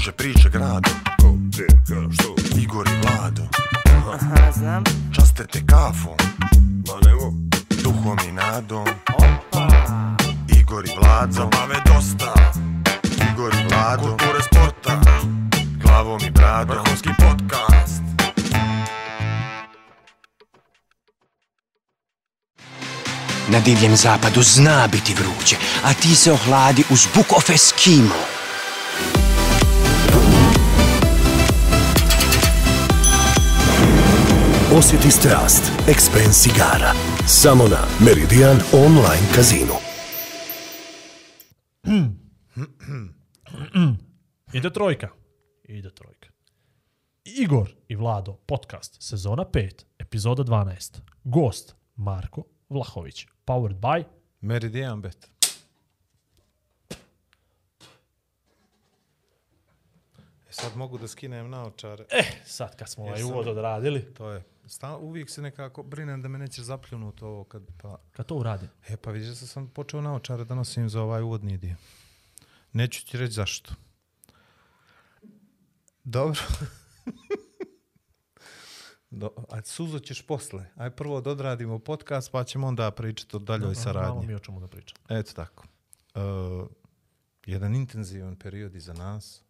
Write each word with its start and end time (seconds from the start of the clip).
Kruže 0.00 0.12
priče 0.12 0.48
grado 0.48 0.90
Ko, 1.20 1.32
gdje, 1.32 1.66
ka, 1.66 1.94
što? 2.12 2.58
Igor 2.58 2.88
i 2.88 3.06
Vlado 3.06 3.42
Aha, 4.12 4.52
znam. 4.52 4.84
Časte 5.14 5.46
te 5.46 5.66
kafom 5.66 6.16
Ma 6.86 7.08
nemo. 7.08 7.32
Duhom 7.82 8.18
i 8.28 8.32
nadom 8.32 8.86
Opa. 9.14 9.68
Igor 10.60 10.84
i 10.86 10.90
Vlado 11.00 11.32
Zabave 11.32 11.76
dosta 11.86 12.34
Igor 13.32 13.52
i 13.54 13.68
Vlado 13.68 14.02
Kulture 14.02 14.42
sporta 14.42 15.00
Glavom 15.82 16.20
i 16.26 16.30
bradom 16.30 16.76
Vrhovski 16.76 17.08
podcast 17.18 18.02
Na 23.48 23.60
divljem 23.60 23.96
zapadu 23.96 24.42
zna 24.42 24.88
biti 24.92 25.14
vruće, 25.14 25.56
a 25.84 25.94
ti 25.94 26.14
se 26.14 26.32
ohladi 26.32 26.84
uz 26.90 27.06
Book 27.14 27.32
of 27.36 27.50
Eskimo. 27.50 28.39
Osjeti 34.78 35.10
strast 35.10 35.72
Expense 35.88 36.50
igara. 36.54 36.92
Samo 37.26 37.64
na 37.64 37.86
Meridian 38.04 38.56
Online 38.72 39.26
Casino. 39.34 39.74
Ide 44.52 44.70
trojka. 44.70 45.08
Ide 45.64 45.90
trojka. 45.90 46.28
Igor 47.24 47.70
i 47.88 47.96
Vlado, 47.96 48.32
podcast, 48.46 49.02
sezona 49.02 49.44
5, 49.44 49.70
epizoda 49.98 50.42
12. 50.42 51.00
Gost, 51.24 51.74
Marko 51.96 52.42
Vlahović. 52.68 53.26
Powered 53.44 53.76
by... 53.80 54.04
Meridian 54.40 55.00
Bet. 55.02 55.30
E 60.48 60.52
sad 60.52 60.76
mogu 60.76 60.98
da 60.98 61.08
skinem 61.08 61.50
naočare. 61.50 62.04
Eh, 62.10 62.24
sad 62.44 62.76
kad 62.76 62.88
smo 62.88 63.04
ovaj 63.04 63.22
uvod 63.22 63.48
odradili, 63.48 64.14
To 64.14 64.30
je. 64.30 64.42
Sta, 64.70 64.96
uvijek 64.96 65.30
se 65.30 65.42
nekako 65.42 65.82
brinem 65.82 66.22
da 66.22 66.28
me 66.28 66.38
nećeš 66.38 66.64
zapljunut 66.64 67.22
ovo 67.22 67.44
kad 67.44 67.62
pa... 67.82 67.98
kad 68.12 68.26
to 68.26 68.34
uradim, 68.34 68.68
E 68.88 68.96
pa 68.96 69.10
vidiš 69.10 69.28
da 69.28 69.34
sam 69.34 69.68
počeo 69.68 70.00
naočare 70.00 70.44
da 70.44 70.54
nosim 70.54 70.88
za 70.88 71.02
ovaj 71.02 71.22
uvodni 71.22 71.58
dio. 71.58 71.76
Neću 72.72 73.06
ti 73.06 73.18
reći 73.18 73.32
zašto. 73.32 73.74
Dobro. 76.04 76.40
Do, 79.10 79.30
a 79.48 79.62
suzo 79.62 79.98
ćeš 79.98 80.26
posle. 80.26 80.66
Aj 80.76 80.90
prvo 80.90 81.20
da 81.20 81.30
odradimo 81.30 81.78
podcast 81.78 82.32
pa 82.32 82.44
ćemo 82.44 82.66
onda 82.66 82.90
pričati 82.90 83.36
o 83.36 83.38
daljoj 83.38 83.64
malo 83.64 83.74
saradnji. 83.74 84.26
mi 84.26 84.34
o 84.34 84.38
čemu 84.38 84.60
da 84.60 84.68
pričam. 84.68 84.98
Eto 85.08 85.32
tako. 85.32 85.64
Uh, 86.14 86.22
jedan 87.46 87.74
intenzivan 87.74 88.36
period 88.36 88.74
iza 88.74 88.92
nas, 88.92 89.42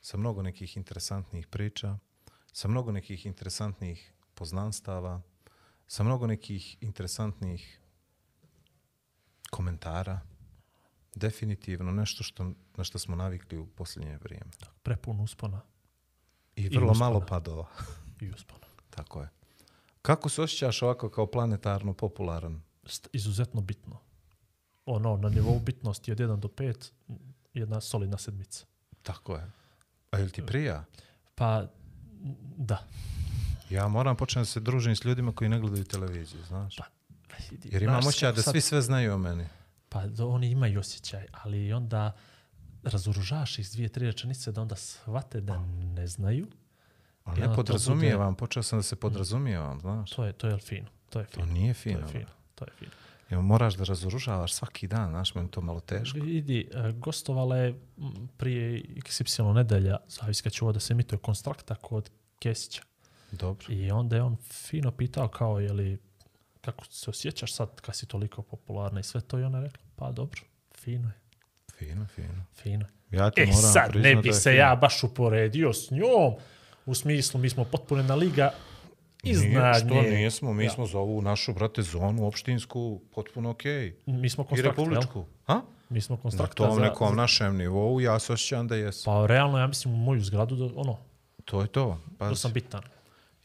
sa 0.00 0.16
mnogo 0.16 0.42
nekih 0.42 0.76
interesantnih 0.76 1.46
priča, 1.46 1.98
sa 2.52 2.68
mnogo 2.68 2.92
nekih 2.92 3.26
interesantnih 3.26 4.14
poznanstava, 4.38 5.20
sa 5.86 6.02
mnogo 6.02 6.26
nekih 6.26 6.76
interesantnih 6.80 7.80
komentara. 9.50 10.20
Definitivno 11.14 11.92
nešto 11.92 12.22
što, 12.22 12.52
na 12.76 12.84
što 12.84 12.98
smo 12.98 13.16
navikli 13.16 13.58
u 13.58 13.66
posljednje 13.66 14.18
vrijeme. 14.18 14.50
Prepun 14.82 15.20
uspona 15.20 15.60
I 16.56 16.62
I 16.62 16.68
vrlo 16.68 16.92
uspona. 16.92 17.10
malo 17.10 17.26
padova. 17.26 17.66
i 18.22 18.30
uspona. 18.30 18.66
Tako 18.90 19.20
je. 19.20 19.28
Kako 20.02 20.28
se 20.28 20.42
osjećaš 20.42 20.82
ovako 20.82 21.10
kao 21.10 21.26
planetarno 21.26 21.92
popularan? 21.94 22.62
St- 22.84 23.08
izuzetno 23.12 23.60
bitno. 23.60 24.00
Ono, 24.86 25.16
na 25.16 25.28
nivou 25.28 25.58
bitnosti 25.58 26.12
od 26.12 26.18
1 26.18 26.36
do 26.36 26.48
5, 26.48 26.90
jedna 27.54 27.80
solidna 27.80 28.18
sedmica. 28.18 28.66
Tako 29.02 29.36
je. 29.36 29.50
A 30.10 30.18
jel 30.18 30.28
ti 30.30 30.46
prija? 30.46 30.84
Pa, 31.34 31.66
da. 32.56 32.86
Ja 33.70 33.88
moram 33.88 34.16
početi 34.16 34.40
da 34.40 34.44
se 34.44 34.60
družim 34.60 34.96
s 34.96 35.04
ljudima 35.04 35.32
koji 35.32 35.48
ne 35.48 35.60
gledaju 35.60 35.84
televiziju, 35.84 36.40
znaš? 36.44 36.76
Pa, 36.76 36.84
vidi, 37.50 37.68
Jer 37.72 37.82
imam 37.82 38.06
osjećaj 38.06 38.32
da 38.32 38.42
sad- 38.42 38.52
svi 38.52 38.60
sve 38.60 38.82
znaju 38.82 39.12
o 39.14 39.18
meni. 39.18 39.46
Pa 39.88 40.06
do, 40.06 40.28
oni 40.28 40.50
imaju 40.50 40.80
osjećaj, 40.80 41.26
ali 41.32 41.72
onda 41.72 42.16
razoružaš 42.82 43.58
iz 43.58 43.72
dvije, 43.72 43.88
tri 43.88 44.06
rečenice 44.06 44.52
da 44.52 44.62
onda 44.62 44.76
shvate 44.76 45.40
da 45.40 45.58
ne 45.66 46.06
znaju. 46.06 46.46
I 47.36 47.40
ne 47.40 47.46
to 47.46 47.54
podrazumijevam, 47.54 48.34
počeo 48.34 48.62
sam 48.62 48.78
da 48.78 48.82
se 48.82 48.96
podrazumijevam, 48.96 49.80
znaš. 49.80 50.10
To 50.10 50.24
je, 50.24 50.32
to 50.32 50.48
je 50.48 50.58
fino. 50.58 50.88
To 51.10 51.20
je 51.20 51.26
fino. 51.26 51.46
nije 51.46 51.74
To 51.74 51.80
fino, 51.80 51.98
je 51.98 52.06
fino. 52.06 52.26
To 52.54 52.64
je 52.64 52.70
fino. 52.78 52.90
Evo, 53.30 53.42
moraš 53.42 53.74
da 53.74 53.84
razoružavaš 53.84 54.54
svaki 54.54 54.88
dan, 54.88 55.10
znaš, 55.10 55.34
meni 55.34 55.50
to 55.50 55.60
malo 55.60 55.80
teško. 55.80 56.18
Vidi, 56.18 56.68
e, 56.74 56.92
gostovala 56.92 57.56
je 57.56 57.80
prije 58.36 58.82
XY 58.96 59.54
nedelja, 59.54 59.96
zavisi 60.08 60.42
kad 60.42 60.52
će 60.52 60.64
ovo 60.64 60.72
da 60.72 60.80
se 60.80 60.92
emituje 60.92 61.18
konstrakta 61.18 61.74
kod 61.74 62.10
Kesića. 62.38 62.82
Dobro. 63.32 63.66
I 63.68 63.90
onda 63.90 64.16
je 64.16 64.22
on 64.22 64.36
fino 64.42 64.90
pitao 64.90 65.28
kao, 65.28 65.60
je 65.60 65.72
li, 65.72 65.98
kako 66.60 66.84
se 66.84 67.10
osjećaš 67.10 67.52
sad 67.52 67.68
kad 67.76 67.96
si 67.96 68.06
toliko 68.06 68.42
popularna 68.42 69.00
i 69.00 69.04
sve 69.04 69.20
to 69.20 69.38
i 69.38 69.44
ona 69.44 69.60
rekla, 69.60 69.82
pa 69.96 70.12
dobro, 70.12 70.40
fino 70.74 71.08
je, 71.08 71.14
Fino, 71.72 72.06
fino. 72.06 72.44
fino. 72.54 72.86
Ja 73.10 73.30
ti 73.30 73.40
E 73.40 73.46
moram 73.46 73.60
sad, 73.62 73.96
ne 73.96 74.16
bi 74.16 74.32
se 74.32 74.42
fino. 74.42 74.56
ja 74.56 74.76
baš 74.76 75.04
uporedio 75.04 75.72
s 75.72 75.90
njom, 75.90 76.34
u 76.86 76.94
smislu 76.94 77.40
mi 77.40 77.50
smo 77.50 77.64
potpunena 77.64 78.14
liga 78.14 78.50
iznad 79.24 79.50
Nije, 79.52 79.74
što 79.76 80.02
nje. 80.02 80.10
nismo, 80.10 80.52
mi 80.52 80.64
Ja. 80.64 80.70
smo 80.70 80.86
za 80.86 80.98
ovu 80.98 81.22
našu, 81.22 81.54
brate, 81.54 81.82
zonu 81.82 82.26
opštinsku 82.26 83.00
potpuno 83.10 83.50
okej. 83.50 83.96
Mi 84.06 84.28
smo 84.28 84.44
I 84.44 84.46
konstrakta, 84.46 84.80
jel? 84.80 84.88
republičku. 84.88 85.24
Ha? 85.44 85.60
Mi 85.88 86.00
smo 86.00 86.16
Na 86.16 86.22
konstrakta 86.22 86.54
tom 86.58 86.74
za, 86.74 86.80
nekom 86.80 87.08
za- 87.08 87.14
našem 87.14 87.56
nivou 87.56 88.00
ja 88.00 88.18
se 88.18 88.32
osjećam 88.32 88.68
da 88.68 88.76
jes. 88.76 89.04
Pa 89.04 89.26
realno, 89.26 89.58
ja 89.58 89.66
mislim, 89.66 89.94
u 89.94 89.98
moju 89.98 90.20
zgradu, 90.20 90.56
da, 90.56 90.68
ono, 90.74 90.98
To 91.44 91.60
je 91.62 91.66
to. 91.68 91.98
da 92.08 92.16
Pa, 92.18 92.34
sam 92.34 92.52
bitan. 92.52 92.82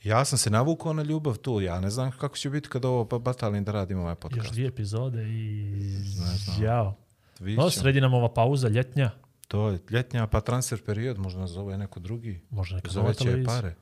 Ja 0.04 0.26
sam 0.26 0.38
se 0.38 0.50
navukao 0.50 0.94
na 0.94 1.04
ljubav 1.04 1.38
tu. 1.38 1.62
Ja 1.62 1.80
ne 1.80 1.90
znam 1.90 2.12
kako 2.12 2.38
će 2.38 2.50
biti 2.50 2.70
kada 2.70 2.88
ovo 2.88 3.06
pa 3.06 3.20
batalim 3.20 3.64
da 3.64 3.72
radimo 3.72 4.02
ovaj 4.02 4.12
Još 4.12 4.20
podcast. 4.20 4.52
dvije 4.52 4.68
epizode 4.68 5.24
i... 5.24 6.02
znam. 6.04 6.64
Jao. 6.64 6.96
No, 7.40 7.70
sredi 7.70 8.02
nam 8.02 8.14
ova 8.14 8.34
pauza 8.34 8.68
ljetnja. 8.68 9.12
To 9.48 9.70
je 9.70 9.80
ljetnja, 9.90 10.28
pa 10.28 10.42
transfer 10.42 10.84
period, 10.86 11.18
možda 11.20 11.42
nas 11.42 11.52
zove 11.52 11.78
neko 11.78 12.00
drugi. 12.00 12.42
Možda 12.50 12.76
neka 12.76 13.02
veće 13.02 13.24
televizija. 13.24 13.56
pare. 13.56 13.76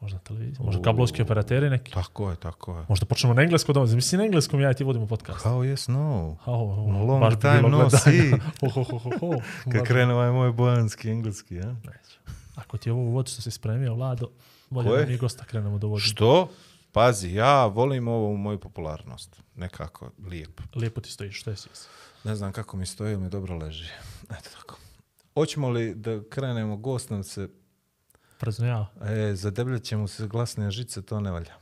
Možda 0.00 0.18
televizija. 0.18 0.64
Možda 0.64 0.82
kablovski 0.82 1.22
operateri 1.22 1.70
neki. 1.70 1.92
Tako 1.92 2.30
je, 2.30 2.36
tako 2.36 2.78
je. 2.78 2.84
Možda 2.88 3.06
počnemo 3.06 3.34
na 3.34 3.42
engleskom 3.42 3.74
doma. 3.74 3.94
Mislim 3.94 4.18
na 4.18 4.24
engleskom 4.24 4.60
ja 4.60 4.70
i 4.70 4.74
ti 4.74 4.84
vodimo 4.84 5.06
podcast. 5.06 5.44
How 5.44 5.72
yes, 5.72 5.88
no. 5.92 6.36
Oh, 6.46 6.78
oh, 6.78 7.08
Long 7.08 7.20
baš 7.20 7.40
time 7.40 7.62
no 7.62 7.68
gledanja. 7.68 7.88
see. 7.98 8.30
Ho, 8.60 8.68
ho, 8.68 8.82
ho, 8.82 8.98
ho, 8.98 9.10
ho. 9.20 9.40
Kad 9.72 9.82
krene 9.82 10.14
ovaj 10.14 10.30
moj 10.30 10.52
bojanski 10.52 11.10
engleski, 11.10 11.54
ja? 11.54 11.66
Neću. 11.66 12.18
Ako 12.54 12.76
ti 12.76 12.88
je 12.88 12.92
ovo 12.92 13.02
uvod 13.02 13.28
što 13.28 13.42
si 13.42 13.50
spremio, 13.50 13.94
Vlado, 13.94 14.28
bolje 14.72 15.04
da 15.04 15.06
mi 15.06 15.16
gosta 15.16 15.44
krenemo 15.44 15.78
da 15.78 15.86
vodimo. 15.86 15.98
Što? 15.98 16.50
Pazi, 16.92 17.34
ja 17.34 17.66
volim 17.66 18.08
ovu 18.08 18.36
moju 18.36 18.60
popularnost. 18.60 19.42
Nekako 19.54 20.10
lijepo. 20.26 20.62
Lijepo 20.74 21.00
ti 21.00 21.10
stojiš, 21.10 21.40
što 21.40 21.50
je 21.50 21.56
si? 21.56 21.68
Ne 22.24 22.36
znam 22.36 22.52
kako 22.52 22.76
mi 22.76 22.86
stoji, 22.86 23.16
mi 23.16 23.28
dobro 23.28 23.56
leži. 23.56 23.88
Eto 24.38 24.50
tako. 24.56 24.78
Hoćemo 25.34 25.70
li 25.70 25.94
da 25.94 26.20
krenemo, 26.30 26.76
gost 26.76 27.10
nam 27.10 27.24
se, 27.24 27.48
Prezno 28.38 28.66
ja. 28.66 28.86
e, 29.02 29.34
zadebljat 29.34 29.82
ćemo 29.82 30.08
se 30.08 30.26
glasne 30.26 30.70
žice, 30.70 31.02
to 31.02 31.20
ne 31.20 31.30
valja. 31.30 31.54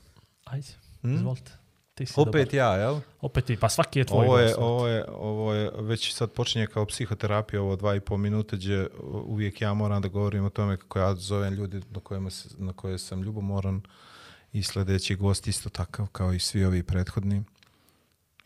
Ajde, 0.44 0.69
izvolite. 1.03 1.53
Ti 2.00 2.06
si 2.06 2.15
Opet 2.16 2.53
dobar. 2.53 2.55
ja, 2.55 2.75
jel? 2.75 3.00
Opet 3.21 3.44
ti. 3.44 3.56
Pa 3.56 3.69
svaki 3.69 3.99
je 3.99 4.05
tvoj 4.05 4.27
Ovo 4.27 4.38
je, 4.38 4.47
gost. 4.47 4.59
ovo, 4.59 4.87
je, 4.87 5.05
ovo 5.09 5.55
je 5.55 5.71
već 5.78 6.15
sad 6.15 6.33
počinje 6.33 6.66
kao 6.66 6.87
psihoterapija, 6.87 7.62
ovo 7.62 7.77
dva 7.77 7.94
i 7.94 8.00
pol 8.00 8.16
minute, 8.16 8.56
gdje 8.56 8.88
uvijek 9.25 9.61
ja 9.61 9.75
moram 9.75 10.03
da 10.03 10.09
govorim 10.09 10.44
o 10.44 10.50
tome 10.50 10.77
kako 10.77 10.99
ja 10.99 11.15
zovem 11.15 11.55
ljudi 11.55 11.81
na, 11.91 12.00
kojima 12.00 12.31
se, 12.31 12.49
na 12.59 12.72
koje 12.72 12.99
sam 12.99 13.22
ljubomoran 13.22 13.83
i 14.53 14.62
sljedeći 14.62 15.15
gost 15.15 15.47
isto 15.47 15.69
takav 15.69 16.06
kao 16.06 16.33
i 16.33 16.39
svi 16.39 16.65
ovi 16.65 16.83
prethodni. 16.83 17.43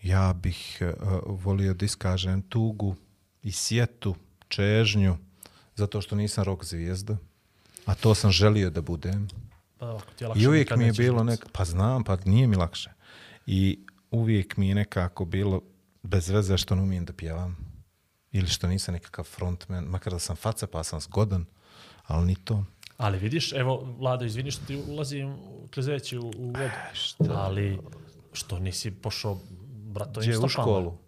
Ja 0.02 0.32
bih 0.32 0.82
uh, 0.82 1.18
volio 1.44 1.74
da 1.74 1.84
iskažem 1.84 2.42
tugu 2.42 2.96
i 3.42 3.52
sjetu, 3.52 4.14
čežnju, 4.48 5.16
zato 5.74 6.00
što 6.00 6.16
nisam 6.16 6.44
rok 6.44 6.64
zvijezda, 6.64 7.16
a 7.86 7.94
to 7.94 8.14
sam 8.14 8.30
želio 8.30 8.70
da 8.70 8.80
budem. 8.80 9.28
Pa 9.78 9.98
ti 10.16 10.24
lakše 10.24 10.42
I 10.42 10.46
uvijek 10.46 10.76
mi 10.76 10.84
je 10.84 10.92
bilo 10.92 11.24
nek... 11.24 11.46
Pa 11.52 11.64
znam, 11.64 12.04
pa 12.04 12.16
nije 12.24 12.46
mi 12.46 12.56
lakše. 12.56 12.90
I 13.46 13.78
uvijek 14.10 14.56
mi 14.56 14.68
je 14.68 14.74
nekako 14.74 15.24
bilo 15.24 15.62
bez 16.02 16.28
veze 16.28 16.58
što 16.58 16.74
ne 16.74 16.82
umijem 16.82 17.04
da 17.04 17.12
pjevam. 17.12 17.56
Ili 18.32 18.48
što 18.48 18.66
nisam 18.66 18.94
nekakav 18.94 19.24
frontman. 19.24 19.84
Makar 19.84 20.12
da 20.12 20.18
sam 20.18 20.36
faca 20.36 20.66
pa 20.66 20.84
sam 20.84 21.00
zgodan. 21.00 21.44
Ali 22.06 22.26
ni 22.26 22.34
to. 22.34 22.64
Ali 22.96 23.18
vidiš, 23.18 23.52
evo, 23.52 23.94
Vlado, 23.98 24.24
izvini 24.24 24.50
što 24.50 24.66
ti 24.66 24.82
ulazim 24.88 25.36
klezeći 25.74 26.18
u, 26.18 26.32
u 26.36 26.46
vodu. 26.46 27.34
Ali 27.34 27.78
što 28.32 28.58
nisi 28.58 28.90
pošao 28.90 29.40
bratovim 29.84 30.28
Gdje 30.28 30.38
u 30.38 30.48
stopama? 30.48 30.64
školu? 30.64 30.98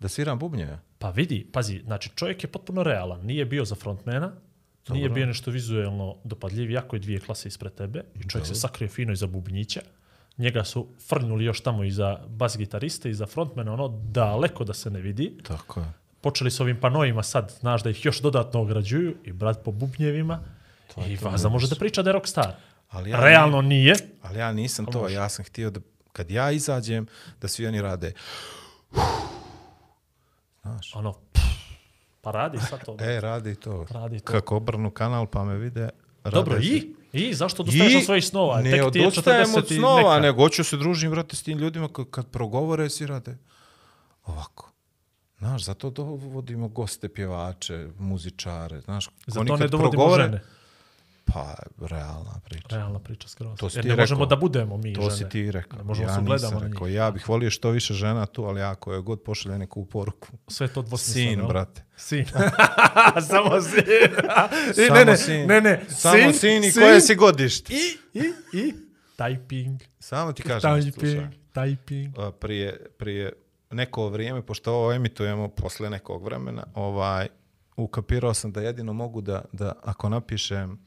Da 0.00 0.08
sviram 0.08 0.38
bubnjeve? 0.38 0.78
Pa 0.98 1.10
vidi, 1.10 1.46
pazi, 1.52 1.80
znači 1.84 2.10
čovjek 2.14 2.44
je 2.44 2.52
potpuno 2.52 2.82
realan. 2.82 3.26
Nije 3.26 3.44
bio 3.44 3.64
za 3.64 3.74
frontmena, 3.74 4.32
nije 4.88 5.08
bio 5.08 5.26
nešto 5.26 5.50
vizuelno 5.50 6.16
dopadljiv, 6.24 6.70
jako 6.70 6.96
je 6.96 7.00
dvije 7.00 7.20
klase 7.20 7.48
ispred 7.48 7.74
tebe 7.74 8.04
i 8.14 8.28
čovjek 8.28 8.46
se 8.46 8.54
sakrio 8.54 8.88
fino 8.88 9.12
iza 9.12 9.26
bubnjića. 9.26 9.80
Njega 10.38 10.64
su 10.64 10.86
frnuli 11.08 11.44
još 11.44 11.60
tamo 11.60 11.84
iza 11.84 12.18
bas 12.28 12.56
gitariste, 12.58 13.10
iza 13.10 13.26
frontmena, 13.26 13.72
ono 13.72 13.88
daleko 13.88 14.64
da 14.64 14.74
se 14.74 14.90
ne 14.90 15.00
vidi. 15.00 15.38
Tako 15.42 15.80
je. 15.80 15.86
počeli 16.20 16.50
s 16.50 16.60
ovim 16.60 16.80
panojima 16.80 17.22
sad, 17.22 17.54
znaš 17.60 17.82
da 17.82 17.90
ih 17.90 18.04
još 18.04 18.20
dodatno 18.20 18.60
ograđuju 18.60 19.16
i 19.24 19.32
brat 19.32 19.64
po 19.64 19.72
bubnjevima 19.72 20.40
i 21.08 21.16
Vaza 21.22 21.48
može 21.48 21.68
da 21.68 21.76
priča 21.76 22.02
da 22.02 22.10
je 22.10 22.12
rockstar. 22.12 22.52
Ali 22.88 23.10
ja 23.10 23.20
Realno 23.20 23.62
nije. 23.62 23.94
Ali 24.22 24.38
ja 24.38 24.52
nisam 24.52 24.86
to, 24.86 25.00
može. 25.02 25.14
ja 25.14 25.28
sam 25.28 25.44
htio 25.44 25.70
da 25.70 25.80
kad 26.12 26.30
ja 26.30 26.50
izađem, 26.50 27.06
da 27.40 27.48
svi 27.48 27.66
oni 27.66 27.82
rade. 27.82 28.12
Znaš, 30.62 30.94
Ono, 30.94 31.12
pff, 31.12 31.44
pa 32.20 32.30
radi 32.30 32.58
sad 32.58 32.84
to. 32.84 32.96
e, 33.10 33.20
radi 33.20 33.54
to. 33.54 33.86
Radi 33.90 34.20
to. 34.20 34.32
Kako 34.32 34.56
obrnu 34.56 34.90
kanal 34.90 35.26
pa 35.26 35.44
me 35.44 35.56
vide. 35.56 35.88
Dobro, 36.30 36.58
i? 36.58 36.94
I 37.12 37.34
zašto 37.34 37.62
odustaješ 37.62 37.94
od 37.96 38.04
svojih 38.04 38.24
snova? 38.24 38.60
Ne 38.60 38.70
Tek 38.70 38.84
odustajem 38.84 39.46
40 39.46 39.58
od 39.58 39.68
snova, 39.68 40.14
neka. 40.14 40.20
nego 40.20 40.42
hoću 40.42 40.64
se 40.64 40.76
družim, 40.76 41.10
vrati, 41.10 41.36
s 41.36 41.42
tim 41.42 41.58
ljudima 41.58 41.88
kad, 41.88 42.06
kad 42.10 42.26
progovore, 42.26 42.90
svi 42.90 43.06
rade 43.06 43.38
ovako. 44.24 44.72
Znaš, 45.38 45.64
zato 45.64 45.90
dovodimo 45.90 46.68
goste, 46.68 47.08
pjevače, 47.08 47.88
muzičare, 47.98 48.80
znaš. 48.80 49.08
Zato 49.26 49.40
oni 49.42 49.60
ne 49.60 49.68
dovodimo 49.68 50.04
progovore- 50.04 50.24
žene. 50.24 50.40
Pa, 51.36 51.54
realna 51.80 52.40
priča. 52.44 52.66
Realna 52.70 52.98
priča 52.98 53.28
skroz. 53.28 53.58
To 53.58 53.70
si 53.70 53.78
Jer 53.78 53.82
ti 53.82 53.88
ne 53.88 53.96
možemo 53.96 54.18
rekao. 54.18 54.26
da 54.26 54.36
budemo 54.36 54.76
mi 54.76 54.92
To 54.94 55.00
žene. 55.00 55.16
si 55.16 55.28
ti 55.28 55.50
rekao. 55.50 55.78
Ne 55.78 55.84
možemo 55.84 56.08
ja 56.08 56.14
se 56.14 56.20
ugledamo 56.20 56.34
nisam 56.50 56.60
na 56.60 56.66
njih. 56.66 56.72
rekao. 56.72 56.88
Ja 56.88 57.10
bih 57.10 57.28
volio 57.28 57.50
što 57.50 57.70
više 57.70 57.94
žena 57.94 58.26
tu, 58.26 58.44
ali 58.44 58.62
ako 58.62 58.92
je 58.92 59.00
god 59.00 59.22
pošalje 59.22 59.58
neku 59.58 59.84
poruku. 59.84 60.28
Sve 60.48 60.68
to 60.68 60.82
dvosmisleno. 60.82 61.30
Sin, 61.32 61.48
brate. 61.48 61.82
Sin. 61.96 62.24
Samo 63.28 63.60
sin. 63.62 63.84
I, 64.70 64.74
Samo 64.76 64.94
ne, 64.94 65.04
ne, 65.04 65.16
sin. 65.16 65.46
ne, 65.46 65.60
ne. 65.60 65.84
Samo 65.88 66.32
sin, 66.32 66.64
i 66.64 66.72
koje 66.72 67.00
si 67.00 67.14
godište. 67.14 67.72
I, 67.74 67.98
i, 68.14 68.32
i. 68.54 68.74
Typing. 69.18 69.78
Samo 69.98 70.32
ti 70.32 70.42
kažem, 70.42 70.82
slušaj. 70.82 71.10
Typing. 71.10 71.28
Typing. 71.54 72.18
a, 72.18 72.30
prije, 72.30 72.86
prije 72.98 73.32
neko 73.70 74.08
vrijeme, 74.08 74.42
pošto 74.42 74.72
ovo 74.72 74.92
emitujemo 74.92 75.48
posle 75.48 75.90
nekog 75.90 76.24
vremena, 76.24 76.64
ovaj, 76.74 77.28
ukapirao 77.76 78.34
sam 78.34 78.52
da 78.52 78.60
jedino 78.60 78.92
mogu 78.92 79.20
da, 79.20 79.44
da 79.52 79.72
ako 79.82 80.08
napišem 80.08 80.78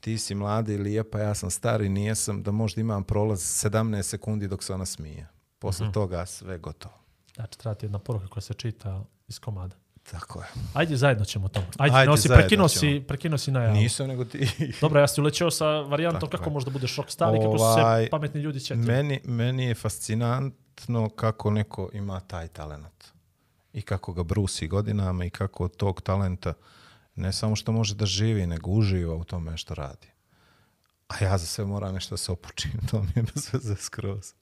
ti 0.00 0.18
si 0.18 0.34
mlada 0.34 0.72
i 0.72 0.78
lijepa, 0.78 1.18
ja 1.18 1.34
sam 1.34 1.50
stari, 1.50 1.88
nijesam, 1.88 2.42
da 2.42 2.50
možda 2.52 2.80
imam 2.80 3.04
prolaz 3.04 3.40
17 3.40 4.02
sekundi 4.02 4.48
dok 4.48 4.64
se 4.64 4.74
ona 4.74 4.86
smije. 4.86 5.28
Posle 5.58 5.86
Mhm. 5.86 5.92
toga 5.92 6.26
sve 6.26 6.58
gotovo. 6.58 6.94
Znači, 7.34 7.58
treba 7.58 7.74
ti 7.74 7.86
jedna 7.86 7.98
poruka 7.98 8.26
koja 8.26 8.42
se 8.42 8.54
čita 8.54 9.04
iz 9.28 9.38
komada. 9.38 9.76
Tako 10.02 10.40
je. 10.40 10.46
Ajde, 10.74 10.96
zajedno 10.96 11.24
ćemo 11.24 11.48
to. 11.48 11.62
Ajde, 11.78 11.96
Ajde, 11.96 12.10
nosi, 12.10 12.28
ćemo. 12.48 12.68
si, 12.68 13.04
prekinuo 13.08 13.38
si 13.38 13.50
najavu. 13.50 13.74
Nisam 13.74 14.06
nego 14.08 14.24
ti. 14.24 14.48
Dobro, 14.80 15.00
ja 15.00 15.06
ti 15.06 15.20
ulećeo 15.20 15.50
sa 15.50 15.66
varijantom 15.66 16.20
Tako 16.20 16.30
kako 16.32 16.50
je. 16.50 16.54
možda 16.54 16.70
budeš 16.70 16.96
rockstar 16.96 17.34
i 17.34 17.38
kako 17.38 17.58
su 17.58 17.64
Ovaj, 17.64 18.04
se 18.04 18.10
pametni 18.10 18.40
ljudi 18.40 18.60
ćete. 18.60 18.74
Meni, 18.76 19.20
meni 19.24 19.64
je 19.64 19.74
fascinantno 19.74 21.08
kako 21.08 21.50
neko 21.50 21.90
ima 21.92 22.20
taj 22.20 22.48
talent. 22.48 23.04
I 23.72 23.82
kako 23.82 24.12
ga 24.12 24.22
brusi 24.22 24.68
godinama 24.68 25.24
i 25.24 25.30
kako 25.30 25.68
tog 25.68 26.00
talenta 26.00 26.52
ne 27.18 27.32
samo 27.32 27.56
što 27.56 27.72
može 27.72 27.94
da 27.94 28.06
živi, 28.06 28.46
nego 28.46 28.70
uživa 28.70 29.14
u 29.14 29.24
tome 29.24 29.56
što 29.56 29.74
radi. 29.74 30.06
A 31.08 31.24
ja 31.24 31.38
za 31.38 31.46
sve 31.46 31.64
moram 31.64 31.94
nešto 31.94 32.12
da 32.12 32.16
se 32.16 32.32
opučim, 32.32 32.72
to 32.90 33.02
mi 33.02 33.12
je 33.16 33.22
bez 33.22 33.52
veze 33.52 33.76
skroz. 33.76 34.32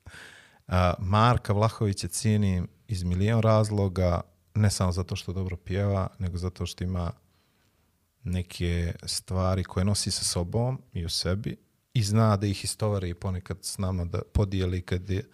A, 0.66 0.94
Marka 0.98 1.52
Vlahovića 1.52 2.08
cijenim 2.08 2.68
iz 2.88 3.02
milijon 3.02 3.40
razloga, 3.40 4.20
ne 4.54 4.70
samo 4.70 4.92
zato 4.92 5.16
što 5.16 5.32
dobro 5.32 5.56
pjeva, 5.56 6.08
nego 6.18 6.38
zato 6.38 6.66
što 6.66 6.84
ima 6.84 7.12
neke 8.24 8.94
stvari 9.04 9.64
koje 9.64 9.84
nosi 9.84 10.10
sa 10.10 10.24
sobom 10.24 10.82
i 10.92 11.04
u 11.04 11.08
sebi 11.08 11.56
i 11.94 12.02
zna 12.02 12.36
da 12.36 12.46
ih 12.46 12.64
istovari 12.64 13.14
ponekad 13.14 13.58
s 13.62 13.78
nama 13.78 14.04
da 14.04 14.22
podijeli 14.32 14.82
kad 14.82 15.10
je 15.10 15.28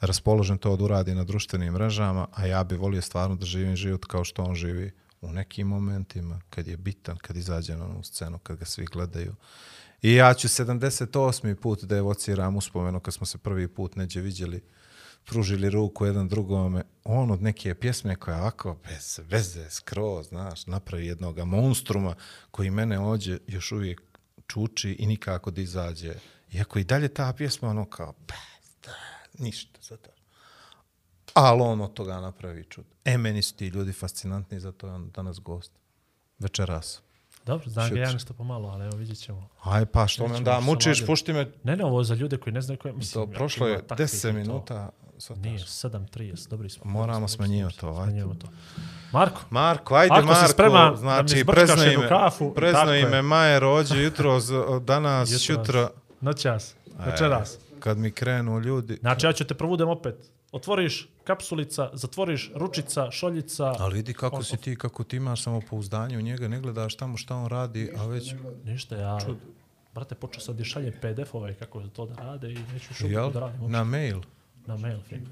raspoložen 0.00 0.58
to 0.58 0.76
da 0.76 0.84
uradi 0.84 1.14
na 1.14 1.24
društvenim 1.24 1.72
mrežama, 1.72 2.26
a 2.32 2.46
ja 2.46 2.64
bi 2.64 2.76
volio 2.76 3.02
stvarno 3.02 3.36
da 3.36 3.46
živim 3.46 3.76
život 3.76 4.04
kao 4.04 4.24
što 4.24 4.42
on 4.42 4.54
živi 4.54 4.92
u 5.20 5.32
nekim 5.32 5.66
momentima, 5.66 6.40
kad 6.50 6.66
je 6.66 6.76
bitan, 6.76 7.16
kad 7.16 7.36
izađe 7.36 7.76
na 7.76 7.84
onu 7.84 8.02
scenu, 8.02 8.38
kad 8.38 8.56
ga 8.56 8.64
svi 8.64 8.84
gledaju. 8.84 9.34
I 10.02 10.14
ja 10.14 10.34
ću 10.34 10.48
78. 10.48 11.54
put 11.54 11.84
da 11.84 11.96
evociram 11.96 12.56
uspomenu 12.56 13.00
kad 13.00 13.14
smo 13.14 13.26
se 13.26 13.38
prvi 13.38 13.68
put 13.68 13.96
neđe 13.96 14.20
vidjeli, 14.20 14.62
pružili 15.24 15.70
ruku 15.70 16.06
jedan 16.06 16.28
drugome, 16.28 16.82
on 17.04 17.30
od 17.30 17.42
neke 17.42 17.74
pjesme 17.74 18.16
koja 18.16 18.38
ovako 18.38 18.78
bez 18.84 19.20
veze, 19.28 19.70
skroz, 19.70 20.28
znaš, 20.28 20.66
napravi 20.66 21.06
jednog 21.06 21.38
monstruma 21.38 22.14
koji 22.50 22.70
mene 22.70 23.00
ođe 23.00 23.38
još 23.46 23.72
uvijek 23.72 24.02
čuči 24.46 24.90
i 24.90 25.06
nikako 25.06 25.50
da 25.50 25.60
izađe. 25.60 26.14
Iako 26.52 26.78
i 26.78 26.84
dalje 26.84 27.08
ta 27.08 27.32
pjesma 27.32 27.68
ono 27.68 27.84
kao, 27.84 28.14
bez, 28.28 28.70
da, 28.84 28.94
ništa 29.38 29.78
za 29.82 29.96
to. 29.96 30.17
Ali 31.40 31.60
on 31.62 31.80
od 31.80 31.92
toga 31.92 32.20
napravi 32.20 32.64
čud. 32.64 32.84
E, 33.04 33.18
meni 33.18 33.42
su 33.42 33.54
ti 33.54 33.66
ljudi 33.66 33.92
fascinantni, 33.92 34.60
zato 34.60 34.86
je 34.86 34.92
on 34.92 35.10
danas 35.10 35.40
gost. 35.40 35.72
Večeras. 36.38 37.02
Dobro, 37.46 37.70
znam 37.70 37.90
ga 37.90 38.00
ja 38.00 38.12
nešto 38.12 38.34
pomalo, 38.34 38.68
ali 38.68 38.84
evo 38.84 38.96
vidjet 38.96 39.18
ćemo. 39.18 39.48
Aj, 39.62 39.86
pa 39.86 40.06
što 40.06 40.28
me 40.28 40.36
onda 40.36 40.58
se 40.60 40.64
mučiš, 40.66 41.06
pušti 41.06 41.32
me. 41.32 41.52
Ne, 41.62 41.76
ne, 41.76 41.84
ovo 41.84 42.04
za 42.04 42.14
ljude 42.14 42.36
koji 42.36 42.52
ne 42.52 42.60
znaju 42.60 42.78
koje... 42.78 42.92
Mislim, 42.94 43.26
To 43.26 43.32
prošlo 43.32 43.66
je 43.68 43.86
takvih 43.86 44.08
10 44.08 44.18
i 44.18 44.22
to. 44.22 44.32
minuta. 44.32 44.90
Nije, 45.36 45.58
7.30, 45.58 46.48
dobri 46.48 46.70
smo. 46.70 46.90
Moramo 46.90 47.28
smanjivati 47.28 47.78
to, 47.78 47.88
ajde. 47.98 48.20
to. 48.20 48.46
Marko, 49.12 49.40
Marko, 49.50 49.94
ajde 49.94 50.08
Marko, 50.14 50.62
da 50.62 50.90
mi 50.90 50.96
znači 50.96 51.44
prezno 51.44 51.84
ime, 51.84 52.08
kafu, 52.08 52.54
prezno 52.54 52.94
ime 52.96 53.22
Maje 53.22 53.60
rođe 53.60 54.02
jutro, 54.02 54.40
z- 54.40 54.52
danas, 54.80 55.28
Jutros. 55.28 55.48
jutra, 55.48 55.90
noćas, 56.20 56.74
večeras. 57.06 57.58
kad 57.80 57.98
mi 57.98 58.10
krenu 58.10 58.60
ljudi. 58.60 58.96
Znači, 58.96 59.26
ja 59.26 59.32
ću 59.32 59.44
te 59.44 59.54
provudem 59.54 59.88
opet. 59.88 60.30
Otvoriš 60.52 61.08
kapsulica, 61.24 61.90
zatvoriš 61.92 62.50
ručica, 62.54 63.10
šoljica. 63.10 63.74
Ali 63.78 63.94
vidi 63.94 64.14
kako 64.14 64.42
si 64.42 64.56
ti, 64.56 64.76
kako 64.76 65.04
ti 65.04 65.16
imaš 65.16 65.42
samopouzdanje 65.42 66.18
u 66.18 66.20
njega, 66.20 66.48
ne 66.48 66.60
gledaš 66.60 66.96
tamo 66.96 67.16
šta 67.16 67.36
on 67.36 67.46
radi, 67.46 67.92
a 67.96 68.06
već, 68.06 68.34
Ništa, 68.64 68.96
ja... 68.96 69.18
Brate, 69.94 70.14
počeo 70.14 70.40
sam 70.40 70.56
da 70.56 70.64
šaljem 70.64 70.92
PDF-ove 71.02 71.54
kako 71.54 71.80
to 71.82 72.06
da 72.06 72.14
rade 72.14 72.52
i 72.52 72.58
neću 72.72 72.94
šupu 72.94 73.10
jel, 73.10 73.30
da 73.32 73.40
radim. 73.40 73.70
na 73.70 73.84
mail. 73.84 74.20
Na 74.66 74.76
mail, 74.76 75.00
fino. 75.08 75.26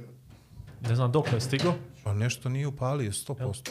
Ne 0.89 0.95
znam 0.95 1.13
dok 1.13 1.33
je 1.33 1.41
stigo. 1.41 1.75
Pa 2.05 2.15
nešto 2.15 2.49
nije 2.49 2.67
upalio, 2.67 3.11
100%. 3.13 3.71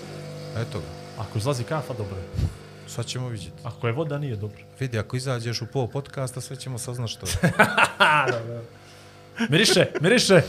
Eto 0.58 0.80
ga, 0.80 1.22
Ako 1.24 1.38
izlazi 1.38 1.64
kafa, 1.64 1.94
dobro 1.94 2.18
je. 2.18 2.24
sad 2.88 3.06
ćemo 3.06 3.30
vidjeti. 3.30 3.62
Ako 3.64 3.88
je 3.88 3.94
voda, 3.94 4.18
nije 4.18 4.36
dobro. 4.36 4.64
Vidi, 4.80 5.00
ako 5.00 5.18
izađeš 5.18 5.62
u 5.62 5.68
pol 5.74 5.88
podcasta, 5.88 6.42
sve 6.42 6.56
ćemo 6.56 6.78
saznat 6.78 7.10
što 7.10 7.26
je. 7.26 7.54
Miriše, 9.50 9.86
miriše! 10.02 10.42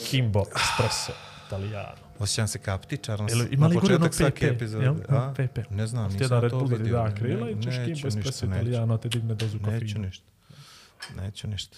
Kimbo 0.00 0.40
Espresso 0.40 1.12
Italijano. 1.46 2.06
Osjećam 2.18 2.48
se 2.48 2.58
kao 2.58 2.78
na, 3.08 3.14
Jel, 3.28 3.38
na 3.38 3.44
ima 3.50 3.66
li 3.66 3.74
gore 3.74 3.80
početak 3.80 4.02
ono 4.02 4.12
svake 4.12 4.46
epizode. 4.46 4.84
Jel? 4.84 4.94
A? 5.08 5.34
PP. 5.34 5.58
Ne 5.70 5.86
znam, 5.86 6.06
Ti 6.06 6.12
nisam 6.12 6.24
jedan 6.24 6.40
Red 6.40 6.50
to 6.50 6.58
Bull 6.58 6.68
da 6.68 6.76
ti 6.76 6.82
vidio. 6.82 6.94
da 6.94 7.04
Ne, 7.04 7.14
krila 7.16 7.50
i 7.50 7.54
ne, 7.54 7.62
ćeš 7.62 7.74
Kimbo 7.74 7.86
neću 7.88 8.08
Espresso 8.08 8.28
ništa, 8.28 8.46
neću. 8.46 8.60
Italijano, 8.62 8.98
te 8.98 9.08
digne 9.08 9.34
dozu 9.34 9.56
Neću 9.56 9.64
kofeina. 9.66 10.00
ništa. 10.00 10.24
Neću 11.16 11.48
ništa. 11.48 11.76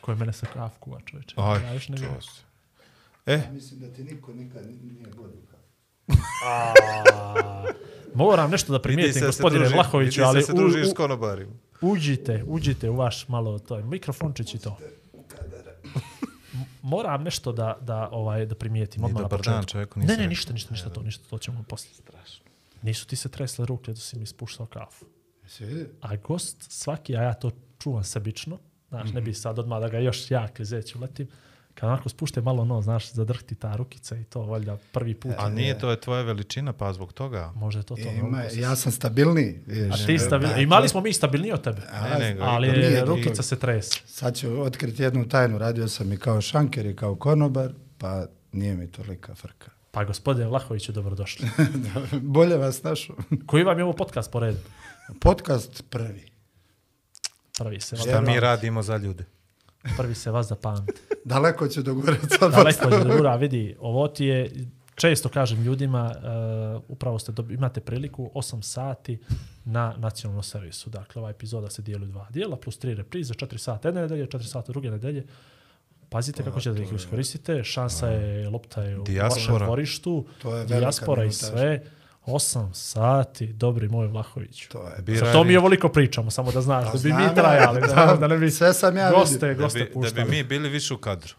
Ko 0.00 0.10
je 0.10 0.16
mene 0.16 0.32
sa 0.32 0.46
kafu 0.46 0.80
kuva, 0.80 1.00
čoveče. 1.00 1.34
Aj, 1.38 1.60
Ja 1.60 1.72
još 1.72 1.88
ne 1.88 1.96
čuo 1.96 2.06
vidim. 2.06 2.22
se. 2.22 2.30
E, 3.26 3.42
Mislim 3.52 3.80
da 3.80 3.88
ti 3.88 4.04
niko 4.04 4.32
nikad 4.32 4.62
nije 4.82 5.06
vodio 5.08 5.40
kafu. 5.42 5.64
Moram 8.14 8.50
nešto 8.50 8.72
da 8.72 8.80
primijetim, 8.80 9.12
se 9.12 9.20
se 9.20 9.26
gospodine 9.26 9.68
Vlahoviću, 9.68 9.98
vidi 10.00 10.12
se 10.14 10.22
ali 10.22 10.40
da 10.40 10.46
se 10.46 10.52
družiš 10.52 10.86
s 10.86 10.94
konobarima. 10.94 11.52
uđite, 11.80 12.44
uđite 12.46 12.90
u 12.90 12.96
vaš 12.96 13.28
malo 13.28 13.58
to 13.58 13.78
mikrofončić 13.78 14.54
i 14.54 14.58
to. 14.58 14.78
Moram 16.84 17.22
nešto 17.22 17.52
da 17.52 17.78
da 17.80 18.08
ovaj 18.12 18.46
da 18.46 18.54
primijetim 18.54 19.02
Ni 19.02 19.06
odmah 19.06 19.22
na 19.22 19.28
dobar 19.28 19.38
početku. 19.38 19.56
dan, 19.56 19.64
čovjeku, 19.64 20.00
ne, 20.00 20.16
ne, 20.16 20.26
ništa, 20.26 20.52
ništa, 20.52 20.70
ništa 20.74 20.90
to, 20.90 21.02
ništa, 21.02 21.24
to 21.30 21.38
ćemo 21.38 21.64
poslije. 21.68 21.94
Strašno. 21.94 22.44
Nisu 22.82 23.06
ti 23.06 23.16
se 23.16 23.28
tresle 23.28 23.66
ruke 23.66 23.92
da 23.92 23.96
si 24.00 24.18
mi 24.18 24.26
spuštao 24.26 24.66
kafu. 24.66 25.04
Jesi? 25.42 25.86
A 26.00 26.16
gost 26.16 26.56
svaki, 26.68 27.16
a 27.16 27.22
ja 27.22 27.34
to 27.34 27.50
čuvam 27.78 28.04
sebično, 28.04 28.58
znaš, 28.88 29.12
ne 29.12 29.20
bi 29.20 29.34
sad 29.34 29.58
odmah 29.58 29.80
da 29.80 29.88
ga 29.88 29.98
još 29.98 30.30
ja 30.30 30.48
klizeću 30.48 31.00
letim, 31.00 31.28
kad 31.74 31.88
onako 31.88 32.08
spušte 32.08 32.40
malo 32.40 32.64
no, 32.64 32.82
znaš, 32.82 33.12
zadrhti 33.12 33.54
ta 33.54 33.76
rukica 33.76 34.16
i 34.16 34.24
to, 34.24 34.42
valjda, 34.42 34.78
prvi 34.92 35.14
put. 35.14 35.34
A 35.38 35.48
nije 35.48 35.78
to 35.78 35.90
je 35.90 36.00
tvoja 36.00 36.22
veličina, 36.22 36.72
pa 36.72 36.92
zbog 36.92 37.12
toga. 37.12 37.52
Možda 37.54 37.80
je 37.80 37.84
to 37.84 37.96
to. 37.96 38.10
Ima, 38.10 38.38
ne, 38.38 38.48
ja 38.54 38.76
sam 38.76 38.92
stabilniji. 38.92 39.60
A 39.92 40.06
ti 40.06 40.18
stabilni, 40.18 40.54
Da, 40.54 40.60
imali 40.60 40.88
smo 40.88 41.00
mi 41.00 41.12
stabilniji 41.12 41.52
od 41.52 41.64
tebe, 41.64 41.82
Ne, 42.02 42.18
nego, 42.18 42.42
ali 42.42 42.72
nije 42.72 43.04
rukica 43.04 43.42
se 43.42 43.58
trese. 43.58 44.00
Sad 44.06 44.36
ću 44.36 44.62
otkriti 44.62 45.02
jednu 45.02 45.28
tajnu. 45.28 45.58
Radio 45.58 45.88
sam 45.88 46.12
i 46.12 46.16
kao 46.16 46.40
šanker 46.40 46.86
i 46.86 46.96
kao 46.96 47.16
konobar, 47.16 47.72
pa 47.98 48.26
nije 48.52 48.74
mi 48.74 48.92
tolika 48.92 49.34
frka. 49.34 49.70
Pa 49.94 50.04
gospodine 50.04 50.46
Vlahoviću, 50.46 50.92
dobrodošli. 50.92 51.48
Bolje 52.36 52.56
vas 52.56 52.82
našao. 52.82 53.16
Koji 53.46 53.64
vam 53.64 53.78
je 53.78 53.84
ovo 53.84 53.92
podcast 53.92 54.30
po 54.30 54.40
redu? 54.40 54.58
Podcast 55.20 55.84
prvi. 55.90 56.26
Prvi 57.58 57.80
se 57.80 57.96
Šta 57.96 58.20
mi 58.20 58.40
radimo 58.40 58.82
za 58.82 58.96
ljude? 58.96 59.24
Prvi 59.96 60.14
se 60.14 60.30
vas 60.30 60.46
zapamti. 60.46 60.92
Daleko 61.24 61.68
ću 61.68 61.82
dogurati 61.82 62.28
sad. 62.38 62.52
Daleko 62.52 62.88
je 62.88 63.20
ura, 63.20 63.36
vidi, 63.36 63.76
ovo 63.80 64.08
ti 64.08 64.24
je, 64.24 64.50
često 64.94 65.28
kažem 65.28 65.62
ljudima, 65.62 66.14
uh, 66.76 66.82
upravo 66.88 67.18
ste 67.18 67.32
dobi, 67.32 67.54
imate 67.54 67.80
priliku 67.80 68.30
8 68.34 68.62
sati 68.62 69.18
na 69.64 69.94
nacionalnom 69.98 70.42
servisu. 70.42 70.90
Dakle, 70.90 71.20
ova 71.20 71.30
epizoda 71.30 71.70
se 71.70 71.82
dijeli 71.82 72.04
u 72.04 72.08
dva 72.08 72.26
dijela, 72.30 72.56
plus 72.56 72.78
tri 72.78 72.94
reprize, 72.94 73.34
4 73.34 73.58
sata 73.58 73.88
jedne 73.88 74.00
nedelje, 74.00 74.26
4 74.26 74.42
sata 74.42 74.72
druge 74.72 74.90
nedelje. 74.90 75.26
Pazite 76.08 76.42
kako 76.42 76.60
ćete 76.60 76.76
da 76.76 76.82
ih 76.82 76.92
iskoristite. 76.92 77.64
Šansa 77.64 78.08
je, 78.08 78.48
lopta 78.48 78.82
je 78.82 78.98
u 78.98 79.02
Dijaspora. 79.02 79.52
vašem 79.52 79.66
dvorištu. 79.66 80.26
To 80.42 80.48
je 80.48 80.56
velika 80.56 80.78
Dijaspora 80.78 81.24
i 81.24 81.32
sve. 81.32 81.82
8 82.26 82.72
sati, 82.74 83.46
dobri 83.48 83.88
moj 83.88 84.06
Vlahović. 84.06 84.66
To 84.66 84.88
je. 84.88 85.02
Birali- 85.02 85.32
To 85.32 85.44
mi 85.44 85.52
je 85.52 85.58
ovoliko 85.58 85.88
pričamo, 85.88 86.30
samo 86.30 86.52
da 86.52 86.60
znaš, 86.60 86.84
da 86.84 86.92
bi 86.92 86.98
znam 86.98 87.16
mi 87.16 87.24
ja. 87.24 87.34
trajali, 87.34 87.80
da, 87.80 88.16
da 88.20 88.28
ne 88.28 88.38
bi 88.38 88.50
Sve 88.50 88.72
sam 88.72 88.96
ja 88.96 89.10
goste, 89.10 89.34
vidio. 89.38 89.54
Da 89.54 89.62
goste 89.62 89.78
bi, 89.78 89.84
da 89.84 89.92
puštali. 89.92 90.24
bi 90.24 90.30
mi 90.30 90.42
bili 90.44 90.68
više 90.68 90.94
u 90.94 90.98
kadru. 90.98 91.34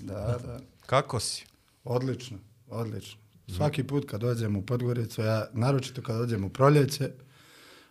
Da, 0.00 0.14
da. 0.38 0.58
Kako 0.86 1.20
si? 1.20 1.46
Odlično, 1.84 2.38
odlično. 2.68 3.20
Svaki 3.48 3.84
put 3.84 4.10
kad 4.10 4.20
dođem 4.20 4.56
u 4.56 4.62
Podgoricu, 4.62 5.22
ja, 5.22 5.46
naročito 5.52 6.02
kad 6.02 6.16
dođem 6.16 6.44
u 6.44 6.48
proljeće, 6.48 7.10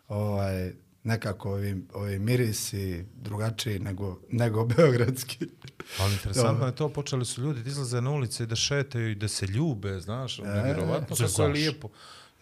ovaj, 0.08 0.72
nekako 1.04 1.52
ovi, 1.52 1.86
ovi 1.94 2.20
mirisi 2.20 3.06
drugačiji 3.16 3.80
nego, 3.80 4.20
nego 4.30 4.66
beogradski. 4.78 5.38
Ali 6.00 6.14
interesantno 6.14 6.66
je 6.66 6.76
to, 6.76 6.90
počeli 6.90 7.26
su 7.26 7.42
ljudi 7.42 7.64
da 7.64 7.70
izlaze 7.70 8.02
na 8.02 8.12
ulice 8.12 8.44
i 8.44 8.48
da 8.48 8.56
šetaju 8.56 9.12
i 9.12 9.16
da 9.16 9.28
se 9.28 9.46
ljube, 9.46 10.00
znaš, 10.00 10.40
e, 10.40 10.44
nevjerovatno 10.44 11.16
kako 11.18 11.42
je 11.42 11.48
lijepo. 11.50 11.90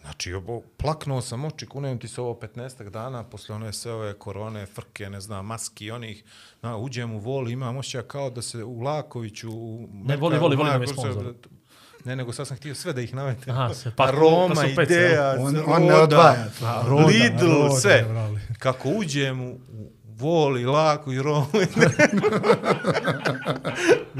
Znači, 0.02 0.32
obo, 0.32 0.60
plaknuo 0.76 1.20
sam 1.20 1.44
oči, 1.44 1.66
kunem 1.66 1.98
ti 1.98 2.08
se 2.08 2.20
ovo 2.20 2.34
15 2.34 2.90
dana, 2.90 3.24
posle 3.24 3.54
one 3.54 3.72
sve 3.72 3.92
ove 3.92 4.14
korone, 4.14 4.66
frke, 4.66 5.10
ne 5.10 5.20
znam, 5.20 5.46
maski 5.46 5.90
onih, 5.90 6.24
na, 6.62 6.76
uđem 6.76 7.12
u 7.12 7.18
voli, 7.18 7.52
imam 7.52 7.76
osjećaj 7.76 8.02
kao 8.02 8.30
da 8.30 8.42
se 8.42 8.64
u 8.64 8.80
Lakoviću, 8.80 9.50
u 9.50 9.88
Ne, 9.94 10.16
voli, 10.16 10.38
voli, 10.38 10.56
voli 10.56 10.70
nam 10.70 10.82
je 10.82 10.86
Markoviću, 10.86 11.12
sponzor. 11.14 11.34
Ne, 12.04 12.16
nego 12.16 12.32
sad 12.32 12.46
sam 12.46 12.56
htio 12.56 12.74
sve 12.74 12.92
da 12.92 13.00
ih 13.00 13.14
navedem. 13.14 13.50
Aha, 13.50 13.74
sve, 13.74 13.92
pa- 13.96 14.04
Aroma, 14.04 14.54
pa 14.54 14.62
pet, 14.76 14.90
ideja, 14.90 15.36
On- 15.38 15.56
Roda, 15.56 15.64
on 15.68 15.82
ne 15.82 15.94
odvaja. 15.94 16.46
A, 16.62 16.84
Roda, 16.86 17.06
Lidl, 17.06 17.46
Roda, 17.52 17.70
sve. 17.72 18.04
brali. 18.04 18.40
Kako 18.58 18.88
uđem 18.88 19.42
u, 19.42 19.58
voli, 20.04 20.64
lako 20.66 21.12
i 21.12 21.22
roli. 21.22 21.46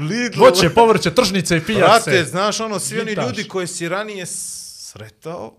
Lidl. 0.09 0.39
Voće, 0.39 0.69
povrće, 0.69 1.13
tržnice 1.13 1.57
i 1.57 1.61
pijace. 1.61 2.09
Brate, 2.09 2.23
znaš 2.23 2.59
ono, 2.59 2.79
svi 2.79 2.99
oni 2.99 3.09
Gitaš. 3.09 3.25
ljudi 3.27 3.47
koje 3.47 3.67
si 3.67 3.89
ranije 3.89 4.25
sretao, 4.25 5.53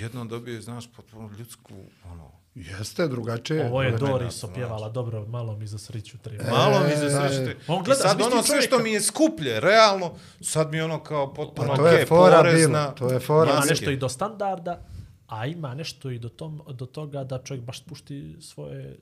jednom 0.00 0.28
dobio, 0.28 0.60
znaš, 0.60 0.92
potpuno 0.96 1.30
ljudsku, 1.38 1.74
ono, 2.04 2.30
Jeste 2.54 3.08
drugačije. 3.08 3.66
Ovo 3.66 3.82
je. 3.82 3.90
Doris 3.98 4.44
opjevala 4.44 4.88
dobro, 4.88 5.26
malo 5.26 5.56
mi 5.56 5.66
za 5.66 5.78
sriću 5.78 6.18
treba. 6.18 6.44
malo 6.50 6.80
mi 6.80 6.92
E, 6.92 6.96
se 6.96 7.10
srešte. 7.10 7.50
E, 7.50 7.56
on 7.68 7.80
I 7.80 7.84
gleda, 7.84 8.00
sad 8.00 8.20
ono 8.20 8.42
sve 8.42 8.62
što 8.62 8.78
mi 8.78 8.92
je 8.92 9.00
skuplje, 9.00 9.60
realno, 9.60 10.14
sad 10.40 10.70
mi 10.70 10.76
je 10.76 10.84
ono 10.84 11.02
kao 11.02 11.34
potpuno 11.34 11.68
Pa 11.68 11.76
to 11.76 11.86
je 11.86 12.06
fora 12.06 12.36
porezna, 12.36 12.82
bilo, 12.82 13.08
to 13.08 13.14
je 13.14 13.20
fora. 13.20 13.52
Ima 13.52 13.64
nešto 13.68 13.90
i 13.90 13.96
do 13.96 14.08
standarda, 14.08 14.86
a 15.26 15.46
ima 15.46 15.74
nešto 15.74 16.10
i 16.10 16.18
do, 16.18 16.28
tom, 16.28 16.62
do 16.68 16.86
toga 16.86 17.24
da 17.24 17.42
čovjek 17.42 17.64
baš 17.64 17.80
spušti 17.80 18.36
svoje 18.40 18.98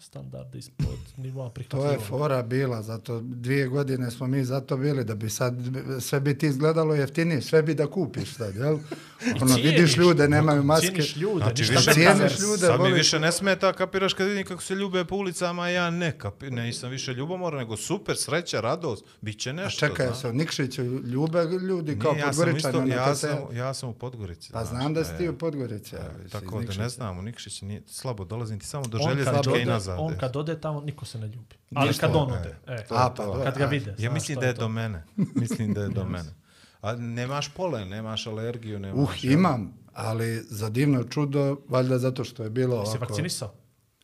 standarde 0.00 0.58
ispod 0.58 0.86
nivoa 1.16 1.46
To 1.46 1.52
prihvatljivog. 1.52 1.92
je 1.92 1.98
fora 1.98 2.42
bila, 2.42 2.82
zato 2.82 3.20
dvije 3.20 3.66
godine 3.68 4.10
smo 4.10 4.26
mi 4.26 4.44
zato 4.44 4.76
bili, 4.76 5.04
da 5.04 5.14
bi 5.14 5.30
sad 5.30 5.54
sve 6.00 6.20
bi 6.20 6.38
ti 6.38 6.46
izgledalo 6.46 6.94
jeftinije, 6.94 7.42
sve 7.42 7.62
bi 7.62 7.74
da 7.74 7.86
kupiš 7.86 8.34
sad, 8.34 8.56
jel? 8.56 8.78
Ono, 9.42 9.54
Cijeniš, 9.54 9.64
vidiš 9.64 9.96
ljude, 9.96 10.28
nemaju 10.28 10.62
maske. 10.62 10.86
Cijeniš 10.86 11.16
ljude, 11.16 11.38
Znači, 11.38 11.62
ništa 11.62 11.74
više 11.76 11.92
cijeniš 11.92 12.40
ljude, 12.40 12.66
Sad 12.66 12.80
mi 12.80 12.92
više 12.92 13.20
ne 13.20 13.32
smeta, 13.32 13.72
kapiraš 13.72 14.14
kad 14.14 14.26
vidim 14.28 14.44
kako 14.46 14.62
se 14.62 14.74
ljube 14.74 15.04
po 15.04 15.16
ulicama, 15.16 15.62
a 15.62 15.68
ja 15.68 15.90
ne, 15.90 16.18
kapi, 16.18 16.50
ne, 16.50 16.62
nisam 16.62 16.90
više 16.90 17.14
ljubomoran, 17.14 17.58
nego 17.58 17.76
super, 17.76 18.16
sreća, 18.16 18.60
radost, 18.60 19.04
bit 19.20 19.38
će 19.38 19.50
A 19.50 19.52
nešto. 19.52 19.86
čekaj, 19.88 20.06
znaš. 20.06 20.20
se 20.20 20.32
Nikšiću 20.32 20.82
ljube 20.82 21.42
ljudi 21.42 21.98
kao 21.98 22.12
Nije, 22.12 22.20
ja 22.20 22.32
sam, 22.32 22.44
Podgoričani. 22.44 22.88
isto, 22.88 22.98
ja, 22.98 23.14
sam, 23.14 23.56
ja 23.56 23.74
sam 23.74 23.88
u 23.88 23.94
Podgorici. 23.94 24.52
Pa 24.52 24.64
znam 24.64 24.94
da 24.94 25.04
si 25.04 25.14
e, 25.14 25.18
ti 25.18 25.28
u 25.28 25.38
Podgorici. 25.38 25.96
ali 25.96 26.24
si 26.24 26.30
Tako 26.30 26.62
da 26.62 26.72
ne 26.74 26.88
znam, 26.88 27.18
u 27.18 27.22
Nikšić 27.22 27.62
nije 27.62 27.82
slabo 27.86 28.24
dolazim 28.24 28.60
ti 28.60 28.66
samo 28.66 28.84
do 28.86 28.98
željezničke 28.98 29.50
i 29.50 29.62
ode, 29.62 29.64
nazad. 29.90 30.04
on 30.06 30.12
e. 30.12 30.18
kad 30.18 30.36
ode 30.36 30.60
tamo, 30.60 30.80
niko 30.80 31.04
se 31.04 31.18
ne 31.18 31.26
ljubi. 31.26 31.56
Ali 31.74 31.88
Ništa, 31.88 32.06
kad 32.06 32.16
on 32.16 32.30
e, 32.30 32.32
ode, 32.32 32.56
e, 32.66 32.84
A, 32.90 33.14
pa 33.16 33.42
kad 33.44 33.58
ga 33.58 33.64
a, 33.64 33.68
vide. 33.68 33.90
Ja 33.90 33.96
znaš 33.96 34.12
mislim 34.12 34.40
da 34.40 34.46
je 34.46 34.54
to. 34.54 34.60
do 34.60 34.68
mene. 34.68 35.04
Mislim 35.16 35.74
da 35.74 35.82
je 35.82 35.88
do 35.88 36.04
mene. 36.14 36.34
A 36.80 36.96
nemaš 36.96 37.48
polen, 37.48 37.88
nemaš 37.88 38.26
alergiju, 38.26 38.78
nemaš... 38.78 39.02
Uh, 39.02 39.24
imam, 39.24 39.74
ali 39.92 40.42
za 40.48 40.68
divno 40.68 41.04
čudo, 41.04 41.56
valjda 41.68 41.98
zato 41.98 42.24
što 42.24 42.42
je 42.42 42.50
bilo 42.50 42.76
ovako... 42.76 42.98
vakcinisao? 42.98 43.52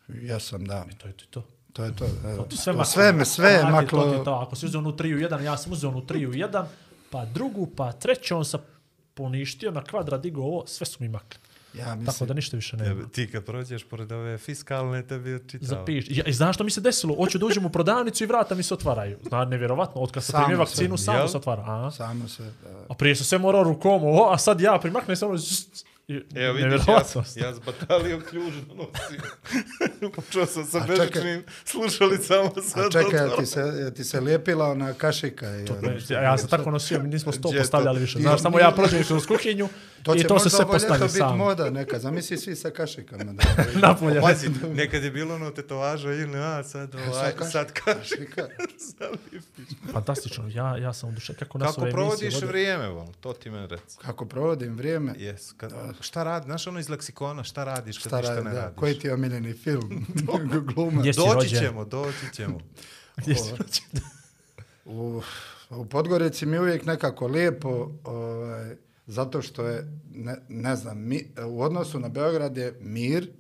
Jesam, 0.08 0.64
da. 0.64 0.86
To 0.98 1.08
je 1.08 1.12
to. 1.12 1.24
to. 1.30 1.42
To 1.76 1.84
je 1.84 1.96
to. 1.96 2.04
Evo. 2.24 2.42
To 2.42 2.56
sve, 2.56 2.72
To 2.72 2.76
maklo. 2.76 2.92
sve, 2.92 3.12
me, 3.12 3.24
sve 3.24 3.50
je 3.50 3.64
maklo. 3.64 4.02
To 4.02 4.14
je 4.14 4.24
to. 4.24 4.34
Ako 4.34 4.56
si 4.56 4.66
uzeo 4.66 4.78
onu 4.78 4.92
3 4.92 5.14
u 5.14 5.18
1, 5.18 5.40
ja 5.40 5.56
sam 5.56 5.72
uzeo 5.72 5.90
onu 5.90 6.00
3 6.00 6.26
u 6.26 6.32
1, 6.32 6.64
pa 7.10 7.24
drugu, 7.24 7.66
pa 7.76 7.92
treću, 7.92 8.36
on 8.36 8.44
sa 8.44 8.58
poništio 9.14 9.70
na 9.70 9.84
kvadrat, 9.84 10.22
digo 10.22 10.42
ovo, 10.42 10.66
sve 10.66 10.86
su 10.86 10.96
mi 11.00 11.08
makli. 11.08 11.40
Ja 11.78 11.84
Tako 11.84 12.00
mislim, 12.00 12.28
da 12.28 12.34
ništa 12.34 12.56
više 12.56 12.76
nema. 12.76 12.88
Tebe, 12.88 13.08
ti 13.12 13.30
kad 13.32 13.44
prođeš 13.44 13.84
pored 13.84 14.12
ove 14.12 14.38
fiskalne, 14.38 15.02
tebi 15.06 15.30
je 15.30 15.40
čitao. 15.46 15.66
Zapiš. 15.68 16.06
Ja, 16.08 16.24
i 16.24 16.32
znaš 16.32 16.54
što 16.54 16.64
mi 16.64 16.70
se 16.70 16.80
desilo? 16.80 17.14
Hoću 17.16 17.38
da 17.38 17.46
uđem 17.46 17.66
u 17.66 17.70
prodavnicu 17.70 18.24
i 18.24 18.26
vrata 18.26 18.54
mi 18.54 18.62
se 18.62 18.74
otvaraju. 18.74 19.18
Zna, 19.28 19.44
nevjerovatno, 19.44 20.00
od 20.00 20.12
kad 20.12 20.24
sam 20.24 20.42
primio 20.44 20.58
vakcinu, 20.58 20.96
samo 20.96 21.18
jel? 21.18 21.28
se 21.28 21.36
otvara. 21.36 21.62
A? 21.66 21.90
samo 21.90 22.28
se... 22.28 22.42
da. 22.42 22.84
a 22.88 22.94
prije 22.94 23.16
sam 23.16 23.24
sve 23.24 23.38
morao 23.38 23.62
rukom, 23.62 24.04
ovo, 24.04 24.32
a 24.32 24.38
sad 24.38 24.60
ja 24.60 24.78
primaknem 24.82 25.16
samo... 25.16 25.36
zzz, 25.36 25.60
i- 25.62 25.95
Evo 26.08 26.52
vidiš, 26.54 26.80
ja, 26.88 27.02
ja 27.38 27.54
s 27.54 27.60
batalijom 27.60 28.20
ključ 28.20 28.54
donosim. 28.68 29.20
Počeo 30.16 30.46
sam 30.46 30.64
sa 30.64 30.78
A 30.78 30.80
čekaj. 30.80 30.98
bežičnim 30.98 31.44
slušalicama. 31.64 32.50
A 32.56 32.62
sad 32.62 32.92
čekaj, 32.92 33.10
do 33.12 33.16
jel 33.18 33.36
ti 33.36 33.46
se, 33.46 33.92
ti 33.96 34.04
se 34.04 34.20
lijepila 34.20 34.66
ona 34.66 34.92
kašika? 34.94 35.46
I 35.48 35.70
ono, 35.70 35.92
Ja, 36.08 36.22
ja 36.22 36.38
sam 36.38 36.48
tako 36.48 36.70
nosio, 36.70 36.98
mi 36.98 37.08
nismo 37.08 37.32
sto 37.32 37.42
to? 37.42 37.58
postavljali 37.58 38.00
više. 38.00 38.18
Znaš, 38.18 38.42
samo 38.42 38.58
ja 38.58 38.70
prođem 38.70 39.04
kroz 39.04 39.26
kuhinju 39.26 39.68
To 40.02 40.14
i 40.14 40.18
će 40.18 40.24
to 40.24 40.28
se 40.30 40.34
možda 40.34 40.50
sve 40.50 40.64
ovo 40.64 40.72
postavlja 40.72 40.96
ljeto 40.96 41.06
biti 41.06 41.18
sam. 41.18 41.36
moda 41.38 41.70
neka. 41.70 41.98
Zamisli 41.98 42.36
svi 42.36 42.56
sa 42.56 42.70
kašikama. 42.70 43.24
Da, 43.24 43.42
Napolje. 43.82 44.20
Pazi, 44.20 44.48
nekad 44.66 45.04
je 45.04 45.10
bilo 45.10 45.34
ono 45.34 45.50
tetovaža 45.50 46.12
ili 46.12 46.36
a 46.36 46.62
sad 46.64 46.94
ovaj, 46.96 47.32
kaš- 47.32 47.52
sad 47.52 47.72
kaš. 47.74 47.94
kašika. 47.96 48.48
Fantastično, 49.86 50.48
ja, 50.48 50.76
ja 50.76 50.92
sam 50.92 51.08
u 51.08 51.12
duše. 51.12 51.34
Kako 51.34 51.58
nas 51.58 51.74
Kako 51.74 51.86
provodiš 51.88 52.34
vrijeme, 52.42 52.88
vol, 52.88 53.06
to 53.14 53.32
ti 53.32 53.50
meni 53.50 53.66
reci. 53.66 53.98
Kako 53.98 54.24
provodim 54.26 54.74
vrijeme? 54.74 55.12
Yes, 55.14 55.54
kad, 55.56 55.72
šta 56.00 56.22
radi, 56.22 56.44
znaš 56.44 56.66
ono 56.66 56.78
iz 56.80 56.88
leksikona, 56.88 57.44
šta 57.44 57.64
radiš 57.64 57.98
kad 57.98 58.10
Šta 58.10 58.16
ništa 58.16 58.34
radi, 58.34 58.44
ne 58.44 58.54
da, 58.54 58.60
radiš? 58.60 58.78
koji 58.78 58.98
ti 58.98 59.06
je 59.06 59.14
omiljeni 59.14 59.52
film? 59.52 60.06
Gluma. 60.74 61.02
Doći 61.02 61.20
rođen? 61.34 61.60
ćemo, 61.60 61.84
doći 61.84 62.32
ćemo. 62.32 62.58
Gdje 63.16 63.34
si 63.34 63.50
rođen? 63.50 64.04
U, 64.84 65.22
u 65.70 65.86
Podgorici 65.86 66.46
mi 66.46 66.56
je 66.56 66.60
uvijek 66.60 66.86
nekako 66.86 67.26
lijepo, 67.26 67.90
ovaj, 68.04 68.76
zato 69.06 69.42
što 69.42 69.66
je, 69.66 69.92
ne, 70.14 70.36
ne 70.48 70.76
znam, 70.76 70.98
mi, 70.98 71.26
u 71.46 71.62
odnosu 71.62 72.00
na 72.00 72.08
Beograd 72.08 72.56
je 72.56 72.78
mir, 72.80 73.30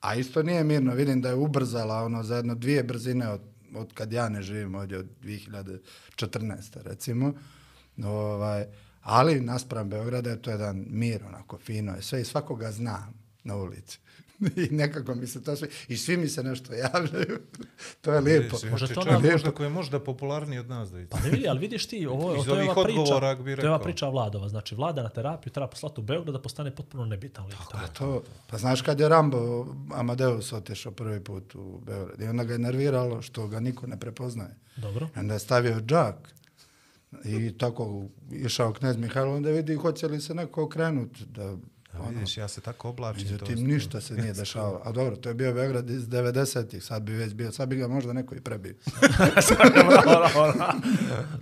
a 0.00 0.14
isto 0.14 0.42
nije 0.42 0.64
mirno, 0.64 0.94
vidim 0.94 1.20
da 1.20 1.28
je 1.28 1.34
ubrzala 1.34 2.02
ono 2.02 2.22
za 2.22 2.36
jedno 2.36 2.54
dvije 2.54 2.82
brzine 2.82 3.28
od, 3.28 3.40
od 3.74 3.92
kad 3.92 4.12
ja 4.12 4.28
ne 4.28 4.42
živim 4.42 4.74
ovdje 4.74 4.98
od 4.98 5.06
2014. 5.22 5.78
recimo. 6.82 7.32
Ovaj, 8.04 8.66
ali 9.06 9.40
naspram 9.40 9.88
Beograda 9.88 10.30
je 10.30 10.42
to 10.42 10.50
jedan 10.50 10.84
mir, 10.88 11.24
onako 11.24 11.58
fino 11.58 11.94
je 11.94 12.02
sve 12.02 12.20
i 12.20 12.24
svakoga 12.24 12.72
znam 12.72 13.14
na 13.44 13.56
ulici. 13.56 13.98
I 14.56 14.74
nekako 14.74 15.14
mi 15.14 15.26
se 15.26 15.42
to 15.42 15.56
sve, 15.56 15.68
i 15.88 15.96
svi 15.96 16.16
mi 16.16 16.28
se 16.28 16.42
nešto 16.42 16.74
javljaju. 16.74 17.38
to 18.02 18.12
je 18.12 18.20
lijepo. 18.20 18.52
Možda 18.52 18.70
Možda 18.70 18.94
to 18.94 19.04
nam- 19.04 19.22
možda 19.32 19.50
koji 19.50 19.66
je 19.66 19.70
možda 19.70 20.00
popularniji 20.00 20.58
od 20.58 20.68
nas 20.68 20.90
da 20.90 20.96
vidi. 20.96 21.10
Pa 21.10 21.20
ne 21.20 21.30
vidi, 21.30 21.48
ali 21.48 21.58
vidiš 21.58 21.86
ti, 21.86 22.06
ovo, 22.06 22.36
Iz 22.36 22.44
to 22.44 22.56
je 22.56 22.70
ova 22.70 22.84
priča, 22.84 23.04
to 23.56 23.62
je 23.62 23.68
ova 23.68 23.78
priča 23.78 24.08
Vladova. 24.08 24.48
Znači, 24.48 24.74
Vlada 24.74 25.02
na 25.02 25.08
terapiju 25.08 25.52
treba 25.52 25.66
poslati 25.66 26.00
u 26.00 26.04
Beograd 26.04 26.32
da 26.34 26.42
postane 26.42 26.74
potpuno 26.74 27.04
nebitan 27.04 27.46
lik. 27.46 27.56
tamo. 27.70 27.86
To, 27.98 28.22
pa 28.46 28.58
znaš 28.58 28.82
kad 28.82 29.00
je 29.00 29.08
Rambo 29.08 29.66
Amadeus 29.94 30.52
otišao 30.52 30.92
prvi 30.92 31.24
put 31.24 31.54
u 31.54 31.80
Beograd 31.86 32.20
i 32.20 32.24
onda 32.24 32.44
ga 32.44 32.52
je 32.52 32.58
nerviralo 32.58 33.22
što 33.22 33.46
ga 33.46 33.60
niko 33.60 33.86
ne 33.86 34.00
prepoznaje. 34.00 34.54
Dobro. 34.76 35.08
I 35.16 35.18
onda 35.18 35.34
je 35.34 35.40
stavio 35.40 35.80
džak 35.80 36.34
i 37.24 37.58
tako 37.58 38.04
išao 38.32 38.72
knez 38.72 38.96
Mihajlo, 38.96 39.36
onda 39.36 39.50
vidi 39.50 39.74
hoće 39.74 40.08
li 40.08 40.20
se 40.20 40.34
neko 40.34 40.64
okrenuti. 40.64 41.24
Da, 41.26 41.44
A 41.92 42.00
ono, 42.00 42.08
vidiš, 42.10 42.36
ja 42.36 42.48
se 42.48 42.60
tako 42.60 42.88
oblačim. 42.88 43.26
to 43.28 43.32
međutim, 43.32 43.66
ništa 43.66 44.00
se 44.00 44.14
nije 44.14 44.32
dešavalo. 44.42 44.80
A 44.84 44.92
dobro, 44.92 45.16
to 45.16 45.28
je 45.28 45.34
bio 45.34 45.54
Beograd 45.54 45.90
iz 45.90 46.06
90-ih, 46.08 46.84
sad 46.84 47.02
bi 47.02 47.12
već 47.12 47.34
bio, 47.34 47.52
sad 47.52 47.68
bi 47.68 47.76
ga 47.76 47.88
možda 47.88 48.12
neko 48.12 48.34
i 48.34 48.40
prebio. 48.40 48.74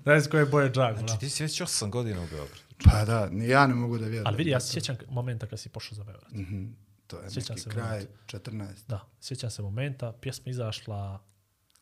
ne 0.04 0.21
znam 0.21 0.30
koje 0.30 0.47
boje 0.47 0.71
džak. 0.73 0.99
Znači, 0.99 1.18
ti 1.21 1.30
si 1.30 1.42
već 1.42 1.61
8 1.61 1.90
godina 1.90 2.21
u 2.21 2.26
Beogradu. 2.26 2.61
Pa 2.85 3.04
da, 3.04 3.28
ni 3.30 3.49
ja 3.49 3.66
ne 3.66 3.75
mogu 3.75 3.99
da 3.99 4.04
vjerujem. 4.04 4.26
Ali 4.26 4.37
vidi, 4.37 4.50
ja 4.50 4.61
se 4.61 4.73
sjećam 4.73 4.97
momenta 5.09 5.47
kad 5.47 5.61
si 5.61 5.68
pošao 5.68 5.97
za 5.97 6.04
Beograd. 6.04 6.33
Mhm, 6.35 6.64
To 7.06 7.21
je 7.21 7.30
Sjećam 7.30 7.56
neki 7.56 7.71
kraj 7.71 8.06
14. 8.26 8.66
Da, 8.88 9.00
sjećam 9.21 9.50
se 9.50 9.62
momenta, 9.62 10.12
pjesma 10.12 10.50
izašla 10.50 11.23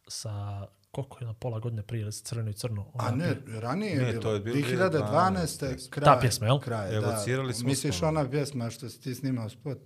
sa 0.08 0.66
koliko 0.92 1.18
je 1.20 1.26
na 1.26 1.34
pola 1.34 1.58
godine 1.58 1.82
prije, 1.82 2.12
crveno 2.12 2.50
i 2.50 2.54
crno. 2.54 2.86
A 2.94 3.10
ne, 3.10 3.26
ranije 3.50 3.96
Ne, 3.96 4.02
je 4.02 4.10
bilo. 4.10 4.22
to 4.22 4.32
je 4.32 4.40
bilo 4.40 4.56
2012. 4.56 4.90
2012. 4.90 5.90
kraj. 5.90 6.04
Ta 6.04 6.18
pjesma, 6.20 6.46
jel? 6.46 6.58
Kraj, 6.58 6.96
Evocirali 6.96 7.48
da. 7.48 7.54
smo 7.54 7.68
Misliš 7.68 7.96
spomenu. 7.96 8.18
ona 8.18 8.30
pjesma 8.30 8.70
što 8.70 8.88
si 8.88 9.00
ti 9.00 9.14
snimao 9.14 9.48
spot? 9.48 9.78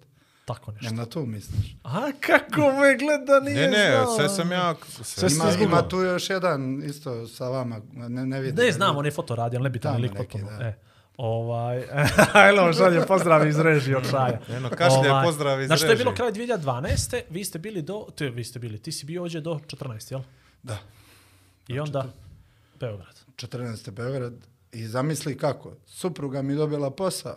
Tako 0.44 0.72
nešto. 0.72 0.86
Jel 0.86 0.94
na 0.94 1.06
tu 1.06 1.20
misliš? 1.20 1.76
A 1.84 2.00
kako 2.20 2.60
me 2.60 2.96
gleda, 2.96 3.40
nije 3.42 3.56
Ne, 3.60 3.68
ne, 3.68 3.90
znao. 3.92 4.16
sve 4.16 4.28
sam 4.28 4.52
ja... 4.52 4.74
Sve 4.94 5.04
Sve 5.04 5.28
Ima, 5.32 5.44
izgubio. 5.46 5.66
ima 5.66 5.82
tu 5.82 5.96
još 5.98 6.30
jedan 6.30 6.82
isto 6.84 7.26
sa 7.26 7.48
vama, 7.48 7.80
ne, 7.92 8.26
ne 8.26 8.40
vidim. 8.40 8.64
Ne 8.64 8.72
znam, 8.72 8.96
on 8.96 9.04
je 9.04 9.10
foto 9.10 9.34
radi, 9.36 9.56
ali 9.56 9.62
nebitan 9.62 9.92
je 9.92 9.96
Tamo 9.96 10.02
lik 10.04 10.16
potpuno. 10.30 10.58
da. 10.58 10.64
E, 10.64 10.78
ovaj, 11.18 11.82
ajlo, 12.34 12.72
šalje 12.72 13.06
pozdrav 13.06 13.48
iz 13.48 13.58
režije 13.58 13.96
od 13.96 14.10
Šaja. 14.10 14.40
Eno, 14.48 14.70
kašlje, 14.70 15.10
pozdrav 15.24 15.60
iz 15.60 15.66
Znači, 15.66 15.82
to 15.82 15.88
je 15.88 15.96
bilo 15.96 16.10
režije. 16.10 16.16
kraj 16.16 16.58
2012. 16.58 17.22
Vi 17.30 17.44
ste 17.44 17.58
bili 17.58 17.82
do, 17.82 18.06
te, 18.16 18.28
vi 18.28 18.44
ste 18.44 18.58
bili, 18.58 18.78
ti 18.78 18.92
si 18.92 19.06
bio 19.06 19.22
ovdje 19.22 19.40
do 19.40 19.54
14, 19.54 20.12
jel? 20.12 20.20
Da. 20.62 20.78
I 21.68 21.80
onda, 21.80 22.06
Beograd. 22.80 23.20
14. 23.36 23.90
Beograd 23.90 24.34
i 24.72 24.86
zamisli 24.86 25.38
kako, 25.38 25.72
supruga 25.86 26.42
mi 26.42 26.54
dobila 26.54 26.90
posao 26.90 27.36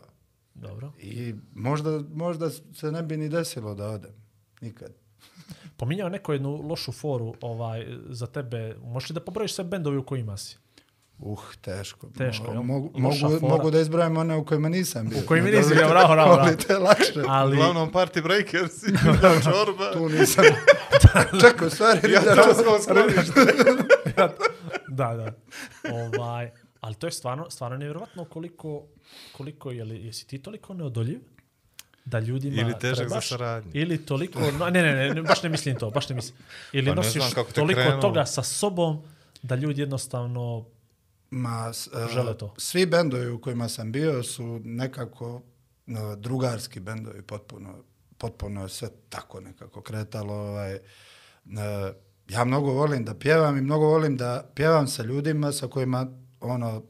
Dobro. 0.53 0.91
i 0.99 1.35
možda, 1.55 2.03
možda 2.13 2.49
se 2.49 2.91
ne 2.91 3.03
bi 3.03 3.17
ni 3.17 3.29
desilo 3.29 3.75
da 3.75 3.87
odem, 3.89 4.11
nikad. 4.61 4.91
Pominjao 5.77 6.09
neko 6.09 6.33
jednu 6.33 6.61
lošu 6.69 6.91
foru 6.91 7.33
ovaj, 7.41 7.87
za 8.09 8.27
tebe. 8.27 8.75
Možeš 8.83 9.09
li 9.09 9.13
da 9.13 9.19
pobrojiš 9.19 9.53
sve 9.53 9.63
bendovi 9.63 9.97
u 9.97 10.03
kojima 10.03 10.37
si? 10.37 10.57
Uh, 11.19 11.39
teško. 11.61 12.07
Teško, 12.17 12.51
jel? 12.51 12.63
mogu, 12.63 12.91
mogu, 12.99 13.39
mogu 13.41 13.71
da 13.71 13.79
izbrojim 13.79 14.17
one 14.17 14.35
u 14.35 14.45
kojima 14.45 14.69
nisam 14.69 15.09
bio. 15.09 15.19
U 15.19 15.27
kojima 15.27 15.51
Da 15.51 15.57
li 15.57 15.75
bio, 15.75 15.89
bravo, 15.89 16.13
bravo, 16.13 16.35
da 16.35 16.41
bravo. 16.43 16.57
te 16.57 16.77
lakše? 16.77 17.23
Ali, 17.27 17.57
Uglavnom 17.57 17.91
Party 17.91 18.23
Breakers 18.23 18.83
i 18.83 18.91
Čorba. 19.43 19.91
Tu 19.93 20.09
nisam. 20.09 20.45
Čekaj, 21.41 21.69
stvari, 21.69 22.11
Ja 22.11 22.21
da 22.21 22.53
smo 22.53 22.79
sklonište. 22.79 23.53
Da, 24.89 25.15
da. 25.15 25.33
Ovaj, 25.93 26.51
ali 26.81 26.95
to 26.95 27.07
je 27.07 27.11
stvarno, 27.11 27.49
stvarno 27.49 27.77
nevjerovatno 27.77 28.25
koliko, 28.25 28.83
koliko 29.31 29.71
je 29.71 29.83
li, 29.83 30.05
jesi 30.05 30.27
ti 30.27 30.37
toliko 30.39 30.73
neodoljiv 30.73 31.19
da 32.05 32.19
ljudima 32.19 32.61
Ili 32.61 32.73
težak 32.73 32.95
za 32.95 33.05
trebaš, 33.05 33.29
saradnju. 33.29 33.71
Ili 33.73 34.05
toliko, 34.05 34.39
no, 34.51 34.69
ne, 34.69 34.81
ne, 34.81 34.93
ne, 34.93 35.09
ne, 35.11 35.21
baš 35.21 35.43
ne 35.43 35.49
mislim 35.49 35.75
to, 35.75 35.89
baš 35.89 36.09
ne 36.09 36.15
mislim. 36.15 36.37
Ili 36.73 36.85
Pa 36.85 36.91
ne 36.91 36.95
nosiš 36.95 37.23
toliko 37.55 37.73
krenulo. 37.75 38.01
toga 38.01 38.25
sa 38.25 38.43
sobom 38.43 39.01
da 39.41 39.55
ljudi 39.55 39.81
jednostavno 39.81 40.65
Ma, 41.31 41.73
s- 41.73 41.87
e, 41.87 42.07
Žele 42.13 42.37
to. 42.37 42.53
Svi 42.57 42.85
bendovi 42.85 43.29
u 43.29 43.41
kojima 43.41 43.69
sam 43.69 43.91
bio 43.91 44.23
su 44.23 44.61
nekako 44.63 45.41
e, 45.87 45.91
drugarski 46.17 46.79
bendovi, 46.79 47.21
potpuno, 47.21 47.83
potpuno 48.17 48.63
je 48.63 48.69
sve 48.69 48.89
tako 49.09 49.39
nekako 49.41 49.81
kretalo. 49.81 50.33
Ovaj, 50.33 50.73
e, 50.73 50.79
ja 52.29 52.45
mnogo 52.45 52.71
volim 52.71 53.05
da 53.05 53.13
pjevam 53.13 53.57
i 53.57 53.61
mnogo 53.61 53.85
volim 53.85 54.17
da 54.17 54.49
pjevam 54.55 54.87
sa 54.87 55.03
ljudima 55.03 55.51
sa 55.51 55.67
kojima 55.67 56.07
ono, 56.41 56.83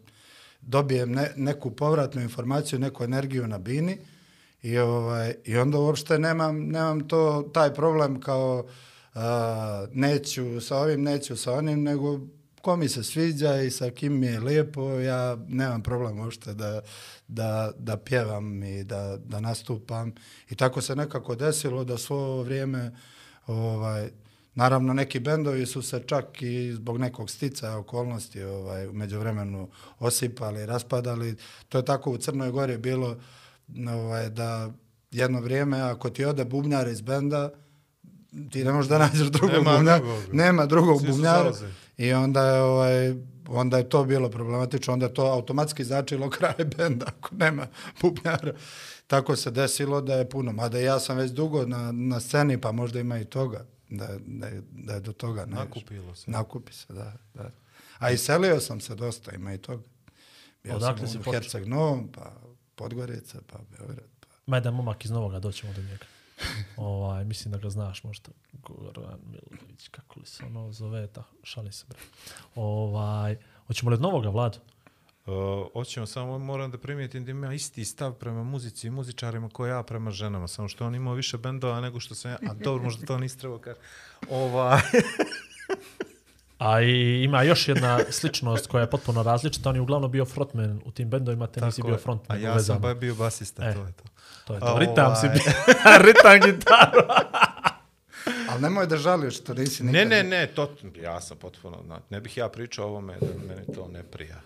dobijem 0.62 1.12
ne, 1.12 1.32
neku 1.36 1.72
povratnu 1.72 2.22
informaciju, 2.22 2.80
neku 2.80 3.04
energiju 3.04 3.48
na 3.48 3.58
bini 3.58 3.98
i, 4.62 4.78
ovaj, 4.78 5.36
i 5.46 5.58
onda 5.58 5.78
uopšte 5.78 6.20
nemam, 6.20 6.60
nemam 6.60 7.08
to, 7.08 7.52
taj 7.54 7.74
problem 7.74 8.22
kao 8.22 8.66
a, 9.16 9.86
neću 9.92 10.62
sa 10.62 10.78
ovim, 10.78 11.04
neću 11.04 11.36
sa 11.36 11.54
onim, 11.54 11.84
nego 11.84 12.20
ko 12.62 12.76
mi 12.76 12.90
se 12.90 13.04
sviđa 13.04 13.62
i 13.62 13.72
sa 13.72 13.90
kim 13.90 14.20
mi 14.20 14.28
je 14.28 14.40
lijepo, 14.40 14.92
ja 14.92 15.38
nemam 15.48 15.84
problem 15.84 16.20
uopšte 16.20 16.54
da, 16.54 16.82
da, 17.28 17.72
da 17.78 17.98
pjevam 17.98 18.64
i 18.64 18.84
da, 18.84 19.18
da 19.18 19.40
nastupam. 19.40 20.14
I 20.50 20.56
tako 20.56 20.82
se 20.82 20.96
nekako 20.96 21.36
desilo 21.36 21.84
da 21.84 21.98
svo 21.98 22.18
ovo 22.18 22.44
vrijeme, 22.44 22.96
ovaj, 23.48 24.10
naravno 24.56 24.94
neki 24.94 25.20
bendovi 25.20 25.66
su 25.66 25.82
se 25.82 26.04
čak 26.06 26.42
i 26.42 26.74
zbog 26.74 26.98
nekog 26.98 27.30
sticaja 27.30 27.78
okolnosti 27.78 28.44
ovaj, 28.44 28.88
umeđu 28.88 29.20
vremenu 29.20 29.70
osipali, 30.00 30.66
raspadali. 30.66 31.36
To 31.70 31.78
je 31.78 31.86
tako 31.86 32.12
u 32.12 32.18
Crnoj 32.18 32.52
Gori 32.52 32.78
bilo 32.78 33.18
ovaj, 33.90 34.30
da 34.30 34.72
jedno 35.12 35.42
vrijeme 35.42 35.82
ako 35.82 36.10
ti 36.10 36.26
ode 36.26 36.46
bubnjar 36.46 36.88
iz 36.88 37.02
benda, 37.02 37.50
ti 38.52 38.64
ne 38.64 38.72
možeš 38.72 38.90
da 38.90 38.98
nađeš 38.98 39.28
drugog 39.28 39.52
Nema 39.52 39.78
bubnjara. 39.78 40.00
drugog. 40.00 40.34
Nema 40.34 40.66
drugog 40.66 41.02
Svi 41.02 41.08
bubnjara. 41.08 41.52
I 41.98 42.14
onda 42.14 42.46
je, 42.46 42.62
ovaj, 42.62 43.16
onda 43.48 43.78
je 43.78 43.90
to 43.90 44.04
bilo 44.04 44.30
problematično, 44.30 44.94
onda 44.94 45.06
je 45.06 45.14
to 45.14 45.26
automatski 45.26 45.84
značilo 45.84 46.30
kraj 46.38 46.66
benda 46.78 47.06
ako 47.18 47.36
nema 47.36 47.68
bubnjara. 48.02 48.54
Tako 49.08 49.36
se 49.36 49.52
desilo 49.52 50.02
da 50.02 50.14
je 50.16 50.30
puno, 50.30 50.52
mada 50.52 50.80
ja 50.80 51.00
sam 51.00 51.18
već 51.18 51.32
dugo 51.32 51.66
na, 51.66 51.92
na 51.92 52.20
sceni, 52.20 52.62
pa 52.62 52.72
možda 52.72 53.00
ima 53.00 53.20
i 53.20 53.26
toga, 53.26 53.66
da, 53.90 54.08
da, 54.26 54.48
je, 54.48 54.62
da 54.72 54.94
je 54.94 55.00
do 55.00 55.14
toga 55.14 55.46
naišlo. 55.46 55.66
Nakupilo 55.66 56.16
se. 56.16 56.32
Nakupi 56.32 56.74
se, 56.74 56.94
da. 56.94 57.14
da. 57.34 57.52
A 58.00 58.12
iselio 58.12 58.60
sam 58.60 58.82
se 58.82 58.96
dosta, 58.96 59.32
ima 59.32 59.54
i 59.54 59.58
toga. 59.58 59.84
Bio 60.64 60.76
Odakle 60.76 61.08
sam 61.08 61.24
si 61.24 61.30
u? 61.30 61.32
Herceg 61.32 61.68
Novom, 61.68 62.12
pa 62.12 62.32
Podgorica, 62.76 63.42
pa 63.48 63.58
Beograd. 63.78 64.10
Pa. 64.20 64.28
Ma 64.46 64.58
jedan 64.58 64.74
momak 64.74 65.06
iz 65.06 65.12
Novoga, 65.12 65.40
doćemo 65.40 65.74
do 65.74 65.82
njega. 65.82 66.06
ovaj, 66.78 67.26
mislim 67.26 67.52
da 67.52 67.58
ga 67.58 67.70
znaš 67.70 68.04
možda. 68.04 68.30
Goran 68.54 69.20
Milović, 69.26 69.88
kako 69.88 70.20
li 70.20 70.26
se 70.26 70.46
ono 70.46 70.72
zove, 70.72 71.08
ta, 71.08 71.24
šalim 71.44 71.72
se 71.72 71.86
bre. 71.90 72.00
Ovaj, 72.56 73.38
hoćemo 73.68 73.90
li 73.90 73.94
od 73.94 74.02
Novoga, 74.02 74.30
Vladu? 74.30 74.58
Uh, 75.30 75.74
hoćemo, 75.74 76.06
samo 76.06 76.40
moram 76.40 76.72
da 76.72 76.78
primijetim 76.78 77.26
da 77.26 77.32
ima 77.32 77.54
isti 77.54 77.86
stav 77.86 78.14
prema 78.14 78.44
muzici 78.44 78.88
i 78.88 78.92
muzičarima 78.92 79.50
koji 79.50 79.70
ja 79.70 79.84
prema 79.84 80.12
ženama, 80.12 80.48
samo 80.48 80.68
što 80.68 80.86
on 80.86 80.96
imao 80.96 81.14
više 81.14 81.38
bendova 81.38 81.82
nego 81.82 82.00
što 82.00 82.16
sam 82.16 82.32
ja, 82.32 82.38
a 82.50 82.54
dobro, 82.54 82.84
možda 82.84 83.06
to 83.06 83.18
nisi 83.18 83.38
trebao 83.40 83.58
kaži. 83.58 83.80
Ovaj, 84.30 84.80
A 86.58 86.82
i 86.82 87.24
ima 87.24 87.44
još 87.44 87.68
jedna 87.68 88.00
sličnost 88.10 88.68
koja 88.68 88.82
je 88.82 88.90
potpuno 88.90 89.24
različita. 89.24 89.70
On 89.70 89.76
je 89.76 89.82
uglavnom 89.82 90.12
bio 90.12 90.26
frontman 90.26 90.82
u 90.86 90.92
tim 90.92 91.10
bendovima, 91.10 91.48
te 91.48 91.62
nisi 91.62 91.84
bio 91.84 91.98
frontman 91.98 92.38
A 92.38 92.42
ja 92.42 92.50
sam 92.50 92.56
vezama. 92.58 92.80
ba 92.80 92.94
bio 92.94 93.16
basista, 93.16 93.70
E. 93.70 93.74
to 93.74 93.80
je 93.86 93.92
to. 93.92 94.04
To 94.46 94.54
je 94.54 94.60
to. 94.60 94.66
Ovaj. 94.66 94.86
Ritam 94.86 95.16
si 95.16 95.28
bio. 95.28 95.54
Ritam 96.08 96.40
gitaru. 96.52 97.02
Ali 98.50 98.62
nemoj 98.62 98.88
da 98.88 98.98
žališ 98.98 99.38
što 99.38 99.54
nisi 99.54 99.84
Ne, 99.84 99.92
nikad... 99.92 100.10
ne, 100.10 100.24
ne, 100.24 100.48
to, 100.48 100.76
ja 101.02 101.22
sam 101.22 101.38
potpuno, 101.38 102.02
ne 102.10 102.22
bih 102.22 102.38
ja 102.38 102.50
pričao 102.50 102.86
o 102.86 102.90
ovome, 102.90 103.18
da 103.22 103.54
meni 103.54 103.76
to 103.76 103.88
ne 103.88 104.04
prija. 104.04 104.42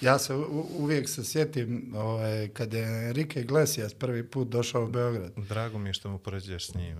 Ja 0.00 0.18
se 0.18 0.34
u, 0.34 0.66
uvijek 0.78 1.08
se 1.08 1.24
sjetim 1.24 1.94
ovaj, 1.96 2.48
kad 2.48 2.72
je 2.72 3.08
Enrique 3.08 3.42
Iglesias 3.42 3.94
prvi 3.94 4.26
put 4.26 4.48
došao 4.48 4.84
u 4.84 4.88
Beograd. 4.88 5.32
Drago 5.36 5.78
mi 5.78 5.88
je 5.88 5.94
što 5.94 6.10
mu 6.10 6.18
poređuješ 6.18 6.66
s 6.66 6.74
njim, 6.74 6.96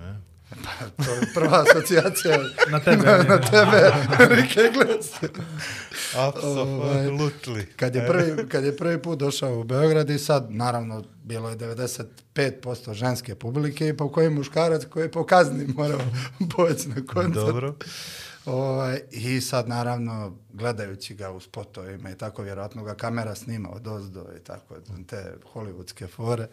e? 0.51 1.05
To 1.05 1.15
je 1.15 1.21
prva 1.35 1.65
asocijacija 1.69 2.39
Na 2.73 2.81
tebe. 2.81 2.97
na, 2.97 3.17
na 3.17 3.41
tebe, 3.41 3.93
Enrique 4.21 4.63
Iglesias. 4.67 5.33
Apsolutely. 6.15 7.67
Kad 7.77 7.95
je, 7.95 8.07
prvi, 8.07 8.49
kad 8.49 8.65
je 8.65 8.77
prvi 8.77 9.03
put 9.03 9.19
došao 9.19 9.61
u 9.61 9.65
Beograd 9.65 10.11
i 10.11 10.19
sad, 10.19 10.47
naravno, 10.51 11.05
bilo 11.25 11.51
je 11.51 11.57
95% 11.57 12.93
ženske 12.93 13.35
publike 13.35 13.89
i 13.89 13.97
po 13.97 14.09
koji 14.09 14.31
muškarac 14.31 14.85
koji 14.85 15.05
je 15.05 15.11
po 15.11 15.27
kazni 15.27 15.67
morao 15.67 16.01
poći 16.57 16.89
na 16.89 17.07
koncert. 17.07 17.35
Dobro. 17.35 17.75
Ovaj, 18.47 19.01
I 19.11 19.41
sad, 19.41 19.69
naravno, 19.69 20.37
gledajući 20.53 21.15
ga 21.15 21.31
u 21.31 21.41
spotovima 21.41 22.11
i 22.11 22.15
tako, 22.15 22.43
vjerojatno 22.43 22.85
ga 22.85 22.95
kamera 22.95 23.35
snima 23.35 23.71
od 23.71 23.87
ozdo 23.87 24.27
i 24.41 24.45
tako, 24.45 24.75
te 25.07 25.35
hollywoodske 25.55 26.09
fore, 26.09 26.47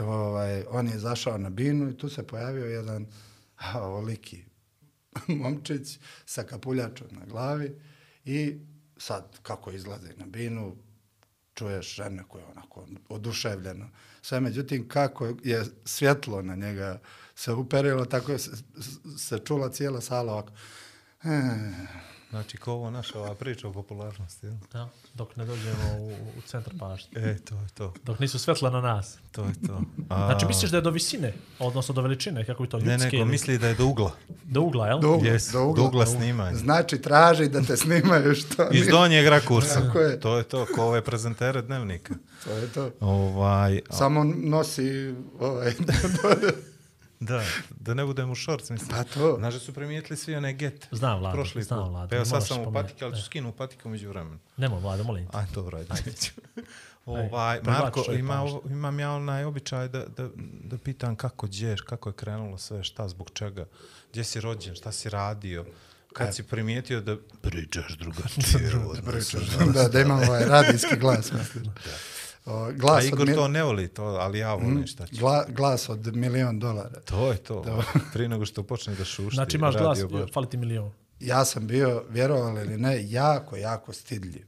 ovaj, 0.00 0.64
on 0.70 0.88
je 0.88 0.98
zašao 0.98 1.38
na 1.38 1.50
binu 1.50 1.90
i 1.90 1.96
tu 1.96 2.08
se 2.08 2.26
pojavio 2.26 2.64
jedan 2.64 3.06
a, 3.56 3.82
ovoliki 3.82 4.44
momčić 5.40 5.98
sa 6.26 6.42
kapuljačom 6.42 7.08
na 7.10 7.26
glavi 7.26 7.80
i 8.24 8.58
sad, 8.96 9.38
kako 9.42 9.70
izlaze 9.70 10.12
na 10.16 10.26
binu, 10.26 10.76
čuješ 11.54 11.94
žene 11.94 12.22
koje 12.28 12.42
je 12.42 12.46
onako 12.46 12.86
oduševljeno. 13.08 13.90
Sve, 14.22 14.40
međutim, 14.40 14.88
kako 14.88 15.32
je 15.42 15.64
svjetlo 15.84 16.42
na 16.42 16.56
njega 16.56 17.00
se 17.34 17.52
uperilo, 17.52 18.04
tako 18.04 18.32
je 18.32 18.38
se, 18.38 18.50
se 19.18 19.38
čula 19.38 19.68
cijela 19.68 20.00
sala 20.00 20.32
ovako. 20.32 20.52
Eh, 21.24 22.04
Znači, 22.34 22.56
ko 22.56 22.72
ovo 22.72 22.90
naša 22.90 23.18
ova 23.18 23.34
priča 23.34 23.68
o 23.68 23.72
popularnosti, 23.72 24.46
jel? 24.46 24.54
Da, 24.72 24.88
dok 25.14 25.36
ne 25.36 25.44
dođemo 25.44 25.96
u, 25.98 26.08
u 26.08 26.40
centar 26.46 26.74
pažnje. 26.80 27.08
E, 27.16 27.36
to 27.38 27.54
je 27.54 27.68
to, 27.74 27.94
Dok 28.04 28.18
nisu 28.18 28.38
svetla 28.38 28.70
na 28.70 28.80
nas. 28.80 29.18
to 29.32 29.44
je 29.44 29.52
to. 29.66 29.82
A, 30.08 30.26
Znači, 30.26 30.46
misliš 30.46 30.70
da 30.70 30.76
je 30.76 30.80
do 30.80 30.90
visine, 30.90 31.34
odnosno 31.58 31.94
do 31.94 32.02
veličine, 32.02 32.44
kako 32.44 32.62
bi 32.62 32.68
to 32.68 32.76
ljudske? 32.76 32.90
Ne, 32.90 32.98
nego 32.98 33.16
ili- 33.16 33.24
misli 33.24 33.58
da 33.58 33.68
je 33.68 33.74
do 33.74 33.86
ugla. 33.86 34.10
Do 34.44 34.60
ugla, 34.60 34.86
jel? 34.86 35.00
Do 35.00 35.12
ugla, 35.12 35.28
Jes, 35.28 35.48
do 35.48 35.62
ugla. 35.62 35.74
do 35.76 35.88
ugla 35.88 36.06
snimanja. 36.06 36.56
Znači, 36.56 36.98
traži 36.98 37.48
da 37.48 37.62
te 37.62 37.76
snimaju 37.76 38.34
što 38.34 38.68
Iz 38.72 38.86
donjeg 38.88 39.26
rakursa. 39.26 39.80
Tako 39.80 39.98
je. 40.00 40.20
To 40.20 40.36
je 40.38 40.44
to, 40.44 40.66
ko 40.66 40.82
ove 40.82 41.02
prezentere 41.02 41.62
dnevnika. 41.62 42.14
To 42.44 42.50
je 42.52 42.68
to. 42.68 42.90
Ovaj, 43.00 43.80
Samo 43.90 44.24
nosi 44.36 45.14
ovaj, 45.40 45.72
da, 47.24 47.42
da 47.70 47.94
ne 47.94 48.04
budem 48.04 48.30
u 48.30 48.34
šorc, 48.34 48.70
mislim. 48.70 48.90
Pa 48.90 49.04
to. 49.04 49.36
Znaš 49.38 49.54
da 49.54 49.60
su 49.60 49.72
primijetili 49.72 50.16
svi 50.16 50.36
one 50.36 50.52
gete. 50.52 50.86
Znam, 50.90 51.18
Vlado, 51.18 51.36
Prošli 51.36 51.62
znam, 51.62 51.80
put. 51.80 51.90
Vlado, 51.90 52.08
Pa 52.08 52.16
evo 52.16 52.24
sad 52.24 52.46
sam 52.46 52.60
u 52.60 52.72
patike, 52.72 53.04
ali 53.04 53.16
ću 53.16 53.22
skinu 53.22 53.52
patike 53.52 53.88
umeđu 53.88 54.08
vremenu. 54.08 54.38
Nemo, 54.56 54.78
Vlado, 54.80 55.04
molim 55.04 55.26
te. 55.26 55.36
Aj, 55.38 55.44
dobro, 55.54 55.78
ajde. 55.78 55.92
neću. 56.06 56.30
ovaj, 57.06 57.60
Marko, 57.62 58.04
ima, 58.12 58.42
ovo- 58.42 58.62
imam 58.70 59.00
ja 59.00 59.12
onaj 59.12 59.44
običaj 59.44 59.88
da, 59.88 60.06
da, 60.16 60.28
da 60.64 60.78
pitam 60.78 61.16
kako 61.16 61.46
đeš, 61.46 61.80
kako 61.80 62.08
je 62.08 62.12
krenulo 62.12 62.58
sve, 62.58 62.84
šta, 62.84 63.08
zbog 63.08 63.30
čega, 63.34 63.66
gdje 64.10 64.24
si 64.24 64.40
rođen, 64.40 64.74
šta 64.74 64.92
si 64.92 65.10
radio, 65.10 65.64
kad 66.12 66.34
si 66.34 66.42
primijetio 66.42 67.00
da 67.00 67.16
pričaš 67.40 67.98
drugačije 67.98 68.76
od 68.90 69.14
nas. 69.14 69.34
da, 69.74 69.88
da 69.88 70.00
imam 70.00 70.28
ovaj 70.28 70.44
radijski 70.44 70.96
glas. 70.96 71.32
Mislim. 71.32 71.64
O, 71.66 71.70
A 72.44 72.70
glas, 72.72 73.04
od 73.04 73.08
Igor 73.08 73.26
mil- 73.28 73.34
to 73.34 73.48
ne 73.48 73.62
voli, 73.62 73.88
to, 73.88 74.04
ali 74.04 74.38
ja 74.38 74.54
volim 74.54 74.86
šta 74.86 75.06
ću. 75.06 75.16
gla, 75.18 75.44
glas 75.48 75.88
od 75.88 76.16
milion 76.16 76.58
dolara. 76.58 77.00
To 77.00 77.32
je 77.32 77.36
to. 77.36 77.82
Prije 78.12 78.28
nego 78.28 78.46
što 78.46 78.62
počne 78.62 78.94
da 78.94 79.04
šušti. 79.04 79.34
Znači, 79.34 79.56
imaš 79.56 79.76
glas, 79.76 80.04
bar. 80.04 80.30
fali 80.32 80.48
ti 80.48 80.56
milion. 80.56 80.92
Ja 81.20 81.44
sam 81.44 81.66
bio, 81.66 82.04
vjerovali 82.10 82.60
ili 82.60 82.78
ne, 82.78 83.10
jako, 83.10 83.56
jako 83.56 83.92
stidljiv. 83.92 84.46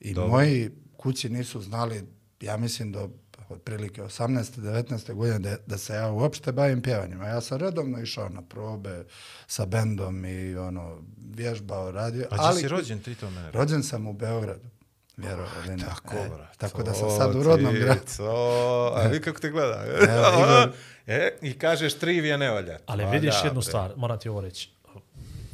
I 0.00 0.14
Dobro. 0.14 0.30
moji 0.30 0.70
kući 0.96 1.28
nisu 1.28 1.60
znali, 1.60 2.04
ja 2.40 2.56
mislim 2.56 2.92
do, 2.92 3.10
pa, 3.30 3.54
otprilike 3.54 4.02
18. 4.02 4.60
19. 4.60 5.14
godine 5.14 5.38
da, 5.38 5.56
da 5.66 5.78
se 5.78 5.94
ja 5.94 6.10
uopšte 6.10 6.52
bavim 6.52 6.82
pjevanjima. 6.82 7.26
Ja 7.26 7.40
sam 7.40 7.58
redovno 7.58 8.00
išao 8.00 8.28
na 8.28 8.42
probe 8.42 9.04
sa 9.46 9.66
bendom 9.66 10.24
i 10.24 10.56
ono 10.56 11.02
vježbao, 11.34 11.90
radio. 11.90 12.26
A 12.30 12.50
gdje 12.50 12.60
si 12.60 12.68
rođen 12.68 12.98
ti 12.98 13.14
to 13.14 13.30
mene? 13.30 13.50
Rođen 13.50 13.82
sam 13.82 14.06
u 14.06 14.12
Beogradu. 14.12 14.68
Vjerovali 15.16 15.68
ne. 15.68 15.78
Tako, 15.78 16.14
E, 16.16 16.28
brate. 16.28 16.58
Tako 16.58 16.82
da 16.82 16.94
sam 16.94 17.10
sad 17.10 17.34
u 17.36 17.42
rodnom 17.42 17.74
gradu. 17.74 18.00
gradu. 18.16 18.30
A 18.94 19.08
vi 19.08 19.20
kako 19.20 19.40
te 19.40 19.50
gleda? 19.50 19.84
Evo, 20.10 20.26
Igor. 20.38 20.68
e, 21.06 21.30
I 21.42 21.52
kažeš 21.54 21.94
trivija 21.94 22.36
ne 22.36 22.50
valja. 22.50 22.78
Ali 22.86 23.04
vidiš 23.06 23.34
jednu 23.44 23.62
stvar, 23.62 23.92
moram 23.96 24.18
ti 24.18 24.28
ovo 24.28 24.40
reći. 24.40 24.70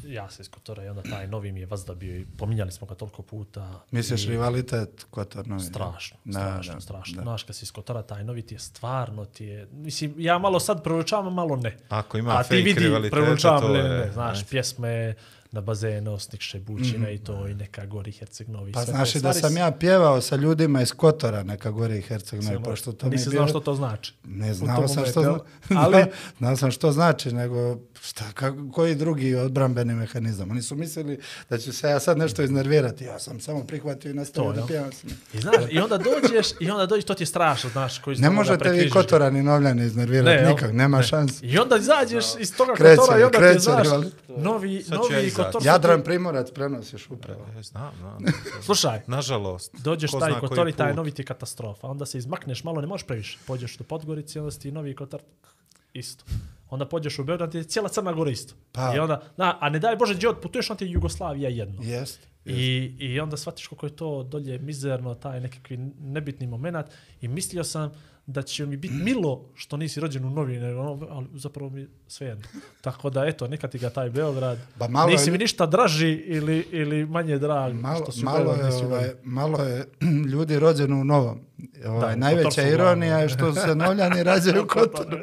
Ja 0.04 0.30
se 0.30 0.42
iz 0.42 0.50
Kotora 0.50 0.84
i 0.84 0.88
onda 0.88 1.02
taj 1.02 1.26
novi 1.26 1.52
mi 1.52 1.60
je 1.60 1.66
vazda 1.66 1.94
bio 1.94 2.16
i 2.16 2.26
pominjali 2.28 2.72
smo 2.72 2.86
ga 2.86 2.94
toliko 2.94 3.22
puta. 3.22 3.80
Misliš 3.90 4.24
i 4.24 4.28
rivalitet 4.28 5.06
Kotor 5.10 5.48
Novi? 5.48 5.60
Strašno, 5.62 6.16
Da, 6.24 6.32
strašno, 6.32 6.74
da, 6.74 6.80
strašno. 6.80 7.16
da. 7.16 7.22
Znaš, 7.22 7.42
kad 7.42 7.56
si 7.56 7.62
iz 7.62 7.72
Kotora, 7.72 8.02
taj 8.02 8.24
novi 8.24 8.42
ti 8.42 8.54
je 8.54 8.58
stvarno 8.58 9.24
ti 9.24 9.44
je... 9.44 9.68
Mislim, 9.72 10.14
ja 10.16 10.38
malo 10.38 10.60
sad 10.60 10.82
proučavam, 10.82 11.34
malo 11.34 11.56
ne. 11.56 11.76
Ako 11.88 12.18
ima 12.18 12.30
A 12.30 12.42
ti 12.42 12.48
fake 12.48 12.56
vidi, 12.56 12.80
rivaliteta, 12.80 13.60
to 13.60 13.68
ne, 13.68 13.82
ne, 13.82 13.88
je- 13.88 13.98
ne, 13.98 14.12
znaš, 14.12 14.36
ajde. 14.36 14.48
pjesme 14.50 15.14
na 15.52 15.60
bazenu, 15.60 16.18
Snikše 16.18 16.60
Bućina 16.60 17.10
i 17.10 17.18
to, 17.18 17.48
i 17.48 17.54
neka 17.54 17.86
Gori 17.86 18.12
Herceg 18.12 18.48
Novi. 18.48 18.72
Pa 18.72 18.84
znaš 18.84 19.14
da 19.14 19.32
sam 19.32 19.56
ja 19.56 19.70
pjevao 19.70 20.20
sa 20.20 20.36
ljudima 20.36 20.82
iz 20.82 20.92
Kotora, 20.92 21.42
neka 21.42 21.70
gore 21.70 21.98
i 21.98 22.02
Herceg 22.02 22.42
Novi, 22.42 22.62
pošto 22.62 22.92
to 22.92 23.06
mi 23.06 23.12
je 23.12 23.16
Nisi 23.16 23.30
bilo... 23.30 23.38
znao 23.38 23.48
što 23.48 23.60
to 23.60 23.74
znači. 23.74 24.14
Ne 24.24 24.54
znao 24.54 24.88
sam 24.88 25.06
što 25.06 25.22
zna... 25.22 25.38
Ali... 25.82 26.04
znao 26.38 26.56
sam 26.56 26.70
što 26.70 26.92
znači, 26.92 27.32
nego 27.32 27.76
šta, 28.02 28.24
kako, 28.34 28.56
koji 28.72 28.94
drugi 28.94 29.34
odbrambeni 29.34 29.94
mehanizam. 29.94 30.50
Oni 30.50 30.62
su 30.62 30.76
mislili 30.76 31.18
da 31.50 31.58
ću 31.58 31.72
se 31.72 31.88
ja 31.88 32.00
sad 32.00 32.18
nešto 32.18 32.42
iznervirati. 32.42 33.04
Ja 33.04 33.18
sam 33.18 33.40
samo 33.40 33.64
prihvatio 33.64 34.10
i 34.10 34.14
nastavio 34.14 34.52
To, 34.52 34.66
da 34.68 34.82
njim. 34.82 34.90
i, 35.34 35.40
znaš, 35.40 35.56
I 35.70 35.78
onda 35.78 35.98
dođeš, 35.98 36.46
i 36.60 36.70
onda 36.70 36.86
dođeš, 36.86 37.04
to 37.04 37.14
ti 37.14 37.22
je 37.22 37.26
strašno, 37.26 37.70
znaš, 37.70 37.98
koji 37.98 38.16
Ne 38.16 38.30
možete 38.30 38.70
vi 38.70 38.90
Kotora 38.90 39.30
ni 39.30 39.42
Novljane 39.42 39.86
iznervirati 39.86 40.42
jel? 40.42 40.48
nikak, 40.50 40.72
nema 40.72 41.02
šanse. 41.02 41.46
I 41.46 41.58
onda 41.58 41.76
izađeš 41.76 42.24
iz 42.38 42.56
toga 42.56 42.74
Kreće, 42.74 42.96
Kotora 42.96 43.18
i 43.18 43.22
onda 43.22 43.38
ti 43.38 43.44
je, 43.44 43.50
kreće 43.50 43.60
znaš, 43.60 43.82
rivalit. 43.82 44.14
novi, 44.28 44.82
Sad 44.82 44.92
ja 44.92 44.98
novi 44.98 45.26
izaći. 45.26 45.34
Kotor. 45.36 45.62
Jadran 45.64 46.02
Primorac 46.02 46.50
prenosiš 46.50 47.10
upravo. 47.10 47.46
E, 47.58 47.62
Znam, 47.62 47.92
znam. 48.00 48.18
Slušaj, 48.62 49.00
Nažalost. 49.06 49.74
dođeš 49.78 50.10
taj 50.10 50.32
Kotor 50.40 50.68
i 50.68 50.72
taj 50.72 50.94
novi 50.94 51.10
ti 51.10 51.24
katastrofa. 51.24 51.86
Onda 51.86 52.06
se 52.06 52.18
izmakneš 52.18 52.64
malo, 52.64 52.80
ne 52.80 52.86
možeš 52.86 53.06
previše. 53.06 53.38
Pođeš 53.46 53.76
do 53.76 53.84
Podgorice, 53.84 54.40
onda 54.40 54.50
si 54.50 54.60
ti 54.60 54.72
novi 54.72 54.94
Kotor 54.94 55.20
isto. 55.92 56.24
Onda 56.70 56.88
pođeš 56.88 57.18
u 57.18 57.24
Beograd, 57.24 57.52
ti 57.52 57.58
je 57.58 57.64
cijela 57.64 57.88
Crna 57.88 58.12
Gora 58.12 58.30
isto. 58.30 58.54
Pa. 58.72 58.92
I 58.96 58.98
onda, 58.98 59.22
na, 59.36 59.58
a 59.60 59.68
ne 59.68 59.78
daj 59.78 59.96
Bože, 59.96 60.14
gdje 60.14 60.28
otputuješ, 60.28 60.70
onda 60.70 60.78
ti 60.78 60.84
je 60.84 60.90
Jugoslavija 60.90 61.50
jedno. 61.50 61.82
Jest. 61.82 62.30
I, 62.44 62.94
I 62.98 63.20
onda 63.20 63.36
shvatiš 63.36 63.66
koliko 63.66 63.86
je 63.86 63.96
to 63.96 64.22
dolje 64.22 64.58
mizerno, 64.58 65.14
taj 65.14 65.40
nekakvi 65.40 65.76
nebitni 66.00 66.46
moment. 66.46 66.86
I 67.20 67.28
mislio 67.28 67.64
sam 67.64 67.92
da 68.30 68.42
će 68.42 68.66
mi 68.66 68.76
biti 68.76 68.94
milo 68.94 69.44
što 69.54 69.76
nisi 69.76 70.00
rođen 70.00 70.24
u 70.24 70.30
novi, 70.30 70.58
nego 70.58 70.80
ono, 70.80 71.06
ali 71.10 71.26
zapravo 71.32 71.70
mi 71.70 71.88
sve 72.08 72.26
jedno. 72.26 72.44
Tako 72.80 73.10
da, 73.10 73.24
eto, 73.24 73.48
neka 73.48 73.68
ti 73.68 73.78
ga 73.78 73.90
taj 73.90 74.10
Beograd. 74.10 74.58
Ba 74.76 74.88
malo 74.88 75.10
nisi 75.10 75.28
je- 75.28 75.32
mi 75.32 75.38
ništa 75.38 75.66
draži 75.66 76.12
ili, 76.12 76.66
ili 76.70 77.06
manje 77.06 77.38
drag. 77.38 77.74
Malo, 77.74 78.02
što 78.02 78.12
si 78.12 78.20
u 78.20 78.24
malo, 78.24 78.44
Beogradu, 78.44 78.76
je, 78.76 78.84
ovaj, 78.86 79.10
malo 79.22 79.58
je 79.58 79.84
ljudi 80.32 80.58
rođeno 80.58 81.00
u 81.00 81.04
Novom. 81.04 81.38
Ovaj, 81.86 82.14
u 82.14 82.18
najveća 82.18 82.62
ironija 82.64 83.18
je 83.18 83.28
što 83.28 83.54
se 83.54 83.74
Novljani 83.74 84.22
rađaju 84.22 84.62
u 84.62 84.66
Kotoru. 84.74 85.18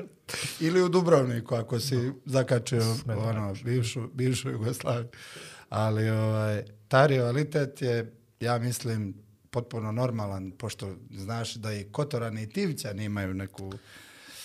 Ili 0.59 0.83
u 0.83 0.89
Dubrovniku, 0.89 1.55
ako 1.55 1.79
si 1.79 1.95
zakačio 2.25 2.81
ono, 3.19 3.53
bivšu, 3.63 4.01
bivšu 4.13 4.49
Jugoslaviju. 4.49 5.07
Ali 5.69 6.09
ovaj, 6.09 6.63
taj 6.87 7.07
rivalitet 7.07 7.81
je, 7.81 8.11
ja 8.39 8.57
mislim, 8.57 9.13
potpuno 9.51 9.91
normalan, 9.91 10.51
pošto 10.51 10.95
znaš 11.11 11.53
da 11.53 11.73
i 11.73 11.83
Kotorani 11.91 12.43
i 12.43 12.49
Tivćani 12.49 13.03
imaju 13.03 13.33
neku... 13.33 13.73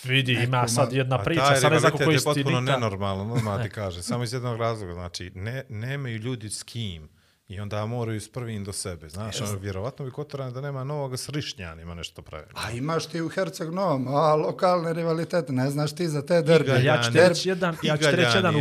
Vidi, 0.03 0.33
ima 0.33 0.61
Neku 0.61 0.73
sad 0.73 0.91
ma- 0.91 0.95
jedna 0.95 1.23
priča, 1.23 1.55
sad 1.55 1.71
ne 1.71 1.79
znam 1.79 1.91
koji 1.91 2.15
je 2.15 2.23
potpuno 2.23 2.61
nenormalno, 2.61 3.33
odmah 3.33 3.63
ti 3.63 3.69
kaže. 3.79 4.03
Samo 4.03 4.23
iz 4.23 4.33
jednog 4.33 4.59
razloga, 4.59 4.93
znači, 4.93 5.31
ne, 5.35 5.63
nemaju 5.69 6.17
ljudi 6.17 6.49
s 6.49 6.63
kim. 6.63 7.09
I 7.47 7.59
onda 7.59 7.85
moraju 7.85 8.21
s 8.21 8.31
prvim 8.31 8.63
do 8.63 8.73
sebe. 8.73 9.09
Znaš, 9.09 9.41
ono, 9.41 9.57
vjerovatno 9.57 10.05
bi 10.05 10.11
Kotorani 10.11 10.53
da 10.53 10.61
nema 10.61 10.83
novoga 10.83 11.17
s 11.17 11.29
Rišnjanima 11.29 11.95
nešto 11.95 12.21
pravi. 12.21 12.45
A 12.53 12.71
imaš 12.71 13.05
ti 13.05 13.21
u 13.21 13.29
Herceg 13.29 13.69
Novom, 13.69 14.07
a 14.07 14.35
lokalne 14.35 14.93
rivalitete, 14.93 15.53
ne 15.53 15.69
znaš 15.69 15.95
ti 15.95 16.07
za 16.07 16.25
te 16.25 16.41
derbi. 16.41 16.67
Galjani. 16.67 16.85
Ja 16.85 17.03
ću 17.03 17.11
reći 17.13 17.49
jedan, 17.49 17.75
ja 17.83 17.97
ću 17.97 18.09
reći 18.11 18.37
jedan 18.37 18.55
u 18.55 18.59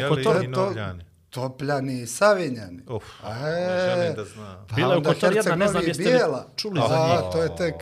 Galjani, 0.55 1.05
Topljani 1.33 2.01
i 2.01 2.07
Savinjani. 2.09 2.83
Uf, 2.89 3.05
E, 3.25 3.87
želim 3.87 4.15
da 4.15 4.25
znam. 4.25 4.67
pa 4.69 4.75
Bila 4.77 4.95
je 4.95 4.99
u 4.99 5.03
Kotor 5.03 5.37
jedna, 5.37 5.57
ne 5.57 5.69
znam 5.69 5.83
jeste 5.87 6.03
li 6.27 6.39
čuli 6.57 6.81
za 6.81 6.95
A, 6.95 7.09
njih. 7.13 7.33
to 7.33 7.43
je 7.43 7.57
tek. 7.57 7.75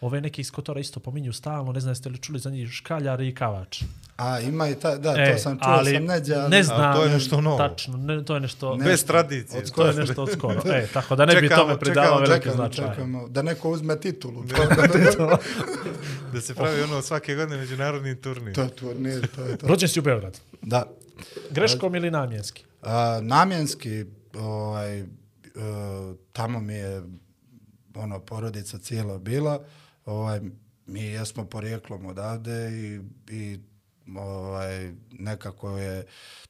Ove 0.00 0.20
neki 0.20 0.40
iz 0.40 0.50
Kotora 0.50 0.80
isto 0.80 1.00
pominju 1.00 1.32
stalno, 1.32 1.72
ne 1.72 1.80
znam 1.80 1.90
jeste 1.90 2.08
li 2.08 2.18
čuli 2.18 2.38
za 2.38 2.50
njih 2.50 2.68
Škaljar 2.70 3.20
i 3.20 3.34
Kavač. 3.34 3.82
A, 4.16 4.40
ima 4.40 4.68
i 4.68 4.74
ta, 4.74 4.96
da, 4.96 5.14
E, 5.18 5.32
to 5.32 5.38
sam 5.38 5.58
čuo 5.58 5.68
ali 5.68 5.94
sam 5.94 6.04
neđe, 6.04 6.34
ali... 6.34 6.50
ne 6.50 6.62
znam, 6.62 6.94
to 6.94 7.04
je 7.04 7.10
nešto 7.10 7.40
novo. 7.40 7.58
Tačno, 7.58 7.96
ne, 7.96 8.24
to 8.24 8.34
je 8.34 8.40
nešto... 8.40 8.76
Ne. 8.76 8.84
Bez 8.84 9.04
tradicije. 9.04 9.58
Od 9.58 9.70
To 9.70 9.86
je 9.86 9.94
nešto 9.94 10.22
od 10.22 10.32
skoro. 10.32 10.62
E, 10.72 10.86
tako 10.92 11.16
da 11.16 11.26
ne 11.26 11.34
bi 11.40 11.48
Čekamo, 11.48 11.62
tome 11.62 11.78
pridavao 11.78 12.20
čekamo, 12.20 12.26
veliki 12.26 12.44
Čekamo, 12.44 12.56
značaj. 12.56 12.94
čekamo, 12.94 13.28
da 13.28 13.42
neko 13.42 13.70
uzme 13.70 14.00
titulu. 14.00 14.44
Da 16.32 16.40
se 16.40 16.54
pravi 16.54 16.82
ono 16.82 17.02
svake 17.02 17.34
godine 17.34 17.56
međunarodni 17.56 18.20
turnir. 18.20 18.54
to, 18.54 18.68
to, 18.68 18.94
nije, 18.98 19.20
to 19.26 19.42
je 19.42 19.56
to. 19.56 19.66
Rođen 19.66 19.88
si 19.88 20.00
u 20.00 20.02
Beograd. 20.02 20.40
Da. 20.62 20.86
Greškom 21.50 21.94
ili 21.94 22.10
namjenski? 22.10 22.64
A, 22.82 23.18
namjenski, 23.22 24.04
ovaj, 24.38 24.98
e, 25.00 25.06
tamo 26.32 26.60
mi 26.60 26.74
je 26.74 27.02
ono, 27.94 28.20
porodica 28.20 28.78
cijela 28.78 29.18
bila, 29.18 29.64
ovaj, 30.04 30.40
mi 30.86 31.02
jesmo 31.02 31.44
porijeklom 31.44 32.06
odavde 32.06 32.70
i, 32.70 33.00
i 33.30 33.58
ovaj, 34.16 34.92
nekako 35.10 35.78
je 35.78 36.06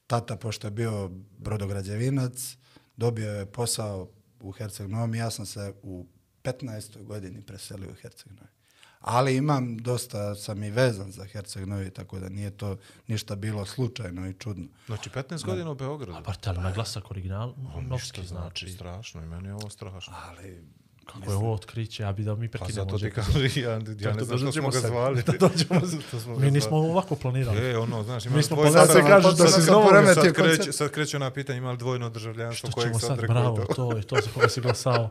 tata, 0.06 0.36
pošto 0.36 0.66
je 0.66 0.70
bio 0.70 1.10
brodograđevinac, 1.38 2.56
dobio 2.96 3.32
je 3.32 3.46
posao 3.46 4.08
u 4.40 4.52
Herceg 4.52 4.88
Novom 4.88 5.14
i 5.14 5.18
ja 5.18 5.30
sam 5.30 5.46
se 5.46 5.74
u 5.82 6.06
15. 6.42 7.04
godini 7.04 7.42
preselio 7.42 7.90
u 7.90 7.94
Herceg 7.94 8.32
Novi. 8.32 8.56
Ali 9.00 9.36
imam 9.36 9.76
dosta, 9.78 10.34
sam 10.34 10.62
i 10.62 10.70
vezan 10.70 11.10
za 11.12 11.24
Herceg 11.24 11.66
Novi, 11.66 11.90
tako 11.90 12.18
da 12.18 12.28
nije 12.28 12.50
to 12.50 12.76
ništa 13.06 13.36
bilo 13.36 13.66
slučajno 13.66 14.28
i 14.28 14.34
čudno. 14.34 14.66
Znači, 14.86 15.10
15 15.10 15.44
godina 15.44 15.70
u 15.70 15.74
Beogradu. 15.74 16.20
Bar 16.24 16.36
te 16.36 16.52
li 16.52 16.58
na 16.58 16.72
glasak 16.72 17.10
original? 17.10 17.54
Ništa 17.56 17.80
Novski 17.80 18.26
znači. 18.26 18.68
strašno 18.68 19.22
i 19.22 19.26
meni 19.26 19.48
je 19.48 19.54
ovo 19.54 19.70
strašno. 19.70 20.14
Ali 20.28 20.64
Kako 21.06 21.30
je 21.30 21.36
ovo 21.36 21.52
otkriće, 21.54 22.02
ja 22.02 22.12
bi 22.12 22.22
da 22.22 22.34
mi 22.34 22.48
Pa 22.48 22.58
prekinemo. 22.58 22.84
zato 22.84 22.98
ti 22.98 23.10
kažem, 23.10 23.42
ja, 23.56 23.70
ja 24.00 24.12
ne 24.12 24.24
znam 24.24 24.38
što 24.38 24.52
smo 24.52 24.70
ga 24.70 24.78
zvali. 24.80 25.22
Da 25.22 25.32
dođemo 25.32 25.80
se. 25.90 25.96
To 26.10 26.20
smo 26.20 26.36
ga 26.36 26.40
Mi 26.40 26.50
nismo 26.50 26.76
ovako 26.78 27.16
planirali. 27.16 27.58
E, 27.60 27.78
ono, 27.78 28.02
znaš, 28.02 28.26
ima 28.26 28.36
Mi 28.36 28.42
smo 28.42 28.56
dvojno- 28.56 28.72
sad 28.72 28.86
se 28.88 29.00
kaže 29.00 29.28
da 29.28 29.44
novo 29.72 29.84
sad 29.84 29.94
remetio 29.94 30.32
kreće- 30.32 30.56
koncept. 30.56 30.76
Sad 30.76 30.90
kreću 30.90 31.18
na 31.18 31.30
pitanje 31.30 31.58
ima 31.58 31.70
li 31.70 31.78
dvojno 31.78 32.10
državljanstvo 32.10 32.68
Što 32.68 32.74
kojeg 32.74 32.88
ćemo 32.90 32.98
sad 33.00 33.20
bravo, 33.20 33.64
to 33.66 33.92
je 33.92 34.02
to 34.02 34.16
za 34.16 34.30
koga 34.30 34.48
si 34.48 34.60
glasao. 34.60 35.08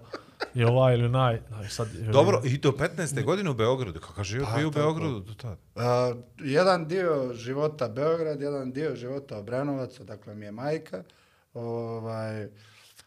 Je 0.54 0.68
ovaj 0.68 0.94
ili 0.94 1.06
onaj. 1.06 1.34
Aj, 1.54 1.70
sad, 1.70 1.88
Dobro, 1.94 2.42
i 2.44 2.58
do 2.58 2.72
15. 2.72 3.24
godine 3.24 3.50
u 3.50 3.56
Beogradu. 3.56 4.00
Kakav 4.00 4.24
život 4.24 4.48
bio 4.58 4.68
u. 4.68 4.72
Beogradu 4.72 5.20
do 5.20 5.34
tada? 5.34 5.58
Jedan 6.40 6.88
dio 6.88 7.34
života 7.34 7.88
Beograd, 7.90 8.42
jedan 8.42 8.72
dio 8.72 8.96
života 8.96 9.38
Obrenovac, 9.38 10.00
dakle 10.00 10.36
mi 10.36 10.46
je 10.46 10.52
majka. 10.54 11.04
Ovaj, 11.54 12.48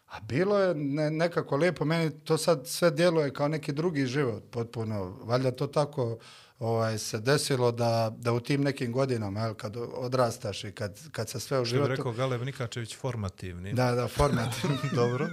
a 0.09 0.19
bilo 0.19 0.59
je 0.59 0.75
ne, 0.75 1.11
nekako 1.11 1.57
lijepo, 1.57 1.85
meni 1.85 2.19
to 2.19 2.37
sad 2.37 2.67
sve 2.67 2.91
djeluje 2.91 3.33
kao 3.33 3.47
neki 3.47 3.71
drugi 3.71 4.05
život, 4.05 4.43
potpuno. 4.51 5.17
Valjda 5.23 5.51
to 5.51 5.67
tako 5.67 6.17
ovaj, 6.59 6.97
se 6.97 7.19
desilo 7.19 7.71
da, 7.71 8.15
da 8.17 8.33
u 8.33 8.39
tim 8.39 8.61
nekim 8.61 8.91
godinama, 8.91 9.39
jel, 9.39 9.53
kad 9.53 9.77
odrastaš 9.77 10.63
i 10.63 10.71
kad, 10.71 11.11
kad 11.11 11.29
se 11.29 11.39
sve 11.39 11.59
u 11.59 11.65
Što 11.65 11.73
bi 11.73 11.77
životu... 11.77 11.91
rekao 11.91 12.11
Galeb 12.11 12.41
Nikačević, 12.41 12.97
formativni. 12.97 13.73
Da, 13.73 13.91
da, 13.91 14.07
format. 14.07 14.55
Dobro. 14.95 15.29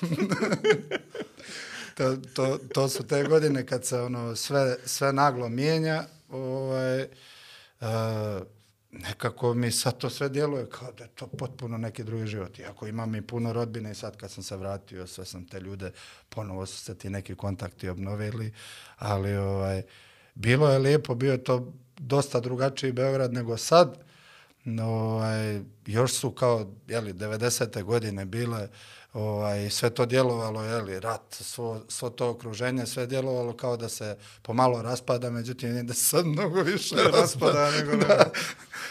to, 1.96 2.16
to, 2.34 2.58
to 2.74 2.88
su 2.88 3.06
te 3.06 3.24
godine 3.24 3.66
kad 3.66 3.84
se 3.84 4.00
ono 4.00 4.36
sve, 4.36 4.76
sve 4.84 5.12
naglo 5.12 5.48
mijenja. 5.48 6.04
Ovaj, 6.28 7.00
e, 7.00 7.08
nekako 8.98 9.54
mi 9.54 9.70
sad 9.70 9.98
to 9.98 10.10
sve 10.10 10.28
djeluje 10.28 10.68
kao 10.70 10.92
da 10.92 11.04
je 11.04 11.10
to 11.14 11.26
potpuno 11.26 11.78
neki 11.78 12.04
drugi 12.04 12.26
život. 12.26 12.58
Iako 12.58 12.86
imam 12.86 13.14
i 13.14 13.22
puno 13.22 13.52
rodbine 13.52 13.90
i 13.90 13.94
sad 13.94 14.16
kad 14.16 14.30
sam 14.30 14.42
se 14.42 14.56
vratio, 14.56 15.06
sve 15.06 15.24
sam 15.24 15.46
te 15.46 15.60
ljude, 15.60 15.92
ponovo 16.28 16.66
su 16.66 16.78
se 16.78 16.94
ti 16.94 17.10
neki 17.10 17.34
kontakti 17.34 17.88
obnovili, 17.88 18.52
ali 18.98 19.36
ovaj, 19.36 19.82
bilo 20.34 20.70
je 20.70 20.78
lijepo, 20.78 21.14
bio 21.14 21.32
je 21.32 21.44
to 21.44 21.72
dosta 21.98 22.40
drugačiji 22.40 22.92
Beograd 22.92 23.32
nego 23.32 23.56
sad. 23.56 24.04
No, 24.64 24.86
ovaj, 24.86 25.60
još 25.86 26.12
su 26.12 26.30
kao, 26.30 26.72
jeli, 26.88 27.12
90. 27.12 27.82
godine 27.82 28.24
bile, 28.24 28.68
ovaj, 29.14 29.70
sve 29.70 29.90
to 29.90 30.06
djelovalo, 30.06 30.64
jeli, 30.64 31.00
rat, 31.00 31.34
svo, 31.34 31.80
svo 31.88 32.10
to 32.10 32.30
okruženje, 32.30 32.86
sve 32.86 33.06
djelovalo 33.06 33.56
kao 33.56 33.76
da 33.76 33.88
se 33.88 34.16
pomalo 34.42 34.82
raspada, 34.82 35.30
međutim, 35.30 35.68
vidim 35.68 35.86
da 35.86 35.94
se 35.94 36.04
sad 36.04 36.26
mnogo 36.26 36.62
više 36.62 36.94
raspada. 36.94 37.20
raspada 37.20 37.70
nego 37.70 37.96
ne. 37.96 38.06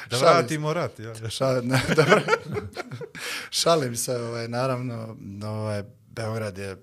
Da 0.09 0.17
Šalim 0.17 0.35
vratimo 0.35 0.73
rat, 0.73 0.99
ja. 0.99 1.29
Ša, 1.29 1.61
ne, 1.63 1.81
dobro. 1.95 2.21
Šalim 3.49 3.95
se, 3.95 4.15
ovaj, 4.15 4.47
naravno, 4.47 5.17
ovaj, 5.43 5.83
Beograd 6.07 6.57
je 6.57 6.77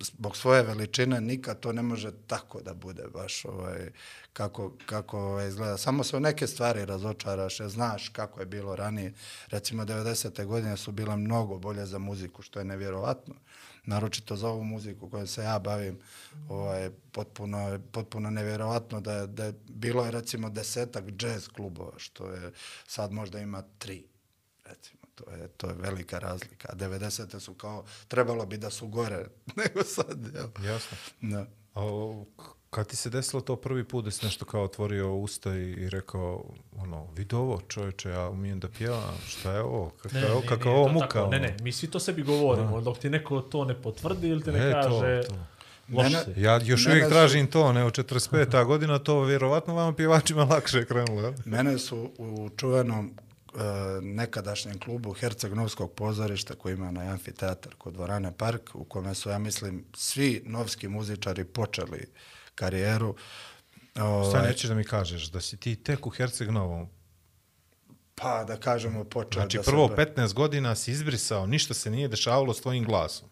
zbog 0.00 0.36
svoje 0.36 0.62
veličine 0.62 1.20
nikad 1.20 1.60
to 1.60 1.72
ne 1.72 1.82
može 1.82 2.12
tako 2.26 2.60
da 2.62 2.74
bude 2.74 3.04
baš 3.12 3.44
ovaj, 3.44 3.90
kako, 4.32 4.72
kako 4.86 5.18
ovaj, 5.18 5.48
izgleda. 5.48 5.76
Samo 5.76 6.04
se 6.04 6.16
u 6.16 6.20
neke 6.20 6.46
stvari 6.46 6.84
razočaraš, 6.84 7.60
jer 7.60 7.68
znaš 7.68 8.08
kako 8.08 8.40
je 8.40 8.46
bilo 8.46 8.76
ranije. 8.76 9.14
Recimo, 9.46 9.84
90. 9.84 10.44
godine 10.44 10.76
su 10.76 10.92
bile 10.92 11.16
mnogo 11.16 11.58
bolje 11.58 11.86
za 11.86 11.98
muziku, 11.98 12.42
što 12.42 12.58
je 12.58 12.64
nevjerovatno. 12.64 13.34
Naročito 13.84 14.36
za 14.36 14.48
ovu 14.48 14.64
muziku 14.64 15.10
kojom 15.10 15.26
se 15.26 15.42
ja 15.42 15.58
bavim, 15.58 15.98
ovaj, 16.48 16.90
potpuno, 17.12 17.78
potpuno 17.92 18.30
nevjerovatno 18.30 19.00
da 19.00 19.12
je, 19.12 19.26
da 19.26 19.44
je 19.44 19.54
bilo 19.68 20.04
je 20.04 20.10
recimo 20.10 20.50
desetak 20.50 21.04
jazz 21.22 21.48
klubova, 21.48 21.92
što 21.96 22.30
je 22.30 22.52
sad 22.86 23.12
možda 23.12 23.38
ima 23.38 23.62
tri, 23.78 24.04
recimo. 24.64 24.95
To 25.16 25.30
je, 25.32 25.48
to 25.48 25.66
je 25.66 25.74
velika 25.74 26.18
razlika. 26.18 26.68
A 26.72 26.76
90. 26.76 27.40
su 27.40 27.54
kao, 27.54 27.84
trebalo 28.08 28.46
bi 28.46 28.56
da 28.56 28.70
su 28.70 28.86
gore 28.88 29.26
nego 29.58 29.84
sad. 29.84 30.34
Jel? 30.34 30.66
Jasno. 30.66 30.96
Da. 31.22 31.46
A 31.74 31.80
kad 32.70 32.86
ti 32.86 32.96
se 32.96 33.10
desilo 33.10 33.42
to 33.42 33.56
prvi 33.56 33.84
put 33.84 34.04
da 34.04 34.10
si 34.10 34.24
nešto 34.24 34.44
kao 34.44 34.62
otvorio 34.62 35.14
usta 35.14 35.54
i, 35.54 35.62
i 35.62 35.88
rekao, 35.90 36.44
ono, 36.74 37.06
vidi 37.06 37.34
ovo 37.34 37.60
čovječe, 37.60 38.10
ja 38.10 38.28
umijem 38.28 38.60
da 38.60 38.68
pjevam, 38.68 39.14
šta 39.26 39.52
je 39.52 39.60
ovo, 39.60 39.90
kakva 39.92 40.18
je 40.18 40.32
ovo, 40.32 40.42
kakva 40.42 40.70
je 40.70 40.76
ovo 40.76 40.86
to 40.86 40.92
muka, 40.92 41.06
tako. 41.06 41.18
Ne, 41.20 41.36
ono. 41.36 41.38
ne, 41.38 41.56
mi 41.60 41.72
svi 41.72 41.90
to 41.90 42.00
sebi 42.00 42.22
govorimo, 42.22 42.80
dok 42.80 42.98
ti 42.98 43.10
neko 43.10 43.40
to 43.40 43.64
ne 43.64 43.82
potvrdi 43.82 44.28
ili 44.28 44.42
ti 44.42 44.52
ne 44.52 44.58
E, 44.60 44.72
to, 44.72 44.80
kaže... 44.82 45.22
to. 45.22 45.34
Loše 45.88 46.08
Mene- 46.10 46.24
si. 46.26 46.40
Ja 46.40 46.60
još 46.62 46.86
uvijek 46.86 47.04
su- 47.04 47.10
tražim 47.10 47.46
to, 47.46 47.72
ne, 47.72 47.84
u 47.84 47.90
45. 47.90 48.64
godina 48.64 48.98
to 48.98 49.20
vjerovatno 49.20 49.74
vama 49.74 49.92
pjevačima 49.92 50.44
lakše 50.50 50.84
krenulo? 50.84 51.34
Mene 51.44 51.78
su 51.78 52.10
u 52.18 52.48
čuvenom 52.56 53.12
nekadašnjem 54.02 54.78
klubu 54.78 55.14
Herceg-Novskog 55.14 55.88
pozorišta 55.94 56.54
koji 56.54 56.74
ima 56.74 56.90
na 56.90 57.00
amfiteatar 57.00 57.74
kod 57.78 57.92
dvorane 57.92 58.32
Park, 58.36 58.70
u 58.74 58.84
kome 58.84 59.14
su, 59.14 59.28
ja 59.28 59.38
mislim, 59.38 59.84
svi 59.94 60.42
novski 60.44 60.88
muzičari 60.88 61.44
počeli 61.44 62.06
karijeru. 62.54 63.16
Šta 63.92 64.04
Ovaj, 64.04 64.48
nećeš 64.48 64.68
da 64.68 64.74
mi 64.74 64.84
kažeš, 64.84 65.30
da 65.30 65.40
si 65.40 65.56
ti 65.56 65.76
tek 65.76 66.06
u 66.06 66.10
Herceg 66.10 66.50
Novom, 66.50 66.88
pa 68.14 68.44
da 68.44 68.56
kažemo 68.56 69.04
počeo 69.04 69.40
znači 69.40 69.56
da 69.56 69.62
prvo 69.62 69.88
se... 69.88 69.94
15 69.94 70.34
godina 70.34 70.74
si 70.74 70.90
izbrisao, 70.90 71.46
ništa 71.46 71.74
se 71.74 71.90
nije 71.90 72.08
dešavalo 72.08 72.54
s 72.54 72.60
tvojim 72.60 72.84
glasom. 72.84 73.28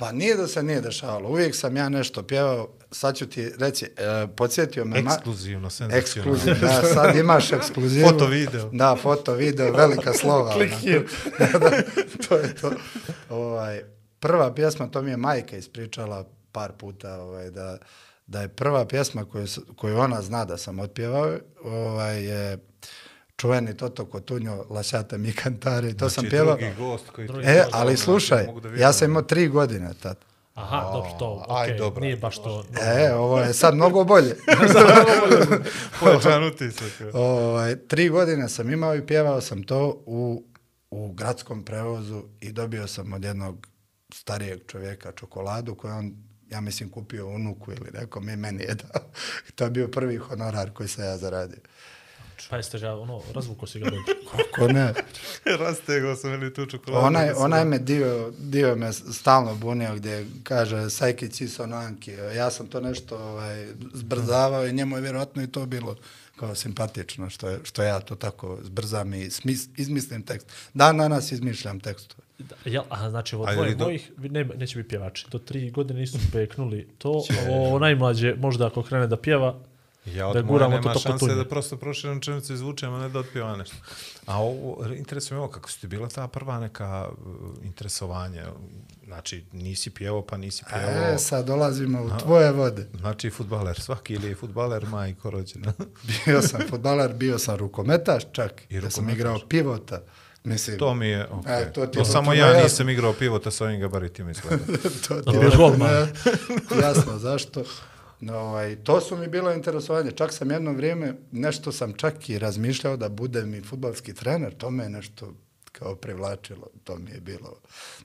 Pa 0.00 0.12
nije 0.12 0.36
da 0.36 0.46
se 0.46 0.62
nije 0.62 0.80
dešavalo. 0.80 1.28
Uvijek 1.28 1.56
sam 1.56 1.76
ja 1.76 1.88
nešto 1.88 2.22
pjevao. 2.22 2.68
Sad 2.90 3.16
ću 3.16 3.26
ti 3.26 3.50
reći, 3.58 3.84
e, 3.84 4.26
podsjetio 4.36 4.84
me... 4.84 4.98
Ekskluzivno, 4.98 5.70
senzacionalno. 5.70 5.98
Ekskluzivno, 5.98 6.68
da, 6.68 6.82
sad 6.94 7.16
imaš 7.16 7.52
ekskluzivu. 7.58 8.08
Foto, 8.08 8.26
video. 8.26 8.70
Da, 8.72 8.96
foto, 9.02 9.34
video, 9.34 9.72
velika 9.72 10.12
slova. 10.12 10.54
Ono. 10.54 10.64
here. 10.64 11.04
da, 11.38 11.58
da, 11.58 11.70
to 12.28 12.36
je 12.36 12.54
to. 12.54 12.72
Ovaj, 13.28 13.82
prva 14.20 14.54
pjesma, 14.54 14.88
to 14.90 15.02
mi 15.02 15.10
je 15.10 15.16
majka 15.16 15.56
ispričala 15.56 16.24
par 16.52 16.72
puta, 16.72 17.20
ovaj, 17.20 17.50
da, 17.50 17.78
da 18.26 18.40
je 18.40 18.48
prva 18.48 18.84
pjesma 18.86 19.24
koju, 19.24 19.46
koju 19.76 19.98
ona 19.98 20.22
zna 20.22 20.44
da 20.44 20.56
sam 20.56 20.78
otpjevao, 20.78 21.38
ovaj, 21.64 22.24
je 22.24 22.58
čuveni 23.38 23.76
Toto 23.76 24.04
Kotunjo, 24.06 24.64
Lasciata 24.70 25.18
mi 25.18 25.32
cantare, 25.32 25.94
to 25.94 26.10
sam 26.10 26.22
Znači, 26.22 26.30
pjevao. 26.30 26.56
drugi 26.56 26.74
gost 26.78 27.10
koji... 27.10 27.26
Drugi 27.26 27.46
E, 27.46 27.54
gost, 27.54 27.70
ali 27.72 27.96
Znači, 27.96 28.02
slušaj, 28.04 28.46
ja 28.78 28.92
sam 28.92 29.10
imao 29.10 29.22
tri 29.22 29.48
godine 29.48 29.90
tad. 30.02 30.16
Aha, 30.54 30.90
dobro, 30.92 31.10
to, 31.18 31.46
aj, 31.48 31.66
okej, 31.66 31.78
dobro. 31.78 32.00
nije 32.00 32.16
baš 32.16 32.42
to... 32.42 32.64
E, 32.82 33.14
ovo 33.14 33.40
je 33.40 33.54
sad 33.62 33.74
mnogo 33.74 34.04
bolje. 34.04 34.36
Pojačan 36.00 36.44
utisak. 36.44 36.92
ovaj, 37.14 37.76
tri 37.76 38.08
godine 38.08 38.48
sam 38.48 38.70
imao 38.70 38.96
i 38.96 39.06
pjevao 39.06 39.40
sam 39.40 39.62
to 39.62 40.02
u, 40.06 40.44
u 40.90 41.12
gradskom 41.12 41.64
prevozu 41.64 42.22
i 42.40 42.52
dobio 42.52 42.86
sam 42.86 43.12
od 43.12 43.24
jednog 43.24 43.66
starijeg 44.14 44.60
čovjeka 44.66 45.12
čokoladu 45.12 45.74
koju 45.74 45.92
on, 45.92 46.12
ja 46.50 46.60
mislim, 46.60 46.90
kupio 46.90 47.26
unuku 47.28 47.72
ili 47.72 47.90
nekom 48.00 48.28
i 48.28 48.36
meni 48.36 48.62
je 48.62 48.74
dao. 48.74 49.02
To 49.54 49.64
je 49.64 49.70
bio 49.70 49.88
prvi 49.88 50.16
honorar 50.16 50.70
koji 50.72 50.88
sam 50.88 51.04
ja 51.04 51.16
zaradio. 51.16 51.60
Pa 52.50 52.56
jeste 52.56 52.78
ga, 52.78 52.94
ono, 52.94 53.22
razvuko 53.34 53.66
si 53.66 53.80
ga 53.80 53.84
dobro. 53.84 54.02
Ko 54.54 54.68
ne? 54.68 54.94
Rastegao 55.58 56.16
sam 56.16 56.30
meni 56.30 56.54
tu 56.54 56.66
čokoladu. 56.66 57.06
Onaj, 57.06 57.28
sam- 57.28 57.42
onaj 57.42 57.64
me 57.64 57.78
dio, 57.78 58.32
dio 58.38 58.76
me 58.76 58.92
stalno 58.92 59.54
bunio 59.54 59.94
gdje 59.94 60.26
kaže 60.42 60.90
Sajki 60.90 61.28
Cisonanki. 61.28 62.10
Ja 62.36 62.50
sam 62.50 62.66
to 62.66 62.80
nešto 62.80 63.18
ovaj, 63.18 63.66
zbrzavao 63.94 64.66
i 64.66 64.72
njemu 64.72 64.96
je 64.96 65.02
vjerojatno 65.02 65.42
i 65.42 65.46
to 65.46 65.66
bilo 65.66 65.96
kao 66.36 66.54
simpatično 66.54 67.30
što, 67.30 67.48
je, 67.48 67.58
što 67.62 67.82
ja 67.82 68.00
to 68.00 68.14
tako 68.16 68.58
zbrzam 68.62 69.14
i 69.14 69.30
smis, 69.30 69.68
izmislim 69.76 70.22
tekst. 70.22 70.46
Dan 70.74 70.98
danas 70.98 71.32
izmišljam 71.32 71.80
tekstove. 71.80 72.22
Da, 72.38 72.54
Jel, 72.64 72.82
a 72.88 73.10
znači 73.10 73.36
je 73.36 73.54
dvoje 73.54 73.74
do- 73.74 73.84
mojih, 73.84 74.10
ne, 74.18 74.44
neće 74.46 74.76
biti 74.76 74.88
pjevači. 74.88 75.26
Do 75.30 75.38
tri 75.38 75.70
godine 75.70 76.00
nisu 76.00 76.18
peknuli 76.32 76.88
to. 76.98 77.22
Ovo 77.48 77.78
najmlađe, 77.78 78.34
možda 78.34 78.66
ako 78.66 78.82
krene 78.82 79.06
da 79.06 79.16
pjeva, 79.16 79.58
Ja 80.14 80.26
od 80.26 80.34
da 80.34 80.42
moje 80.42 80.48
guramo 80.52 80.76
nema 80.76 80.92
to 80.92 80.98
šanse 80.98 81.12
kotunje. 81.12 81.34
da 81.34 81.44
prosto 81.48 81.76
proširam 81.76 82.14
rečenicu 82.16 82.52
izvučem, 82.52 82.94
a 82.94 82.98
ne 82.98 83.08
da 83.08 83.18
otpjeva 83.18 83.56
nešto. 83.56 83.76
A 84.26 84.38
ovo, 84.42 84.84
interesuje 84.94 85.36
me 85.36 85.42
ovo, 85.42 85.50
kako 85.52 85.70
su 85.70 85.80
ti 85.80 85.86
bila 85.86 86.08
ta 86.08 86.28
prva 86.28 86.60
neka 86.60 87.08
uh, 87.10 87.16
interesovanja? 87.64 88.46
Znači, 89.04 89.44
nisi 89.52 89.90
pjevao, 89.90 90.26
pa 90.26 90.36
nisi 90.36 90.64
pjevao. 90.70 91.14
E, 91.14 91.18
sad 91.18 91.46
dolazimo 91.46 92.02
u 92.02 92.10
tvoje 92.18 92.52
vode. 92.52 92.86
Znači, 92.94 93.30
futbaler, 93.30 93.80
svaki 93.80 94.14
ili 94.14 94.28
je 94.28 94.34
futbaler, 94.34 94.86
majko 94.86 95.30
rođena. 95.30 95.72
Bio 96.26 96.42
sam 96.42 96.60
futbaler, 96.70 97.12
bio 97.14 97.38
sam 97.38 97.56
rukometaš 97.56 98.22
čak. 98.32 98.62
I 98.70 98.76
I 98.76 98.80
sam 98.80 98.84
rukometaš. 98.84 99.14
igrao 99.14 99.38
pivota. 99.48 100.00
Mislim, 100.44 100.78
to 100.78 100.94
mi 100.94 101.06
je, 101.08 101.26
okej. 101.30 101.62
E, 101.62 101.72
to 101.72 101.86
to, 101.86 102.04
ti 102.04 102.10
samo 102.10 102.32
ja 102.32 102.46
jasno. 102.46 102.62
nisam 102.62 102.88
igrao 102.88 103.12
pivota 103.12 103.50
sa 103.50 103.64
ovim 103.64 103.80
gabaritima 103.80 104.30
izgleda. 104.36 104.64
to 105.08 105.22
ti 105.22 105.36
je 105.36 106.82
jasno, 106.82 107.18
zašto? 107.18 107.64
No, 108.20 108.38
ovaj, 108.38 108.76
to 108.76 109.00
su 109.00 109.16
mi 109.16 109.28
bilo 109.28 109.52
interesovanje. 109.52 110.10
Čak 110.10 110.32
sam 110.32 110.50
jedno 110.50 110.72
vrijeme, 110.72 111.14
nešto 111.32 111.72
sam 111.72 111.92
čak 111.92 112.28
i 112.28 112.38
razmišljao 112.38 112.96
da 112.96 113.08
budem 113.08 113.54
i 113.54 113.62
futbalski 113.62 114.14
trener. 114.14 114.54
To 114.54 114.70
me 114.70 114.84
je 114.84 114.90
nešto 114.90 115.32
kao 115.72 115.94
privlačilo. 115.94 116.66
To 116.84 116.98
mi 116.98 117.10
je 117.10 117.20
bilo 117.20 117.56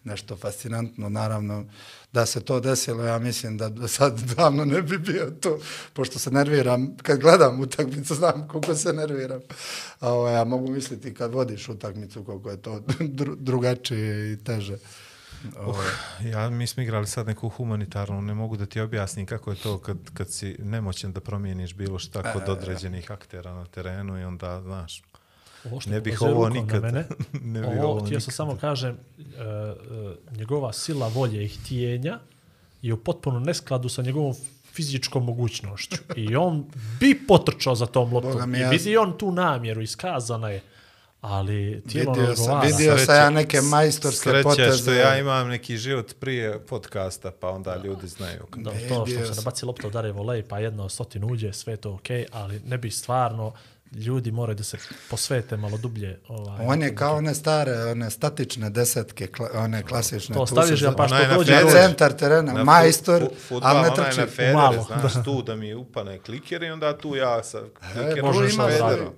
nešto 0.04 0.38
fascinantno. 0.38 1.10
Naravno, 1.10 1.66
da 2.12 2.26
se 2.26 2.42
to 2.42 2.60
desilo, 2.60 3.04
ja 3.04 3.20
mislim 3.20 3.58
da 3.58 3.88
sad 3.88 4.20
davno 4.38 4.66
ne 4.66 4.82
bi 4.82 4.98
bio 4.98 5.32
to, 5.42 5.60
pošto 5.94 6.20
se 6.20 6.32
nerviram. 6.32 6.98
Kad 7.02 7.20
gledam 7.20 7.60
utakmicu, 7.60 8.16
znam 8.16 8.48
koliko 8.48 8.76
se 8.76 8.94
nerviram. 8.94 9.42
A 10.00 10.14
ovaj, 10.14 10.34
ja 10.34 10.44
mogu 10.44 10.72
misliti 10.72 11.14
kad 11.14 11.34
vodiš 11.34 11.70
utakmicu, 11.70 12.24
koliko 12.24 12.50
je 12.50 12.62
to 12.62 12.84
drugačije 13.50 14.34
i 14.34 14.44
teže. 14.44 14.78
Ovaj, 15.58 15.88
Ja, 16.24 16.50
mi 16.50 16.68
smo 16.68 16.84
igrali 16.84 17.08
sad 17.08 17.28
neku 17.28 17.50
humanitarnu, 17.50 18.22
ne 18.22 18.34
mogu 18.34 18.58
da 18.58 18.66
ti 18.66 18.80
objasnim 18.80 19.26
kako 19.26 19.52
je 19.52 19.58
to 19.58 19.78
kad, 19.78 19.98
kad 20.14 20.30
si 20.30 20.56
nemoćan 20.60 21.14
da 21.14 21.20
promijeniš 21.22 21.74
bilo 21.74 22.00
šta 22.00 22.20
E, 22.20 22.34
kod 22.34 22.50
određenih 22.50 23.12
aktera 23.12 23.54
na 23.54 23.66
terenu 23.66 24.20
i 24.20 24.24
onda, 24.24 24.62
znaš, 24.62 25.02
ovo 25.66 25.80
što 25.80 25.90
Ne 25.90 26.02
bih 26.02 26.22
ovo 26.22 26.50
nikad. 26.50 26.82
Mene, 26.84 27.06
Ne 27.44 27.60
bih 27.62 27.70
ovo, 27.74 27.84
ovo 27.84 27.96
htio 27.96 28.08
sam 28.10 28.16
nikad. 28.22 28.34
samo 28.34 28.56
kažem, 28.56 28.98
uh, 29.18 29.26
uh, 30.30 30.38
njegova 30.38 30.74
sila 30.74 31.08
volje 31.08 31.46
i 31.46 31.50
htjenja 31.50 32.20
je 32.82 32.94
u 32.94 32.98
potpuno 32.98 33.40
neskladu 33.40 33.90
sa 33.90 34.02
njegovom 34.02 34.34
fizičkom 34.66 35.26
mogućnošću. 35.26 35.96
I 36.16 36.36
on 36.36 36.66
bi 37.00 37.28
potrčao 37.28 37.76
za 37.76 37.86
tom 37.86 38.14
loptom. 38.14 38.56
I 38.56 38.60
ja- 38.60 38.70
vidi 38.70 38.98
on 38.98 39.18
tu 39.18 39.32
namjeru, 39.32 39.82
iskazana 39.82 40.50
je. 40.50 40.62
Ali 41.24 41.84
tijelo 41.88 42.16
ne 42.16 42.20
Vidio 42.20 42.36
sam, 42.36 42.44
odgovara. 42.44 42.68
vidio 42.68 42.98
sam 42.98 43.16
ja 43.16 43.30
neke 43.30 43.62
majstorske 43.62 44.30
Sreća 44.30 44.50
poteze. 44.50 44.78
što 44.78 44.94
ja 44.94 45.18
imam 45.18 45.48
neki 45.48 45.78
život 45.78 46.14
prije 46.20 46.60
podcasta, 46.60 47.32
pa 47.32 47.50
onda 47.50 47.76
ljudi 47.84 48.08
znaju. 48.08 48.46
Da, 48.56 48.72
to 48.90 49.06
što 49.06 49.26
se 49.26 49.42
nabaci 49.42 49.66
lopta 49.66 49.88
udare 49.88 50.12
volej, 50.12 50.44
pa 50.44 50.60
jedna 50.60 50.90
stotin 50.90 51.24
uđe, 51.32 51.54
sve 51.54 51.74
je 51.74 51.78
to 51.78 51.94
okej, 51.94 52.22
okay, 52.22 52.28
ali 52.32 52.62
ne 52.66 52.78
bi 52.78 52.92
stvarno 52.92 53.54
ljudi 53.96 54.32
moraju 54.32 54.56
da 54.56 54.64
se 54.64 54.78
posvete 55.10 55.58
malo 55.58 55.78
dublje. 55.78 56.20
Ovaj, 56.28 56.66
On 56.68 56.82
je 56.82 56.96
kao 56.96 57.16
one 57.16 57.36
stare, 57.36 57.84
one 57.92 58.10
statične 58.10 58.70
desetke, 58.70 59.28
kla, 59.28 59.50
one 59.56 59.84
klasične. 59.84 60.34
To 60.34 60.46
tu 60.46 60.48
staviš 60.48 60.82
ga 60.82 60.92
pa 60.92 61.08
što 61.08 61.18
na 61.18 61.34
dođe 61.36 61.62
centar 61.72 62.14
terena, 62.14 62.54
Na 62.54 62.64
majstor, 62.64 63.24
ali 63.62 63.82
ne 63.90 63.96
trči. 63.96 64.20
na 64.20 64.26
Federer, 64.26 64.56
Malo, 64.56 64.88
znaš, 65.00 65.14
tu 65.26 65.42
da 65.42 65.56
mi 65.56 65.74
upane 65.74 66.20
kliker 66.20 66.64
i 66.64 66.70
onda 66.70 66.98
tu 66.98 67.16
ja 67.16 67.44
sa 67.44 67.58
E, 67.58 67.94
klikerom 67.94 68.36
možeš 68.36 68.54
ima 68.54 68.68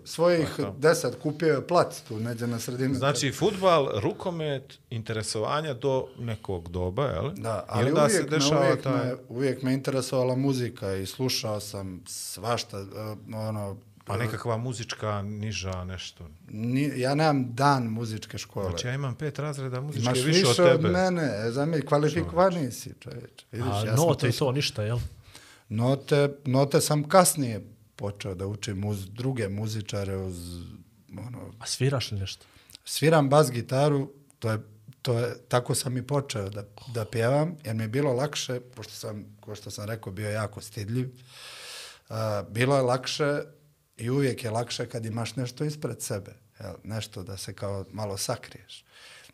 svojih 0.04 0.60
deset, 0.78 1.16
kupio 1.22 1.54
je 1.54 1.68
plac 1.68 2.02
tu, 2.08 2.20
neđe 2.20 2.48
na 2.48 2.60
sredinu. 2.60 2.96
Znači, 2.96 3.32
futbal, 3.32 3.90
rukomet, 4.00 4.74
interesovanja 4.90 5.74
do 5.74 6.08
nekog 6.20 6.70
doba, 6.70 7.06
jel? 7.06 7.32
Da, 7.36 7.66
I 7.68 7.70
ali 7.70 7.90
onda 7.90 8.02
uvijek, 8.02 8.18
se 8.18 8.24
me, 8.24 8.30
dešava 8.30 8.62
uvijek, 8.62 8.82
taj... 8.82 8.94
me, 8.94 9.16
uvijek 9.30 9.62
me 9.62 9.74
interesovala 9.74 10.36
muzika 10.36 10.94
i 10.94 11.06
slušao 11.06 11.60
sam 11.60 12.04
svašta, 12.08 12.80
uh, 12.80 12.88
ono, 13.36 13.78
Pa 14.06 14.18
nekakva 14.18 14.58
muzička 14.58 15.22
niža, 15.22 15.84
nešto. 15.84 16.30
ni, 16.48 16.91
ja 16.96 17.15
nemam 17.15 17.56
dan 17.56 17.84
muzičke 17.84 18.38
škole. 18.38 18.70
Znači, 18.70 18.88
ja 18.88 18.94
imam 18.94 19.15
pet 19.15 19.39
razreda 19.39 19.82
muzičke 19.82 20.04
Imaš 20.06 20.18
više, 20.18 20.39
više 20.39 20.62
od 20.63 20.70
od 20.70 20.82
tebe. 20.82 20.89
mene, 20.89 21.24
e, 21.48 21.52
zamir, 21.52 21.86
kvalifikovaniji 21.86 22.72
si, 22.72 22.94
čovječe. 23.00 23.46
Vidiš, 23.52 23.72
A 23.72 23.86
ja 23.86 23.96
note 23.96 24.30
i 24.30 24.32
to 24.32 24.38
to 24.38 24.52
ništa, 24.52 24.84
jel? 24.84 25.00
Note, 25.70 26.30
note 26.46 26.82
sam 26.82 27.04
kasnije 27.10 27.65
počeo 27.96 28.36
da 28.36 28.48
učim 28.48 28.86
uz 28.86 29.10
druge 29.10 29.50
muzičare, 29.50 30.18
uz 30.18 30.38
ono, 31.28 31.54
A 31.60 31.65
sviraš 31.65 32.12
li 32.12 32.20
nešto? 32.20 32.46
sviram 32.86 33.30
bas 33.30 33.52
gitaru, 33.52 34.12
to 34.39 34.52
je 34.52 34.60
to 35.06 35.20
je, 35.20 35.38
tako 35.48 35.76
sam 35.76 35.98
i 35.98 36.08
počeo 36.08 36.50
da, 36.50 36.63
da 36.94 37.06
pjevam, 37.06 37.56
jer 37.63 37.76
mi 37.76 37.84
je 37.84 37.88
bilo 37.88 38.13
lakše, 38.13 38.60
pošto 38.60 38.94
sam, 38.94 39.38
ko 39.39 39.56
što 39.56 39.72
sam 39.72 39.86
rekao, 39.86 40.13
bio 40.13 40.30
jako 40.30 40.62
stidljiv, 40.62 41.10
uh, 42.10 42.15
bilo 42.50 42.76
je 42.76 42.82
lakše 42.82 43.41
i 43.98 44.10
uvijek 44.10 44.44
je 44.44 44.52
lakše 44.52 44.86
kad 44.90 45.06
imaš 45.06 45.36
nešto 45.36 45.66
ispred 45.66 46.02
sebe, 46.02 46.32
jel? 46.60 46.74
nešto 46.84 47.24
da 47.24 47.38
se 47.38 47.54
kao 47.54 47.86
malo 47.92 48.18
sakriješ. 48.18 48.86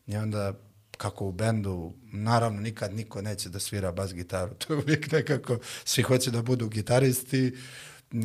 I 0.07 0.17
onda 0.17 0.53
kako 0.97 1.25
u 1.25 1.31
bendu, 1.31 1.93
naravno 2.13 2.61
nikad 2.61 2.93
niko 2.93 3.21
neće 3.21 3.49
da 3.49 3.59
svira 3.59 3.91
bas 3.91 4.13
gitaru, 4.13 4.53
to 4.67 4.73
je 4.73 4.79
uvijek 4.79 5.11
nekako, 5.11 5.59
svi 5.85 6.03
hoće 6.03 6.31
da 6.31 6.41
budu 6.41 6.69
gitaristi, 6.69 7.57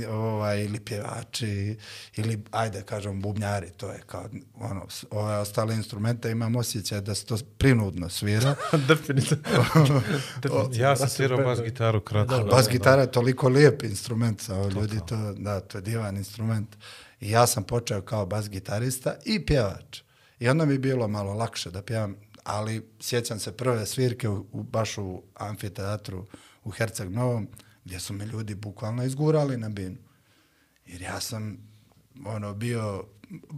ovaj, 0.08 0.64
ili 0.64 0.80
pjevači, 0.80 1.76
ili, 2.16 2.42
ajde, 2.50 2.82
kažem, 2.82 3.22
bubnjari, 3.22 3.70
to 3.70 3.90
je 3.90 4.02
kao, 4.06 4.24
ono, 4.54 4.86
ove 5.10 5.36
ostale 5.38 5.74
instrumente 5.74 6.30
imam 6.30 6.56
osjećaj 6.56 7.00
da 7.00 7.14
se 7.14 7.26
to 7.26 7.36
prinudno 7.58 8.08
svira. 8.08 8.54
Definitivno. 8.88 10.02
Ja 10.72 10.96
sam 10.96 11.08
svirao 11.08 11.38
bas 11.38 11.60
gitaru 11.62 12.00
kratko. 12.00 12.34
Dobro. 12.34 12.50
Bas 12.50 12.68
gitara 12.68 13.02
je 13.02 13.12
toliko 13.12 13.48
lijep 13.48 13.82
instrument, 13.82 14.40
sa 14.40 14.68
ljudi 14.68 15.00
to, 15.06 15.32
da, 15.32 15.60
to 15.60 15.78
je 15.78 15.82
divan 15.82 16.16
instrument. 16.16 16.76
I 17.20 17.30
ja 17.30 17.46
sam 17.46 17.64
počeo 17.64 18.02
kao 18.02 18.26
bas 18.26 18.50
gitarista 18.50 19.14
i 19.24 19.46
pjevač. 19.46 20.00
I 20.38 20.48
onda 20.48 20.64
mi 20.64 20.74
je 20.74 20.78
bilo 20.78 21.08
malo 21.08 21.34
lakše 21.34 21.70
da 21.70 21.82
pjevam, 21.82 22.16
ali 22.44 22.88
sjećam 23.00 23.38
se 23.38 23.52
prve 23.52 23.86
svirke 23.86 24.28
u, 24.28 24.46
u, 24.52 24.62
baš 24.62 24.98
u 24.98 25.22
amfiteatru 25.34 26.26
u 26.64 26.70
Herceg 26.70 27.10
Novom, 27.10 27.48
gdje 27.86 28.00
su 28.00 28.12
me 28.12 28.26
ljudi 28.26 28.54
bukvalno 28.54 29.04
izgurali 29.04 29.56
na 29.56 29.68
binu. 29.68 29.96
Jer 30.86 31.02
ja 31.02 31.20
sam 31.20 31.58
ono 32.26 32.54
bio 32.54 33.04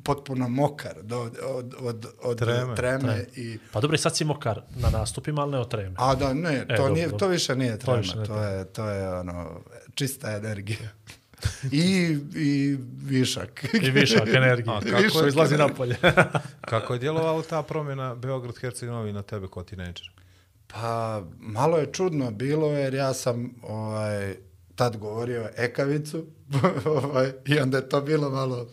potpuno 0.04 0.48
mokar 0.48 1.02
do, 1.02 1.20
od, 1.20 1.36
od, 1.42 1.74
od, 1.80 2.06
od 2.22 2.38
Treme, 2.38 2.74
treme, 2.74 3.24
i 3.36 3.58
Pa 3.72 3.80
dobro, 3.80 3.94
i 3.94 3.98
sad 3.98 4.16
si 4.16 4.24
mokar 4.24 4.60
na 4.76 4.90
nastupima, 4.90 5.42
ali 5.42 5.52
ne 5.52 5.58
od 5.58 5.70
treme. 5.70 5.94
A 5.98 6.14
da, 6.14 6.34
ne, 6.34 6.66
to, 6.66 6.74
E, 6.74 6.76
dobro, 6.76 6.94
nije, 6.94 7.06
dobro. 7.06 7.18
to 7.18 7.28
više 7.28 7.56
nije 7.56 7.72
To 7.72 7.84
trema, 7.84 7.98
više 7.98 8.16
ne 8.16 8.24
to, 8.26 8.38
je, 8.38 8.64
to 8.64 8.86
je 8.86 9.10
ono, 9.10 9.60
čista 9.94 10.30
energija. 10.32 10.88
I, 11.72 11.86
I 12.34 12.76
višak. 12.98 13.64
I 13.74 13.90
višak 13.90 14.28
energije. 14.28 14.76
A, 14.76 14.80
kako 14.82 15.20
je- 15.20 15.28
izlazi 15.28 15.56
napolje. 15.56 15.96
Kako 16.60 16.92
je 16.92 16.98
djelovala 16.98 17.42
ta 17.42 17.62
promjena 17.62 18.14
Beograd 18.14 18.56
Herceg 18.56 18.88
Novi 18.88 19.12
na 19.12 19.22
tebe 19.22 19.46
kao 19.48 19.62
tinejdžer? 19.62 20.10
Pa, 20.72 21.22
malo 21.38 21.78
je 21.78 21.92
čudno 21.92 22.30
bilo, 22.30 22.72
jer 22.72 22.94
ja 22.94 23.14
sam 23.14 23.54
ovaj, 23.62 24.36
tad 24.74 24.96
govorio 24.96 25.50
ekavicu, 25.56 26.26
ovaj, 27.02 27.32
i 27.46 27.58
onda 27.58 27.76
je 27.76 27.88
to 27.88 28.00
bilo 28.00 28.30
malo 28.30 28.68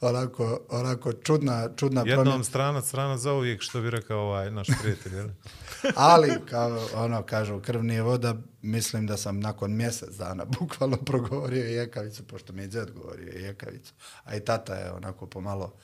onako, 0.00 0.60
onako 0.68 1.12
čudna, 1.12 1.68
čudna 1.76 2.00
Jednom 2.00 2.24
promjena. 2.24 2.44
stranac, 2.44 2.84
stranac 2.86 3.20
za 3.20 3.32
uvijek, 3.32 3.62
što 3.62 3.80
bi 3.80 3.90
rekao 3.90 4.18
ovaj 4.18 4.50
naš 4.50 4.68
prijatelj. 4.80 5.14
jel? 5.14 5.28
Ali, 5.96 6.32
kao 6.50 6.86
ono 6.94 7.22
kažu, 7.22 7.60
krv 7.60 7.82
nije 7.82 8.02
voda, 8.02 8.34
mislim 8.62 9.06
da 9.06 9.16
sam 9.16 9.40
nakon 9.40 9.76
mjesec 9.76 10.14
dana 10.16 10.44
bukvalno 10.60 10.96
progovorio 10.96 11.64
i 11.64 11.72
jekavicu, 11.72 12.22
pošto 12.26 12.52
mi 12.52 12.62
je 12.62 12.68
džed 12.68 12.90
govorio 12.90 13.32
i 13.38 13.42
jekavicu. 13.42 13.92
A 14.24 14.36
i 14.36 14.40
tata 14.40 14.74
je 14.74 14.92
onako 14.92 15.26
pomalo 15.26 15.74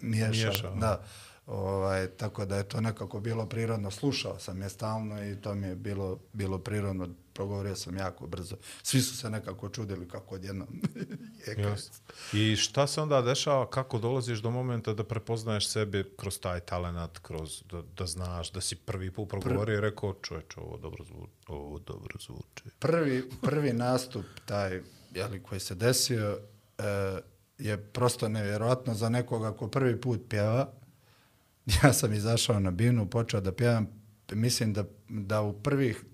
miješao. 0.00 0.50
Miješao. 0.50 0.74
Da. 0.74 1.02
Ovaj, 1.50 2.06
tako 2.06 2.44
da 2.44 2.56
je 2.56 2.68
to 2.68 2.80
nekako 2.80 3.20
bilo 3.20 3.46
prirodno. 3.46 3.90
Slušao 3.90 4.38
sam 4.38 4.62
je 4.62 4.68
stalno 4.68 5.24
i 5.24 5.36
to 5.36 5.54
mi 5.54 5.66
je 5.66 5.74
bilo, 5.74 6.18
bilo 6.32 6.58
prirodno. 6.58 7.08
Progovorio 7.32 7.76
sam 7.76 7.96
jako 7.96 8.26
brzo. 8.26 8.56
Svi 8.82 9.00
su 9.00 9.16
se 9.16 9.30
nekako 9.30 9.68
čudili 9.68 10.08
kako 10.08 10.34
odjednom 10.34 10.68
jekavica. 11.48 11.70
Jasno. 11.70 12.04
I 12.32 12.56
šta 12.56 12.86
se 12.86 13.00
onda 13.00 13.22
dešava, 13.22 13.70
kako 13.70 13.98
dolaziš 13.98 14.38
do 14.38 14.50
momenta 14.50 14.94
da 14.94 15.04
prepoznaješ 15.04 15.68
sebe 15.68 16.04
kroz 16.16 16.40
taj 16.40 16.60
talenat, 16.60 17.18
kroz 17.18 17.62
da, 17.70 17.82
da 17.82 18.06
znaš, 18.06 18.52
da 18.52 18.60
si 18.60 18.76
prvi 18.76 19.10
put 19.10 19.28
progovorio 19.28 19.78
i 19.78 19.80
rekao, 19.80 20.14
čovječ, 20.22 20.56
ovo 20.56 20.76
dobro 20.76 21.04
zvuči, 21.04 21.32
ovo 21.46 21.78
dobro 21.78 22.18
zvuči. 22.20 22.76
prvi, 22.78 23.30
prvi 23.42 23.72
nastup 23.72 24.24
taj 24.44 24.80
jeli, 25.14 25.42
koji 25.42 25.60
se 25.60 25.74
desio 25.74 26.38
e, 26.78 26.82
je 27.58 27.76
prosto 27.76 28.28
nevjerojatno 28.28 28.94
za 28.94 29.08
nekoga 29.08 29.52
ko 29.52 29.68
prvi 29.68 30.00
put 30.00 30.20
pjeva. 30.28 30.79
Ja 31.82 31.92
sam 31.92 32.12
izašao 32.12 32.60
na 32.60 32.70
binu, 32.70 33.06
počeo 33.06 33.40
da 33.40 33.52
pjevam, 33.52 33.86
mislim 34.32 34.72
da, 34.72 34.84
da 35.08 35.40
u 35.42 35.52
prvih 35.52 36.04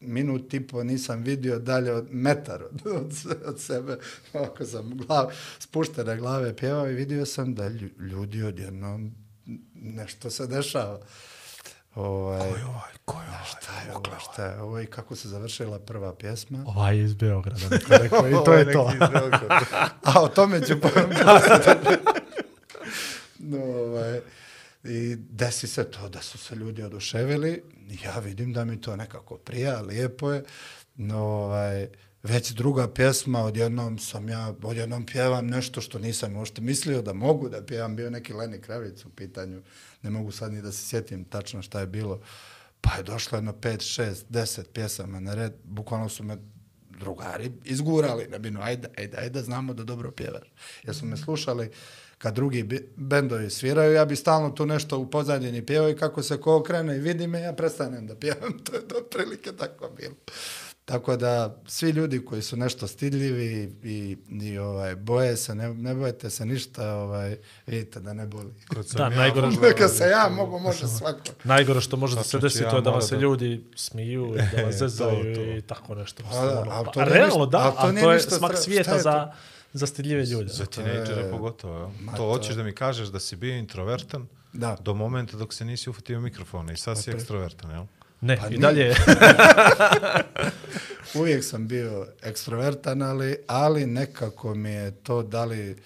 minut 0.00 0.54
i 0.54 0.66
po 0.66 0.84
nisam 0.84 1.22
vidio 1.22 1.58
dalje 1.58 1.92
od 1.92 2.06
metar 2.10 2.62
od, 2.62 2.86
od, 2.86 3.12
od 3.46 3.60
sebe. 3.60 3.98
Ako 4.32 4.64
sam 4.64 4.96
glav, 4.96 5.32
spuštene 5.58 6.16
glave 6.16 6.56
pjevao 6.56 6.90
i 6.90 6.94
vidio 6.94 7.26
sam 7.26 7.54
da 7.54 7.68
lju- 7.68 8.00
ljudi 8.00 8.42
odjednom 8.42 9.14
nešto 9.74 10.30
se 10.30 10.46
dešava. 10.46 11.00
Ovaj, 11.94 12.40
ko 12.40 12.56
je 12.56 12.64
ovaj, 12.64 12.92
ko 13.04 13.20
je 13.20 13.28
ovaj? 13.28 13.44
Šta 13.46 13.72
je 13.86 13.96
ovo, 13.96 14.18
šta 14.32 14.44
je 14.44 14.60
ovo 14.60 14.80
i 14.80 14.86
kako 14.86 15.16
se 15.16 15.28
završila 15.28 15.78
prva 15.78 16.14
pjesma? 16.14 16.64
Ovaj 16.66 16.96
je 16.96 17.04
iz 17.04 17.14
Beograda. 17.14 17.68
neko 17.70 17.96
rekao, 18.02 18.28
I 18.28 18.44
to 18.44 18.52
je 18.54 18.72
to. 18.72 18.92
A 20.02 20.22
o 20.22 20.28
tome 20.28 20.60
ću 20.66 20.74
pa... 20.82 20.88
no, 23.38 23.58
ovaj, 23.64 24.20
I 24.88 25.16
desi 25.16 25.66
se 25.66 25.90
to 25.90 26.08
da 26.08 26.22
su 26.22 26.38
se 26.38 26.54
ljudi 26.54 26.82
oduševili. 26.82 27.62
Ja 28.04 28.18
vidim 28.18 28.52
da 28.52 28.64
mi 28.64 28.80
to 28.80 28.96
nekako 28.96 29.36
prija, 29.36 29.80
lijepo 29.80 30.32
je. 30.32 30.44
No, 30.94 31.18
ovaj, 31.18 31.88
već 32.22 32.50
druga 32.50 32.88
pjesma, 32.88 33.44
odjednom 33.44 33.98
sam 33.98 34.28
ja, 34.28 34.54
odjednom 34.62 35.06
pjevam 35.06 35.46
nešto 35.46 35.80
što 35.80 35.98
nisam 35.98 36.36
uopšte 36.36 36.60
mislio 36.60 37.02
da 37.02 37.12
mogu 37.12 37.48
da 37.48 37.66
pjevam. 37.66 37.96
Bio 37.96 38.10
neki 38.10 38.32
Leni 38.32 38.60
Kravic 38.60 39.04
u 39.04 39.10
pitanju. 39.10 39.62
Ne 40.02 40.10
mogu 40.10 40.30
sad 40.30 40.52
ni 40.52 40.62
da 40.62 40.72
se 40.72 40.86
sjetim 40.86 41.24
tačno 41.24 41.62
šta 41.62 41.80
je 41.80 41.86
bilo. 41.86 42.20
Pa 42.80 42.96
je 42.96 43.02
došlo 43.02 43.38
jedno 43.38 43.52
5, 43.52 44.02
6, 44.02 44.14
10 44.30 44.64
pjesama 44.72 45.20
na 45.20 45.34
red. 45.34 45.52
Bukvalno 45.64 46.08
su 46.08 46.24
me 46.24 46.36
drugari 46.98 47.52
izgurali 47.64 48.28
na 48.28 48.38
binu, 48.38 48.60
ajde, 48.62 48.88
ajde, 48.98 49.16
ajde, 49.16 49.42
znamo 49.42 49.74
da 49.74 49.84
dobro 49.84 50.10
pjevaš. 50.10 50.52
Jer 50.82 50.96
su 50.96 51.06
me 51.06 51.16
slušali 51.16 51.70
kad 52.18 52.34
drugi 52.34 52.66
bendovi 52.96 53.50
sviraju, 53.50 53.92
ja 53.92 54.04
bi 54.04 54.16
stalno 54.16 54.50
tu 54.50 54.66
nešto 54.66 54.98
u 54.98 55.06
pozadini 55.06 55.62
pjevao 55.62 55.90
i 55.90 55.96
kako 55.96 56.22
se 56.22 56.36
ko 56.36 56.56
okrene 56.56 56.96
i 56.96 57.00
vidi 57.00 57.26
me, 57.26 57.40
ja 57.40 57.52
prestanem 57.52 58.06
da 58.06 58.14
pjevam. 58.16 58.58
To 58.64 58.74
je 58.74 58.82
do 58.82 58.96
prilike 59.10 59.52
tako 59.52 59.90
bilo. 59.90 60.14
Tako 60.84 61.16
da 61.16 61.56
svi 61.66 61.90
ljudi 61.90 62.20
koji 62.20 62.42
su 62.42 62.56
nešto 62.56 62.86
stidljivi 62.86 63.46
i, 63.84 64.16
i 64.32 64.58
ovaj, 64.58 64.94
boje 64.96 65.36
se, 65.36 65.54
ne, 65.54 65.68
ne 65.70 65.94
bojete 65.94 66.30
se 66.30 66.44
ništa, 66.44 66.94
ovaj, 66.94 67.36
vidite 67.66 68.00
da 68.00 68.12
ne 68.12 68.26
boli. 68.26 68.52
Kad 68.74 68.88
sam 68.88 68.98
Da, 68.98 69.04
ja 69.04 69.10
najgore 69.10 69.46
mogao- 69.46 69.62
Neka 69.62 69.88
se 69.88 70.04
ja 70.04 70.28
mogu, 70.30 70.58
može 70.58 70.88
svako. 70.88 71.18
Najgore 71.44 71.80
što 71.80 71.96
može 71.96 72.16
da 72.16 72.22
se 72.22 72.38
desi, 72.38 72.62
ja 72.62 72.70
to 72.70 72.76
je 72.76 72.82
da 72.82 72.90
vam 72.90 72.94
morat 72.94 73.08
se 73.08 73.14
da- 73.14 73.20
ljudi 73.20 73.64
smiju 73.76 74.34
i 74.34 74.56
da 74.56 74.62
vas 74.62 74.74
To, 74.74 74.78
zezaju 74.78 75.34
to. 75.34 75.42
i 75.42 75.62
tako 75.62 75.94
nešto. 75.94 76.22
A 76.26 76.44
da, 76.44 76.60
Ono, 76.62 76.70
ali 76.70 76.84
pa, 76.84 76.92
to 76.92 77.00
nije 77.00 77.14
realno 77.14 77.46
da, 77.46 77.58
ali 77.58 77.76
to 77.78 77.92
nije 77.92 78.02
to 78.04 78.12
je 78.12 78.20
smak 78.20 78.56
svijeta 78.56 78.94
je 78.94 79.02
to? 79.02 79.32
Za, 79.76 79.86
stidljive 79.86 80.24
ljude. 80.24 80.48
Za 80.48 80.66
tinejdžere 80.66 81.30
pogotovo. 81.30 81.78
Ja. 81.78 81.90
Ma 82.00 82.12
To 82.12 82.16
to 82.16 82.24
hoćeš 82.24 82.54
da 82.54 82.62
mi 82.62 82.74
kažeš 82.74 83.08
da 83.08 83.20
si 83.20 83.36
bio 83.36 83.54
introvertan 83.54 84.26
Da. 84.52 84.76
do 84.76 84.94
momenta 84.94 85.36
dok 85.36 85.54
se 85.54 85.64
nisi 85.64 85.90
ufatio 85.90 86.20
mikrofona 86.20 86.72
i 86.72 86.76
sad 86.76 87.02
si 87.02 87.10
ekstrovertan, 87.10 87.70
jel? 87.70 87.84
Ne, 88.20 88.36
Pa 88.36 88.46
i 88.46 88.50
nije. 88.50 88.60
dalje. 88.60 88.94
Uvijek 91.14 91.44
sam 91.44 91.68
bio 91.68 92.06
ekstrovertan, 92.22 93.02
ali, 93.02 93.36
ali 93.46 93.86
nekako 93.86 94.54
mi 94.54 94.70
je 94.70 94.90
to 94.92 95.22
dali, 95.22 95.76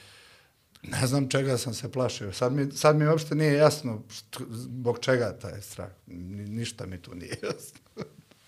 ne 0.83 1.07
znam 1.07 1.29
čega 1.29 1.59
sam 1.59 1.74
se 1.74 1.92
plašio. 1.92 2.33
Sad 2.33 2.53
mi, 2.53 2.72
sad 2.72 2.96
mi 2.96 3.07
uopšte 3.07 3.35
nije 3.35 3.55
jasno 3.55 4.03
što, 4.11 4.44
zbog 4.48 4.98
čega 4.98 5.33
taj 5.33 5.61
strah. 5.62 5.90
Ni- 6.07 6.16
Ništa 6.46 6.87
mi 6.87 6.98
tu 6.98 7.14
nije 7.14 7.37
jasno. 7.42 7.81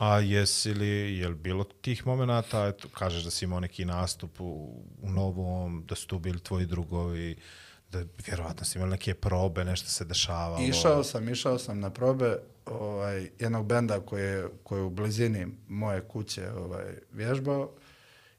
A 0.03 0.19
jesi 0.19 0.75
li, 0.75 1.19
je 1.19 1.29
li 1.29 1.35
bilo 1.35 1.65
tih 1.65 2.07
momenata, 2.07 2.67
eto, 2.67 2.89
kažeš 2.89 3.25
da 3.25 3.31
si 3.31 3.45
imao 3.45 3.61
neki 3.61 3.85
nastup 3.85 4.41
u, 4.41 4.83
u 5.03 5.11
novom, 5.11 5.85
da 5.89 5.95
su 5.95 6.07
tu 6.07 6.19
bili 6.19 6.41
tvoji 6.41 6.67
drugovi, 6.67 7.37
da 7.91 8.05
vjerovatno 8.27 8.65
si 8.65 8.79
imali 8.79 8.91
neke 8.91 9.15
probe, 9.15 9.65
nešto 9.65 9.89
se 9.89 10.05
dešavalo. 10.05 10.65
Išao 10.65 11.05
sam, 11.05 11.29
išao 11.29 11.59
sam 11.59 11.81
na 11.81 11.91
probe 11.91 12.39
ovaj, 12.67 13.31
jednog 13.39 13.67
benda 13.67 14.01
koji 14.01 14.23
je, 14.23 14.49
koji 14.63 14.81
je 14.81 14.85
u 14.85 14.91
blizini 14.91 15.47
moje 15.69 16.01
kuće 16.01 16.51
ovaj, 16.51 16.95
vježbao 17.13 17.73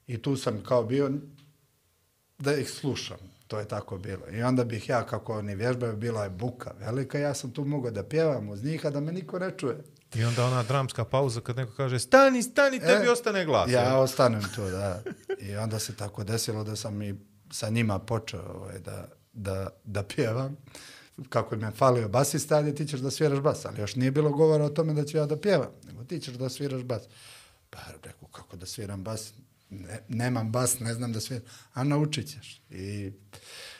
i 0.06 0.22
tu 0.22 0.36
sam 0.36 0.62
kao 0.62 0.84
bio 0.84 1.10
da 2.38 2.56
ih 2.56 2.70
slušam. 2.70 3.18
To 3.46 3.58
je 3.58 3.68
tako 3.68 3.98
bilo. 3.98 4.30
I 4.32 4.42
onda 4.42 4.64
bih 4.64 4.88
ja, 4.88 5.06
kako 5.06 5.38
oni 5.38 5.54
vježbaju, 5.54 5.96
bila 5.96 6.24
je 6.24 6.30
buka 6.30 6.74
velika, 6.80 7.18
ja 7.18 7.34
sam 7.34 7.50
tu 7.50 7.64
mogao 7.64 7.90
da 7.90 8.04
pjevam 8.04 8.48
uz 8.48 8.64
njih, 8.64 8.86
a 8.86 8.90
da 8.90 9.00
me 9.00 9.12
niko 9.12 9.38
ne 9.38 9.50
čuje. 9.58 9.76
I 10.14 10.24
onda 10.24 10.44
ona 10.44 10.62
dramska 10.62 11.04
pauza 11.04 11.40
kad 11.40 11.56
neko 11.56 11.72
kaže 11.72 11.98
stani, 11.98 12.42
stani, 12.42 12.80
tebi 12.80 13.06
E, 13.06 13.10
ostane 13.10 13.44
glas. 13.44 13.70
Ja 13.70 13.98
ostanem 13.98 14.42
tu, 14.54 14.70
da. 14.70 15.02
I 15.40 15.56
onda 15.56 15.78
se 15.78 15.96
tako 15.96 16.24
desilo 16.24 16.64
da 16.64 16.76
sam 16.76 17.02
i 17.02 17.14
sa 17.50 17.68
njima 17.68 17.98
počeo 17.98 18.42
ovaj, 18.54 18.78
da, 18.78 19.08
da, 19.32 19.68
da 19.84 20.02
pjevam. 20.02 20.56
Kako 21.28 21.54
je 21.54 21.70
falio 21.70 22.08
basista, 22.08 22.56
ali 22.56 22.74
ti 22.74 22.86
ćeš 22.86 23.00
da 23.00 23.10
sviraš 23.10 23.40
bas. 23.40 23.64
Ali 23.64 23.80
još 23.80 23.96
nije 23.96 24.10
bilo 24.10 24.30
govora 24.30 24.64
o 24.64 24.68
tome 24.68 24.92
da 24.92 25.04
ću 25.04 25.16
ja 25.16 25.26
da 25.26 25.40
pjevam, 25.40 25.70
nego 25.86 26.04
ti 26.04 26.20
ćeš 26.20 26.34
da 26.34 26.48
sviraš 26.48 26.82
bas. 26.82 27.02
Pa 27.70 27.78
rekao, 28.02 28.28
kako 28.28 28.56
da 28.56 28.66
sviram 28.66 29.04
bas? 29.04 29.32
Ne, 29.70 30.00
nemam 30.08 30.52
bas, 30.52 30.80
ne 30.80 30.94
znam 30.94 31.12
da 31.12 31.20
sviram. 31.20 31.44
A 31.72 31.84
naučit 31.84 32.28
ćeš. 32.28 32.62
I 32.70 33.12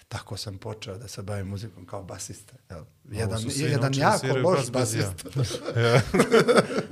tako 0.09 0.37
sam 0.37 0.59
počeo 0.59 0.99
da 0.99 1.09
se 1.09 1.23
bavim 1.23 1.47
muzikom 1.47 1.87
kao 1.87 2.03
basista. 2.03 2.57
Jel? 2.71 2.85
Jedan, 3.11 3.41
jedan 3.49 3.95
jako 3.95 4.27
loš 4.39 4.71
bas 4.71 4.95
bez 4.95 4.95
ja. 5.01 5.13
basista. 5.27 5.65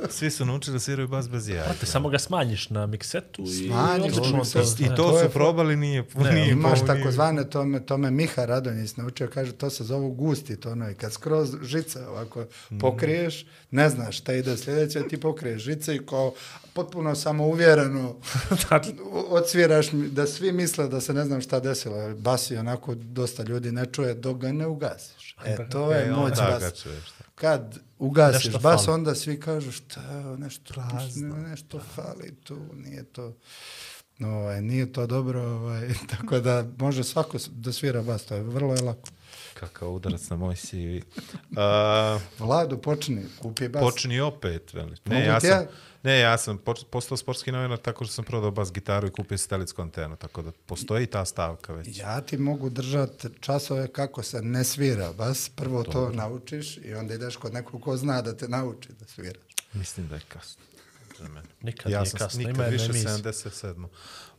Svi 0.10 0.30
su 0.30 0.44
naučili 0.44 0.74
da 0.74 0.80
sviraju 0.80 1.08
bas 1.08 1.28
bez 1.28 1.48
jaja. 1.48 1.72
Te 1.74 1.86
samo 1.86 2.08
ga 2.08 2.18
smanjiš 2.18 2.70
na 2.70 2.86
miksetu 2.86 3.42
i 3.42 3.66
Smanjiš 3.66 4.04
odlično 4.08 4.22
to. 4.44 4.58
miksetu. 4.58 4.82
I 4.82 4.88
ne. 4.88 4.96
to, 4.96 5.02
to 5.02 5.20
su 5.20 5.30
probali, 5.30 5.76
nije, 5.76 6.04
nije 6.24 6.50
Imaš 6.50 6.80
takozvane, 6.82 7.44
to 7.44 7.64
me, 7.64 7.80
to 7.80 7.98
me 7.98 8.10
Miha 8.10 8.44
Radonjić 8.44 8.96
naučio, 8.96 9.28
kaže, 9.28 9.52
to 9.52 9.70
se 9.70 9.84
zovu 9.84 10.10
gusti 10.10 10.56
tonovi. 10.56 10.94
Kad 10.94 11.12
skroz 11.12 11.54
žice 11.62 12.06
ovako 12.06 12.40
Mhm. 12.66 12.78
pokriješ, 12.78 13.46
ne 13.70 13.88
znaš 13.90 14.18
šta 14.18 14.32
ide 14.34 14.56
sljedeće, 14.56 15.02
ti 15.02 15.20
pokriješ 15.20 15.62
žice 15.62 15.96
i 15.96 16.00
kao 16.00 16.34
potpuno 16.72 17.14
samouvjereno 17.14 18.16
odsviraš 19.28 19.92
mi- 19.92 20.08
da 20.08 20.26
svi 20.26 20.52
misle 20.52 20.88
da 20.88 21.00
se 21.00 21.14
ne 21.14 21.24
znam 21.24 21.40
šta 21.40 21.60
desilo. 21.60 22.14
Bas 22.14 22.50
je 22.50 22.60
onako 22.60 22.94
dosta 22.94 23.42
ljudi 23.42 23.72
ne 23.72 23.86
čuje 23.86 24.14
dok 24.14 24.36
ga 24.38 24.52
ne 24.52 24.66
ugasiš. 24.66 25.21
E, 25.44 25.68
to 25.70 25.92
je 25.92 26.06
E, 26.06 26.10
moć 26.10 26.32
čuješ. 26.82 27.04
Kad 27.34 27.78
ugasiš 27.98 28.44
Nešto 28.44 28.58
bas, 28.58 28.84
fali. 28.84 28.94
onda 28.94 29.14
svi 29.14 29.40
kažu 29.40 29.72
šta 29.72 30.00
nešto, 30.38 30.74
nešto, 30.94 31.36
nešto 31.36 31.80
fali 31.94 32.34
tu, 32.44 32.58
nije 32.74 33.04
to... 33.04 33.36
Ovaj, 34.20 34.62
nije 34.62 34.92
to 34.92 35.06
dobro, 35.06 35.42
ovaj, 35.42 35.88
tako 36.18 36.40
da 36.40 36.66
može 36.78 37.04
svako 37.04 37.38
da 37.50 37.72
svira 37.72 38.02
bas, 38.02 38.24
to 38.24 38.34
je 38.34 38.42
vrlo 38.42 38.74
je 38.74 38.82
lako. 38.82 39.08
Kakav 39.62 39.88
udarac 39.94 40.28
na 40.30 40.36
moj 40.36 40.56
CV. 40.56 40.96
Uh, 40.98 42.22
Vlado, 42.46 42.78
počni, 42.78 43.22
kupi 43.42 43.68
bas. 43.68 43.80
počni 43.82 44.20
opet, 44.20 44.74
veli. 44.74 44.96
Ne, 45.04 45.26
ja 45.26 45.40
sam, 45.40 45.50
ja? 45.50 45.66
ne, 46.02 46.18
ja 46.18 46.38
sam 46.38 46.58
poč- 46.58 46.84
postao 46.90 47.16
sportski 47.16 47.52
novinar 47.52 47.78
tako 47.78 48.04
što 48.04 48.14
sam 48.14 48.24
prodao 48.24 48.50
bas 48.50 48.72
gitaru 48.72 49.06
i 49.06 49.10
kupio 49.10 49.38
satelitsku 49.38 49.82
antenu, 49.82 50.16
tako 50.16 50.42
da 50.42 50.52
postoji 50.66 51.06
ta 51.06 51.24
stavka 51.24 51.72
već. 51.72 51.98
Ja 51.98 52.20
ti 52.20 52.38
mogu 52.38 52.70
držati 52.70 53.28
časove 53.40 53.88
kako 53.88 54.22
se 54.22 54.42
ne 54.42 54.64
svira 54.64 55.12
bas, 55.12 55.48
prvo 55.48 55.82
to 55.82 56.10
naučiš 56.10 56.76
i 56.76 56.94
onda 56.94 57.14
ideš 57.14 57.36
kod 57.36 57.52
nekog 57.54 57.82
ko 57.82 57.96
zna 57.96 58.22
da 58.22 58.36
te 58.36 58.48
nauči 58.48 58.88
da 59.00 59.06
sviraš. 59.06 59.42
Mislim 59.72 60.08
da 60.08 60.14
je 60.14 60.22
kasno. 60.28 60.62
Za 61.18 61.28
mene. 61.28 61.48
Nikad 61.60 61.92
ja 61.92 61.98
nije 61.98 62.10
sam 62.10 62.18
kasno, 62.18 62.38
nikad 62.38 62.54
ima 62.54 62.64
više 62.64 62.84
emisija. 62.84 63.12
77. 63.12 63.86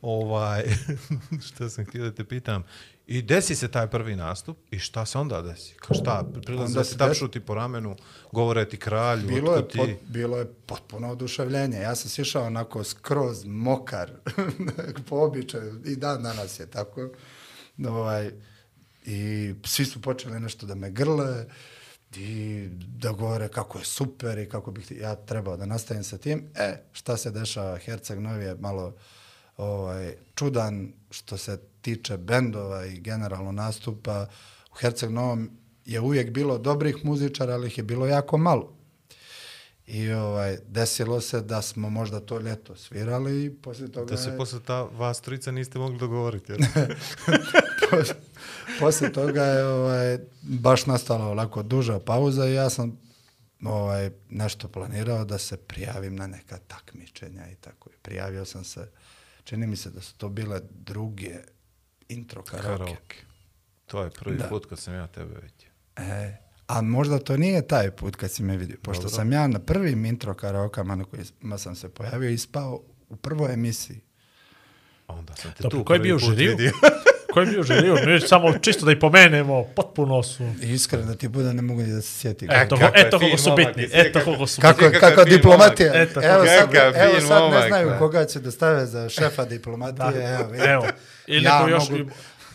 Ovaj, 0.04 0.62
što 1.46 1.68
sam 1.68 1.84
htio 1.84 2.04
da 2.04 2.14
te 2.14 2.24
pitam. 2.24 2.64
I 3.06 3.22
desi 3.22 3.54
se 3.54 3.70
taj 3.70 3.90
prvi 3.90 4.16
nastup 4.16 4.58
i 4.70 4.78
šta 4.78 5.06
se 5.06 5.18
onda 5.18 5.42
desi? 5.42 5.74
Kao 5.74 5.96
šta? 5.96 6.24
Prilaze 6.46 6.64
Onda 6.64 6.78
da 6.78 6.84
se 6.84 6.96
tapšu 6.96 7.28
ti 7.28 7.40
po 7.40 7.54
ramenu, 7.54 7.96
govore 8.32 8.68
ti 8.68 8.76
kralju, 8.76 9.28
Bilo 9.28 9.52
je, 9.52 9.58
otkud 9.58 9.72
ti... 9.72 9.78
pot, 9.78 10.08
bilo 10.08 10.38
je 10.38 10.52
potpuno 10.66 11.10
oduševljenje. 11.10 11.76
Ja 11.76 11.94
sam 11.94 12.10
sišao 12.10 12.44
onako 12.44 12.84
skroz 12.84 13.44
mokar 13.44 14.10
po 15.08 15.16
običaju 15.16 15.80
i 15.84 15.96
dan 15.96 16.22
danas 16.22 16.60
je 16.60 16.66
tako. 16.66 17.10
Ovaj, 17.88 18.30
I 19.04 19.54
svi 19.64 19.84
su 19.84 20.02
počeli 20.02 20.40
nešto 20.40 20.66
da 20.66 20.74
me 20.74 20.90
grle 20.90 21.46
i 22.16 22.68
da 22.72 23.12
govore 23.12 23.48
kako 23.48 23.78
je 23.78 23.84
super 23.84 24.38
i 24.38 24.48
kako 24.48 24.70
bih 24.70 24.90
ja 24.90 25.14
trebao 25.14 25.56
da 25.56 25.66
nastavim 25.66 26.04
sa 26.04 26.18
tim. 26.18 26.50
E, 26.54 26.82
šta 26.92 27.16
se 27.16 27.30
dešava? 27.30 27.78
Herceg 27.78 28.18
Novi 28.18 28.44
je 28.44 28.54
malo 28.54 28.94
ovaj, 29.56 30.14
čudan 30.34 30.92
što 31.10 31.36
se 31.36 31.58
tiče 31.80 32.16
bendova 32.16 32.86
i 32.86 33.00
generalno 33.00 33.52
nastupa. 33.52 34.26
U 34.72 34.76
Herceg 34.76 35.10
Novom 35.10 35.50
je 35.84 36.00
uvijek 36.00 36.30
bilo 36.30 36.58
dobrih 36.58 37.04
muzičara, 37.04 37.54
ali 37.54 37.66
ih 37.66 37.78
je 37.78 37.84
bilo 37.84 38.06
jako 38.06 38.38
malo. 38.38 38.76
I 39.86 40.10
ovaj, 40.10 40.58
desilo 40.66 41.20
se 41.20 41.40
da 41.40 41.62
smo 41.62 41.90
možda 41.90 42.20
to 42.20 42.38
ljeto 42.38 42.76
svirali 42.76 43.44
i 43.44 43.50
poslije 43.52 43.92
toga 43.92 44.06
Da 44.06 44.16
se 44.16 44.30
je- 44.30 44.36
posle 44.36 44.60
ta 44.60 44.82
vas 44.82 45.20
trojica 45.20 45.50
niste 45.50 45.78
mogli 45.78 45.98
dogovoriti. 45.98 46.52
Jer... 46.52 46.60
Pos- 47.90 48.12
Poslije 48.80 49.12
toga 49.12 49.42
je 49.42 49.64
ovaj, 49.66 50.18
baš 50.42 50.86
nastala 50.86 51.24
ovako 51.26 51.62
duža 51.62 51.98
pauza 51.98 52.46
i 52.46 52.54
ja 52.54 52.70
sam 52.70 52.98
ovaj, 53.64 54.10
nešto 54.30 54.68
planirao 54.68 55.24
da 55.24 55.38
se 55.38 55.56
prijavim 55.56 56.16
na 56.16 56.26
neka 56.26 56.58
takmičenja 56.58 57.46
i 57.48 57.54
tako. 57.54 57.90
I 57.90 57.96
prijavio 58.02 58.44
sam 58.44 58.64
se, 58.64 58.88
čini 59.44 59.66
mi 59.66 59.76
se 59.76 59.90
da 59.90 60.00
su 60.00 60.14
to 60.14 60.28
bile 60.28 60.60
druge 60.70 61.34
intro 62.08 62.42
karaoke. 62.42 62.84
Karaoke. 62.84 63.16
To 63.86 64.02
je 64.02 64.10
prvi 64.10 64.36
Da. 64.36 64.48
put 64.48 64.66
kad 64.66 64.78
sam 64.78 64.94
ja 64.94 65.06
tebe 65.06 65.34
vidio. 65.34 65.70
E, 65.96 66.36
a 66.66 66.82
možda 66.82 67.18
to 67.18 67.36
nije 67.36 67.66
taj 67.66 67.90
put 67.90 68.16
kad 68.16 68.30
si 68.30 68.42
me 68.42 68.56
vidio, 68.56 68.76
pošto 68.82 69.02
Dobro. 69.02 69.16
sam 69.16 69.32
ja 69.32 69.46
na 69.46 69.58
prvim 69.58 70.04
intro 70.04 70.34
karaokama 70.34 70.94
na 70.94 71.04
kojima 71.04 71.58
sam 71.58 71.74
se 71.76 71.88
pojavio 71.88 72.30
ispao 72.30 72.80
u 73.08 73.16
prvoj 73.16 73.52
emisiji. 73.52 74.00
Onda 75.06 75.34
sam 75.36 75.52
te 75.52 75.62
Dobro, 75.62 75.78
tu 75.78 75.84
ko 75.84 75.92
je 75.92 75.98
prvi 75.98 76.08
bio 76.08 76.18
put 76.18 76.36
žiriju? 76.36 76.56
Ko 77.34 77.40
je 77.40 77.46
bio 77.46 77.62
žiriju? 77.64 77.96
Mi 78.06 78.20
samo 78.20 78.52
čisto 78.54 78.86
da 78.86 78.92
ih 78.92 78.98
pomenemo, 78.98 79.64
potpuno 79.66 80.22
su... 80.22 80.44
Iskreno 80.62 81.04
da 81.04 81.14
ti 81.14 81.28
bude 81.28 81.52
ne 81.52 81.62
mogu 81.62 81.82
ni 81.82 81.88
da 81.88 82.02
se 82.02 82.08
sjetim. 82.10 82.48
Eto, 82.52 82.76
kakav 82.76 82.90
je 82.94 83.06
eto 83.06 83.18
koliko 83.18 83.38
su 83.38 83.54
bitni, 83.56 83.88
eto 83.92 84.12
kako- 84.12 84.24
koliko 84.24 84.46
su 84.46 84.60
Kako, 84.60 84.78
Kakav 84.80 85.00
kako 85.00 85.24
fin 85.24 85.32
diplomatija. 85.32 85.92
Eto, 85.94 86.20
evo 86.24 86.46
sad, 86.46 86.74
evo 86.74 87.20
sad 87.20 87.32
ne 87.32 87.40
momak, 87.40 87.68
znaju 87.68 87.92
koga 87.98 88.24
će 88.24 88.40
da 88.40 88.50
stave 88.50 88.86
za 88.86 89.08
šefa 89.08 89.44
diplomatije. 89.44 90.24
Evo. 90.30 90.64
Evo, 90.64 90.86
ili 91.26 91.44
Ja 91.44 91.66
još, 91.68 91.90
mogu- 91.90 92.10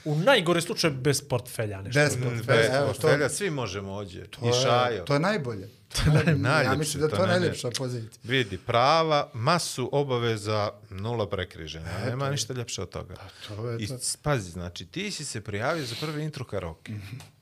u 0.06 0.16
najgore 0.16 0.62
slučaju 0.62 0.94
bez 0.94 1.22
portfelja 1.22 1.82
nešto. 1.82 2.00
Bez 2.00 2.14
portfelja, 2.14 2.58
Bez 2.58 2.66
evo, 2.68 2.88
to- 2.88 2.94
portfelja, 2.94 3.30
svi 3.30 3.50
možemo 3.50 3.94
ođe. 3.94 4.24
To 4.24 4.40
I 4.44 4.48
je- 4.48 4.54
šajo. 4.56 5.06
To 5.06 5.14
je 5.14 5.20
najbolje. 5.20 5.70
ja 6.08 6.36
najljepše, 6.36 6.78
mislim 6.78 7.00
da 7.00 7.06
je 7.06 7.10
to 7.10 7.16
to 7.16 7.24
je 7.24 7.28
najljepša 7.30 7.70
pozicija. 7.70 8.20
Vidi, 8.24 8.58
prava, 8.60 9.30
masu 9.34 9.90
obaveza, 9.92 10.70
nula 10.90 11.30
prekriženja. 11.30 11.86
Nema 12.06 12.30
ništa 12.30 12.54
ljepše 12.54 12.82
od 12.82 12.90
toga. 12.90 13.16
to 13.48 13.70
je 13.70 13.78
I 13.80 13.88
to. 13.88 13.96
pazi, 14.22 14.52
znači, 14.52 14.86
ti 14.86 15.12
si 15.12 15.26
se 15.26 15.42
prijavio 15.42 15.86
za 15.86 15.96
prvi 16.02 16.24
intro 16.24 16.46
karaoke. 16.46 16.94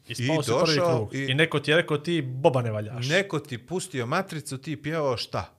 I 0.07 0.15
spao 0.15 0.43
se 0.43 0.51
prvi 0.63 0.75
krug. 0.77 1.15
I... 1.15 1.19
i, 1.21 1.33
neko 1.33 1.59
ti 1.59 1.71
je 1.71 1.77
rekao 1.77 1.97
ti 1.97 2.21
boba 2.23 2.61
ne 2.61 2.71
valjaš. 2.71 3.07
neko 3.07 3.39
ti 3.39 3.57
pustio 3.59 4.05
matricu, 4.05 4.57
ti 4.57 4.75
pjevao 4.77 5.17
šta? 5.17 5.53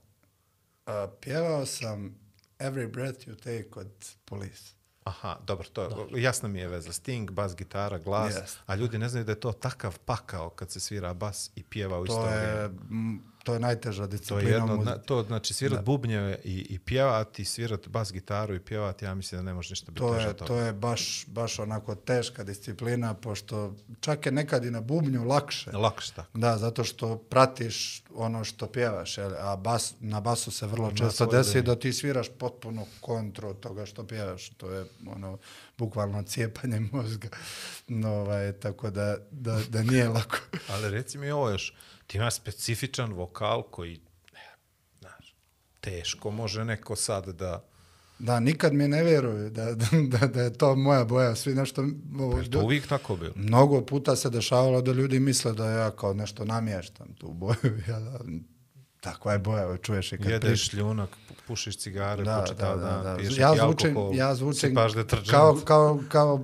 A, 0.86 1.08
pjevao 1.20 1.66
sam 1.66 2.18
Every 2.58 2.86
Breath 2.88 3.18
You 3.20 3.36
Take 3.36 3.68
od 3.76 3.92
Police. 4.24 4.77
Aha, 5.08 5.38
dobro, 5.46 5.68
to 5.68 5.82
je, 5.82 6.22
jasna 6.22 6.48
mi 6.48 6.58
je 6.58 6.68
veza. 6.68 6.92
Sting, 6.92 7.30
bas, 7.30 7.56
gitara, 7.56 7.98
glas, 7.98 8.34
Jest. 8.36 8.58
a 8.66 8.74
ljudi 8.74 8.98
ne 8.98 9.08
znaju 9.08 9.24
da 9.24 9.32
je 9.32 9.40
to 9.40 9.52
takav 9.52 9.98
pakao 9.98 10.50
kad 10.50 10.70
se 10.70 10.80
svira 10.80 11.14
bas 11.14 11.50
i 11.54 11.62
pjeva 11.62 12.00
u 12.00 12.04
isto 12.04 12.16
To 12.16 12.22
vrijeme. 12.22 12.70
To 13.48 13.54
je 13.54 13.60
najteža 13.60 14.02
To 14.02 14.08
disciplina 14.08 14.48
je 14.48 14.54
jedno, 14.54 14.76
na, 14.76 14.98
to 14.98 15.22
znači 15.22 15.54
svirat 15.54 15.84
bubnjeve 15.84 16.38
i, 16.44 16.66
i 16.70 16.78
pjevati, 16.78 17.44
svirat 17.44 17.88
bas 17.88 18.12
gitaru 18.12 18.54
i 18.54 18.60
pjevati, 18.60 19.04
ja 19.04 19.14
mislim 19.14 19.38
da 19.38 19.42
ne 19.42 19.54
može 19.54 19.72
ništa 19.72 19.90
biti 19.90 19.98
To 19.98 20.14
teže 20.14 20.26
je, 20.26 20.36
toga. 20.36 20.48
to 20.48 20.56
je 20.56 20.72
baš, 20.72 21.24
baš 21.26 21.58
onako 21.58 21.94
teška 21.94 22.44
disciplina, 22.44 23.14
pošto 23.14 23.74
čak 24.00 24.26
je 24.26 24.32
nekad 24.32 24.64
i 24.64 24.70
na 24.70 24.80
bubnju 24.80 25.24
lakše. 25.24 25.70
Lakše 25.72 26.12
tako. 26.14 26.38
Da, 26.38 26.58
zato 26.58 26.84
što 26.84 27.16
pratiš 27.16 28.02
ono 28.14 28.44
što 28.44 28.66
pjevaš, 28.66 29.18
jel? 29.18 29.32
a 29.38 29.56
bas, 29.56 29.94
na 30.00 30.20
basu 30.20 30.50
se 30.50 30.66
vrlo 30.66 30.92
često 30.92 31.26
desi 31.26 31.62
da 31.62 31.78
ti 31.78 31.92
sviraš 31.92 32.28
potpuno 32.38 32.86
kontru 33.00 33.48
od 33.48 33.60
toga 33.60 33.86
što 33.86 34.06
pjevaš. 34.06 34.48
To 34.48 34.70
je 34.70 34.84
ono, 35.06 35.38
bukvalno 35.78 36.22
cijepanje 36.22 36.80
mozga. 36.92 37.28
No, 37.88 38.14
ovaj, 38.14 38.52
tako 38.52 38.90
da, 38.90 39.16
da, 39.30 39.60
da 39.68 39.82
nije 39.82 40.08
lako. 40.08 40.38
Ali 40.72 40.90
reci 40.90 41.18
mi 41.18 41.30
ovo 41.30 41.50
još, 41.50 41.74
ti 42.08 42.18
imaš 42.18 42.34
specifičan 42.34 43.12
vokal 43.12 43.62
koji, 43.62 44.00
ne, 44.32 44.54
znaš, 45.00 45.34
teško 45.80 46.30
može 46.30 46.64
neko 46.64 46.96
sad 46.96 47.28
da... 47.28 47.64
Da, 48.18 48.40
nikad 48.40 48.74
mi 48.74 48.88
ne 48.88 49.04
vjeruju 49.04 49.50
da, 49.50 49.74
da, 50.18 50.26
da 50.26 50.42
je 50.42 50.52
to 50.52 50.76
moja 50.76 51.04
boja. 51.04 51.34
Svi 51.34 51.54
nešto... 51.54 51.84
Ovo, 52.18 52.38
Je 52.38 52.50
to 52.50 52.60
uvijek 52.60 52.86
tako 52.86 53.16
bilo? 53.16 53.32
Mnogo 53.36 53.80
puta 53.80 54.16
se 54.16 54.30
dešavalo 54.30 54.82
da 54.82 54.92
ljudi 54.92 55.20
misle 55.20 55.52
da 55.52 55.70
ja 55.70 55.90
kao 55.90 56.14
nešto 56.14 56.44
namještam 56.44 57.14
tu 57.14 57.32
boju. 57.32 57.80
Ja, 57.88 58.00
da, 58.00 58.18
takva 59.00 59.32
je 59.32 59.38
boja, 59.38 59.76
čuješ 59.76 60.12
i 60.12 60.16
kad 60.18 60.26
Jedeš 60.26 60.68
šljunak, 60.68 61.10
pu- 61.10 61.34
pušiš 61.46 61.76
cigare, 61.78 62.22
Da, 62.24 62.44
po 62.48 62.54
da, 62.54 62.68
da, 62.68 62.76
dan, 62.76 63.02
da. 63.02 63.16
piješ 63.16 63.38
Ja 63.38 63.48
neki 63.48 63.60
zvučim, 63.60 63.88
alkohol, 63.90 64.14
ja 64.14 64.34
zvučim 64.34 64.70
sipaš 64.70 64.92
kao, 65.30 65.60
kao, 65.64 66.00
kao 66.08 66.34
uh, 66.34 66.40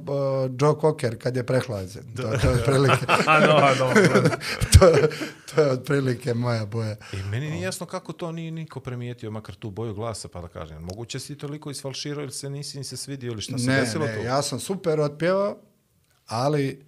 Joe 0.61 0.75
Cocker 0.81 1.19
kad 1.19 1.37
je 1.37 1.47
prehlađen. 1.47 2.03
To, 2.17 2.23
to, 2.23 2.49
je 2.49 2.55
otprilike, 2.55 3.05
A 3.27 3.41
no, 3.41 3.47
no. 3.79 3.95
to, 4.73 5.09
to 5.47 5.61
je 5.63 5.71
otprilike 5.71 6.35
moja 6.35 6.67
boja. 6.67 6.97
I 7.13 7.23
meni 7.23 7.51
nije 7.51 7.63
jasno 7.63 7.87
kako 7.87 8.13
to 8.13 8.33
nije 8.33 8.51
niko 8.51 8.81
primijetio, 8.81 9.31
makar 9.31 9.55
tu 9.55 9.71
boju 9.71 9.95
glasa, 9.95 10.29
pa 10.29 10.41
da 10.41 10.49
kažem. 10.49 10.83
Moguće 10.83 11.19
si 11.21 11.39
toliko 11.39 11.71
isfalširao 11.71 12.23
ili 12.23 12.33
se 12.33 12.51
nisi 12.51 12.79
ni 12.79 12.85
se 12.85 12.97
svidio 12.97 13.33
ili 13.33 13.41
šta 13.41 13.59
se 13.59 13.67
Ne, 13.67 13.81
desilo 13.81 14.07
ne, 14.07 14.15
tu? 14.15 14.21
ja 14.21 14.43
sam 14.43 14.61
super 14.61 15.01
otpjevao, 15.01 15.57
ali, 16.27 16.85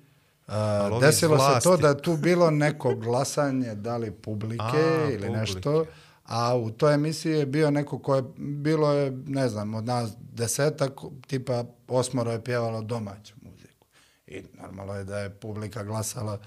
uh, 0.48 0.54
desilo 1.00 1.38
se 1.38 1.60
to 1.62 1.76
da 1.76 1.88
je 1.88 1.98
tu 1.98 2.16
bilo 2.16 2.50
neko 2.50 2.94
glasanje, 2.94 3.74
da 3.74 3.96
li 3.96 4.10
publike 4.12 4.64
A, 4.64 5.04
ili 5.04 5.16
publike. 5.16 5.30
nešto, 5.30 5.84
a 6.24 6.56
u 6.56 6.70
toj 6.70 6.94
emisiji 6.94 7.32
je 7.32 7.46
bio 7.46 7.70
neko 7.70 7.98
ko 7.98 8.16
je, 8.16 8.22
bilo 8.38 8.92
je, 8.92 9.12
ne 9.26 9.48
znam, 9.48 9.74
od 9.74 9.84
nas 9.84 10.10
desetak, 10.32 10.92
tipa 11.26 11.64
osmoro 11.88 12.32
je 12.32 12.44
pjevalo 12.44 12.82
domaću 12.82 13.34
muziku. 13.42 13.86
I 14.26 14.42
normalno 14.54 14.94
je 14.94 15.04
da 15.04 15.18
je 15.18 15.30
publika 15.30 15.84
glasala, 15.84 16.38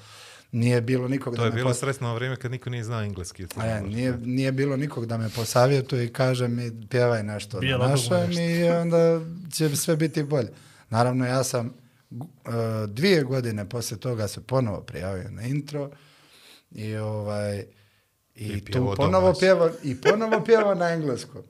nije 0.52 0.82
bilo 0.82 1.08
nikog 1.08 1.36
To 1.36 1.40
da 1.40 1.46
je 1.46 1.50
me 1.50 1.56
bilo 1.56 1.70
pos- 1.70 1.80
sretno 1.80 2.16
vrijeme 2.16 2.36
kad 2.36 2.52
niko 2.52 2.70
nije 2.70 2.84
znao 2.84 3.02
engleski. 3.02 3.48
to 3.48 3.62
E, 3.62 3.74
može 3.74 3.88
nije, 3.88 4.18
nije 4.18 4.52
bilo 4.52 4.78
nikog 4.78 5.06
da 5.06 5.18
me 5.18 5.30
posavjetuje 5.30 6.06
i 6.06 6.14
kaže 6.14 6.48
mi 6.48 6.88
pjevaj 6.88 7.24
nešto 7.24 7.62
na 7.62 7.78
našem 7.78 8.32
i 8.32 8.64
onda 8.64 9.22
će 9.52 9.76
sve 9.76 9.96
biti 9.96 10.24
bolje. 10.24 10.50
Naravno, 10.90 11.26
ja 11.26 11.44
sam 11.44 11.74
dvije 12.88 13.24
godine 13.24 13.70
poslije 13.70 14.00
toga 14.00 14.28
se 14.28 14.42
ponovo 14.42 14.82
prijavio 14.82 15.30
na 15.30 15.42
intro 15.42 15.92
i 16.72 16.96
ovaj 16.96 17.66
i, 18.36 18.48
I 18.48 18.66
tu 18.66 18.94
ponovo 18.98 19.34
pjevao 19.40 19.70
i 19.84 20.02
ponovo 20.02 20.44
pjevao 20.46 20.76
na 20.76 20.90
engleskom. 20.90 21.42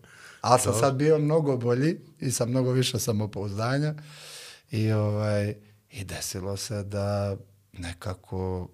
Ali 0.42 0.60
sam 0.60 0.74
sad 0.80 0.96
bio 0.96 1.20
mnogo 1.20 1.58
bolji 1.58 2.00
i 2.20 2.32
sa 2.32 2.46
mnogo 2.46 2.72
više 2.72 3.00
samopouzdanja 3.00 3.94
i 4.72 4.92
ovaj 4.92 5.56
i 5.92 6.04
desilo 6.04 6.58
se 6.58 6.84
da 6.84 7.38
nekako 7.74 8.70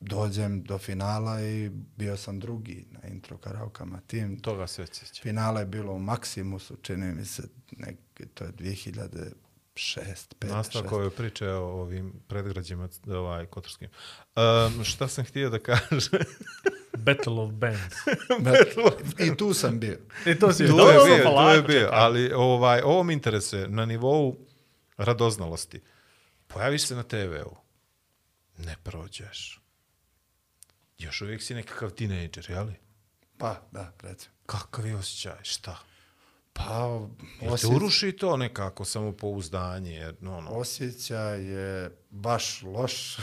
dođem 0.00 0.62
do 0.62 0.78
finala 0.78 1.42
i 1.42 1.70
bio 1.96 2.16
sam 2.16 2.40
drugi 2.40 2.86
na 2.90 3.08
intro 3.08 3.36
karaokama 3.36 4.00
tim. 4.06 4.40
Toga 4.40 4.66
se 4.66 4.86
sjećam. 4.86 5.22
Finale 5.22 5.60
je 5.60 5.66
bilo 5.66 5.92
u 5.92 5.98
Maximusu, 5.98 6.74
čini 6.82 7.14
mi 7.14 7.24
se, 7.24 7.42
nek, 7.70 7.96
to 8.34 8.44
je 8.44 8.52
2006, 9.76 10.34
5, 10.40 10.48
Nastavak 10.48 10.90
6. 10.90 10.94
ove 10.94 11.10
priče 11.10 11.48
o 11.48 11.80
ovim 11.80 12.12
predgrađima 12.28 12.88
ovaj, 13.06 13.46
kotorskim. 13.46 13.88
Um, 14.36 14.84
šta 14.84 15.08
sam 15.08 15.24
htio 15.24 15.50
da 15.50 15.58
kažem? 15.58 15.98
Battle 17.06 17.32
of 17.32 17.50
Bands. 17.52 17.94
I 19.26 19.36
tu 19.36 19.54
sam 19.54 19.80
bio. 19.80 19.98
I 20.26 20.38
to 20.38 20.52
si 20.52 20.58
tu 20.58 20.76
je 20.76 20.94
bio, 21.06 21.30
tu 21.30 21.54
je 21.54 21.62
bio, 21.62 21.88
ali 21.92 22.32
ovaj, 22.32 22.80
ovo 22.80 23.02
mi 23.02 23.12
interesuje 23.12 23.68
na 23.68 23.84
nivou 23.84 24.36
radoznalosti. 24.96 25.82
Pojaviš 26.46 26.86
se 26.86 26.94
na 26.94 27.02
TV-u, 27.02 27.56
ne 28.58 28.76
prođeš. 28.82 29.60
Još 30.98 31.20
uvijek 31.20 31.42
si 31.42 31.54
nekakav 31.54 31.90
tinejdžer, 31.90 32.50
jeli? 32.50 32.74
Pa, 33.38 33.62
da, 33.70 33.92
recimo. 34.02 34.34
Kakav 34.46 34.86
je 34.86 34.96
osjećaj, 34.96 35.38
šta? 35.42 35.78
Pa, 36.56 36.78
Jel 37.40 37.50
te 37.50 37.66
osje- 37.66 37.76
uruši 37.76 38.12
to 38.12 38.36
nekako 38.36 38.84
samopouzdanje? 38.84 39.92
Jer, 39.92 40.14
no, 40.20 40.40
no. 40.40 40.50
osjećaj 40.50 41.44
je 41.44 41.90
baš 42.10 42.62
loš. 42.62 43.16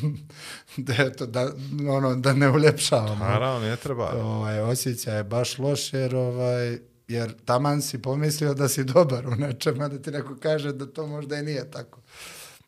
da, 0.76 0.94
eto, 0.98 1.26
da, 1.26 1.52
ono, 1.88 2.14
da 2.16 2.32
ne 2.32 2.50
uljepšavam. 2.50 3.18
Naravno, 3.18 3.60
ne 3.60 3.76
treba. 3.76 4.12
ovaj, 4.14 4.60
osjećaj 4.60 5.16
je 5.16 5.24
baš 5.24 5.58
loš 5.58 5.92
jer, 5.92 6.16
ovaj, 6.16 6.78
jer 7.08 7.34
taman 7.44 7.82
si 7.82 8.02
pomislio 8.02 8.54
da 8.54 8.68
si 8.68 8.84
dobar 8.84 9.28
u 9.28 9.34
nečem, 9.34 9.80
a 9.80 9.88
da 9.88 10.02
ti 10.02 10.10
neko 10.10 10.36
kaže 10.36 10.72
da 10.72 10.86
to 10.86 11.06
možda 11.06 11.36
i 11.36 11.42
nije 11.42 11.70
tako. 11.70 12.00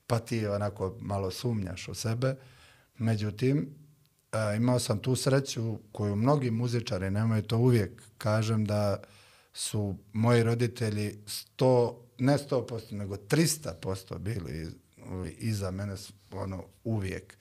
Pa 0.06 0.18
ti 0.18 0.46
onako 0.46 0.96
malo 1.00 1.30
sumnjaš 1.30 1.88
u 1.88 1.94
sebe. 1.94 2.34
Međutim, 2.98 3.68
a, 4.32 4.54
imao 4.54 4.78
sam 4.78 4.98
tu 4.98 5.16
sreću 5.16 5.78
koju 5.92 6.16
mnogi 6.16 6.50
muzičari 6.50 7.10
nemaju, 7.10 7.42
to 7.42 7.58
uvijek 7.58 8.02
kažem 8.18 8.64
da 8.64 9.02
su 9.56 9.94
moji 10.12 10.42
roditelji 10.42 11.18
sto, 11.26 12.02
ne 12.18 12.38
100%, 12.38 12.92
nego 12.92 13.16
300% 13.16 14.18
bili 14.18 14.60
iz- 14.62 14.74
iza 15.38 15.70
mene 15.70 15.94
ono, 16.32 16.64
uvijek. 16.84 17.36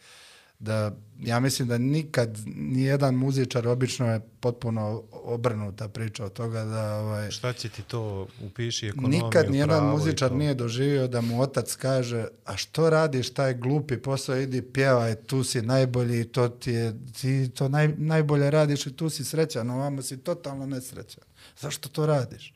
Da 0.59 0.95
ja 1.19 1.39
mislim 1.39 1.67
da 1.67 1.77
nikad 1.77 2.37
nijedan 2.55 3.15
muzičar 3.15 3.67
obično 3.67 4.13
je 4.13 4.19
potpuno 4.39 5.03
obrnuta 5.11 5.87
priča 5.87 6.25
od 6.25 6.33
toga 6.33 6.63
da 6.63 6.95
ovaj 6.95 7.31
Šta 7.31 7.53
će 7.53 7.69
ti 7.69 7.81
to 7.81 8.27
upiši 8.41 8.87
ekonomiju, 8.87 9.23
nikad 9.23 9.51
nijedan 9.51 9.83
muzičar 9.85 10.31
nije 10.31 10.53
doživio 10.53 11.07
da 11.07 11.21
mu 11.21 11.41
otac 11.41 11.75
kaže 11.75 12.27
a 12.45 12.57
što 12.57 12.89
radiš 12.89 13.33
taj 13.33 13.53
glupi 13.53 13.97
posao 13.97 14.37
idi 14.37 14.61
pjevaj 14.61 15.15
tu 15.15 15.43
si 15.43 15.61
najbolji 15.61 16.25
to 16.25 16.49
ti 16.49 16.71
je 16.71 16.93
ti 17.21 17.49
to 17.49 17.69
naj, 17.69 17.87
najbolje 17.97 18.51
radiš 18.51 18.87
i 18.87 18.93
tu 18.93 19.09
si 19.09 19.23
srećan 19.23 19.69
ovamo 19.69 20.01
si 20.01 20.17
totalno 20.17 20.65
nesrećan 20.65 21.23
zašto 21.57 21.89
to 21.89 22.05
radiš 22.05 22.53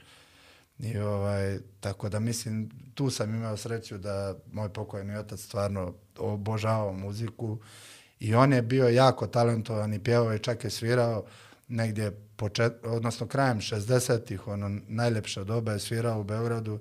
I 0.79 0.97
ovaj, 0.97 1.59
tako 1.79 2.09
da 2.09 2.19
mislim, 2.19 2.69
tu 2.95 3.09
sam 3.09 3.35
imao 3.35 3.57
sreću 3.57 3.97
da 3.97 4.35
moj 4.51 4.69
pokojni 4.69 5.17
otac 5.17 5.39
stvarno 5.39 5.93
obožavao 6.17 6.93
muziku 6.93 7.59
i 8.19 8.35
on 8.35 8.53
je 8.53 8.61
bio 8.61 8.89
jako 8.89 9.27
talentovan 9.27 9.93
i 9.93 10.03
pjevao 10.03 10.33
i 10.33 10.39
čak 10.39 10.63
je 10.63 10.69
svirao 10.69 11.25
negdje 11.67 12.11
počet, 12.35 12.73
odnosno 12.83 13.27
krajem 13.27 13.61
60-ih, 13.61 14.47
ono 14.47 14.79
najljepša 14.87 15.43
doba 15.43 15.71
je 15.71 15.79
svirao 15.79 16.19
u 16.19 16.23
Beogradu. 16.23 16.79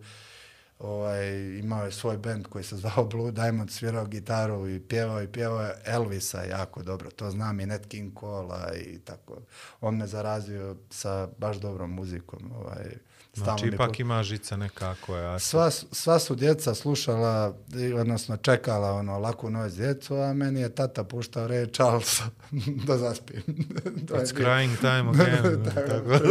Ovaj, 0.79 1.59
imao 1.59 1.85
je 1.85 1.93
svoj 1.93 2.18
bend 2.18 2.47
koji 2.47 2.64
se 2.64 2.76
zvao 2.76 3.05
Blue 3.11 3.33
Diamond, 3.33 3.70
svirao 3.70 4.07
gitaru 4.07 4.68
i 4.68 4.81
pjevao 4.81 5.22
i 5.22 5.29
pjevao 5.29 5.70
Elvisa 5.85 6.43
jako 6.43 6.83
dobro. 6.83 7.11
To 7.11 7.31
znam 7.31 7.61
i 7.61 7.66
Nat 7.66 7.87
King 7.87 8.18
Cole 8.20 8.81
i 8.81 8.99
tako. 8.99 9.39
On 9.81 9.97
me 9.97 10.07
zarazio 10.07 10.76
sa 10.91 11.29
baš 11.39 11.57
dobrom 11.57 11.91
muzikom. 11.91 12.53
Ovaj, 12.53 12.97
Znači, 13.39 13.64
mi 13.64 13.70
ipak 13.70 14.01
ima 14.01 14.22
žica 14.22 14.57
neka 14.57 14.95
koja... 14.97 15.32
je- 15.32 15.41
Sva, 15.41 15.70
su- 15.70 15.86
sva 15.93 16.18
su 16.18 16.34
djeca 16.34 16.74
slušala, 16.74 17.55
odnosno 17.95 18.36
čekala 18.36 18.93
ono 18.93 19.18
laku 19.18 19.51
noć 19.51 19.72
djecu, 19.72 20.14
a 20.16 20.32
meni 20.32 20.61
je 20.61 20.68
tata 20.70 21.05
puštao 21.05 21.49
Ray 21.49 21.74
Charles 21.74 22.20
da 22.86 22.99
zaspim. 22.99 23.43
To 24.09 24.14
je 24.14 24.20
It's 24.20 24.34
crying 24.34 24.76
time 24.76 25.11
again. 25.12 25.64
Tako, 25.64 25.80
tako. 25.80 26.24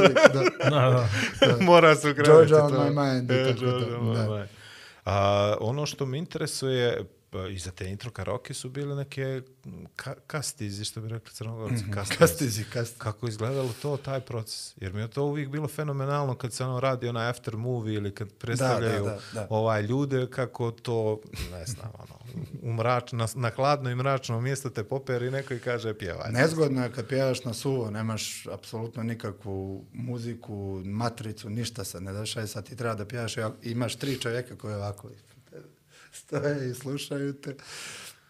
da. 0.64 0.70
Da, 0.70 1.08
da. 1.42 1.58
Mora 1.62 1.96
se 1.96 2.10
ukrenuti. 2.10 2.32
Georgia 2.32 2.64
on 2.64 2.72
to. 2.72 2.78
my 2.80 2.90
mind 3.06 3.32
E, 3.32 3.46
tako 3.46 3.60
Georgia 3.60 3.90
da, 3.90 3.98
on 3.98 4.06
my 4.06 4.16
da. 4.18 4.30
mind. 4.30 4.48
A, 5.06 5.56
ono 5.60 5.86
što 5.86 6.06
me 6.06 6.18
interesuje, 6.18 7.04
i 7.52 7.60
za 7.60 7.72
te 7.72 7.90
intro 7.90 8.12
karaoke 8.12 8.54
su 8.54 8.70
bile 8.70 8.96
neke 8.96 9.42
ka 9.96 10.16
kastizi, 10.28 10.86
što 10.86 11.02
bi 11.02 11.10
rekli 11.10 11.34
crnogorci, 11.34 11.84
kastizi. 11.94 12.20
Kastizi, 12.20 12.64
kastizi. 12.74 13.00
Kako 13.00 13.26
je 13.26 13.30
izgledalo 13.30 13.70
to, 13.82 13.98
taj 13.98 14.20
proces? 14.20 14.74
Jer 14.78 14.94
mi 14.94 15.02
je 15.02 15.08
to 15.08 15.24
uvijek 15.24 15.50
bilo 15.50 15.68
fenomenalno 15.68 16.36
kad 16.36 16.54
se 16.54 16.64
ono 16.64 16.80
radi 16.80 17.08
onaj 17.08 17.30
after 17.30 17.58
movie 17.58 17.96
ili 17.96 18.16
kad 18.16 18.34
predstavljaju 18.34 19.04
da, 19.04 19.20
da. 19.34 19.48
ovaj 19.50 19.82
ljude, 19.82 20.28
kako 20.30 20.72
to, 20.72 21.22
ne 21.52 21.66
znam, 21.66 21.92
ono, 21.98 22.18
u 22.62 22.74
mrač, 22.74 23.12
na, 23.12 23.28
na 23.36 23.50
hladno 23.50 23.90
i 23.90 23.96
mračno 23.96 24.42
mjesto 24.42 24.70
te 24.70 24.84
poperi 24.84 25.32
neko 25.32 25.54
i 25.54 25.60
kaže 25.60 25.94
pjevaj. 25.94 26.32
Nezgodno 26.32 26.84
je 26.84 26.92
kad 26.92 27.08
pjevaš 27.08 27.44
na 27.44 27.54
suvo, 27.54 27.92
nemaš 27.92 28.48
apsolutno 28.48 29.04
nikakvu 29.04 29.86
muziku, 29.94 30.82
matricu, 30.86 31.50
ništa 31.50 31.84
se 31.84 32.02
ne 32.02 32.14
dešava, 32.14 32.48
sad 32.48 32.66
ti 32.66 32.76
treba 32.76 32.96
da 32.96 33.06
pjevaš 33.06 33.38
i 33.38 33.42
imaš 33.62 33.96
tri 33.96 34.20
čovjeka 34.20 34.56
koji 34.56 34.76
ovako 34.76 35.10
stoje 36.18 36.72
i 36.72 36.74
slušaju 36.74 37.34
te. 37.34 37.56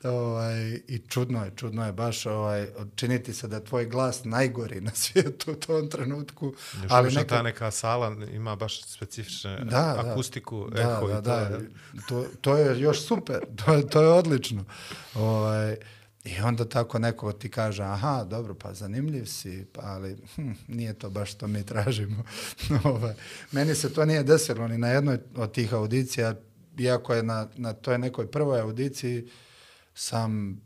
Ovaj, 0.04 0.82
I 0.88 1.02
čudno 1.08 1.46
je, 1.46 1.52
čudno 1.56 1.86
je 1.86 1.92
baš 1.92 2.26
ovaj, 2.26 2.68
činiti 2.96 3.34
se 3.34 3.48
da 3.48 3.64
tvoj 3.64 3.86
glas 3.86 4.24
najgori 4.24 4.82
na 4.82 4.92
svijetu 4.96 5.52
u 5.52 5.56
tom 5.56 5.90
trenutku. 5.90 6.54
Još 6.84 6.92
ali 6.92 7.12
neka- 7.12 7.28
ta 7.28 7.42
neka 7.42 7.72
sala 7.72 8.16
ima 8.34 8.56
baš 8.56 8.84
specifične 8.84 9.60
da, 9.64 10.04
akustiku, 10.06 10.70
da, 10.70 10.82
eho 10.82 11.08
da, 11.08 11.14
i 11.14 11.16
to. 11.16 11.22
da, 11.22 11.38
je. 11.38 11.70
to, 12.08 12.26
to 12.42 12.58
je 12.58 12.80
još 12.80 13.08
super, 13.08 13.40
to 13.66 13.74
je, 13.74 13.88
to 13.88 14.02
je 14.02 14.08
odlično. 14.08 14.66
Ovaj, 15.16 15.78
I 16.26 16.42
onda 16.42 16.66
tako 16.70 17.00
neko 17.00 17.32
ti 17.32 17.50
kaže, 17.52 17.84
aha, 17.84 18.24
dobro, 18.24 18.56
pa 18.56 18.74
zanimljiv 18.74 19.26
si, 19.26 19.66
pa 19.74 19.82
ali 19.84 20.18
hm, 20.36 20.52
nije 20.68 20.94
to 20.94 21.10
baš 21.10 21.32
što 21.32 21.48
mi 21.48 21.66
tražimo. 21.66 22.24
ovaj, 22.84 23.14
meni 23.52 23.76
se 23.76 23.94
to 23.94 24.06
nije 24.06 24.24
desilo 24.24 24.68
ni 24.68 24.78
na 24.78 24.88
jednoj 24.88 25.20
od 25.36 25.52
tih 25.52 25.74
audicija, 25.74 26.36
iako 26.78 27.13
je 27.13 27.23
na, 27.23 27.47
na 27.55 27.73
toj 27.73 27.97
nekoj 27.97 28.32
prvoj 28.32 28.59
audiciji 28.59 29.30
sam 29.93 30.61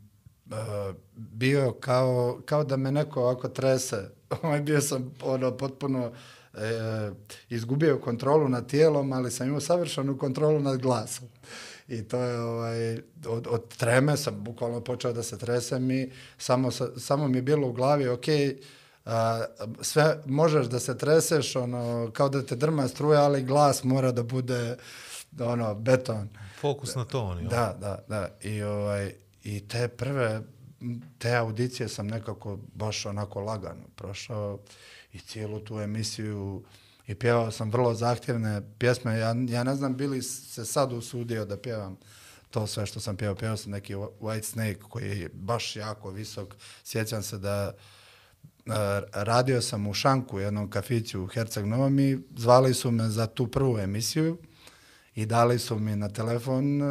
uh, 0.46 0.94
bio 1.14 1.72
kao, 1.72 2.40
kao 2.44 2.64
da 2.64 2.76
me 2.76 2.92
neko 2.92 3.20
ovako 3.20 3.48
trese. 3.48 4.10
Ovaj 4.42 4.60
bio 4.60 4.80
sam 4.80 5.14
ono, 5.22 5.56
potpuno 5.56 6.12
e, 6.54 7.10
izgubio 7.48 7.98
kontrolu 7.98 8.48
nad 8.48 8.68
tijelom, 8.68 9.12
ali 9.12 9.30
sam 9.30 9.46
imao 9.46 9.60
savršenu 9.60 10.18
kontrolu 10.18 10.60
nad 10.60 10.78
glasom. 10.78 11.28
I 11.88 12.02
to 12.02 12.22
je, 12.22 12.40
ovaj, 12.40 12.94
od, 13.26 13.46
od 13.50 13.76
treme 13.76 14.16
sam 14.16 14.44
bukvalno 14.44 14.80
počeo 14.80 15.12
da 15.12 15.22
se 15.22 15.38
tresem 15.38 15.90
i 15.90 16.10
samo, 16.38 16.70
samo 16.96 17.28
mi 17.28 17.38
je 17.38 17.42
bilo 17.42 17.68
u 17.68 17.72
glavi, 17.72 18.08
ok, 18.08 18.24
a, 19.04 19.44
sve 19.80 20.22
možeš 20.26 20.66
da 20.66 20.80
se 20.80 20.98
treseš, 20.98 21.56
ono, 21.56 22.10
kao 22.12 22.28
da 22.28 22.42
te 22.42 22.56
drma 22.56 22.88
struja, 22.88 23.22
ali 23.22 23.42
glas 23.42 23.84
mora 23.84 24.12
da 24.12 24.22
bude 24.22 24.76
ono, 25.40 25.74
beton. 25.74 26.28
Fokus 26.60 26.94
na 26.94 27.04
to 27.04 27.24
oni. 27.24 27.48
Da, 27.48 27.76
da, 27.80 27.98
da. 28.08 28.28
I, 28.40 28.62
ovaj, 28.62 29.14
I 29.42 29.68
te 29.68 29.88
prve, 29.88 30.42
te 31.18 31.34
audicije 31.34 31.88
sam 31.88 32.06
nekako 32.06 32.58
baš 32.74 33.06
onako 33.06 33.40
lagano 33.40 33.88
prošao 33.96 34.58
i 35.12 35.18
cijelu 35.18 35.60
tu 35.60 35.80
emisiju 35.80 36.64
i 37.06 37.14
pjevao 37.14 37.50
sam 37.50 37.70
vrlo 37.70 37.94
zahtjevne 37.94 38.62
pjesme. 38.78 39.18
Ja, 39.18 39.34
ja 39.48 39.64
ne 39.64 39.74
znam 39.74 39.96
bili 39.96 40.22
se 40.22 40.64
sad 40.64 40.92
usudio 40.92 41.44
da 41.44 41.56
pjevam 41.56 41.96
to 42.50 42.66
sve 42.66 42.86
što 42.86 43.00
sam 43.00 43.16
pjevao. 43.16 43.36
Pjevao 43.36 43.56
sam 43.56 43.72
neki 43.72 43.94
White 43.94 44.42
Snake 44.42 44.80
koji 44.88 45.20
je 45.20 45.30
baš 45.34 45.76
jako 45.76 46.10
visok. 46.10 46.54
Sjećam 46.84 47.22
se 47.22 47.38
da 47.38 47.72
Uh, 48.66 48.74
radio 49.12 49.62
sam 49.62 49.86
u 49.86 49.94
Šanku, 49.94 50.38
jednom 50.40 50.70
kafiću 50.70 51.22
u 51.22 51.26
Herceg 51.26 51.66
Novom 51.66 51.98
i 51.98 52.18
zvali 52.36 52.74
su 52.74 52.90
me 52.90 53.08
za 53.08 53.26
tu 53.26 53.46
prvu 53.46 53.78
emisiju 53.78 54.38
i 55.14 55.26
dali 55.26 55.58
su 55.58 55.78
mi 55.78 55.96
na 55.96 56.08
telefon 56.08 56.82
e, 56.82 56.84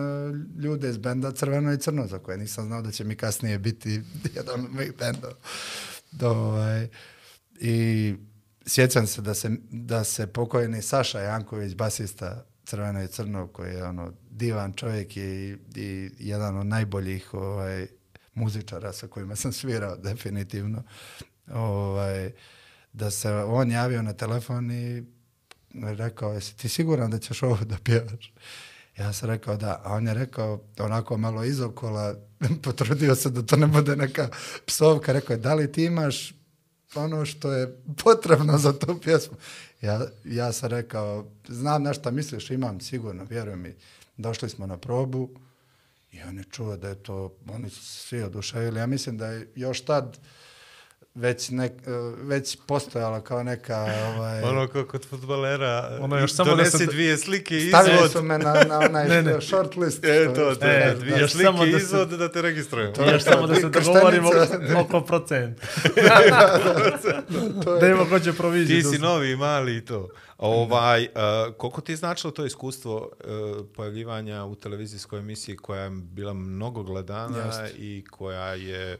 ljude 0.61 0.89
iz 0.89 0.97
benda 0.97 1.31
Crveno 1.31 1.73
i 1.73 1.77
Crno, 1.77 2.07
za 2.07 2.19
koje 2.19 2.37
nisam 2.37 2.65
znao 2.65 2.81
da 2.81 2.91
će 2.91 3.03
mi 3.03 3.15
kasnije 3.15 3.59
biti 3.59 4.01
jedan 4.35 4.65
od 4.65 4.73
mojih 4.73 4.93
bendova. 4.97 5.35
Ovaj, 6.21 6.87
I 7.59 8.15
sjećam 8.65 9.07
se 9.07 9.21
da 9.21 9.33
se, 9.33 9.49
da 9.71 10.03
se 10.03 10.27
pokojni 10.27 10.81
Saša 10.81 11.19
Janković, 11.19 11.75
basista, 11.75 12.45
Crveno 12.65 13.03
i 13.03 13.07
Crno, 13.07 13.47
koji 13.47 13.73
je 13.73 13.83
ono 13.83 14.13
divan 14.29 14.73
čovjek 14.73 15.17
i, 15.17 15.57
i 15.75 16.09
jedan 16.19 16.57
od 16.57 16.65
najboljih 16.65 17.33
ovaj, 17.33 17.87
muzičara 18.33 18.93
sa 18.93 19.07
kojima 19.07 19.35
sam 19.35 19.53
svirao, 19.53 19.95
definitivno. 19.95 20.83
Ovaj, 21.53 22.31
da 22.93 23.11
se 23.11 23.33
on 23.33 23.71
javio 23.71 24.01
na 24.01 24.13
telefon 24.13 24.71
i 24.71 25.03
rekao, 25.73 26.33
jesi 26.33 26.57
ti 26.57 26.69
siguran 26.69 27.11
da 27.11 27.19
ćeš 27.19 27.43
ovo 27.43 27.57
da 27.65 27.77
pjevaš? 27.83 28.33
Ja 28.97 29.13
sam 29.13 29.29
rekao 29.29 29.57
da, 29.57 29.81
a 29.83 29.93
on 29.93 30.07
je 30.07 30.13
rekao 30.13 30.61
onako 30.79 31.17
malo 31.17 31.43
izokola, 31.43 32.15
potrudio 32.63 33.15
se 33.15 33.29
da 33.29 33.41
to 33.41 33.55
ne 33.55 33.67
bude 33.67 33.95
neka 33.95 34.29
psovka, 34.65 35.13
rekao 35.13 35.33
je, 35.33 35.37
da 35.37 35.53
li 35.53 35.71
ti 35.71 35.83
imaš 35.83 36.33
ono 36.95 37.25
što 37.25 37.51
je 37.51 37.77
potrebno 38.03 38.57
za 38.57 38.79
tu 38.79 38.99
pjesmu? 39.03 39.37
Ja, 39.81 40.01
ja 40.25 40.51
sam 40.51 40.69
rekao, 40.69 41.31
znam 41.47 41.83
na 41.83 41.93
šta 41.93 42.11
misliš, 42.11 42.49
imam 42.49 42.81
sigurno, 42.81 43.23
vjeruj 43.23 43.55
mi. 43.55 43.75
Došli 44.17 44.49
smo 44.49 44.67
na 44.67 44.77
probu 44.77 45.29
i 46.11 46.21
on 46.21 46.37
je 46.37 46.43
čuo 46.43 46.77
da 46.77 46.89
je 46.89 47.03
to, 47.03 47.35
oni 47.49 47.69
su 47.69 47.85
svi 47.85 48.23
oduševili. 48.23 48.79
Ja 48.79 48.85
mislim 48.85 49.17
da 49.17 49.27
je 49.27 49.51
još 49.55 49.81
tad 49.81 50.17
već, 51.15 51.49
nek, 51.49 51.71
već 52.17 52.57
postojala 52.67 53.21
kao 53.21 53.43
neka... 53.43 53.77
Ovaj, 54.07 54.41
Ono 54.41 54.67
kao 54.67 54.85
kod 54.85 55.05
futbolera, 55.05 55.97
Ono 56.01 56.17
još 56.17 56.33
samo 56.33 56.55
da 56.55 56.65
se- 56.65 56.85
dvije 56.85 57.17
slike 57.17 57.57
i 57.57 57.67
Stavili 57.69 57.95
izvod. 57.95 58.11
su 58.11 58.23
me 58.23 58.37
na, 58.37 58.53
na 58.63 58.79
onaj 58.79 59.07
Ne, 59.09 59.21
ne. 59.23 59.41
short 59.41 59.75
list. 59.75 60.05
E, 60.05 60.25
to, 60.25 60.33
to, 60.35 60.55
da. 60.55 60.93
dvije 60.95 61.19
Još 61.19 61.31
slike 61.31 61.45
samo 61.45 61.65
da 61.65 61.71
se- 61.71 61.77
izvod 61.77 62.09
da 62.09 62.29
te 62.29 62.41
registrujemo. 62.41 62.93
To 62.95 63.03
je 63.03 63.13
Još 63.13 63.23
samo 63.23 63.47
da 63.47 63.55
se 63.55 63.69
dogovorimo 63.69 64.29
oko 64.77 65.01
procent. 65.01 65.57
Da 67.79 67.87
ima 67.87 68.05
ko 68.05 68.19
će 68.19 68.33
proviziju. 68.33 68.81
Ti 68.81 68.87
si 68.87 68.99
novi, 68.99 69.35
mali 69.35 69.77
i 69.77 69.85
to. 69.85 70.09
Ovaj, 70.37 71.03
uh, 71.03 71.09
koliko 71.55 71.81
ti 71.81 71.91
je 71.91 71.95
značilo 71.95 72.31
to 72.31 72.45
iskustvo 72.45 72.95
uh, 73.19 73.65
pojavljivanja 73.75 74.43
u 74.43 74.55
televizijskoj 74.55 75.19
emisiji 75.19 75.55
koja 75.55 75.83
je 75.83 75.89
bila 75.91 76.33
mnogo 76.33 76.83
gledana 76.83 77.37
Jeste. 77.37 77.77
i 77.77 78.03
koja 78.09 78.47
je 78.47 78.97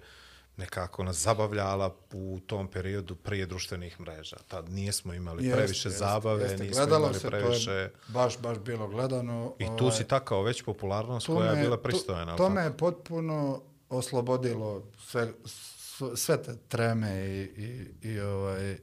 nekako 0.62 1.03
nas 1.03 1.18
zabavljala 1.18 1.95
u 2.14 2.39
tom 2.47 2.68
periodu 2.68 3.16
prije 3.16 3.45
društvenih 3.45 3.99
mreža. 3.99 4.38
Tad 4.47 4.70
nijesmo 4.70 5.14
imali 5.14 5.45
Jeste, 5.45 5.57
previše 5.57 5.89
jeste, 5.89 5.99
zabave, 5.99 6.43
jeste. 6.43 6.64
nismo 6.64 6.76
Gledalo 6.78 7.05
imali 7.05 7.20
se, 7.20 7.28
previše... 7.28 7.66
To 7.66 7.72
je 7.72 7.93
baš, 8.07 8.39
baš 8.39 8.57
bilo 8.59 8.88
gledano. 8.88 9.55
I 9.59 9.66
tu 9.78 9.91
si 9.91 10.03
takao 10.03 10.43
već 10.43 10.62
popularnost 10.64 11.28
koja 11.28 11.51
me- 11.51 11.57
je 11.57 11.64
bila 11.64 11.78
to- 11.78 11.84
pristojna. 11.84 12.36
To, 12.38 12.49
me 12.49 12.62
je 12.62 12.78
potpuno 12.78 13.62
oslobodilo 13.89 14.84
sve, 15.07 15.34
sve, 15.45 16.18
sve 16.18 16.43
te 16.43 16.55
treme 16.68 17.12
i, 17.20 17.41
i, 17.41 18.09
i, 18.09 18.20
ovaj, 18.20 18.78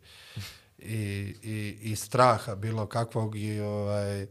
i, 0.79 0.97
i, 1.43 1.79
i 1.83 1.97
straha 1.97 2.55
bilo 2.55 2.87
kakvog 2.87 3.37
i 3.37 3.61
ovaj, 3.61 4.27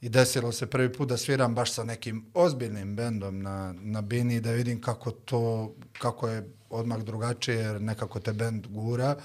i 0.00 0.08
desilo 0.08 0.52
se 0.52 0.66
prvi 0.66 0.92
put 0.92 1.08
da 1.08 1.16
sviram 1.16 1.54
baš 1.54 1.72
sa 1.72 1.84
nekim 1.84 2.26
ozbiljnim 2.34 2.96
bendom 2.96 3.42
na, 3.42 3.74
na 3.80 4.00
bini 4.00 4.40
da 4.40 4.50
vidim 4.50 4.80
kako 4.80 5.10
to, 5.10 5.74
kako 5.98 6.28
je 6.28 6.48
odmah 6.72 6.98
drugačije 7.02 7.56
jer 7.56 7.80
nekako 7.82 8.20
te 8.20 8.32
bend 8.32 8.66
gura 8.66 9.16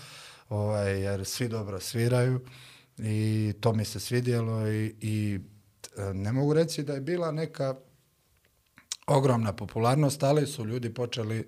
ovaj, 0.49 1.01
jer 1.01 1.25
svi 1.25 1.47
dobro 1.47 1.79
sviraju 1.79 2.41
i 2.97 3.53
to 3.61 3.73
mi 3.73 3.85
se 3.85 3.99
svidjelo 3.99 4.67
i, 4.67 4.95
i 5.01 5.39
e, 5.97 6.13
ne 6.13 6.31
mogu 6.31 6.53
reći 6.53 6.83
da 6.83 6.93
je 6.93 7.01
bila 7.01 7.31
neka 7.31 7.75
ogromna 9.07 9.53
popularnost, 9.53 10.23
ali 10.23 10.47
su 10.47 10.65
ljudi 10.65 10.93
počeli 10.93 11.47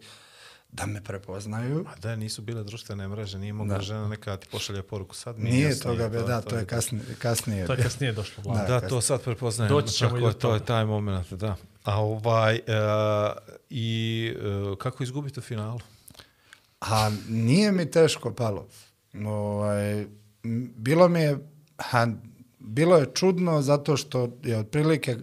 da 0.72 0.86
me 0.86 1.04
prepoznaju. 1.04 1.86
A 1.88 1.96
da, 2.00 2.16
nisu 2.16 2.42
bile 2.42 2.64
društvene 2.64 3.08
mreže, 3.08 3.40
nije 3.40 3.54
mogla 3.54 3.76
Da. 3.76 3.82
žena 3.82 4.08
neka 4.08 4.38
ti 4.38 4.48
pošalje 4.52 4.84
poruku 4.84 5.16
sad. 5.16 5.40
mi 5.40 5.50
Nije 5.50 5.62
jasnije, 5.62 5.82
toga, 5.84 6.10
be, 6.10 6.22
da, 6.22 6.42
to 6.42 6.56
je 6.56 6.62
to. 6.62 6.70
kasnije. 6.70 7.04
kasnije 7.20 7.68
To 7.68 7.74
je 7.74 7.84
kasnije 7.84 8.14
došlo. 8.14 8.44
Da. 8.44 8.66
Da, 8.80 8.88
to 8.90 9.02
sad 9.02 9.24
prepoznajem. 9.24 9.70
Doći 9.70 9.94
ćemo 9.94 10.18
i 10.18 10.22
do 10.22 10.28
je, 10.28 10.34
to 10.34 10.54
je 10.54 10.66
taj 10.66 10.86
moment, 10.86 11.34
da. 11.34 11.56
A 11.90 12.02
ovaj, 12.02 12.56
uh, 12.56 13.56
i 13.70 14.34
uh, 14.72 14.78
kako 14.78 15.04
izgubiti 15.04 15.40
u 15.40 15.44
finalu? 15.44 15.80
A 16.82 17.12
nije 17.30 17.72
mi 17.72 17.92
teško 17.92 18.34
palo. 18.34 18.68
Ovaj, 19.26 20.06
bilo 20.76 21.08
mi 21.08 21.20
je, 21.20 21.38
ha, 21.78 22.08
bilo 22.60 22.98
je 22.98 23.12
čudno 23.14 23.62
zato 23.62 23.98
što 23.98 24.38
je 24.44 24.58
otprilike 24.58 25.16
uh, 25.16 25.22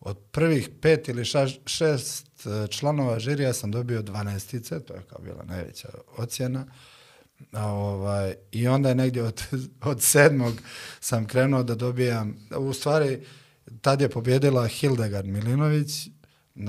od 0.00 0.18
prvih 0.30 0.70
pet 0.80 1.08
ili 1.08 1.24
šaš, 1.24 1.58
šest 1.66 2.46
članova 2.68 3.18
žirija 3.18 3.52
sam 3.52 3.70
dobio 3.70 4.02
dvanestice, 4.02 4.80
to 4.80 4.94
je 4.94 5.02
kao 5.02 5.18
bila 5.18 5.44
najveća 5.44 5.88
ocjena. 6.16 6.66
A, 7.52 7.66
ovaj, 7.66 8.34
I 8.52 8.68
onda 8.68 8.88
je 8.88 8.94
negdje 8.94 9.22
od, 9.22 9.42
od 9.90 10.02
sedmog 10.02 10.54
sam 11.00 11.26
krenuo 11.26 11.62
da 11.62 11.74
dobijam, 11.74 12.36
u 12.56 12.72
stvari 12.72 13.20
tad 13.80 14.00
je 14.00 14.08
pobjedila 14.08 14.66
Hildegard 14.66 15.26
Milinović, 15.26 16.08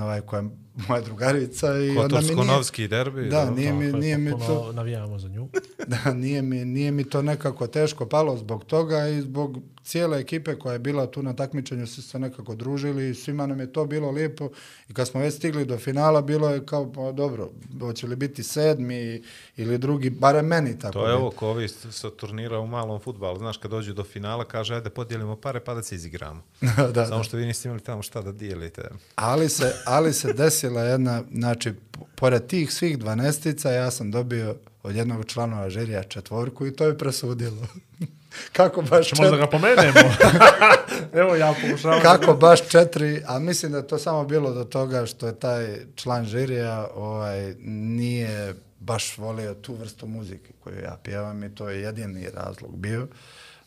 ovaj, 0.00 0.20
koja 0.20 0.42
je 0.42 0.50
moja 0.88 1.00
drugarica. 1.00 1.78
i 1.78 1.98
onda 1.98 2.20
mi 2.20 2.34
nije- 2.76 2.88
derbi. 2.88 3.28
Da, 3.28 3.50
nije 3.50 3.72
mi, 3.72 3.92
nije 3.92 4.18
mi 4.18 4.30
to... 4.30 4.72
Navijamo 4.72 5.18
za 5.18 5.28
nju. 5.28 5.48
Da, 5.86 6.14
nije 6.14 6.42
mi, 6.42 6.64
nije 6.64 6.90
mi 6.90 7.04
to 7.04 7.22
nekako 7.22 7.66
teško 7.66 8.06
palo 8.06 8.36
zbog 8.36 8.64
toga 8.64 9.08
i 9.08 9.20
zbog 9.20 9.58
cijele 9.84 10.18
ekipe 10.18 10.58
koja 10.58 10.72
je 10.72 10.78
bila 10.78 11.06
tu 11.06 11.22
na 11.22 11.36
takmičenju 11.36 11.86
su 11.86 12.02
se 12.02 12.18
nekako 12.18 12.54
družili 12.54 13.10
i 13.10 13.14
svima 13.14 13.46
nam 13.46 13.60
je 13.60 13.72
to 13.72 13.84
bilo 13.86 14.10
lijepo 14.10 14.50
i 14.88 14.94
kad 14.94 15.08
smo 15.08 15.20
već 15.20 15.34
stigli 15.34 15.64
do 15.64 15.78
finala 15.78 16.22
bilo 16.22 16.50
je 16.50 16.66
kao, 16.66 16.92
pa 16.92 17.12
dobro, 17.12 17.50
hoće 17.80 18.06
li 18.06 18.16
biti 18.16 18.42
sedmi 18.42 19.22
ili 19.56 19.78
drugi, 19.78 20.10
barem 20.10 20.46
meni 20.46 20.78
tako. 20.78 20.92
To 20.92 21.06
je 21.06 21.14
ovo 21.14 21.30
ko 21.30 21.48
ovi 21.48 21.68
sa 21.68 22.10
turnira 22.10 22.58
u 22.58 22.66
malom 22.66 23.00
futbalu. 23.00 23.38
Znaš, 23.38 23.56
kad 23.56 23.70
dođu 23.70 23.92
do 23.92 24.04
finala, 24.04 24.44
kaže, 24.44 24.74
ajde, 24.74 24.90
podijelimo 24.90 25.36
pare 25.36 25.60
pa 25.60 25.74
da 25.74 25.82
se 25.82 25.94
izigramo. 25.94 26.42
da, 26.76 26.86
da. 26.88 27.06
Samo 27.06 27.24
što 27.24 27.36
vi 27.36 27.46
niste 27.46 27.68
imali 27.68 27.82
tamo 27.82 28.02
šta 28.02 28.22
da 28.22 28.32
dijelite. 28.32 28.82
Ali 29.14 29.48
se, 29.48 29.74
ali 29.86 30.12
se 30.12 30.32
desila 30.62 30.82
jedna, 30.82 31.22
znači, 31.34 31.72
pored 32.14 32.46
tih 32.46 32.72
svih 32.72 32.98
dvanestica, 32.98 33.70
ja 33.70 33.90
sam 33.90 34.10
dobio 34.10 34.56
od 34.82 34.96
jednog 34.96 35.24
članova 35.26 35.70
žirija 35.70 36.02
četvorku 36.02 36.66
i 36.66 36.72
to 36.72 36.86
je 36.86 36.98
presudilo. 36.98 37.66
Kako 38.52 38.82
baš 38.82 39.12
možda 39.12 39.24
četiri, 39.24 39.38
ga 39.38 39.46
pomenemo. 39.46 40.14
Evo 41.22 41.36
ja 41.36 41.54
pokušavam. 41.62 42.00
kako 42.02 42.34
baš 42.34 42.68
četiri, 42.68 43.22
a 43.26 43.38
mislim 43.38 43.72
da 43.72 43.86
to 43.86 43.98
samo 43.98 44.24
bilo 44.24 44.52
do 44.52 44.64
toga 44.64 45.06
što 45.06 45.26
je 45.26 45.34
taj 45.34 45.76
član 45.94 46.24
žirija 46.24 46.88
ovaj, 46.94 47.54
nije 47.64 48.54
baš 48.80 49.18
volio 49.18 49.54
tu 49.54 49.74
vrstu 49.74 50.06
muzike 50.06 50.52
koju 50.60 50.80
ja 50.80 50.96
pjevam 51.02 51.44
i 51.44 51.54
to 51.54 51.68
je 51.68 51.82
jedini 51.82 52.28
razlog 52.34 52.76
bio. 52.76 53.08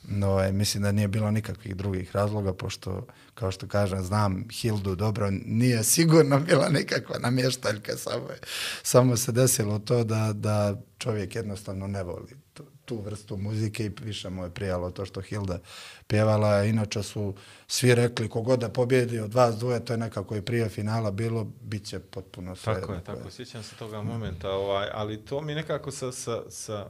No, 0.07 0.29
ovaj, 0.29 0.51
mislim 0.51 0.83
da 0.83 0.91
nije 0.91 1.07
bilo 1.07 1.31
nikakvih 1.31 1.75
drugih 1.75 2.15
razloga, 2.15 2.53
pošto, 2.53 3.05
kao 3.35 3.51
što 3.51 3.67
kažem, 3.67 4.03
znam 4.03 4.47
Hildu 4.51 4.95
dobro, 4.95 5.29
nije 5.45 5.83
sigurno 5.83 6.39
bila 6.39 6.69
nikakva 6.69 7.19
namještaljka, 7.19 7.97
samo, 7.97 8.29
je, 8.29 8.39
samo 8.83 9.17
se 9.17 9.31
desilo 9.31 9.79
to 9.79 10.03
da, 10.03 10.33
da 10.33 10.81
čovjek 10.97 11.35
jednostavno 11.35 11.87
ne 11.87 12.03
voli 12.03 12.37
tu, 12.53 12.63
tu 12.85 13.01
vrstu 13.01 13.37
muzike 13.37 13.85
i 13.85 13.91
više 14.01 14.29
mu 14.29 14.43
je 14.43 14.49
prijalo 14.49 14.91
to 14.91 15.05
što 15.05 15.21
Hilda 15.21 15.59
pjevala. 16.07 16.63
Inače 16.63 17.03
su 17.03 17.35
svi 17.67 17.95
rekli 17.95 18.29
kogod 18.29 18.59
da 18.59 18.69
pobjedi 18.69 19.19
od 19.19 19.33
vas 19.33 19.55
dvoje, 19.55 19.85
to 19.85 19.93
je 19.93 19.97
nekako 19.97 20.35
i 20.35 20.41
prije 20.41 20.69
finala 20.69 21.11
bilo, 21.11 21.43
bit 21.61 21.85
će 21.85 21.99
potpuno 21.99 22.55
sve. 22.55 22.73
Tako 22.73 22.93
je, 22.93 23.03
tako, 23.03 23.31
sjećam 23.31 23.63
se 23.63 23.75
toga 23.75 24.01
momenta, 24.01 24.51
ovaj, 24.51 24.87
ali 24.93 25.25
to 25.25 25.41
mi 25.41 25.55
nekako 25.55 25.91
sa, 25.91 26.11
sa, 26.11 26.41
sa, 26.49 26.89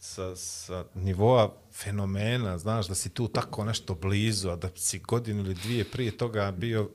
sa, 0.00 0.36
sa 0.36 0.84
nivoa 0.94 1.54
fenomena, 1.72 2.58
znaš, 2.58 2.86
da 2.86 2.94
si 2.94 3.08
tu 3.08 3.28
tako 3.28 3.64
nešto 3.64 3.94
blizu, 3.94 4.50
a 4.50 4.56
da 4.56 4.68
si 4.76 4.98
godinu 4.98 5.40
ili 5.40 5.54
dvije 5.54 5.84
prije 5.84 6.16
toga 6.16 6.50
bio 6.50 6.90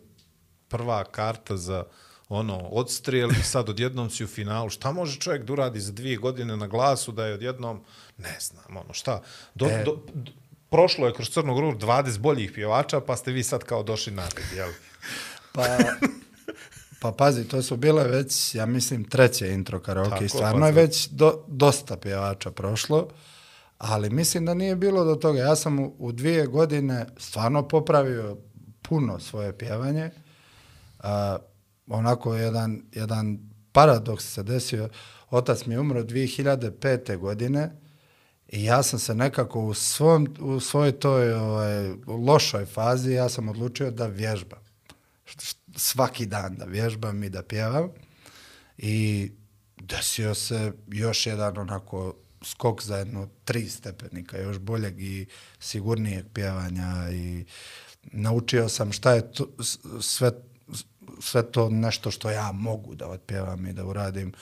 prva 0.68 1.04
karta 1.04 1.58
za 1.58 1.86
ono, 2.30 2.58
odstrijel 2.58 3.32
i 3.32 3.44
sad 3.44 3.70
odjednom 3.70 4.10
si 4.10 4.24
u 4.24 4.28
finalu. 4.28 4.70
Šta 4.70 4.92
može 4.92 5.20
čovjek 5.20 5.44
da 5.44 5.54
uradi 5.54 5.80
za 5.80 5.92
dvije 5.92 6.18
godine 6.18 6.58
na 6.58 6.68
glasu 6.68 7.12
da 7.12 7.26
je 7.26 7.34
odjednom, 7.34 7.84
ne 8.18 8.38
znam, 8.40 8.78
ono, 8.78 8.94
šta, 8.94 9.22
do, 9.56 9.66
E. 9.66 9.84
do, 9.84 10.00
do, 10.14 10.32
prošlo 10.70 11.08
je 11.08 11.14
kroz 11.14 11.30
Crnu 11.30 11.54
Goru 11.54 11.78
20 11.78 12.20
boljih 12.20 12.52
pjevača, 12.52 13.02
pa 13.02 13.16
ste 13.16 13.32
vi 13.32 13.44
sad 13.44 13.64
kao 13.64 13.84
došli 13.84 14.14
napred, 14.14 14.46
jel? 14.56 14.70
Pa, 15.52 15.64
pa 17.04 17.12
pazi, 17.12 17.48
to 17.48 17.62
su 17.62 17.78
bile 17.78 18.08
već, 18.08 18.56
ja 18.56 18.66
mislim, 18.66 19.04
treće 19.04 19.54
intro 19.54 19.80
Tako, 19.80 19.86
karaoke. 19.86 20.26
i 20.26 20.28
pa 20.28 20.38
Stvarno 20.38 20.66
je 20.66 20.72
već 20.72 21.10
do, 21.10 21.44
dosta 21.48 21.98
pjevača 21.98 22.52
prošlo, 22.52 23.08
ali 23.78 24.10
mislim 24.10 24.46
da 24.46 24.54
nije 24.54 24.76
bilo 24.76 25.04
do 25.04 25.16
toga. 25.16 25.40
Ja 25.40 25.56
sam 25.56 25.80
u, 25.80 25.96
u 26.00 26.12
dvije 26.12 26.48
godine 26.48 27.06
stvarno 27.18 27.68
popravio 27.68 28.38
puno 28.82 29.20
svoje 29.20 29.58
pjevanje. 29.58 30.12
A, 31.00 31.38
onako 31.88 32.36
jedan, 32.36 32.82
jedan 32.92 33.40
paradoks 33.72 34.34
se 34.34 34.44
desio. 34.44 34.90
Otac 35.30 35.66
mi 35.66 35.74
je 35.74 35.80
umro 35.80 36.04
2005. 36.04 37.18
godine 37.18 37.72
i 38.48 38.64
ja 38.64 38.84
sam 38.84 39.00
se 39.00 39.16
nekako 39.16 39.60
u, 39.60 39.74
svom, 39.74 40.36
u 40.40 40.60
svojoj 40.60 40.92
toj 40.92 41.34
ovaj, 41.34 41.94
lošoj 42.08 42.66
fazi, 42.66 43.12
ja 43.12 43.30
sam 43.30 43.50
odlučio 43.50 43.92
da 43.92 44.08
vježbam. 44.08 44.60
Št- 45.26 45.42
št- 45.42 45.63
Svaki 45.76 46.26
dan 46.26 46.56
da 46.56 46.66
vježbam 46.66 47.24
i 47.24 47.30
da 47.30 47.44
pjevam. 47.44 47.90
I 48.78 49.32
desio 49.82 50.36
se 50.36 50.72
još 50.88 51.26
jedan 51.26 51.58
onako 51.58 52.16
skok 52.44 52.82
za 52.84 52.98
jedno 52.98 53.30
tri 53.46 53.70
stepenika, 53.70 54.38
još 54.38 54.60
boljeg 54.60 55.02
i 55.02 55.26
sigurnijeg 55.60 56.26
pjevanja 56.34 57.12
i 57.12 57.46
naučio 58.04 58.70
sam 58.70 58.92
šta 58.92 59.14
je 59.14 59.32
to, 59.32 59.50
sve, 60.02 60.32
sve 61.20 61.52
to 61.52 61.70
nešto 61.70 62.12
što 62.12 62.30
ja 62.30 62.52
mogu 62.52 62.96
da 62.96 63.08
otpjevam 63.08 63.68
i 63.68 63.74
da 63.74 63.86
uradim 63.86 64.34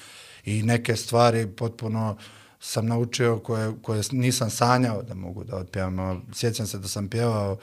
i 0.46 0.64
neke 0.64 0.96
stvari 0.96 1.48
potpuno 1.48 2.18
sam 2.60 2.86
naučio 2.86 3.40
koje, 3.40 3.74
koje 3.82 4.02
nisam 4.12 4.50
sanjao 4.50 5.02
da 5.02 5.14
mogu 5.14 5.44
da 5.44 5.56
otpjevam. 5.56 6.26
Sjećam 6.34 6.68
se 6.68 6.78
da 6.78 6.88
sam 6.88 7.10
pjevao 7.10 7.58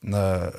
na 0.00 0.50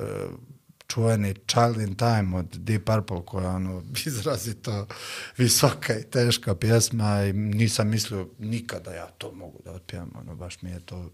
čuveni 0.86 1.34
Child 1.46 1.80
in 1.80 1.94
Time 1.94 2.36
od 2.36 2.46
Deep 2.56 2.84
Purple 2.84 3.26
koja 3.26 3.48
je 3.48 3.56
ono 3.56 3.82
izrazito 4.06 4.86
visoka 5.36 5.98
i 5.98 6.02
teška 6.02 6.54
pjesma 6.54 7.22
i 7.22 7.32
nisam 7.32 7.88
mislio 7.88 8.28
nikada 8.38 8.94
ja 8.94 9.06
to 9.06 9.32
mogu 9.32 9.58
da 9.64 9.72
otpijam, 9.72 10.10
ono 10.20 10.34
baš 10.34 10.62
mi 10.62 10.70
je 10.70 10.80
to 10.80 11.10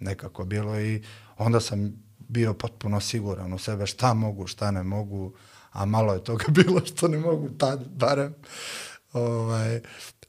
nekako 0.00 0.44
bilo 0.44 0.80
i 0.80 1.02
onda 1.36 1.60
sam 1.60 2.02
bio 2.18 2.54
potpuno 2.54 3.00
siguran 3.00 3.52
u 3.52 3.58
sebe 3.58 3.86
šta 3.86 4.14
mogu, 4.14 4.46
šta 4.46 4.70
ne 4.70 4.82
mogu, 4.82 5.32
a 5.72 5.84
malo 5.84 6.14
je 6.14 6.24
toga 6.24 6.44
bilo 6.64 6.86
što 6.86 7.08
ne 7.08 7.18
mogu 7.18 7.48
tad 7.48 7.88
barem. 7.88 8.34
Ovaj, 9.12 9.80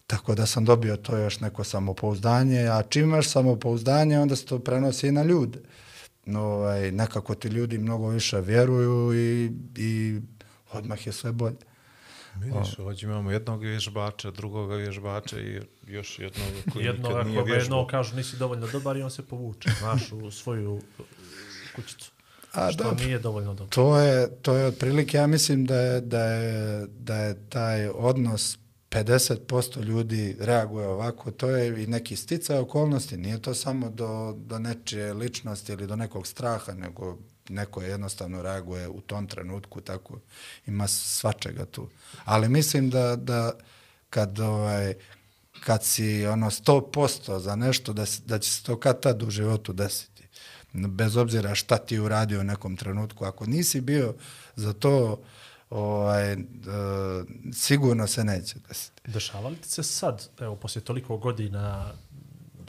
tako 0.08 0.36
da 0.36 0.46
sam 0.46 0.66
dobio 0.66 0.98
to 0.98 1.18
još 1.18 1.39
neko 1.39 1.64
samopouzdanje, 1.64 2.68
a 2.68 2.84
čim 2.89 3.04
imaš 3.04 3.30
samopouzdanje, 3.30 4.20
onda 4.20 4.36
se 4.36 4.46
to 4.46 4.60
prenosi 4.60 5.08
i 5.08 5.12
na 5.12 5.24
ljude. 5.24 5.60
Uh, 5.60 5.66
ovaj, 6.28 6.91
nekako 6.91 7.36
ti 7.36 7.47
ljudi 7.47 7.78
mnogo 7.78 8.09
više 8.09 8.41
vjeruju 8.41 9.13
i, 9.15 9.51
i 9.78 10.19
odmah 10.72 11.07
je 11.07 11.13
sve 11.13 11.32
bolje. 11.32 11.57
Vidiš, 12.36 12.80
ovdje 12.80 13.05
imamo 13.05 13.32
jednog 13.32 13.61
vježbača, 13.61 14.32
drugog 14.32 14.74
vježbača 14.76 15.39
i 15.39 15.61
još 15.88 16.19
jednog 16.19 16.47
koji 16.74 16.86
Jedno, 16.86 17.09
nikad 17.09 17.28
nije 17.28 17.39
ako 17.39 17.45
ga 17.47 17.53
jedno 17.53 17.76
vježbao. 17.76 17.88
kažu 17.88 18.15
nisi 18.15 18.38
dovoljno 18.38 18.67
dobar 18.67 18.97
i 18.97 19.01
on 19.01 19.11
se 19.11 19.28
povuče, 19.28 19.69
znaš, 19.80 20.11
u 20.11 20.32
svoju 20.32 20.82
kućicu. 21.76 22.11
A, 22.53 22.72
što 22.72 22.84
dobro. 22.84 23.05
nije 23.05 23.19
dovoljno 23.19 23.53
dobro. 23.53 23.69
To 23.69 23.99
je, 23.99 24.36
to 24.41 24.55
je 24.55 24.65
otprilike, 24.65 25.17
ja 25.17 25.28
mislim 25.28 25.65
da 25.65 25.76
je, 25.76 26.01
da 26.01 26.24
je, 26.24 26.88
da 26.88 27.15
je 27.15 27.49
taj 27.49 27.89
odnos 27.89 28.57
50% 28.92 29.84
ljudi 29.84 30.36
reaguje 30.39 30.88
ovako, 30.88 31.32
to 31.32 31.50
je 31.50 31.84
i 31.84 31.88
neki 31.88 32.16
sticaj 32.16 32.58
okolnosti, 32.58 33.18
nije 33.18 33.42
to 33.42 33.54
samo 33.54 33.89
do, 33.89 34.36
do 34.38 34.60
nečije 34.60 35.14
ličnosti 35.14 35.72
ili 35.72 35.88
do 35.88 35.96
nekog 35.96 36.28
straha, 36.28 36.74
nego 36.74 37.18
neko 37.50 37.82
jednostavno 37.82 38.42
reaguje 38.42 38.88
u 38.88 39.02
tom 39.02 39.28
trenutku, 39.28 39.82
tako 39.82 40.20
ima 40.68 40.88
svačega 40.88 41.66
tu. 41.66 41.89
Ali 42.26 42.50
mislim 42.50 42.89
da, 42.89 43.16
da 43.16 43.52
kad, 44.10 44.39
ovaj, 44.39 44.94
kad 45.64 45.84
si 45.84 46.26
ono 46.26 46.50
100% 46.50 47.39
za 47.39 47.56
nešto, 47.56 47.94
da, 47.94 48.06
da 48.26 48.39
će 48.39 48.52
se 48.52 48.64
to 48.64 48.80
kad 48.80 49.02
tad 49.02 49.24
u 49.24 49.30
životu 49.30 49.74
desiti. 49.74 50.28
Bez 50.74 51.18
obzira 51.18 51.56
šta 51.56 51.78
ti 51.78 52.00
uradio 52.00 52.39
u 52.39 52.44
nekom 52.44 52.78
trenutku. 52.78 53.26
Ako 53.26 53.46
nisi 53.46 53.82
bio 53.82 54.16
za 54.56 54.74
to, 54.74 55.22
ovaj, 55.72 56.32
e, 56.34 56.38
sigurno 57.53 58.07
se 58.07 58.24
neće 58.24 58.55
desiti. 58.67 59.01
Dešava 59.05 59.49
li 59.49 59.55
ti 59.55 59.69
se 59.69 59.84
sad, 59.84 60.30
evo, 60.39 60.55
poslije 60.55 60.84
toliko 60.84 61.17
godina 61.17 61.91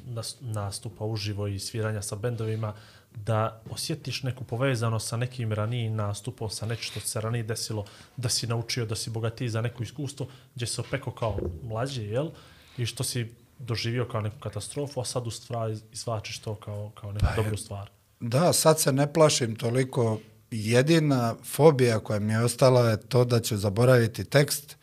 nas- 0.04 0.36
nastupa 0.40 1.04
uživo 1.04 1.46
i 1.46 1.58
sviranja 1.58 2.02
sa 2.02 2.16
bendovima, 2.16 2.74
da 3.14 3.62
osjetiš 3.70 4.22
neku 4.22 4.44
povezanost 4.44 5.08
sa 5.08 5.16
nekim 5.16 5.52
ranijim 5.52 5.94
nastupom, 5.94 6.50
sa 6.50 6.66
nešto 6.66 6.84
što 6.84 7.00
se 7.00 7.20
ranije 7.20 7.42
desilo, 7.42 7.84
da 8.16 8.28
si 8.28 8.46
naučio, 8.46 8.86
da 8.86 8.96
si 8.96 9.10
bogatiji 9.10 9.48
za 9.48 9.60
neko 9.60 9.82
iskustvo, 9.82 10.28
gdje 10.54 10.66
se 10.66 10.80
opeko 10.80 11.10
kao 11.10 11.38
mlađi, 11.62 12.02
jel? 12.02 12.30
I 12.78 12.86
što 12.86 13.04
si 13.04 13.34
doživio 13.58 14.08
kao 14.08 14.20
neku 14.20 14.38
katastrofu, 14.40 15.00
a 15.00 15.04
sad 15.04 15.26
u 15.26 15.30
stvari 15.30 15.78
izvačiš 15.92 16.38
to 16.38 16.54
kao, 16.54 16.90
kao 16.94 17.12
neku 17.12 17.26
dobru 17.36 17.56
stvar. 17.56 17.90
Da, 18.20 18.52
sad 18.52 18.80
se 18.80 18.92
ne 18.92 19.12
plašim 19.12 19.56
toliko. 19.56 20.18
Jedina 20.54 21.34
fobija 21.44 21.98
koja 21.98 22.20
mi 22.20 22.32
je 22.32 22.44
ostala 22.44 22.90
je 22.90 23.00
to 23.00 23.24
da 23.24 23.40
ću 23.40 23.56
zaboraviti 23.56 24.24
tekst, 24.24 24.76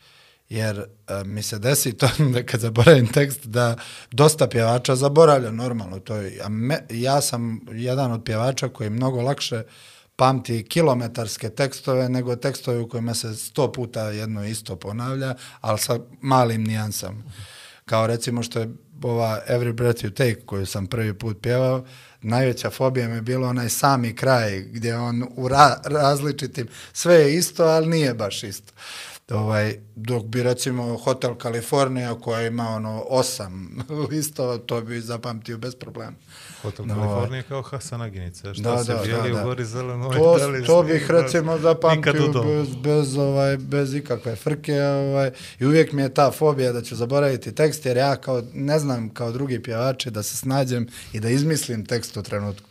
jer 0.48 0.78
e, 0.78 0.84
mi 1.24 1.42
se 1.42 1.58
desi 1.58 1.92
to 1.92 2.08
da 2.34 2.42
kad 2.42 2.60
zaboravim 2.60 3.06
tekst 3.06 3.46
da 3.46 3.76
dosta 4.10 4.48
pjevača 4.48 4.96
zaboravlja 4.96 5.50
normalno. 5.50 5.98
To 5.98 6.16
je, 6.16 6.40
a 6.44 6.48
me, 6.48 6.86
ja 6.90 7.20
sam 7.20 7.60
jedan 7.72 8.12
od 8.12 8.24
pjevača 8.24 8.68
koji 8.68 8.90
mnogo 8.90 9.22
lakše 9.22 9.62
pamti 10.16 10.64
kilometarske 10.68 11.50
tekstove 11.50 12.08
nego 12.08 12.36
tekstove 12.36 12.78
u 12.78 12.88
kojima 12.88 13.14
se 13.14 13.34
sto 13.34 13.72
puta 13.72 14.02
jedno 14.02 14.46
isto 14.46 14.76
ponavlja, 14.76 15.34
ali 15.60 15.78
sa 15.78 15.98
malim 16.20 16.64
nijansama. 16.64 17.22
Kao 17.84 18.06
recimo 18.06 18.42
što 18.42 18.60
je 18.60 18.68
ova 19.02 19.40
Every 19.48 19.72
Breath 19.72 20.04
You 20.04 20.14
Take 20.14 20.46
koju 20.46 20.66
sam 20.66 20.86
prvi 20.86 21.14
put 21.14 21.42
pjevao, 21.42 21.84
najveća 22.22 22.70
fobija 22.70 23.08
mi 23.08 23.14
je 23.14 23.22
bilo 23.22 23.48
onaj 23.48 23.68
sami 23.68 24.16
kraj 24.16 24.60
gdje 24.60 24.96
on 24.96 25.28
u 25.36 25.48
ra 25.48 25.80
različitim, 25.84 26.68
sve 26.92 27.14
je 27.14 27.34
isto, 27.34 27.64
ali 27.64 27.86
nije 27.86 28.14
baš 28.14 28.42
isto. 28.42 28.72
Ovaj, 29.30 29.74
dok 29.96 30.24
bi 30.24 30.42
recimo 30.42 30.96
Hotel 30.96 31.34
California 31.42 32.14
koja 32.14 32.46
ima 32.46 32.68
ono 32.68 33.04
osam 33.08 33.76
listova, 34.10 34.58
to 34.58 34.80
bi 34.80 35.00
zapamtio 35.00 35.58
bez 35.58 35.74
problema. 35.74 36.12
Hotel 36.62 36.86
No, 36.86 36.94
Kalifornija 36.94 37.42
kao 37.42 37.62
Hasanaginica. 37.62 38.54
Šta 38.54 38.62
Da, 38.62 38.84
se 38.84 38.94
da, 38.94 39.00
bijeli 39.02 39.28
da, 39.30 39.34
da. 39.36 39.42
u 39.42 39.44
gori 39.44 39.64
zeleno? 39.64 40.10
To, 40.12 40.38
da 40.38 40.46
li 40.46 40.64
to 40.64 40.82
bih 40.82 41.10
recimo 41.10 41.58
zapamtio 41.58 42.12
bez, 42.44 42.68
bez, 42.82 43.16
ovaj, 43.16 43.56
bez 43.56 43.94
ikakve 43.94 44.36
frke. 44.36 44.82
Ovaj, 44.82 45.30
I 45.58 45.66
uvijek 45.66 45.92
mi 45.92 46.02
je 46.02 46.14
ta 46.14 46.30
fobija 46.30 46.72
da 46.72 46.82
ću 46.82 46.96
zaboraviti 46.96 47.54
tekst, 47.54 47.86
jer 47.86 47.96
ja 47.96 48.16
kao, 48.16 48.42
ne 48.54 48.78
znam 48.78 49.08
kao 49.08 49.32
drugi 49.32 49.62
pjevači 49.62 50.10
da 50.10 50.22
se 50.22 50.36
snađem 50.36 50.88
i 51.12 51.20
da 51.20 51.28
izmislim 51.28 51.86
tekst 51.86 52.16
u 52.16 52.22
trenutku. 52.22 52.68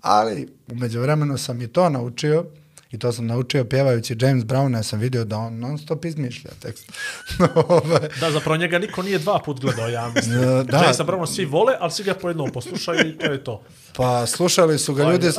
Ali 0.00 0.48
umeđu 0.72 1.00
vremenu 1.00 1.38
sam 1.38 1.62
i 1.62 1.68
to 1.68 1.88
naučio 1.88 2.44
i 2.90 2.98
to 2.98 3.12
sam 3.12 3.26
naučio 3.26 3.64
pjevajući 3.64 4.16
James 4.20 4.44
Brown, 4.44 4.76
ja 4.76 4.82
sam 4.82 4.98
vidio 4.98 5.24
da 5.24 5.38
on 5.38 5.58
non 5.58 5.78
stop 5.78 6.04
izmišlja 6.04 6.50
tekst. 6.60 6.92
Da, 8.20 8.30
zapravo 8.30 8.56
njega 8.56 8.78
niko 8.78 9.02
nije 9.02 9.18
dva 9.18 9.38
put 9.44 9.60
gledao, 9.60 9.88
ja 9.88 10.12
mislim. 10.14 10.40
Da. 10.40 10.62
Da. 10.62 10.78
Jason 10.78 11.06
Brown 11.06 11.26
svi 11.26 11.44
vole, 11.44 11.74
ali 11.80 11.90
svi 11.90 12.04
ga 12.04 12.14
po 12.14 12.28
jednom 12.28 12.50
poslušaju 12.52 13.08
i 13.08 13.18
to 13.18 13.26
je 13.26 13.44
to. 13.44 13.62
Pa 13.96 14.26
slušali 14.26 14.78
su 14.78 14.94
ga 14.94 15.04
ljudi, 15.04 15.30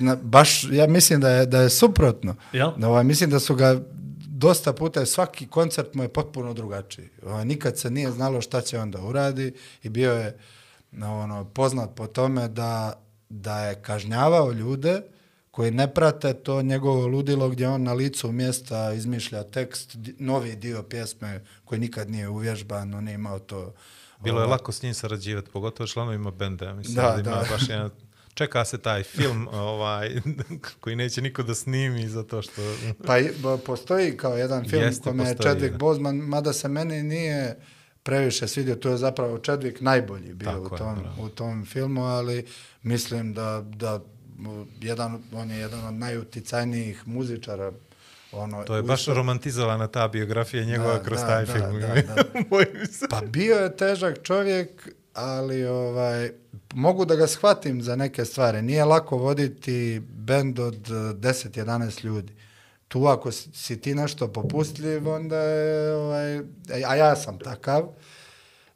na, 0.00 0.16
baš 0.16 0.64
ja 0.72 0.86
mislim 0.86 1.20
da 1.20 1.30
je, 1.30 1.46
da 1.46 1.60
je 1.60 1.70
suprotno. 1.70 2.34
Jel? 2.52 2.70
Da, 2.76 2.88
ovaj, 2.88 3.04
mislim 3.04 3.30
da 3.30 3.40
su 3.40 3.54
ga 3.54 3.80
dosta 4.28 4.72
puta, 4.72 5.06
svaki 5.06 5.46
koncert 5.46 5.94
mu 5.94 6.02
je 6.02 6.08
potpuno 6.08 6.54
drugačiji. 6.54 7.08
Ovaj, 7.26 7.44
nikad 7.44 7.78
se 7.78 7.90
nije 7.90 8.10
znalo 8.10 8.40
šta 8.40 8.60
će 8.60 8.78
onda 8.78 9.00
uradi 9.00 9.54
i 9.82 9.88
bio 9.88 10.12
je 10.12 10.38
no, 10.90 11.20
ono, 11.20 11.44
poznat 11.44 11.90
po 11.96 12.06
tome 12.06 12.48
da, 12.48 13.02
da 13.28 13.60
je 13.60 13.82
kažnjavao 13.82 14.52
ljude 14.52 15.02
koji 15.54 15.70
ne 15.70 15.94
prate 15.94 16.34
to 16.34 16.62
njegovo 16.62 17.06
ludilo 17.06 17.48
gdje 17.48 17.68
on 17.68 17.82
na 17.82 17.92
licu 17.92 18.32
mjesta 18.32 18.92
izmišlja 18.92 19.42
tekst, 19.42 19.96
novi 20.18 20.56
dio 20.56 20.82
pjesme 20.82 21.44
koji 21.64 21.80
nikad 21.80 22.10
nije 22.10 22.28
uvježban, 22.28 22.94
on 22.94 23.08
je 23.08 23.14
imao 23.14 23.38
to 23.38 23.74
Bilo 24.20 24.38
je 24.38 24.44
ovaj, 24.44 24.52
lako 24.52 24.72
s 24.72 24.82
njim 24.82 24.94
sarađivati, 24.94 25.50
pogotovo 25.50 25.86
članovima 25.86 26.30
benda. 26.30 26.74
Mislim 26.74 26.94
Da, 26.94 27.02
da, 27.02 27.30
ima 27.30 27.42
da. 27.42 27.46
baš 27.50 27.68
jedan 27.68 27.90
čeka 28.34 28.64
se 28.64 28.78
taj 28.78 29.02
film 29.02 29.48
ovaj 29.72 30.20
koji 30.80 30.96
neće 30.96 31.22
niko 31.22 31.42
da 31.42 31.54
snimi 31.54 32.08
zato 32.08 32.42
što 32.42 32.62
Pa 33.06 33.16
postoji 33.66 34.16
kao 34.16 34.36
jedan 34.36 34.68
film 34.68 34.82
Jeste, 34.82 35.02
kome 35.04 35.24
je 35.24 35.36
Chadwick 35.36 35.70
da. 35.70 35.78
Boseman, 35.78 36.16
mada 36.16 36.52
se 36.52 36.68
meni 36.68 37.02
nije 37.02 37.56
previše 38.02 38.48
svidio, 38.48 38.74
to 38.74 38.90
je 38.90 38.96
zapravo 38.96 39.38
Chadwick 39.38 39.80
najbolji 39.80 40.34
bio 40.34 40.50
Tako 40.50 40.62
u 40.62 40.74
je, 40.74 40.78
tom, 40.78 40.94
bravo. 40.94 41.22
u 41.22 41.28
tom 41.28 41.66
filmu, 41.66 42.04
ali 42.04 42.46
mislim 42.82 43.34
da, 43.34 43.64
da 43.66 44.00
jedan, 44.80 45.22
on 45.32 45.50
je 45.50 45.58
jedan 45.58 45.86
od 45.86 45.94
najuticajnijih 45.94 47.08
muzičara. 47.08 47.72
Ono, 48.32 48.64
to 48.64 48.76
je 48.76 48.82
baš 48.82 49.00
isto- 49.00 49.14
romantizovana 49.14 49.86
ta 49.86 50.08
biografija 50.08 50.64
njegova 50.64 50.94
Da, 50.94 51.02
kroz 51.02 51.20
da, 51.20 51.26
taj 51.26 51.44
da, 51.46 51.52
film. 51.52 51.80
da, 51.80 51.86
da. 51.86 52.24
Se. 52.92 53.06
Pa 53.10 53.20
bio 53.20 53.56
je 53.56 53.76
težak 53.76 54.22
čovjek, 54.22 54.88
ali 55.12 55.66
ovaj, 55.66 56.30
mogu 56.74 57.04
da 57.04 57.16
ga 57.16 57.26
shvatim 57.26 57.82
za 57.82 57.96
neke 57.96 58.24
stvari. 58.24 58.62
Nije 58.62 58.84
lako 58.84 59.16
voditi 59.16 60.02
bend 60.08 60.58
od 60.58 60.74
eh, 60.86 60.92
10-11 60.92 62.04
ljudi. 62.04 62.32
Tu 62.88 63.06
ako 63.06 63.32
si, 63.32 63.80
ti 63.80 63.94
nešto 63.94 64.28
popustljiv, 64.28 65.08
onda 65.08 65.36
je, 65.38 65.94
ovaj, 65.94 66.38
a 66.86 66.96
ja 66.96 67.16
sam 67.16 67.38
takav, 67.38 67.88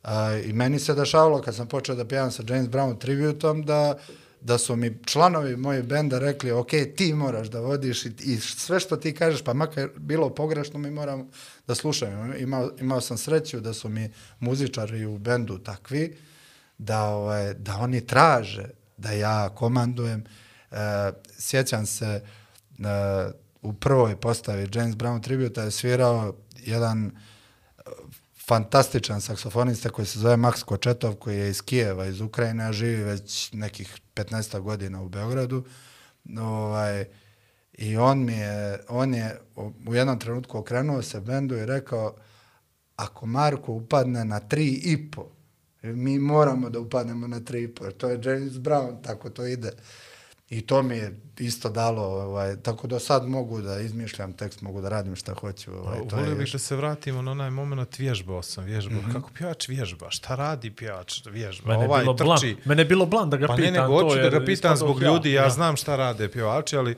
a, 0.03 0.33
i 0.37 0.53
meni 0.53 0.79
se 0.79 0.95
dešavalo 0.95 1.43
kad 1.43 1.55
sam 1.55 1.67
počeo 1.69 1.95
da 1.95 2.05
pjevam 2.05 2.31
sa 2.31 2.43
James 2.49 2.69
Brown 2.69 2.99
tributom, 2.99 3.63
da, 3.63 3.99
da 4.41 4.59
su 4.59 4.77
mi 4.77 4.99
članovi 5.05 5.57
moje 5.57 5.83
benda 5.83 6.19
rekli, 6.19 6.51
ok, 6.51 6.71
ti 6.97 7.15
moraš 7.15 7.49
da 7.49 7.61
vodiš 7.61 8.07
i, 8.07 8.13
i 8.25 8.37
sve 8.37 8.81
što 8.81 8.97
ti 8.97 9.15
kažeš, 9.15 9.45
pa 9.45 9.53
makar 9.53 9.89
bilo 9.97 10.35
pogrešno, 10.35 10.79
mi 10.79 10.91
moramo 10.91 11.29
da 11.67 11.75
slušamo. 11.75 12.35
Imao, 12.35 12.71
imao 12.81 13.01
sam 13.01 13.19
sreću 13.19 13.61
da 13.61 13.75
su 13.75 13.89
mi 13.89 14.11
muzičari 14.41 15.05
u 15.05 15.19
bendu 15.19 15.59
takvi, 15.59 16.17
da, 16.79 17.05
ovaj, 17.05 17.55
da 17.55 17.77
oni 17.77 18.07
traže 18.07 18.71
da 18.97 19.13
ja 19.13 19.49
komandujem. 19.49 20.25
E, 20.71 20.77
sjećam 21.39 21.87
se 21.87 22.07
e, 22.07 22.23
u 23.63 23.73
prvoj 23.73 24.17
postavi 24.17 24.69
James 24.75 24.97
Brown 24.97 25.23
tributa 25.23 25.63
je 25.63 25.71
svirao 25.71 26.35
jedan 26.57 27.11
fantastičan 28.49 29.21
saksofonista 29.21 29.91
koji 29.91 30.07
se 30.07 30.19
zove 30.19 30.37
Max 30.37 30.65
Kočetov, 30.65 31.15
koji 31.15 31.39
je 31.39 31.51
iz 31.51 31.63
Kijeva, 31.63 32.07
iz 32.07 32.21
Ukrajine, 32.21 32.65
a 32.65 32.73
živi 32.73 33.03
već 33.03 33.53
nekih 33.53 34.01
15 34.15 34.61
godina 34.61 35.03
u 35.03 35.09
Beogradu. 35.09 35.65
Ovaj, 36.41 37.05
I 37.73 37.97
on 37.97 38.25
mi 38.25 38.33
je, 38.33 38.81
on 38.89 39.15
je 39.15 39.41
u 39.87 39.95
jednom 39.95 40.19
trenutku 40.19 40.59
okrenuo 40.59 41.03
se 41.03 41.21
bendu 41.21 41.57
i 41.57 41.67
rekao, 41.67 42.15
ako 42.97 43.27
Marko 43.27 43.73
upadne 43.73 44.25
na 44.25 44.41
tri 44.41 44.69
i 44.85 45.11
po, 45.11 45.31
mi 45.83 46.19
moramo 46.19 46.71
da 46.71 46.81
upadnemo 46.81 47.27
na 47.27 47.41
tri 47.41 47.63
i 47.63 47.75
po, 47.75 47.85
jer 47.85 47.93
to 47.93 48.09
je 48.09 48.21
James 48.25 48.53
Brown, 48.53 49.03
tako 49.03 49.31
to 49.31 49.47
ide. 49.47 49.73
I 50.51 50.61
to 50.61 50.83
mi 50.83 50.97
je 50.97 51.21
isto 51.39 51.69
dalo, 51.69 52.03
ovaj, 52.03 52.57
tako 52.57 52.87
da 52.87 52.99
sad 52.99 53.27
mogu 53.27 53.61
da 53.61 53.81
izmišljam 53.81 54.33
tekst, 54.33 54.63
mogu 54.63 54.81
da 54.81 54.89
radim 54.89 55.17
šta 55.17 55.35
hoću. 55.35 55.71
Ovaj, 55.73 55.99
to 56.09 56.17
Volio 56.17 56.31
je 56.31 56.37
bih 56.37 56.53
da 56.53 56.59
se 56.59 56.77
vratimo 56.77 57.23
na 57.23 57.31
onaj 57.31 57.51
moment 57.51 57.99
vježbao 57.99 58.43
sam, 58.43 58.65
vježbao. 58.65 59.01
Mm 59.01 59.05
-hmm. 59.05 59.13
Kako 59.13 59.31
pjevač 59.39 59.69
vježba? 59.69 60.11
Šta 60.11 60.35
radi 60.35 60.71
pjevač 60.71 61.21
vježba? 61.27 61.69
Mene 61.69 61.83
je 61.83 61.89
ovaj 61.89 62.01
bilo 62.01 62.15
blan, 62.15 62.39
trči. 62.39 62.57
mene 62.65 62.83
je 62.83 62.87
bilo 62.87 63.07
blan 63.07 63.31
da 63.31 63.37
ga 63.37 63.47
Pa 63.47 63.55
pitam 63.55 63.73
ne, 63.73 63.81
nego 63.81 64.01
to, 64.01 64.09
hoću 64.09 64.21
da 64.23 64.29
ga 64.29 64.41
pitam 64.41 64.53
ispadao 64.53 64.77
zbog 64.77 65.03
ja. 65.03 65.09
ljudi, 65.09 65.33
ja, 65.33 65.51
znam 65.51 65.77
šta 65.77 65.97
rade 65.97 66.29
pjevači, 66.29 66.77
ali... 66.77 66.97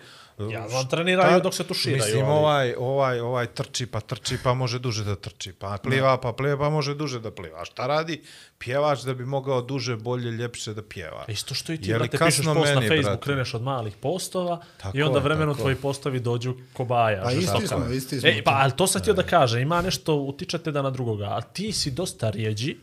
Ja 0.49 0.69
znam, 0.69 0.89
treniraju 0.89 1.41
dok 1.41 1.55
se 1.55 1.65
tuširaju, 1.65 2.03
Mislim, 2.05 2.25
ali- 2.25 2.33
ovaj, 2.39 2.75
ovaj, 2.79 3.21
ovaj 3.21 3.47
trči 3.47 3.87
pa 3.87 4.01
trči 4.01 4.39
pa 4.43 4.55
može 4.55 4.79
duže 4.79 5.05
da 5.05 5.17
trči, 5.17 5.53
pa 5.53 5.79
pliva 5.83 6.21
pa 6.21 6.33
pliva 6.33 6.59
pa 6.59 6.71
može 6.71 6.95
duže 6.95 7.21
da 7.21 7.31
pliva. 7.31 7.61
A 7.61 7.65
šta 7.65 7.87
radi 7.87 8.23
pjevač 8.59 9.03
da 9.03 9.15
bi 9.15 9.25
mogao 9.25 9.63
duže, 9.63 9.97
bolje, 9.97 10.31
ljepše 10.31 10.75
da 10.75 10.83
pjeva? 10.83 11.25
Isto 11.29 11.55
što 11.55 11.73
i 11.73 11.79
ti, 11.79 11.91
Je 11.91 11.99
li 11.99 12.09
brate, 12.09 12.25
pišeš 12.25 12.45
post 12.45 12.47
na 12.47 12.55
meni, 12.55 12.89
Facebook, 12.89 13.05
brate? 13.05 13.25
kreneš 13.25 13.55
od 13.55 13.63
malih 13.63 13.97
postova 13.97 14.61
Tako 14.83 14.99
i 14.99 15.03
onda 15.03 15.19
vremenom 15.19 15.55
tako 15.55 15.63
tvoji 15.63 15.77
postovi 15.77 16.21
dođu 16.21 16.55
ko 16.73 16.85
baja. 16.85 17.23
Pa 17.23 17.33
isti 17.33 17.67
smo, 17.67 17.93
isti 17.93 18.21
smo. 18.21 18.29
E, 18.29 18.43
pa, 18.45 18.51
ali 18.51 18.73
to 18.77 18.87
sam 18.87 19.01
htio 19.01 19.15
da 19.15 19.23
kaže, 19.23 19.61
ima 19.61 19.83
nešto, 19.83 20.15
utičate 20.15 20.73
da 20.73 20.83
na 20.83 20.91
drugoga, 20.91 21.25
a 21.25 21.41
ti 21.41 21.73
si 21.73 21.91
dosta 21.91 22.31
rijeđi, 22.31 22.77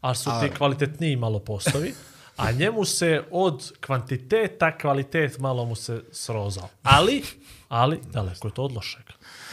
ali 0.00 0.16
su 0.16 0.30
ti 0.42 0.50
kvalitetniji 0.56 1.16
malo 1.16 1.38
postovi, 1.38 1.94
a 2.38 2.52
njemu 2.52 2.84
se 2.84 3.22
od 3.30 3.72
kvantiteta 3.80 4.78
kvalitet 4.78 5.38
malo 5.38 5.64
mu 5.64 5.74
se 5.76 6.02
srozao. 6.12 6.68
Ali, 6.82 7.22
ali, 7.68 8.00
daleko 8.12 8.48
je 8.48 8.54
to 8.54 8.62
od 8.62 8.72
lošeg, 8.72 9.02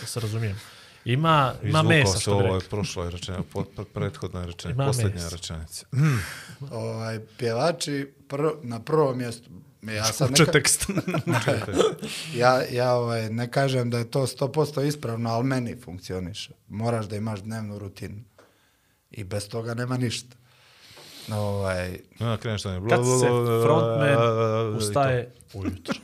da 0.01 0.07
se 0.07 0.19
razumijem. 0.19 0.59
Ima, 1.05 1.53
ima 1.63 1.83
mesa, 1.83 2.19
što 2.19 2.31
bi 2.31 2.35
ovo 2.35 2.47
je 2.47 2.53
rekli. 2.53 2.69
prošloj 2.69 3.11
rečenja, 3.11 3.39
po, 3.53 3.63
po, 3.63 3.83
prethodnoj 3.83 4.45
rečenja, 4.45 4.73
Ima 4.73 4.85
posljednja 4.85 5.13
mesa. 5.13 5.29
rečenica. 5.29 5.85
Ovaj, 6.71 7.19
pjevači 7.37 8.13
pr, 8.27 8.41
na 8.63 8.79
prvom 8.79 9.17
mjestu. 9.17 9.49
Ja 9.81 10.03
sad 10.05 10.31
Uče 10.31 10.41
neka, 10.43 10.51
tekst. 10.59 10.85
ja, 12.35 12.61
ja 12.71 12.93
ovaj, 12.93 13.29
ne 13.29 13.51
kažem 13.51 13.89
da 13.89 13.97
je 13.97 14.11
to 14.11 14.19
100% 14.21 14.87
ispravno, 14.87 15.29
ali 15.29 15.43
meni 15.43 15.75
funkcioniše. 15.81 16.53
Moraš 16.67 17.05
da 17.05 17.15
imaš 17.15 17.39
dnevnu 17.39 17.79
rutinu. 17.79 18.23
I 19.11 19.23
bez 19.23 19.49
toga 19.49 19.73
nema 19.73 19.97
ništa. 19.97 20.35
Ovaj, 21.31 21.99
Onda 22.19 22.37
kreneš 22.37 22.63
da 22.63 22.79
ne... 22.79 22.89
Kad 22.89 22.99
se 22.99 23.27
frontman 23.63 24.75
ustaje 24.77 25.33
ujutro. 25.53 25.95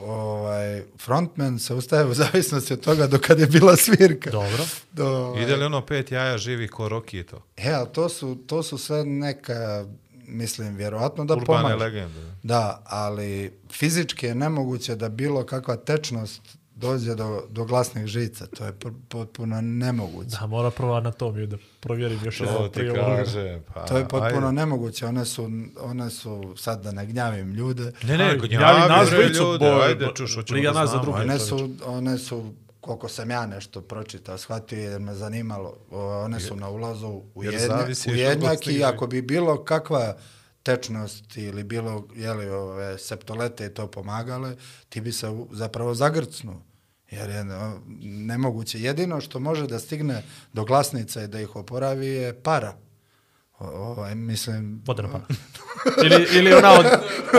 ovaj, 0.00 0.82
frontman 0.98 1.58
se 1.58 1.74
ustaje 1.74 2.04
u 2.06 2.14
zavisnosti 2.14 2.72
od 2.72 2.80
toga 2.80 3.06
do 3.06 3.18
kad 3.18 3.38
je 3.38 3.46
bila 3.46 3.76
svirka. 3.76 4.30
Dobro. 4.30 4.64
Do, 4.92 5.06
ovaj, 5.06 5.42
Ide 5.42 5.56
li 5.56 5.64
ono 5.64 5.86
pet 5.86 6.12
jaja 6.12 6.38
živi 6.38 6.68
ko 6.68 6.88
Roki 6.88 7.16
je 7.16 7.24
to? 7.24 7.42
E, 7.56 7.72
ali 7.72 7.88
to 7.92 8.08
su, 8.08 8.38
to 8.46 8.62
su 8.62 8.78
sve 8.78 9.04
neka, 9.04 9.86
mislim, 10.26 10.76
vjerovatno 10.76 11.24
da 11.24 11.34
Urbane 11.34 11.62
pomaže. 11.62 11.76
legende. 11.76 12.20
Da, 12.42 12.82
ali 12.86 13.52
fizički 13.72 14.26
je 14.26 14.34
nemoguće 14.34 14.94
da 14.96 15.08
bilo 15.08 15.46
kakva 15.46 15.76
tečnost 15.76 16.40
dođe 16.82 17.14
do, 17.14 17.42
do 17.50 17.64
glasnih 17.64 18.06
žica. 18.06 18.46
To 18.46 18.64
je 18.64 18.72
potpuno 19.08 19.60
nemoguće. 19.60 20.28
Da, 20.30 20.46
mora 20.46 20.70
prvo 20.70 20.94
anatomiju 20.94 21.46
da 21.46 21.56
provjerim 21.80 22.18
još 22.24 22.38
ti 22.38 22.44
prije 22.72 22.90
ovoga. 22.92 23.16
kaže. 23.16 23.60
Pa, 23.74 23.84
To 23.84 23.96
je 23.96 24.08
potpuno 24.08 24.46
ajde. 24.46 24.52
nemoguće. 24.52 25.06
One 25.06 25.24
su, 25.24 25.50
one 25.78 26.10
su, 26.10 26.54
sad 26.56 26.82
da 26.82 26.92
ne 26.92 27.06
gnjavim 27.06 27.52
ljude, 27.52 27.92
Ne, 28.02 28.18
ne, 28.18 28.24
Aj, 28.24 28.36
gnjavi, 28.38 28.54
javi 28.54 28.88
nas 28.88 29.10
dvojicu, 29.10 29.42
ajde, 29.82 30.08
čuš, 30.14 30.34
hoćemo 30.34 30.62
da 30.62 30.68
nas 30.70 30.76
za 30.80 30.86
znamo, 30.86 31.02
druge. 31.02 31.18
ajde. 31.20 31.30
one 31.30 31.38
su, 31.38 31.56
one 31.86 32.18
su, 32.18 32.52
koliko 32.80 33.08
sam 33.08 33.30
ja 33.30 33.46
nešto 33.46 33.80
pročitao, 33.80 34.38
shvatio 34.38 34.80
jer 34.80 35.00
me 35.00 35.14
zanimalo, 35.14 35.76
one 36.24 36.40
su 36.40 36.56
na 36.56 36.68
ulazu 36.68 37.06
u, 37.34 37.42
zavisi 37.68 38.10
u 38.10 38.38
glasnih 38.38 38.78
i 38.78 38.84
ako 38.84 39.06
bi 39.06 39.22
bilo 39.22 39.64
kakva 39.64 40.16
tečnost 40.62 41.36
ili 41.36 41.64
bilo 41.64 42.06
jeli, 42.14 42.48
ove 42.48 42.98
septolete 42.98 43.66
i 43.66 43.70
to 43.70 43.86
pomagale, 43.86 44.56
ti 44.88 45.00
bi 45.00 45.12
se 45.12 45.26
zapravo 45.52 45.94
zagrcnuo. 45.94 46.62
Jer 47.12 47.30
je 47.30 47.44
nemoguće. 48.00 48.80
Jedino 48.80 49.20
što 49.20 49.38
može 49.40 49.66
da 49.66 49.78
stigne 49.78 50.22
do 50.52 50.64
glasnica 50.64 51.22
i 51.22 51.26
da 51.26 51.40
ih 51.40 51.56
oporavi 51.56 52.06
je 52.06 52.42
para. 52.42 52.76
O, 53.58 53.66
ovaj, 53.66 54.14
mislim... 54.14 54.82
Vodena 54.86 55.08
para. 55.08 55.24
ili, 56.04 56.26
ili 56.32 56.54
ona 56.54 56.72
od, 56.72 56.86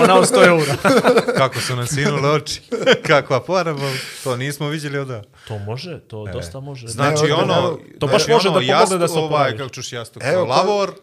ona 0.04 0.16
od 0.16 0.32
100 0.32 0.48
eura. 0.48 0.76
Kako 1.38 1.60
su 1.60 1.76
nam 1.76 1.88
sinule 1.88 2.30
oči. 2.30 2.62
Kakva 3.08 3.44
poraba, 3.44 3.92
to 4.24 4.38
nismo 4.38 4.68
vidjeli 4.68 4.98
od 4.98 5.08
da. 5.08 5.22
To 5.48 5.58
može, 5.58 6.00
to 6.00 6.26
dosta 6.34 6.60
može. 6.60 6.88
Znači 6.88 7.24
Ne, 7.24 7.34
ono, 7.34 7.54
evo, 7.58 7.80
to 8.00 8.08
baš 8.08 8.16
znači 8.16 8.32
može 8.34 8.50
ono, 8.50 8.60
da 8.60 8.66
pomogne 8.74 8.98
da 8.98 9.08
se 9.08 9.14
ovaj, 9.14 9.26
oporaviš. 9.26 9.58
kako 9.58 9.70
čuš 9.70 9.94
jastu, 9.94 10.20
Evo, 10.24 10.34
Evo, 10.34 10.46
ko- 10.46 10.94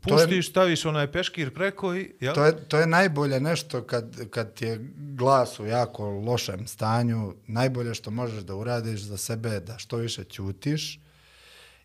To 0.00 0.20
je- 0.20 0.26
puštiš, 0.26 0.48
staviš 0.50 0.84
onaj 0.84 1.12
peškir 1.12 1.54
preko 1.54 1.94
i... 1.94 2.12
Jel? 2.20 2.34
To 2.34 2.44
je, 2.44 2.68
to 2.68 2.78
je 2.78 2.86
najbolje 2.86 3.40
nešto 3.40 3.82
kad, 3.82 4.30
kad 4.30 4.54
ti 4.54 4.64
je 4.64 4.80
glas 4.96 5.60
u 5.60 5.66
jako 5.66 6.04
lošem 6.10 6.66
stanju, 6.66 7.34
najbolje 7.46 7.94
što 7.94 8.10
možeš 8.10 8.42
da 8.42 8.54
uradiš 8.54 9.00
za 9.00 9.16
sebe 9.16 9.60
da 9.60 9.78
što 9.78 9.96
više 9.96 10.24
ćutiš 10.24 11.00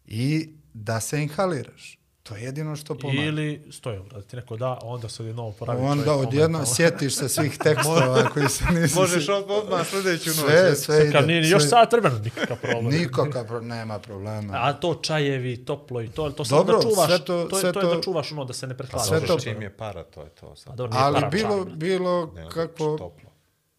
i 0.07 0.49
da 0.73 0.99
se 0.99 1.21
inhaliraš. 1.21 1.99
To 2.25 2.35
je 2.35 2.43
jedino 2.43 2.75
što 2.75 2.95
pomaže. 2.95 3.19
Ili 3.19 3.61
100 3.67 3.95
eura, 3.95 4.09
da 4.09 4.21
ti 4.21 4.35
neko 4.35 4.57
da, 4.57 4.79
onda 4.83 5.09
se 5.09 5.23
odjednom 5.23 5.45
oporavi 5.45 5.81
Onda 5.81 6.13
odjedno 6.13 6.65
sjetiš 6.65 7.15
se 7.15 7.29
svih 7.29 7.57
tekstova 7.57 8.29
koji 8.29 8.49
se 8.49 8.63
nisi... 8.71 8.95
Možeš 8.95 9.29
od- 9.29 9.45
odmah 9.49 9.87
sljedeću 9.87 10.29
noć. 10.29 10.35
sve, 10.37 10.75
sve 10.75 11.01
ide. 11.01 11.11
Kad 11.11 11.27
nije 11.27 11.41
ni 11.41 11.49
još 11.49 11.61
sve- 11.61 11.69
sat 11.69 11.91
vremena, 11.91 12.19
nikakav 12.19 12.57
problem. 12.59 12.85
Nikakav 12.87 13.45
pro, 13.45 13.61
nema 13.61 13.99
problema. 13.99 14.53
A 14.55 14.73
to 14.73 14.95
čajevi, 14.95 15.57
toplo 15.57 16.01
i 16.01 16.07
to, 16.07 16.29
to 16.29 16.45
sam 16.45 16.57
Dobro, 16.57 16.77
da 16.77 16.81
čuvaš, 16.83 17.07
sve 17.07 17.17
to- 17.17 17.25
to, 17.45 17.57
je, 17.57 17.61
sve 17.61 17.71
to 17.73 17.79
je 17.79 17.83
to- 17.83 17.95
da 17.95 18.01
čuvaš 18.01 18.31
ono 18.31 18.45
da 18.45 18.53
se 18.53 18.67
ne 18.67 18.77
prehlada. 18.77 19.05
sve 19.05 19.21
to- 19.21 19.39
Čim 19.39 19.61
je 19.61 19.69
para, 19.71 20.03
to 20.03 20.21
je 20.21 20.29
to 20.31 20.47
A 20.47 20.55
sad. 20.55 20.75
dobro, 20.75 20.97
Ali 20.97 21.15
para 21.15 21.29
bilo, 21.29 21.65
bilo 21.65 22.31
Ne, 22.35 22.49
kakvo... 22.49 22.97
Toplo. 22.97 23.29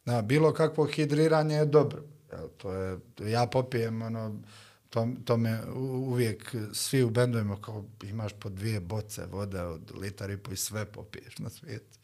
Da, 0.04 0.22
bilo 0.22 0.52
kakvo 0.52 0.84
hidriranje 0.86 1.54
je 1.56 1.64
dobro. 1.66 2.02
Evo, 2.32 2.48
to 2.48 2.72
je, 2.72 2.98
ja 3.22 3.46
popijem, 3.46 4.02
ono, 4.02 4.34
to, 4.90 5.08
to 5.24 5.36
me 5.36 5.62
uvijek 5.74 6.54
svi 6.72 7.02
u 7.02 7.10
bendovima 7.10 7.60
kao 7.60 7.84
imaš 8.02 8.32
po 8.40 8.48
dvije 8.48 8.80
boce 8.80 9.26
vode 9.26 9.62
od 9.62 9.92
litar 10.00 10.30
i 10.30 10.36
po 10.36 10.52
i 10.52 10.56
sve 10.56 10.84
popiješ 10.84 11.38
na 11.38 11.50
svijetu. 11.50 11.98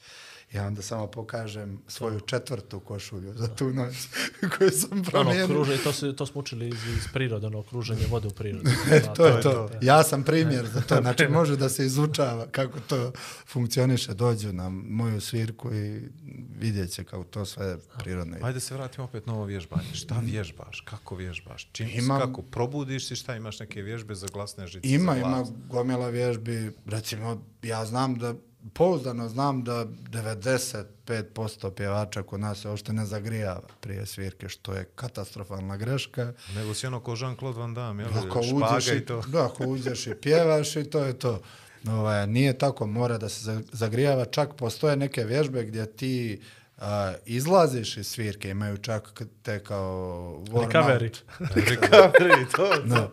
Ja 0.53 0.67
onda 0.67 0.83
samo 0.83 1.07
pokažem 1.07 1.81
svoju 1.89 2.21
četvrtu 2.21 2.81
košulju 2.81 3.35
za 3.35 3.49
tu 3.49 3.73
noć 3.73 3.95
koju 4.59 4.71
sam 4.71 4.89
Ono, 4.93 5.03
promijenio. 5.03 5.47
kruže, 5.47 5.79
to, 5.79 5.93
se, 5.93 6.17
to 6.17 6.27
smo 6.27 6.41
učili 6.41 6.69
iz, 6.69 6.75
iz 6.89 7.05
prirode, 7.13 7.47
ono, 7.47 7.63
kruženje 7.63 8.07
vode 8.11 8.29
u 8.29 8.31
prirodi. 8.31 8.71
Da, 8.91 9.15
to 9.15 9.27
je 9.27 9.43
to. 9.43 9.71
Ja 9.83 10.03
sam 10.03 10.23
primjer 10.23 10.67
za 10.67 10.81
to. 10.81 10.97
Znači, 11.03 11.29
može 11.29 11.57
da 11.57 11.69
se 11.69 11.87
izučava 11.87 12.47
kako 12.47 12.81
to 12.81 13.13
funkcioniše. 13.47 14.15
Dođu 14.15 14.53
na 14.53 14.69
moju 14.69 15.21
svirku 15.21 15.75
i 15.75 16.09
vidjet 16.51 16.91
će 16.91 17.05
kako 17.05 17.25
to 17.25 17.45
sve 17.45 17.77
prirodno 17.99 18.37
ide. 18.37 18.47
Ajde 18.47 18.61
se 18.61 18.75
vratimo 18.75 19.05
opet 19.05 19.27
na 19.27 19.35
ovo 19.35 19.45
vježbanje. 19.45 19.95
Šta 19.95 20.19
vježbaš? 20.21 20.81
Kako 20.81 21.15
vježbaš? 21.17 21.69
Čim 21.73 21.89
Imam- 21.89 22.21
kako 22.21 22.43
probudiš 22.43 23.09
se, 23.09 23.17
šta 23.17 23.37
imaš 23.37 23.61
neke 23.61 23.83
vježbe 23.83 24.15
za 24.15 24.27
glasne 24.27 24.67
žice? 24.67 24.89
Ima, 24.89 25.17
ima 25.17 25.45
gomila 25.69 26.09
vježbi. 26.09 26.73
Recimo, 26.87 27.43
ja 27.63 27.85
znam 27.85 28.15
da, 28.15 28.35
pouzdano 28.75 29.29
znam 29.29 29.65
da 29.65 29.85
95% 29.85 31.71
pjevača 31.71 32.23
kod 32.23 32.41
nas 32.41 32.61
se 32.61 32.69
uopšte 32.69 32.93
ne 32.93 33.07
zagrijava 33.07 33.69
prije 33.81 34.07
svirke, 34.07 34.49
što 34.49 34.75
je 34.75 34.85
katastrofalna 34.85 35.77
greška. 35.77 36.33
Nego 36.55 36.75
si 36.75 36.87
ono 36.87 37.01
ko 37.01 37.13
Jean-Claude 37.13 37.59
Van 37.59 37.75
Damme, 37.75 38.03
jel? 38.03 38.11
Ako 38.19 38.41
uđeš, 38.41 38.89
i, 38.89 39.01
to. 39.01 39.23
da, 39.27 39.45
ako 39.47 39.65
uđeš 39.65 40.07
i 40.07 40.15
pjevaš 40.15 40.77
i 40.77 40.85
to 40.85 41.05
je 41.05 41.19
to. 41.19 41.43
Ovaj, 41.89 42.27
nije 42.27 42.59
tako, 42.59 42.87
mora 42.87 43.19
da 43.19 43.29
se 43.29 43.45
za- 43.45 43.63
zagrijava. 43.73 44.25
Čak 44.25 44.55
postoje 44.55 44.97
neke 44.97 45.25
vježbe 45.25 45.65
gdje 45.65 45.87
ti 45.87 46.41
a, 46.79 47.15
izlaziš 47.27 47.97
iz 47.97 48.07
svirke, 48.07 48.51
imaju 48.51 48.77
čak 48.79 49.23
te 49.43 49.59
kao 49.65 50.45
Recovery. 50.47 51.17
Recovery, 51.71 52.57
to. 52.57 52.71
No. 52.85 53.11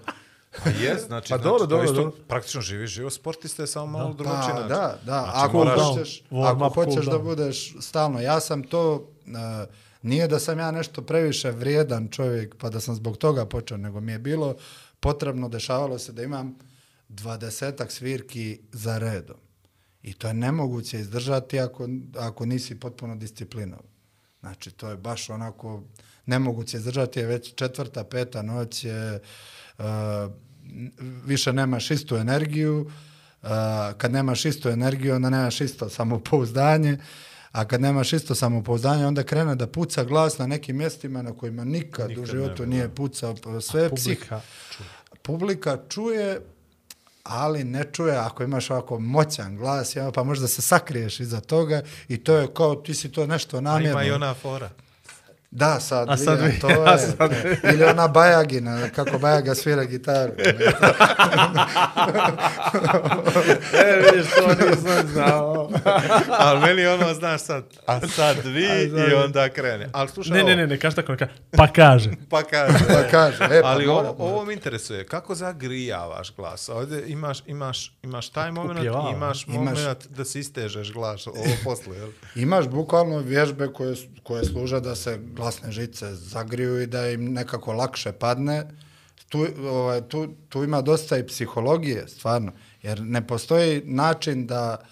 Pa 0.64 0.70
jes, 0.72 1.02
znači, 1.02 1.30
Pa 1.30 1.38
znači 1.38 1.44
dobro, 1.44 1.60
to 1.60 1.66
dobro, 1.66 1.84
isto 1.84 1.96
dobro. 1.96 2.12
praktično 2.28 2.62
živiš 2.62 2.92
život 2.92 3.14
sportiste 3.14 3.68
samo 3.68 3.86
malo 3.88 4.14
drugačiji 4.14 4.48
Da, 4.48 4.54
način. 4.54 4.68
da, 4.70 4.98
da. 5.06 5.22
Znači, 5.24 5.32
ako 5.38 5.58
moraš- 5.58 5.80
hoćeš, 5.90 6.24
Warm 6.32 6.66
ako 6.66 6.74
hoćeš 6.76 7.06
da 7.06 7.12
down. 7.12 7.24
budeš 7.24 7.76
stalno, 7.80 8.22
ja 8.22 8.40
sam 8.40 8.64
to, 8.64 8.94
uh, 8.94 9.34
nije 10.02 10.28
da 10.28 10.40
sam 10.40 10.60
ja 10.60 10.72
nešto 10.72 11.02
previše 11.02 11.52
vrijedan 11.52 12.08
čovjek, 12.08 12.56
pa 12.56 12.70
da 12.70 12.80
sam 12.80 12.96
zbog 12.96 13.18
toga 13.18 13.46
počeo, 13.46 13.78
nego 13.78 14.00
mi 14.02 14.12
je 14.12 14.20
bilo 14.20 14.56
potrebno, 15.00 15.50
dešavalo 15.50 16.00
se 16.00 16.12
da 16.12 16.24
imam 16.24 16.56
dvadesetak 17.10 17.92
svirki 17.92 18.60
za 18.72 18.98
redom. 18.98 19.38
I 20.02 20.14
to 20.14 20.28
je 20.28 20.34
nemoguće 20.34 21.00
izdržati 21.00 21.60
ako, 21.60 21.88
ako 22.18 22.46
nisi 22.46 22.76
potpuno 22.76 23.16
disciplinovan. 23.16 23.86
Znači, 24.40 24.72
to 24.72 24.90
je 24.90 24.98
baš 24.98 25.30
onako 25.30 25.84
nemoguće 26.26 26.78
izdržati, 26.78 27.20
je 27.20 27.26
već 27.26 27.54
četvrta, 27.56 28.04
peta 28.04 28.42
noć 28.42 28.84
je, 28.84 29.20
uh, 29.78 29.86
više 31.26 31.54
nemaš 31.54 31.92
istu 31.92 32.16
energiju, 32.18 32.92
uh, 33.42 33.50
kad 33.98 34.12
nemaš 34.12 34.46
istu 34.46 34.70
energiju, 34.70 35.16
onda 35.16 35.30
nemaš 35.30 35.62
isto 35.62 35.90
samopouzdanje, 35.90 36.98
a 37.52 37.66
kad 37.66 37.82
nemaš 37.82 38.14
isto 38.14 38.36
samopouzdanje, 38.36 39.06
onda 39.06 39.24
krene 39.24 39.56
da 39.56 39.68
puca 39.68 40.04
glas 40.04 40.38
na 40.38 40.48
nekim 40.48 40.78
mjestima 40.78 41.22
na 41.22 41.34
kojima 41.34 41.64
nikad, 41.64 42.10
Nikad 42.10 42.24
u 42.24 42.28
životu 42.28 42.66
nije 42.66 42.90
pucao. 42.90 43.36
Sve 43.62 43.90
psih, 43.96 44.18
Publika 44.20 44.42
čuje. 44.78 44.90
publika 45.22 45.78
čuje, 45.90 46.42
ali 47.24 47.64
ne 47.64 47.84
čuje 47.92 48.18
ako 48.18 48.44
imaš 48.44 48.70
ovako 48.70 49.00
moćan 49.00 49.58
glas, 49.58 49.96
pa 50.14 50.24
možda 50.24 50.48
se 50.48 50.62
sakriješ 50.62 51.20
iza 51.20 51.42
toga 51.42 51.82
i 52.08 52.18
to 52.18 52.38
je 52.38 52.48
kao 52.54 52.76
ti 52.76 52.94
si 52.94 53.12
to 53.12 53.28
nešto 53.28 53.58
A 53.58 53.62
namjerno. 53.62 54.02
ima 54.02 54.08
i 54.10 54.12
ona 54.12 54.34
fora. 54.34 54.70
Da, 55.52 55.80
sad, 55.80 56.10
A 56.10 56.18
sad 56.18 56.40
vi, 56.40 56.46
vi- 56.46 56.60
to 56.60 56.68
a 56.86 56.92
je. 56.92 56.98
sad 57.00 57.32
Ili 57.66 57.84
ona 57.86 58.08
Bajagina, 58.08 58.90
kako 58.90 59.20
Bajaga 59.20 59.56
svira 59.56 59.84
gitaru. 59.84 60.32
E, 63.76 64.02
vidiš, 64.06 64.32
to 64.32 64.48
nisam 64.66 65.08
znao. 65.08 65.70
Ali 66.40 66.60
meni 66.62 66.86
ono, 66.86 67.14
znaš 67.14 67.42
sad, 67.42 67.64
a 67.86 68.00
sad 68.02 68.38
vi 68.46 68.66
A 68.66 68.90
sad 68.90 69.10
i 69.10 69.16
onda 69.16 69.50
krene. 69.50 69.90
Ali 69.92 70.10
slušaj 70.10 70.34
Ne, 70.34 70.40
ovo, 70.40 70.50
ne, 70.50 70.56
ne, 70.56 70.68
ne, 70.68 70.78
kaži 70.78 70.96
tako, 70.96 71.12
neka, 71.12 71.28
pa 71.52 71.68
kaže. 71.68 72.10
Pa 72.30 72.44
kaže. 72.44 72.74
Pa 72.88 73.04
kaže, 73.04 73.44
e, 73.46 73.62
pa 73.62 73.68
Ali 73.68 73.88
mora, 73.88 74.10
ovo, 74.10 74.26
ovo 74.26 74.46
me 74.46 74.54
interesuje, 74.54 75.06
kako 75.06 75.36
zagrijavaš 75.36 76.32
glas? 76.32 76.70
Ovdje 76.70 77.04
imaš, 77.08 77.44
imaš, 77.46 77.98
imaš 78.04 78.30
taj 78.30 78.52
moment, 78.52 78.80
Upjevava. 78.80 79.12
imaš 79.12 79.46
Imaš- 79.46 79.56
moment 79.56 80.08
da 80.08 80.26
si 80.26 80.40
istežeš 80.40 80.94
glas, 80.94 81.28
ovo 81.28 81.36
posle, 81.64 81.98
jel? 81.98 82.10
Imaš 82.36 82.68
bukvalno 82.68 83.18
vježbe 83.20 83.68
koje, 83.68 83.96
koje 84.24 84.46
služe 84.46 84.80
da 84.80 84.96
se 84.96 85.20
glasne 85.40 85.72
žice 85.72 86.16
zagriju 86.16 86.82
i 86.82 86.88
da 86.88 87.10
im 87.10 87.34
nekako 87.34 87.74
lakše 87.74 88.12
padne. 88.12 88.68
Tu, 89.30 89.46
ovaj, 89.64 90.02
tu, 90.02 90.28
tu 90.50 90.64
ima 90.64 90.82
dosta 90.82 91.18
i 91.18 91.28
psihologije, 91.28 92.08
stvarno. 92.08 92.52
Jer 92.84 93.02
ne 93.02 93.28
postoji 93.28 93.82
način 93.86 94.48
da, 94.48 94.86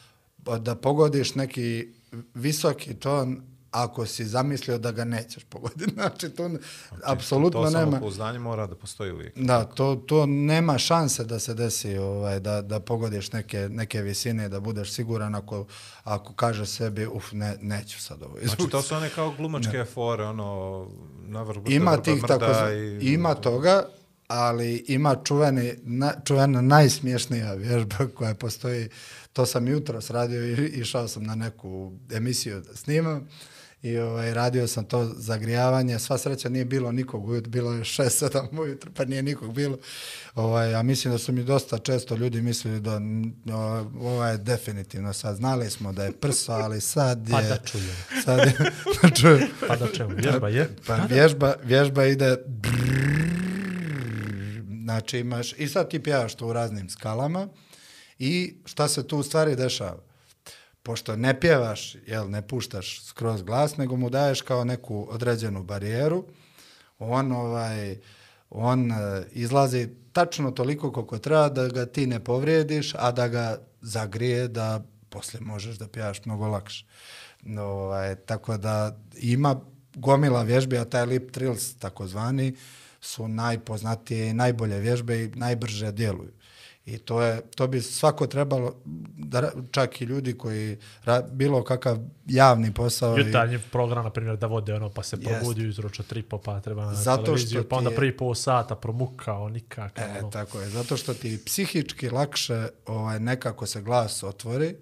da 0.59 0.75
pogodiš 0.75 1.35
neki 1.35 1.87
visoki 2.33 2.93
ton 2.93 3.41
ako 3.83 4.05
si 4.05 4.25
zamislio 4.25 4.77
da 4.77 4.91
ga 4.91 5.05
nećeš 5.05 5.43
pogoditi. 5.43 5.93
Znači, 5.97 6.29
to 6.29 6.47
ne- 6.47 6.59
apsolutno 7.03 7.63
to 7.63 7.69
nema... 7.69 7.91
samopouzdanje 7.91 8.39
mora 8.39 8.67
da 8.67 8.75
postoji 8.75 9.11
uvijek. 9.11 9.37
Da, 9.37 9.63
to, 9.63 9.95
to 9.95 10.25
nema 10.25 10.77
šanse 10.77 11.23
da 11.23 11.39
se 11.39 11.53
desi 11.53 11.97
ovaj, 11.97 12.39
da, 12.39 12.61
da 12.61 12.79
pogodiš 12.79 13.31
neke, 13.31 13.69
neke 13.71 14.01
visine, 14.01 14.49
da 14.49 14.59
budeš 14.59 14.91
siguran 14.91 15.35
ako, 15.35 15.65
ako 16.03 16.33
kaže 16.33 16.65
sebi, 16.65 17.07
uf, 17.07 17.31
ne, 17.31 17.57
neću 17.61 18.01
sad 18.01 18.23
ovo 18.23 18.37
izvući. 18.37 18.55
Znači, 18.55 18.71
to 18.71 18.81
su 18.81 18.95
one 18.95 19.09
kao 19.09 19.33
glumačke 19.37 19.85
fore, 19.85 20.23
ono, 20.23 20.87
na 21.25 21.41
vrhu 21.41 21.63
ima 21.67 21.97
tih 21.97 22.23
tako, 22.27 22.71
i... 23.01 23.13
ima 23.13 23.35
toga, 23.35 23.83
ali 24.27 24.85
ima 24.87 25.15
čuveni, 25.23 25.73
na, 25.83 26.13
čuvena 26.25 26.61
najsmiješnija 26.61 27.53
vježba 27.53 28.07
koja 28.15 28.33
postoji. 28.33 28.89
To 29.33 29.45
sam 29.45 29.67
jutros 29.67 30.09
radio 30.09 30.45
i 30.45 30.67
išao 30.67 31.07
sam 31.07 31.23
na 31.23 31.35
neku 31.35 31.91
emisiju 32.11 32.61
da 32.61 32.75
snimam 32.75 33.27
i 33.81 33.97
ovaj, 33.97 34.33
radio 34.33 34.67
sam 34.67 34.85
to 34.85 35.11
zagrijavanje. 35.15 35.99
Sva 35.99 36.17
sreća 36.17 36.49
nije 36.49 36.65
bilo 36.65 36.91
nikog 36.91 37.27
ujutro, 37.27 37.49
bilo 37.49 37.73
je 37.73 37.81
6-7 37.81 38.61
ujutro, 38.61 38.91
pa 38.95 39.05
nije 39.05 39.23
nikog 39.23 39.53
bilo. 39.53 39.77
Ovaj, 40.35 40.75
a 40.75 40.83
mislim 40.83 41.13
da 41.13 41.17
su 41.17 41.31
mi 41.31 41.43
dosta 41.43 41.77
često 41.77 42.15
ljudi 42.15 42.41
mislili 42.41 42.79
da 42.79 42.99
ovo 44.01 44.25
je 44.25 44.37
definitivno 44.37 45.13
sad. 45.13 45.35
Znali 45.35 45.69
smo 45.69 45.93
da 45.93 46.03
je 46.03 46.11
prso, 46.11 46.51
ali 46.51 46.81
sad 46.81 47.27
je... 47.29 47.31
Pa 47.31 47.41
da 47.41 47.57
čujem. 47.57 47.95
Sad 48.23 48.39
je, 48.39 48.71
da 49.01 49.09
čujem. 49.09 49.47
Pa 49.67 49.75
da 49.75 49.87
čemu, 49.87 50.15
vježba 50.15 50.49
je. 50.49 50.69
Pa 50.87 50.95
vježba, 50.95 51.55
vježba 51.63 52.05
ide 52.05 52.37
znači 54.87 55.19
imaš 55.19 55.53
i 55.53 55.67
sad 55.67 55.89
ti 55.89 56.03
pjevaš 56.03 56.35
to 56.35 56.47
u 56.47 56.53
raznim 56.53 56.89
skalama 56.89 57.47
i 58.19 58.55
šta 58.65 58.87
se 58.87 59.07
tu 59.07 59.17
u 59.17 59.23
stvari 59.23 59.55
dešava? 59.55 60.06
Pošto 60.87 61.15
ne 61.15 61.39
pjevaš, 61.39 61.95
jel, 62.05 62.29
ne 62.29 62.41
puštaš 62.47 63.01
skroz 63.03 63.41
glas, 63.43 63.77
nego 63.77 63.95
mu 63.95 64.09
daješ 64.09 64.41
kao 64.41 64.63
neku 64.63 65.07
određenu 65.09 65.63
barijeru, 65.63 66.25
on 66.99 67.31
ovaj 67.31 67.97
on 68.49 68.91
e, 68.91 68.95
izlazi 69.31 69.89
tačno 70.13 70.51
toliko 70.51 70.91
koliko 70.91 71.19
treba 71.19 71.49
da 71.49 71.67
ga 71.67 71.85
ti 71.85 72.07
ne 72.07 72.23
povrijediš, 72.23 72.95
a 72.95 73.11
da 73.11 73.27
ga 73.27 73.57
zagrije 73.81 74.47
da 74.47 74.83
poslije 75.09 75.41
možeš 75.41 75.75
da 75.75 75.87
pjevaš 75.87 76.25
mnogo 76.25 76.47
lakše. 76.47 76.85
Ovaj, 77.59 78.15
tako 78.15 78.57
da 78.57 78.97
ima 79.15 79.59
gomila 79.95 80.43
vježbi, 80.43 80.77
a 80.77 80.85
taj 80.85 81.05
lip 81.05 81.31
trills 81.31 81.75
takozvani 81.75 82.55
su 83.01 83.27
najpoznatije 83.27 84.29
i 84.29 84.33
najbolje 84.33 84.79
vježbe 84.79 85.23
i 85.23 85.27
najbrže 85.35 85.91
djeluju. 85.91 86.31
I 86.87 86.97
to 86.97 87.21
je 87.21 87.41
to 87.49 87.67
bi 87.67 87.81
svako 87.81 88.27
trebalo 88.27 88.75
da 89.17 89.51
čak 89.71 90.01
i 90.01 90.05
ljudi 90.05 90.33
koji 90.33 90.77
ra, 91.03 91.21
bilo 91.23 91.63
kakav 91.63 91.97
javni 92.25 92.73
posao 92.73 93.17
i- 93.17 93.21
Jutarnji 93.21 93.59
program, 93.71 94.03
na 94.03 94.09
primjer, 94.09 94.37
da 94.37 94.47
vode 94.47 94.73
ono, 94.73 94.89
pa 94.89 95.03
se 95.03 95.15
Jest. 95.15 95.29
probudi 95.29 95.61
ujutro 95.61 95.89
četiri 95.89 96.21
po 96.23 96.37
pa 96.37 96.61
treba 96.61 96.85
na 96.85 96.93
Zato 96.95 97.17
što 97.17 97.25
televiziju, 97.25 97.63
pa 97.63 97.75
onda 97.75 97.89
je- 97.89 97.95
prvi 97.95 98.17
pol 98.17 98.35
sata 98.35 98.75
promukao, 98.75 99.49
nikak. 99.49 99.99
E, 99.99 100.19
ono. 100.19 100.29
tako 100.29 100.59
je, 100.59 100.69
zato 100.69 100.97
što 100.97 101.13
ti 101.13 101.39
psihički 101.45 102.09
lakše 102.09 102.67
ovaj, 102.85 103.19
nekako 103.19 103.65
se 103.65 103.81
glas 103.81 104.23
otvori, 104.23 104.75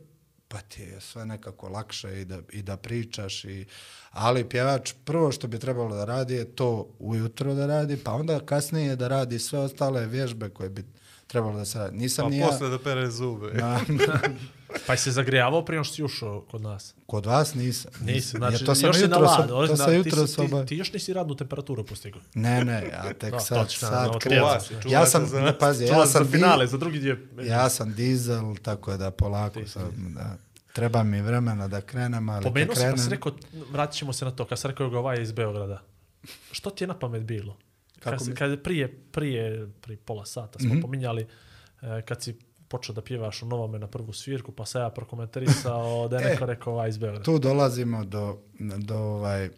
pa 0.48 0.58
ti 0.60 0.82
je 0.84 1.02
sve 1.02 1.26
nekako 1.26 1.70
lakše 1.70 2.22
i 2.22 2.26
da, 2.26 2.40
i 2.52 2.62
da 2.62 2.78
pričaš. 2.78 3.46
I, 3.46 3.66
ali 4.12 4.44
pjevač 4.46 4.94
prvo 5.06 5.32
što 5.32 5.48
bi 5.48 5.60
trebalo 5.60 5.96
da 5.96 6.06
radi 6.06 6.34
je 6.34 6.46
to 6.46 6.88
ujutro 7.00 7.54
da 7.54 7.66
radi, 7.68 7.98
pa 7.98 8.12
onda 8.14 8.40
kasnije 8.40 8.96
da 8.96 9.08
radi 9.08 9.40
sve 9.40 9.60
ostale 9.60 10.06
vježbe 10.08 10.50
koje 10.50 10.70
bi 10.70 10.84
trebalo 11.28 11.54
da 11.54 11.66
se 11.66 11.80
radi. 11.80 11.98
Nisam 11.98 12.26
Pa 12.26 12.30
ni 12.30 12.38
ja... 12.38 12.48
posle 12.48 12.70
da 12.70 12.80
pere 12.80 13.12
zube. 13.12 13.54
Na, 13.54 13.80
Pa 14.88 14.96
si 14.96 15.04
se 15.04 15.12
zagrijavao 15.12 15.66
prije 15.66 15.78
nego 15.78 15.84
što 15.84 15.94
si 15.94 16.04
ušao 16.04 16.42
kod 16.42 16.62
nas. 16.62 16.94
kod 17.06 17.26
vas 17.26 17.54
nisam. 17.54 17.92
Nisi, 17.96 18.12
Jer 18.28 18.40
znači, 18.40 18.66
to 18.66 18.76
sam 18.76 18.86
još 18.86 18.96
si 18.96 19.02
na 19.02 19.08
jutros, 19.08 19.32
lad. 19.32 19.40
ob- 19.42 19.48
to 19.48 19.56
ozna- 19.58 19.76
sam 19.78 20.04
ti 20.04 20.10
ti, 20.60 20.68
ti, 20.68 20.76
još 20.76 20.94
nisi 20.94 21.14
radnu 21.14 21.36
temperaturu 21.36 21.84
postigao. 21.86 22.22
Ne, 22.34 22.66
ne, 22.66 22.74
ja 22.86 23.14
tek 23.14 23.32
Da, 23.34 23.40
sad, 23.40 23.58
točno, 23.60 23.88
sad 23.88 24.12
krećem. 24.14 24.82
čuva 24.82 24.92
Ja 24.92 25.06
se 25.06 25.12
sam, 25.12 25.26
za- 25.26 25.42
ne, 25.42 25.58
pazi, 25.60 25.84
Ja 25.84 25.90
ja 25.90 26.00
za 26.00 26.06
sam, 26.08 26.28
finale, 26.28 26.66
di- 26.66 26.72
za 26.72 26.78
drugi 26.78 27.00
dio. 27.00 27.18
ja 27.40 27.70
sam 27.70 27.94
dizel, 27.94 28.56
tako 28.58 28.98
da 28.98 29.12
polako 29.12 29.60
sam, 29.66 30.14
da, 30.16 30.38
treba 30.74 31.04
mi 31.04 31.22
vremena 31.22 31.68
da 31.68 31.82
krenem, 31.82 32.30
ali 32.30 32.44
kad 32.44 32.44
Pomenuo 32.46 32.76
si 32.76 32.82
pa 32.82 32.88
si 32.88 32.94
krenem, 32.94 33.10
rekao, 33.10 33.32
vratit 33.72 33.96
ćemo 33.96 34.14
se 34.14 34.26
na 34.26 34.32
to, 34.32 34.46
kad 34.46 34.60
sam 34.60 34.72
rekao 34.72 34.90
ga 34.90 35.00
ovaj 35.00 35.18
je 35.18 35.24
iz 35.24 35.32
Beograda. 35.32 35.82
Što 36.52 36.70
ti 36.70 36.84
je 36.84 36.88
na 36.88 36.94
pamet 36.96 37.24
bilo? 37.24 37.58
Kako 38.06 38.18
Kad, 38.18 38.28
mi- 38.28 38.36
kad 38.36 38.52
je 38.52 38.58
prije, 38.60 38.88
prije, 39.04 39.68
prije 39.74 39.98
pola 39.98 40.26
sata 40.26 40.60
smo 40.60 40.70
Mhm. 40.70 40.82
pominjali, 40.82 41.28
e, 41.82 42.02
kad 42.02 42.24
si 42.24 42.36
počeo 42.68 42.96
da 42.96 43.02
pjevaš 43.02 43.42
u 43.42 43.48
novome 43.48 43.80
na 43.80 43.88
prvu 43.88 44.14
svirku, 44.14 44.52
pa 44.52 44.66
sam 44.66 44.82
ja 44.82 44.90
prokomentarisao 44.90 45.76
da 46.10 46.18
je 46.18 46.26
neko 46.26 46.46
rekao 46.46 46.74
ovaj 46.74 46.90
iz 46.90 46.98
Beograda. 46.98 47.22
E, 47.22 47.26
tu 47.26 47.40
dolazimo 47.40 48.04
do, 48.06 48.38
do 48.78 48.98
ovaj, 48.98 49.50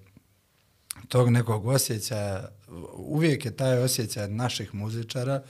tog 1.08 1.30
nekog 1.30 1.66
osjećaja, 1.68 2.50
uvijek 2.96 3.46
je 3.46 3.52
taj 3.54 3.78
osjećaj 3.78 4.28
naših 4.30 4.74
muzičara, 4.74 5.42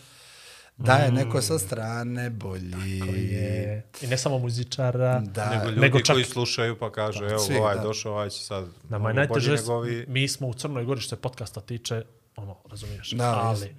da 0.78 0.93
je 0.95 1.12
neko 1.12 1.41
sa 1.41 1.60
strane 1.60 2.30
bolji. 2.30 3.00
Ko 3.02 3.08
je. 3.08 3.84
I 4.02 4.08
ne 4.08 4.18
samo 4.18 4.39
muzičara, 4.39 5.20
Da, 5.22 5.50
nego 5.50 5.66
ljudi 5.66 5.82
nego 5.82 6.00
čak- 6.00 6.14
koji 6.14 6.26
slušaju 6.26 6.78
pa 6.78 6.91
kažu, 6.91 7.26
evo 7.26 7.39
Svi, 7.39 7.56
ovaj 7.56 7.76
da. 7.76 7.82
došao, 7.82 8.12
ovaj 8.12 8.30
će 8.30 8.39
sad 8.39 8.66
Nama 8.84 9.10
je 9.10 9.16
najteže, 9.16 9.56
ovi- 9.64 10.06
mi 10.08 10.28
smo 10.28 10.48
u 10.48 10.54
Crnoj 10.54 10.84
Gori 10.84 11.02
što 11.02 11.10
se 11.10 11.16
podcasta 11.18 11.62
tiče, 11.62 12.04
ono, 12.38 12.55
razumiješ, 12.65 13.11
Da, 13.11 13.25
ali 13.33 13.75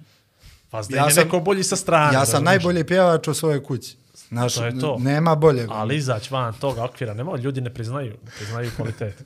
vas 0.71 0.87
da 0.87 0.97
Ja 0.97 1.05
je 1.05 1.11
sam- 1.11 1.23
neko 1.23 1.39
bolji 1.39 1.63
sa 1.63 1.75
strane. 1.75 2.05
ja 2.05 2.11
sam 2.15 2.19
razumiješ? 2.33 2.45
najbolji 2.45 2.83
pjevač 2.83 3.27
u 3.27 3.33
svojoj 3.33 3.63
kući. 3.63 3.97
Znaš, 4.27 4.53
To 4.53 4.65
je 4.65 4.79
to. 4.79 4.97
nema 4.99 5.35
boljeg. 5.35 5.69
Ali 5.71 5.97
izać 5.97 6.31
van 6.31 6.53
toga 6.53 6.83
okvira, 6.83 7.13
nema, 7.13 7.37
ljudi 7.37 7.61
ne 7.61 7.73
priznaju, 7.73 8.11
ne 8.15 8.31
priznaju 8.31 8.71
kvalitet. 8.75 9.23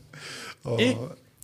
O, 0.65 0.77
I? 0.79 0.95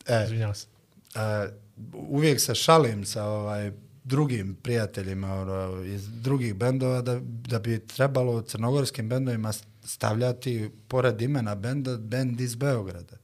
e, 0.08 0.24
Izvinjavam 0.24 0.56
se. 0.56 0.68
a, 1.16 1.48
uvijek 1.94 2.40
se 2.40 2.56
šalim 2.56 3.06
sa 3.06 3.24
ovaj 3.26 3.72
drugim 4.04 4.56
prijateljima 4.56 5.34
ono, 5.36 5.84
iz 5.84 6.10
drugih 6.12 6.56
bendova 6.56 7.02
da, 7.02 7.20
da 7.24 7.60
bi 7.60 7.88
trebalo 7.88 8.42
crnogorskim 8.42 9.10
bendovima 9.10 9.54
stavljati 9.84 10.72
pored 10.88 11.22
imena 11.22 11.56
benda 11.56 11.98
bend 11.98 12.42
iz 12.42 12.56
Beograda. 12.56 13.18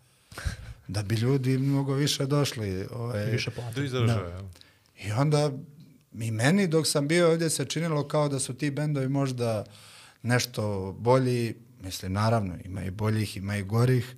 Da 0.87 1.03
bi 1.03 1.15
ljudi 1.15 1.57
mnogo 1.57 1.93
više 1.93 2.25
došli. 2.25 2.87
Ovaj, 2.91 3.25
Više 3.25 3.51
plati. 3.51 3.75
Do 3.75 3.83
izdržava, 3.83 4.29
jel? 4.29 4.45
I 5.03 5.11
onda 5.11 5.51
i 6.19 6.31
meni 6.31 6.67
dok 6.67 6.87
sam 6.87 7.07
bio 7.07 7.31
ovdje 7.31 7.49
se 7.49 7.65
činilo 7.65 8.07
kao 8.07 8.29
da 8.29 8.39
su 8.39 8.53
ti 8.53 8.71
bendovi 8.71 9.09
možda 9.09 9.63
nešto 10.21 10.95
bolji, 10.99 11.55
mislim 11.81 12.13
naravno 12.13 12.55
ima 12.65 12.83
i 12.83 12.91
boljih, 12.91 13.37
ima 13.37 13.57
i 13.57 13.63
gorih, 13.63 14.15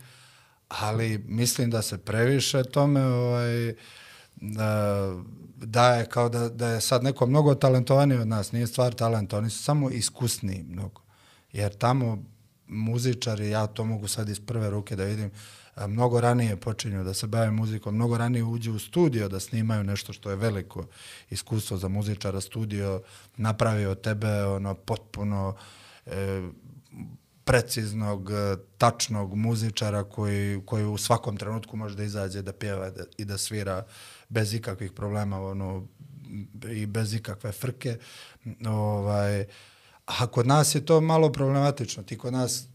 ali 0.68 1.18
mislim 1.18 1.70
da 1.70 1.82
se 1.82 1.97
previše 1.97 2.63
tome 2.63 3.05
ovaj, 3.05 3.74
da, 4.36 5.13
daje 5.55 6.05
kao 6.05 6.30
da, 6.30 6.49
da 6.49 6.68
je 6.68 6.82
sad 6.82 7.03
neko 7.03 7.26
mnogo 7.26 7.55
talentovaniji 7.55 8.18
od 8.18 8.28
nas, 8.28 8.51
nije 8.51 8.68
stvar 8.68 8.93
talenta, 8.93 9.38
oni 9.38 9.49
su 9.49 9.63
samo 9.63 9.89
iskusniji 9.89 10.63
mnogo. 10.63 11.01
Jer 11.51 11.74
tamo 11.76 12.24
muzičari, 12.68 13.49
ja 13.49 13.68
to 13.68 13.86
mogu 13.86 14.07
sad 14.07 14.30
iz 14.30 14.39
prve 14.39 14.70
ruke 14.70 14.95
da 14.95 15.03
vidim, 15.03 15.26
a, 15.26 15.30
mnogo 15.88 16.21
ranije 16.21 16.55
počinju 16.55 17.03
da 17.03 17.13
se 17.13 17.28
bave 17.28 17.51
muzikom, 17.51 17.95
mnogo 17.95 18.17
ranije 18.17 18.43
uđu 18.43 18.73
u 18.73 18.80
studio 18.80 19.30
da 19.30 19.39
snimaju 19.39 19.84
nešto 19.84 20.13
što 20.13 20.30
je 20.30 20.36
veliko 20.36 20.88
iskustvo 21.30 21.78
za 21.78 21.88
muzičara. 21.88 22.41
Studio 22.41 23.01
napravi 23.38 23.86
od 23.86 24.01
tebe 24.01 24.43
ono 24.43 24.73
potpuno 24.75 25.55
e, 26.05 26.41
preciznog, 27.43 28.32
e, 28.32 28.55
tačnog 28.78 29.36
muzičara 29.36 30.03
koji, 30.03 30.61
koji 30.65 30.86
u 30.86 30.97
svakom 30.97 31.38
trenutku 31.38 31.78
može 31.78 31.95
da 31.95 32.03
izađe, 32.03 32.41
da 32.41 32.53
pjeva 32.53 32.89
da, 32.89 33.03
i 33.17 33.25
da 33.25 33.38
svira 33.38 33.86
bez 34.30 34.53
ikakvih 34.53 34.91
problema 34.91 35.41
ono, 35.41 35.88
i 36.71 36.86
bez 36.86 37.13
ikakve 37.13 37.51
frke. 37.51 37.97
Ovaj, 38.67 39.45
a 40.05 40.28
kod 40.28 40.47
nas 40.47 40.75
je 40.75 40.86
to 40.86 41.01
malo 41.01 41.32
problematično. 41.32 42.03
Ti 42.03 42.17
kod 42.17 42.34
nas 42.34 42.67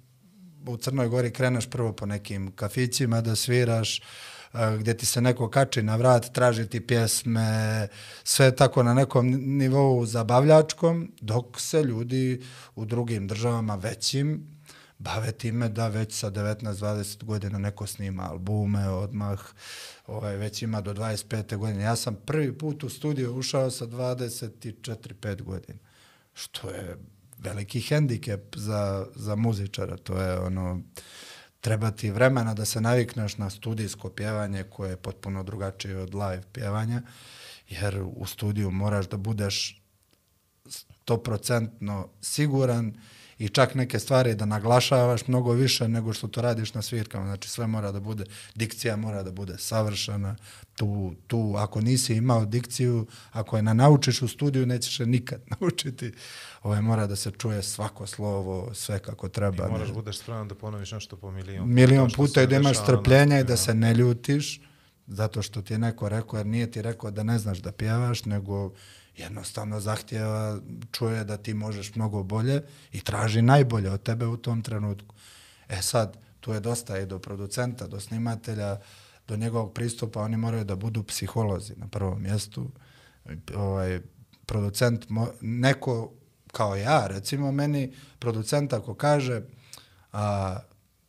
u 0.66 0.76
Crnoj 0.76 1.08
Gori 1.08 1.30
kreneš 1.30 1.70
prvo 1.70 1.92
po 1.92 2.06
nekim 2.06 2.52
kafićima 2.52 3.20
da 3.20 3.36
sviraš, 3.36 3.98
e, 3.98 4.02
gdje 4.78 4.96
ti 4.96 5.06
se 5.06 5.20
neko 5.20 5.50
kači 5.50 5.82
na 5.82 5.96
vrat, 5.96 6.32
traži 6.32 6.66
ti 6.66 6.86
pjesme, 6.86 7.88
sve 8.24 8.56
tako 8.56 8.82
na 8.82 8.94
nekom 8.94 9.26
nivou 9.58 10.06
zabavljačkom, 10.06 11.12
dok 11.20 11.60
se 11.60 11.82
ljudi 11.82 12.42
u 12.74 12.84
drugim 12.84 13.28
državama 13.28 13.74
većim 13.74 14.52
bave 15.02 15.32
time 15.32 15.68
da 15.68 15.88
već 15.88 16.14
sa 16.14 16.30
19-20 16.30 17.24
godina 17.24 17.58
neko 17.58 17.86
snima 17.86 18.30
albume 18.30 18.88
odmah, 18.88 19.40
ovaj, 20.06 20.36
već 20.36 20.62
ima 20.62 20.80
do 20.80 20.94
25. 20.94 21.56
godine. 21.56 21.82
Ja 21.82 21.96
sam 21.96 22.14
prvi 22.26 22.58
put 22.58 22.84
u 22.84 22.88
studiju 22.88 23.36
ušao 23.36 23.70
sa 23.70 23.86
24-5 23.86 25.42
godina, 25.42 25.78
što 26.34 26.70
je 26.70 26.96
veliki 27.44 27.80
hendikep 27.80 28.56
za, 28.56 29.06
za 29.14 29.36
muzičara. 29.36 29.96
To 29.96 30.20
je 30.20 30.38
ono, 30.38 30.80
treba 31.60 31.90
ti 31.90 32.10
vremena 32.10 32.54
da 32.54 32.64
se 32.64 32.80
navikneš 32.80 33.36
na 33.36 33.50
studijsko 33.50 34.10
pjevanje 34.10 34.62
koje 34.62 34.90
je 34.90 34.96
potpuno 34.96 35.42
drugačije 35.42 35.96
od 35.96 36.14
live 36.14 36.42
pjevanja, 36.52 37.02
jer 37.68 38.02
u 38.16 38.26
studiju 38.26 38.70
moraš 38.70 39.08
da 39.08 39.16
budeš 39.16 39.82
100% 41.06 42.04
siguran 42.20 42.94
i 43.42 43.48
čak 43.48 43.74
neke 43.74 43.98
stvari 43.98 44.34
da 44.34 44.44
naglašavaš 44.44 45.26
mnogo 45.26 45.52
više 45.52 45.88
nego 45.88 46.12
što 46.12 46.28
to 46.28 46.42
radiš 46.42 46.74
na 46.74 46.82
svirkama. 46.82 47.26
Znači 47.26 47.48
sve 47.48 47.66
mora 47.66 47.92
da 47.92 48.00
bude, 48.00 48.24
dikcija 48.54 48.96
mora 48.96 49.22
da 49.22 49.30
bude 49.30 49.58
savršena. 49.58 50.36
Tu, 50.76 51.14
tu 51.26 51.54
ako 51.58 51.80
nisi 51.80 52.14
imao 52.14 52.44
dikciju, 52.44 53.06
ako 53.32 53.56
je 53.56 53.62
ne 53.62 53.74
naučiš 53.74 54.22
u 54.22 54.28
studiju, 54.28 54.66
nećeš 54.66 55.00
je 55.00 55.06
nikad 55.06 55.40
naučiti. 55.52 56.12
Ovo 56.62 56.82
mora 56.82 57.06
da 57.06 57.16
se 57.16 57.30
čuje 57.30 57.62
svako 57.62 58.06
slovo, 58.06 58.74
sve 58.74 58.98
kako 58.98 59.28
treba. 59.28 59.66
I 59.68 59.70
moraš 59.70 59.92
budeš 59.92 60.18
spreman 60.18 60.48
da 60.48 60.54
ponoviš 60.54 60.92
nešto 60.92 61.16
po 61.16 61.30
milion. 61.30 61.68
Milion 61.68 62.10
što 62.10 62.16
puta 62.16 62.42
i 62.42 62.46
da 62.46 62.56
imaš 62.56 62.78
strpljenja 62.78 63.36
i 63.36 63.42
na- 63.42 63.48
da 63.48 63.56
se 63.56 63.74
ne 63.74 63.94
ljutiš 63.94 64.60
zato 65.06 65.42
što 65.42 65.62
ti 65.62 65.72
je 65.72 65.78
neko 65.78 66.08
rekao, 66.08 66.36
jer 66.38 66.46
nije 66.46 66.70
ti 66.70 66.82
rekao 66.82 67.10
da 67.10 67.22
ne 67.22 67.38
znaš 67.38 67.58
da 67.58 67.72
pjevaš, 67.72 68.24
nego 68.24 68.72
jednostavno 69.16 69.80
zahtjeva, 69.80 70.60
čuje 70.92 71.24
da 71.24 71.36
ti 71.36 71.54
možeš 71.54 71.94
mnogo 71.94 72.22
bolje 72.22 72.62
i 72.92 73.00
traži 73.00 73.42
najbolje 73.42 73.90
od 73.90 74.02
tebe 74.02 74.26
u 74.26 74.36
tom 74.36 74.62
trenutku. 74.62 75.14
E 75.68 75.82
sad, 75.82 76.16
tu 76.40 76.52
je 76.52 76.60
dosta 76.60 76.98
i 76.98 77.06
do 77.06 77.18
producenta, 77.18 77.86
do 77.86 78.00
snimatelja, 78.00 78.76
do 79.28 79.36
njegovog 79.36 79.72
pristupa, 79.72 80.20
oni 80.20 80.36
moraju 80.36 80.64
da 80.64 80.76
budu 80.76 81.02
psiholozi 81.02 81.72
na 81.76 81.88
prvom 81.88 82.22
mjestu. 82.22 82.70
Ovaj, 83.54 84.00
producent, 84.46 85.08
mo, 85.08 85.28
neko 85.40 86.12
kao 86.52 86.76
ja, 86.76 87.06
recimo 87.06 87.52
meni, 87.52 87.92
producent 88.18 88.72
ako 88.72 88.94
kaže, 88.94 89.42
a, 90.12 90.58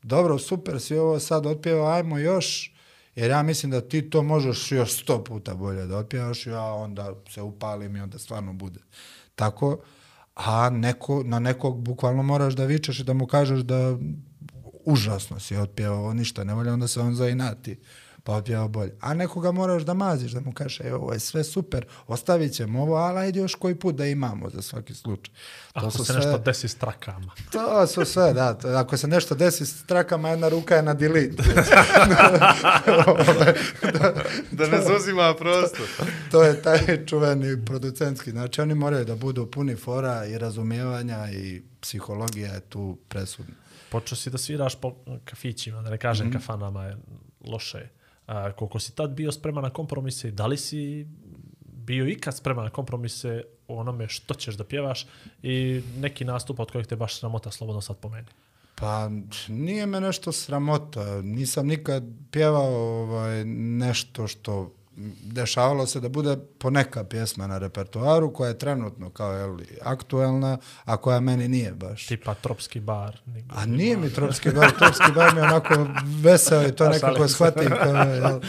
dobro, 0.03 0.39
super, 0.39 0.81
si 0.81 0.97
ovo 0.97 1.19
sad 1.19 1.45
otpjeva, 1.45 1.93
ajmo 1.93 2.17
još, 2.17 2.72
jer 3.15 3.31
ja 3.31 3.43
mislim 3.43 3.71
da 3.71 3.81
ti 3.81 4.09
to 4.09 4.21
možeš 4.21 4.71
još 4.71 5.01
sto 5.01 5.23
puta 5.23 5.55
bolje 5.55 5.85
da 5.85 5.97
otpjevaš, 5.97 6.47
ja 6.47 6.63
onda 6.63 7.15
se 7.29 7.41
upalim 7.41 7.95
i 7.95 8.01
onda 8.01 8.17
stvarno 8.17 8.53
bude. 8.53 8.79
Tako, 9.35 9.79
a 10.35 10.69
neko, 10.69 11.23
na 11.25 11.39
nekog 11.39 11.81
bukvalno 11.81 12.23
moraš 12.23 12.53
da 12.53 12.65
vičeš 12.65 12.99
i 12.99 13.03
da 13.03 13.13
mu 13.13 13.27
kažeš 13.27 13.59
da 13.59 13.97
užasno 14.85 15.39
si 15.39 15.55
otpjevao, 15.55 16.13
ništa 16.13 16.43
ne 16.43 16.53
volja, 16.53 16.73
onda 16.73 16.87
se 16.87 16.99
on 16.99 17.15
zainati 17.15 17.79
pa 18.23 18.33
otpjevao 18.33 18.67
bolje. 18.67 18.91
A 18.99 19.13
nekoga 19.13 19.51
moraš 19.51 19.83
da 19.83 19.93
maziš, 19.93 20.31
da 20.31 20.39
mu 20.39 20.53
kažeš, 20.53 20.79
evo, 20.79 20.97
ovo 20.97 21.13
je 21.13 21.19
sve 21.19 21.43
super, 21.43 21.85
ostavit 22.07 22.53
ćemo 22.53 22.81
ovo, 22.81 22.95
ali 22.95 23.19
ajde 23.19 23.39
još 23.39 23.55
koji 23.55 23.75
put 23.75 23.95
da 23.95 24.05
imamo 24.05 24.49
za 24.49 24.61
svaki 24.61 24.93
slučaj. 24.93 25.35
Ako 25.73 25.91
se 25.91 26.13
nešto 26.13 26.37
desi 26.37 26.67
s 26.67 26.75
trakama. 26.75 27.31
To 27.51 27.87
su 27.87 28.05
sve, 28.05 28.33
da. 28.33 28.53
To, 28.53 28.67
ako 28.67 28.97
se 28.97 29.07
nešto 29.07 29.35
desi 29.35 29.65
s 29.65 29.85
trakama, 29.85 30.29
jedna 30.29 30.49
ruka 30.49 30.75
je 30.75 30.81
na 30.81 30.93
delete. 30.93 31.43
Da 34.51 34.67
ne 34.67 34.81
zauzima 34.81 35.35
prostor. 35.39 35.85
to 36.31 36.43
je 36.43 36.61
taj 36.61 37.05
čuveni 37.05 37.65
producentski. 37.65 38.31
Znači, 38.31 38.61
oni 38.61 38.75
moraju 38.75 39.05
da 39.05 39.15
budu 39.15 39.51
puni 39.51 39.75
fora 39.75 40.25
i 40.25 40.37
razumijevanja 40.37 41.31
i 41.31 41.61
psihologija 41.81 42.53
je 42.53 42.59
tu 42.59 42.97
presudna. 43.07 43.55
Počeo 43.89 44.15
si 44.15 44.29
da 44.29 44.37
sviraš 44.37 44.81
po 44.81 44.95
kafićima, 45.25 45.81
da 45.81 45.89
ne 45.89 45.97
kažem 45.97 46.27
mm. 46.27 46.29
-hmm. 46.29 46.33
kafanama 46.33 46.83
je 46.83 46.97
loše. 47.41 47.89
A, 48.27 48.51
koliko 48.51 48.79
si 48.79 48.95
tad 48.95 49.11
bio 49.11 49.31
spreman 49.31 49.63
na 49.63 49.69
kompromise, 49.69 50.31
da 50.31 50.47
li 50.47 50.57
si 50.57 51.07
bio 51.65 52.07
ikad 52.07 52.37
spreman 52.37 52.63
na 52.63 52.69
kompromise 52.69 53.43
o 53.67 53.77
onome 53.77 54.07
što 54.07 54.33
ćeš 54.33 54.55
da 54.55 54.63
pjevaš 54.63 55.07
i 55.43 55.81
neki 55.97 56.25
nastup 56.25 56.59
od 56.59 56.71
kojeg 56.71 56.87
te 56.87 56.95
baš 56.95 57.19
sramota 57.19 57.51
slobodno 57.51 57.81
sad 57.81 57.97
pomeni? 57.97 58.27
Pa 58.75 59.09
nije 59.47 59.85
me 59.85 60.01
nešto 60.01 60.31
sramota. 60.31 61.21
Nisam 61.21 61.67
nikad 61.67 62.03
pjevao 62.31 63.01
ovaj, 63.03 63.45
nešto 63.45 64.27
što 64.27 64.73
dešavalo 65.23 65.85
se 65.85 65.99
da 65.99 66.09
bude 66.09 66.37
poneka 66.57 67.03
pjesma 67.03 67.47
na 67.47 67.57
repertoaru 67.57 68.33
koja 68.33 68.47
je 68.47 68.57
trenutno 68.57 69.09
kao 69.09 69.33
je 69.33 69.45
li, 69.45 69.67
aktuelna, 69.81 70.57
a 70.85 70.97
koja 70.97 71.19
meni 71.19 71.47
nije 71.47 71.71
baš. 71.71 72.07
Tipa 72.07 72.33
Tropski 72.33 72.79
bar. 72.79 73.21
A 73.49 73.65
nije 73.65 73.97
mi 73.97 74.09
tropski 74.09 74.51
bar, 74.51 74.71
tropski 74.71 75.11
bar 75.15 75.33
mi 75.33 75.39
je 75.39 75.43
onako 75.43 75.87
veseo 76.21 76.67
i 76.67 76.71
to 76.71 76.89
nekako 76.89 77.27
shvatim. 77.27 77.69
Kao, 77.83 77.93
jel, 77.93 78.39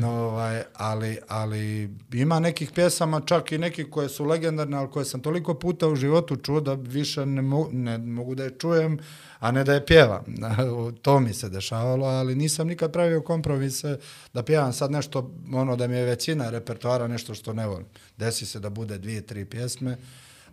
no, 0.00 0.10
ovaj, 0.10 0.62
ali, 0.74 1.18
ali 1.28 1.90
ima 2.12 2.40
nekih 2.40 2.70
pjesama, 2.74 3.20
čak 3.20 3.52
i 3.52 3.58
nekih 3.58 3.86
koje 3.90 4.08
su 4.08 4.24
legendarne, 4.24 4.76
ali 4.76 4.90
koje 4.90 5.04
sam 5.04 5.20
toliko 5.20 5.54
puta 5.54 5.88
u 5.88 5.96
životu 5.96 6.36
čuo 6.36 6.60
da 6.60 6.74
više 6.74 7.26
ne, 7.26 7.42
mo, 7.42 7.68
ne 7.72 7.98
mogu 7.98 8.34
da 8.34 8.44
je 8.44 8.58
čujem, 8.58 8.98
a 9.44 9.50
ne 9.50 9.64
da 9.64 9.74
je 9.74 9.86
pjevam. 9.86 10.24
to 11.02 11.20
mi 11.20 11.34
se 11.34 11.48
dešavalo, 11.48 12.06
ali 12.06 12.34
nisam 12.34 12.66
nikad 12.66 12.92
pravio 12.92 13.22
kompromise 13.22 13.98
da 14.34 14.42
pjevam 14.42 14.72
sad 14.72 14.90
nešto, 14.90 15.34
ono 15.52 15.76
da 15.76 15.86
mi 15.86 15.96
je 15.96 16.04
većina 16.04 16.50
repertoara 16.50 17.08
nešto 17.08 17.34
što 17.34 17.52
ne 17.52 17.66
volim. 17.66 17.86
Desi 18.16 18.46
se 18.46 18.60
da 18.60 18.70
bude 18.70 18.98
dvije, 18.98 19.26
tri 19.26 19.44
pjesme, 19.44 19.96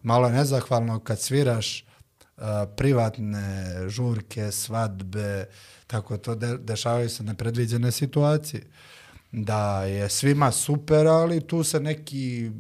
malo 0.03 0.27
je 0.27 0.33
nezahvalno 0.33 0.99
kad 0.99 1.19
sviraš 1.19 1.85
uh, 2.37 2.43
privatne 2.77 3.65
žurke, 3.87 4.51
svadbe, 4.51 5.45
tako 5.87 6.17
to 6.17 6.35
de, 6.35 6.57
dešavaju 6.57 7.09
se 7.09 7.23
nepredviđene 7.23 7.91
situacije. 7.91 8.63
Da 9.32 9.84
je 9.84 10.09
svima 10.09 10.51
super, 10.51 11.07
ali 11.07 11.41
tu 11.41 11.63
se 11.63 11.79
neki 11.79 12.51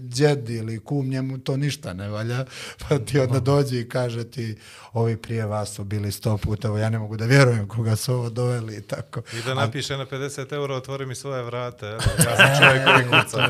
djed 0.00 0.50
ili 0.50 0.78
kum 0.78 1.08
njemu 1.08 1.38
to 1.38 1.56
ništa 1.56 1.92
ne 1.92 2.08
valja, 2.08 2.44
pa 2.88 2.98
ti 2.98 3.18
onda 3.20 3.40
dođe 3.40 3.80
i 3.80 3.88
kaže 3.88 4.24
ti 4.24 4.56
ovi 4.92 5.16
prije 5.16 5.46
vas 5.46 5.74
su 5.74 5.84
bili 5.84 6.12
sto 6.12 6.36
puta, 6.36 6.68
evo 6.68 6.78
ja 6.78 6.90
ne 6.90 6.98
mogu 6.98 7.16
da 7.16 7.24
vjerujem 7.24 7.68
koga 7.68 7.96
su 7.96 8.14
ovo 8.14 8.30
doveli 8.30 8.76
i 8.76 8.82
tako. 8.82 9.22
I 9.38 9.42
da 9.42 9.54
napiše 9.54 9.96
na 9.96 10.06
50 10.06 10.52
euro, 10.52 10.76
otvori 10.76 11.06
mi 11.06 11.14
svoje 11.14 11.42
vrate. 11.42 11.86
evo, 11.86 12.00
Ja 12.26 12.36
sam 12.36 12.64
čovjek 12.64 12.84
koji 12.84 13.22
kuca. 13.22 13.48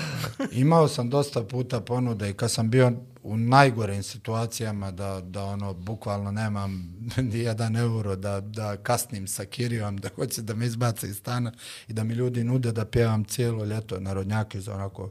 Imao 0.62 0.88
sam 0.88 1.10
dosta 1.10 1.42
puta 1.42 1.80
ponude 1.80 2.30
i 2.30 2.34
kad 2.34 2.50
sam 2.50 2.70
bio 2.70 2.92
u 3.22 3.36
najgorim 3.36 4.02
situacijama 4.02 4.90
da, 4.90 5.20
da 5.20 5.44
ono, 5.44 5.74
bukvalno 5.74 6.30
nemam 6.30 6.94
ni 7.32 7.38
jedan 7.38 7.76
euro, 7.76 8.16
da, 8.16 8.40
da 8.40 8.76
kasnim 8.76 9.26
sa 9.26 9.44
Kirijom, 9.44 9.96
da 9.96 10.08
hoće 10.14 10.42
da 10.42 10.54
me 10.54 10.66
izbace 10.66 11.08
iz 11.08 11.16
stana 11.16 11.52
i 11.88 11.92
da 11.92 12.04
mi 12.04 12.14
ljudi 12.14 12.44
nude 12.44 12.72
da 12.72 12.84
pjevam 12.84 13.24
cijelo 13.24 13.64
ljeto 13.64 14.00
narodnjake 14.00 14.60
za 14.60 14.74
onako 14.74 15.10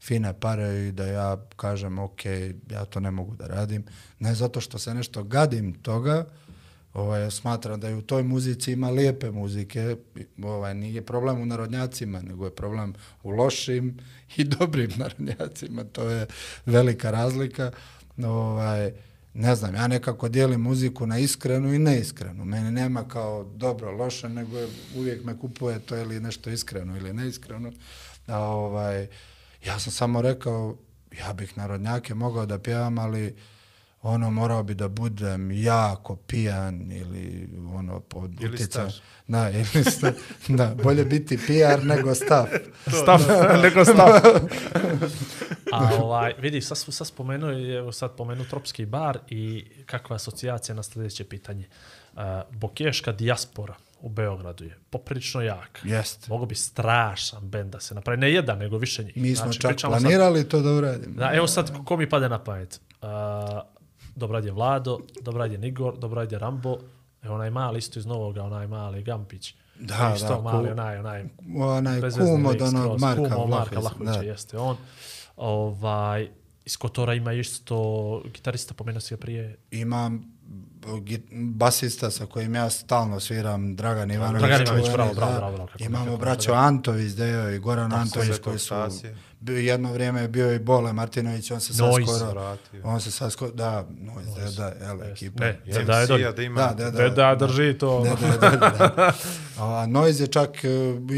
fine 0.00 0.40
pare 0.40 0.88
i 0.88 0.92
da 0.92 1.06
ja 1.06 1.36
kažem 1.56 1.98
ok, 1.98 2.24
ja 2.70 2.84
to 2.90 3.00
ne 3.00 3.10
mogu 3.10 3.36
da 3.36 3.46
radim. 3.46 3.84
Ne 4.18 4.34
zato 4.34 4.60
što 4.60 4.78
se 4.78 4.94
nešto 4.94 5.24
gadim 5.24 5.74
toga, 5.74 6.26
ovaj, 6.96 7.30
smatram 7.30 7.80
da 7.80 7.90
i 7.90 7.94
u 7.94 8.02
toj 8.02 8.22
muzici 8.22 8.72
ima 8.72 8.90
lijepe 8.90 9.30
muzike, 9.30 9.96
ovaj, 10.42 10.74
nije 10.74 11.02
problem 11.02 11.40
u 11.40 11.46
narodnjacima, 11.46 12.22
nego 12.22 12.44
je 12.44 12.54
problem 12.54 12.94
u 13.22 13.30
lošim 13.30 13.98
i 14.36 14.44
dobrim 14.58 14.90
narodnjacima, 14.96 15.84
to 15.84 16.10
je 16.10 16.26
velika 16.66 17.10
razlika. 17.10 17.70
Ovaj, 18.24 18.92
ne 19.34 19.54
znam, 19.54 19.74
ja 19.74 19.88
nekako 19.88 20.28
dijelim 20.28 20.60
muziku 20.60 21.06
na 21.06 21.18
iskrenu 21.18 21.74
i 21.74 21.78
neiskrenu. 21.78 22.44
Mene 22.44 22.72
nema 22.72 23.08
kao 23.08 23.44
dobro, 23.44 23.90
loše, 23.90 24.28
nego 24.28 24.58
je, 24.58 24.68
uvijek 24.96 25.24
me 25.24 25.38
kupuje 25.38 25.78
to 25.78 25.96
ili 25.96 26.20
nešto 26.20 26.50
iskreno 26.50 26.96
ili 26.96 27.12
neiskreno. 27.12 27.72
A, 28.26 28.38
ovaj, 28.38 29.06
ja 29.64 29.78
sam 29.78 29.92
samo 29.92 30.22
rekao, 30.22 30.76
ja 31.18 31.32
bih 31.32 31.58
narodnjake 31.58 32.14
mogao 32.14 32.46
da 32.46 32.58
pjevam, 32.58 32.98
ali 32.98 33.36
ono 34.06 34.30
morao 34.30 34.62
bi 34.62 34.74
da 34.74 34.88
budem 34.88 35.50
jako 35.50 36.16
pijan 36.16 36.92
ili 36.92 37.48
ono 37.74 38.00
pod 38.00 38.42
Ili 38.42 38.54
utjecajem. 38.54 38.90
Da, 39.28 39.50
ili 39.50 39.84
sta, 39.84 40.12
da, 40.48 40.74
bolje 40.82 41.04
biti 41.04 41.36
PR 41.36 41.84
nego 41.84 42.14
stav. 42.14 42.46
Stav, 42.86 43.20
nego 43.64 43.84
stav. 43.84 44.08
A 45.72 45.90
ovaj, 46.00 46.34
vidi, 46.38 46.60
sad, 46.60 46.78
sad 46.78 47.06
spomenuo, 47.06 47.50
je, 47.50 47.78
evo 47.78 47.92
sad 47.92 48.16
pomenu 48.16 48.44
Tropski 48.44 48.86
bar 48.86 49.18
i 49.28 49.64
kakva 49.86 50.14
je 50.14 50.16
asocijacija 50.16 50.74
na 50.74 50.82
sljedeće 50.82 51.24
pitanje. 51.24 51.68
Uh, 52.14 52.22
Bokeška 52.50 53.12
dijaspora 53.12 53.74
u 54.00 54.08
Beogradu 54.08 54.64
je 54.64 54.78
poprilično 54.90 55.42
jaka. 55.42 55.80
Jest. 55.84 56.28
Mogu 56.28 56.46
bi 56.46 56.54
strašan 56.54 57.48
bend 57.48 57.72
da 57.72 57.80
se 57.80 57.94
napravi. 57.94 58.20
Ne 58.20 58.32
jedan, 58.32 58.58
nego 58.58 58.78
više 58.78 59.04
njih. 59.04 59.16
Mi 59.16 59.36
smo 59.36 59.52
čak 59.52 59.70
pričamo 59.70 59.94
sad- 59.94 60.02
planirali 60.02 60.48
to 60.48 60.60
da 60.60 60.72
uradimo. 60.72 61.14
Da, 61.14 61.30
evo 61.34 61.46
sad, 61.46 61.84
ko 61.84 61.96
mi 61.96 62.08
pade 62.08 62.28
na 62.28 62.44
pamet? 62.44 62.80
Uh, 63.02 63.08
Dobrad 64.16 64.44
je 64.44 64.52
Vlado, 64.52 64.98
Dobrad 65.20 65.52
je 65.52 65.58
Nigor, 65.58 65.98
Dobrad 65.98 66.32
je 66.32 66.38
Rambo, 66.38 66.76
evo 67.22 67.34
onaj 67.34 67.50
mali 67.50 67.78
isto 67.78 67.98
iz 67.98 68.06
Novoga, 68.06 68.42
onaj 68.42 68.66
mali 68.66 69.02
Gampić. 69.02 69.54
Da, 69.80 70.12
isto 70.16 70.28
da, 70.28 70.40
mali, 70.40 70.66
ku- 70.66 70.72
onaj, 70.72 70.98
onaj 70.98 71.24
Onaj 71.56 72.00
kum 72.00 72.46
od 72.46 72.62
onog 72.62 73.00
Marka 73.00 73.22
kum 73.22 73.42
od 73.42 73.48
Marka 73.50 73.80
Vlahovića, 73.80 74.22
jeste 74.22 74.58
on. 74.58 74.76
Ovaj, 75.36 76.28
iz 76.64 76.76
Kotora 76.76 77.14
ima 77.14 77.32
isto 77.32 77.76
gitarista, 78.24 78.74
pomenuo 78.74 79.00
si 79.00 79.14
ga 79.14 79.20
prije. 79.20 79.56
Imam 79.70 80.36
basista 81.32 82.10
sa 82.10 82.26
kojim 82.26 82.54
ja 82.54 82.70
stalno 82.70 83.20
sviram, 83.20 83.76
Dragan 83.76 84.10
Ivanović. 84.10 84.40
Dragan 84.42 84.62
Ivanović, 84.62 84.92
bravo, 84.92 85.14
bravo, 85.14 85.32
bravo, 85.36 85.52
bravo, 85.52 85.66
kako 85.66 85.84
Imamo 85.84 86.16
braćo. 86.16 86.52
Antović, 86.52 87.12
Dejo 87.12 87.50
i 87.50 87.58
Goran 87.58 87.92
Antović 87.92 88.38
koji 88.38 88.58
su... 88.58 88.64
Stasija. 88.66 89.14
Jedno 89.40 89.92
vrijeme 89.92 90.20
je 90.20 90.28
bio 90.28 90.54
i 90.54 90.58
Bole 90.58 90.92
Martinović, 90.92 91.50
on 91.50 91.60
se 91.60 91.74
sad 91.74 91.86
Noise. 91.88 92.12
skoro... 92.14 92.30
Vratio. 92.30 92.80
On 92.84 93.00
se 93.00 93.10
sad 93.10 93.32
skoro... 93.32 93.50
Da, 93.50 93.86
Noise, 94.00 94.56
da, 94.56 94.70
da, 94.70 94.84
jel, 94.84 95.02
ekipa. 95.02 95.44
Ne, 95.44 95.60
da 95.86 96.00
je 96.00 96.06
dolje. 96.06 96.32
da 96.32 96.42
ima. 96.42 96.60
Da, 96.72 96.90
da, 96.90 97.08
Da, 97.08 97.34
da, 97.34 97.46
drži 97.46 97.78
to. 97.78 98.02
Da, 98.04 98.28
da, 98.38 98.56
da, 98.56 98.68
da. 98.96 99.12
A 99.64 99.86
Noise 99.86 100.22
je 100.22 100.26
čak 100.26 100.64
e, 100.64 100.68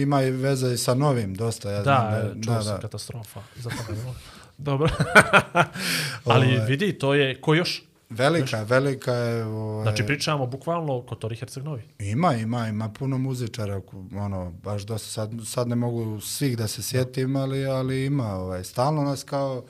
ima 0.01 0.23
i 0.23 0.31
veze 0.31 0.75
i 0.75 0.77
sa 0.77 0.95
novim 0.95 1.35
dosta. 1.35 1.71
Ja 1.71 1.83
znam 1.83 2.11
Da, 2.11 2.35
čuo 2.45 2.55
da, 2.55 2.63
sam 2.63 2.75
da. 2.75 2.81
katastrofa. 2.81 3.41
Zato. 3.57 3.77
Dobro. 4.59 4.89
Ali 6.25 6.47
Ovaj. 6.57 6.67
vidi, 6.67 6.99
to 6.99 7.15
je, 7.15 7.41
ko 7.41 7.55
još? 7.55 7.83
Velika, 8.11 8.63
velika 8.63 9.13
je... 9.13 9.45
Ovaj, 9.45 9.83
Znači, 9.83 10.07
pričamo 10.07 10.47
bukvalno 10.47 10.97
o 10.97 11.03
Kotori 11.03 11.37
Herceg-Novi. 11.37 11.81
Ima, 11.99 12.35
ima, 12.35 12.69
ima 12.69 12.89
puno 12.89 13.19
muzičara, 13.19 13.81
ono, 14.17 14.51
baš 14.51 14.83
dosta, 14.83 15.09
sad, 15.09 15.33
sad 15.47 15.69
ne 15.69 15.77
mogu 15.77 16.21
svih 16.21 16.57
da 16.57 16.69
se 16.69 16.83
sjetim, 16.83 17.37
ali, 17.37 17.67
ali 17.67 18.05
ima, 18.05 18.35
ovaj, 18.35 18.65
stalno 18.65 19.03
nas 19.03 19.25
kao 19.25 19.65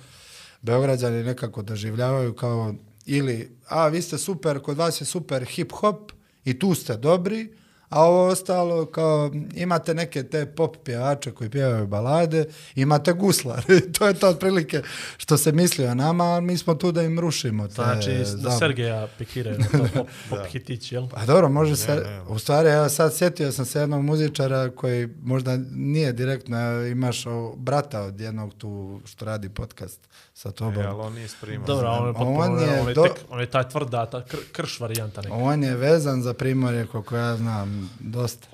Beograđani 0.62 1.24
nekako 1.24 1.62
doživljavaju 1.62 2.34
kao, 2.34 2.74
ili, 3.06 3.56
a 3.68 3.88
vi 3.88 4.02
ste 4.02 4.18
super, 4.18 4.60
kod 4.60 4.76
vas 4.76 5.00
je 5.00 5.04
super 5.04 5.42
hip-hop 5.42 6.12
i 6.44 6.58
tu 6.58 6.74
ste 6.74 6.96
dobri, 6.96 7.54
a 7.88 8.02
ovo 8.02 8.26
ostalo 8.26 8.86
kao 8.86 9.30
imate 9.54 9.94
neke 9.94 10.22
te 10.22 10.46
pop 10.46 10.76
pjevače 10.84 11.30
koji 11.30 11.50
pjevaju 11.50 11.86
balade, 11.86 12.44
imate 12.74 13.12
guslar. 13.12 13.64
to 13.98 14.06
je 14.06 14.14
to 14.14 14.28
otprilike 14.28 14.82
što 15.16 15.38
se 15.38 15.52
misli 15.52 15.86
o 15.86 15.94
nama, 15.94 16.36
a 16.36 16.40
mi 16.40 16.58
smo 16.58 16.74
tu 16.74 16.92
da 16.92 17.02
im 17.02 17.20
rušimo 17.20 17.68
te 17.68 17.74
Znači, 17.74 18.10
da. 18.36 18.50
Sergeja 18.50 19.08
pikiraju 19.18 19.58
na 19.58 19.66
to 19.66 19.88
pop, 19.94 20.08
pop 20.30 20.46
hitić, 20.48 20.92
jel? 20.92 21.08
Pa 21.08 21.24
dobro, 21.26 21.48
može 21.48 21.76
se, 21.76 22.04
u 22.28 22.38
stvari, 22.38 22.68
evo 22.68 22.88
sad 22.88 23.16
sjetio 23.16 23.52
sam 23.52 23.64
se 23.64 23.80
jednog 23.80 24.04
muzičara 24.04 24.70
koji 24.70 25.08
možda 25.22 25.58
nije 25.70 26.12
direktno, 26.12 26.86
imaš 26.86 27.26
o, 27.26 27.54
brata 27.56 28.02
od 28.02 28.20
jednog 28.20 28.54
tu 28.54 29.00
što 29.04 29.24
radi 29.24 29.48
podcast 29.48 30.08
sa 30.38 30.50
tobom. 30.50 30.78
E, 30.78 30.86
ali 30.86 31.00
on 31.00 31.12
nije 31.12 31.28
spremao. 31.28 31.66
Dobro, 31.66 31.88
on 31.88 31.96
je, 31.96 32.08
On 32.08 32.14
potpuno, 32.14 32.60
je 32.62 32.80
on 32.80 32.88
je, 32.88 32.94
do- 32.94 33.02
tek, 33.02 33.12
on 33.28 33.40
je 33.40 33.46
taj 33.46 33.68
tvrda, 33.68 34.06
ta 34.06 34.24
kr, 34.24 34.36
krš 34.52 34.80
varijanta 34.80 35.22
neka. 35.22 35.34
On 35.34 35.62
je 35.64 35.76
vezan 35.76 36.22
za 36.22 36.34
primorje, 36.34 36.86
koliko 36.86 37.16
ja 37.16 37.36
znam, 37.36 37.90
dosta. 38.00 38.48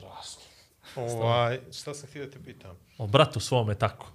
Ovaj, 0.96 1.60
šta 1.72 1.94
sam 1.94 2.08
htio 2.08 2.24
da 2.24 2.30
te 2.30 2.38
pitam? 2.40 2.70
O 2.98 3.06
bratu 3.06 3.40
svome 3.40 3.74
tako. 3.74 4.06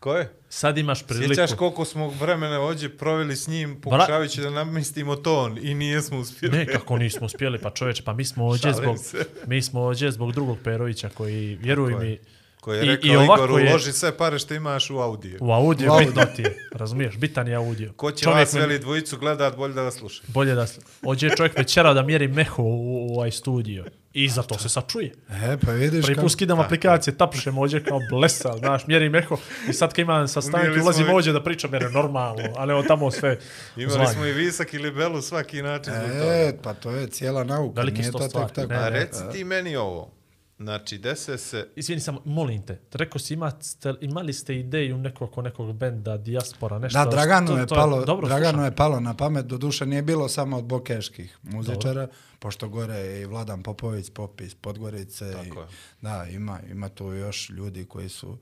Ko 0.00 0.14
je? 0.14 0.32
Sad 0.48 0.78
imaš 0.78 1.02
priliku. 1.02 1.28
Sjećaš 1.28 1.52
koliko 1.52 1.84
smo 1.84 2.08
vremena 2.10 2.60
ovdje 2.60 2.96
proveli 2.98 3.36
s 3.36 3.48
njim, 3.48 3.80
pokušavajući 3.80 4.40
da 4.40 4.50
namistimo 4.50 5.16
ton 5.16 5.58
i 5.62 5.74
nijesmo 5.74 6.18
uspjeli. 6.18 6.58
Ne, 6.58 6.66
kako 6.66 6.96
nismo 6.96 7.26
uspjeli, 7.26 7.58
pa 7.58 7.70
čovječe, 7.70 8.02
pa 8.04 8.12
mi 8.12 8.24
smo 8.24 8.56
Šalim 8.58 8.76
zbog, 8.76 8.98
se. 8.98 9.24
mi 9.46 9.62
smo 9.62 9.80
ovdje 9.80 10.10
zbog 10.12 10.32
drugog 10.32 10.58
Perovića 10.64 11.08
koji, 11.08 11.54
vjeruj 11.56 11.92
Tako 11.92 12.02
je. 12.02 12.10
mi, 12.10 12.18
Koji 12.60 12.78
je 12.78 12.84
i- 12.84 12.88
rekao 12.88 13.06
i 13.06 13.16
ovako 13.18 13.44
Igor, 13.44 13.60
je- 13.60 13.70
uloži 13.70 13.92
sve 13.92 14.16
pare 14.16 14.38
što 14.38 14.54
imaš 14.54 14.90
u 14.90 14.98
audio. 14.98 15.38
u 15.40 15.52
audio 15.52 15.94
U 15.94 15.98
bitno 15.98 16.24
ti 16.26 16.42
je, 16.42 16.56
razumiješ, 16.72 17.16
bitan 17.16 17.48
je 17.48 17.54
audio. 17.56 17.92
Ko 17.92 18.10
će 18.12 18.22
Čovjek 18.24 18.38
vas 18.38 18.52
me- 18.52 18.60
veli 18.60 18.78
dvojicu 18.78 19.18
gledat, 19.18 19.56
bolje 19.56 19.74
da 19.74 19.82
vas 19.82 19.94
sluša. 19.94 20.22
Bolje 20.26 20.54
da. 20.54 20.66
Ovdje 21.02 21.28
je 21.28 21.36
čovjek 21.36 21.58
večera 21.58 21.94
da 21.94 22.02
mjeri 22.02 22.28
meho 22.28 22.62
u, 22.62 22.68
u 23.06 23.14
ovaj 23.14 23.30
studio. 23.30 23.84
I 24.12 24.28
za 24.28 24.42
to 24.42 24.58
se 24.58 24.68
sad 24.68 24.86
čuje. 24.86 25.12
E, 25.30 25.56
pa 25.58 25.72
vidiš 25.72 26.02
Prvi 26.02 26.14
kako... 26.14 26.24
put 26.24 26.32
skidam 26.32 26.60
aplikacije, 26.60 27.16
tapšem 27.16 27.58
ovdje 27.58 27.84
kao 27.84 28.00
blesa, 28.10 28.52
znaš, 28.54 28.86
mjeri 28.86 29.08
meho. 29.08 29.36
I 29.68 29.72
sad 29.72 29.90
kad 29.90 29.98
imam 29.98 30.28
sastanke, 30.28 30.58
Unijeli 30.60 30.82
ulazim 30.82 31.06
i- 31.06 31.10
ovdje 31.10 31.32
da 31.32 31.42
pričam 31.42 31.72
jer 31.72 31.82
je 31.82 31.90
normalno, 31.90 32.42
ali 32.56 32.72
evo 32.72 32.82
tamo 32.82 33.10
sve 33.10 33.38
Imali 33.76 33.90
zvanje. 33.90 34.08
smo 34.08 34.24
i 34.24 34.32
visak 34.32 34.74
i 34.74 34.78
libelu 34.78 35.22
svaki 35.22 35.62
način. 35.62 35.92
E, 35.94 36.52
pa 36.62 36.74
to 36.74 36.90
je 36.90 37.06
cijela 37.06 37.44
nauka, 37.44 37.80
Veliki 37.80 38.02
sto 38.02 38.18
to 38.18 38.24
stvari, 38.24 38.46
tek 38.46 38.54
tako. 38.56 38.68
ne, 38.68 38.78
A 38.78 38.82
ne. 38.82 38.90
reci 38.90 39.20
ti 39.32 39.44
meni 39.44 39.76
ovo. 39.76 40.10
Znači, 40.58 40.98
dese 40.98 41.38
se... 41.38 41.68
Izvini 41.76 42.00
samo, 42.00 42.22
molim 42.24 42.62
te, 42.62 42.80
rekao 42.92 43.18
si 43.18 43.34
imate, 43.34 43.66
imali 44.00 44.32
ste 44.32 44.58
ideju 44.58 44.98
nekog 44.98 45.30
nekog 45.42 45.72
benda, 45.72 46.16
dijaspora, 46.16 46.78
nešto. 46.78 47.04
Da, 47.04 47.10
Draganu 47.10 47.46
to- 47.46 47.58
je, 47.58 47.66
to 47.66 47.74
palo, 47.74 48.04
dobro, 48.04 48.28
Draganu 48.28 48.50
slušam. 48.52 48.64
je 48.64 48.76
palo 48.76 49.00
na 49.00 49.14
pamet, 49.14 49.46
do 49.46 49.58
duše 49.58 49.86
nije 49.86 50.02
bilo 50.02 50.28
samo 50.28 50.58
od 50.58 50.64
bokeških 50.64 51.38
muzičara, 51.42 52.08
pošto 52.38 52.68
gore 52.68 52.94
je 52.94 53.22
i 53.22 53.26
Vladan 53.26 53.62
Popović, 53.62 54.10
Pop 54.10 54.40
iz 54.40 54.54
Podgorice. 54.54 55.28
i, 55.28 55.48
Tako 55.48 55.60
je. 55.60 55.66
Da, 56.00 56.26
ima, 56.30 56.60
ima 56.70 56.88
tu 56.88 57.12
još 57.12 57.50
ljudi 57.50 57.84
koji 57.84 58.08
su, 58.08 58.38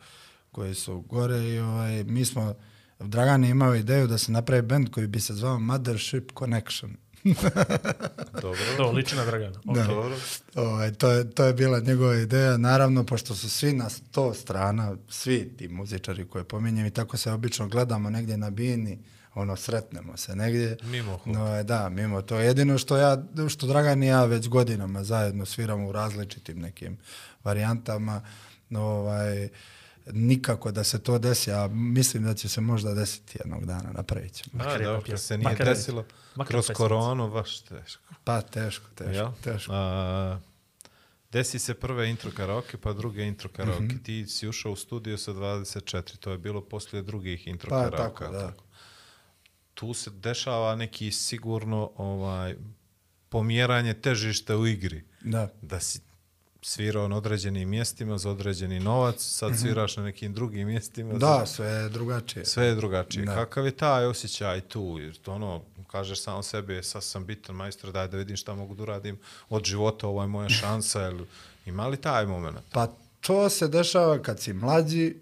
koji 0.52 0.74
su 0.74 1.00
gore 1.00 1.38
i 1.38 1.58
ovaj, 1.58 2.04
mi 2.04 2.24
smo, 2.24 2.54
Dragan 2.98 3.44
je 3.44 3.50
imao 3.50 3.74
ideju 3.74 4.06
da 4.06 4.18
se 4.18 4.32
napravi 4.32 4.62
band 4.62 4.90
koji 4.90 5.06
bi 5.06 5.20
se 5.20 5.34
zvao 5.34 5.58
Mothership 5.58 6.32
Connection. 6.38 6.96
Dobro. 8.42 8.60
To, 8.76 8.92
liči 8.92 9.16
na 9.16 9.24
Dragana. 9.24 9.60
Da. 9.64 9.72
Okay. 9.72 9.86
Dobro. 9.86 10.16
Ovaj, 10.54 10.92
to, 10.92 11.10
je, 11.10 11.30
to 11.30 11.44
je 11.44 11.52
bila 11.52 11.80
njegova 11.80 12.16
ideja, 12.16 12.56
naravno, 12.56 13.04
pošto 13.04 13.34
su 13.34 13.50
svi 13.50 13.72
na 13.72 13.90
sto 13.90 14.34
strana, 14.34 14.96
svi 15.08 15.56
ti 15.56 15.68
muzičari 15.68 16.28
koje 16.28 16.44
pominjem 16.44 16.86
i 16.86 16.90
tako 16.90 17.16
se 17.16 17.32
obično 17.32 17.68
gledamo 17.68 18.10
negdje 18.10 18.36
na 18.36 18.50
bini, 18.50 18.98
ono, 19.34 19.56
sretnemo 19.56 20.16
se 20.16 20.36
negdje. 20.36 20.76
Mimo 20.82 21.16
hod. 21.16 21.34
No, 21.34 21.62
da, 21.62 21.88
mimo 21.88 22.22
to. 22.22 22.40
Jedino 22.40 22.78
što 22.78 22.96
ja, 22.96 23.24
što 23.48 23.66
Dragan 23.66 24.02
i 24.02 24.06
ja 24.06 24.24
već 24.24 24.48
godinama 24.48 25.04
zajedno 25.04 25.46
sviramo 25.46 25.88
u 25.88 25.92
različitim 25.92 26.58
nekim 26.58 26.98
varijantama, 27.44 28.20
no, 28.68 28.82
ovaj, 28.82 29.48
nikako 30.06 30.70
da 30.70 30.84
se 30.84 30.98
to 30.98 31.18
desi, 31.18 31.52
a 31.52 31.68
mislim 31.68 32.24
da 32.24 32.34
će 32.34 32.48
se 32.48 32.60
možda 32.60 32.94
desiti 32.94 33.38
jednog 33.40 33.66
dana, 33.66 33.90
napravit 33.92 34.32
ćemo. 34.32 34.64
A, 34.64 34.78
dobro, 34.78 35.02
kad 35.02 35.20
se 35.20 35.38
nije 35.38 35.50
Makar 35.50 35.66
desilo 35.66 36.04
makar 36.36 36.48
kroz 36.48 36.62
pesmica. 36.62 36.76
koronu, 36.78 37.30
baš 37.30 37.60
teško. 37.60 38.02
Pa, 38.24 38.40
teško, 38.42 38.86
teško, 38.88 39.12
Jel? 39.12 39.28
teško. 39.34 39.72
A, 39.74 40.38
desi 41.32 41.58
se 41.58 41.74
prve 41.74 42.10
intro 42.10 42.30
karaoke, 42.30 42.78
pa 42.78 42.92
druge 42.92 43.24
intro 43.24 43.48
karaoke. 43.48 43.82
Mhm. 43.84 43.98
Ti 43.98 44.26
si 44.26 44.48
ušao 44.48 44.72
u 44.72 44.76
studio 44.76 45.18
sa 45.18 45.32
24, 45.32 46.16
to 46.16 46.30
je 46.30 46.38
bilo 46.38 46.60
poslije 46.60 47.02
drugih 47.02 47.46
intro 47.46 47.70
Pa, 47.70 47.76
karaoke. 47.84 47.96
tako, 48.20 48.32
da. 48.32 48.40
tako? 48.40 48.64
Tu 49.74 49.94
se 49.94 50.10
dešava 50.12 50.76
neki 50.76 51.12
sigurno 51.12 51.90
ovaj 51.96 52.56
pomjeranje 53.28 53.94
težišta 53.94 54.56
u 54.56 54.66
igri. 54.66 55.04
Da. 55.20 55.48
Da 55.62 55.80
si 55.80 56.00
svirao 56.66 57.08
na 57.08 57.16
određenim 57.16 57.68
mjestima 57.68 58.18
za 58.18 58.30
određeni 58.30 58.80
novac, 58.80 59.20
sad 59.20 59.58
sviraš 59.58 59.96
na 59.96 60.02
nekim 60.02 60.32
drugim 60.32 60.66
mjestima. 60.66 61.08
za- 61.10 61.16
Mhm. 61.16 61.20
Da, 61.20 61.46
sve 61.46 61.66
je 61.68 61.88
drugačije. 61.88 62.44
Sve 62.44 62.66
je 62.66 62.74
drugačije. 62.74 63.24
Da. 63.24 63.34
Kakav 63.34 63.66
je 63.66 63.70
taj 63.72 64.04
osjećaj 64.06 64.60
tu? 64.60 64.98
Jer 65.00 65.16
to 65.16 65.32
ono, 65.32 65.62
kažeš 65.86 66.20
sam 66.20 66.42
sebi, 66.42 66.82
sad 66.82 67.04
sam 67.04 67.24
bitan 67.24 67.56
majstor, 67.56 67.92
daj 67.92 68.08
da 68.08 68.16
vidim 68.16 68.36
šta 68.36 68.54
mogu 68.54 68.74
da 68.74 68.82
uradim 68.82 69.18
od 69.48 69.64
života, 69.64 70.06
ovo 70.06 70.22
je 70.22 70.28
moja 70.28 70.48
šansa. 70.50 71.00
Jel, 71.00 71.18
ima 71.66 71.86
li 71.86 71.96
taj 71.96 72.26
moment? 72.26 72.58
Pa 72.72 72.88
to 73.20 73.48
se 73.48 73.68
dešava 73.68 74.18
kad 74.18 74.40
si 74.40 74.52
mlađi, 74.54 75.16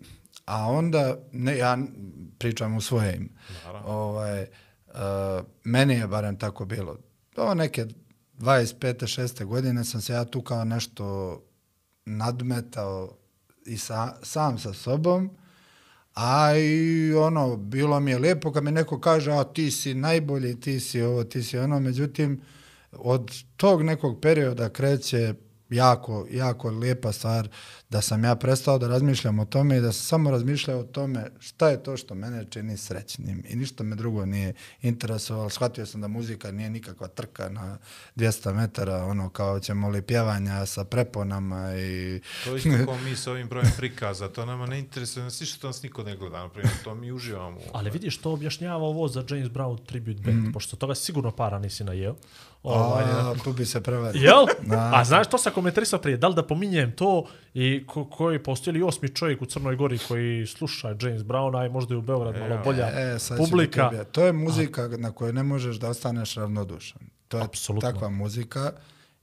a 0.46 0.62
onda, 0.62 1.18
ne, 1.32 1.58
ja 1.58 1.78
pričam 2.38 2.76
u 2.76 2.80
svoje 2.80 3.16
ime, 3.16 3.28
ovaj, 3.84 4.42
uh, 4.42 4.94
meni 5.64 5.94
je 5.94 6.06
barem 6.06 6.38
tako 6.38 6.64
bilo. 6.66 6.98
Do 7.36 7.54
neke 7.54 7.86
25. 8.38 9.06
6. 9.06 9.44
godine 9.44 9.84
sam 9.84 10.00
se 10.00 10.12
ja 10.12 10.24
tu 10.24 10.42
kao 10.42 10.64
nešto 10.64 11.40
nadmetao 12.04 13.16
i 13.66 13.78
sa, 13.78 14.14
sam 14.22 14.58
sa 14.58 14.72
sobom, 14.72 15.30
a 16.14 16.56
i 16.56 17.12
ono, 17.14 17.56
bilo 17.56 18.00
mi 18.00 18.10
je 18.10 18.18
lijepo 18.18 18.52
kad 18.52 18.64
mi 18.64 18.72
neko 18.72 19.00
kaže, 19.00 19.32
a 19.32 19.44
ti 19.44 19.70
si 19.70 19.94
najbolji, 19.94 20.60
ti 20.60 20.80
si 20.80 21.02
ovo, 21.02 21.24
ti 21.24 21.42
si 21.42 21.58
ono, 21.58 21.80
međutim, 21.80 22.40
od 22.92 23.30
tog 23.56 23.82
nekog 23.82 24.20
perioda 24.20 24.68
kreće 24.68 25.34
jako, 25.74 26.26
jako 26.30 26.70
lijepa 26.70 27.12
stvar 27.12 27.48
da 27.90 28.00
sam 28.00 28.24
ja 28.24 28.34
prestao 28.36 28.78
da 28.78 28.88
razmišljam 28.88 29.38
o 29.38 29.44
tome 29.44 29.76
i 29.76 29.80
da 29.80 29.92
sam 29.92 30.02
samo 30.04 30.30
razmišljao 30.30 30.80
o 30.80 30.84
tome 30.84 31.30
šta 31.40 31.68
je 31.68 31.82
to 31.82 31.96
što 31.96 32.14
mene 32.14 32.44
čini 32.44 32.76
srećnim 32.76 33.42
i 33.46 33.56
ništa 33.56 33.84
me 33.84 33.96
drugo 33.96 34.24
nije 34.26 34.52
interesovalo. 34.82 35.50
Shvatio 35.50 35.86
sam 35.86 36.00
da 36.00 36.08
muzika 36.08 36.50
nije 36.50 36.70
nikakva 36.70 37.08
trka 37.08 37.48
na 37.48 37.78
200 38.16 38.54
metara, 38.54 39.04
ono 39.04 39.28
kao 39.30 39.60
ćemo 39.60 39.88
li 39.88 40.02
pjevanja 40.02 40.66
sa 40.66 40.84
preponama 40.84 41.74
i... 41.74 42.20
To 42.44 42.50
je 42.50 42.56
isto 42.56 42.70
kao 42.84 42.98
mi 42.98 43.16
s 43.16 43.26
ovim 43.26 43.48
brojem 43.48 43.72
prikaza, 43.76 44.28
to 44.28 44.46
nama 44.46 44.66
ne 44.66 44.78
interesuje, 44.78 45.24
nas 45.24 45.40
ništa 45.40 45.66
nas 45.66 45.82
niko 45.82 46.02
ne 46.02 46.16
gleda, 46.16 46.38
naprimjer, 46.38 46.74
to 46.84 46.94
mi 46.94 47.12
uživamo. 47.12 47.56
u- 47.58 47.62
Ali 47.72 47.90
vidiš, 47.90 48.18
to 48.18 48.32
objašnjava 48.32 48.84
ovo 48.84 49.08
za 49.08 49.24
James 49.30 49.48
Brown 49.48 49.78
Tribute 49.78 50.20
Band, 50.22 50.52
pošto 50.52 50.76
toga 50.76 50.94
sigurno 50.94 51.30
para 51.30 51.58
nisi 51.58 51.84
najeo. 51.84 52.14
Ovaj, 52.64 53.04
A, 53.04 53.34
tu 53.44 53.52
bi 53.52 53.66
se 53.66 53.80
prevario. 53.80 54.22
Jel? 54.22 54.46
A 54.92 55.04
znaš, 55.04 55.26
to 55.26 55.38
sam 55.38 55.52
komentarisao 55.52 55.98
prije, 55.98 56.16
da 56.16 56.28
li 56.28 56.34
da 56.34 56.42
pominjem 56.42 56.92
to 56.92 57.26
i 57.54 57.84
ko, 57.86 58.04
koji 58.04 58.38
postoji 58.38 58.74
li 58.74 58.82
osmi 58.82 59.08
čovjek 59.08 59.42
u 59.42 59.46
Crnoj 59.46 59.76
Gori 59.76 59.98
koji 59.98 60.46
sluša 60.46 60.88
James 60.88 61.22
Brown, 61.22 61.66
a 61.66 61.70
možda 61.70 61.94
i 61.94 61.98
u 61.98 62.02
Beograd 62.02 62.38
malo 62.38 62.60
bolja 62.64 62.86
E, 62.86 63.18
ću 63.18 63.34
publika. 63.36 63.90
To 64.12 64.26
je 64.26 64.32
muzika 64.32 64.88
na 64.88 65.12
kojoj 65.12 65.32
ne 65.32 65.42
možeš 65.42 65.76
da 65.76 65.88
ostaneš 65.88 66.34
ravnodušan. 66.34 67.02
To 67.28 67.36
je 67.38 67.44
Apsolutno. 67.44 67.92
takva 67.92 68.08
muzika 68.08 68.72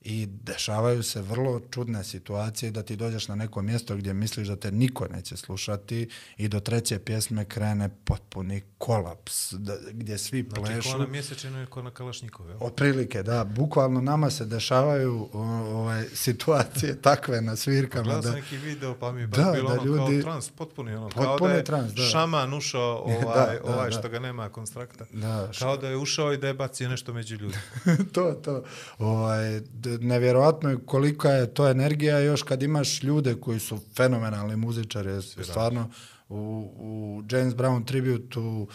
i 0.03 0.27
dešavaju 0.27 1.03
se 1.03 1.21
vrlo 1.21 1.61
čudne 1.61 2.03
situacije 2.03 2.71
da 2.71 2.83
ti 2.83 2.95
dođeš 2.95 3.27
na 3.27 3.35
neko 3.35 3.61
mjesto 3.61 3.95
gdje 3.95 4.13
misliš 4.13 4.47
da 4.47 4.55
te 4.55 4.71
niko 4.71 5.07
neće 5.07 5.37
slušati 5.37 6.07
i 6.37 6.47
do 6.47 6.59
treće 6.59 6.99
pjesme 6.99 7.45
krene 7.45 7.89
potpuni 7.97 8.61
kolaps 8.77 9.21
da, 9.53 9.77
gdje 9.91 10.17
svi 10.17 10.41
Znači, 10.43 10.61
plešu. 10.63 10.91
ko 10.91 10.97
na 10.97 11.07
mjesečinu 11.07 11.63
i 11.63 11.67
ko 11.67 11.81
na 11.81 11.91
Kalašnikov, 11.91 12.47
jel? 12.47 12.57
Otprilike, 12.61 13.23
da. 13.23 13.43
Bukvalno 13.45 14.01
nama 14.01 14.29
se 14.29 14.45
dešavaju 14.45 15.29
ovaj, 15.33 16.05
situacije 16.05 17.01
takve 17.01 17.41
na 17.41 17.55
svirkama. 17.55 18.03
Gledao 18.03 18.21
Da, 18.21 18.27
sam 18.27 18.35
neki 18.35 18.57
video, 18.57 18.95
pa 18.95 19.11
mi 19.11 19.21
je 19.21 19.27
Da, 19.27 19.51
bilo 19.51 19.69
da 19.69 19.73
ono 19.73 19.83
ljudi- 19.85 20.21
kao 20.21 20.31
trans, 20.31 20.49
potpuni 20.49 20.93
ono, 20.93 21.09
kao 21.09 21.23
Potpuni 21.25 21.51
da 21.51 21.57
je 21.57 21.63
trans, 21.63 21.93
da. 21.93 22.01
šaman 22.03 22.53
ušao 22.53 22.97
ovaj, 23.05 23.19
Da, 23.19 23.59
da, 23.63 23.73
ovaj 23.73 23.85
da. 23.85 23.91
što 23.91 24.09
ga 24.09 24.19
nema 24.19 24.49
konstrakta. 24.49 25.05
Da, 25.13 25.51
kao 25.59 25.77
da 25.77 25.87
je 25.87 25.97
ušao 25.97 26.33
i 26.33 26.37
da 26.37 26.47
je 26.47 26.53
bacio 26.53 26.89
nešto 26.89 27.13
među 27.13 27.35
ljudi. 27.35 27.57
to, 28.13 28.31
to. 28.33 28.63
Ovaj, 28.99 29.59
d- 29.61 29.90
nevjerojatno 29.99 30.69
je 30.69 30.77
kolika 30.85 31.29
je 31.29 31.53
to 31.53 31.69
energija 31.69 32.19
još 32.19 32.43
kad 32.43 32.63
imaš 32.63 33.03
ljude 33.03 33.35
koji 33.35 33.59
su 33.59 33.79
fenomenalni 33.95 34.55
muzičari, 34.55 35.21
stvarno 35.21 35.89
u, 36.29 36.35
u 36.77 37.23
James 37.31 37.53
Brown 37.53 37.85
tributu 37.85 38.67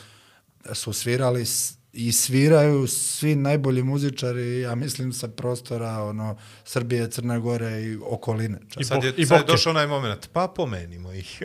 su 0.72 0.92
svirali 0.92 1.44
i 1.92 2.12
sviraju 2.12 2.86
svi 2.86 3.34
najbolji 3.34 3.82
muzičari, 3.82 4.60
ja 4.60 4.74
mislim 4.74 5.12
sa 5.12 5.28
prostora 5.28 6.02
ono 6.02 6.36
Srbije, 6.64 7.10
Crne 7.10 7.40
Gore 7.40 7.82
i 7.82 7.98
okoline. 8.02 8.58
čak. 8.68 8.80
I 8.80 8.84
Sad 8.84 9.04
je, 9.04 9.14
i 9.16 9.26
sad 9.26 9.38
je 9.38 9.44
došao 9.44 9.70
onaj 9.70 9.86
moment, 9.86 10.28
pa 10.32 10.48
pomenimo 10.48 11.12
ih. 11.12 11.42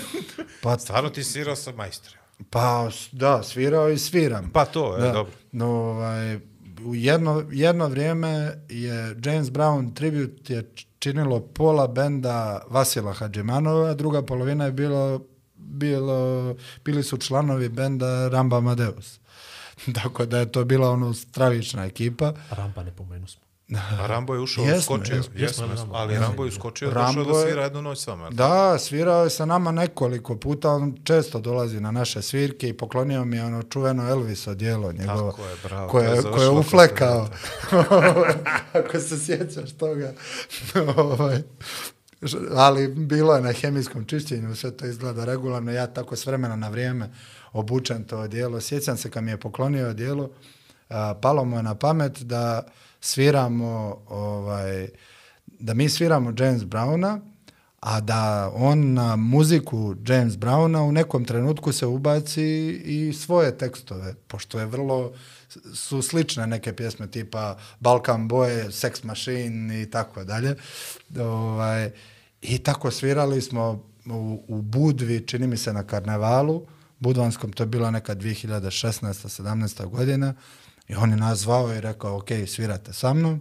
Pa, 0.62 0.78
Stvarno 0.78 1.10
ti 1.10 1.24
svirao 1.24 1.56
sa 1.56 1.72
majstorima. 1.72 2.22
pa 2.50 2.90
da, 3.12 3.42
svirao 3.42 3.90
i 3.90 3.98
sviram. 3.98 4.50
Pa 4.50 4.64
to, 4.64 4.96
je, 4.96 5.02
Da. 5.02 5.12
dobro. 5.12 5.32
No, 5.52 5.66
ovaj, 5.66 6.38
u 6.84 6.94
jedno, 6.94 7.44
jedno 7.50 7.88
vrijeme 7.88 8.28
je 8.68 9.16
James 9.24 9.48
Brown 9.50 9.94
tribute 9.94 10.54
je 10.54 10.70
činilo 10.98 11.40
pola 11.40 11.86
benda 11.88 12.62
Vasila 12.68 13.12
Hadžimanova, 13.12 13.94
druga 13.94 14.22
polovina 14.22 14.64
je 14.64 14.72
bilo, 14.72 15.20
bilo, 15.56 16.54
bili 16.84 17.02
su 17.02 17.16
članovi 17.16 17.68
benda 17.68 18.28
Ramba 18.28 18.56
Amadeus. 18.58 19.20
Tako 20.02 20.26
da 20.26 20.38
je 20.38 20.52
to 20.52 20.64
bila 20.64 20.90
ono 20.90 21.14
stravična 21.14 21.84
ekipa. 21.84 22.32
Ramba 22.50 22.82
ne 22.82 22.90
pomenu 22.90 23.26
smo. 23.26 23.47
A 23.72 24.06
Rambo 24.06 24.34
je 24.34 24.40
ušao, 24.40 24.64
Jesmo, 24.64 24.82
skočio. 24.96 25.16
jesmo, 25.16 25.32
Jesmo, 25.36 25.64
jesmo, 25.64 25.74
jesmo, 25.74 25.94
ali 25.94 26.14
Rambo 26.14 26.44
je 26.44 26.48
uskočio, 26.48 26.90
Rambo 26.90 27.12
došao 27.14 27.32
da 27.34 27.38
je- 27.38 27.46
svira 27.46 27.62
jednu 27.62 27.82
noć 27.82 27.98
s 27.98 28.06
vama. 28.06 28.30
Da, 28.30 28.78
svirao 28.78 29.24
je 29.24 29.30
sa 29.30 29.44
nama 29.44 29.72
nekoliko 29.72 30.36
puta, 30.36 30.70
on 30.70 30.96
često 31.04 31.40
dolazi 31.40 31.80
na 31.80 31.90
naše 31.90 32.22
svirke 32.22 32.68
i 32.68 32.72
poklonio 32.72 33.24
mi 33.24 33.36
je 33.36 33.44
ono 33.44 33.62
čuveno 33.62 34.08
Elviso 34.08 34.54
dijelo 34.54 34.92
njegovo, 34.92 35.30
Tako 35.30 35.44
je, 35.44 35.56
bravo, 35.64 35.88
koje, 35.88 36.08
je 36.08 36.22
koje 36.22 36.44
je 36.44 36.50
uflekao. 36.50 37.28
Ako 38.74 39.00
se 39.00 39.18
sjećaš 39.18 39.72
toga. 39.72 40.12
Ovaj, 40.96 41.42
Ali 42.54 42.88
bilo 42.88 43.34
je 43.34 43.42
na 43.42 43.52
hemijskom 43.52 44.04
čišćenju, 44.04 44.56
sve 44.56 44.70
to 44.70 44.86
izgleda 44.86 45.24
regularno, 45.24 45.72
ja 45.72 45.86
tako 45.86 46.16
s 46.16 46.26
vremena 46.26 46.56
na 46.56 46.68
vrijeme 46.68 47.10
obučem 47.52 48.04
to 48.04 48.28
dijelo. 48.28 48.60
Sjećam 48.60 48.96
se 48.96 49.10
kad 49.10 49.24
mi 49.24 49.30
je 49.30 49.40
poklonio 49.40 49.92
dijelo, 49.92 50.30
a, 50.88 51.14
palo 51.14 51.44
mu 51.44 51.56
je 51.56 51.62
na 51.62 51.74
pamet 51.74 52.18
da 52.18 52.62
sviramo 53.00 54.02
ovaj, 54.08 54.88
da 55.58 55.74
mi 55.74 55.88
sviramo 55.88 56.34
James 56.38 56.62
Browna, 56.62 57.20
a 57.80 58.00
da 58.00 58.52
on 58.54 58.92
na 58.92 59.16
muziku 59.16 59.94
James 60.06 60.34
Browna 60.34 60.88
u 60.88 60.92
nekom 60.92 61.24
trenutku 61.24 61.72
se 61.72 61.86
ubaci 61.86 62.68
i 62.84 63.12
svoje 63.12 63.58
tekstove, 63.58 64.14
pošto 64.14 64.58
je 64.58 64.66
vrlo 64.66 65.12
su 65.74 66.02
slične 66.02 66.46
neke 66.46 66.72
pjesme 66.72 67.10
tipa 67.10 67.56
Balkan 67.80 68.28
Boy, 68.28 68.70
Sex 68.70 69.04
Machine 69.04 69.82
i 69.82 69.90
tako 69.90 70.24
dalje. 70.24 70.56
Ovaj, 71.20 71.90
I 72.42 72.58
tako 72.58 72.90
svirali 72.90 73.42
smo 73.42 73.84
u, 74.06 74.44
u 74.48 74.62
Budvi, 74.62 75.26
čini 75.26 75.46
mi 75.46 75.56
se 75.56 75.72
na 75.72 75.82
karnevalu, 75.82 76.66
Budvanskom, 76.98 77.52
to 77.52 77.62
je 77.62 77.66
bila 77.66 77.90
neka 77.90 78.14
2016. 78.14 79.42
17. 79.42 79.86
godina 79.86 80.34
i 80.88 80.94
on 80.94 81.10
je 81.10 81.16
nas 81.16 81.38
zvao 81.38 81.74
i 81.74 81.80
rekao, 81.80 82.16
ok, 82.16 82.28
svirate 82.46 82.92
sa 82.92 83.14
mnom, 83.14 83.40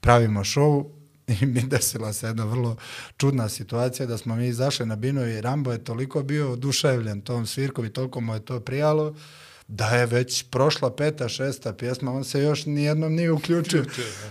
pravimo 0.00 0.40
show 0.40 0.84
i 1.40 1.46
mi 1.46 1.62
desila 1.62 2.12
se 2.12 2.26
jedna 2.26 2.44
vrlo 2.44 2.76
čudna 3.16 3.48
situacija 3.48 4.06
da 4.06 4.18
smo 4.18 4.36
mi 4.36 4.46
izašli 4.46 4.86
na 4.86 4.96
binu 4.96 5.26
i 5.26 5.40
Rambo 5.40 5.72
je 5.72 5.84
toliko 5.84 6.22
bio 6.22 6.52
oduševljen 6.52 7.20
tom 7.20 7.46
svirkom 7.46 7.84
i 7.84 7.92
toliko 7.92 8.20
mu 8.20 8.34
je 8.34 8.44
to 8.44 8.60
prijalo 8.60 9.14
da 9.68 9.86
je 9.86 10.06
već 10.06 10.44
prošla 10.50 10.96
peta, 10.96 11.28
šesta 11.28 11.72
pjesma, 11.72 12.12
on 12.12 12.24
se 12.24 12.40
još 12.40 12.66
nijednom 12.66 13.14
nije 13.14 13.32
uključio, 13.32 13.84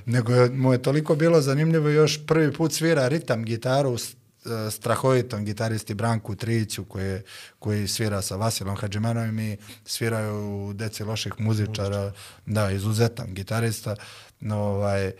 nego 0.05 0.33
je, 0.33 0.49
mu 0.49 0.73
je 0.73 0.81
toliko 0.81 1.15
bilo 1.15 1.41
zanimljivo 1.41 1.89
još 1.89 2.25
prvi 2.25 2.53
put 2.53 2.73
svira 2.73 3.07
ritam 3.07 3.43
gitaru 3.43 3.97
E, 4.47 4.71
strahovitom 4.71 5.45
gitaristi 5.45 5.93
Branku 5.93 6.35
Triću 6.35 6.85
koji, 6.85 7.21
koji 7.59 7.87
svira 7.87 8.21
sa 8.21 8.35
Vasilom 8.35 8.75
Hadžimanovim 8.75 9.39
i 9.39 9.57
sviraju 9.85 10.67
u 10.67 10.73
deci 10.73 11.03
loših 11.03 11.33
muzičara, 11.37 12.11
da, 12.45 12.71
izuzetan 12.71 13.33
gitarista. 13.33 13.95
No, 14.39 14.57
ovaj, 14.57 15.07
e, 15.07 15.13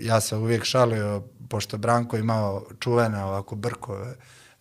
ja 0.00 0.20
se 0.20 0.36
uvijek 0.36 0.64
šalio, 0.64 1.22
pošto 1.48 1.78
Branko 1.78 2.16
imao 2.16 2.66
čuvene 2.80 3.24
ovako 3.24 3.56
brkove, 3.56 4.14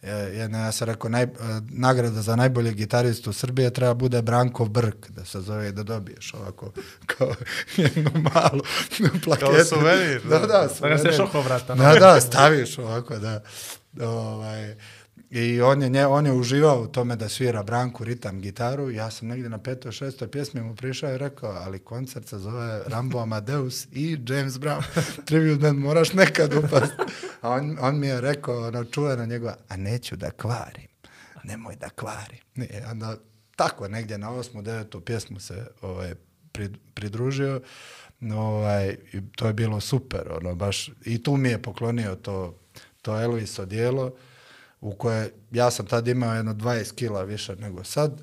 jedna, 0.10 0.60
ja 0.60 0.72
sam 0.72 0.86
rekao, 0.86 1.10
naj, 1.10 1.24
e, 1.24 1.28
nagrada 1.64 2.22
za 2.22 2.36
najbolje 2.36 2.72
gitaristu 2.74 3.34
Srbije 3.34 3.70
treba 3.70 3.94
bude 3.94 4.22
Brankov 4.22 4.70
brk, 4.70 5.10
da 5.10 5.26
se 5.26 5.42
zove 5.42 5.72
da 5.72 5.84
dobiješ 5.84 6.34
ovako 6.34 6.72
kao 7.08 7.36
jednu 7.78 8.12
malu 8.14 8.62
plaketu. 9.24 9.66
suvenir, 9.66 10.22
Da, 10.24 10.40
da. 10.40 10.48
da, 10.48 10.48
Da 10.48 10.58
ga 10.58 10.70
se 10.70 10.76
suvenir. 10.98 11.14
šoko 11.18 11.42
vrata. 11.42 11.76
Da, 11.76 11.94
da, 11.96 12.22
staviš 12.22 12.78
ovako, 12.78 13.18
da. 13.18 13.42
Ovaj, 14.02 14.76
I 15.35 15.61
on 15.61 15.81
je, 15.81 15.89
nje, 15.89 16.05
on 16.05 16.26
je 16.26 16.31
uživao 16.31 16.81
u 16.81 16.88
tome 16.88 17.15
da 17.15 17.30
svira 17.30 17.64
Branku 17.64 18.03
ritam 18.03 18.41
gitaru. 18.41 18.91
Ja 18.91 19.11
sam 19.11 19.27
negdje 19.27 19.49
na 19.49 19.57
petoj, 19.57 19.91
šestoj 19.91 20.31
pjesmi 20.31 20.61
mu 20.61 20.76
prišao 20.76 21.14
i 21.14 21.18
rekao, 21.18 21.51
ali 21.51 21.80
koncert 21.80 22.27
se 22.27 22.38
zove 22.38 22.81
Rambo 22.88 23.19
Amadeus 23.19 23.88
i 23.91 24.18
James 24.27 24.53
Brown. 24.53 24.84
Tribute 25.26 25.61
band, 25.61 25.80
moraš 25.80 26.14
nekad 26.14 26.53
upast. 26.53 26.93
A 27.41 27.49
on, 27.49 27.77
on 27.81 27.99
mi 27.99 28.07
je 28.07 28.22
rekao, 28.22 28.68
ono 28.68 28.85
čuveno 28.85 29.26
njegova, 29.26 29.55
a 29.68 29.77
neću 29.77 30.15
da 30.15 30.31
kvarim. 30.31 30.88
Nemoj 31.43 31.76
da 31.76 31.89
kvarim. 31.89 32.39
I 32.55 32.68
onda 32.91 33.18
tako 33.55 33.88
negdje 33.88 34.18
na 34.18 34.31
osmu, 34.31 34.61
devetu 34.61 35.01
pjesmu 35.01 35.39
se 35.39 35.68
ovaj, 35.81 36.14
pridružio. 36.93 37.61
No, 38.19 38.41
ovaj, 38.41 38.95
to 39.35 39.47
je 39.47 39.53
bilo 39.53 39.80
super, 39.80 40.31
ono, 40.31 40.55
baš, 40.55 40.89
i 41.05 41.23
tu 41.23 41.38
mi 41.38 41.49
je 41.49 41.61
poklonio 41.61 42.15
to, 42.15 42.60
to 43.01 43.22
Elviso 43.22 43.65
dijelo, 43.65 44.11
u 44.84 44.95
koje, 44.95 45.34
ja 45.51 45.72
sam 45.72 45.85
tad 45.85 46.07
imao 46.07 46.35
jedno 46.35 46.53
20 46.53 46.95
kila 46.95 47.23
više 47.23 47.55
nego 47.55 47.84
sad, 47.84 48.22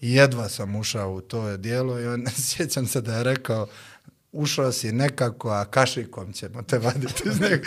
i 0.00 0.14
jedva 0.14 0.48
sam 0.48 0.76
ušao 0.76 1.12
u 1.12 1.20
to 1.20 1.56
dijelo 1.56 2.00
i 2.00 2.06
on, 2.06 2.26
sjećam 2.46 2.86
se 2.86 3.00
da 3.00 3.16
je 3.16 3.24
rekao, 3.24 3.66
ušao 4.32 4.72
si 4.72 4.92
nekako, 4.92 5.50
a 5.50 5.64
kašikom 5.64 6.32
ćemo 6.32 6.62
te 6.62 6.78
vaditi 6.78 7.22
iz 7.28 7.40
njega. 7.40 7.62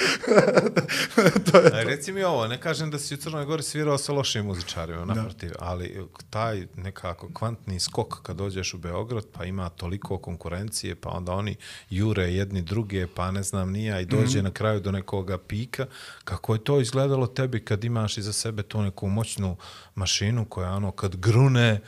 to 1.51 1.57
je 1.57 1.71
A 1.73 1.83
reci 1.83 2.11
mi 2.11 2.23
ovo, 2.23 2.47
ne 2.47 2.61
kažem 2.61 2.91
da 2.91 2.99
si 2.99 3.13
u 3.13 3.17
Crnoj 3.17 3.45
Gori 3.45 3.63
svirao 3.63 3.97
sa 3.97 4.13
lošim 4.13 4.45
muzičarima, 4.45 5.05
naprotiv, 5.05 5.51
ali 5.59 6.07
taj 6.29 6.67
nekako 6.75 7.29
kvantni 7.33 7.79
skok 7.79 8.21
kad 8.21 8.35
dođeš 8.35 8.73
u 8.73 8.77
Beograd, 8.77 9.23
pa 9.31 9.45
ima 9.45 9.69
toliko 9.69 10.17
konkurencije, 10.17 10.95
pa 10.95 11.09
onda 11.09 11.31
oni 11.31 11.55
jure 11.89 12.23
jedni 12.33 12.61
druge, 12.61 13.07
pa 13.07 13.31
ne 13.31 13.43
znam 13.43 13.71
nija 13.71 13.99
i 13.99 14.05
dođe 14.05 14.37
Mhm. 14.37 14.43
na 14.45 14.51
kraju 14.51 14.79
do 14.79 14.91
nekoga 14.91 15.37
pika. 15.37 15.85
Kako 16.23 16.53
je 16.53 16.63
to 16.63 16.79
izgledalo 16.81 17.27
tebi 17.27 17.65
kad 17.65 17.83
imaš 17.83 18.17
iza 18.17 18.33
sebe 18.33 18.63
tu 18.63 18.81
neku 18.81 19.07
moćnu 19.07 19.57
mašinu 19.95 20.45
koja 20.45 20.71
ono 20.71 20.91
kad 20.91 21.15
grune, 21.15 21.79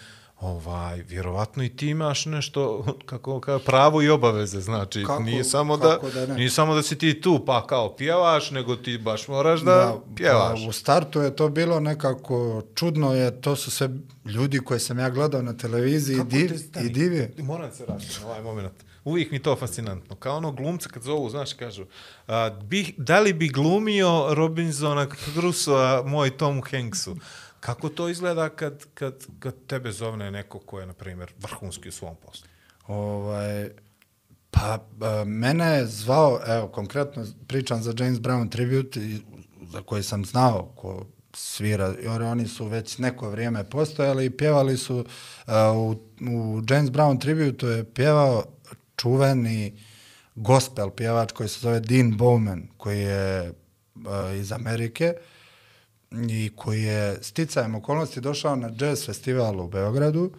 ovaj, 0.43 1.03
vjerovatno 1.07 1.63
i 1.63 1.69
ti 1.69 1.87
imaš 1.87 2.25
nešto, 2.25 2.85
kako 3.05 3.39
kao 3.39 3.59
pravo 3.59 4.01
i 4.01 4.09
obaveze, 4.09 4.61
znači, 4.61 5.03
Kako- 5.03 5.23
nije 5.23 5.43
samo 5.43 5.77
da, 5.77 5.89
kako 5.89 6.09
da 6.09 6.25
ne? 6.25 6.35
nije 6.35 6.49
samo 6.49 6.75
da 6.75 6.83
si 6.83 6.97
ti 6.97 7.21
tu, 7.21 7.43
pa 7.45 7.67
kao 7.67 7.95
pjevaš, 7.95 8.51
nego 8.51 8.75
ti 8.75 8.97
baš 8.97 9.27
moraš 9.27 9.61
da, 9.61 9.95
pjevaš. 10.15 10.63
Pa, 10.63 10.69
u 10.69 10.71
startu 10.71 11.21
je 11.21 11.35
to 11.35 11.49
bilo 11.49 11.79
nekako 11.79 12.61
čudno, 12.75 13.13
je, 13.13 13.41
to 13.41 13.55
su 13.55 13.71
sve 13.71 13.89
ljudi 14.25 14.59
koje 14.59 14.79
sam 14.79 14.99
ja 14.99 15.09
gledao 15.09 15.41
na 15.41 15.57
televiziji 15.57 16.17
i, 16.17 16.23
div, 16.23 16.51
i 16.85 16.89
divije. 16.89 17.33
Moram 17.37 17.71
se 17.71 17.85
vratiti 17.85 18.19
na 18.21 18.27
ovaj 18.27 18.41
moment. 18.41 18.73
Uvijek 19.03 19.31
mi 19.31 19.39
to 19.39 19.55
fascinantno. 19.55 20.15
Kao 20.15 20.37
ono 20.37 20.51
glumca 20.51 20.89
kad 20.89 21.03
zovu, 21.03 21.29
znaš, 21.29 21.53
kažu, 21.53 21.85
a, 22.27 22.49
bi, 22.49 22.93
da 22.97 23.19
li 23.19 23.33
bi 23.33 23.47
glumio 23.47 24.33
Robinsona 24.33 25.07
Crusoe 25.33 26.03
moj 26.03 26.37
Tom 26.37 26.61
Hanksu? 26.71 27.15
Kako 27.65 27.89
to 27.89 28.09
izgleda 28.09 28.49
kad, 28.49 28.85
kad, 28.93 29.25
kad 29.39 29.55
tebe 29.67 29.91
zovne 29.91 30.31
neko 30.31 30.59
ko 30.59 30.79
je, 30.79 30.85
na 30.85 30.93
primjer, 30.93 31.31
vrhunski 31.39 31.89
u 31.89 31.91
svom 31.91 32.15
poslu? 32.15 32.47
Ovaj, 32.87 33.69
pa, 34.51 34.79
a, 35.01 35.23
mene 35.25 35.65
je 35.67 35.85
zvao, 35.87 36.39
evo, 36.47 36.67
konkretno 36.67 37.25
pričam 37.47 37.81
za 37.81 37.93
James 37.97 38.19
Brown 38.19 38.49
Tribute, 38.49 38.99
i- 38.99 39.21
za 39.71 39.81
koji 39.81 40.03
sam 40.03 40.25
znao 40.25 40.73
ko 40.75 41.05
svira, 41.33 41.93
jer 42.01 42.21
oni 42.21 42.47
su 42.47 42.67
već 42.67 42.97
neko 42.97 43.29
vrijeme 43.29 43.63
postojali 43.63 44.25
i 44.25 44.29
pjevali 44.29 44.77
su, 44.77 45.05
a, 45.45 45.71
u, 45.71 45.91
u 46.21 46.61
James 46.69 46.89
Brown 46.91 47.21
Tribute 47.21 47.65
je 47.67 47.83
pjevao 47.83 48.43
čuveni 48.97 49.79
gospel 50.35 50.89
pjevač 50.89 51.31
koji 51.31 51.49
se 51.49 51.59
zove 51.59 51.79
Dean 51.79 52.11
Bowman, 52.11 52.61
koji 52.77 52.99
je 52.99 53.53
a, 54.07 54.31
iz 54.31 54.51
Amerike, 54.51 55.13
i 56.29 56.51
koji 56.55 56.83
je 56.83 57.17
sticajem 57.21 57.75
okolnosti 57.75 58.21
došao 58.21 58.55
na 58.55 58.71
jazz 58.79 59.05
festival 59.05 59.61
u 59.61 59.67
Beogradu 59.67 60.31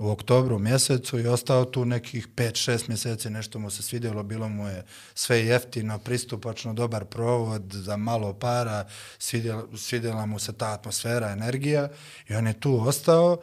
u 0.00 0.10
oktobru 0.10 0.58
mjesecu 0.58 1.18
i 1.18 1.26
ostao 1.26 1.64
tu 1.64 1.84
nekih 1.84 2.28
5-6 2.36 2.88
mjeseci, 2.88 3.30
nešto 3.30 3.58
mu 3.58 3.70
se 3.70 3.82
svidjelo, 3.82 4.22
bilo 4.22 4.48
mu 4.48 4.68
je 4.68 4.84
sve 5.14 5.46
jeftino, 5.46 5.98
pristupačno, 5.98 6.72
dobar 6.72 7.04
provod 7.04 7.62
za 7.72 7.96
malo 7.96 8.32
para, 8.32 8.86
svidjela, 9.18 9.64
svidjela 9.76 10.26
mu 10.26 10.38
se 10.38 10.52
ta 10.52 10.72
atmosfera, 10.72 11.30
energija 11.30 11.88
i 12.28 12.34
on 12.34 12.46
je 12.46 12.60
tu 12.60 12.88
ostao 12.88 13.40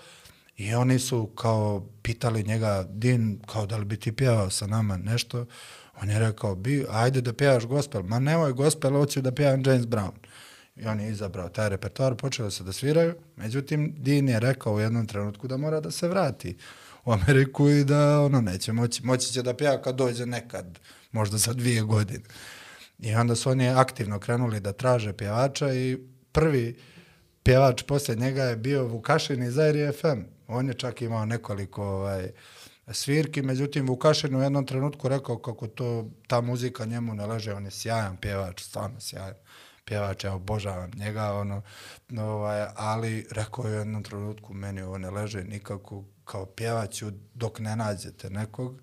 i 0.58 0.74
oni 0.74 1.00
su 1.00 1.26
kao 1.26 1.88
pitali 2.02 2.44
njega, 2.44 2.86
Din, 2.90 3.40
kao 3.46 3.66
da 3.66 3.78
li 3.78 3.86
bi 3.86 4.00
ti 4.00 4.12
pjevao 4.12 4.50
sa 4.50 4.68
nama 4.68 4.98
nešto, 4.98 5.46
on 6.02 6.10
je 6.10 6.20
rekao, 6.20 6.56
bi, 6.56 6.86
ajde 6.90 7.22
da 7.22 7.34
pjevaš 7.34 7.66
gospel, 7.66 8.04
ma 8.04 8.20
nemoj 8.20 8.54
gospel, 8.54 8.92
hoću 8.92 9.22
da 9.22 9.32
pjevam 9.32 9.64
James 9.66 9.86
Brown. 9.86 10.27
I 10.80 10.86
on 10.86 11.00
je 11.00 11.12
izabrao 11.12 11.50
taj 11.50 11.70
repertoar, 11.70 12.16
počelo 12.16 12.52
se 12.52 12.64
da 12.64 12.74
sviraju, 12.74 13.16
međutim, 13.36 13.96
Dean 13.98 14.30
je 14.30 14.40
rekao 14.40 14.74
u 14.74 14.80
jednom 14.80 15.08
trenutku 15.08 15.48
da 15.48 15.58
mora 15.58 15.80
da 15.80 15.92
se 15.92 16.08
vrati 16.08 16.58
u 17.06 17.12
Ameriku 17.12 17.70
i 17.70 17.84
da 17.84 18.22
ono 18.22 18.42
neće 18.42 18.74
moći, 18.74 19.06
moći 19.06 19.34
će 19.34 19.42
da 19.42 19.54
pjeva 19.54 19.82
kad 19.82 19.96
dođe 19.96 20.26
nekad, 20.26 20.80
možda 21.12 21.38
za 21.38 21.54
dvije 21.54 21.82
godine. 21.82 22.26
I 23.00 23.16
onda 23.16 23.36
su 23.36 23.50
oni 23.50 23.70
aktivno 23.70 24.20
krenuli 24.20 24.60
da 24.60 24.74
traže 24.74 25.14
pjevača 25.14 25.74
i 25.74 25.98
prvi 26.32 26.80
pjevač 27.44 27.84
poslije 27.84 28.16
njega 28.16 28.44
je 28.44 28.56
bio 28.56 28.88
Vukašin 28.88 29.44
iz 29.44 29.58
Airi 29.58 29.92
FM. 29.92 30.22
On 30.48 30.68
je 30.68 30.74
čak 30.74 31.02
imao 31.02 31.26
nekoliko 31.26 31.84
ovaj, 31.84 32.32
svirki, 32.92 33.42
međutim 33.42 33.88
Vukašin 33.88 34.36
u 34.36 34.42
jednom 34.42 34.66
trenutku 34.66 35.08
rekao 35.08 35.38
kako 35.38 35.68
to 35.68 36.10
ta 36.28 36.42
muzika 36.42 36.86
njemu 36.86 37.14
ne 37.14 37.26
leže, 37.26 37.54
on 37.54 37.66
je 37.66 37.72
sjajan 37.72 38.18
pjevač, 38.18 38.62
stvarno 38.62 39.00
sjajan 39.00 39.34
pjevač, 39.88 40.24
ja 40.24 40.34
obožavam 40.34 40.92
njega, 40.96 41.34
ono, 41.34 41.62
ovaj, 42.18 42.66
ali 42.76 43.28
rekao 43.32 43.66
je 43.66 43.76
u 43.76 43.80
jednom 43.80 44.04
trenutku, 44.04 44.54
meni 44.54 44.82
ovo 44.82 44.98
ne 44.98 45.10
leže 45.10 45.44
nikako, 45.44 46.04
kao 46.26 46.46
pjevaću 46.46 47.12
dok 47.34 47.60
ne 47.60 47.76
nađete 47.76 48.30
nekog. 48.30 48.82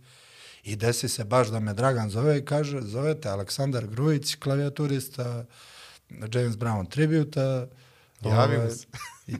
I 0.63 0.77
desi 0.77 1.09
se 1.09 1.25
baš 1.25 1.49
da 1.49 1.61
me 1.61 1.75
Dragan 1.75 2.11
zove 2.11 2.39
i 2.39 2.45
kaže, 2.45 2.81
zovete 2.81 3.29
Aleksandar 3.29 3.87
Grujić, 3.87 4.35
klavijaturista, 4.35 5.45
James 6.11 6.57
Brown 6.57 6.89
tributa. 6.89 7.67
Javi 8.21 8.57
mu 8.57 8.63
ovaj, 8.63 8.71
se. 8.71 8.87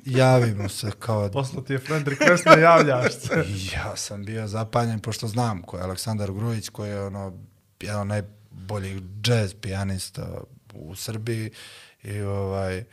Javi 0.05 0.55
mu 0.55 0.69
se 0.69 0.91
kao... 0.99 1.31
Poslo 1.33 1.63
ti 1.63 1.73
je 1.73 1.79
friend 1.79 2.09
request, 2.09 2.57
ne 2.57 2.63
javljaš 2.63 3.13
se. 3.13 3.45
Ja 3.75 3.97
sam 3.97 4.25
bio 4.25 4.49
zapanjen, 4.49 5.01
pošto 5.01 5.29
znam 5.29 5.63
ko 5.63 5.77
je 5.77 5.83
Aleksandar 5.83 6.33
Grujić, 6.33 6.69
koji 6.69 6.91
je 6.91 7.03
ono, 7.03 7.33
jedan 7.81 8.07
najboljih 8.09 9.03
jazz 9.25 9.55
pijanista 9.55 10.41
u 10.75 10.95
Srbiji 10.95 11.51
i 12.03 12.21
ovaj 12.21 12.85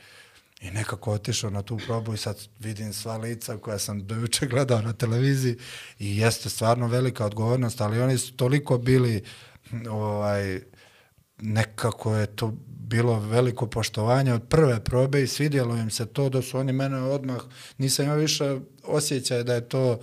i 0.61 0.71
nekako 0.71 1.11
otišao 1.11 1.49
na 1.49 1.61
tu 1.61 1.79
probu 1.85 2.13
i 2.13 2.17
sad 2.17 2.37
vidim 2.59 2.93
sva 2.93 3.17
lica 3.17 3.57
koja 3.57 3.79
sam 3.79 4.07
dojuče 4.07 4.47
gledao 4.47 4.81
na 4.81 4.93
televiziji 4.93 5.57
i 5.99 6.17
jeste 6.17 6.49
stvarno 6.49 6.87
velika 6.87 7.25
odgovornost, 7.25 7.81
ali 7.81 8.01
oni 8.01 8.17
su 8.17 8.33
toliko 8.33 8.77
bili 8.77 9.23
ovaj 9.89 10.61
nekako 11.41 12.15
je 12.15 12.25
to 12.25 12.53
bilo 12.67 13.19
veliko 13.19 13.67
poštovanje 13.67 14.33
od 14.33 14.43
prve 14.47 14.83
probe 14.83 15.23
i 15.23 15.27
svidjelo 15.27 15.77
im 15.77 15.89
se 15.89 16.05
to 16.05 16.29
da 16.29 16.41
su 16.41 16.57
oni 16.57 16.73
mene 16.73 16.97
odmah, 16.97 17.41
nisam 17.77 18.05
imao 18.05 18.17
više 18.17 18.59
osjećaj 18.83 19.43
da 19.43 19.53
je 19.53 19.69
to 19.69 19.99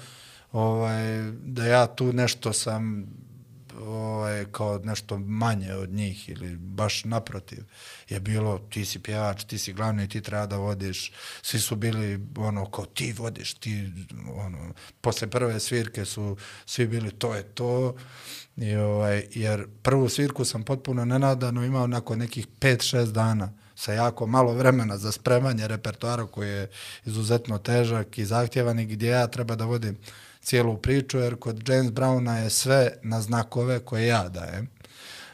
ovaj, 0.52 1.32
da 1.32 1.66
ja 1.66 1.86
tu 1.86 2.12
nešto 2.12 2.52
sam 2.52 3.06
ovaj, 3.80 4.44
kao 4.52 4.80
nešto 4.84 5.18
manje 5.18 5.74
od 5.74 5.90
njih 5.90 6.28
ili 6.28 6.56
baš 6.56 7.04
naprotiv 7.04 7.64
je 8.08 8.20
bilo 8.20 8.58
ti 8.58 8.84
si 8.84 8.98
pjevač, 8.98 9.44
ti 9.44 9.58
si 9.58 9.72
glavni, 9.72 10.08
ti 10.08 10.20
treba 10.20 10.46
da 10.46 10.56
vodiš, 10.56 11.12
svi 11.42 11.60
su 11.60 11.76
bili 11.76 12.26
ono 12.36 12.70
kao 12.70 12.84
ti 12.86 13.12
vodiš, 13.12 13.54
ti 13.54 13.92
ono, 14.36 14.72
posle 15.00 15.30
prve 15.30 15.60
svirke 15.60 16.04
su 16.04 16.36
svi 16.66 16.86
bili 16.86 17.10
to 17.10 17.34
je 17.34 17.42
to. 17.42 17.94
I 18.56 18.76
ovaj, 18.76 19.26
jer 19.30 19.66
prvu 19.82 20.08
svirku 20.08 20.44
sam 20.44 20.62
potpuno 20.62 21.04
nenadano 21.04 21.64
imao 21.64 21.86
nakon 21.86 22.18
nekih 22.18 22.46
5-6 22.60 23.12
dana 23.12 23.52
sa 23.74 23.92
jako 23.92 24.26
malo 24.26 24.52
vremena 24.52 24.98
za 24.98 25.12
spremanje 25.12 25.68
repertoara 25.68 26.26
koji 26.26 26.48
je 26.48 26.70
izuzetno 27.04 27.58
težak 27.58 28.18
i 28.18 28.24
zahtjevan 28.24 28.78
i 28.78 28.86
gdje 28.86 29.08
ja 29.08 29.26
treba 29.26 29.54
da 29.54 29.64
vodim 29.64 29.98
cijelu 30.48 30.76
priču, 30.76 31.18
jer 31.18 31.36
kod 31.36 31.68
James 31.68 31.92
Browna 31.92 32.34
je 32.34 32.50
sve 32.50 32.92
na 33.02 33.20
znakove 33.20 33.78
koje 33.78 34.06
ja 34.06 34.28
dajem. 34.28 34.68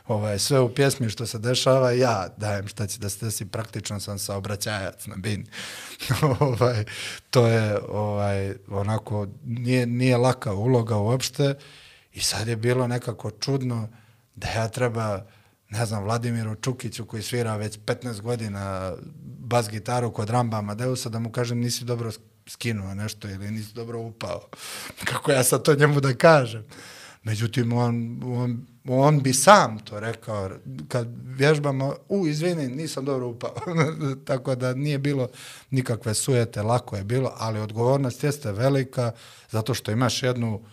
Ovaj, 0.06 0.38
sve 0.38 0.60
u 0.60 0.74
pjesmi 0.74 1.08
što 1.08 1.26
se 1.26 1.38
dešava, 1.38 1.92
ja 1.92 2.28
dajem 2.36 2.68
šta 2.68 2.86
će 2.86 2.98
da 2.98 3.08
se 3.08 3.24
desi, 3.24 3.46
praktično 3.46 4.00
sam 4.00 4.18
saobraćajac 4.18 5.06
na 5.06 5.16
bin. 5.16 5.46
ovaj, 6.40 6.84
to 7.30 7.46
je 7.46 7.78
ovaj, 7.88 8.54
onako, 8.68 9.26
nije, 9.44 9.86
nije 9.86 10.16
laka 10.16 10.52
uloga 10.52 10.96
uopšte 10.96 11.54
i 12.12 12.20
sad 12.20 12.48
je 12.48 12.56
bilo 12.56 12.86
nekako 12.86 13.30
čudno 13.30 13.88
da 14.34 14.48
ja 14.48 14.68
treba 14.68 15.24
ne 15.70 15.86
znam, 15.86 16.02
Vladimiru 16.02 16.54
Čukiću 16.54 17.06
koji 17.06 17.22
svira 17.22 17.56
već 17.56 17.78
15 17.86 18.20
godina 18.20 18.94
bas 19.38 19.70
gitaru 19.70 20.12
kod 20.12 20.30
Ramba 20.30 20.58
Amadeusa 20.58 21.08
da 21.08 21.18
mu 21.18 21.32
kažem 21.32 21.58
nisi 21.58 21.84
dobro 21.84 22.10
skinuo 22.46 22.94
nešto 22.94 23.28
ili 23.28 23.50
nisi 23.50 23.74
dobro 23.74 24.00
upao. 24.00 24.48
Kako 25.10 25.32
ja 25.32 25.44
sad 25.44 25.62
to 25.62 25.74
njemu 25.74 26.00
da 26.00 26.14
kažem? 26.14 26.64
Međutim, 27.22 27.72
on, 27.72 28.20
on, 28.24 28.66
on 28.88 29.22
bi 29.22 29.32
sam 29.32 29.78
to 29.78 30.00
rekao 30.00 30.50
kad 30.88 31.08
vježbamo, 31.24 31.94
u, 32.08 32.26
izvini, 32.26 32.68
nisam 32.68 33.04
dobro 33.04 33.28
upao. 33.28 33.54
Tako 34.26 34.54
da 34.54 34.74
nije 34.74 34.98
bilo 34.98 35.28
nikakve 35.70 36.14
sujete, 36.14 36.62
lako 36.62 36.96
je 36.96 37.04
bilo, 37.04 37.32
ali 37.36 37.60
odgovornost 37.60 38.24
jeste 38.24 38.52
velika 38.52 39.12
zato 39.50 39.74
što 39.74 39.90
imaš 39.90 40.22
jednu 40.22 40.64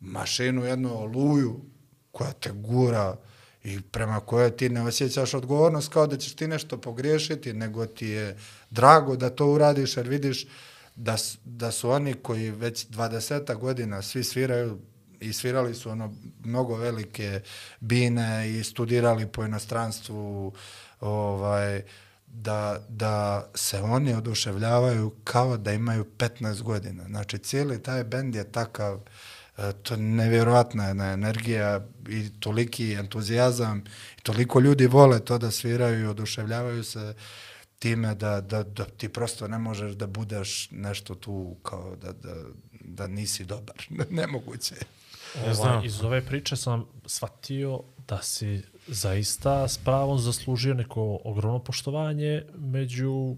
mašinu, 0.00 0.64
jednu 0.64 1.02
oluju 1.02 1.60
koja 2.12 2.32
te 2.32 2.50
gura 2.50 3.16
i 3.64 3.80
prema 3.80 4.20
kojoj 4.20 4.56
ti 4.56 4.68
ne 4.68 4.82
osjećaš 4.82 5.34
odgovornost 5.34 5.92
kao 5.92 6.06
da 6.06 6.16
ćeš 6.16 6.34
ti 6.34 6.48
nešto 6.48 6.76
pogriješiti, 6.76 7.52
nego 7.52 7.86
ti 7.86 8.06
je 8.06 8.36
drago 8.70 9.16
da 9.16 9.30
to 9.30 9.46
uradiš 9.46 9.96
jer 9.96 10.08
vidiš 10.08 10.46
da, 10.98 11.16
da 11.44 11.70
su 11.70 11.90
oni 11.90 12.14
koji 12.14 12.50
već 12.50 12.86
20 12.88 13.56
godina 13.56 14.02
svi 14.02 14.24
sviraju 14.24 14.78
i 15.20 15.32
svirali 15.32 15.74
su 15.74 15.90
ono 15.90 16.14
mnogo 16.44 16.76
velike 16.76 17.40
bine 17.80 18.50
i 18.50 18.64
studirali 18.64 19.26
po 19.26 19.44
inostranstvu 19.44 20.52
ovaj 21.00 21.82
da, 22.26 22.80
da 22.88 23.46
se 23.54 23.80
oni 23.80 24.14
oduševljavaju 24.14 25.12
kao 25.24 25.56
da 25.56 25.72
imaju 25.72 26.06
15 26.18 26.62
godina. 26.62 27.04
Znači, 27.04 27.38
cijeli 27.38 27.82
taj 27.82 28.04
bend 28.04 28.34
je 28.34 28.52
takav, 28.52 29.00
e, 29.58 29.72
to 29.82 29.94
je 29.94 30.00
nevjerojatna 30.00 30.86
jedna 30.86 31.12
energija 31.12 31.86
i 32.08 32.40
toliki 32.40 32.92
entuzijazam, 32.92 33.84
i 34.18 34.20
toliko 34.22 34.60
ljudi 34.60 34.86
vole 34.86 35.20
to 35.20 35.38
da 35.38 35.50
sviraju 35.50 36.00
i 36.00 36.06
oduševljavaju 36.06 36.84
se 36.84 37.14
time 37.78 38.14
da, 38.14 38.40
da, 38.40 38.62
da 38.62 38.84
ti 38.84 39.08
prosto 39.08 39.48
ne 39.48 39.58
možeš 39.58 39.92
da 39.92 40.06
budeš 40.06 40.68
nešto 40.70 41.14
tu 41.14 41.56
kao 41.62 41.96
da, 41.96 42.12
da, 42.12 42.34
da 42.80 43.06
nisi 43.06 43.44
dobar. 43.44 43.76
Nemoguće 44.10 44.74
je. 44.74 44.80
Ja 45.46 45.54
znam. 45.54 45.84
Iz 45.84 46.02
ove 46.02 46.26
priče 46.26 46.56
sam 46.56 46.86
shvatio 47.06 47.80
da 48.08 48.22
si 48.22 48.62
zaista 48.86 49.68
s 49.68 49.78
pravom 49.78 50.18
zaslužio 50.18 50.74
neko 50.74 51.20
ogromno 51.24 51.58
poštovanje 51.58 52.42
među 52.54 53.36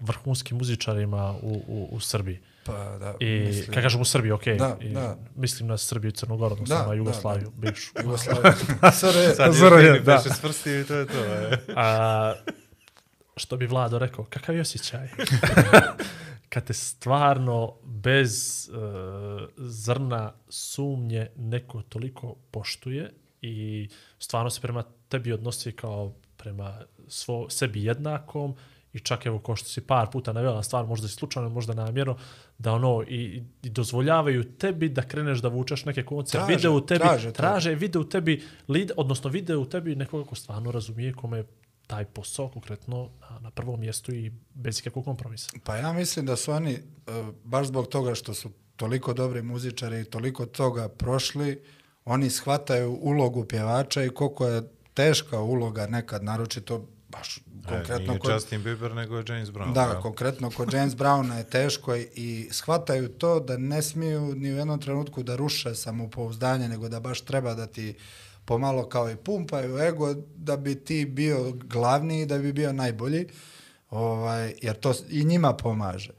vrhunskim 0.00 0.56
muzičarima 0.56 1.34
u, 1.42 1.62
u, 1.68 1.88
u 1.92 2.00
Srbiji. 2.00 2.38
Pa 2.64 2.72
da, 2.98 3.14
I 3.20 3.26
mislim- 3.46 3.74
kad 3.74 3.82
kažem 3.82 4.00
u 4.00 4.04
Srbiji, 4.04 4.32
okej, 4.32 4.56
Da, 4.56 4.76
i 4.80 4.88
da. 4.88 5.16
mislim 5.36 5.68
na 5.68 5.78
Srbiju 5.78 6.08
i 6.08 6.12
Crnogoru, 6.12 6.52
odnosno 6.52 6.74
Da, 6.76 6.82
na 6.82 6.88
da, 6.88 6.94
Jugoslaviju, 6.94 7.50
bivšu. 7.56 7.92
Jugoslavija. 8.02 8.52
SR, 8.92 9.34
Sad 9.36 9.54
je, 9.54 9.84
je 9.84 10.00
da. 10.00 10.22
da. 10.42 10.70
i 10.80 10.84
to 10.84 10.94
je 10.94 11.06
to. 11.06 11.24
E. 11.24 11.58
A, 11.76 12.34
što 13.36 13.56
bi 13.56 13.66
Vlado 13.66 13.98
rekao, 13.98 14.24
kakav 14.24 14.54
je 14.54 14.60
osjećaj? 14.60 15.08
Kad 16.48 16.64
te 16.64 16.72
stvarno 16.72 17.74
bez 17.84 18.68
uh, 18.72 19.48
zrna 19.56 20.32
sumnje 20.48 21.28
neko 21.36 21.82
toliko 21.82 22.34
poštuje 22.50 23.12
i 23.42 23.88
stvarno 24.18 24.50
se 24.50 24.60
prema 24.60 24.84
tebi 25.08 25.32
odnosi 25.32 25.72
kao 25.72 26.12
prema 26.36 26.80
svo, 27.08 27.50
sebi 27.50 27.84
jednakom 27.84 28.54
i 28.92 29.00
čak 29.00 29.26
evo 29.26 29.38
ko 29.38 29.56
što 29.56 29.68
si 29.68 29.80
par 29.80 30.10
puta 30.12 30.32
navela 30.32 30.62
stvar, 30.62 30.86
možda 30.86 31.08
si 31.08 31.14
slučajno, 31.14 31.48
možda 31.48 31.74
namjerno, 31.74 32.16
da 32.58 32.72
ono 32.72 33.02
i, 33.08 33.42
i 33.62 33.70
dozvoljavaju 33.70 34.44
tebi 34.44 34.88
da 34.88 35.02
kreneš 35.02 35.38
da 35.38 35.48
vučeš 35.48 35.84
neke 35.84 36.02
konce, 36.02 36.38
Traže, 36.38 36.54
vide 36.54 36.68
u 36.68 36.80
tebi, 36.86 37.00
traže, 37.00 37.32
traže, 37.32 37.74
vide 37.74 37.98
u 37.98 38.04
tebi, 38.04 38.42
lid, 38.68 38.92
odnosno 38.96 39.30
vide 39.30 39.56
u 39.56 39.64
tebi 39.64 39.96
nekoga 39.96 40.28
ko 40.28 40.34
stvarno 40.34 40.70
razumije 40.70 41.12
kome 41.12 41.38
je 41.38 41.46
taj 41.92 42.04
posao 42.06 42.48
konkretno 42.48 42.96
na, 43.20 43.38
na 43.38 43.50
prvom 43.50 43.80
mjestu 43.80 44.14
i 44.14 44.32
bez 44.54 44.78
ikakvog 44.78 45.04
kompromisa. 45.04 45.50
Pa 45.64 45.76
ja 45.76 45.92
mislim 45.92 46.26
da 46.26 46.36
su 46.36 46.52
oni, 46.52 46.72
e, 46.72 46.80
baš 47.44 47.66
zbog 47.66 47.86
toga 47.88 48.14
što 48.14 48.34
su 48.34 48.50
toliko 48.76 49.12
dobri 49.14 49.42
muzičari 49.42 50.00
i 50.00 50.04
toliko 50.06 50.46
toga 50.46 50.88
prošli, 50.88 51.62
oni 52.04 52.30
shvataju 52.30 52.98
ulogu 53.02 53.44
pjevača 53.44 54.04
i 54.04 54.10
koliko 54.10 54.46
je 54.46 54.62
teška 54.94 55.40
uloga 55.40 55.86
nekad, 55.86 56.24
naročito 56.24 56.86
baš 57.08 57.38
konkretno 57.62 57.94
E, 57.96 57.98
Nije 58.00 58.18
kod, 58.18 58.30
Justin 58.30 58.62
Bieber, 58.62 58.92
nego 58.92 59.16
je 59.16 59.24
James 59.28 59.48
Brown. 59.50 59.72
Da, 59.72 59.82
jel? 59.82 60.02
konkretno 60.02 60.50
kod 60.50 60.72
James 60.72 60.94
Browna 60.94 61.34
je 61.34 61.44
teško 61.46 61.96
i- 61.96 62.08
i 62.16 62.48
shvataju 62.50 63.08
to 63.10 63.40
da 63.40 63.56
ne 63.58 63.82
smiju 63.82 64.34
ni 64.34 64.52
u 64.52 64.56
jednom 64.56 64.80
trenutku 64.80 65.22
da 65.22 65.36
ruše 65.36 65.74
samopouzdanje, 65.76 66.68
nego 66.68 66.88
da 66.88 67.00
baš 67.00 67.20
treba 67.20 67.54
da 67.54 67.66
ti 67.66 67.94
pomalo 68.44 68.88
kao 68.88 69.10
i 69.10 69.16
pumpaju 69.16 69.78
ego 69.78 70.14
da 70.36 70.56
bi 70.56 70.74
ti 70.74 71.06
bio 71.06 71.52
glavni 71.52 72.20
i 72.20 72.26
da 72.26 72.38
bi 72.38 72.52
bio 72.52 72.72
najbolji, 72.72 73.28
ovaj, 73.90 74.54
jer 74.62 74.80
to 74.80 74.94
i 75.08 75.24
njima 75.24 75.52
pomaže. 75.52 76.12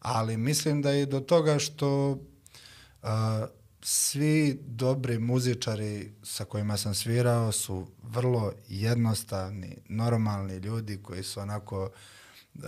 Ali 0.00 0.36
mislim 0.36 0.82
da 0.82 0.92
i 0.92 1.06
do 1.06 1.20
toga 1.20 1.58
što 1.58 2.10
uh, 2.10 2.18
svi 3.82 4.58
dobri 4.66 5.18
muzičari 5.18 6.12
sa 6.22 6.44
kojima 6.44 6.76
sam 6.76 6.94
svirao 6.94 7.52
su 7.52 7.86
vrlo 8.02 8.52
jednostavni, 8.68 9.76
normalni 9.88 10.56
ljudi 10.56 11.02
koji 11.02 11.22
su 11.22 11.40
onako 11.40 11.90
uh, 12.54 12.62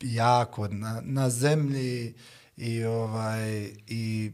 jako 0.00 0.68
na, 0.68 1.02
na 1.04 1.30
zemlji 1.30 2.14
i 2.56 2.84
ovaj 2.84 3.70
i 3.86 4.32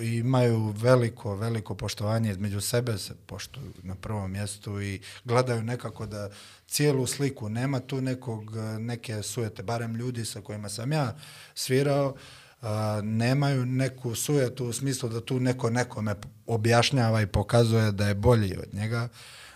imaju 0.00 0.74
veliko, 0.76 1.36
veliko 1.36 1.74
poštovanje 1.74 2.30
između 2.30 2.60
sebe, 2.60 2.98
se 2.98 3.14
poštuju 3.26 3.72
na 3.82 3.94
prvom 3.94 4.32
mjestu 4.32 4.80
i 4.80 5.00
gledaju 5.24 5.62
nekako 5.62 6.06
da 6.06 6.30
cijelu 6.66 7.06
sliku, 7.06 7.48
nema 7.48 7.80
tu 7.80 8.00
nekog, 8.00 8.56
neke 8.78 9.22
sujete, 9.22 9.62
barem 9.62 9.96
ljudi 9.96 10.24
sa 10.24 10.40
kojima 10.40 10.68
sam 10.68 10.92
ja 10.92 11.16
svirao, 11.54 12.14
a, 12.62 13.00
nemaju 13.04 13.66
neku 13.66 14.14
sujetu 14.14 14.66
u 14.66 14.72
smislu 14.72 15.08
da 15.08 15.20
tu 15.20 15.40
neko 15.40 15.70
nekome 15.70 16.14
objašnjava 16.46 17.22
i 17.22 17.26
pokazuje 17.26 17.92
da 17.92 18.08
je 18.08 18.14
bolji 18.14 18.56
od 18.56 18.74
njega, 18.74 19.08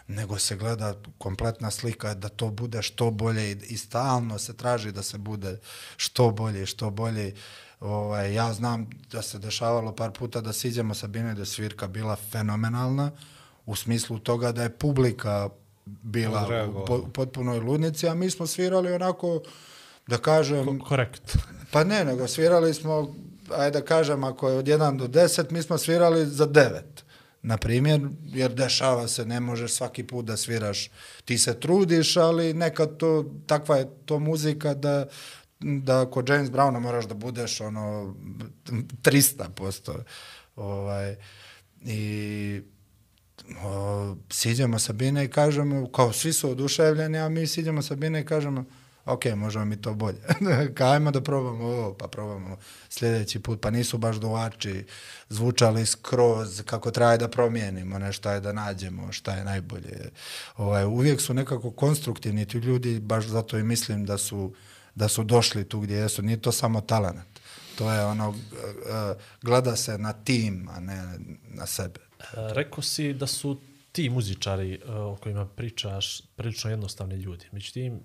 nego 0.08 0.38
se 0.38 0.56
gleda 0.56 0.94
kompletna 1.18 1.70
slika 1.70 2.14
da 2.14 2.28
to 2.28 2.50
bude 2.50 2.82
što 2.82 3.10
bolje 3.10 3.50
i, 3.50 3.56
i 3.68 3.76
stalno 3.76 4.38
se 4.38 4.56
traži 4.56 4.92
da 4.92 5.02
se 5.02 5.18
bude 5.18 5.58
što 5.96 6.30
bolje, 6.30 6.66
što 6.66 6.90
bolje. 6.90 7.34
Ovaj, 7.80 8.34
ja 8.34 8.52
znam 8.52 8.90
da 9.12 9.22
se 9.22 9.38
dešavalo 9.38 9.94
par 9.94 10.10
puta 10.12 10.40
da 10.40 10.52
siđemo 10.52 10.94
sa 10.94 11.06
Bine 11.06 11.34
da 11.34 11.44
svirka 11.44 11.86
bila 11.86 12.16
fenomenalna 12.16 13.10
u 13.66 13.76
smislu 13.76 14.18
toga 14.18 14.52
da 14.52 14.62
je 14.62 14.70
publika 14.78 15.48
bila 15.86 16.66
u 16.68 16.84
po, 16.86 17.08
potpunoj 17.14 17.60
ludnici, 17.60 18.08
a 18.08 18.14
mi 18.14 18.30
smo 18.30 18.46
svirali 18.46 18.92
onako, 18.92 19.40
da 20.06 20.18
kažem, 20.18 20.80
Korekt. 20.80 21.36
Pa 21.72 21.84
ne, 21.84 22.04
nego 22.04 22.28
svirali 22.28 22.74
smo, 22.74 23.14
ajde 23.56 23.80
da 23.80 23.86
kažem, 23.86 24.24
ako 24.24 24.48
je 24.48 24.58
od 24.58 24.64
1 24.64 24.96
do 24.96 25.06
10, 25.06 25.50
mi 25.50 25.62
smo 25.62 25.78
svirali 25.78 26.26
za 26.26 26.46
9. 26.46 26.80
Na 27.42 27.56
primjer, 27.56 28.00
jer 28.24 28.54
dešava 28.54 29.08
se, 29.08 29.26
ne 29.26 29.40
možeš 29.40 29.72
svaki 29.72 30.04
put 30.04 30.24
da 30.24 30.36
sviraš. 30.36 30.90
Ti 31.24 31.38
se 31.38 31.60
trudiš, 31.60 32.16
ali 32.16 32.54
nekad 32.54 32.96
to, 32.96 33.24
takva 33.46 33.76
je 33.76 33.88
to 34.04 34.18
muzika 34.18 34.74
da 34.74 35.06
da 35.60 36.10
kod 36.10 36.28
James 36.28 36.50
Browna 36.50 36.78
moraš 36.78 37.04
da 37.04 37.14
budeš 37.14 37.60
ono 37.60 38.14
300%. 39.02 39.98
Ovaj, 40.56 41.16
I 41.84 42.62
o, 43.64 44.16
siđemo 44.30 44.78
sa 44.78 44.92
Bine 44.92 45.24
i 45.24 45.28
kažemo, 45.28 45.88
kao 45.92 46.12
svi 46.12 46.32
su 46.32 46.50
oduševljeni, 46.50 47.18
a 47.18 47.28
mi 47.28 47.46
siđemo 47.46 47.82
sa 47.82 47.94
Bine 47.94 48.20
i 48.20 48.24
kažemo, 48.24 48.64
ok, 49.04 49.24
možemo 49.36 49.64
mi 49.64 49.82
to 49.82 49.94
bolje. 49.94 50.18
Kajmo 50.78 51.10
da 51.10 51.20
probamo 51.20 51.64
ovo, 51.64 51.94
pa 51.94 52.08
probamo 52.08 52.56
sljedeći 52.88 53.40
put, 53.40 53.60
pa 53.60 53.70
nisu 53.70 53.98
baš 53.98 54.16
duvači 54.16 54.84
zvučali 55.28 55.86
skroz 55.86 56.62
kako 56.62 56.90
traje 56.90 57.18
da 57.18 57.28
promijenimo 57.28 57.98
nešto, 57.98 58.30
je 58.30 58.40
da 58.40 58.52
nađemo 58.52 59.12
šta 59.12 59.34
je 59.34 59.44
najbolje. 59.44 60.10
Ovaj, 60.56 60.84
uvijek 60.84 61.20
su 61.20 61.34
nekako 61.34 61.70
konstruktivni 61.70 62.46
ti 62.46 62.58
ljudi, 62.58 63.00
baš 63.00 63.26
zato 63.26 63.58
i 63.58 63.62
mislim 63.62 64.06
da 64.06 64.18
su, 64.18 64.52
da 64.98 65.08
su 65.08 65.24
došli 65.24 65.68
tu 65.68 65.80
gdje 65.80 65.96
jesu. 65.96 66.22
Nije 66.22 66.40
to 66.40 66.52
samo 66.52 66.80
talent. 66.80 67.40
To 67.78 67.92
je 67.92 68.04
ono, 68.04 68.34
eh, 68.34 69.14
gleda 69.42 69.76
se 69.76 69.98
na 69.98 70.12
tim, 70.12 70.68
a 70.70 70.80
ne 70.80 71.18
na 71.48 71.66
sebe. 71.66 72.00
E, 72.20 72.24
Rekao 72.34 72.82
si 72.82 73.12
da 73.12 73.26
su 73.26 73.56
ti 73.92 74.10
muzičari 74.10 74.74
e, 74.74 74.92
o 74.92 75.16
kojima 75.16 75.46
pričaš 75.46 76.20
prilično 76.36 76.70
jednostavni 76.70 77.14
ljudi. 77.14 77.46
Međutim, 77.52 78.00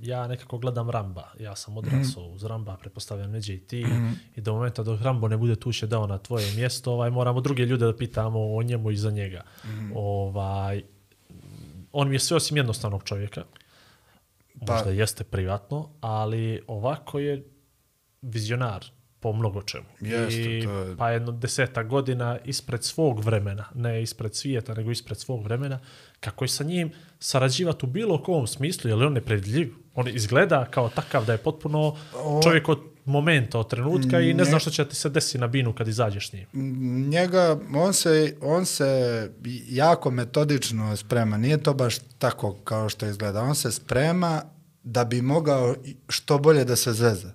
ja 0.00 0.26
nekako 0.26 0.58
gledam 0.58 0.90
Ramba. 0.90 1.32
Ja 1.40 1.56
sam 1.56 1.76
odrasao 1.76 2.24
uz 2.24 2.44
Ramba, 2.44 2.76
pretpostavljam 2.76 3.30
neđe 3.30 3.54
i 3.54 3.60
ti. 3.60 3.86
I 4.36 4.40
do 4.40 4.54
momenta 4.54 4.82
dok 4.82 5.00
Rambo 5.02 5.28
ne 5.28 5.36
bude 5.36 5.56
tu 5.56 5.72
će 5.72 5.86
dao 5.86 6.06
na 6.06 6.18
tvoje 6.18 6.54
mjesto, 6.54 6.92
ovaj, 6.92 7.10
moramo 7.10 7.40
druge 7.40 7.66
ljude 7.66 7.86
da 7.86 7.96
pitamo 7.96 8.54
o 8.56 8.62
njemu 8.62 8.90
i 8.90 8.96
za 8.96 9.10
njega. 9.10 9.44
Ovaj, 9.94 10.82
on 11.92 12.08
mi 12.08 12.14
je 12.14 12.18
sve 12.18 12.36
osim 12.36 12.56
jednostavnog 12.56 13.04
čovjeka. 13.04 13.44
Pa- 14.60 14.74
Možda 14.74 14.90
jeste 14.90 15.24
privatno, 15.24 15.90
ali 16.00 16.62
ovako 16.66 17.18
je 17.18 17.44
vizionar 18.22 18.84
po 19.20 19.32
mnogo 19.32 19.62
čemu. 19.62 19.84
Jeste, 20.00 20.58
I, 20.58 20.64
to 20.64 20.70
je- 20.72 20.96
Pa 20.96 21.10
jedno 21.10 21.32
deseta 21.32 21.82
godina 21.82 22.38
ispred 22.44 22.84
svog 22.84 23.20
vremena, 23.20 23.64
ne 23.74 24.02
ispred 24.02 24.34
svijeta, 24.34 24.74
nego 24.74 24.90
ispred 24.90 25.18
svog 25.18 25.44
vremena, 25.44 25.78
kako 26.20 26.44
je 26.44 26.48
sa 26.48 26.64
njim 26.64 26.90
sarađivati 27.18 27.86
u 27.86 27.88
bilo 27.88 28.22
kom 28.22 28.46
smislu, 28.46 28.90
je 28.90 28.96
li 28.96 29.04
on 29.04 29.12
nepredljiv? 29.12 29.74
On 29.94 30.08
izgleda 30.08 30.64
kao 30.64 30.88
takav 30.88 31.24
da 31.24 31.32
je 31.32 31.38
potpuno 31.38 31.96
čovjek 32.42 32.68
od 32.68 32.78
momenta, 33.10 33.58
od 33.58 33.70
trenutka 33.70 34.20
i 34.20 34.34
ne 34.34 34.44
zna 34.44 34.58
što 34.58 34.70
će 34.70 34.88
ti 34.88 34.96
se 34.96 35.08
desiti 35.08 35.38
na 35.38 35.46
binu 35.46 35.72
kad 35.72 35.88
izađeš 35.88 36.30
s 36.30 36.32
njim. 36.32 36.46
njega, 37.10 37.58
on 37.74 37.92
se, 37.92 38.36
on 38.42 38.66
se 38.66 39.30
jako 39.68 40.10
metodično 40.10 40.96
sprema. 40.96 41.36
Nije 41.36 41.58
to 41.58 41.74
baš 41.74 41.98
tako 42.18 42.54
kao 42.64 42.88
što 42.88 43.06
izgleda. 43.06 43.42
On 43.42 43.54
se 43.54 43.72
sprema 43.72 44.42
da 44.82 45.04
bi 45.04 45.22
mogao 45.22 45.74
što 46.08 46.38
bolje 46.38 46.64
da 46.64 46.76
se 46.76 46.92
zeze. 46.92 47.28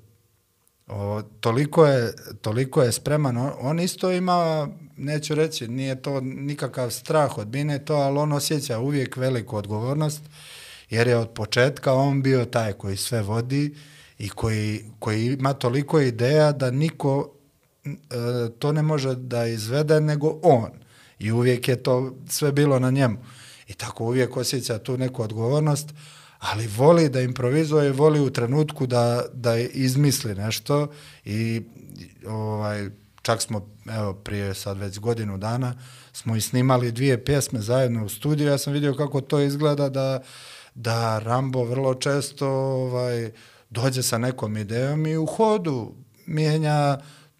O, 0.88 1.22
toliko, 1.40 1.86
je, 1.86 2.14
toliko 2.42 2.84
je 2.84 2.92
spreman. 2.92 3.38
On, 3.38 3.52
on 3.60 3.80
isto 3.80 4.12
ima, 4.12 4.68
neću 4.98 5.36
reći, 5.36 5.68
nije 5.68 6.02
to 6.02 6.22
nikakav 6.22 6.92
strah 6.92 7.38
od 7.38 7.48
bine 7.48 7.86
to, 7.86 7.96
ali 7.96 8.18
on 8.18 8.32
osjeća 8.32 8.80
uvijek 8.80 9.18
veliku 9.18 9.58
odgovornost, 9.58 10.22
jer 10.90 11.08
je 11.08 11.18
od 11.18 11.30
početka 11.30 11.94
on 11.94 12.22
bio 12.22 12.46
taj 12.46 12.74
koji 12.74 12.98
sve 12.98 13.22
vodi 13.22 13.76
i 14.20 14.30
koji, 14.30 14.86
koji 15.00 15.26
ima 15.26 15.54
toliko 15.54 16.00
ideja 16.00 16.52
da 16.52 16.72
niko 16.72 17.32
e, 17.86 17.90
to 18.60 18.72
ne 18.72 18.82
može 18.82 19.16
da 19.16 19.46
izvede 19.46 20.02
nego 20.02 20.40
on. 20.44 20.70
I 21.20 21.32
uvijek 21.32 21.68
je 21.68 21.84
to 21.84 22.16
sve 22.30 22.52
bilo 22.52 22.80
na 22.80 22.92
njemu. 22.92 23.18
I 23.68 23.74
tako 23.74 24.04
uvijek 24.04 24.38
osjeća 24.38 24.78
tu 24.78 24.98
neku 24.98 25.22
odgovornost, 25.22 25.90
ali 26.40 26.68
voli 26.68 27.10
da 27.10 27.22
improvizuje, 27.22 27.92
voli 27.92 28.20
u 28.20 28.30
trenutku 28.30 28.88
da, 28.88 29.26
da 29.34 29.58
izmisli 29.58 30.36
nešto 30.36 30.88
i 31.26 31.62
ovaj, 32.28 32.90
čak 33.22 33.42
smo, 33.42 33.70
evo, 33.86 34.14
prije 34.14 34.54
sad 34.54 34.78
već 34.78 35.00
godinu 35.00 35.38
dana, 35.38 35.76
smo 36.14 36.36
i 36.36 36.42
snimali 36.42 36.92
dvije 36.92 37.26
pjesme 37.26 37.62
zajedno 37.62 38.06
u 38.06 38.10
studiju, 38.10 38.48
ja 38.48 38.58
sam 38.58 38.74
vidio 38.74 38.94
kako 38.94 39.22
to 39.22 39.40
izgleda 39.40 39.90
da, 39.90 40.24
da 40.76 41.20
Rambo 41.20 41.64
vrlo 41.64 41.94
često 41.94 42.48
ovaj, 42.50 43.32
dođe 43.70 44.04
sa 44.04 44.18
nekom 44.18 44.58
idejom 44.58 45.08
i 45.08 45.18
u 45.18 45.26
hodu 45.26 45.94
mijenja 46.26 46.98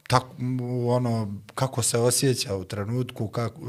tako, 0.08 0.36
u 0.62 0.90
ono, 0.92 1.34
kako 1.56 1.82
se 1.82 1.98
osjeća 1.98 2.56
u 2.56 2.64
trenutku, 2.64 3.28
kako... 3.28 3.62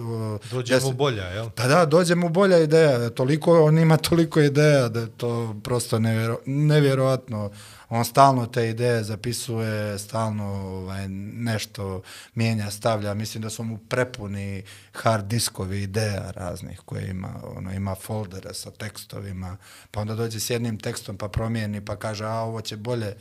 Dođe 0.51 0.81
mu 0.81 0.93
bolja, 0.93 1.25
jel? 1.25 1.51
Pa 1.51 1.67
da, 1.67 1.87
dođe 1.87 2.15
mu 2.15 2.29
bolja 2.29 2.59
ideja. 2.59 3.11
Toliko, 3.11 3.65
on 3.65 3.79
ima 3.79 3.97
toliko 3.97 4.41
ideja 4.41 4.89
da 4.89 5.01
je 5.01 5.09
to 5.17 5.57
prosto 5.65 5.99
nevjero, 5.99 6.39
nevjerovatno. 6.47 7.51
On 7.89 8.05
stalno 8.05 8.47
te 8.47 8.69
ideje 8.69 9.05
zapisuje, 9.05 9.67
stalno 9.99 10.45
ovaj, 10.57 11.09
nešto 11.35 12.03
mijenja, 12.35 12.71
stavlja. 12.71 13.15
Mislim 13.15 13.43
da 13.43 13.51
su 13.51 13.63
mu 13.63 13.79
prepuni 13.79 14.63
hard 14.95 15.27
diskovi 15.27 15.83
ideja 15.83 16.31
raznih 16.31 16.81
koje 16.81 17.09
ima. 17.09 17.29
Ono, 17.57 17.73
ima 17.73 17.95
foldere 17.97 18.55
sa 18.55 18.71
tekstovima, 18.71 19.57
pa 19.91 20.01
onda 20.01 20.15
dođe 20.15 20.41
s 20.41 20.51
jednim 20.51 20.79
tekstom 20.79 21.17
pa 21.17 21.29
promijeni 21.29 21.81
pa 21.81 21.97
kaže, 21.97 22.25
a 22.25 22.33
ovo 22.33 22.61
će 22.61 22.77
bolje 22.77 23.15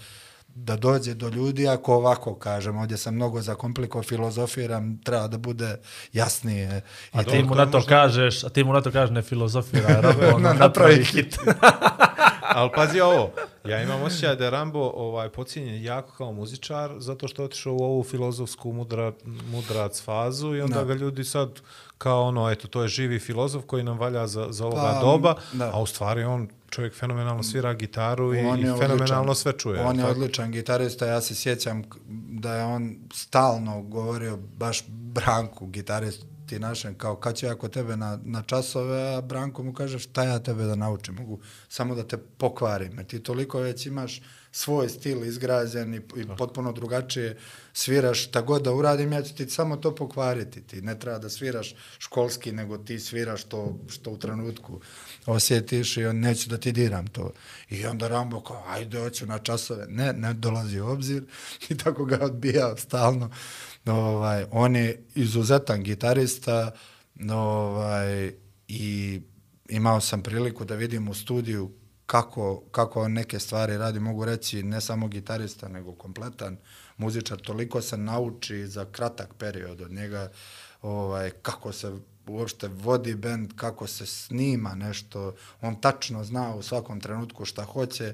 da 0.49 0.75
dođe 0.77 1.13
do 1.13 1.29
ljudi 1.29 1.67
ako 1.67 1.95
ovako 1.95 2.35
kažem. 2.35 2.77
Ovdje 2.77 2.97
sam 2.97 3.15
mnogo 3.15 3.41
zakompliko 3.41 4.03
filozofiram, 4.03 4.97
treba 4.97 5.27
da 5.27 5.37
bude 5.37 5.77
jasnije. 6.13 6.81
A 7.11 7.21
I 7.21 7.25
ti 7.25 7.43
mu 7.43 7.55
na 7.55 7.65
to 7.65 7.71
možda- 7.71 7.89
kažeš, 7.89 8.43
a 8.43 8.49
ti 8.49 8.63
mu 8.63 8.73
na 8.73 8.81
to 8.81 8.91
kažeš 8.91 9.09
ne 9.11 9.21
filozofira, 9.21 10.01
ono, 10.27 10.39
Na- 10.39 10.53
napravi 10.53 11.03
hit. 11.05 11.37
Ali 12.47 12.69
pazi 12.76 12.99
ovo, 13.01 13.31
ja 13.65 13.84
imam 13.84 14.01
osjećaj 14.01 14.35
da 14.35 14.43
je 14.45 14.51
Rambo 14.51 14.80
ovaj, 14.85 15.30
pocijenjen 15.30 15.84
jako 15.84 16.11
kao 16.11 16.31
muzičar, 16.31 16.91
zato 16.97 17.27
što 17.27 17.41
je 17.41 17.45
otišao 17.45 17.73
u 17.73 17.80
ovu 17.80 18.03
filozofsku 18.03 18.72
mudra, 18.72 19.11
mudrac 19.45 20.03
fazu 20.03 20.55
i 20.55 20.61
onda 20.61 20.76
Da. 20.76 20.84
ga 20.84 20.93
ljudi 20.93 21.23
sad 21.23 21.49
kao 21.97 22.23
ono, 22.23 22.51
eto, 22.51 22.67
to 22.67 22.81
je 22.81 22.88
živi 22.88 23.19
filozof 23.19 23.63
koji 23.65 23.84
nam 23.84 23.97
valja 23.99 24.27
za, 24.27 24.47
za 24.49 24.65
ovoga 24.65 24.81
Pa, 24.93 24.99
doba, 25.01 25.35
da. 25.53 25.72
a 25.73 25.81
u 25.81 25.85
stvari 25.85 26.23
on 26.23 26.47
čovjek 26.69 26.93
fenomenalno 26.93 27.43
svira 27.43 27.73
gitaru 27.73 28.35
i, 28.35 28.39
On 28.39 28.59
i 28.59 28.63
fenomenalno 28.63 28.97
odličan. 29.22 29.35
sve 29.35 29.53
čuje. 29.53 29.81
On 29.81 29.95
je 29.95 30.01
tako? 30.01 30.11
odličan 30.11 30.51
gitarista, 30.51 31.05
ja 31.05 31.22
se 31.22 31.35
sjećam 31.35 31.84
da 32.31 32.53
je 32.53 32.63
on 32.65 32.95
stalno 33.13 33.81
govorio 33.81 34.38
baš 34.38 34.84
Branku, 34.88 35.67
gitaristi 36.45 36.59
našem, 36.59 36.95
kao 36.95 37.15
kad 37.15 37.38
ću 37.38 37.45
ja 37.45 37.55
kod 37.55 37.73
tebe 37.73 37.97
na, 37.97 38.19
na 38.23 38.43
časove, 38.43 39.15
a 39.15 39.22
Branko 39.22 39.63
mu 39.63 39.73
kaže 39.73 39.99
šta 39.99 40.23
ja 40.23 40.39
tebe 40.39 40.63
da 40.63 40.76
naučim, 40.76 41.15
mogu 41.15 41.39
samo 41.69 41.95
da 41.95 42.03
te 42.03 42.17
pokvarim, 42.17 42.97
jer 42.97 43.05
ti 43.05 43.19
toliko 43.19 43.59
već 43.59 43.85
imaš 43.85 44.22
svoj 44.51 44.89
stil 44.89 45.23
izgrađen 45.26 45.93
i, 45.93 45.97
i 45.97 46.26
potpuno 46.38 46.72
drugačije 46.72 47.38
sviraš, 47.73 48.27
šta 48.27 48.41
god 48.41 48.61
da 48.63 48.72
uradim, 48.72 49.13
ja 49.13 49.22
ću 49.22 49.35
ti 49.35 49.49
samo 49.49 49.76
to 49.77 49.95
pokvariti, 49.95 50.61
ti 50.61 50.81
ne 50.81 50.99
treba 50.99 51.19
da 51.19 51.30
sviraš 51.30 51.76
školski, 51.99 52.51
nego 52.51 52.77
ti 52.77 52.99
sviraš 52.99 53.43
to 53.43 53.77
što 53.89 54.11
u 54.11 54.17
trenutku 54.17 54.81
osjetiš 55.26 55.97
i 55.97 56.05
on 56.05 56.19
neću 56.19 56.49
da 56.49 56.57
ti 56.57 56.72
diram 56.72 57.07
to. 57.07 57.34
I 57.69 57.85
onda 57.85 58.07
Rambo 58.07 58.41
kao, 58.41 58.63
ajde, 58.67 58.99
hoću 58.99 59.26
na 59.26 59.39
časove. 59.39 59.85
Ne, 59.89 60.13
ne 60.13 60.34
dolazi 60.34 60.80
u 60.80 60.88
obzir 60.88 61.23
i 61.69 61.77
tako 61.77 62.05
ga 62.05 62.19
odbijao 62.22 62.77
stalno. 62.77 63.30
Ovaj, 63.86 64.45
on 64.52 64.76
je 64.76 65.03
izuzetan 65.16 65.84
gitarista 65.84 66.72
ovaj, 67.32 68.34
i 68.68 69.22
imao 69.70 70.02
sam 70.02 70.24
priliku 70.24 70.66
da 70.66 70.76
vidim 70.76 71.07
u 71.07 71.14
studiju 71.14 71.72
kako, 72.06 72.64
kako 72.72 73.02
on 73.02 73.14
neke 73.14 73.40
stvari 73.40 73.78
radi, 73.78 73.99
mogu 73.99 74.26
reći 74.26 74.64
ne 74.64 74.82
samo 74.82 75.07
gitarista, 75.07 75.68
nego 75.68 75.94
kompletan 75.94 76.57
muzičar, 76.98 77.38
toliko 77.38 77.82
se 77.82 77.98
nauči 77.98 78.68
za 78.68 78.86
kratak 78.86 79.34
period 79.34 79.82
od 79.82 79.91
njega, 79.91 80.32
ovaj, 80.82 81.30
kako 81.30 81.72
se 81.72 81.91
uopšte 82.28 82.68
vodi 82.68 83.16
bend, 83.16 83.53
kako 83.56 83.88
se 83.88 84.06
snima 84.06 84.76
nešto, 84.76 85.36
on 85.62 85.76
tačno 85.82 86.24
zna 86.24 86.56
u 86.56 86.62
svakom 86.62 86.99
trenutku 86.99 87.45
šta 87.45 87.64
hoće 87.64 88.14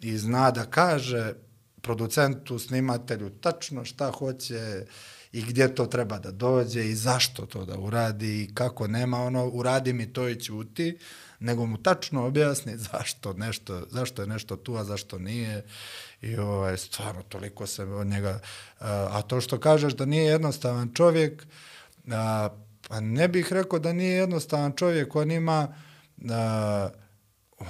i 0.00 0.18
zna 0.18 0.50
da 0.50 0.64
kaže 0.64 1.34
producentu, 1.82 2.58
snimatelju 2.58 3.30
tačno 3.30 3.84
šta 3.84 4.10
hoće 4.10 4.86
i 5.32 5.42
gdje 5.42 5.74
to 5.74 5.86
treba 5.86 6.18
da 6.18 6.30
dođe 6.30 6.84
i 6.84 6.94
zašto 6.94 7.46
to 7.46 7.64
da 7.64 7.78
uradi 7.78 8.42
i 8.42 8.54
kako 8.54 8.86
nema 8.86 9.22
ono 9.22 9.46
uradi 9.48 9.92
mi 9.92 10.12
to 10.12 10.28
i 10.28 10.40
ćuti, 10.40 10.98
nego 11.40 11.66
mu 11.66 11.82
tačno 11.82 12.26
objasni 12.26 12.76
zašto 12.92 13.32
nešto, 13.32 13.82
zašto 13.90 14.22
je 14.22 14.28
nešto 14.28 14.56
tu, 14.56 14.76
a 14.76 14.84
zašto 14.84 15.18
nije. 15.18 15.64
I 16.22 16.36
ovaj, 16.36 16.76
stvarno 16.76 17.22
toliko 17.22 17.66
se 17.66 17.84
od 17.84 18.06
njega, 18.06 18.40
a, 18.80 19.08
a 19.10 19.22
to 19.22 19.40
što 19.40 19.60
kažeš 19.60 19.92
da 19.92 20.04
nije 20.04 20.24
jednostavan 20.24 20.90
čovjek, 20.94 21.46
a, 22.10 22.48
pa 22.88 23.00
ne 23.00 23.28
bih 23.28 23.52
rekao 23.52 23.78
da 23.78 23.92
nije 23.92 24.16
jednostavan 24.16 24.72
čovjek, 24.76 25.16
on 25.16 25.30
ima 25.30 25.74
a, 26.30 26.88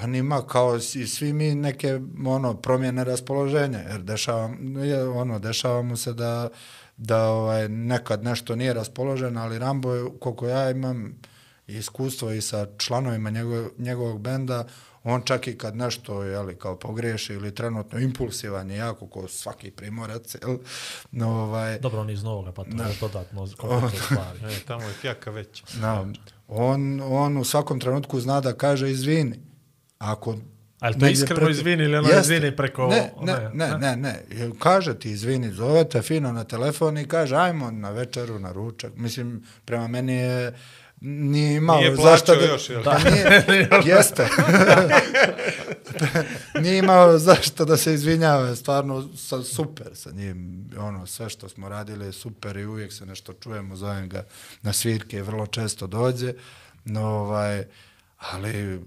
on 0.02 0.14
ima 0.14 0.47
kao 0.47 0.77
i 0.77 1.06
svi 1.06 1.32
mi 1.32 1.55
neke 1.55 2.01
ono 2.27 2.55
promjene 2.55 3.05
raspoloženja 3.05 3.78
jer 3.78 4.02
dešava, 4.02 4.51
je, 4.85 5.09
ono 5.09 5.39
dešava 5.39 5.82
mu 5.82 5.97
se 5.97 6.12
da 6.12 6.48
da 6.97 7.24
ovaj 7.24 7.69
nekad 7.69 8.24
nešto 8.24 8.56
nije 8.56 8.74
raspoložen, 8.74 9.36
ali 9.36 9.59
Rambo 9.59 9.94
je 9.94 10.05
koliko 10.20 10.48
ja 10.48 10.70
imam 10.70 11.14
iskustvo 11.66 12.31
i 12.31 12.40
sa 12.40 12.66
članovima 12.78 13.31
njegov, 13.31 13.66
njegovog 13.78 14.20
benda, 14.20 14.66
on 15.05 15.23
čak 15.23 15.47
i 15.47 15.59
kad 15.59 15.77
nešto 15.77 16.23
je 16.23 16.40
li 16.40 16.59
kao 16.59 16.77
pogreši 16.77 17.32
ili 17.32 17.55
trenutno 17.55 17.98
impulsivan 17.98 18.70
je 18.70 18.77
jako 18.77 19.06
ko 19.06 19.28
svaki 19.28 19.70
primorac, 19.70 20.35
jel? 20.35 20.59
No, 21.10 21.28
ovaj 21.28 21.78
Dobro, 21.78 22.01
on 22.01 22.10
iz 22.10 22.23
Novoga, 22.23 22.52
pa 22.52 22.64
to 22.64 22.70
je 22.70 22.97
dodatno 23.01 23.48
kompletno 23.56 23.98
stvari. 24.06 24.55
E, 24.55 24.60
tamo 24.66 24.82
je 24.82 24.93
fjaka 24.93 25.31
veća. 25.31 25.64
no, 25.81 26.12
on, 26.48 27.01
on 27.05 27.36
u 27.36 27.44
svakom 27.44 27.81
trenutku 27.81 28.20
zna 28.20 28.40
da 28.40 28.52
kaže 28.52 28.90
izvini. 28.90 29.51
Ako 30.02 30.36
A 30.80 30.88
je 30.88 30.92
to 30.92 30.98
negdje 30.98 31.12
iskreno 31.12 31.50
izvini 31.50 31.84
ili 31.84 31.96
ono 31.96 32.08
Jeste. 32.08 32.20
izvini 32.20 32.52
preko- 32.52 32.88
Ne, 32.88 33.12
ne, 33.22 33.34
one, 33.34 33.50
ne, 33.54 33.68
ne? 33.68 33.78
ne, 33.78 33.96
ne. 33.96 34.22
Jer 34.30 34.50
Kaže 34.58 34.94
ti 34.94 35.10
izvini, 35.10 35.52
zove 35.52 35.84
te 35.84 36.02
fino 36.02 36.32
na 36.32 36.44
telefon 36.44 36.98
i 36.98 37.04
kaže 37.04 37.36
ajmo 37.36 37.70
na 37.70 37.90
večeru, 37.90 38.38
na 38.38 38.52
ručak. 38.52 38.92
Mislim, 38.96 39.42
prema 39.64 39.88
meni 39.88 40.12
je 40.12 40.54
nije 41.00 41.54
imao 41.54 41.76
Nije 41.76 41.96
zašto 41.96 42.36
da... 42.36 42.44
još, 42.44 42.70
jel? 42.70 42.82
Pa 42.84 42.98
nije, 43.00 43.68
jeste. 43.86 44.28
nije 46.62 46.78
imao 46.78 47.18
zašto 47.18 47.64
da 47.64 47.76
se 47.76 47.94
izvinjava, 47.94 48.56
stvarno 48.56 49.08
sa, 49.16 49.42
super 49.42 49.86
sa 49.94 50.10
njim, 50.10 50.64
ono, 50.78 51.06
sve 51.06 51.28
što 51.28 51.48
smo 51.48 51.68
radili 51.68 52.06
je 52.06 52.12
super 52.12 52.56
i 52.56 52.66
uvijek 52.66 52.92
se 52.92 53.06
nešto 53.06 53.32
čujemo, 53.32 53.76
zovem 53.76 54.08
ga 54.08 54.24
na 54.62 54.72
svirke, 54.72 55.22
vrlo 55.22 55.46
često 55.46 55.86
dođe, 55.86 56.34
no, 56.84 57.02
ovaj, 57.02 57.64
ali 58.30 58.80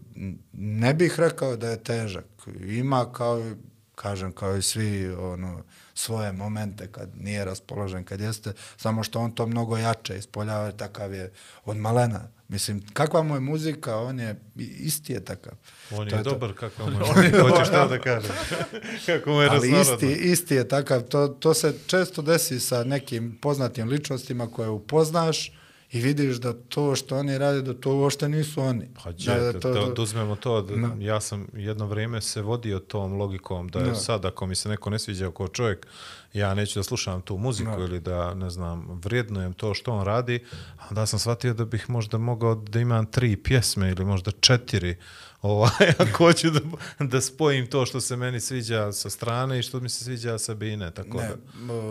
ne 0.53 0.93
bih 0.93 1.19
rekao 1.19 1.55
da 1.55 1.69
je 1.69 1.83
težak. 1.83 2.25
Ima 2.59 3.11
kao, 3.13 3.55
kažem, 3.95 4.31
kao 4.31 4.57
i 4.57 4.61
svi, 4.61 5.09
ono, 5.09 5.63
svoje 5.93 6.31
momente 6.31 6.87
kad 6.91 7.09
nije 7.17 7.45
raspoložen, 7.45 8.03
kad 8.03 8.19
jeste, 8.19 8.53
samo 8.77 9.03
što 9.03 9.19
on 9.19 9.31
to 9.31 9.47
mnogo 9.47 9.77
jače 9.77 10.17
ispoljava, 10.17 10.71
takav 10.71 11.13
je 11.13 11.31
od 11.65 11.77
malena. 11.77 12.27
Mislim, 12.47 12.81
kakva 12.93 13.23
mu 13.23 13.35
je 13.35 13.39
muzika, 13.39 13.97
on 13.97 14.19
je, 14.19 14.35
isti 14.57 15.13
je 15.13 15.25
takav. 15.25 15.53
On 15.91 16.09
To 16.09 16.15
je 16.15 16.23
to. 16.23 16.29
dobar 16.29 16.53
kakav 16.53 16.89
mu 16.91 16.99
je. 17.23 17.41
Hoćeš 17.49 17.67
šta 17.67 17.87
da 17.87 17.99
kažem? 18.01 18.31
Kako 19.05 19.29
mu 19.29 19.41
je 19.41 19.49
Ali 19.49 19.81
isti, 19.81 20.11
isti 20.13 20.55
je 20.55 20.67
takav, 20.67 21.01
to, 21.01 21.27
to 21.27 21.53
se 21.53 21.73
često 21.87 22.21
desi 22.21 22.59
sa 22.59 22.83
nekim 22.83 23.37
poznatim 23.41 23.89
ličnostima 23.89 24.47
koje 24.47 24.69
upoznaš 24.69 25.51
i 25.91 26.01
vidiš 26.01 26.35
da 26.37 26.53
to 26.53 26.95
što 26.95 27.17
oni 27.17 27.37
rade, 27.37 27.61
da 27.61 27.73
to 27.73 27.95
uopšte 27.95 28.29
nisu 28.29 28.61
oni. 28.61 28.87
Pa 29.03 29.11
da, 29.11 29.35
da, 29.35 29.59
to, 29.59 29.73
da, 29.73 29.93
da 29.93 30.01
uzmemo 30.01 30.35
to, 30.35 30.61
da, 30.61 30.75
No. 30.75 30.95
ja 30.99 31.21
sam 31.21 31.47
jedno 31.53 31.85
vrijeme 31.87 32.21
se 32.21 32.41
vodio 32.41 32.79
tom 32.79 33.13
logikom 33.13 33.67
da 33.67 33.79
je 33.79 33.85
No. 33.85 33.95
sad 33.95 34.25
ako 34.25 34.45
mi 34.45 34.55
se 34.55 34.69
neko 34.69 34.89
ne 34.89 34.99
sviđa 34.99 35.31
kao 35.31 35.47
čovjek, 35.47 35.87
ja 36.33 36.53
neću 36.53 36.79
da 36.79 36.83
slušam 36.83 37.21
tu 37.21 37.37
muziku 37.37 37.71
No. 37.71 37.79
ili 37.79 37.99
da, 37.99 38.33
ne 38.33 38.49
znam, 38.49 38.99
vrijednujem 39.03 39.53
to 39.53 39.73
što 39.73 39.91
on 39.93 40.05
radi, 40.05 40.43
a 40.79 40.85
onda 40.89 41.05
sam 41.05 41.19
shvatio 41.19 41.53
da 41.53 41.65
bih 41.65 41.89
možda 41.89 42.17
mogao 42.17 42.55
da 42.55 42.79
imam 42.79 43.05
tri 43.05 43.37
pjesme 43.37 43.89
ili 43.89 44.05
možda 44.05 44.31
četiri, 44.31 44.95
ovaj, 45.41 45.69
ako 45.97 46.17
hoću 46.17 46.49
da, 46.49 46.59
da 46.99 47.21
spojim 47.21 47.67
to 47.67 47.85
što 47.85 48.01
se 48.01 48.15
meni 48.15 48.39
sviđa 48.39 48.91
sa 48.91 49.09
strane 49.09 49.59
i 49.59 49.63
što 49.63 49.79
mi 49.79 49.89
se 49.89 50.03
sviđa 50.03 50.37
sa 50.37 50.53
bine, 50.53 50.91
tako 50.91 51.17
Ne, 51.17 51.27
da 51.27 51.35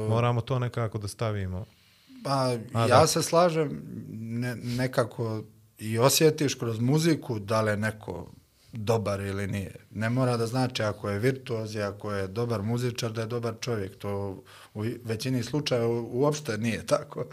moramo 0.09 0.41
to 0.41 0.59
nekako 0.59 0.99
da 0.99 1.09
stavimo. 1.09 1.65
Pa, 2.25 2.57
A, 2.73 2.81
ja 2.81 3.01
da. 3.01 3.07
se 3.07 3.23
slažem, 3.23 3.83
ne, 4.11 4.57
nekako 4.57 5.43
i 5.79 5.99
osjetiš 5.99 6.55
kroz 6.55 6.81
muziku 6.81 7.39
da 7.39 7.61
li 7.61 7.71
je 7.71 7.77
neko 7.77 8.31
dobar 8.73 9.21
ili 9.21 9.47
nije. 9.47 9.75
Ne 9.91 10.11
mora 10.11 10.37
da 10.37 10.47
znači 10.47 10.83
ako 10.83 11.11
je 11.11 11.19
virtuoz 11.19 11.75
i 11.75 11.83
ako 11.83 12.13
je 12.13 12.29
dobar 12.29 12.63
muzičar 12.63 13.13
da 13.13 13.21
je 13.21 13.27
dobar 13.27 13.55
čovjek. 13.61 13.97
To 13.99 14.43
u 14.75 14.85
većini 15.05 15.43
slučajeva 15.43 16.01
uopšte 16.01 16.59
nije 16.59 16.87
tako. 16.87 17.27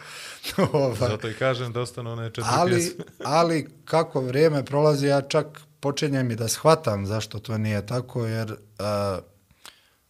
ovaj, 0.73 1.09
Zato 1.09 1.29
i 1.29 1.33
kažem 1.33 1.73
da 1.73 1.81
ostanu 1.81 2.11
one 2.11 2.29
četiri 2.29 2.43
ali, 2.45 2.71
pjesme. 2.71 3.03
ali 3.39 3.69
kako 3.85 4.21
vrijeme 4.21 4.65
prolazi, 4.65 5.07
ja 5.07 5.21
čak 5.21 5.61
počinjem 5.79 6.31
i 6.31 6.35
da 6.35 6.47
shvatam 6.47 7.05
zašto 7.05 7.39
to 7.39 7.57
nije 7.57 7.85
tako, 7.85 8.25
jer 8.25 8.55
a, 8.79 9.19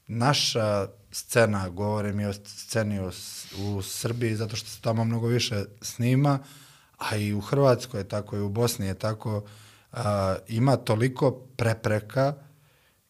naša 0.08 0.88
scena, 1.12 1.70
govorim 1.70 2.20
i 2.20 2.26
o 2.26 2.34
sceni 2.34 3.00
u, 3.00 3.12
u 3.60 3.82
Srbiji, 3.82 4.36
zato 4.36 4.56
što 4.56 4.70
se 4.70 4.82
tamo 4.82 5.04
mnogo 5.04 5.28
više 5.28 5.64
snima, 5.82 6.40
a 6.98 7.16
i 7.16 7.34
u 7.34 7.42
Hrvatskoj 7.42 8.00
je 8.00 8.08
tako, 8.08 8.38
i 8.38 8.42
u 8.42 8.50
Bosni 8.50 8.88
je 8.88 8.94
tako, 8.94 9.44
a, 9.92 10.36
ima 10.48 10.76
toliko 10.76 11.32
prepreka 11.32 12.34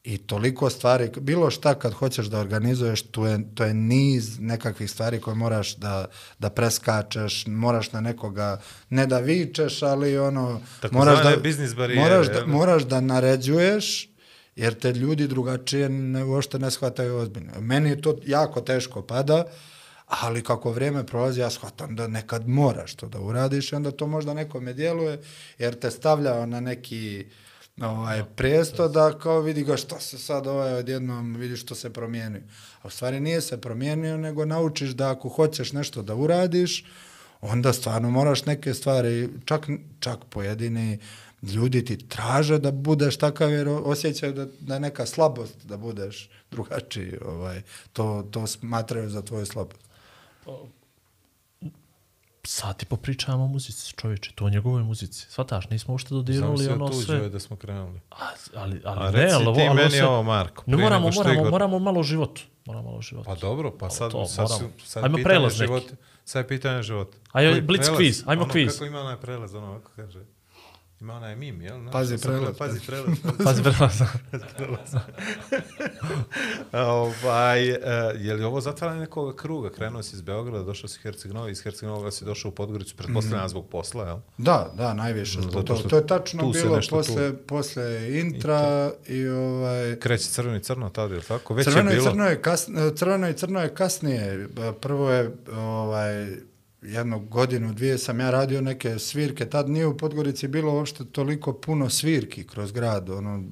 I 0.04 0.18
toliko 0.18 0.70
stvari, 0.70 1.12
bilo 1.20 1.52
šta 1.52 1.76
kad 1.80 1.94
hoćeš 1.94 2.26
da 2.26 2.40
organizuješ, 2.40 3.02
to 3.02 3.28
je, 3.28 3.40
to 3.56 3.64
je 3.64 3.74
niz 3.74 4.40
nekakvih 4.40 4.92
stvari 4.92 5.20
koje 5.22 5.36
moraš 5.36 5.76
da, 5.76 6.06
da 6.40 6.50
preskačeš, 6.50 7.46
moraš 7.48 7.92
na 7.92 8.02
nekoga, 8.02 8.62
ne 8.90 9.06
da 9.06 9.20
vičeš, 9.20 9.82
ali 9.82 10.18
ono, 10.18 10.62
Tako 10.82 10.96
moraš 10.96 11.24
da, 11.24 11.36
biznis 11.38 11.76
barijere, 11.76 12.02
moraš, 12.02 12.28
da, 12.28 12.46
moraš 12.46 12.84
da 12.84 13.02
naređuješ, 13.02 14.11
jer 14.56 14.74
te 14.74 14.94
ljudi 14.94 15.28
drugačije 15.28 15.90
ne, 15.90 16.24
uopšte 16.24 16.60
ne 16.60 16.72
shvataju 16.72 17.16
ozbiljno. 17.16 17.52
Meni 17.60 17.90
je 17.90 18.02
to 18.02 18.18
jako 18.26 18.62
teško 18.62 19.02
pada, 19.02 19.44
ali 20.06 20.44
kako 20.44 20.72
vrijeme 20.72 21.06
prolazi, 21.06 21.40
ja 21.40 21.50
shvatam 21.50 21.96
da 21.96 22.08
nekad 22.08 22.48
moraš 22.48 22.96
to 22.96 23.08
da 23.08 23.20
uradiš 23.20 23.72
i 23.72 23.76
onda 23.76 23.92
to 23.92 24.08
možda 24.08 24.34
nekome 24.34 24.74
djeluje, 24.74 25.22
jer 25.58 25.80
te 25.80 25.92
stavlja 25.92 26.46
na 26.46 26.60
neki 26.60 27.26
ovaj, 27.82 28.24
presto 28.36 28.88
da 28.88 29.20
kao 29.20 29.40
vidi 29.40 29.64
ga 29.64 29.78
što 29.78 30.00
se 30.00 30.18
sad 30.18 30.48
ovaj 30.48 30.74
odjednom 30.74 31.36
vidi 31.36 31.58
što 31.58 31.76
se 31.76 31.94
promijenio. 31.94 32.42
A 32.82 32.88
u 32.88 32.90
stvari 32.90 33.20
nije 33.20 33.42
se 33.42 33.62
promijenio, 33.62 34.18
nego 34.18 34.46
naučiš 34.46 34.90
da 34.90 35.12
ako 35.12 35.30
hoćeš 35.30 35.72
nešto 35.74 36.02
da 36.02 36.16
uradiš, 36.16 36.86
onda 37.42 37.74
stvarno 37.74 38.10
moraš 38.10 38.46
neke 38.46 38.74
stvari, 38.74 39.30
čak, 39.46 39.68
čak 40.00 40.20
pojedini 40.30 41.00
ljudi 41.44 41.86
ti 41.86 41.98
traže 42.00 42.60
da 42.60 42.72
budeš 42.72 43.18
takav 43.18 43.52
jer 43.52 43.68
osjećaju 43.70 44.34
da, 44.34 44.48
da 44.60 44.74
je 44.74 44.80
neka 44.80 45.06
slabost 45.06 45.66
da 45.66 45.78
budeš 45.78 46.30
drugačiji. 46.52 47.14
Ovaj, 47.26 47.62
to, 47.94 48.28
to 48.32 48.48
smatraju 48.48 49.10
za 49.10 49.22
tvoju 49.22 49.46
slabost. 49.46 49.82
Sati 52.44 52.86
popričavamo 52.86 53.44
o 53.44 53.48
muzici, 53.48 53.94
čovječe, 53.94 54.32
to 54.36 54.46
o 54.46 54.50
njegovoj 54.50 54.84
muzici. 54.84 55.26
Svataš, 55.30 55.70
nismo 55.70 55.94
ušte 55.94 56.08
Znam 56.08 56.20
dodirnuli 56.20 56.58
se 56.58 56.74
ono 56.74 56.94
sve. 56.94 57.18
je 57.18 57.30
da 57.30 57.40
smo 57.40 57.56
krenuli. 57.56 58.00
A, 58.12 58.16
ali, 58.56 58.82
ali 58.86 59.00
A 59.00 59.12
ne, 59.12 59.12
reci 59.14 59.36
ali 59.36 59.46
ovo, 59.46 59.56
ti 59.56 59.62
ali 59.62 59.76
meni 59.76 59.90
se- 59.92 60.06
ovo, 60.06 60.24
Marko, 60.24 60.64
Ne 60.68 60.78
moramo, 60.78 61.10
moramo, 61.10 61.36
Igor- 61.36 61.50
moramo 61.52 61.80
malo 61.80 62.00
o 62.00 62.04
životu. 62.04 62.42
Moramo 62.66 62.86
malo 62.86 62.98
o 62.98 63.02
životu. 63.02 63.26
Pa 63.26 63.36
dobro, 63.36 63.72
pa 63.72 63.90
sad, 63.90 64.12
to, 64.12 64.26
sad, 64.26 64.50
moramo. 64.50 64.72
sad 64.86 65.04
Ajmo 65.04 65.18
pitanje 65.18 65.50
života. 65.50 65.94
Sad 66.26 66.40
je 66.40 66.48
pitanje 66.48 66.84
života. 66.84 67.18
Ajde, 67.32 67.52
Koji 67.52 67.62
blitz 67.62 67.82
prelaz? 67.82 68.00
quiz, 68.00 68.24
ajmo 68.26 68.44
ono, 68.44 68.54
quiz. 68.54 68.68
Kako 68.70 68.86
ima 68.86 69.00
onaj 69.00 69.18
prelaz, 69.18 69.54
ono, 69.56 69.74
kako 69.76 69.92
kaže? 69.96 70.20
Ima 71.02 71.14
onaj 71.14 71.36
mim, 71.36 71.62
jel? 71.62 71.80
Znaš, 71.80 71.92
Pazi 71.92 72.18
prelaz, 72.18 72.56
pre- 72.56 72.58
Pazi 72.58 72.80
prelaz. 72.88 73.18
Pazi, 73.38 73.64
prelaz. 74.58 74.94
ovaj, 76.74 77.72
uh, 77.72 77.78
je 78.16 78.34
li 78.34 78.44
ovo 78.44 78.62
zatvaranje 78.62 79.00
nekog 79.00 79.36
kruga? 79.36 79.70
Krenuo 79.70 80.04
si 80.04 80.16
iz 80.16 80.22
Beograda, 80.22 80.64
došao 80.64 80.88
si 80.88 81.00
u 81.00 81.02
Herceg 81.04 81.32
Novi, 81.32 81.52
iz 81.52 81.62
Herceg 81.64 81.90
Novog 81.90 82.14
si 82.14 82.26
došao 82.26 82.50
u 82.50 82.52
Podgoricu, 82.52 82.96
pretpostavljam 82.96 83.50
zbog 83.50 83.70
posla, 83.70 84.08
jel? 84.08 84.18
Da, 84.38 84.72
da, 84.78 84.94
najviše. 84.94 85.42
Zato 85.42 85.52
Zato 85.52 85.76
to, 85.76 85.90
to 85.90 85.96
je 85.96 86.08
tačno 86.08 86.42
tu 86.42 86.52
bilo 86.52 86.80
posle, 86.90 87.38
posle 87.38 88.20
intra 88.20 88.92
i 89.08 89.28
ovaj... 89.28 90.00
Kreće 90.00 90.26
crveno 90.26 90.58
i 90.58 90.64
crno 90.64 90.90
tada, 90.90 91.14
jel 91.14 91.24
tako? 91.24 91.54
Već 91.54 91.68
Crveno 91.68 91.92
je 91.92 91.98
i 91.98 92.00
bilo. 92.00 92.12
crno 92.12 92.26
je, 92.26 92.42
kas, 92.42 92.70
crveno 92.96 93.30
i 93.30 93.34
crno 93.34 93.60
je 93.62 93.76
kasnije. 93.76 94.48
Prvo 94.82 95.12
je 95.12 95.32
ovaj, 95.56 96.36
jednu 96.82 97.20
godinu, 97.20 97.74
dvije 97.74 97.98
sam 97.98 98.20
ja 98.20 98.32
radio 98.32 98.62
neke 98.62 99.00
svirke. 99.00 99.46
Tad 99.46 99.70
nije 99.70 99.88
u 99.88 99.98
Podgorici 99.98 100.48
bilo 100.48 100.74
uopšte 100.74 101.06
toliko 101.06 101.54
puno 101.54 101.90
svirki 101.90 102.48
kroz 102.48 102.72
grad. 102.72 103.10
Ono, 103.10 103.44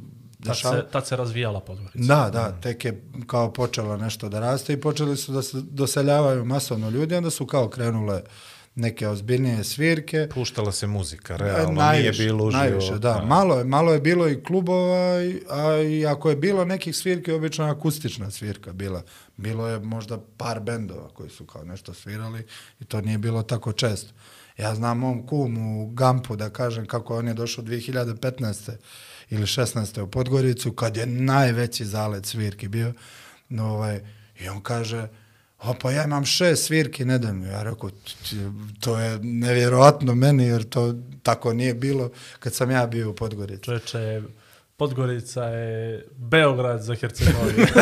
Tad 0.44 0.48
dešava- 0.56 0.76
se, 0.76 0.88
tad 0.92 1.08
se 1.08 1.16
razvijala 1.16 1.60
Podgorica. 1.60 2.00
Da, 2.16 2.30
da, 2.30 2.62
tek 2.62 2.86
je 2.86 3.02
kao 3.28 3.54
počelo 3.54 3.98
nešto 3.98 4.30
da 4.30 4.40
raste 4.40 4.74
i 4.74 4.82
počeli 4.82 5.18
su 5.18 5.32
da 5.32 5.42
se 5.42 5.58
doseljavaju 5.62 6.46
masovno 6.46 6.90
ljudi, 6.90 7.16
onda 7.16 7.30
su 7.30 7.46
kao 7.46 7.70
krenule 7.70 8.22
neke 8.80 9.08
ozbiljnije 9.08 9.64
svirke. 9.64 10.28
Puštala 10.34 10.72
se 10.72 10.88
muzika, 10.88 11.36
realno, 11.36 11.82
najviše, 11.82 12.22
nije 12.22 12.32
bilo 12.32 12.46
uživo. 12.46 12.64
Najviše, 12.64 12.98
da. 13.00 13.24
Malo 13.26 13.58
je, 13.58 13.64
malo 13.64 13.94
je 13.94 14.00
bilo 14.00 14.30
i 14.30 14.44
klubova, 14.44 15.18
a 15.50 15.82
i 15.90 16.06
ako 16.06 16.30
je 16.30 16.36
bilo 16.36 16.66
nekih 16.66 16.96
svirke, 16.96 17.34
obično 17.34 17.66
je 17.66 17.72
akustična 17.72 18.32
svirka 18.32 18.74
bila. 18.74 19.04
Bilo 19.38 19.68
je 19.68 19.80
možda 19.80 20.20
par 20.38 20.60
bendova 20.60 21.10
koji 21.10 21.30
su 21.30 21.46
kao 21.46 21.64
nešto 21.64 21.94
svirali 21.94 22.46
i 22.80 22.86
to 22.86 23.02
nije 23.02 23.18
bilo 23.18 23.44
tako 23.44 23.72
često. 23.72 24.14
Ja 24.58 24.76
znam 24.76 25.00
mom 25.00 25.28
kumu 25.28 25.88
Gampu 25.88 26.36
da 26.36 26.50
kažem 26.50 26.86
kako 26.86 27.18
on 27.18 27.28
je 27.28 27.34
došao 27.34 27.64
2015. 27.64 28.72
ili 29.30 29.44
16. 29.44 30.02
u 30.02 30.08
Podgoricu, 30.08 30.72
kad 30.72 30.98
je 30.98 31.06
najveći 31.06 31.86
zalet 31.86 32.26
svirki 32.26 32.68
bio. 32.68 32.94
No, 33.50 33.66
ovaj, 33.66 34.00
I 34.40 34.50
on 34.50 34.62
kaže, 34.62 35.08
o 35.64 35.74
pa 35.82 35.92
ja 35.92 36.04
imam 36.04 36.26
šest 36.26 36.66
svirki 36.66 37.06
nedeljno. 37.06 37.46
Ja 37.48 37.64
rekao, 37.64 37.90
"T- 37.90 37.96
t- 38.30 38.36
to 38.80 39.00
je 39.00 39.20
nevjerojatno 39.24 40.16
meni, 40.16 40.46
jer 40.46 40.64
to 40.64 40.96
tako 41.24 41.54
nije 41.54 41.74
bilo 41.74 42.10
kad 42.40 42.54
sam 42.54 42.72
ja 42.72 42.88
bio 42.88 43.10
u 43.10 43.16
Podgorici. 43.16 43.64
Čovječe, 43.64 44.22
Podgorica 44.78 45.44
je 45.44 46.06
Beograd 46.18 46.82
za 46.84 46.96
Hercegovinu. 46.96 47.66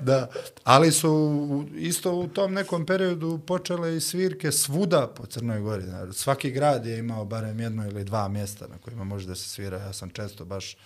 Da, 0.00 0.28
ali 0.64 0.92
su 0.92 1.64
isto 1.76 2.12
u 2.12 2.28
tom 2.28 2.52
nekom 2.52 2.86
periodu 2.86 3.38
počele 3.46 3.96
i 3.96 4.00
svirke 4.00 4.52
svuda 4.52 5.06
po 5.06 5.26
Crnoj 5.26 5.60
Gori. 5.60 5.82
Znači, 5.82 6.12
svaki 6.18 6.50
grad 6.50 6.86
je 6.86 6.98
imao 6.98 7.24
barem 7.24 7.60
jedno 7.60 7.86
ili 7.86 8.04
dva 8.04 8.28
mjesta 8.28 8.66
na 8.66 8.78
kojima 8.78 9.04
može 9.04 9.26
da 9.26 9.34
se 9.34 9.48
svira. 9.48 9.78
Ja 9.78 9.92
sam 9.92 10.10
često 10.10 10.44
baš 10.44 10.76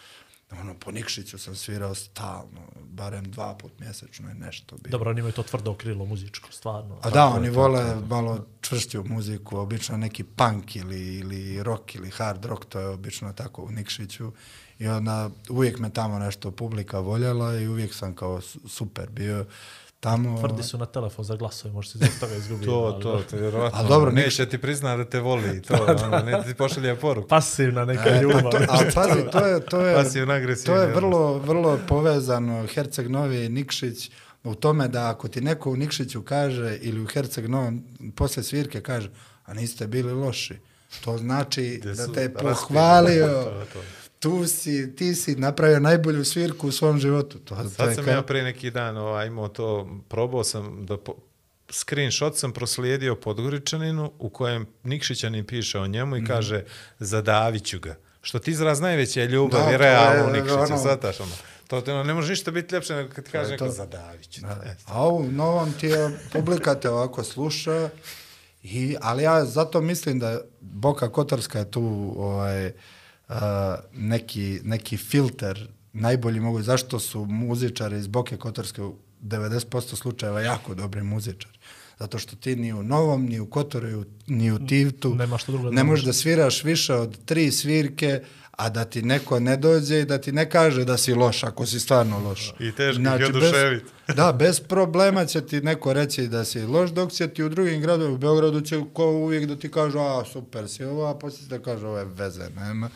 ono, 0.51 0.75
po 0.75 0.91
Nikšiću 0.91 1.39
sam 1.39 1.57
svirao 1.57 1.95
stalno, 1.95 2.61
barem 2.85 3.31
dva 3.31 3.55
put 3.55 3.73
mjesečno 3.81 4.29
je 4.29 4.35
nešto 4.35 4.77
bilo. 4.77 4.91
Dobro, 4.91 5.11
oni 5.11 5.19
imaju 5.21 5.33
to 5.33 5.43
tvrdo 5.43 5.75
krilo 5.75 6.05
muzičko, 6.07 6.53
stvarno. 6.53 6.99
A 7.03 7.11
da, 7.11 7.27
oni 7.27 7.51
vole 7.51 7.97
malo 8.09 8.47
čvršću 8.61 9.05
muziku, 9.05 9.57
obično 9.57 9.97
neki 9.97 10.25
punk 10.25 10.77
ili, 10.77 11.15
ili 11.19 11.63
rock 11.63 11.95
ili 11.95 12.11
hard 12.11 12.45
rock, 12.45 12.65
to 12.65 12.81
je 12.81 12.87
obično 12.89 13.33
tako 13.33 13.63
u 13.63 13.71
Nikšiću. 13.71 14.33
I 14.79 14.89
onda 14.89 15.31
uvijek 15.51 15.79
me 15.79 15.91
tamo 15.91 16.19
nešto 16.19 16.51
publika 16.51 16.99
voljela 16.99 17.55
i 17.57 17.69
uvijek 17.69 17.95
sam 17.95 18.15
kao 18.15 18.41
su- 18.41 18.69
super 18.69 19.11
bio 19.11 19.47
tamo. 20.01 20.39
Tvrdi 20.39 20.63
su 20.63 20.79
na 20.79 20.87
telefon 20.87 21.25
za 21.25 21.37
glasove, 21.37 21.75
možda 21.75 21.91
se 21.91 21.99
zbog 21.99 22.21
toga 22.21 22.35
izgubio. 22.35 22.67
To, 22.67 22.73
ali- 22.75 23.03
to, 23.03 23.23
to 23.23 23.37
je 23.37 23.43
vjerovatno. 23.43 23.79
A 23.79 23.83
dobro, 23.85 24.11
neće 24.13 24.47
ti 24.47 24.59
prizna 24.59 24.97
da 24.97 25.05
te 25.05 25.21
voli, 25.21 25.63
to, 25.63 25.75
ono, 26.05 26.19
ne 26.21 26.43
ti 26.43 26.55
pošalje 26.55 26.97
poruku. 26.97 27.29
Pasivna 27.29 27.85
neka 27.85 28.09
E, 28.09 28.21
ljubav. 28.23 28.43
to, 28.43 28.59
a 28.61 28.79
pazi, 28.95 29.21
to 29.33 29.47
je, 29.47 29.61
to 29.61 29.81
je, 29.81 29.95
agresivni 30.31 30.67
to 30.67 30.77
je 30.77 30.87
vrlo, 30.87 31.39
vrlo 31.39 31.79
povezano 31.89 32.67
Herceg 32.67 33.09
Novi 33.09 33.45
i 33.45 33.49
Nikšić 33.49 34.11
u 34.45 34.55
tome 34.55 34.89
da 34.89 35.09
ako 35.09 35.29
ti 35.29 35.41
neko 35.41 35.71
u 35.71 35.77
Nikšiću 35.77 36.23
kaže 36.23 36.77
ili 36.77 37.03
u 37.03 37.07
Herceg 37.07 37.49
Novom 37.49 37.85
posle 38.17 38.43
svirke 38.43 38.81
kaže, 38.81 39.11
a 39.45 39.55
niste 39.55 39.87
bili 39.87 40.13
loši, 40.13 40.55
to 41.01 41.19
znači 41.19 41.81
da 41.85 41.95
su 41.97 42.13
te 42.13 42.23
je 42.23 42.35
pohvalio, 42.35 43.27
To, 43.27 43.65
to. 43.73 43.81
Tu 44.21 44.47
si, 44.47 44.97
ti 44.97 45.15
si 45.15 45.35
napravio 45.35 45.81
najbolju 45.81 46.25
svirku 46.25 46.69
u 46.69 46.73
svom 46.73 46.99
životu. 46.99 47.39
To, 47.39 47.55
to 47.55 47.69
Sad 47.69 47.95
sam 47.95 48.05
kao- 48.05 48.15
ja 48.15 48.23
pre 48.23 48.43
neki 48.43 48.71
dan 48.71 48.97
ovaj, 48.97 49.27
imao 49.27 49.49
to, 49.49 49.89
probao 50.09 50.45
sam 50.45 50.87
da 50.87 50.97
po, 50.97 51.15
screenshot 51.71 52.37
sam 52.37 52.53
proslijedio 52.53 53.15
Podgoričaninu 53.15 54.13
u 54.19 54.29
kojem 54.29 54.67
Nikšićanin 54.83 55.47
piše 55.47 55.79
o 55.79 55.87
njemu 55.87 56.17
i 56.17 56.25
kaže 56.25 56.65
zadaviću 56.99 57.79
ga. 57.81 57.97
Što 58.23 58.39
ti 58.39 58.51
izraz 58.51 58.81
najveće 58.81 59.27
ljubav 59.27 59.61
Da, 59.61 59.75
i 59.75 59.77
realno 59.77 60.33
Nikšića, 60.33 60.55
ono- 60.55 60.77
ono. 61.21 61.33
To 61.69 61.81
te, 61.81 61.93
ono, 61.93 62.05
ne 62.05 62.15
može 62.15 62.31
ništa 62.31 62.51
biti 62.51 62.75
ljepše 62.75 62.95
nego 62.95 63.15
kad 63.15 63.25
ti 63.25 63.31
kaže 63.31 63.51
neko 63.51 63.69
zadaviću. 63.69 64.41
Da. 64.41 64.75
A 64.87 65.03
ovo 65.03 65.27
novom 65.27 65.73
ti 65.73 65.87
je, 65.87 66.19
publika 66.33 66.75
te 66.75 66.91
ovako 66.91 67.25
sluša, 67.25 67.89
i, 68.63 68.97
ali 69.01 69.23
ja 69.23 69.45
zato 69.45 69.81
mislim 69.81 70.19
da 70.19 70.41
Boka 70.61 71.13
Kotorska 71.13 71.59
je 71.59 71.71
tu 71.71 72.15
ovaj, 72.17 72.67
uh, 72.67 72.73
neki, 73.93 74.61
neki 74.65 74.97
filter 74.97 75.69
najbolji 75.93 76.41
mogu. 76.41 76.63
Zašto 76.63 76.99
su 76.99 77.25
muzičari 77.25 77.99
iz 77.99 78.07
Boke 78.07 78.37
Kotorske 78.37 78.83
u 78.83 78.97
90% 79.23 79.97
slučajeva 79.97 80.41
jako 80.41 80.75
dobri 80.75 81.03
muzičari? 81.03 81.59
Zato 81.99 82.19
što 82.19 82.37
ti 82.37 82.57
ni 82.57 82.73
u 82.73 82.83
Novom, 82.83 83.27
ni 83.27 83.41
u 83.41 83.47
Kotoru, 83.47 84.05
ni 84.27 84.53
u 84.53 84.67
Tivtu 84.67 85.15
Nema 85.15 85.39
što 85.39 85.53
drugo 85.53 85.71
ne 85.71 85.85
možeš. 85.85 86.05
da 86.05 86.13
sviraš 86.13 86.65
više 86.65 86.95
od 86.95 87.25
tri 87.25 87.51
svirke, 87.51 88.23
a 88.61 88.69
da 88.69 88.85
ti 88.85 89.03
neko 89.03 89.41
ne 89.41 89.57
dođe 89.59 90.01
i 90.01 90.05
da 90.05 90.19
ti 90.19 90.33
ne 90.33 90.51
kaže 90.51 90.85
da 90.85 90.97
si 90.97 91.15
loš, 91.15 91.45
ako 91.45 91.67
si 91.67 91.81
stvarno 91.81 92.19
loš. 92.21 92.55
I 92.61 92.73
teško 92.73 92.91
ih 92.91 92.95
Znači, 92.97 93.25
oduševit. 93.25 93.83
bez, 94.07 94.17
da, 94.17 94.33
bez 94.33 94.61
problema 94.61 95.27
će 95.27 95.41
ti 95.41 95.61
neko 95.61 95.93
reći 95.93 96.29
da 96.29 96.45
si 96.45 96.61
loš, 96.61 96.91
dok 96.91 97.13
će 97.13 97.29
ti 97.29 97.43
u 97.43 97.49
drugim 97.49 97.81
gradovima, 97.81 98.15
u 98.15 98.19
Beogradu 98.19 98.61
će 98.61 98.81
ko 98.93 99.05
uvijek 99.07 99.45
da 99.45 99.57
ti 99.57 99.71
kažu, 99.71 99.99
a 99.99 100.25
super 100.25 100.69
si 100.69 100.85
ovo, 100.85 101.07
a 101.07 101.15
poslije 101.15 101.49
da 101.49 101.59
kažu, 101.61 101.87
ovo 101.87 101.99
je 101.99 102.05
veze, 102.07 102.49
nema. 102.51 102.89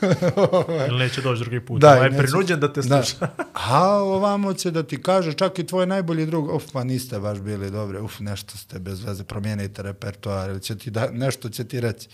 Ili 0.88 0.98
neće 0.98 1.20
doći 1.22 1.40
drugi 1.40 1.60
put. 1.60 1.80
Da, 1.80 1.88
Da, 1.88 1.94
i 1.94 2.04
je 2.04 2.10
neće- 2.10 2.18
prinuđen 2.18 2.60
da 2.60 2.72
te 2.72 2.80
Da. 2.80 3.02
sluša. 3.02 3.28
A 3.70 3.88
ovamo 3.94 4.54
će 4.54 4.70
da 4.70 4.82
ti 4.82 5.02
kaže, 5.02 5.32
čak 5.32 5.58
i 5.58 5.66
tvoj 5.66 5.86
najbolji 5.86 6.26
drug, 6.26 6.48
uf, 6.48 6.64
pa 6.72 6.84
niste 6.84 7.18
baš 7.18 7.38
bili 7.40 7.70
dobri, 7.70 7.98
uf, 7.98 8.20
nešto 8.20 8.58
ste 8.58 8.78
bez 8.78 9.04
veze, 9.04 9.24
promijenite 9.24 9.82
repertoar, 9.82 10.50
ili 10.50 10.60
će 10.60 10.78
ti 10.78 10.90
da, 10.90 11.08
nešto 11.10 11.48
će 11.48 11.64
ti 11.64 11.80
reći. 11.80 12.08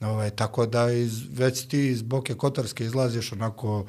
Ovaj, 0.00 0.30
tako 0.30 0.66
da 0.66 0.92
iz, 0.92 1.22
već 1.30 1.68
ti 1.68 1.86
iz 1.86 2.02
Boke 2.02 2.34
Kotorske 2.34 2.84
izlaziš 2.84 3.32
onako, 3.32 3.86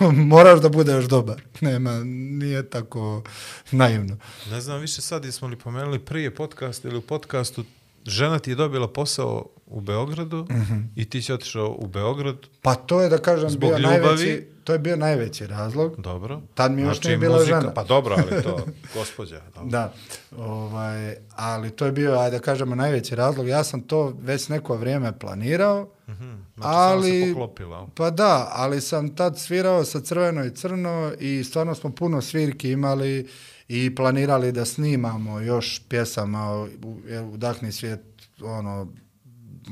moraš 0.32 0.60
da 0.60 0.68
budeš 0.68 1.04
dobar. 1.04 1.42
Nema, 1.60 2.04
nije 2.04 2.70
tako 2.70 3.22
naivno. 3.70 4.16
Ne 4.50 4.60
znam 4.60 4.80
više 4.80 5.02
sad 5.02 5.24
jesmo 5.24 5.48
li 5.48 5.56
pomenuli 5.56 5.98
prije 5.98 6.34
podcast 6.34 6.84
ili 6.84 6.96
u 6.96 7.02
podcastu, 7.02 7.64
žena 8.04 8.38
ti 8.38 8.50
je 8.50 8.56
dobila 8.56 8.88
posao 8.88 9.46
u 9.66 9.80
Beogradu 9.80 10.46
Mhm. 10.50 10.78
i 10.96 11.10
ti 11.10 11.22
si 11.22 11.32
otišao 11.32 11.76
u 11.78 11.86
Beograd, 11.86 12.36
Pa 12.62 12.74
to 12.74 13.00
je 13.00 13.08
da 13.08 13.18
kažem 13.18 13.50
bio 13.50 13.68
ljubavi? 13.70 13.82
najveći, 13.98 14.46
to 14.64 14.72
je 14.72 14.78
bio 14.78 14.96
najveći 14.96 15.46
razlog. 15.46 15.94
dobro. 15.98 16.40
Tad 16.54 16.72
mi 16.72 16.82
još 16.82 17.02
nije 17.02 17.18
bila 17.18 17.44
žena. 17.44 17.74
Pa 17.74 17.84
dobro, 17.84 18.16
ali 18.18 18.42
to, 18.42 18.58
gospođa. 18.94 19.40
Dobro. 19.46 19.70
Da, 19.70 19.92
ovaj, 20.38 21.14
ali 21.30 21.70
to 21.70 21.86
je 21.86 21.92
bio, 21.92 22.12
ajde 22.12 22.36
da 22.36 22.42
kažemo, 22.42 22.74
najveći 22.74 23.14
razlog. 23.14 23.48
Ja 23.48 23.64
sam 23.64 23.80
to 23.80 24.14
već 24.18 24.48
neko 24.48 24.76
vrijeme 24.76 25.18
planirao, 25.18 25.88
Znači, 26.06 26.20
ali... 26.58 27.10
samo 27.10 27.24
se 27.24 27.32
poklopila. 27.32 27.86
Pa 27.94 28.10
da, 28.10 28.50
ali 28.52 28.80
sam 28.80 29.08
tad 29.10 29.38
svirao 29.38 29.84
sa 29.84 30.00
Crveno 30.00 30.44
i 30.44 30.50
Crno 30.50 31.12
i 31.18 31.44
stvarno 31.44 31.74
smo 31.74 31.90
puno 31.90 32.20
svirki 32.20 32.70
imali 32.70 33.28
i 33.72 33.94
planirali 33.94 34.52
da 34.52 34.64
snimamo 34.64 35.40
još 35.40 35.82
pjesama 35.88 36.56
u, 36.56 36.68
jer 37.06 37.24
Udahni 37.24 37.72
svijet, 37.72 38.00
ono, 38.42 38.92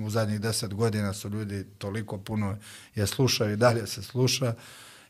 u 0.05 0.11
zadnjih 0.11 0.41
deset 0.41 0.75
godina 0.75 1.13
su 1.13 1.29
ljudi 1.29 1.65
toliko 1.79 2.19
puno 2.19 2.57
je 2.95 3.07
slušaju 3.07 3.53
i 3.53 3.57
dalje 3.57 3.87
se 3.87 4.03
sluša. 4.03 4.55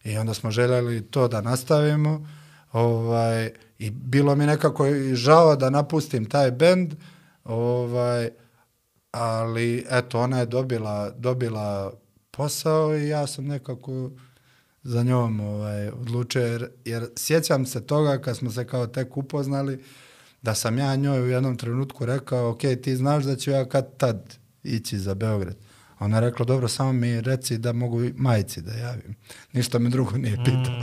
I 0.04 0.16
onda 0.16 0.34
smo 0.34 0.50
željeli 0.50 1.02
to 1.02 1.28
da 1.28 1.40
nastavimo 1.40 2.28
ovaj, 2.72 3.50
i 3.78 3.90
bilo 3.90 4.34
mi 4.34 4.46
nekako 4.46 4.86
i 4.86 5.14
žao 5.14 5.56
da 5.56 5.70
napustim 5.70 6.24
taj 6.24 6.50
bend 6.50 6.94
ovaj, 7.44 8.30
ali 9.10 9.86
eto 9.90 10.20
ona 10.20 10.38
je 10.38 10.46
dobila, 10.46 11.10
dobila 11.10 11.92
posao 12.30 12.96
i 12.96 13.08
ja 13.08 13.26
sam 13.26 13.46
nekako 13.46 14.10
za 14.88 15.02
njom 15.02 15.40
ovaj, 15.40 15.88
odlučio 15.88 16.42
jer, 16.42 16.68
jer 16.84 17.08
sjećam 17.16 17.66
se 17.66 17.86
toga 17.86 18.18
kad 18.18 18.36
smo 18.36 18.50
se 18.50 18.66
kao 18.66 18.86
tek 18.86 19.16
upoznali 19.16 19.84
da 20.42 20.54
sam 20.54 20.78
ja 20.78 20.96
njoj 20.96 21.22
u 21.22 21.28
jednom 21.28 21.56
trenutku 21.56 22.06
rekao 22.06 22.50
ok, 22.50 22.60
ti 22.82 22.96
znaš 22.96 23.24
da 23.24 23.36
ću 23.36 23.50
ja 23.50 23.64
kad 23.64 23.96
tad 23.96 24.34
ići 24.62 24.98
za 24.98 25.14
Beograd. 25.14 25.56
Ona 26.00 26.16
je 26.16 26.20
rekla, 26.20 26.44
dobro, 26.44 26.68
samo 26.68 26.92
mi 26.92 27.20
reci 27.20 27.58
da 27.58 27.72
mogu 27.72 28.00
majici 28.16 28.60
da 28.60 28.72
javim. 28.72 29.14
Ništa 29.52 29.78
me 29.78 29.90
drugo 29.90 30.16
nije 30.16 30.36
pitao. 30.44 30.74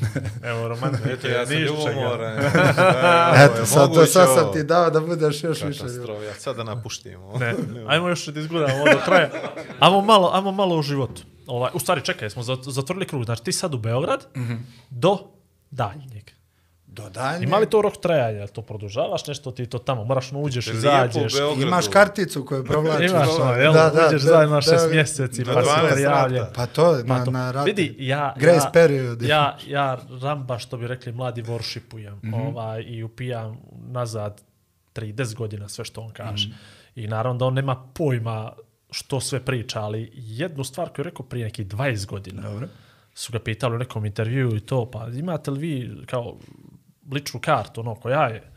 Evo, 0.50 0.68
romantike. 0.68 1.12
Eto, 1.12 1.28
ja 1.28 1.46
sam 1.46 1.56
ljubomoran. 1.56 2.38
Eto, 3.44 3.66
sad, 3.66 3.94
to, 3.94 4.06
sad 4.06 4.28
sam 4.34 4.52
ti 4.52 4.62
dao 4.62 4.90
da 4.90 5.00
budeš 5.00 5.44
još 5.44 5.62
više. 5.62 5.80
Katastrofa, 5.80 6.22
ja 6.22 6.34
sad 6.34 6.56
da 6.56 6.64
napuštimo. 6.64 7.38
Ne, 7.38 7.54
ajmo 7.86 8.08
još 8.08 8.26
da 8.26 8.40
izgledamo 8.40 8.74
ovo 8.74 8.92
do 8.92 9.00
kraja. 9.04 9.30
Ajmo 9.80 10.00
malo, 10.00 10.30
ajmo 10.34 10.52
malo 10.52 10.78
o 10.78 10.82
životu. 10.82 11.22
Ovaj, 11.50 11.70
u 11.74 11.78
stvari, 11.78 12.00
čekaj, 12.02 12.30
smo 12.30 12.42
zat- 12.42 12.64
zatvorili 12.64 13.06
krug. 13.06 13.24
Znači, 13.24 13.44
ti 13.44 13.52
sad 13.52 13.74
u 13.74 13.78
Beograd 13.78 14.26
do 14.90 15.18
daljnjeg. 15.70 16.30
Do 16.86 17.08
daljnje. 17.10 17.44
Ima 17.44 17.58
li 17.58 17.66
to 17.66 17.82
rok 17.82 17.96
trajanja? 17.96 18.46
To 18.46 18.62
produžavaš 18.62 19.26
nešto, 19.26 19.50
ti 19.50 19.66
to 19.66 19.78
tamo, 19.78 20.04
moraš 20.04 20.30
no 20.30 20.40
uđeš, 20.40 20.66
izađeš. 20.68 21.32
Beogradu. 21.34 21.62
Imaš 21.62 21.88
karticu 21.88 22.44
koju 22.44 22.64
provlačiš. 22.64 23.10
Imaš, 23.10 23.28
ono, 23.30 23.52
jel, 23.52 23.72
Da, 23.72 23.90
da, 23.90 24.06
uđeš 24.08 24.22
da, 24.22 24.28
zajedno 24.28 24.54
na 24.54 24.62
šest 24.62 24.84
da. 24.84 24.90
mjeseci, 24.90 25.44
pa 25.44 25.52
si 25.52 25.58
12 25.60 25.92
prijavljen. 25.92 26.38
rata. 26.38 26.52
Pa 26.52 26.66
to, 26.66 26.96
Pa 27.08 27.14
na, 27.14 27.24
to, 27.24 27.30
na 27.30 27.50
rate. 27.50 27.64
vidi, 27.66 27.96
ja, 27.98 28.34
Grace 28.36 28.56
ja, 28.58 28.70
period. 28.72 29.22
ja, 29.22 29.58
ja 29.66 29.98
ramba, 30.22 30.58
što 30.58 30.76
bi 30.76 30.86
rekli, 30.86 31.12
mladi 31.12 31.42
worshipujem 31.42 32.16
Mhm. 32.16 32.34
ovaj, 32.34 32.82
i 32.82 33.02
upijam 33.02 33.58
nazad 33.82 34.42
30 34.92 35.34
godina 35.34 35.68
sve 35.68 35.84
što 35.84 36.00
on 36.00 36.10
kaže. 36.10 36.48
Mhm. 36.48 36.56
I 36.94 37.06
naravno 37.06 37.38
da 37.38 37.44
on 37.44 37.54
nema 37.54 37.84
pojma 37.88 38.52
što 38.90 39.20
sve 39.20 39.44
priča, 39.44 39.80
ali 39.80 40.10
jednu 40.14 40.64
stvar 40.64 40.88
koju 40.88 41.04
je 41.04 41.10
rekao 41.10 41.26
prije 41.26 41.44
nekih 41.44 41.66
20 41.66 42.06
godina, 42.06 42.42
Dobro. 42.42 42.68
su 43.14 43.32
ga 43.32 43.38
pitali 43.38 43.74
u 43.74 43.78
nekom 43.78 44.06
intervju 44.06 44.56
i 44.56 44.60
to, 44.60 44.90
pa 44.90 45.08
imate 45.08 45.50
li 45.50 45.60
vi 45.60 46.06
kao 46.06 46.38
ličnu 47.12 47.40
kartu, 47.40 47.80
ono 47.80 47.94
koja 47.94 48.28
je? 48.28 48.52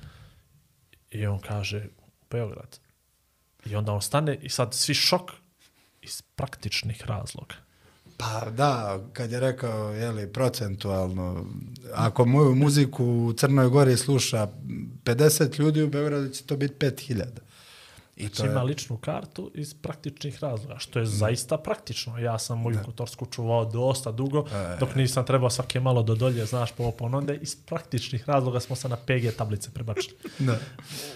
I 1.12 1.26
on 1.26 1.40
kaže, 1.40 1.88
Beograd. 2.32 2.80
I 3.66 3.76
onda 3.76 3.94
on 3.94 4.02
stane 4.02 4.40
i 4.42 4.50
sad 4.50 4.74
svi 4.74 4.94
šok 4.94 5.32
iz 6.02 6.22
praktičnih 6.22 7.06
razloga. 7.06 7.56
Pa 8.18 8.50
da, 8.50 9.00
kad 9.14 9.32
je 9.32 9.40
rekao, 9.40 9.92
jeli, 9.92 10.34
procentualno, 10.34 11.46
ako 11.94 12.26
moju 12.26 12.56
muziku 12.56 13.06
u 13.06 13.34
Crnoj 13.34 13.70
Gori 13.70 13.98
sluša 13.98 14.48
50 15.04 15.60
ljudi 15.60 15.84
u 15.84 15.90
Beogradu, 15.90 16.30
će 16.30 16.44
to 16.44 16.58
biti 16.58 16.74
5000. 16.86 17.24
I 18.16 18.30
to 18.30 18.36
Znači 18.36 18.52
ima 18.52 18.60
je, 18.60 18.66
ličnu 18.66 18.98
kartu 18.98 19.52
iz 19.54 19.74
praktičnih 19.74 20.44
razloga, 20.44 20.80
što 20.80 21.00
je 21.00 21.06
zaista 21.06 21.58
praktično. 21.58 22.20
Ja 22.20 22.40
sam 22.40 22.60
moju 22.60 22.80
kotorsku 22.86 23.26
čuvao 23.26 23.66
dosta 23.66 24.12
dugo, 24.12 24.46
dok 24.80 24.96
nisam 24.96 25.26
trebao 25.26 25.50
svake 25.50 25.80
malo 25.80 26.04
do 26.04 26.16
dolje, 26.16 26.46
znaš, 26.46 26.72
po 26.72 26.84
opon. 26.84 27.16
Onda 27.16 27.34
iz 27.34 27.56
praktičnih 27.56 28.30
razloga 28.30 28.60
smo 28.60 28.76
se 28.76 28.90
na 28.90 28.96
PG 28.96 29.38
tablice 29.38 29.72
prebačili. 29.72 30.16
da. 30.40 30.60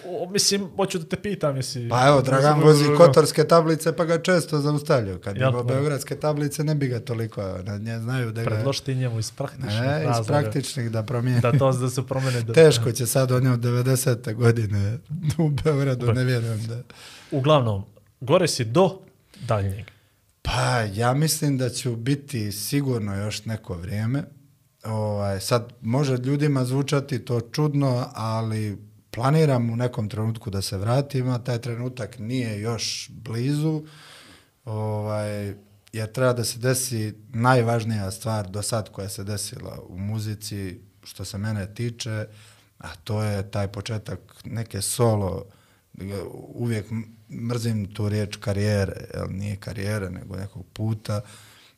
O, 0.06 0.30
mislim, 0.30 0.68
hoću 0.76 0.98
da 0.98 1.04
te 1.04 1.16
pitam, 1.16 1.56
jesi... 1.56 1.88
Pa 1.90 2.06
evo, 2.06 2.22
Dragan 2.22 2.60
vozi 2.60 2.84
kotorske 2.96 3.44
tablice, 3.44 3.96
pa 3.96 4.04
ga 4.04 4.22
često 4.22 4.58
zaustavljaju. 4.58 5.18
Kad 5.18 5.36
Jel, 5.36 5.48
imao 5.48 5.62
da. 5.62 5.74
beogradske 5.74 6.16
tablice, 6.16 6.64
ne 6.64 6.74
bi 6.74 6.88
ga 6.88 7.00
toliko, 7.00 7.42
na 7.42 7.78
nje 7.78 7.98
znaju 7.98 8.32
da 8.32 8.42
ga... 8.42 8.50
Predložiti 8.50 8.94
njemu 8.94 9.18
iz 9.18 9.30
praktičnih 9.30 9.80
Ne, 9.80 10.00
iz 10.00 10.06
razloga. 10.06 10.40
praktičnih 10.40 10.90
da 10.90 11.02
promijeni. 11.02 11.40
Da 11.40 11.52
to 11.58 11.72
da 11.72 11.90
se 11.90 12.02
promene. 12.06 12.42
Da, 12.42 12.52
Teško 12.52 12.92
će 12.92 13.06
sad 13.06 13.32
on 13.32 13.44
je 13.44 13.52
od 13.52 13.60
90. 13.60 14.34
godine 14.34 14.98
u 15.38 15.48
Beogradu, 15.48 16.12
ne 16.12 16.24
vjerujem 16.24 16.66
da... 16.66 16.87
Uglavnom, 17.30 17.84
gore 18.20 18.48
si 18.48 18.64
do 18.64 19.00
daljnjeg. 19.40 19.86
Pa 20.42 20.80
ja 20.80 21.14
mislim 21.14 21.58
da 21.58 21.70
ću 21.70 21.96
biti 21.96 22.52
sigurno 22.52 23.16
još 23.16 23.44
neko 23.44 23.74
vrijeme. 23.74 24.24
Ovaj, 24.84 25.40
sad 25.40 25.72
može 25.80 26.16
ljudima 26.16 26.64
zvučati 26.64 27.24
to 27.24 27.40
čudno, 27.40 28.06
ali 28.14 28.78
planiram 29.10 29.70
u 29.70 29.76
nekom 29.76 30.08
trenutku 30.08 30.50
da 30.50 30.62
se 30.62 30.78
vratim, 30.78 31.28
a 31.28 31.38
taj 31.38 31.58
trenutak 31.58 32.18
nije 32.18 32.60
još 32.60 33.10
blizu. 33.10 33.82
Ovaj, 34.64 35.54
jer 35.92 36.12
treba 36.12 36.32
da 36.32 36.44
se 36.44 36.58
desi 36.58 37.14
najvažnija 37.28 38.10
stvar 38.10 38.50
do 38.50 38.62
sad 38.62 38.92
koja 38.92 39.08
se 39.08 39.24
desila 39.24 39.78
u 39.88 39.98
muzici, 39.98 40.80
što 41.02 41.24
se 41.24 41.38
mene 41.38 41.74
tiče, 41.74 42.26
a 42.78 42.88
to 43.04 43.22
je 43.22 43.50
taj 43.50 43.68
početak 43.68 44.18
neke 44.44 44.82
solo, 44.82 45.44
uvijek 46.54 46.86
mrzim 47.30 47.94
tu 47.94 48.08
riječ 48.08 48.36
karijere, 48.36 49.04
jel 49.14 49.26
nije 49.30 49.56
karijere, 49.56 50.10
nego 50.10 50.36
nekog 50.36 50.66
puta. 50.72 51.20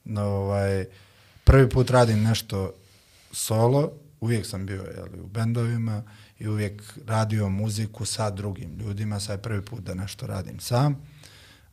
No, 0.05 0.23
ovaj, 0.23 0.87
prvi 1.45 1.69
put 1.69 1.91
radim 1.91 2.23
nešto 2.23 2.73
solo, 3.33 3.93
uvijek 4.21 4.47
sam 4.47 4.67
bio 4.67 4.83
jel, 4.83 5.25
u 5.25 5.27
bendovima 5.27 6.03
i 6.39 6.49
uvijek 6.49 6.83
radio 7.07 7.49
muziku 7.49 8.05
sa 8.05 8.31
drugim 8.31 8.79
ljudima, 8.79 9.21
sad 9.21 9.39
je 9.39 9.43
prvi 9.43 9.65
put 9.65 9.81
da 9.81 9.95
nešto 9.95 10.27
radim 10.27 10.61
sam. 10.61 10.97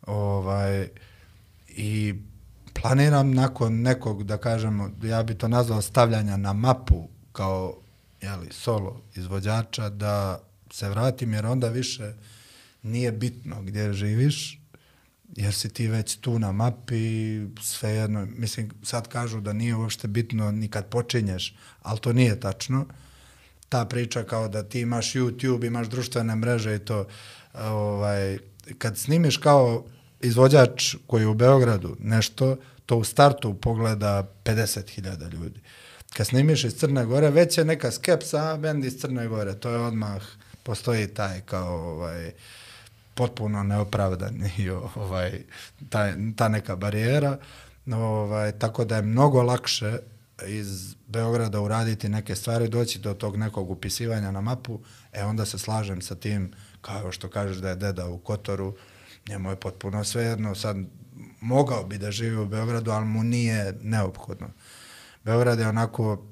Ovaj, 0.02 0.90
I 1.68 2.16
planiram 2.82 3.34
nakon 3.34 3.82
nekog, 3.82 4.24
da 4.24 4.38
kažemo, 4.38 4.92
ja 5.04 5.24
bi 5.24 5.36
to 5.36 5.48
nazvao 5.48 5.82
stavljanja 5.82 6.38
na 6.38 6.54
mapu 6.54 7.08
kao 7.32 7.78
jeli, 8.22 8.48
solo 8.52 9.02
izvođača, 9.16 9.90
da 9.90 10.40
se 10.72 10.90
vratim, 10.90 11.34
jer 11.34 11.46
onda 11.46 11.70
više 11.70 12.14
nije 12.88 13.12
bitno 13.12 13.62
gdje 13.62 13.94
živiš, 13.94 14.60
jer 15.36 15.54
si 15.54 15.70
ti 15.70 15.88
već 15.88 16.16
tu 16.16 16.40
na 16.40 16.52
mapi, 16.52 17.40
svejedno, 17.62 18.28
mislim, 18.38 18.70
sad 18.84 19.08
kažu 19.08 19.42
da 19.42 19.54
nije 19.54 19.76
uopšte 19.76 20.08
bitno 20.08 20.52
ni 20.52 20.68
kad 20.68 20.86
počinješ, 20.86 21.56
ali 21.82 22.00
to 22.00 22.14
nije 22.14 22.40
tačno. 22.40 22.86
Ta 23.70 23.86
priča 23.86 24.24
kao 24.24 24.48
da 24.48 24.64
ti 24.64 24.80
imaš 24.80 25.14
YouTube, 25.14 25.68
imaš 25.68 25.88
društvene 25.88 26.36
mreže 26.36 26.76
i 26.76 26.80
to, 26.80 27.08
ovaj, 27.54 28.38
kad 28.78 28.98
snimiš 28.98 29.38
kao 29.38 29.86
izvođač 30.22 30.96
koji 31.08 31.22
je 31.22 31.28
u 31.28 31.34
Beogradu 31.34 31.96
nešto, 32.00 32.58
to 32.86 32.98
u 32.98 33.04
startu 33.04 33.54
pogleda 33.54 34.32
50.000 34.44 35.32
ljudi. 35.34 35.60
Kad 36.14 36.28
snimiš 36.28 36.64
iz 36.64 36.76
Crne 36.76 37.06
Gore, 37.06 37.30
već 37.30 37.58
je 37.58 37.66
neka 37.66 37.92
skepsa, 37.92 38.54
a 38.54 38.58
bend 38.58 38.86
iz 38.86 38.98
Crne 39.02 39.28
Gore, 39.28 39.54
to 39.54 39.70
je 39.70 39.78
odmah, 39.78 40.22
postoji 40.64 41.08
taj 41.08 41.42
kao 41.42 41.92
ovaj, 41.92 42.32
potpuno 43.18 43.64
neopravdan 43.64 44.44
i 44.58 44.70
ovaj, 44.70 45.42
ta, 45.90 46.14
ta 46.36 46.48
neka 46.48 46.76
barijera. 46.76 47.38
Ovaj, 47.92 48.52
tako 48.52 48.86
da 48.86 48.96
je 48.96 49.02
mnogo 49.02 49.42
lakše 49.44 49.98
iz 50.46 50.96
Beograda 51.08 51.62
uraditi 51.62 52.10
neke 52.10 52.36
stvari, 52.36 52.68
doći 52.68 53.00
do 53.00 53.14
tog 53.14 53.38
nekog 53.38 53.72
upisivanja 53.72 54.32
na 54.32 54.42
mapu, 54.42 54.80
e 55.14 55.24
onda 55.24 55.46
se 55.46 55.58
slažem 55.58 56.02
sa 56.02 56.16
tim, 56.16 56.52
kao 56.82 57.12
što 57.12 57.30
kažeš 57.30 57.58
da 57.58 57.70
je 57.70 57.76
deda 57.76 58.08
u 58.08 58.18
Kotoru, 58.18 58.76
njemu 59.30 59.50
je 59.50 59.56
potpuno 59.56 60.04
svejedno, 60.04 60.56
sad 60.56 60.78
mogao 61.42 61.84
bi 61.84 61.98
da 61.98 62.12
živi 62.12 62.38
u 62.38 62.46
Beogradu, 62.46 62.92
ali 62.92 63.06
mu 63.06 63.24
nije 63.24 63.74
neophodno. 63.82 64.48
Beograd 65.24 65.60
je 65.60 65.68
onako, 65.68 66.26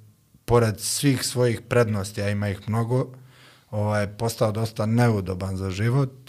pored 0.45 0.80
svih 0.80 1.24
svojih 1.24 1.62
prednosti, 1.62 2.22
a 2.22 2.30
ima 2.30 2.49
ih 2.49 2.70
mnogo, 2.70 3.14
ovaj, 3.72 4.07
postao 4.07 4.52
dosta 4.52 4.86
neudoban 4.86 5.57
za 5.57 5.70
život, 5.70 6.24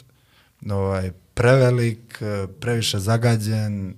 ovaj, 0.71 1.11
prevelik, 1.35 2.19
eh, 2.21 2.47
previše 2.61 2.99
zagađen, 2.99 3.95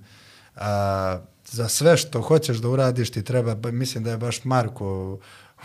a, 0.57 1.19
za 1.51 1.69
sve 1.69 1.97
što 1.97 2.23
hoćeš 2.23 2.57
da 2.57 2.69
uradiš 2.69 3.11
ti 3.11 3.23
treba, 3.23 3.55
ba- 3.55 3.71
mislim 3.71 4.05
da 4.05 4.11
je 4.11 4.17
baš 4.17 4.45
Marko 4.45 5.19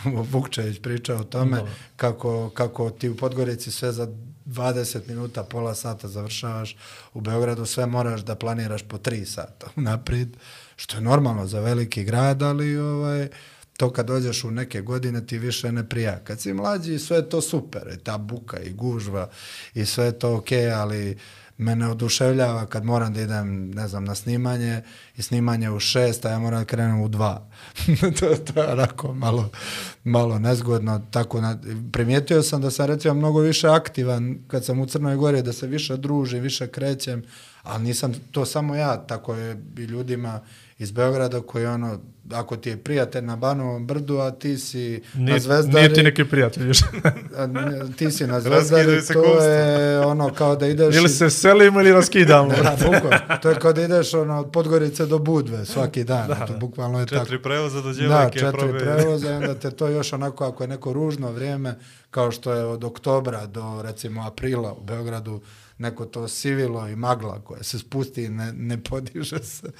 Vukčević 0.32 0.82
pričao 0.82 1.18
o 1.18 1.24
tome 1.24 1.62
kako, 1.96 2.50
kako 2.50 2.90
ti 2.90 3.10
u 3.10 3.18
Podgorici 3.18 3.72
sve 3.72 3.92
za 3.92 4.08
20 4.46 5.08
minuta, 5.08 5.44
pola 5.44 5.76
sata 5.76 6.08
završavaš, 6.08 6.78
u 7.14 7.22
Beogradu 7.22 7.66
sve 7.66 7.86
moraš 7.86 8.22
da 8.22 8.36
planiraš 8.36 8.84
po 8.84 8.98
3 8.98 9.26
sata 9.26 9.68
naprijed, 9.76 10.30
što 10.76 10.98
je 10.98 11.02
normalno 11.02 11.48
za 11.48 11.60
veliki 11.60 12.04
grad, 12.04 12.42
ali 12.42 12.78
ovaj, 12.78 13.30
to 13.78 13.94
kad 13.94 14.08
dođeš 14.08 14.44
u 14.44 14.52
neke 14.52 14.82
godine 14.82 15.26
ti 15.26 15.38
više 15.38 15.72
ne 15.72 15.90
prija. 15.90 16.20
Kad 16.24 16.42
si 16.42 16.54
mlađi 16.54 17.00
sve 17.00 17.18
je 17.18 17.30
to 17.30 17.42
super, 17.42 17.82
i 17.96 18.04
ta 18.04 18.18
buka 18.18 18.60
i 18.60 18.74
gužva 18.74 19.30
i 19.74 19.86
sve 19.86 20.06
je 20.06 20.20
to 20.20 20.36
okej, 20.36 20.72
ali 20.72 21.18
mene 21.58 21.90
oduševljava 21.90 22.66
kad 22.66 22.86
moram 22.86 23.14
da 23.14 23.22
idem, 23.22 23.72
ne 23.72 23.88
znam, 23.88 24.06
na 24.06 24.16
snimanje 24.16 24.82
i 25.18 25.22
snimanje 25.22 25.70
u 25.70 25.80
šest, 25.80 26.26
a 26.26 26.30
ja 26.30 26.40
moram 26.40 26.60
da 26.60 26.66
krenem 26.66 27.02
u 27.02 27.08
dva. 27.08 27.50
to, 28.20 28.36
to 28.36 28.62
je 28.62 28.72
onako 28.72 29.14
malo, 29.14 29.50
malo 30.04 30.40
nezgodno. 30.40 31.02
Tako 31.12 31.42
na, 31.42 31.60
primijetio 31.92 32.44
sam 32.44 32.62
da 32.62 32.72
sam 32.72 32.86
recimo 32.86 33.14
mnogo 33.14 33.40
više 33.40 33.68
aktivan 33.68 34.38
kad 34.48 34.66
sam 34.66 34.80
u 34.80 34.86
Crnoj 34.86 35.16
Gori, 35.16 35.42
da 35.42 35.54
se 35.54 35.68
više 35.68 35.98
družim, 35.98 36.42
više 36.42 36.68
krećem, 36.68 37.24
ali 37.64 37.84
nisam 37.84 38.14
to 38.32 38.46
samo 38.46 38.76
ja, 38.76 38.98
tako 38.98 39.36
je 39.36 39.58
i 39.78 39.82
ljudima 39.82 40.40
iz 40.80 40.92
Beograda 40.92 41.42
koji 41.42 41.66
ono, 41.66 42.00
ako 42.32 42.58
ti 42.58 42.70
je 42.70 42.78
prijatelj 42.78 43.24
na 43.24 43.36
Banovom 43.36 43.88
brdu, 43.88 44.18
a 44.18 44.32
ti 44.32 44.58
si 44.58 45.02
na 45.14 45.22
Nije, 45.22 45.40
Zvezdari... 45.40 45.76
nije 45.76 45.94
ti 45.94 46.04
neki 46.04 46.26
prijatelj 46.26 46.64
ne- 47.48 47.92
ti 47.92 48.12
si 48.12 48.28
na 48.28 48.42
Zvezdari, 48.42 49.02
to 49.04 49.22
kosti. 49.24 49.46
je 49.46 50.00
ono 50.00 50.30
kao 50.30 50.56
da 50.56 50.68
ideš... 50.68 50.96
ili 50.96 51.10
se 51.10 51.30
selimo 51.30 51.80
ili 51.82 51.92
raskidamo. 51.92 52.50
Da, 52.64 52.76
bukvalno. 52.76 53.38
To 53.42 53.50
je 53.50 53.56
kao 53.56 53.74
da 53.74 53.82
ideš 53.82 54.14
ono, 54.14 54.40
od 54.40 54.52
Podgorice 54.52 55.06
do 55.06 55.20
Budve 55.20 55.66
svaki 55.66 56.04
dan. 56.04 56.28
Da, 56.28 56.46
to 56.48 56.54
bukvalno 56.56 57.00
je 57.00 57.06
tako. 57.06 57.20
Četiri 57.20 57.42
prevoza 57.42 57.78
do 57.78 57.88
Da, 57.88 57.94
djevojke. 57.94 58.40
četiri 58.40 58.52
probe- 58.54 58.80
prevoza 58.80 59.32
i 59.32 59.36
onda 59.36 59.54
te 59.56 59.72
to 59.72 59.88
još 59.88 60.14
onako, 60.14 60.46
ako 60.46 60.64
je 60.64 60.68
neko 60.68 60.94
ružno 60.94 61.32
vrijeme, 61.32 61.76
kao 62.10 62.32
što 62.32 62.54
je 62.54 62.66
od 62.66 62.84
oktobra 62.84 63.46
do 63.46 63.82
recimo 63.82 64.24
aprila 64.24 64.74
u 64.74 64.82
Beogradu, 64.82 65.42
neko 65.78 66.06
to 66.06 66.28
sivilo 66.28 66.88
i 66.88 66.96
magla 66.96 67.42
koja 67.42 67.64
se 67.64 67.80
spusti 67.80 68.24
i 68.24 68.30
ne, 68.30 68.54
ne 68.54 68.84
podiže 68.84 69.40
se, 69.44 69.72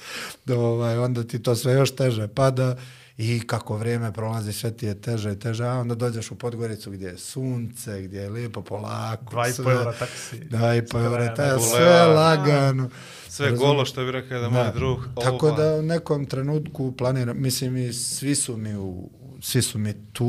do, 0.44 0.60
ovaj, 0.60 0.98
onda 0.98 1.24
ti 1.24 1.42
to 1.42 1.56
sve 1.56 1.72
još 1.72 1.96
teže 1.96 2.28
pada 2.28 2.76
i 3.18 3.46
kako 3.46 3.76
vrijeme 3.76 4.12
prolazi 4.12 4.52
sve 4.52 4.70
ti 4.70 4.86
je 4.86 5.00
teže 5.00 5.32
i 5.32 5.38
teže, 5.38 5.64
a 5.64 5.72
onda 5.72 5.94
dođeš 5.94 6.30
u 6.30 6.34
Podgoricu 6.34 6.90
gdje 6.90 7.06
je 7.06 7.18
sunce, 7.18 8.02
gdje 8.02 8.18
je 8.18 8.30
lijepo 8.30 8.62
polako. 8.62 9.24
Dva 9.30 9.48
i 9.48 9.52
po 9.64 9.70
eura 9.70 9.92
taksi. 9.92 10.38
Dva 10.38 10.74
i 10.74 10.86
po 10.86 10.98
eura, 10.98 11.34
Bulevar. 11.36 11.60
sve 11.60 12.06
lagano. 12.06 12.90
Sve 13.28 13.52
golo 13.52 13.84
što 13.84 14.04
bi 14.04 14.12
rekao 14.12 14.40
da 14.40 14.48
moj 14.48 14.72
drug. 14.74 14.98
Tako 15.22 15.46
ovo, 15.46 15.56
da 15.56 15.74
u 15.74 15.82
nekom 15.82 16.26
trenutku 16.26 16.92
planiram, 16.92 17.42
mislim 17.42 17.76
i 17.76 17.92
svi 17.92 18.34
su 18.34 18.56
mi 18.56 18.76
u, 18.76 19.10
svi 19.44 19.62
su 19.62 19.78
mi 19.78 19.94
tu, 20.12 20.26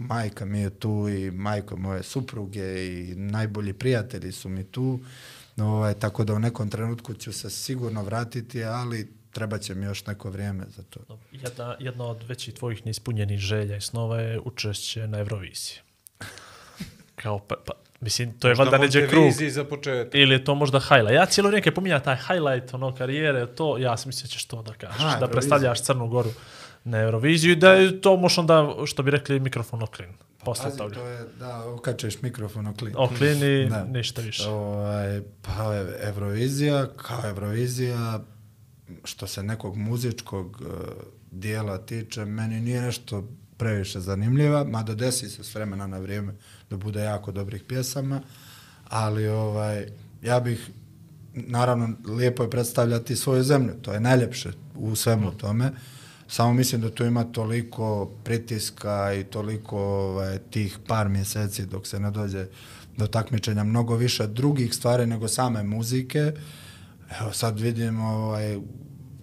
majka 0.00 0.44
mi 0.44 0.60
je 0.60 0.70
tu 0.70 1.08
i 1.08 1.30
majka 1.30 1.76
moje 1.76 2.02
supruge 2.02 2.86
i 2.86 3.14
najbolji 3.16 3.72
prijatelji 3.72 4.32
su 4.32 4.48
mi 4.48 4.64
tu. 4.64 5.00
Ovaj, 5.56 5.94
tako 5.94 6.24
da 6.24 6.34
u 6.34 6.38
nekom 6.38 6.70
trenutku 6.70 7.14
ću 7.14 7.32
se 7.32 7.50
sigurno 7.50 8.02
vratiti, 8.02 8.64
ali 8.64 9.12
treba 9.32 9.58
će 9.58 9.74
mi 9.74 9.86
još 9.86 10.06
neko 10.06 10.30
vrijeme 10.30 10.64
za 10.76 10.82
to. 10.82 11.00
Jedna, 11.32 11.76
jedna 11.78 12.04
od 12.04 12.22
većih 12.28 12.54
tvojih 12.54 12.86
neispunjenih 12.86 13.38
želja 13.38 13.76
i 13.76 13.80
snova 13.80 14.20
je 14.20 14.40
učešće 14.40 15.08
na 15.08 15.18
Euroviziji. 15.18 15.78
Kao, 17.22 17.38
pa, 17.38 17.54
pa, 17.66 17.72
mislim, 18.00 18.38
to 18.38 18.48
je 18.48 18.54
Možda 18.54 18.64
valjda 18.64 18.78
neđe 18.78 19.08
krug. 19.08 19.32
Za 19.50 19.64
početak. 19.64 20.14
Ili 20.14 20.34
je 20.34 20.44
to 20.44 20.54
možda 20.54 20.80
highlight. 20.80 21.14
Ja 21.14 21.26
cijelo 21.26 21.48
vrijeme 21.48 21.64
kad 21.64 21.74
pominja 21.74 22.00
taj 22.00 22.16
highlight 22.16 22.74
ono 22.74 22.94
karijere, 22.94 23.46
to 23.46 23.78
ja 23.78 23.96
sam 23.96 24.08
mislio 24.08 24.22
da 24.22 24.28
ćeš 24.28 24.44
to 24.44 24.62
da 24.62 24.72
kažeš. 24.72 25.00
Aha, 25.00 25.18
da 25.18 25.28
predstavljaš 25.28 25.82
Crnu 25.82 26.08
Goru 26.08 26.30
na 26.86 26.98
Euroviziju 26.98 27.52
i 27.52 27.56
da 27.56 27.72
je 27.72 28.00
to 28.00 28.16
možeš 28.16 28.38
onda, 28.38 28.74
što 28.86 29.02
bi 29.02 29.10
rekli, 29.10 29.40
mikrofon 29.40 29.82
oklin. 29.82 30.08
Posle 30.44 30.64
Pazi, 30.64 30.78
toga. 30.78 30.94
to 30.94 31.06
je, 31.06 31.24
da, 31.38 31.64
okačeš 31.64 32.22
mikrofon 32.22 32.66
oklin. 32.66 32.94
Oklin 32.96 33.42
i 33.42 33.68
Da. 33.68 33.84
ništa 33.84 34.22
više. 34.22 34.48
Ovaj, 34.48 35.20
pa 35.42 35.74
Eurovizija, 36.00 36.86
kao 36.96 37.28
Eurovizija, 37.28 38.20
što 39.04 39.26
se 39.26 39.42
nekog 39.42 39.76
muzičkog 39.76 40.60
uh, 40.60 40.68
dijela 41.30 41.78
tiče, 41.78 42.24
meni 42.24 42.60
nije 42.60 42.80
nešto 42.82 43.28
previše 43.56 44.00
zanimljiva, 44.00 44.64
mada 44.64 44.94
desi 44.94 45.28
se 45.28 45.44
s 45.44 45.54
vremena 45.54 45.86
na 45.86 45.98
vrijeme 45.98 46.34
da 46.70 46.76
bude 46.76 47.00
jako 47.00 47.32
dobrih 47.32 47.64
pjesama, 47.64 48.20
ali 48.88 49.28
ovaj, 49.28 49.86
ja 50.22 50.40
bih, 50.40 50.70
naravno, 51.34 51.88
lijepo 52.16 52.42
je 52.42 52.50
predstavljati 52.50 53.16
svoju 53.16 53.42
zemlju, 53.42 53.74
to 53.82 53.92
je 53.92 54.00
najljepše 54.00 54.50
u 54.74 54.96
svemu 54.96 55.30
tome, 55.30 55.72
samo 56.28 56.52
mislim 56.52 56.80
da 56.80 56.90
tu 56.90 57.04
ima 57.04 57.24
toliko 57.24 58.10
pritiska 58.24 59.14
i 59.14 59.24
toliko 59.24 59.78
ovaj, 59.78 60.38
tih 60.38 60.78
par 60.88 61.08
mjeseci 61.08 61.66
dok 61.66 61.86
se 61.86 62.00
ne 62.00 62.10
dođe 62.10 62.46
do 62.96 63.06
takmičenja 63.06 63.64
mnogo 63.64 63.96
više 63.96 64.26
drugih 64.26 64.74
stvari 64.74 65.06
nego 65.06 65.28
same 65.28 65.62
muzike. 65.62 66.32
Evo 67.20 67.32
sad 67.32 67.60
vidim 67.60 68.00
ovaj, 68.00 68.58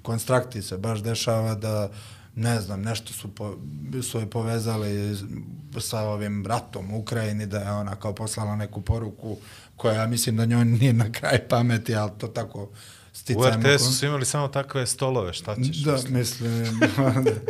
konstrakti 0.01 0.61
se 0.61 0.77
baš 0.77 1.03
dešava 1.03 1.55
da 1.55 1.89
ne 2.35 2.61
znam, 2.61 2.81
nešto 2.81 3.13
su, 3.13 3.35
po, 3.35 3.57
su 4.01 4.19
je 4.19 4.29
povezali 4.29 5.17
sa 5.79 5.99
ovim 5.99 6.45
ratom 6.45 6.93
u 6.93 6.99
Ukrajini, 6.99 7.45
da 7.45 7.59
je 7.59 7.71
ona 7.71 7.95
kao 7.95 8.15
poslala 8.15 8.55
neku 8.55 8.81
poruku 8.81 9.37
koja 9.77 9.93
ja 10.01 10.07
mislim 10.07 10.37
da 10.37 10.45
njoj 10.45 10.65
nije 10.65 10.93
na 10.93 11.11
kraj 11.11 11.47
pameti, 11.47 11.95
ali 11.95 12.11
to 12.17 12.27
tako 12.27 12.69
U 13.13 13.15
sticajem. 13.15 13.61
RTS-u 13.61 13.67
okol- 13.79 13.91
su 13.91 14.05
imali 14.05 14.25
samo 14.25 14.47
takve 14.47 14.87
stolove, 14.87 15.33
šta 15.33 15.55
ćeš? 15.57 15.77
Da, 15.85 15.97
mislim, 16.09 16.79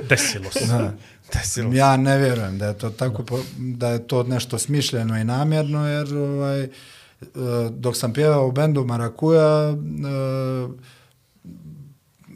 Desilo 0.09 0.51
se. 0.51 0.65
da. 0.67 0.93
Desilo. 1.33 1.73
Ja 1.73 1.97
ne 1.97 2.17
vjerujem 2.17 2.57
da 2.57 2.67
je 2.67 2.77
to 2.77 2.89
tako, 2.89 3.23
da 3.57 3.89
je 3.89 4.07
to 4.07 4.23
nešto 4.23 4.59
smišljeno 4.59 5.17
i 5.19 5.23
namjerno, 5.23 5.87
jer 5.87 6.15
ovaj, 6.15 6.63
e, 6.63 6.69
dok 7.71 7.97
sam 7.97 8.13
pjevao 8.13 8.47
u 8.47 8.51
bendu 8.51 8.83
Marakuja, 8.83 9.69
e, 9.69 9.73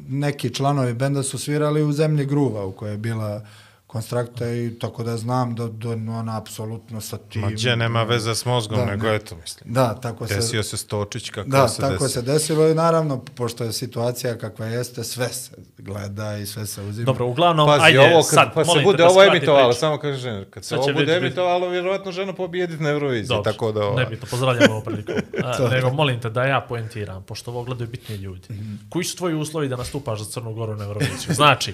neki 0.10 0.50
članovi 0.50 0.94
benda 0.94 1.24
su 1.24 1.38
svirali 1.40 1.84
u 1.84 1.92
zemlji 1.92 2.26
Gruva, 2.26 2.66
u 2.66 2.72
kojoj 2.72 2.92
je 2.94 2.98
bila 2.98 3.46
konstrakta 3.88 4.48
i 4.48 4.72
tako 4.72 5.04
da 5.04 5.18
znam 5.18 5.56
da, 5.56 5.68
da 5.68 5.90
ona 5.90 6.38
apsolutno 6.38 7.02
sa 7.02 7.18
tim... 7.20 7.42
Ma 7.42 7.50
gdje 7.50 7.76
nema 7.76 8.04
veze 8.04 8.36
s 8.36 8.46
mozgom, 8.46 8.78
Da, 8.78 8.86
nego 8.86 9.08
ne. 9.08 9.16
eto, 9.16 9.36
mislim. 9.36 9.74
Da, 9.74 9.96
tako 9.96 10.28
se... 10.28 10.36
Desio 10.36 10.64
se 10.64 10.78
Stočić 10.78 11.30
kako 11.30 11.50
Da, 11.50 11.68
se 11.68 11.82
tako 11.82 11.94
desio. 11.94 12.10
se 12.10 12.22
desilo 12.24 12.68
i 12.68 12.76
naravno, 12.76 13.26
pošto 13.26 13.64
je 13.64 13.74
situacija 13.74 14.38
kakva 14.38 14.66
jeste, 14.66 15.04
sve 15.04 15.30
se 15.30 15.52
gleda 15.78 16.38
i 16.38 16.46
sve 16.46 16.66
se 16.66 16.82
uzima. 16.82 17.06
Dobro, 17.06 17.26
uglavnom, 17.26 17.68
Pazi, 17.68 17.84
ajde, 17.84 18.00
ovo 18.00 18.16
kad, 18.16 18.26
sad, 18.26 18.54
pa 18.54 18.66
se 18.66 18.80
bude 18.84 18.98
da 18.98 19.08
ovo 19.08 19.24
emitovalo, 19.24 19.74
samo 19.74 19.98
kažem, 19.98 20.46
kad 20.50 20.64
se 20.64 20.70
Sad 20.70 20.80
ovo 20.80 20.88
bude 20.88 21.06
biti- 21.06 21.12
emitovalo, 21.18 21.70
vjerovatno 21.70 22.12
žena 22.12 22.34
pobjediti 22.34 22.84
na 22.84 22.90
Euroviziji, 22.90 23.28
Dobro, 23.28 23.52
tako 23.52 23.72
da... 23.72 23.86
Ova, 23.86 23.96
Ne 23.96 24.06
bi 24.06 24.18
to 24.18 24.26
pozdravljamo 24.26 24.72
ovom 24.72 24.84
prilikom. 24.84 25.16
A, 25.44 25.70
nego 25.70 25.90
molim 25.92 26.20
te 26.20 26.30
da 26.30 26.44
ja 26.44 26.62
poentiram, 26.62 27.24
pošto 27.24 27.52
ovo 27.52 27.64
gledaju 27.64 27.90
bitni 27.90 28.16
ljudi. 28.16 28.48
Mhm. 28.52 28.74
Koji 28.90 29.06
su 29.06 29.18
tvoji 29.18 29.36
uslovi 29.36 29.68
da 29.68 29.76
nastupaš 29.76 30.20
za 30.20 30.32
Crnu 30.32 30.54
Goru 30.54 30.76
na 30.76 30.84
Euroviziju? 30.84 31.34
Znači, 31.34 31.74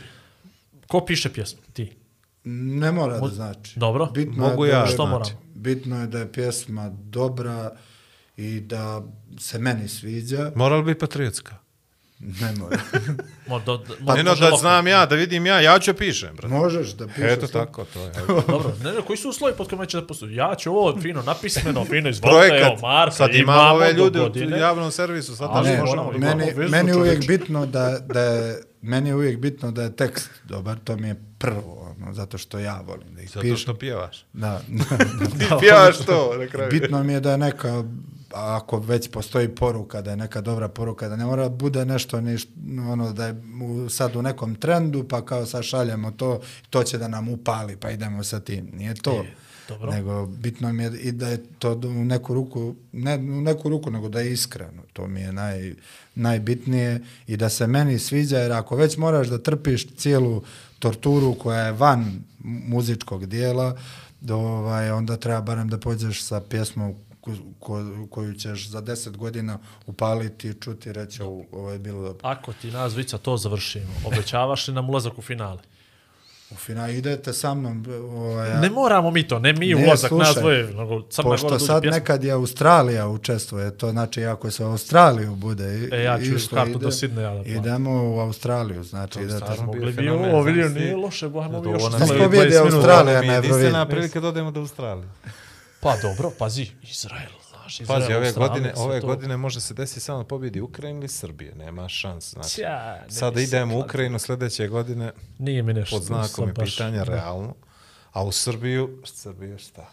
ko 0.88 1.02
piše 1.02 1.34
pjesmu? 1.34 1.60
Ti. 1.74 1.92
Ne 2.44 2.92
mora 2.92 3.20
da 3.20 3.28
znači. 3.28 3.80
Dobro. 3.80 4.06
Bitno 4.06 4.48
Mogu 4.50 4.66
je 4.66 4.72
da, 4.72 4.78
ja, 4.78 4.86
Što 4.86 4.96
znači. 4.96 5.10
moram? 5.10 5.28
Bitno 5.56 6.02
je 6.02 6.08
da 6.08 6.20
je 6.20 6.32
pjesma 6.32 6.90
dobra 6.94 7.72
i 8.38 8.60
da 8.60 9.02
se 9.40 9.60
meni 9.60 9.88
sviđa. 9.88 10.52
Mora 10.56 10.76
li 10.76 10.84
biti 10.84 11.00
patriotska? 11.00 11.56
Ne 12.20 12.54
mora. 12.58 12.78
Mo, 13.48 13.60
do, 13.60 13.78
do, 13.78 13.96
Pa 14.08 14.12
može 14.14 14.24
da 14.24 14.32
lokalno. 14.32 14.58
znam 14.58 14.88
ja, 14.88 15.06
da 15.06 15.16
vidim 15.16 15.46
ja, 15.46 15.62
ja 15.62 15.80
ću 15.80 15.94
pišem, 15.94 16.36
brate. 16.36 16.54
Možeš 16.56 16.90
da 16.92 17.08
pišeš. 17.08 17.24
Eto 17.32 17.48
sve. 17.48 17.66
tako, 17.66 17.86
to 17.86 18.00
je. 18.02 18.12
Dobro, 18.48 18.76
ne, 18.84 18.92
ne, 18.94 19.02
koji 19.08 19.18
su 19.18 19.30
uslovi 19.30 19.54
pod 19.58 19.70
kojima 19.70 19.86
će 19.86 19.98
da 20.02 20.08
postoji? 20.08 20.36
Ja 20.36 20.56
ću 20.56 20.72
ovo 20.72 21.02
fino 21.02 21.22
napismeno, 21.22 21.86
fino 21.86 22.10
izvolite, 22.10 22.48
Projekat, 22.48 22.72
evo 22.72 22.78
Marka, 22.82 23.16
sad 23.16 23.36
imamo 23.36 23.60
imamo 23.62 23.76
ove 23.76 23.94
ljude 23.94 24.22
u 24.22 24.58
javnom 24.60 24.92
servisu, 24.92 25.36
sad 25.36 25.50
da 25.54 25.62
Ne, 25.62 25.78
možemo, 25.80 26.04
možemo. 26.04 26.26
imamo 26.26 26.38
meni, 26.38 26.70
meni 26.70 26.94
uvijek 26.94 27.28
bitno 27.28 27.66
da, 27.66 28.00
da 28.00 28.22
je, 28.22 28.62
meni 28.82 29.10
je 29.10 29.16
uvijek 29.16 29.40
bitno 29.40 29.72
da 29.72 29.84
je 29.84 29.96
tekst 29.96 30.30
dobar, 30.44 30.78
to 30.84 30.96
mi 30.98 31.08
je 31.08 31.16
prvo, 31.40 31.83
ono, 32.04 32.14
zato 32.14 32.38
što 32.38 32.60
ja 32.60 32.82
volim 32.88 33.16
da 33.16 33.22
ih 33.22 33.30
Zato 33.30 33.42
pišem. 33.42 33.58
što 33.58 33.78
pjevaš. 33.78 34.26
Da, 34.34 34.62
Ti 35.40 35.46
pjevaš 35.60 35.98
to, 36.06 36.38
na 36.40 36.48
kraju. 36.48 36.72
Bitno 36.72 37.04
mi 37.04 37.14
je 37.14 37.20
da 37.20 37.32
je 37.32 37.38
neka, 37.38 37.84
ako 38.34 38.80
već 38.80 39.12
postoji 39.12 39.48
poruka, 39.50 40.02
da 40.02 40.12
je 40.12 40.18
neka 40.18 40.42
dobra 40.42 40.68
poruka, 40.68 41.10
da 41.10 41.16
ne 41.16 41.26
mora 41.26 41.50
bude 41.50 41.86
nešto, 41.86 42.22
niš, 42.22 42.48
ono, 42.90 43.14
da 43.14 43.26
je 43.28 43.36
u, 43.64 43.90
sad 43.90 44.16
u 44.16 44.22
nekom 44.22 44.56
trendu, 44.56 45.04
pa 45.08 45.26
kao 45.26 45.46
sad 45.46 45.64
šaljemo 45.64 46.12
to, 46.12 46.42
to 46.70 46.84
će 46.84 46.98
da 46.98 47.08
nam 47.08 47.30
upali, 47.30 47.76
pa 47.78 47.92
idemo 47.92 48.24
sa 48.24 48.40
tim. 48.40 48.70
Nije 48.74 48.96
to. 48.96 49.26
dobro. 49.68 49.92
Nego 49.92 50.26
bitno 50.26 50.74
mi 50.74 50.84
je 50.84 50.92
i 51.00 51.12
da 51.12 51.28
je 51.28 51.44
to 51.60 51.72
u 51.74 52.06
neku 52.06 52.34
ruku, 52.34 52.76
ne 52.92 53.16
u 53.16 53.42
neku 53.42 53.70
ruku, 53.70 53.92
nego 53.92 54.10
da 54.10 54.20
je 54.20 54.34
iskreno. 54.34 54.84
To 54.94 55.08
mi 55.08 55.22
je 55.22 55.32
naj, 55.32 55.74
najbitnije 56.16 57.00
i 57.28 57.38
da 57.38 57.50
se 57.50 57.68
meni 57.68 58.00
sviđa, 58.00 58.38
jer 58.38 58.52
ako 58.52 58.76
već 58.76 58.98
moraš 58.98 59.28
da 59.28 59.38
trpiš 59.38 59.96
cijelu 59.96 60.44
torturu 60.84 61.34
koja 61.34 61.60
je 61.60 61.72
van 61.72 62.24
muzičkog 62.44 63.26
dijela, 63.26 63.78
do, 64.22 64.38
ovaj, 64.38 64.92
onda 64.92 65.18
treba 65.18 65.42
barem 65.42 65.70
da 65.70 65.78
pođeš 65.78 66.24
sa 66.24 66.42
pjesmom 66.42 66.96
ko, 67.22 67.32
ko, 67.60 68.08
koju 68.10 68.34
ćeš 68.34 68.68
za 68.70 68.82
deset 68.82 69.18
godina 69.18 69.58
upaliti, 69.86 70.54
čuti 70.62 70.90
i 70.90 70.94
reći 70.94 71.22
ovo, 71.22 71.44
ovo 71.52 71.72
je 71.72 71.80
bilo 71.80 72.02
dobro. 72.02 72.20
Ako 72.22 72.54
ti 72.54 72.72
nas 72.72 72.94
to 73.22 73.38
završimo, 73.38 73.94
obećavaš 74.06 74.68
li 74.68 74.74
nam 74.74 74.90
ulazak 74.90 75.18
u 75.18 75.22
finale? 75.22 75.60
U 76.54 76.58
final 76.58 76.90
idete 76.90 77.34
sa 77.34 77.54
mnom. 77.54 77.86
Ovaj, 78.12 78.50
Ne 78.52 78.70
moramo 78.70 79.12
mi 79.12 79.24
to, 79.24 79.40
ne 79.40 79.54
mi 79.54 79.68
Ne, 79.68 79.76
ulazak 79.78 80.12
nas 80.12 80.28
slušaj, 80.28 80.34
dvoje, 80.36 80.64
nego 80.66 81.02
Crna 81.02 81.24
Gora 81.24 81.34
Pošto 81.34 81.50
dođe 81.50 81.66
sad 81.66 81.82
pjesma. 81.82 81.98
nekad 81.98 82.24
i 82.24 82.32
Australija 82.32 83.08
učestvuje, 83.10 83.72
to 83.72 83.92
znači 83.92 84.26
ako 84.26 84.52
se 84.52 84.64
u 84.64 84.68
Australiju 84.68 85.36
bude 85.36 85.64
i- 85.76 85.90
E, 85.92 86.04
ja 86.04 86.18
ću 86.20 86.24
išlo, 86.26 86.56
kartu 86.56 86.80
do 86.80 86.92
Sidneja 86.92 87.34
da. 87.34 87.42
Idemo 87.42 87.92
u 88.06 88.20
Australiju, 88.20 88.84
znači 88.84 89.20
idete. 89.20 89.38
stvarno 89.38 89.66
Mogli 89.66 89.86
bi 89.86 89.94
fenomen, 89.94 90.30
ovo, 90.30 90.42
vidio, 90.44 90.70
nije 90.70 90.96
loše, 90.96 91.30
Bohano, 91.30 91.62
Da 91.62 91.70
još 91.70 91.82
je- 91.84 91.90
20 91.90 92.30
minuta. 92.56 92.76
Australija 92.78 93.20
mi 93.20 93.26
je 93.26 93.30
na 93.30 93.34
jedinstvena 93.34 93.68
Euroviziji. 93.70 93.90
prilika 93.92 94.20
da 94.20 94.28
odemo 94.28 94.52
do 94.52 94.60
Australije. 94.60 95.08
Pa 95.80 95.94
dobro, 95.98 96.32
pazi, 96.40 96.68
Izrael, 96.84 97.30
znaš, 97.64 97.80
Izrael, 97.82 98.02
Pazi, 98.02 98.14
ove 98.14 98.32
godine, 98.34 98.74
ove 98.78 99.02
to. 99.02 99.08
godine 99.08 99.38
može 99.38 99.62
se 99.62 99.74
desiti 99.74 100.00
samo 100.00 100.18
da 100.18 100.24
pobjedi 100.26 100.62
Ukrajina 100.62 101.00
ili 101.00 101.08
Srbije, 101.10 101.56
nema 101.56 101.90
šans. 101.90 102.30
Znači, 102.30 102.62
ne 102.62 103.02
sada 103.10 103.42
idemo 103.42 103.76
u. 103.76 103.80
Ukrajinu 103.80 104.20
sljedeće 104.20 104.68
godine 104.68 105.12
Nije 105.40 105.64
mi 105.64 105.74
nešto. 105.74 105.96
pod 105.96 106.04
znakom 106.04 106.48
je 106.48 106.54
baš- 106.54 106.72
pitanja, 106.72 107.04
realno. 107.04 107.54
A 108.12 108.24
u 108.24 108.32
Srbiju, 108.32 109.02
Srbiju 109.06 109.58
šta? 109.58 109.90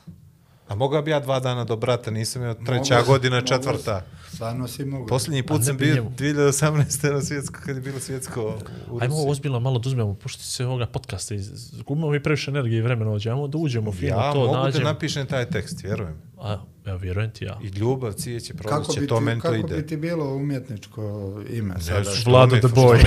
A 0.68 0.74
mogao 0.74 1.02
bi 1.02 1.10
ja 1.10 1.20
dva 1.20 1.40
dana 1.40 1.64
do 1.64 1.76
brata, 1.76 2.10
nisam 2.10 2.42
imao 2.42 2.54
treća 2.56 2.94
Mogu- 2.96 3.06
godina, 3.06 3.36
mogu- 3.36 3.48
četvrta. 3.48 4.02
Stvarno 4.30 4.68
si 4.68 4.84
mogu. 4.84 5.06
Posljednji 5.06 5.42
put 5.42 5.58
ne 5.58 5.64
sam 5.64 5.76
bi 5.76 5.84
bio 5.84 5.94
njemu. 5.94 6.10
2018. 6.10 6.70
na 7.06 7.20
svjetsko, 7.20 7.60
kad 7.60 7.76
je 7.76 7.82
bilo 7.82 8.00
svjetsko 8.00 8.42
u 8.88 8.98
Ajmo 8.98 9.14
ovo 9.14 9.22
Rusiji. 9.22 9.30
ozbiljno 9.30 9.60
malo 9.60 9.78
da 9.78 9.88
uzmemo, 9.88 10.14
pošto 10.14 10.42
se 10.42 10.66
ovoga 10.66 10.86
podcasta, 10.86 11.34
iz- 11.34 11.50
gubimo 11.80 12.10
mi 12.10 12.22
previše 12.22 12.50
energije 12.50 12.78
i 12.78 12.82
vremena 12.82 13.10
ovdje, 13.10 13.30
ajmo 13.30 13.48
da 13.48 13.58
uđemo 13.58 13.92
fino 13.92 14.08
Ja 14.10 14.32
to, 14.32 14.38
mogu 14.38 14.52
da 14.52 14.62
nađemo. 14.62 14.84
napišem 14.84 15.26
taj 15.26 15.46
tekst, 15.46 15.82
vjerujem. 15.82 16.14
A, 16.38 16.56
ja 16.86 16.94
vjerujem 16.94 17.30
ti 17.30 17.44
ja. 17.44 17.58
I 17.62 17.68
ljubav, 17.68 18.12
cijeće, 18.12 18.54
kako 18.58 18.92
bi, 18.92 19.06
to 19.06 19.16
ti, 19.16 19.22
meni 19.22 19.40
to 19.40 19.42
kako 19.42 19.54
ide. 19.56 19.76
bi 19.76 19.86
ti 19.86 19.96
bilo 19.96 20.24
umjetničko 20.26 21.02
ime 21.50 21.74
sada? 21.80 22.04
što 22.06 22.30
Vlado 22.30 22.50
the 22.52 22.58
što 22.60 22.68
Boy. 22.70 22.98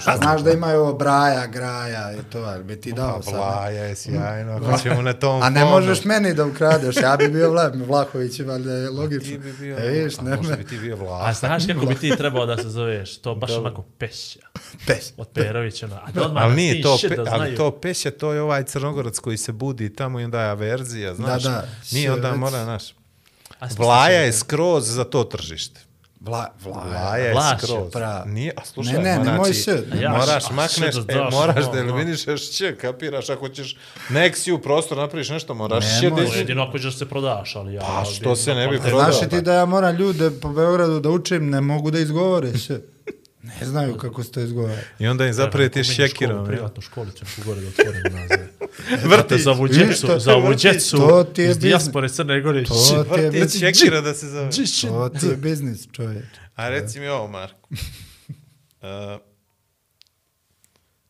što 0.00 0.10
A 0.10 0.16
znaš 0.16 0.40
da 0.40 0.52
imaju 0.52 0.80
ovo 0.80 0.92
Braja, 0.94 1.46
Graja 1.46 2.12
i 2.12 2.22
to, 2.22 2.38
ali 2.40 2.64
bi 2.64 2.76
ti 2.76 2.92
dao 2.92 3.16
Pa 3.16 3.22
sad. 3.22 3.34
Vlaja 3.34 3.68
je 3.80 3.94
sjajno, 3.94 4.52
ako 4.54 4.78
ćemo 4.78 5.02
na 5.02 5.12
tom 5.12 5.42
A 5.42 5.50
ne 5.50 5.64
možeš 5.64 6.04
meni 6.04 6.34
da 6.34 6.46
ukradeš, 6.46 6.96
ja 6.96 7.16
bi 7.16 7.28
bio 7.28 7.50
Vla, 7.50 7.72
Vlahović, 7.76 8.40
valjda 8.40 8.72
je 8.72 8.90
logično. 8.90 9.32
Ti 9.32 9.38
bi 9.38 9.52
bio, 9.54 9.76
e, 9.76 10.08
ne, 10.22 10.36
možda 10.36 10.56
ne, 10.56 10.63
bi 10.64 10.70
ti 10.70 10.78
bio 10.78 10.96
Vlada. 10.96 11.24
A 11.24 11.32
znaš 11.32 11.66
kako 11.66 11.86
bi 11.86 11.94
ti 11.94 12.16
trebao 12.18 12.46
da 12.46 12.56
se 12.56 12.68
zoveš? 12.70 13.18
To 13.18 13.34
baš 13.34 13.50
onako 13.50 13.82
pešća. 13.98 14.40
pes. 14.86 15.12
Od 15.16 15.28
Perovića. 15.28 15.86
ono, 15.86 15.96
A 15.96 16.10
da 16.10 16.22
odmah 16.22 16.42
Ali 16.42 16.52
da 16.52 16.56
nije 16.56 16.82
to, 16.82 16.98
pe, 17.02 17.16
da 17.16 17.24
ali 17.28 17.56
to 17.56 17.70
peće, 17.72 18.10
to 18.10 18.32
je 18.32 18.42
ovaj 18.42 18.64
crnogorac 18.64 19.18
koji 19.18 19.36
se 19.36 19.52
budi 19.52 19.94
tamo 19.94 20.20
i 20.20 20.24
onda 20.24 20.42
je 20.42 20.48
averzija, 20.48 21.14
znaš. 21.14 21.42
da, 21.42 21.68
Nije 21.92 22.12
onda 22.12 22.34
mora, 22.34 22.64
znaš. 22.64 22.94
Vlaja 23.76 24.08
da- 24.10 24.24
je 24.24 24.32
skroz 24.32 24.86
za 24.86 25.04
to 25.04 25.24
tržište. 25.24 25.80
Vla, 26.24 26.48
Vlaja. 26.62 26.84
Vlaja 26.86 27.16
je 27.16 27.32
Vlaš 27.32 27.52
je 27.52 27.58
skroz. 27.58 27.92
pra- 27.92 28.26
Nije, 28.26 28.52
a 28.56 28.64
slušaj, 28.64 28.92
Ne, 28.92 28.98
ne, 29.00 29.18
nemoj 29.18 29.34
znači, 29.36 29.54
se. 29.54 29.84
Ja, 29.94 30.10
moraš, 30.10 30.44
a 30.44 30.52
makneš, 30.52 30.94
e, 30.98 31.00
moraš 31.32 31.56
no, 31.56 31.72
da 31.72 31.74
no. 31.74 31.78
eliminišeš 31.80 32.50
će, 32.50 32.76
kapiraš, 32.76 33.30
ako 33.30 33.48
ćeš 33.48 33.76
neksiju 34.08 34.58
prostor 34.58 34.98
napraviš 34.98 35.28
nešto, 35.28 35.54
moraš 35.54 35.84
će 35.90 36.04
Nemoj. 36.04 36.26
da 36.26 36.32
Jedino 36.34 36.62
ako 36.62 36.78
ćeš 36.78 36.84
da 36.84 36.98
se 36.98 37.06
prodaš, 37.06 37.56
ali 37.56 37.74
ja... 37.74 37.80
Pa, 37.80 38.04
što 38.06 38.30
bi- 38.30 38.36
se 38.36 38.54
ne 38.54 38.68
bi 38.68 38.80
prodao? 38.80 39.12
Znaš 39.12 39.28
ti 39.30 39.40
da 39.40 39.54
ja 39.54 39.64
moram 39.66 39.96
ljude 39.96 40.30
po 40.32 40.48
Beogradu 40.48 41.00
da 41.00 41.10
učim, 41.10 41.50
ne 41.50 41.60
mogu 41.60 41.90
da 41.90 41.98
izgovore 41.98 42.58
sve. 42.58 42.80
Ne 43.42 43.58
znaju 43.62 43.96
kako 43.98 44.22
se 44.22 44.32
to 44.32 44.40
izgovara. 44.40 44.78
I 44.98 45.06
onda 45.06 45.26
im 45.26 45.32
zaprijeti 45.32 45.72
Kuminju 45.74 45.84
školu, 45.86 46.08
šekirom. 46.08 46.36
jel? 46.36 46.46
Privatnu 46.46 46.82
školicu 46.82 47.24
ću 47.26 47.42
gore 47.44 47.60
da 47.60 47.68
otvorim 47.68 48.02
nazve. 48.04 48.48
Vrtić. 49.04 49.40
za 49.42 49.50
ovu 49.50 49.68
djecu, 49.68 50.06
to? 50.06 50.18
za 50.18 50.36
ovu 50.36 50.54
djecu 50.54 50.96
to 50.96 51.24
ti 51.24 51.42
je 51.42 51.44
iz 51.44 51.56
biznis. 51.56 51.62
dijaspore 51.62 52.08
Crne 52.08 52.40
Gore. 52.40 52.64
To 52.64 53.04
ti 53.14 53.20
je 53.20 53.30
biznis. 53.30 53.60
šekira 53.60 54.00
da 54.00 54.14
se 54.14 54.28
zove. 54.28 54.50
To 54.82 55.08
ti 55.08 55.26
je 55.26 55.36
biznis, 55.36 55.88
čovječ. 55.92 56.24
A 56.54 56.68
reci 56.68 57.00
mi 57.00 57.08
ovo, 57.08 57.28
Marko. 57.28 57.68
Uh, 57.70 57.78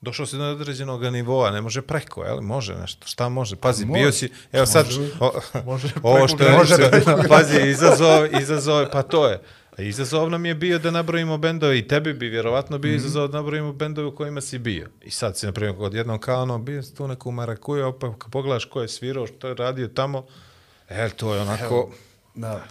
došao 0.05 0.27
si 0.27 0.37
do 0.37 0.45
određenog 0.45 1.05
nivoa, 1.05 1.51
ne 1.51 1.61
može 1.61 1.83
preko, 1.83 2.25
je 2.25 2.33
li? 2.33 2.43
Može 2.43 2.75
nešto. 2.75 3.07
Šta 3.07 3.29
može? 3.29 3.57
Pazi, 3.57 3.87
Može. 3.87 4.01
bio 4.01 4.13
si, 4.13 4.31
evo 4.53 4.67
sad, 4.67 4.87
o, 5.21 5.33
Može 5.65 5.89
ovo 6.03 6.29
što 6.29 6.45
je, 6.45 6.53
Može 6.53 6.77
može 7.07 7.29
pazi, 7.29 7.69
izazov, 7.71 8.41
izazov, 8.41 8.87
pa 8.93 9.03
to 9.03 9.29
je. 9.29 9.41
A 9.79 9.83
izazov 9.83 10.31
nam 10.31 10.47
je 10.47 10.55
bio 10.55 10.79
da 10.79 10.91
nabrojimo 10.91 11.39
bendove 11.39 11.79
i 11.79 11.89
tebi 11.89 12.15
bi 12.15 12.29
vjerovatno 12.29 12.79
bio 12.79 12.95
izazov 12.95 13.29
da 13.29 13.39
nabrojimo 13.39 13.73
bendove 13.73 14.09
u 14.09 14.17
kojima 14.17 14.41
si 14.41 14.59
bio. 14.59 14.89
I 15.03 15.11
sad 15.11 15.39
si, 15.39 15.47
na 15.47 15.53
primjer, 15.53 15.77
kod 15.77 15.95
jednom 15.95 16.19
kao 16.19 16.43
ono, 16.43 16.59
bio 16.59 16.83
si 16.83 16.95
tu 16.95 17.09
neku 17.09 17.31
marakuju, 17.31 17.93
pa 18.01 18.19
kad 18.19 18.31
pogledaš 18.31 18.65
ko 18.65 18.83
je 18.83 18.89
svirao, 18.89 19.27
što 19.27 19.49
je 19.49 19.55
radio 19.55 19.89
tamo, 19.89 20.27
e, 20.89 21.11
to 21.11 21.35
je 21.35 21.41
onako... 21.41 21.91
Da. 22.35 22.65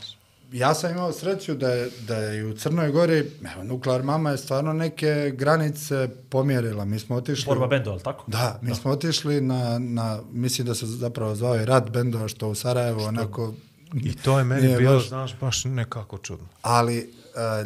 Ja 0.51 0.73
sam 0.73 0.91
imao 0.91 1.11
sreću 1.11 1.55
da 1.55 1.69
je, 1.69 1.89
da 2.07 2.15
je 2.15 2.45
u 2.45 2.53
Crnoj 2.53 2.91
Gori, 2.91 3.31
evo, 3.53 3.63
Nuklear 3.63 4.03
Mama 4.03 4.31
je 4.31 4.38
stvarno 4.38 4.73
neke 4.73 5.31
granice 5.35 6.09
pomjerila. 6.30 6.85
Mi 6.85 6.99
smo 6.99 7.15
otišli... 7.15 7.45
Borba 7.45 7.67
bendo, 7.67 7.91
ali 7.91 8.01
tako? 8.01 8.23
Da, 8.27 8.59
mi 8.61 8.75
smo 8.75 8.91
otišli 8.91 9.41
na, 9.41 9.80
na, 9.80 10.19
mislim 10.31 10.67
da 10.67 10.75
se 10.75 10.85
zapravo 10.85 11.35
zvao 11.35 11.55
i 11.55 11.65
rad 11.65 11.89
bendova, 11.91 12.27
što 12.27 12.49
u 12.49 12.55
Sarajevu 12.55 13.01
onako... 13.01 13.53
I 13.95 14.15
to 14.15 14.38
je 14.40 14.45
meni 14.45 14.78
bilo, 14.78 14.94
baš- 14.94 15.07
znaš, 15.07 15.36
baš 15.40 15.65
nekako 15.65 16.18
čudno. 16.18 16.48
Ali 16.61 17.14
a, 17.36 17.41
a, 17.41 17.65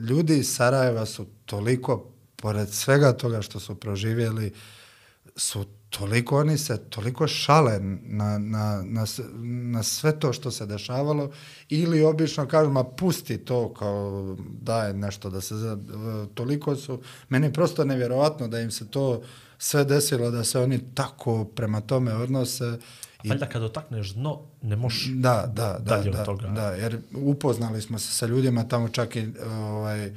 ljudi 0.00 0.38
iz 0.38 0.48
Sarajeva 0.48 1.06
su 1.06 1.26
toliko, 1.44 2.04
pored 2.36 2.68
svega 2.70 3.12
toga 3.12 3.42
što 3.42 3.60
su 3.60 3.74
proživjeli, 3.74 4.52
su 5.36 5.64
toliko, 5.90 6.38
oni 6.38 6.58
se 6.58 6.78
toliko 6.80 7.26
šale 7.28 7.78
na, 8.02 8.38
na, 8.38 8.82
na, 8.84 9.04
na 9.64 9.82
sve 9.82 10.12
to 10.12 10.32
što 10.32 10.50
se 10.50 10.66
dešavalo 10.66 11.30
ili 11.68 12.02
obično 12.02 12.46
kažu, 12.46 12.70
ma 12.70 12.84
pusti 12.84 13.38
to 13.38 13.74
kao 13.74 14.36
daje 14.52 14.94
nešto 14.94 15.30
da 15.30 15.40
se, 15.40 15.56
za- 15.56 15.78
toliko 16.34 16.76
su, 16.76 17.00
meni 17.28 17.46
je 17.46 17.52
prosto 17.52 17.84
nevjerovatno 17.84 18.48
da 18.48 18.60
im 18.60 18.70
se 18.70 18.86
to 18.86 19.22
sve 19.58 19.84
desilo, 19.84 20.30
da 20.30 20.44
se 20.44 20.60
oni 20.60 20.94
tako 20.94 21.44
prema 21.46 21.80
tome 21.80 22.14
odnose 22.14 22.78
i 23.22 23.28
Valjda 23.28 23.46
kad 23.46 23.62
dotakneš 23.62 24.14
dno, 24.14 24.40
ne 24.62 24.76
možeš 24.76 25.06
da, 25.06 25.52
da, 25.54 25.78
da, 25.78 25.78
dalje 25.78 26.10
od 26.10 26.16
da, 26.16 26.24
toga. 26.24 26.48
da, 26.48 26.70
jer 26.70 26.98
upoznali 27.14 27.82
smo 27.82 27.98
se 27.98 28.12
sa 28.12 28.26
ljudima 28.26 28.68
tamo 28.68 28.88
čak 28.88 29.16
i 29.16 29.28
ovaj, 29.46 30.12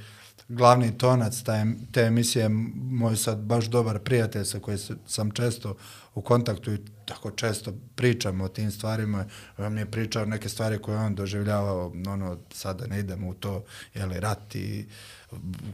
glavni 0.47 0.97
tonac 0.97 1.41
taj, 1.43 1.65
te 1.91 2.01
emisije, 2.01 2.49
moj 2.75 3.15
sad 3.15 3.37
baš 3.37 3.65
dobar 3.65 3.99
prijatelj 3.99 4.45
sa 4.45 4.59
kojim 4.59 4.79
sam 5.05 5.31
često 5.31 5.75
u 6.15 6.21
kontaktu 6.21 6.73
i 6.73 6.77
tako 7.05 7.31
često 7.31 7.73
pričamo 7.95 8.43
o 8.43 8.47
tim 8.47 8.71
stvarima, 8.71 9.25
on 9.57 9.73
mi 9.73 9.79
je 9.79 9.91
pričao 9.91 10.25
neke 10.25 10.49
stvari 10.49 10.77
koje 10.77 10.97
on 10.97 11.15
doživljavao, 11.15 11.93
ono, 12.07 12.37
sada 12.53 12.87
ne 12.87 12.99
idemo 12.99 13.29
u 13.29 13.33
to, 13.33 13.63
jeli, 13.93 14.19
rat 14.19 14.55
i 14.55 14.85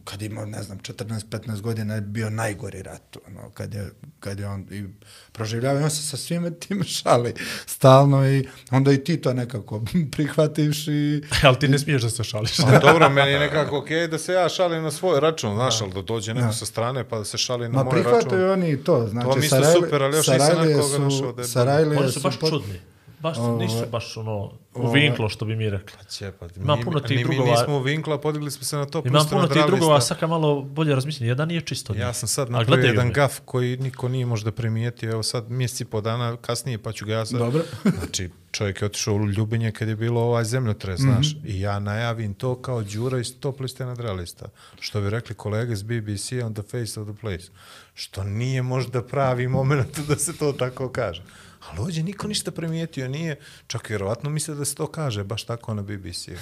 kad 0.03 0.21
imao, 0.21 0.45
ne 0.45 0.63
znam, 0.63 0.79
14-15 0.79 1.27
godina 1.61 1.95
je 1.95 2.01
bio 2.01 2.29
najgori 2.29 2.81
rat, 2.81 3.17
ono, 3.27 3.49
kad 3.49 3.73
je, 3.73 3.89
kad 4.19 4.39
je 4.39 4.47
on 4.47 4.65
i 4.71 4.85
proživljavao, 5.31 5.83
on 5.83 5.89
se 5.89 6.03
sa 6.03 6.17
svime 6.17 6.51
tim 6.51 6.83
šali 6.95 7.33
stalno 7.65 8.27
i 8.27 8.47
onda 8.71 8.91
i 8.91 8.97
ti 8.99 9.17
to 9.17 9.33
nekako 9.33 9.83
prihvatiš 10.11 10.87
i 10.87 11.21
ali 11.43 11.59
ti 11.59 11.67
ne 11.67 11.79
smiješ 11.79 12.01
da 12.01 12.09
se 12.09 12.23
šališ. 12.25 12.57
Pa 12.57 12.79
dobro, 12.79 13.09
meni 13.09 13.31
je 13.31 13.39
nekako 13.39 13.77
okej 13.77 14.07
da 14.07 14.17
se 14.17 14.33
ja 14.33 14.49
šalim 14.49 14.83
na 14.83 14.91
svoj 14.91 15.19
račun, 15.19 15.55
znaš, 15.55 15.81
ali 15.81 15.93
da 15.93 16.01
dođe 16.03 16.33
neko 16.33 16.53
sa 16.53 16.65
strane 16.65 17.03
pa 17.03 17.17
da 17.17 17.25
se 17.25 17.37
šali 17.37 17.61
na 17.61 17.73
Ma 17.73 17.83
moj 17.83 17.93
račun. 17.93 18.03
prihvataju 18.03 18.51
oni 18.51 18.71
i 18.71 18.77
to, 18.77 19.07
znači 19.07 19.27
To 19.27 19.35
mi 19.35 19.41
Sarajli- 19.43 19.73
super, 19.75 20.03
ali 20.03 20.17
još 20.17 20.27
nisam 20.27 20.39
Sarajlije 20.39 20.75
na 20.75 20.81
koga 20.81 20.95
su- 20.95 21.01
našao 21.01 21.31
da 21.31 21.41
je 21.41 21.47
Sarajlije 21.47 21.99
Oni 21.99 22.11
su 22.11 22.19
baš 22.19 22.39
čudni. 22.39 22.79
Baš 23.19 23.37
Ovo- 23.37 23.57
nisu 23.57 23.85
baš 23.91 24.17
ono 24.17 24.51
u 24.75 24.91
vinklo 24.91 25.29
što 25.29 25.45
bi 25.45 25.55
mi 25.55 25.69
rekli. 25.69 25.97
Ćepa, 26.07 26.47
Ima 26.55 26.75
mi, 26.75 26.83
puno 26.83 26.99
tih 26.99 27.19
drugova- 27.19 27.45
Mi 27.45 27.51
nismo 27.51 27.75
u 27.75 27.79
vinkla, 27.79 28.17
podigli 28.17 28.51
smo 28.51 28.63
se 28.63 28.75
na 28.75 28.85
to. 28.85 29.01
Pusto 29.03 29.25
puno 29.25 29.41
na 29.41 29.47
tih 29.47 29.53
Dralista. 29.53 29.67
drugova, 29.69 30.01
saka 30.01 30.27
malo 30.27 30.61
bolje 30.61 30.95
razmišljeni. 30.95 31.27
Jedan 31.27 31.47
nije 31.47 31.61
čisto. 31.61 31.93
Ja 31.95 32.13
sam 32.13 32.27
sad 32.27 32.49
napravio 32.49 32.85
jedan 32.85 33.07
me. 33.07 33.13
gaf 33.13 33.39
koji 33.45 33.77
niko 33.77 34.07
nije 34.07 34.25
možda 34.25 34.51
primijetio. 34.51 35.11
Evo 35.11 35.23
sad 35.23 35.49
mjeseci 35.49 35.85
po 35.85 36.01
dana 36.01 36.37
kasnije 36.37 36.77
pa 36.77 36.91
ću 36.91 37.05
ga 37.05 37.13
ja 37.13 37.25
sad... 37.25 37.39
Dobro. 37.39 37.63
Znači, 37.97 38.29
čovjek 38.51 38.81
je 38.81 38.85
otišao 38.85 39.15
u 39.15 39.27
Ljubinje 39.27 39.71
kad 39.71 39.87
je 39.87 39.95
bilo 39.95 40.21
ovaj 40.21 40.43
zemljotres, 40.45 40.99
Mhm. 40.99 41.09
znaš. 41.09 41.27
I 41.45 41.59
ja 41.59 41.79
najavim 41.79 42.33
to 42.33 42.55
kao 42.55 42.83
Đura 42.83 43.19
iz 43.19 43.39
top 43.39 43.59
liste 43.59 43.85
nadrealista. 43.85 44.45
Što 44.79 45.01
bi 45.01 45.09
rekli 45.09 45.35
kolege 45.35 45.73
iz 45.73 45.83
BBC 45.83 46.31
on 46.35 46.53
the 46.53 46.63
face 46.63 46.99
of 46.99 47.07
the 47.07 47.19
place. 47.21 47.45
Što 47.93 48.23
nije 48.23 48.61
možda 48.61 49.01
pravi 49.03 49.47
moment 49.47 49.99
da 50.07 50.15
se 50.15 50.37
to 50.37 50.51
tako 50.53 50.89
kaže. 50.89 51.23
Ali 51.67 51.79
ovdje 51.79 52.03
niko 52.03 52.27
ništa 52.27 52.51
primijetio, 52.51 53.07
nije, 53.07 53.35
čak 53.67 53.89
vjerovatno 53.89 54.29
misle 54.29 54.55
da 54.55 54.65
se 54.65 54.75
to 54.75 54.87
kaže, 54.87 55.23
baš 55.23 55.43
tako 55.43 55.73
na 55.73 55.81
BBC-u. 55.81 56.31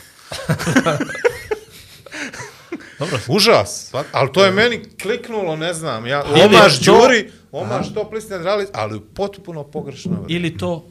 Dobro. 3.00 3.20
Užas, 3.30 3.86
svat- 3.86 4.06
ali 4.12 4.32
to 4.32 4.46
je 4.46 4.52
meni 4.52 4.84
kliknulo, 5.02 5.56
ne 5.56 5.74
znam, 5.74 6.06
ja, 6.06 6.24
omaš 6.46 6.80
to- 6.80 6.86
Đuri, 6.94 7.32
omaš 7.52 7.94
to 7.94 8.10
plisne 8.10 8.40
drali, 8.40 8.66
ali 8.74 9.02
potpuno 9.06 9.64
pogrešno. 9.64 10.26
Ili 10.28 10.58
to, 10.58 10.86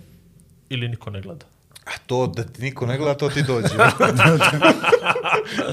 ili 0.68 0.88
niko 0.88 1.10
ne 1.10 1.20
gleda. 1.20 1.46
A 1.84 1.98
to 2.06 2.26
da 2.26 2.44
ti 2.44 2.62
niko 2.62 2.86
ne 2.86 2.98
gleda, 2.98 3.14
to 3.14 3.28
ti 3.28 3.42
dođe. 3.42 3.68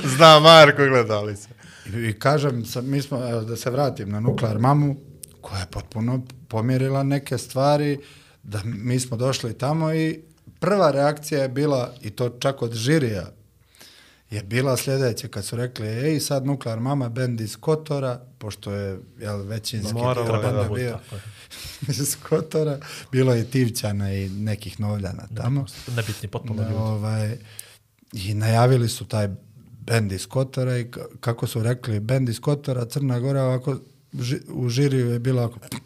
Zna 0.08 0.40
Marko 0.40 0.78
gledali 0.80 1.36
se. 1.36 1.48
I, 1.88 2.00
i 2.00 2.14
kažem, 2.14 2.66
sa, 2.66 2.82
mi 2.82 3.02
smo, 3.02 3.30
evo, 3.30 3.42
da 3.42 3.56
se 3.56 3.70
vratim 3.70 4.10
na 4.10 4.20
nuklear 4.20 4.60
mamu, 4.60 4.96
koja 5.42 5.60
je 5.60 5.68
potpuno 5.68 6.22
pomjerila 6.48 7.04
neke 7.04 7.38
stvari, 7.38 8.00
da 8.44 8.62
mi 8.64 9.00
smo 9.00 9.18
došli 9.18 9.58
tamo 9.58 9.94
i 9.94 10.20
prva 10.60 10.92
reakcija 10.92 11.42
je 11.42 11.50
bila, 11.50 11.94
i 12.02 12.10
to 12.10 12.30
čak 12.30 12.62
od 12.62 12.74
žirija, 12.74 13.32
je 14.32 14.44
bila 14.44 14.78
sljedeća 14.78 15.28
kad 15.28 15.46
su 15.46 15.56
rekli 15.56 15.88
ej 15.88 16.20
sad 16.20 16.46
Nuklear 16.46 16.80
Mama 16.80 17.10
bend 17.10 17.42
iz 17.42 17.58
Kotora, 17.58 18.22
pošto 18.38 18.72
je 18.72 19.00
jel, 19.20 19.38
većinski 19.44 19.94
Moralo 19.94 20.26
dio 20.26 20.36
je, 20.36 20.42
benda 20.42 20.64
da, 20.64 20.70
bio 20.70 21.00
iz 22.02 22.18
Kotora, 22.30 22.80
bilo 23.12 23.34
je 23.34 23.46
Tivćana 23.46 24.14
i 24.14 24.30
nekih 24.30 24.80
Novljana 24.80 25.28
tamo. 25.36 25.66
Nebitni 25.96 26.30
potpuno 26.30 26.64
ljudi. 26.64 26.76
Ovaj, 26.76 27.38
I 28.14 28.34
najavili 28.34 28.90
su 28.90 29.06
taj 29.06 29.30
bend 29.80 30.12
iz 30.12 30.28
Kotora 30.28 30.78
i 30.78 30.84
ka- 30.86 31.06
kako 31.20 31.48
su 31.48 31.64
rekli, 31.64 32.00
bend 32.00 32.30
iz 32.30 32.40
Kotora, 32.40 32.86
Crna 32.86 33.20
Gora, 33.20 33.44
ovako, 33.44 33.78
ži, 34.20 34.40
u 34.50 34.70
žiriju 34.70 35.10
je 35.10 35.20
bilo 35.20 35.48
da, 35.48 35.78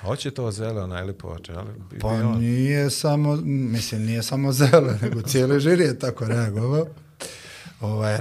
Hoće 0.00 0.30
to 0.30 0.50
zelena 0.50 1.00
ili 1.00 1.12
poče, 1.14 1.52
ali 1.52 1.72
bi 1.80 1.98
pa 1.98 2.08
bio- 2.10 2.24
nije 2.30 2.90
samo, 2.90 3.36
mislim, 3.44 4.02
nije 4.02 4.22
samo 4.22 4.52
zelo, 4.52 4.92
nego 5.02 5.22
cijeli 5.22 5.60
žiri 5.60 5.84
je 5.84 5.98
tako 5.98 6.24
reagovao. 6.26 6.86
Ovaj, 7.80 8.18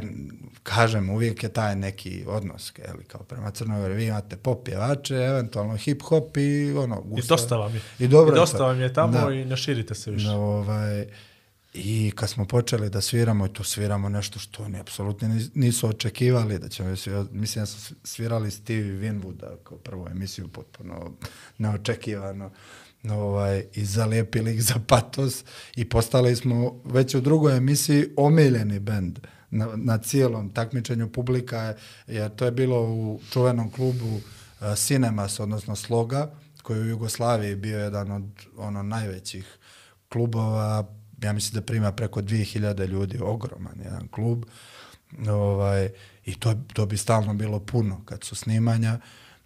kažem, 0.63 1.09
uvijek 1.09 1.43
je 1.43 1.49
taj 1.49 1.75
neki 1.75 2.23
odnos, 2.27 2.73
eli, 2.79 3.03
kao 3.03 3.21
prema 3.21 3.51
Crnoj 3.51 3.81
Gori, 3.81 3.93
vi 3.93 4.05
imate 4.05 4.37
pop 4.37 4.65
pjevače, 4.65 5.15
eventualno 5.15 5.73
hip-hop 5.75 6.37
i 6.37 6.73
ono, 6.73 6.95
I 6.97 7.09
gusta. 7.09 7.27
dosta 7.29 7.55
vam 7.55 7.75
je. 7.75 7.81
I 7.99 8.07
dobro 8.07 8.29
I 8.29 8.33
je 8.33 8.39
dosta 8.39 8.57
to. 8.57 8.63
vam 8.63 8.79
je 8.79 8.93
tamo 8.93 9.11
Da. 9.19 9.33
i 9.33 9.45
ne 9.45 9.57
širite 9.57 9.95
se 9.95 10.11
više. 10.11 10.27
No, 10.27 10.35
ovaj, 10.35 11.05
I 11.73 12.11
kad 12.15 12.29
smo 12.29 12.45
počeli 12.45 12.89
da 12.89 13.01
sviramo, 13.01 13.45
i 13.45 13.53
to 13.53 13.63
sviramo 13.63 14.09
nešto 14.09 14.39
što 14.39 14.63
oni 14.63 14.79
apsolutno 14.79 15.39
nisu 15.53 15.87
očekivali, 15.87 16.59
da 16.59 16.69
ćemo 16.69 16.95
svirati, 16.95 17.35
mislim 17.35 17.61
da 17.61 17.65
su 17.65 17.95
svirali 18.03 18.51
Stevie 18.51 18.93
Winwooda 18.93 19.57
kao 19.63 19.77
prvu 19.77 20.07
emisiju 20.07 20.47
potpuno 20.47 21.11
neočekivano 21.57 22.51
no, 23.03 23.15
ovaj, 23.15 23.65
i 23.73 23.85
zalijepili 23.85 24.53
ih 24.53 24.63
za 24.63 24.75
patos. 24.87 25.43
I 25.75 25.89
postali 25.89 26.35
smo 26.35 26.81
već 26.85 27.15
u 27.15 27.21
drugoj 27.21 27.57
emisiji 27.57 28.05
omiljeni 28.17 28.79
bend 28.79 29.19
na, 29.49 29.67
na 29.75 29.97
cijelom 29.97 30.49
takmičenju 30.49 31.09
publika, 31.09 31.75
jer 32.07 32.35
to 32.35 32.45
je 32.45 32.51
bilo 32.51 32.81
u 32.81 33.19
čuvenom 33.31 33.71
klubu 33.71 34.15
uh, 34.15 34.21
Cinemas, 34.75 35.39
odnosno 35.39 35.75
Sloga, 35.75 36.31
koji 36.63 36.81
u 36.81 36.89
Jugoslaviji 36.89 37.55
bio 37.55 37.79
jedan 37.79 38.11
od 38.11 38.23
ono 38.57 38.83
najvećih 38.83 39.57
klubova, 40.09 40.85
ja 41.23 41.33
mislim 41.33 41.53
da 41.53 41.65
prima 41.65 41.91
preko 41.91 42.21
2000 42.21 42.87
ljudi, 42.87 43.19
ogroman 43.21 43.75
jedan 43.83 44.07
klub. 44.07 44.45
Ovaj, 45.29 45.89
I 46.25 46.35
to, 46.35 46.55
to 46.73 46.85
bi 46.85 46.97
stalno 46.97 47.33
bilo 47.33 47.59
puno 47.59 48.01
kad 48.05 48.23
su 48.23 48.35
snimanja 48.35 48.99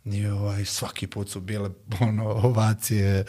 i 0.05 0.27
ovaj, 0.27 0.65
svaki 0.65 1.07
put 1.07 1.29
su 1.29 1.41
bile 1.41 1.69
ono, 1.99 2.29
ovacije 2.29 3.25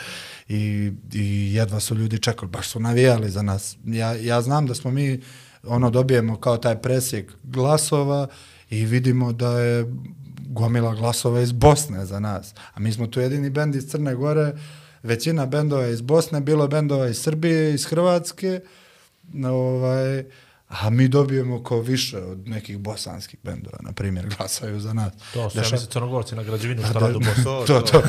i, 0.48 0.92
i 1.12 1.54
jedva 1.54 1.80
su 1.80 1.94
ljudi 1.94 2.18
čekali, 2.18 2.50
baš 2.50 2.68
su 2.68 2.80
navijali 2.80 3.30
za 3.30 3.42
nas. 3.42 3.76
Ja, 3.84 4.12
ja 4.12 4.42
znam 4.42 4.66
da 4.66 4.74
smo 4.74 4.90
mi 4.90 5.20
ono 5.62 5.90
dobijemo 5.90 6.40
kao 6.40 6.56
taj 6.56 6.82
presjek 6.82 7.32
glasova 7.42 8.26
i 8.70 8.84
vidimo 8.84 9.32
da 9.32 9.60
je 9.60 9.84
gomila 10.48 10.94
glasova 10.94 11.40
iz 11.40 11.52
Bosne 11.52 12.06
za 12.06 12.20
nas. 12.20 12.54
A 12.74 12.80
mi 12.80 12.92
smo 12.92 13.06
tu 13.06 13.20
jedini 13.20 13.50
bend 13.50 13.74
iz 13.74 13.86
Crne 13.90 14.14
Gore, 14.14 14.52
većina 15.02 15.46
bendova 15.46 15.82
je 15.82 15.92
iz 15.92 16.00
Bosne, 16.02 16.40
bilo 16.40 16.64
je 16.64 16.68
bendova 16.68 17.08
iz 17.08 17.18
Srbije, 17.18 17.74
iz 17.74 17.84
Hrvatske, 17.84 18.60
ovaj, 19.46 20.24
a 20.68 20.90
mi 20.90 21.08
dobijemo 21.08 21.62
kao 21.62 21.80
više 21.80 22.18
od 22.18 22.48
nekih 22.48 22.78
bosanskih 22.78 23.38
bendova, 23.42 23.78
na 23.80 23.92
primjer, 23.92 24.26
glasaju 24.28 24.80
za 24.80 24.92
nas. 24.92 25.12
To 25.34 25.50
su, 25.50 25.58
ja 25.58 25.62
Deša- 25.62 25.72
mislim, 25.72 25.90
crnogorci 25.90 26.34
na 26.34 26.42
građevinu 26.42 26.82
što 26.84 26.92
da- 26.92 26.98
radu 27.00 27.16
u 27.16 27.20
Bosni. 27.20 27.44
To, 27.66 27.80
To. 27.82 28.02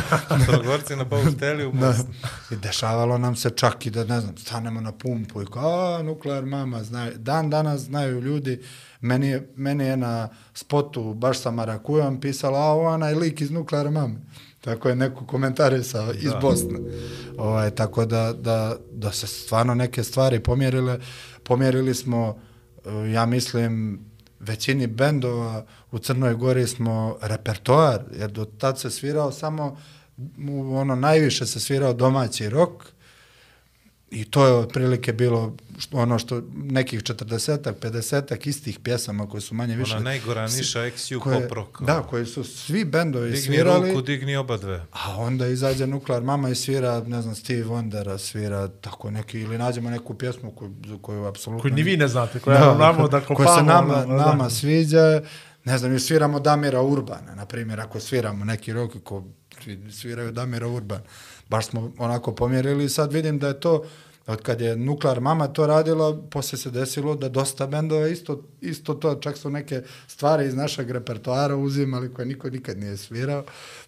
Crnogorci 0.45 0.95
na 0.95 1.03
Bausteli 1.03 1.65
u. 1.65 1.71
Bosni. 1.71 2.03
I 2.51 2.55
dešavalo 2.55 3.17
nam 3.17 3.35
se 3.35 3.49
čak 3.49 3.85
i 3.85 3.89
da, 3.89 4.03
ne 4.03 4.21
znam, 4.21 4.37
stanemo 4.37 4.81
na 4.81 4.91
pumpu 4.91 5.41
i 5.41 5.45
kao, 5.45 5.95
a, 5.95 6.03
nuklear 6.03 6.45
mama, 6.45 6.83
znaju. 6.83 7.13
Dan 7.17 7.49
danas 7.49 7.81
znaju 7.81 8.21
ljudi, 8.21 8.61
meni 9.01 9.27
je, 9.27 9.49
meni 9.55 9.85
je 9.85 9.97
na 9.97 10.29
spotu, 10.53 11.13
baš 11.13 11.39
sa 11.39 11.51
Marakujom, 11.51 12.21
pisala, 12.21 12.59
a, 12.61 12.75
onaj 12.75 13.13
lik 13.15 13.41
iz 13.41 13.51
nuklear 13.51 13.91
mame. 13.91 14.15
Tako 14.61 14.89
je 14.89 14.95
neko 14.95 15.25
komentarisao 15.25 16.13
iz 16.13 16.31
Bosne. 16.41 16.79
Ovaj, 17.37 17.71
tako 17.71 18.05
da, 18.05 18.33
da, 18.33 18.75
da 18.91 19.11
se 19.11 19.27
stvarno 19.27 19.75
neke 19.75 20.03
stvari 20.03 20.39
pomjerile. 20.39 20.99
Pomjerili 21.43 21.95
smo, 21.95 22.39
eh, 22.85 23.11
ja 23.11 23.25
mislim, 23.25 23.99
većini 24.39 24.87
bendova 24.87 25.65
u 25.91 25.99
Crnoj 25.99 26.33
Gori 26.33 26.67
smo 26.67 27.17
repertoar, 27.21 28.03
jer 28.19 28.31
do 28.31 28.45
tad 28.45 28.79
se 28.79 28.89
svirao 28.89 29.31
samo, 29.31 29.77
ono 30.73 30.95
najviše 30.95 31.45
se 31.45 31.59
svirao 31.59 31.93
domaći 31.93 32.49
rok 32.49 32.85
i 34.11 34.25
to 34.25 34.45
je 34.45 34.53
otprilike 34.53 35.13
bilo 35.13 35.55
što, 35.77 35.97
ono 35.97 36.19
što 36.19 36.41
nekih 36.55 37.03
40-ak, 37.03 37.73
50-ak 37.81 38.47
istih 38.47 38.79
pjesama 38.79 39.29
koje 39.29 39.41
su 39.41 39.55
manje 39.55 39.75
više... 39.75 39.95
Ona 39.95 40.03
najgora 40.03 40.47
niša 40.47 40.79
XU 40.79 41.19
koje, 41.19 41.41
pop 41.41 41.51
rock. 41.51 41.81
Da, 41.81 42.01
koji 42.01 42.25
su 42.25 42.43
svi 42.43 42.85
bendovi 42.85 43.31
Digni 43.31 43.41
svirali. 43.41 43.89
ruku, 43.89 44.01
digni 44.01 44.35
oba 44.35 44.57
dve. 44.57 44.85
A 44.91 45.17
onda 45.17 45.47
izađe 45.47 45.87
Nuklear 45.87 46.23
Mama 46.23 46.49
i 46.49 46.55
svira, 46.55 47.03
ne 47.07 47.21
znam, 47.21 47.35
Steve 47.35 47.63
Wondera 47.63 48.17
svira 48.17 48.67
tako 48.67 49.11
neki, 49.11 49.39
ili 49.39 49.57
nađemo 49.57 49.89
neku 49.89 50.13
pjesmu 50.13 50.51
koju, 50.51 50.71
koju 51.01 51.25
apsolutno... 51.25 51.61
Koju 51.61 51.73
ni 51.73 51.83
vi 51.83 51.97
ne 51.97 52.07
znate, 52.07 52.39
koja 52.39 52.59
da, 52.59 52.77
namo 52.77 53.07
da 53.07 53.19
kopamo. 53.19 53.37
koja 53.37 53.57
se 53.57 53.63
nama, 53.63 54.03
ono, 54.03 54.17
da. 54.17 54.25
nama 54.25 54.49
sviđa. 54.49 55.21
Ne 55.65 55.77
znam, 55.77 55.91
mi 55.91 55.99
sviramo 55.99 56.39
Damira 56.39 56.81
Urbana, 56.81 57.35
na 57.35 57.45
primjer, 57.45 57.79
ako 57.79 57.99
sviramo 57.99 58.45
neki 58.45 58.73
rok, 58.73 58.91
ko 59.03 59.23
svi 59.63 59.91
sviraju 59.91 60.31
Damira 60.31 60.67
Urban. 60.67 61.01
Baš 61.49 61.67
smo 61.67 61.91
onako 61.97 62.35
pomjerili 62.35 62.85
i 62.85 62.89
sad 62.89 63.13
vidim 63.13 63.39
da 63.39 63.47
je 63.47 63.59
to, 63.59 63.83
od 64.27 64.41
kad 64.41 64.61
je 64.61 64.75
Nuklear 64.75 65.19
Mama 65.19 65.47
to 65.47 65.67
radila, 65.67 66.17
poslije 66.29 66.59
se 66.59 66.71
desilo 66.71 67.15
da 67.15 67.29
dosta 67.29 67.67
bendova 67.67 68.07
isto, 68.07 68.43
isto 68.61 68.93
to, 68.93 69.15
čak 69.15 69.37
su 69.37 69.49
neke 69.49 69.81
stvari 70.07 70.45
iz 70.45 70.55
našeg 70.55 70.91
repertoara 70.91 71.55
uzimali 71.55 72.13
koje 72.13 72.25
niko 72.25 72.49
nikad 72.49 72.77
nije 72.77 72.97
svirao, 72.97 73.43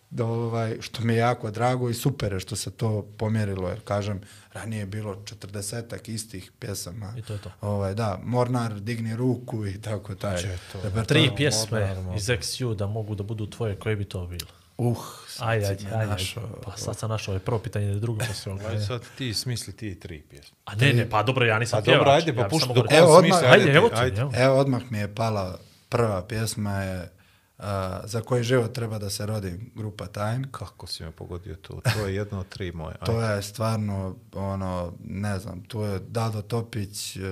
da, 0.09 0.25
ovaj, 0.25 0.77
što 0.79 1.03
mi 1.03 1.13
je 1.13 1.19
jako 1.19 1.51
drago 1.51 1.89
i 1.89 1.93
super 1.93 2.33
je 2.33 2.39
što 2.39 2.55
se 2.55 2.71
to 2.71 3.07
pomjerilo, 3.17 3.69
jer 3.69 3.79
kažem, 3.83 4.21
ranije 4.53 4.79
je 4.79 4.85
bilo 4.85 5.15
40 5.15 6.09
istih 6.09 6.51
pjesama. 6.59 7.13
I 7.17 7.21
to 7.21 7.33
je 7.33 7.39
to. 7.39 7.51
Ovaj, 7.61 7.93
da, 7.93 8.19
Mornar, 8.23 8.79
digni 8.79 9.15
ruku 9.15 9.65
i 9.65 9.81
tako 9.81 10.15
taj. 10.15 10.41
repertoar. 10.73 11.05
Tri 11.05 11.29
pjesme 11.37 11.79
Moderno. 11.79 12.15
iz 12.15 12.27
XU 12.27 12.75
da 12.75 12.87
mogu 12.87 13.15
da 13.15 13.23
budu 13.23 13.49
tvoje, 13.49 13.75
koje 13.75 13.95
bi 13.95 14.05
to 14.05 14.25
bilo? 14.25 14.60
Uh, 14.81 14.97
sad 15.27 15.47
Aj, 15.49 15.61
si 15.61 15.67
aj, 15.67 15.77
me 15.83 15.91
aj, 15.91 16.01
aj. 16.01 16.07
našao. 16.07 16.43
Pa 16.63 16.77
sad 16.77 16.97
sam 16.97 17.09
našao 17.09 17.33
je 17.33 17.39
prvo 17.39 17.59
pitanje, 17.59 17.87
da 17.87 17.99
drugo 17.99 18.19
pa 18.19 18.33
se 18.33 18.49
Aj 18.67 18.79
sad 18.79 19.01
ti 19.17 19.33
smisli 19.33 19.73
ti 19.73 19.99
tri 19.99 20.21
pjesme. 20.21 20.57
A 20.65 20.75
ne, 20.75 20.93
ne, 20.93 21.09
pa 21.09 21.23
dobro, 21.23 21.45
ja 21.45 21.59
nisam 21.59 21.77
A 21.77 21.81
dobro, 21.81 21.99
pjevač. 21.99 22.15
ajde, 22.15 22.33
pa 22.33 22.41
ja 22.41 22.45
bi 22.45 22.49
pušti 22.49 22.63
samo 22.63 22.73
dok 22.73 22.83
govorio- 22.83 22.97
Evo, 22.97 23.07
on 23.09 23.23
odmah- 23.23 23.29
smisli. 23.31 23.47
Ajde, 23.47 23.65
ti, 23.65 23.71
evo 23.71 23.89
ti, 23.89 23.95
ajde. 23.97 24.21
evo. 24.21 24.31
Evo, 24.35 24.55
odmah 24.55 24.81
mi 24.89 24.97
je 24.97 25.15
pala 25.15 25.57
prva 25.89 26.21
pjesma 26.23 26.73
je 26.73 27.11
uh, 27.59 27.65
Za 28.03 28.21
koji 28.21 28.43
život 28.43 28.73
treba 28.73 28.99
da 28.99 29.09
se 29.09 29.25
rodi 29.25 29.59
grupa 29.75 30.07
Time. 30.07 30.41
Kako 30.51 30.87
si 30.87 31.03
me 31.03 31.11
pogodio 31.11 31.55
tu? 31.55 31.81
To 31.93 32.07
je 32.07 32.15
jedno 32.15 32.39
od 32.39 32.49
tri 32.49 32.71
moje. 32.71 32.95
Ajde. 32.95 33.05
To 33.05 33.21
je 33.23 33.41
stvarno, 33.41 34.15
ono, 34.33 34.93
ne 34.99 35.39
znam, 35.39 35.61
tu 35.61 35.81
je 35.81 35.99
Dado 36.01 36.41
Topić, 36.41 37.15
uh, 37.15 37.23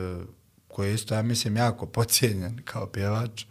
koji 0.68 0.90
je 0.90 0.96
isto, 0.96 1.16
ja 1.16 1.22
mislim, 1.22 1.58
jako 1.58 1.86
pocijenjen 1.88 2.62
kao 2.66 2.88
pjevač. 2.88 3.46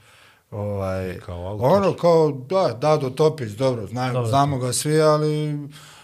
Ovaj, 0.51 1.21
Kao 1.27 1.47
autor. 1.47 1.73
Ono, 1.73 1.93
kao, 1.97 2.33
da, 2.33 2.79
Dado 2.81 3.11
Topić, 3.11 3.51
dobro, 3.51 3.87
znaju, 3.87 4.13
Dobro, 4.13 4.29
znamo 4.29 4.59
ga 4.59 4.73
svi, 4.73 5.01
ali 5.01 5.59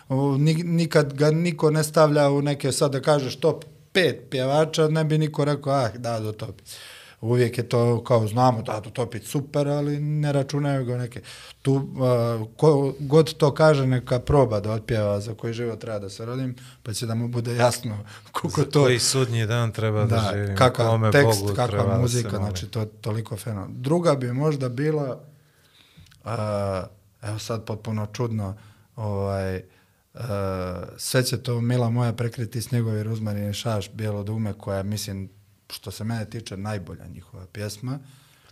o, 0.09 0.37
nikad 0.65 1.15
ga 1.15 1.31
niko 1.31 1.71
ne 1.71 1.85
stavlja 1.85 2.31
u 2.31 2.43
neke, 2.43 2.73
sad 2.73 2.93
da 2.93 3.01
kažeš 3.01 3.37
top 3.37 3.65
pet 3.93 4.27
pjevača, 4.31 4.89
ne 4.89 5.05
bi 5.05 5.19
niko 5.19 5.45
rekao, 5.45 5.73
ah, 5.73 5.89
Dado 5.95 6.33
Topić. 6.33 6.77
Uvijek 7.25 7.59
je 7.59 7.69
to 7.69 8.05
kao 8.05 8.27
znamo 8.27 8.63
Dado 8.63 8.91
Topić 8.91 9.27
super, 9.27 9.69
ali 9.69 10.01
ne 10.01 10.33
računaju 10.33 10.85
ga 10.85 10.97
neke. 10.97 11.21
Tu, 11.63 11.73
uh, 11.73 12.49
ko 12.57 12.95
god 12.99 13.35
to 13.35 13.55
kaže, 13.55 13.87
neka 13.87 14.19
proba 14.21 14.61
da 14.61 14.73
otpjeva 14.73 15.21
za 15.21 15.35
koji 15.35 15.53
život 15.53 15.79
treba 15.81 15.99
da 15.99 16.11
se 16.11 16.25
rodim, 16.25 16.57
pa 16.83 16.93
će 16.93 17.07
da 17.07 17.15
mu 17.15 17.29
bude 17.29 17.57
jasno 17.57 17.99
koliko 18.33 18.61
Za 18.61 18.71
to... 18.71 18.83
koji 18.83 18.99
sudnji 18.99 19.47
dan 19.47 19.73
treba 19.73 20.01
da, 20.01 20.07
Da, 20.17 20.31
živim. 20.35 20.57
kakav 20.57 20.91
kome 20.91 21.11
tekst, 21.13 21.41
Bogu 21.41 21.55
treba 21.55 21.69
kakva 21.69 21.95
da 21.95 22.01
muzika, 22.01 22.37
znači 22.37 22.67
to 22.67 22.85
toliko 22.85 23.37
fenomenalno. 23.37 23.75
Druga 23.79 24.15
bi 24.15 24.33
možda 24.33 24.69
bila, 24.69 25.21
uh, 26.25 26.31
evo 27.23 27.39
sad 27.39 27.65
potpuno 27.65 28.07
čudno, 28.07 28.57
ovaj, 28.97 29.57
uh, 30.15 30.21
sve 30.97 31.25
će 31.25 31.43
to 31.43 31.61
mila 31.61 31.91
moja 31.91 32.13
prekriti 32.13 32.63
snjegovi 32.63 33.03
ruzmarin 33.03 33.51
i 33.51 33.55
šaš 33.55 33.91
bijelo 33.91 34.23
dume, 34.23 34.53
koja 34.53 34.83
mislim, 34.83 35.29
što 35.70 35.91
se 35.91 36.05
mene 36.05 36.24
tiče, 36.31 36.57
najbolja 36.57 37.07
njihova 37.07 37.47
pjesma. 37.53 37.99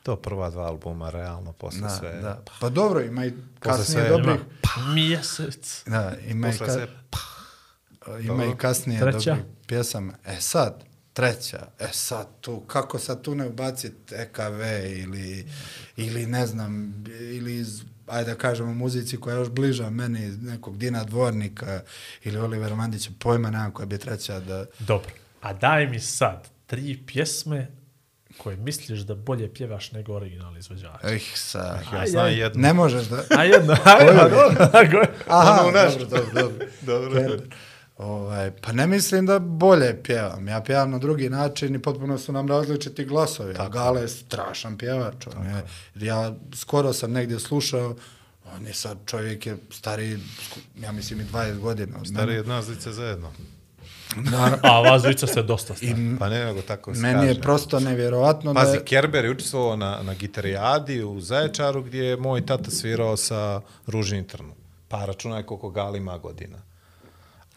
To 0.03 0.17
prva 0.17 0.51
dva 0.51 0.63
albuma, 0.67 1.11
realno, 1.11 1.53
posle 1.53 1.81
Da, 1.81 1.89
sve. 1.89 2.21
da. 2.21 2.43
Pa 2.61 2.69
dobro, 2.69 3.01
ima 3.01 3.27
i 3.27 3.33
kasnije 3.61 3.85
sve 3.87 4.09
dobrih. 4.09 4.41
Ima 4.77 4.95
mjesec. 4.95 5.83
Da, 5.87 6.13
ima 6.27 6.49
i, 6.49 6.51
Posle 6.51 6.67
ka, 6.67 6.73
sve, 6.73 6.89
ima 8.25 8.45
i 8.45 8.57
kasnije 8.59 9.01
Treća? 9.01 9.31
dobrih 9.35 9.45
pjesama. 9.67 10.13
E 10.27 10.41
sad, 10.41 10.85
treća, 11.13 11.67
e 11.79 11.89
sad 11.93 12.27
tu, 12.41 12.61
kako 12.61 12.99
sad 12.99 13.23
tu 13.23 13.35
ne 13.35 13.47
ubaciti 13.47 14.15
EKV 14.15 14.61
ili, 14.97 15.47
ili 15.97 16.27
ne 16.27 16.47
znam, 16.47 17.05
ili 17.21 17.57
iz, 17.57 17.83
ajde 18.07 18.31
da 18.31 18.39
kažemo 18.39 18.75
muzici 18.75 19.17
koja 19.17 19.35
je 19.35 19.41
još 19.41 19.49
bliža 19.51 19.91
meni, 19.91 20.27
iz 20.27 20.43
nekog 20.43 20.79
Dina 20.79 21.05
Dvornika 21.05 21.81
ili 22.25 22.39
Oliver 22.39 22.75
Mandića, 22.75 23.11
pojma 23.19 23.51
nemam 23.51 23.71
koja 23.73 23.87
bi 23.87 23.99
treća 23.99 24.41
da... 24.41 24.65
Dobro. 24.79 25.11
A 25.41 25.53
daj 25.53 25.87
mi 25.87 26.01
sad 26.01 26.52
tri 26.73 27.03
pjesme 27.07 27.71
koje 28.39 28.57
misliš 28.57 29.01
da 29.01 29.15
bolje 29.15 29.55
pjevaš 29.55 29.93
nego 29.93 30.15
originalni 30.15 30.59
izvođač? 30.59 31.05
Eh, 31.05 31.19
sa... 31.35 31.79
Ja 31.95 32.07
znam 32.07 32.25
aj. 32.27 32.39
jedno. 32.39 32.63
Ne 32.63 32.73
možeš 32.75 33.07
da... 33.07 33.23
A 33.31 33.45
jedno, 33.45 33.77
a 33.85 33.99
jedno, 33.99 34.23
dobro, 34.23 34.69
dobro. 34.73 35.03
Aha, 35.29 35.63
Ono 35.63 35.71
naš- 35.73 35.99
dobro, 35.99 36.27
dobro, 36.35 36.67
dobro. 36.83 37.11
Kerber. 37.13 37.43
Ovaj, 37.97 38.51
pa 38.53 38.73
ne 38.73 38.87
mislim 38.87 39.27
da 39.27 39.39
bolje 39.39 40.03
pjevam. 40.03 40.49
Ja 40.49 40.61
pjevam 40.61 40.91
na 40.91 40.99
drugi 40.99 41.31
način 41.31 41.75
i 41.75 41.83
potpuno 41.83 42.19
su 42.19 42.33
nam 42.33 42.49
različiti 42.49 43.05
glasovi. 43.05 43.55
Tako. 43.55 43.71
Gale 43.71 44.01
je 44.01 44.09
strašan 44.09 44.79
pjevač. 44.79 45.27
On 45.29 45.47
je, 45.47 45.63
ja 45.97 46.33
skoro 46.55 46.93
sam 46.93 47.13
negdje 47.13 47.39
slušao, 47.41 47.97
on 48.47 48.67
je 48.67 48.75
sad 48.75 48.99
čovjek 49.07 49.47
je 49.47 49.57
stariji, 49.71 50.19
ja 50.77 50.93
mislim 50.93 51.21
i 51.21 51.25
20 51.25 51.59
godina. 51.59 51.99
od 52.01 52.07
Stari 52.07 52.27
mene. 52.27 52.41
od 52.41 52.49
nas 52.49 52.69
lice 52.69 52.93
zajedno. 52.93 53.33
A 54.63 54.81
vas 54.81 55.03
dvica 55.03 55.27
ste 55.27 55.43
dosta 55.43 55.75
stari. 55.75 56.17
Pa 56.19 56.29
ne, 56.29 56.45
nego 56.45 56.63
tako 56.63 56.95
se 56.95 57.01
Meni 57.01 57.15
kaže. 57.15 57.29
je 57.29 57.41
prosto 57.41 57.81
nevjerovatno 57.81 58.55
Pazi, 58.55 58.79
da... 58.79 58.85
Kerber 58.85 59.25
je 59.25 59.31
učestvovao 59.31 59.77
na, 59.77 59.99
na 60.03 60.15
gitarijadi 60.15 61.03
u 61.03 61.21
Zaječaru 61.21 61.83
gdje 61.83 62.05
je 62.05 62.17
moj 62.17 62.47
tata 62.47 62.71
svirao 62.71 63.17
sa 63.17 63.61
Ružinim 63.87 64.25
trnom. 64.25 64.55
Pa 64.89 65.05
računaj 65.05 65.43
koliko 65.43 65.71
Gali 65.71 65.99
ima 65.99 66.19
godina. 66.19 66.59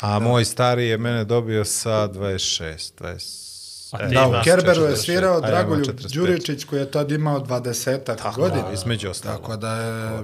A 0.02 0.19
moj 0.19 0.45
stari 0.45 0.88
je 0.88 0.98
mene 0.98 1.23
dobio 1.23 1.65
sa 1.65 2.07
26, 2.07 3.02
20... 3.02 3.55
A 3.91 4.03
e, 4.03 4.07
Da, 4.07 4.28
u 4.28 4.44
Kerberu 4.44 4.82
je 4.82 4.91
46, 4.91 4.95
svirao 4.95 5.41
Dragoljub 5.41 5.86
45. 5.86 6.14
Đuričić 6.14 6.64
koji 6.64 6.80
je 6.80 6.91
tad 6.91 7.12
imao 7.12 7.40
20 7.40 8.36
godina. 8.36 8.72
između 8.74 9.10
ostalog. 9.10 9.41
Tako 9.41 9.57
da 9.57 9.76
je... 9.76 10.20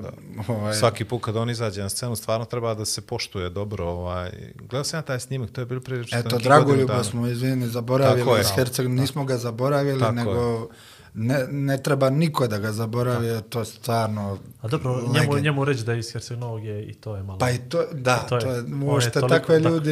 Ovaj, 0.47 0.73
Svaki 0.75 1.05
put 1.05 1.21
kad 1.23 1.35
on 1.35 1.49
izađe 1.49 1.81
na 1.81 1.89
scenu, 1.89 2.15
stvarno 2.15 2.45
treba 2.45 2.73
da 2.73 2.85
se 2.85 3.01
poštuje 3.01 3.49
dobro. 3.49 3.85
Ovaj. 3.85 4.31
Gledao 4.55 4.83
sam 4.83 4.97
ja 4.97 5.01
taj 5.01 5.19
snimak, 5.19 5.51
to 5.51 5.61
je 5.61 5.65
bilo 5.65 5.81
prije 5.81 6.03
što 6.03 6.17
Eto, 6.17 6.38
Dragoljuba 6.38 7.03
smo, 7.03 7.27
izvini, 7.27 7.67
zaboravili 7.67 8.31
je. 8.31 8.41
iz 8.41 8.51
Herceg, 8.55 8.88
nismo 8.88 9.25
ga 9.25 9.38
zaboravili, 9.38 9.99
Tako 9.99 10.11
nego 10.11 10.67
ne, 11.13 11.47
ne 11.47 11.77
treba 11.77 12.09
niko 12.09 12.47
da 12.47 12.57
ga 12.57 12.71
zaboravi, 12.71 13.27
jer 13.27 13.41
to 13.41 13.59
je 13.59 13.65
stvarno 13.65 14.38
A 14.61 14.67
dobro, 14.67 14.95
njemu, 14.95 15.13
legend. 15.13 15.43
njemu 15.43 15.65
reći 15.65 15.83
da 15.83 15.93
je 15.93 15.99
iz 15.99 16.07
Herceg-Novog 16.07 16.61
i 16.81 16.93
to 16.93 17.15
je 17.15 17.23
malo. 17.23 17.39
Pa 17.39 17.49
i 17.49 17.57
to, 17.59 17.83
da, 17.93 18.17
To 18.19 18.39
to 18.39 18.47
je- 18.47 18.51
je, 18.51 18.57
je 18.57 18.63
možete 18.63 19.19
toliko 19.19 19.29
takve 19.31 19.55
tak- 19.55 19.63
ljudi, 19.63 19.91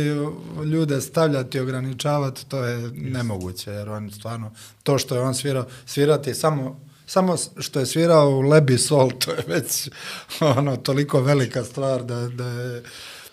ljude 0.66 1.02
stavljati, 1.02 1.60
ograničavati, 1.60 2.46
to 2.46 2.64
je 2.64 2.78
nemoguće, 2.92 3.72
jer 3.72 3.90
on 3.90 4.12
stvarno, 4.12 4.52
to 4.84 4.98
što 4.98 5.16
je 5.16 5.22
on 5.22 5.36
svirao, 5.36 5.66
svirati 5.86 6.34
samo, 6.34 6.80
samo 7.06 7.36
što 7.58 7.80
je 7.80 7.86
svirao 7.86 8.30
u 8.30 8.42
Lebi 8.42 8.78
Sol, 8.78 9.12
to 9.12 9.32
je 9.32 9.44
već 9.48 9.90
ono, 10.58 10.78
toliko 10.78 11.22
velika 11.22 11.64
stvar 11.64 12.04
da, 12.04 12.16
da 12.20 12.46
je, 12.46 12.84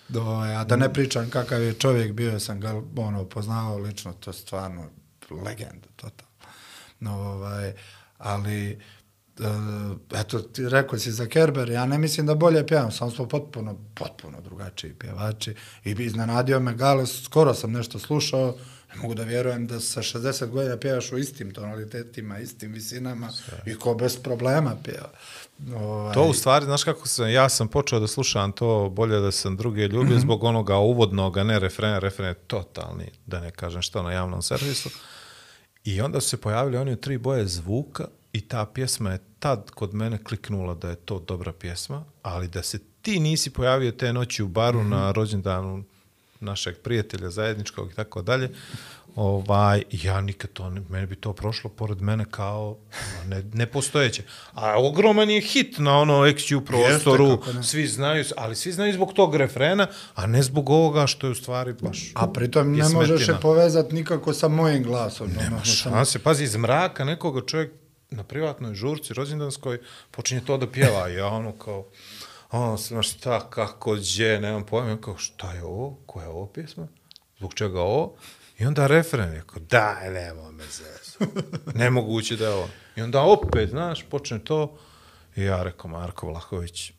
do, 0.09 0.21
a 0.55 0.63
da 0.63 0.75
ne 0.75 0.93
pričam 0.93 1.29
kakav 1.29 1.61
je 1.61 1.73
čovjek 1.73 2.13
bio, 2.13 2.39
sam 2.39 2.59
ga 2.59 2.73
ono, 2.97 3.25
poznavao 3.25 3.77
lično, 3.77 4.13
to 4.13 4.29
je 4.29 4.35
stvarno 4.35 4.83
legenda, 5.31 5.87
totalno. 5.95 6.26
No, 6.99 7.11
ovaj, 7.11 7.73
ali, 8.17 8.69
e, 8.71 8.77
eto, 10.19 10.39
ti 10.39 10.69
rekao 10.69 10.99
si 10.99 11.11
za 11.11 11.25
Kerber, 11.25 11.69
ja 11.69 11.85
ne 11.85 11.97
mislim 11.97 12.25
da 12.25 12.35
bolje 12.35 12.67
pjevam, 12.67 12.91
samo 12.91 13.11
smo 13.11 13.27
potpuno, 13.27 13.77
potpuno 13.93 14.41
drugačiji 14.41 14.93
pjevači 14.93 15.55
i 15.83 15.95
bi 15.95 16.05
iznenadio 16.05 16.59
me 16.59 16.73
Gale, 16.73 17.07
skoro 17.07 17.53
sam 17.53 17.71
nešto 17.71 17.99
slušao, 17.99 18.55
ne 18.95 19.01
mogu 19.01 19.13
da 19.13 19.23
vjerujem 19.23 19.67
da 19.67 19.79
sa 19.79 20.01
60 20.01 20.47
godina 20.47 20.77
pjevaš 20.77 21.11
u 21.11 21.17
istim 21.17 21.53
tonalitetima, 21.53 22.39
istim 22.39 22.73
visinama 22.73 23.29
i 23.65 23.75
ko 23.75 23.93
bez 23.93 24.17
problema 24.17 24.75
pjeva. 24.83 25.09
Ovaj, 25.75 26.13
To 26.13 26.23
u 26.23 26.33
stvari, 26.33 26.65
znaš 26.65 26.83
kako 26.83 27.07
sam, 27.07 27.29
ja 27.29 27.49
sam 27.49 27.67
počeo 27.67 27.99
da 27.99 28.07
slušam 28.07 28.51
to 28.51 28.89
bolje 28.89 29.19
da 29.19 29.31
sam 29.31 29.57
druge 29.57 29.87
ljubio 29.87 30.03
mm 30.03 30.17
-hmm. 30.17 30.21
zbog 30.21 30.43
onoga 30.43 30.77
uvodnoga, 30.77 31.43
ne 31.43 31.59
refrena, 31.59 31.99
refren 31.99 32.27
je 32.27 32.33
totalni, 32.33 33.11
da 33.25 33.39
ne 33.39 33.51
kažem 33.51 33.81
što 33.81 34.03
na 34.03 34.11
javnom 34.11 34.41
servisu. 34.41 34.89
I 35.87 36.01
onda 36.01 36.21
su 36.21 36.29
se 36.29 36.37
pojavili 36.37 36.77
oni 36.77 36.93
u 36.93 36.95
tri 36.95 37.17
boje 37.17 37.47
zvuka 37.47 38.07
i 38.33 38.41
ta 38.41 38.65
pjesma 38.65 39.11
je 39.11 39.19
tad 39.39 39.71
kod 39.71 39.93
mene 39.93 40.23
kliknula 40.23 40.73
da 40.73 40.89
je 40.89 40.95
to 40.95 41.19
dobra 41.19 41.53
pjesma, 41.53 42.05
ali 42.21 42.47
da 42.47 42.63
se 42.63 42.79
ti 43.01 43.19
nisi 43.19 43.49
pojavio 43.49 43.91
te 43.91 44.13
noći 44.13 44.43
u 44.43 44.47
baru 44.47 44.79
mm 44.79 44.85
-hmm. 44.85 44.89
na 44.89 45.11
rođendanu 45.11 45.83
našeg 46.39 46.77
prijatelja 46.77 47.29
zajedničkog 47.29 47.91
i 47.91 47.95
tako 47.95 48.21
dalje, 48.21 48.49
ovaj, 49.17 49.83
ja 49.91 50.21
nikad 50.21 50.51
to, 50.51 50.69
meni 50.89 51.05
bi 51.05 51.15
to 51.15 51.33
prošlo 51.33 51.69
pored 51.69 52.01
mene 52.01 52.25
kao 52.31 52.77
ne, 53.27 53.43
nepostojeće. 53.53 54.23
A 54.53 54.73
ogroman 54.77 55.29
je 55.29 55.41
hit 55.41 55.75
na 55.77 55.97
ono 55.97 56.13
XU 56.13 56.65
prostoru, 56.65 57.39
ne. 57.53 57.63
svi 57.63 57.87
znaju, 57.87 58.25
ali 58.37 58.55
svi 58.55 58.71
znaju 58.71 58.93
zbog 58.93 59.13
tog 59.13 59.35
refrena, 59.35 59.87
a 60.15 60.27
ne 60.27 60.43
zbog 60.43 60.69
ovoga 60.69 61.07
što 61.07 61.27
je 61.27 61.31
u 61.31 61.35
stvari 61.35 61.73
baš... 61.81 62.11
A 62.15 62.27
pritom 62.27 62.71
ne 62.71 62.89
možeš 62.89 63.17
smetina. 63.17 63.39
povezati 63.39 63.95
nikako 63.95 64.33
sa 64.33 64.47
mojim 64.47 64.83
glasom. 64.83 65.27
Nema 65.27 65.45
odnosno 65.45 65.73
sa- 65.73 65.89
šanse. 65.89 66.19
Pazi, 66.19 66.43
iz 66.43 66.55
mraka 66.55 67.05
nekoga 67.05 67.45
čovjek 67.45 67.71
na 68.09 68.23
privatnoj 68.23 68.73
žurci 68.75 69.13
rođendanskoj 69.13 69.79
počinje 70.11 70.41
to 70.41 70.57
da 70.57 70.71
pjeva. 70.71 71.09
I 71.09 71.15
ja 71.15 71.27
ono 71.27 71.51
kao, 71.51 71.85
ono, 72.51 72.77
znaš 72.77 73.09
šta, 73.13 73.49
kako, 73.49 73.95
gdje, 73.95 74.41
nemam 74.41 74.65
pojma. 74.65 74.97
Kao, 75.01 75.17
šta 75.17 75.53
je 75.53 75.63
ovo? 75.63 75.97
Koja 76.05 76.23
je 76.23 76.29
ovo 76.29 76.45
pjesma? 76.47 76.87
Zbog 77.37 77.53
čega 77.53 77.81
ovo? 77.81 78.15
I 78.59 78.65
onda 78.65 78.87
refren 78.87 79.33
je 79.33 79.43
kao, 79.47 79.61
daj, 79.69 80.09
nema 80.11 80.51
me 80.51 80.63
zezu. 80.63 81.31
Nemoguće 81.79 82.35
da 82.35 82.45
je 82.45 82.53
ovo. 82.53 82.69
I 82.95 83.01
onda 83.01 83.21
opet, 83.21 83.69
znaš, 83.69 84.03
počne 84.09 84.39
to. 84.39 84.77
I 85.35 85.43
ja 85.43 85.63
rekao, 85.63 85.89
Marko 85.89 86.27
Vlahović, 86.27 86.91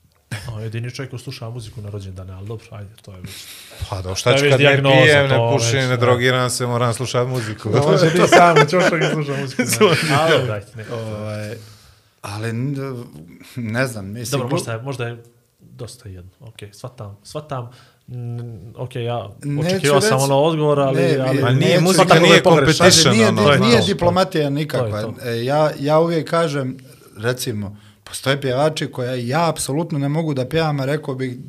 No, 0.47 0.61
jedini 0.61 0.91
čovjek 0.91 1.11
ko 1.11 1.19
sluša 1.19 1.51
muziku 1.51 1.81
na 1.81 1.91
rođendane, 1.91 2.33
ali 2.33 2.47
dobro, 2.47 2.67
ajde, 2.71 2.91
to 3.03 3.13
je 3.13 3.21
već. 3.21 3.47
pa 3.91 4.03
da, 4.03 4.15
šta 4.15 4.39
ću 4.39 4.45
kad 4.51 4.61
ne 4.61 4.83
pijem, 4.83 5.29
ne 5.29 5.37
pušim, 5.53 5.79
već, 5.79 5.89
ne 5.89 5.89
da. 5.89 5.97
drogiram 5.97 6.51
se, 6.51 6.67
moram 6.67 6.95
slušati 6.95 7.31
muziku. 7.31 7.71
Može 7.71 8.11
ti 8.11 8.29
sam, 8.37 8.57
ćeš 8.57 8.87
što 8.87 9.11
sluša 9.13 9.41
muziku. 9.41 9.63
Ali 10.21 10.39
dobro, 10.39 10.55
ajde, 10.55 10.67
ne. 10.77 10.85
Ovaj, 10.93 11.57
ali 12.23 12.53
ne 13.57 13.87
znam, 13.87 14.07
mislim... 14.07 14.41
Dobro, 14.41 14.57
možda 14.57 14.73
je, 14.73 14.83
možda 14.83 15.07
je 15.07 15.23
dosta 15.61 16.09
jedno. 16.09 16.31
Ok, 16.41 16.59
svatam, 16.73 17.19
svatam. 17.23 17.71
Mm, 18.09 18.39
ok, 18.77 18.97
ja 18.97 19.29
Neću 19.41 19.69
očekivao 19.69 20.01
sam 20.01 20.11
reći- 20.13 20.25
ono 20.25 20.37
odgovor, 20.37 20.81
ali... 20.81 20.97
Ne, 20.97 21.17
ali 21.19 21.43
Ma 21.43 21.51
nije 21.51 21.81
muzika, 21.81 22.15
nije 22.17 22.43
competition, 22.43 23.15
nije, 23.15 23.29
ono, 23.29 23.43
To 23.43 23.53
je 23.53 23.59
nije 23.61 23.81
to. 23.81 23.87
diplomatija 23.87 24.51
nikakva. 24.51 25.03
To 25.03 25.13
to. 25.13 25.29
E, 25.29 25.45
Ja, 25.45 25.71
ja 25.79 25.99
uvijek 25.99 26.31
kažem, 26.31 26.77
recimo, 27.17 27.77
postoje 28.05 28.41
pjevači 28.41 28.87
koje 28.87 29.29
ja 29.29 29.49
apsolutno 29.49 29.99
ne 29.99 30.09
mogu 30.09 30.35
da 30.35 30.47
pjevam, 30.47 30.81
a 30.81 30.85
rekao 30.85 31.15
bi, 31.15 31.41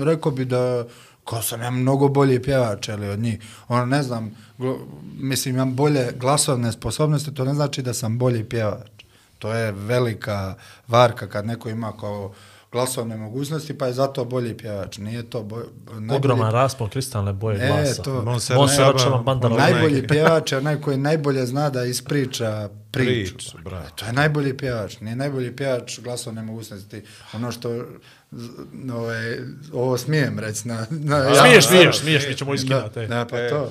rekao 0.00 0.32
bi 0.32 0.44
da 0.44 0.84
kao 1.24 1.42
sam 1.42 1.62
ja 1.62 1.70
mnogo 1.70 2.08
bolji 2.08 2.42
pjevač 2.42 2.88
ali 2.88 3.08
od 3.08 3.18
njih. 3.18 3.38
Ono, 3.68 3.86
ne 3.86 4.02
znam, 4.02 4.30
gl- 4.58 4.78
mislim, 5.14 5.54
imam 5.54 5.74
bolje 5.74 6.12
glasovne 6.12 6.72
sposobnosti, 6.72 7.34
to 7.34 7.44
ne 7.44 7.54
znači 7.54 7.82
da 7.82 7.94
sam 7.94 8.18
bolji 8.18 8.44
pjevač. 8.44 8.90
To 9.38 9.52
je 9.52 9.72
velika 9.72 10.54
varka 10.88 11.26
kad 11.26 11.46
neko 11.46 11.68
ima 11.68 11.92
kao 11.92 12.32
glasovne 12.74 13.16
mogućnosti, 13.18 13.74
pa 13.74 13.86
je 13.86 13.92
zato 13.92 14.24
bolji 14.26 14.56
pjevač. 14.56 14.98
Nije 14.98 15.22
to 15.24 15.42
boj, 15.42 15.62
najbolji- 15.88 16.16
Ogroman 16.16 16.52
raspon 16.52 16.88
kristalne 16.88 17.32
boje 17.34 17.56
E, 17.56 17.66
glasa. 17.68 18.02
to- 18.02 18.38
Šaban, 18.40 18.98
Šaban 18.98 19.24
Bandar. 19.24 19.50
onaj- 19.52 19.72
Najbolji 19.72 20.06
pjevač 20.06 20.52
je 20.52 20.58
onaj 20.58 20.76
koji 20.76 20.96
najbolje 20.98 21.46
zna 21.46 21.70
da 21.70 21.84
ispriča 21.84 22.68
priču. 22.90 23.34
Priču, 23.34 23.58
bravo. 23.60 23.84
To 23.94 24.06
je 24.06 24.12
najbolji 24.12 24.56
pjevač. 24.56 25.00
Nije 25.00 25.16
najbolji 25.16 25.52
pjevač 25.52 26.00
glasovne 26.00 26.42
mogućnosti. 26.42 27.02
Ono 27.32 27.52
što 27.52 27.84
z- 28.32 28.50
ovaj, 28.92 29.38
ovo 29.72 29.98
smijem 29.98 30.38
reći 30.38 30.68
na... 30.68 30.86
na 30.90 31.34
Smiješ, 31.34 31.54
ja- 31.54 31.60
smiješ, 31.62 31.98
smiješ, 31.98 32.28
mi 32.28 32.34
ćemo 32.34 32.54
iskinati. 32.54 32.94
Da, 32.94 33.02
e. 33.02 33.06
da, 33.08 33.26
pa 33.26 33.36
to. 33.48 33.70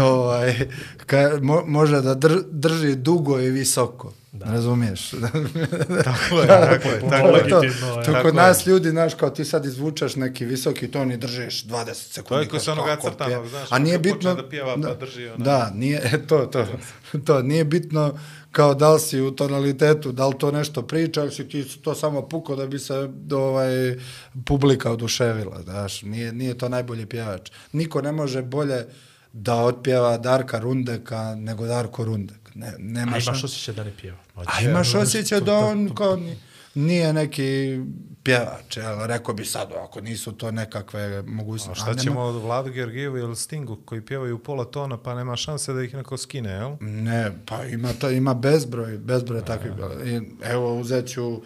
ovaj, 0.00 0.68
ka, 0.98 1.16
mo, 1.42 1.62
može 1.66 2.00
da 2.00 2.14
dr, 2.14 2.32
drži 2.44 2.94
dugo 2.96 3.40
i 3.40 3.50
visoko. 3.50 4.12
Da. 4.34 4.46
Razumiješ? 4.46 5.10
Tako 6.04 6.40
je, 6.40 6.46
tako 6.46 6.88
je, 6.88 7.00
To 7.00 7.08
tako 7.10 7.28
je 7.28 7.48
to, 7.48 7.60
to 7.60 8.02
Tako 8.04 8.22
kod 8.22 8.34
je. 8.34 8.42
nas 8.42 8.66
ljudi, 8.66 8.90
znaš, 8.90 9.14
kao 9.14 9.30
ti 9.30 9.44
sad 9.44 9.64
izvučeš 9.64 10.16
neki 10.16 10.44
visoki 10.44 10.88
ton 10.88 11.12
i 11.12 11.16
držiš 11.16 11.64
20 11.64 11.94
sekundi. 11.94 12.28
To 12.28 12.40
je 12.40 12.46
ko 12.46 12.52
kažeš, 12.52 12.64
sa 12.64 12.72
onoga 12.72 12.96
crtanog, 12.96 13.48
znaš, 13.48 13.68
A 13.72 13.78
nije 13.78 13.98
bitno... 13.98 14.34
da 14.34 14.48
pjeva, 14.48 14.76
pa 14.82 14.94
drži 14.96 15.22
onaj- 15.22 15.44
Da, 15.44 15.70
nije, 15.74 16.00
e, 16.04 16.26
to, 16.26 16.38
to, 16.38 16.66
to, 17.26 17.42
nije 17.42 17.64
bitno 17.64 18.18
kao 18.52 18.74
da 18.74 18.92
li 18.92 19.00
si 19.00 19.20
u 19.20 19.30
tonalitetu, 19.30 20.12
da 20.12 20.26
li 20.28 20.38
to 20.38 20.50
nešto 20.50 20.82
priča, 20.82 21.20
ali 21.20 21.30
si 21.30 21.48
ti 21.48 21.80
to 21.82 21.94
samo 21.94 22.22
puko 22.22 22.56
da 22.56 22.66
bi 22.66 22.78
se 22.78 22.94
ovaj, 23.32 23.96
publika 24.46 24.92
oduševila, 24.92 25.62
znaš, 25.62 26.02
nije, 26.02 26.32
nije 26.32 26.58
to 26.58 26.68
najbolji 26.68 27.06
pjevač. 27.06 27.50
Niko 27.72 28.02
ne 28.02 28.12
može 28.12 28.42
bolje 28.42 28.86
da 29.32 29.54
otpjeva 29.56 30.18
Darka 30.18 30.58
Rundeka 30.58 31.34
nego 31.34 31.66
Darko 31.66 32.04
Rundek. 32.04 32.43
Ne, 32.54 32.72
nema 32.78 33.12
A 33.12 33.20
šan- 33.20 33.24
imaš 33.24 33.44
osjećaj 33.44 33.74
da 33.74 33.84
ne 33.84 33.92
pjeva. 33.92 34.18
A 34.36 34.60
imaš 34.62 34.94
osjećaj 34.94 35.40
da 35.40 35.56
on 35.56 35.90
kao 35.90 36.16
ni- 36.16 36.36
nije 36.76 37.12
neki 37.12 37.80
pjevač, 38.22 38.76
jel? 38.76 38.98
Rekao 39.00 39.34
bi 39.34 39.44
sad, 39.44 39.72
ako 39.74 40.00
nisu 40.00 40.32
to 40.32 40.50
nekakve 40.50 41.18
A 41.18 41.22
mogućnosti. 41.22 41.82
šta 41.82 41.94
ćemo 41.94 42.20
od 42.20 42.34
Vladu 42.36 42.70
Georgijevu 42.70 43.18
ili 43.18 43.36
Stingu 43.36 43.76
koji 43.76 44.00
pjevaju 44.00 44.38
pola 44.38 44.64
tona 44.64 44.96
pa 44.98 45.14
nema 45.14 45.36
šanse 45.36 45.72
da 45.72 45.82
ih 45.82 45.94
neko 45.94 46.16
skine, 46.16 46.50
jel? 46.50 46.76
Ne, 46.80 47.32
pa 47.46 47.64
ima 47.64 47.92
to, 47.92 48.10
ima 48.10 48.34
bezbroj, 48.34 48.98
bezbroj 48.98 49.44
takvih. 49.44 49.72
I, 50.04 50.20
Evo, 50.44 50.74
uzet 50.74 51.08
ću 51.08 51.42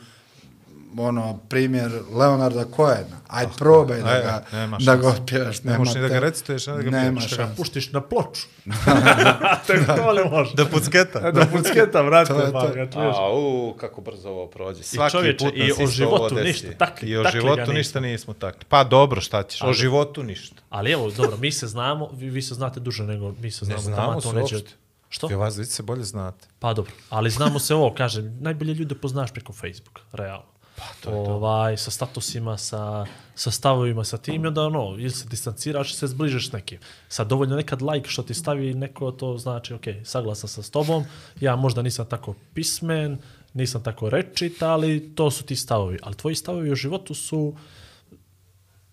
ono, 1.00 1.38
primjer 1.48 1.90
Leonarda 2.12 2.64
Cohena. 2.66 3.16
Aj, 3.28 3.46
probaj 3.58 4.00
da 4.00 4.08
aj, 4.08 4.22
ga, 4.22 4.44
da 4.78 4.96
ga 4.96 5.08
otpjevaš. 5.08 5.62
Ne 5.62 5.78
možeš 5.78 5.94
ni 5.94 6.00
da 6.00 6.08
ga 6.08 6.18
recituješ, 6.20 6.66
ne 6.66 6.72
da 6.72 6.82
ga 6.82 6.90
Nema 6.90 7.02
pjevaš. 7.10 7.30
šanse. 7.30 7.56
Puštiš 7.56 7.92
na 7.92 8.00
ploču. 8.02 8.46
Tako 9.86 10.12
ne 10.14 10.24
može. 10.26 10.54
Da 10.54 10.66
pucketa. 10.66 11.30
Da 11.30 11.46
pucketa, 11.46 12.02
vrate, 12.02 12.28
To 12.28 12.40
je 12.40 12.52
pa 12.52 12.60
to. 12.60 12.68
ga 12.68 12.86
čuješ. 12.86 13.16
A, 13.16 13.32
u, 13.32 13.74
kako 13.74 14.00
brzo 14.00 14.28
ovo 14.28 14.46
prođe. 14.46 14.82
Svaki 14.82 15.12
čovječe, 15.12 15.36
put 15.38 15.54
i 15.56 15.72
o 15.74 15.86
životu 15.88 16.34
ništa, 16.36 16.66
takli- 16.70 17.04
I 17.04 17.16
o 17.16 17.22
takli 17.22 17.40
ga 17.40 17.46
životu 17.46 17.72
ništa 17.72 18.00
nismo 18.00 18.34
takli. 18.34 18.64
Pa 18.68 18.84
dobro, 18.84 19.20
šta 19.20 19.42
ćeš? 19.42 19.62
O 19.62 19.66
Ali- 19.66 19.74
životu 19.74 20.22
ništa. 20.22 20.62
Ali 20.70 20.92
evo, 20.92 21.10
dobro, 21.10 21.36
mi 21.36 21.52
se 21.52 21.66
znamo, 21.66 22.08
vi, 22.12 22.30
vi 22.30 22.42
se 22.42 22.54
znate 22.54 22.80
duže 22.80 23.04
nego 23.04 23.32
mi 23.32 23.50
se 23.50 23.64
znamo. 23.64 23.80
znamo 23.80 23.96
taman 23.98 24.20
se 24.22 24.28
uopšte. 24.54 24.70
Što? 25.10 25.26
Vi 25.26 25.34
vas 25.34 25.56
vidite 25.56 25.72
se 25.72 25.82
bolje 25.82 26.04
znate. 26.04 26.46
Pa 26.58 26.74
dobro, 26.74 26.92
ali 27.10 27.30
znamo 27.30 27.58
se 27.58 27.74
ovo, 27.74 27.94
kažem, 27.94 28.38
najbolje 28.40 28.74
ljude 28.74 28.94
poznaš 28.94 29.32
preko 29.32 29.52
Facebooka, 29.52 30.02
realno. 30.12 30.44
Pa, 30.78 30.84
to 31.00 31.10
je 31.10 31.16
ovaj, 31.16 31.76
sa 31.76 31.90
statusima, 31.90 32.58
sa, 32.58 33.06
sa 33.34 33.50
stavovima, 33.50 34.04
sa 34.04 34.18
tim, 34.18 34.44
i 34.44 34.46
onda 34.46 34.62
ono, 34.62 34.96
ili 34.98 35.10
se 35.10 35.28
distanciraš, 35.28 35.94
se 35.94 36.06
zbližeš 36.06 36.48
s 36.48 36.52
nekim. 36.52 36.78
Sad, 37.08 37.28
dovoljno 37.28 37.56
nekad 37.56 37.82
like 37.82 38.08
što 38.08 38.22
ti 38.22 38.34
stavi 38.34 38.74
neko, 38.74 39.10
to 39.12 39.38
znači, 39.38 39.74
ok, 39.74 39.84
saglasan 40.04 40.48
sam 40.48 40.62
s 40.62 40.70
tobom, 40.70 41.04
ja 41.40 41.56
možda 41.56 41.82
nisam 41.82 42.06
tako 42.06 42.34
pismen, 42.54 43.18
nisam 43.54 43.82
tako 43.82 44.10
rečit, 44.10 44.62
ali 44.62 45.14
to 45.14 45.30
su 45.30 45.44
ti 45.44 45.56
stavovi. 45.56 45.98
Ali 46.02 46.16
tvoji 46.16 46.34
stavovi 46.34 46.72
u 46.72 46.74
životu 46.74 47.14
su 47.14 47.54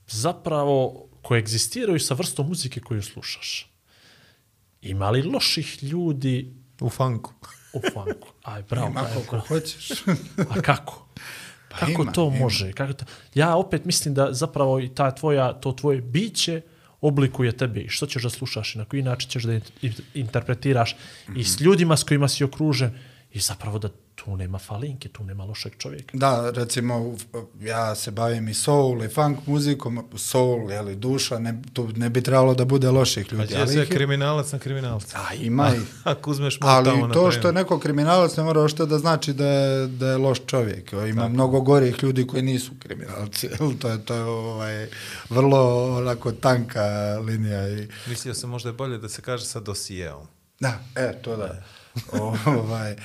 zapravo 0.07 1.07
koegzistiraju 1.22 1.99
sa 1.99 2.14
vrstom 2.14 2.48
muzike 2.48 2.80
koju 2.80 3.02
slušaš. 3.02 3.72
Ima 4.82 5.10
li 5.10 5.24
loših 5.24 5.84
ljudi 5.84 6.53
U 6.82 6.90
funku. 6.90 7.34
u 7.74 7.82
funku? 7.94 8.28
Aj, 8.44 8.64
bravo. 8.70 8.88
Ima 8.88 9.06
koliko 9.14 9.32
bravo. 9.32 9.48
hoćeš. 9.48 9.90
A 10.49 10.62
kako? 10.62 11.02
kako 11.80 12.02
ima, 12.02 12.12
to 12.12 12.28
ima. 12.28 12.40
može? 12.44 12.72
Kako 12.74 12.94
to? 12.94 13.06
Ja 13.34 13.56
opet 13.56 13.86
mislim 13.86 14.14
da 14.14 14.34
zapravo 14.34 14.80
i 14.80 14.90
ta 14.96 15.12
tvoja, 15.12 15.54
to 15.54 15.72
tvoje 15.72 16.02
biće 16.02 16.62
oblikuje 17.02 17.58
tebe 17.58 17.82
i 17.82 17.90
što 17.90 18.06
ćeš 18.06 18.24
da 18.24 18.30
slušaš 18.30 18.76
i 18.76 18.78
na 18.78 18.86
koji 18.86 19.02
način 19.04 19.30
ćeš 19.30 19.44
da 19.44 19.54
in- 19.54 19.62
in- 19.82 19.94
interpretiraš 20.14 20.96
i 21.36 21.44
s 21.44 21.60
ljudima 21.60 21.98
s 21.98 22.04
kojima 22.04 22.28
si 22.28 22.44
okružen 22.44 22.92
i 23.34 23.40
zapravo 23.40 23.80
da 23.80 23.90
tu 24.16 24.38
nema 24.38 24.60
falinke, 24.60 25.10
tu 25.10 25.24
nema 25.24 25.44
lošeg 25.44 25.74
čovjeka. 25.78 26.18
Da, 26.18 26.52
recimo, 26.56 27.16
ja 27.62 27.96
se 27.96 28.12
bavim 28.12 28.48
i 28.48 28.54
soul 28.54 29.04
i 29.04 29.08
funk 29.08 29.40
muzikom, 29.46 30.08
soul, 30.16 30.72
jeli, 30.72 30.96
duša, 30.96 31.40
ne, 31.40 31.62
tu 31.74 31.90
ne 31.96 32.10
bi 32.10 32.22
trebalo 32.22 32.54
da 32.54 32.66
bude 32.66 32.92
loših 32.92 33.26
Pa 33.30 33.36
ljudi. 33.36 33.54
je 33.54 33.60
ali 33.60 33.72
sve 33.72 33.86
kriminalac 33.86 34.52
na 34.52 34.60
kriminalca. 34.60 35.18
A, 35.18 35.34
ima 35.34 35.72
i. 35.76 35.80
Ako 36.04 36.32
uzmeš 36.32 36.60
malo 36.60 36.74
Ali 36.74 36.86
tamo 36.86 37.08
na 37.08 37.14
to 37.14 37.32
što 37.32 37.48
je 37.48 37.54
neko 37.54 37.80
kriminalac 37.80 38.38
ne 38.38 38.44
mora 38.44 38.62
ošte 38.62 38.86
da 38.86 38.98
znači 38.98 39.34
da 39.34 39.48
je, 39.48 39.88
da 39.88 40.08
je 40.08 40.18
loš 40.18 40.38
čovjek. 40.46 40.94
Ima 41.10 41.30
mnogo 41.30 41.62
gorih 41.62 42.04
ljudi 42.04 42.28
koji 42.28 42.44
nisu 42.44 42.72
kriminalci. 42.80 43.48
jel? 43.60 43.72
To 43.80 43.90
je, 43.90 44.06
to 44.06 44.14
je 44.14 44.24
ovaj, 44.24 44.88
vrlo 45.30 45.92
onako 45.98 46.32
tanka 46.32 46.84
linija. 47.26 47.70
I, 47.70 47.88
Mislio 48.08 48.34
sam 48.34 48.50
možda 48.50 48.70
je 48.70 48.74
bolje 48.74 48.98
da 48.98 49.10
se 49.10 49.22
kaže 49.22 49.46
sa 49.46 49.60
dosijeom. 49.60 50.28
da, 50.60 50.80
e, 50.96 51.22
to 51.22 51.38
da. 51.38 51.64
ovaj, 52.62 52.96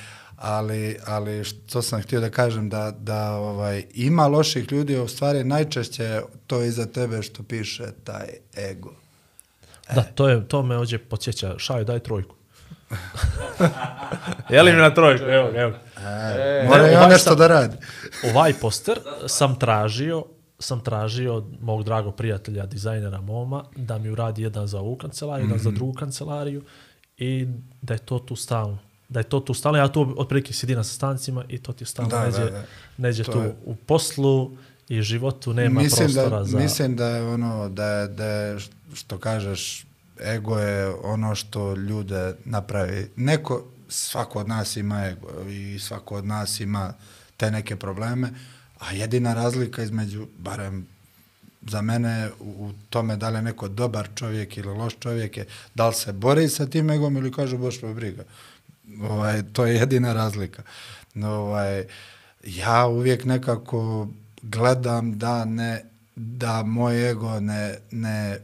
ali, 0.41 0.97
ali 1.05 1.43
što 1.43 1.81
sam 1.81 2.01
htio 2.01 2.19
da 2.19 2.29
kažem, 2.29 2.69
da, 2.69 2.91
da 2.93 3.31
ovaj, 3.31 3.85
ima 3.93 4.27
loših 4.27 4.71
ljudi, 4.71 4.97
u 4.97 5.07
stvari 5.07 5.43
najčešće 5.43 6.21
to 6.47 6.61
iza 6.61 6.85
tebe 6.85 7.21
što 7.21 7.43
piše 7.43 7.83
taj 8.03 8.27
ego. 8.61 8.93
Da, 9.95 10.01
to, 10.03 10.29
je, 10.29 10.47
to 10.47 10.63
me 10.63 10.77
ođe 10.77 10.97
podsjeća. 10.99 11.55
Šaj, 11.57 11.83
daj 11.83 11.99
trojku. 11.99 12.35
Jeli 14.49 14.71
mi 14.71 14.77
na 14.77 14.93
trojku? 14.93 15.23
Evo, 15.23 15.49
evo. 15.55 15.73
E, 15.97 16.65
Mora 16.67 16.83
ne, 16.83 16.89
on 16.89 16.97
ovaj 16.97 17.09
nešto 17.09 17.29
sam- 17.29 17.37
da 17.37 17.47
radi. 17.47 17.77
Ovaj 18.25 18.53
poster 18.53 18.99
sam 19.27 19.55
tražio 19.55 20.23
sam 20.59 20.79
tražio 20.79 21.35
od 21.35 21.45
mog 21.61 21.83
dragog 21.83 22.15
prijatelja, 22.15 22.65
dizajnera 22.65 23.21
Moma, 23.21 23.63
da 23.75 23.97
mi 23.97 24.09
uradi 24.09 24.41
jedan 24.41 24.67
za 24.67 24.79
ovu 24.79 24.95
kancelariju, 24.95 25.43
jedan 25.43 25.55
Mhm. 25.55 25.63
za 25.63 25.71
drugu 25.71 25.93
kancelariju 25.93 26.63
i 27.17 27.47
da 27.81 27.93
je 27.93 27.97
to 27.97 28.19
tu 28.19 28.35
stalno. 28.35 28.77
Da 29.11 29.19
je 29.19 29.23
to 29.23 29.39
tu 29.39 29.53
stalno. 29.53 29.77
Ja 29.77 29.87
tu 29.87 30.13
otprilike 30.17 30.53
sidi 30.53 30.75
na 30.75 30.83
sastancima 30.83 31.43
i 31.49 31.57
to 31.57 31.73
ti 31.73 31.85
stalno 31.85 32.09
Da, 32.09 32.25
neđe, 32.25 32.39
da, 32.39 32.49
da. 32.49 32.63
neđe 32.97 33.23
To 33.23 33.31
tu 33.31 33.39
je- 33.39 33.55
u 33.65 33.75
poslu 33.75 34.51
i 34.89 35.01
životu 35.01 35.53
nema 35.53 35.81
mislim 35.81 36.07
prostora 36.07 36.39
da, 36.39 36.45
za... 36.45 36.57
Mislim 36.57 36.95
da 36.95 37.07
je 37.07 37.23
ono, 37.23 37.69
da 37.69 37.85
je, 37.87 38.07
da 38.07 38.25
je 38.25 38.59
što 38.93 39.17
kažeš, 39.17 39.85
ego 40.21 40.57
je 40.57 40.89
ono 41.03 41.35
što 41.35 41.75
ljude 41.75 42.35
napravi. 42.45 43.11
Neko, 43.15 43.65
svako 43.89 44.39
od 44.39 44.47
nas 44.47 44.75
ima 44.77 45.05
ego 45.05 45.27
i 45.49 45.79
svako 45.79 46.15
od 46.15 46.25
nas 46.25 46.59
ima 46.59 46.93
te 47.37 47.51
neke 47.51 47.75
probleme, 47.75 48.29
a 48.79 48.91
jedina 48.93 49.33
razlika 49.33 49.83
između, 49.83 50.27
barem 50.37 50.87
za 51.61 51.81
mene, 51.81 52.29
u, 52.39 52.71
tome 52.89 53.15
da 53.15 53.29
li 53.29 53.37
je 53.37 53.41
neko 53.41 53.67
dobar 53.67 54.07
čovjek 54.15 54.57
ili 54.57 54.67
loš 54.67 54.93
čovjek 54.99 55.37
je 55.37 55.45
da 55.75 55.87
li 55.87 55.93
se 55.93 56.13
bori 56.13 56.49
sa 56.49 56.65
tim 56.65 56.89
egom 56.89 57.17
ili 57.17 57.31
kaže 57.31 57.57
boš 57.57 57.81
me 57.81 57.93
briga. 57.93 58.23
Ovaj, 59.09 59.43
to 59.53 59.65
je 59.65 59.75
jedina 59.75 60.13
razlika. 60.13 60.63
No, 61.13 61.31
Ovaj, 61.31 61.85
ja 62.43 62.87
uvijek 62.87 63.25
nekako 63.25 64.07
gledam 64.41 65.17
da 65.17 65.45
ne 65.45 65.91
da 66.15 66.63
moj 66.63 67.09
ego 67.09 67.39
ne, 67.39 67.77
ne 67.91 68.39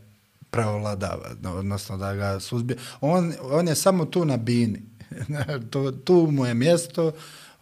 preovladava, 0.52 1.30
odnosno 1.44 1.98
da 1.98 2.14
ga 2.14 2.40
suzbije. 2.40 2.78
On, 3.02 3.34
on 3.42 3.68
je 3.68 3.76
samo 3.76 4.06
tu 4.06 4.26
na 4.26 4.38
bini. 4.38 4.82
to, 5.72 5.92
tu 5.92 6.28
mu 6.32 6.46
je 6.46 6.54
mjesto, 6.54 7.12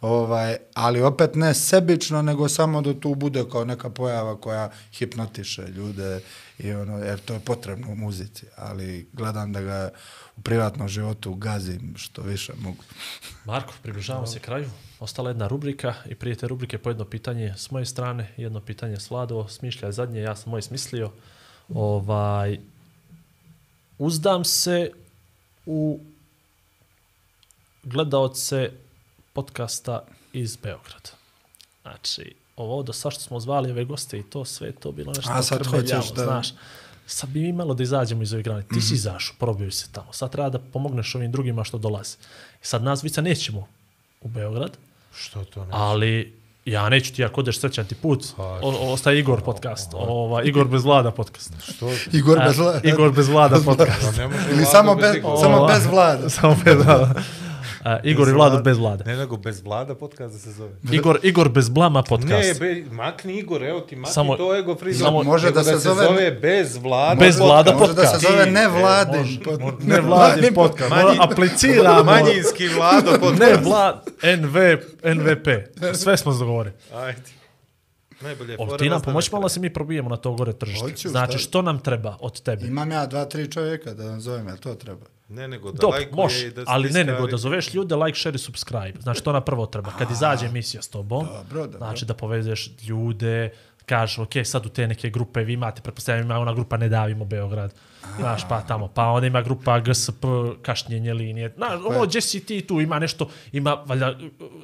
ovaj, 0.00 0.56
ali 0.74 1.02
opet 1.02 1.34
ne 1.34 1.54
sebično, 1.54 2.22
nego 2.22 2.48
samo 2.48 2.82
da 2.82 3.00
tu 3.00 3.14
bude 3.14 3.44
kao 3.52 3.64
neka 3.64 3.90
pojava 3.90 4.40
koja 4.40 4.70
hipnotiše 4.92 5.62
ljude, 5.68 6.20
i 6.58 6.72
ono, 6.72 6.98
jer 6.98 7.20
to 7.20 7.34
je 7.34 7.40
potrebno 7.40 7.92
u 7.92 7.96
muzici, 7.96 8.46
ali 8.56 9.08
gledam 9.12 9.52
da 9.52 9.60
ga 9.60 9.90
u 10.36 10.40
privatnom 10.40 10.88
životu 10.88 11.34
gazim 11.34 11.94
što 11.96 12.22
više 12.22 12.52
mogu. 12.58 12.82
Marko, 13.44 13.74
približavamo 13.82 14.26
se 14.26 14.38
kraju. 14.38 14.70
Ostala 15.00 15.30
jedna 15.30 15.48
rubrika 15.48 15.94
i 16.06 16.14
prije 16.14 16.36
te 16.36 16.48
rubrike 16.48 16.78
po 16.78 16.90
jedno 16.90 17.04
pitanje 17.04 17.54
s 17.56 17.70
moje 17.70 17.86
strane, 17.86 18.32
jedno 18.36 18.60
pitanje 18.60 19.00
s 19.00 19.10
Vlado, 19.10 19.48
smišljaj 19.48 19.92
zadnje, 19.92 20.20
ja 20.20 20.36
sam 20.36 20.50
moje 20.50 20.62
smislio. 20.62 21.12
Ovaj, 21.68 22.58
uzdam 23.98 24.44
se 24.44 24.90
u 25.66 26.00
gledaoce 27.82 28.70
podcasta 29.36 30.00
iz 30.32 30.56
Beograda. 30.56 31.10
Znači, 31.82 32.34
ovo 32.56 32.82
do 32.82 32.92
sad 32.92 33.12
što 33.12 33.20
smo 33.20 33.40
zvali 33.40 33.70
ove 33.70 33.84
goste 33.84 34.18
i 34.18 34.22
to 34.22 34.44
sve 34.44 34.72
to 34.72 34.92
bilo 34.92 35.12
nešto 35.12 35.32
A 35.32 35.42
sad 35.42 35.66
hoćeš 35.66 36.12
da- 36.12 36.24
znaš. 36.24 36.48
Sad 37.06 37.30
bi 37.30 37.40
mi 37.40 37.52
malo 37.52 37.74
da 37.74 37.82
izađemo 37.82 38.22
iz 38.22 38.32
ove 38.32 38.42
grane. 38.42 38.62
Ti 38.62 38.80
si 38.80 38.94
izašao, 38.94 39.36
probio 39.38 39.70
si 39.70 39.78
se 39.78 39.88
tamo. 39.92 40.12
Sad 40.12 40.32
treba 40.32 40.48
da 40.48 40.58
pomogneš 40.58 41.14
ovim 41.14 41.32
drugima 41.32 41.64
što 41.64 41.78
dolaze. 41.78 42.16
Sad 42.62 42.82
nas 42.82 43.00
dvica 43.00 43.20
nećemo 43.20 43.66
u 44.20 44.28
Beograd, 44.28 44.70
Što 45.16 45.44
to 45.44 45.64
ne? 45.64 45.70
ali 45.72 46.34
ja 46.64 46.88
neću 46.88 47.14
ti, 47.14 47.24
ako 47.24 47.40
odeš 47.40 47.60
srećan 47.60 47.86
ti 47.86 47.94
put, 47.94 48.24
o, 48.38 48.92
ostaje 48.92 49.18
Igor 49.18 49.42
podcast. 49.42 49.90
Ova, 49.94 50.42
Igor 50.42 50.68
bez 50.68 50.84
vlada 50.84 51.10
podcast. 51.10 51.52
Što? 51.62 51.90
Igor 52.12 52.38
bez 52.38 52.58
vlada. 52.58 52.80
Igor 52.90 53.12
bez 53.12 53.28
vlada 53.28 53.56
podcast. 53.64 54.18
Ili 54.52 54.64
samo 54.64 54.94
bez, 54.94 55.14
Igora. 55.16 55.36
samo 55.36 55.66
bez 55.66 55.86
vlada. 55.86 56.28
Samo 56.40 56.56
bez 56.64 56.76
vlada. 56.76 57.22
A, 57.86 57.98
Igor 58.02 58.28
i 58.28 58.32
Vlado 58.32 58.58
bez 58.58 58.78
vlade. 58.78 59.04
Ne, 59.04 59.16
nego 59.16 59.36
bez 59.36 59.62
vlada 59.62 59.94
podcast 59.94 60.32
da 60.32 60.40
se 60.40 60.52
zove. 60.52 60.70
Igor, 60.92 61.18
Igor 61.22 61.48
bez 61.48 61.68
blama 61.68 62.02
podcast. 62.02 62.60
Ne, 62.60 62.74
be, 62.74 62.90
makni 62.92 63.38
Igor, 63.38 63.62
evo 63.64 63.80
ti 63.80 63.96
makni 63.96 64.12
Samo- 64.14 64.36
to 64.36 64.56
ego 64.56 64.74
frizo. 64.76 65.04
samo- 65.04 65.22
Može 65.22 65.46
Nego 65.46 65.54
da 65.54 65.64
se 65.64 65.76
zove- 65.78 66.04
zove 66.04 66.30
bez 66.32 66.76
vlada. 66.76 67.14
Bez 67.16 67.38
vlada 67.38 67.72
Može 67.72 67.94
da 67.94 68.02
se 68.02 68.06
podcast. 68.06 68.22
zove 68.22 68.44
Ti, 68.44 68.50
ne 68.50 68.62
e, 68.62 68.68
vladin. 68.70 69.40
pod- 69.44 69.84
Ne 69.84 70.00
vladin 70.00 70.54
podcast. 70.54 70.90
Manji- 70.92 71.16
apliciramo. 71.20 72.04
Manjinski 72.04 72.68
vlado 72.68 73.10
podcast. 73.20 73.40
Ne 73.40 73.56
vlad, 73.60 74.04
NV, 74.22 74.56
NVP. 75.04 75.48
Sve 75.94 76.16
smo 76.16 76.34
dogovorili. 76.34 76.74
Ajde. 76.94 77.20
Najbolje 78.20 78.56
fora 78.56 78.76
ti 78.76 78.84
nam 78.84 78.92
vas 78.92 79.02
da 79.02 79.04
pomoć 79.04 79.26
ne 79.26 79.32
malo 79.32 79.42
da 79.42 79.48
se 79.48 79.60
mi 79.60 79.72
probijemo 79.72 80.08
na 80.08 80.16
to 80.16 80.32
gore 80.32 80.52
tržište. 80.52 80.82
Hoću, 80.82 81.08
znači, 81.08 81.32
šta? 81.32 81.38
što 81.40 81.62
nam 81.62 81.78
treba 81.78 82.16
od 82.20 82.42
tebe? 82.42 82.66
Imam 82.66 82.90
ja 82.90 83.06
dva, 83.06 83.24
tri 83.24 83.50
čovjeka 83.50 83.94
da 83.94 84.04
vam 84.04 84.20
zovem, 84.20 84.46
jel 84.48 84.56
to 84.56 84.74
treba? 84.74 85.06
Ne, 85.28 85.48
nego 85.48 85.72
da 85.72 85.78
Dop, 85.80 85.92
lajkuje 85.92 86.22
može, 86.22 86.50
da 86.50 86.64
ali 86.66 86.90
ne, 86.90 87.04
nego 87.04 87.26
da 87.26 87.36
zoveš 87.36 87.74
ljude, 87.74 87.96
like, 87.96 88.18
share 88.18 88.34
i 88.34 88.38
subscribe. 88.38 89.00
Znači, 89.00 89.22
to 89.22 89.32
na 89.32 89.40
prvo 89.40 89.66
treba. 89.66 89.90
Kad 89.98 90.10
izađe 90.10 90.46
emisija 90.46 90.82
s 90.82 90.88
tobom, 90.88 91.26
Dobro, 91.26 91.62
dobro. 91.66 91.78
znači 91.78 92.04
da 92.04 92.14
povedeš 92.14 92.70
ljude, 92.88 93.50
kažeš, 93.86 94.18
ok, 94.18 94.30
sad 94.44 94.66
u 94.66 94.68
te 94.68 94.86
neke 94.86 95.10
grupe 95.10 95.40
vi 95.40 95.52
imate, 95.52 95.82
pretpostavljam 95.82 96.24
ima 96.24 96.38
ona 96.38 96.54
grupa 96.54 96.76
Ne 96.76 96.88
davimo 96.88 97.24
Beograd. 97.24 97.74
Znaš, 98.18 98.48
pa 98.48 98.60
tamo, 98.60 98.88
pa 98.88 99.04
onda 99.04 99.26
ima 99.26 99.42
grupa 99.42 99.80
GSP, 99.80 100.24
kašnjenje 100.62 101.14
linije. 101.14 101.52
Znaš, 101.56 101.72
ono, 101.86 102.06
gdje 102.06 102.20
si 102.20 102.40
ti 102.40 102.60
tu, 102.60 102.80
ima 102.80 102.98
nešto, 102.98 103.28
ima, 103.52 103.74
valjda, 103.86 104.14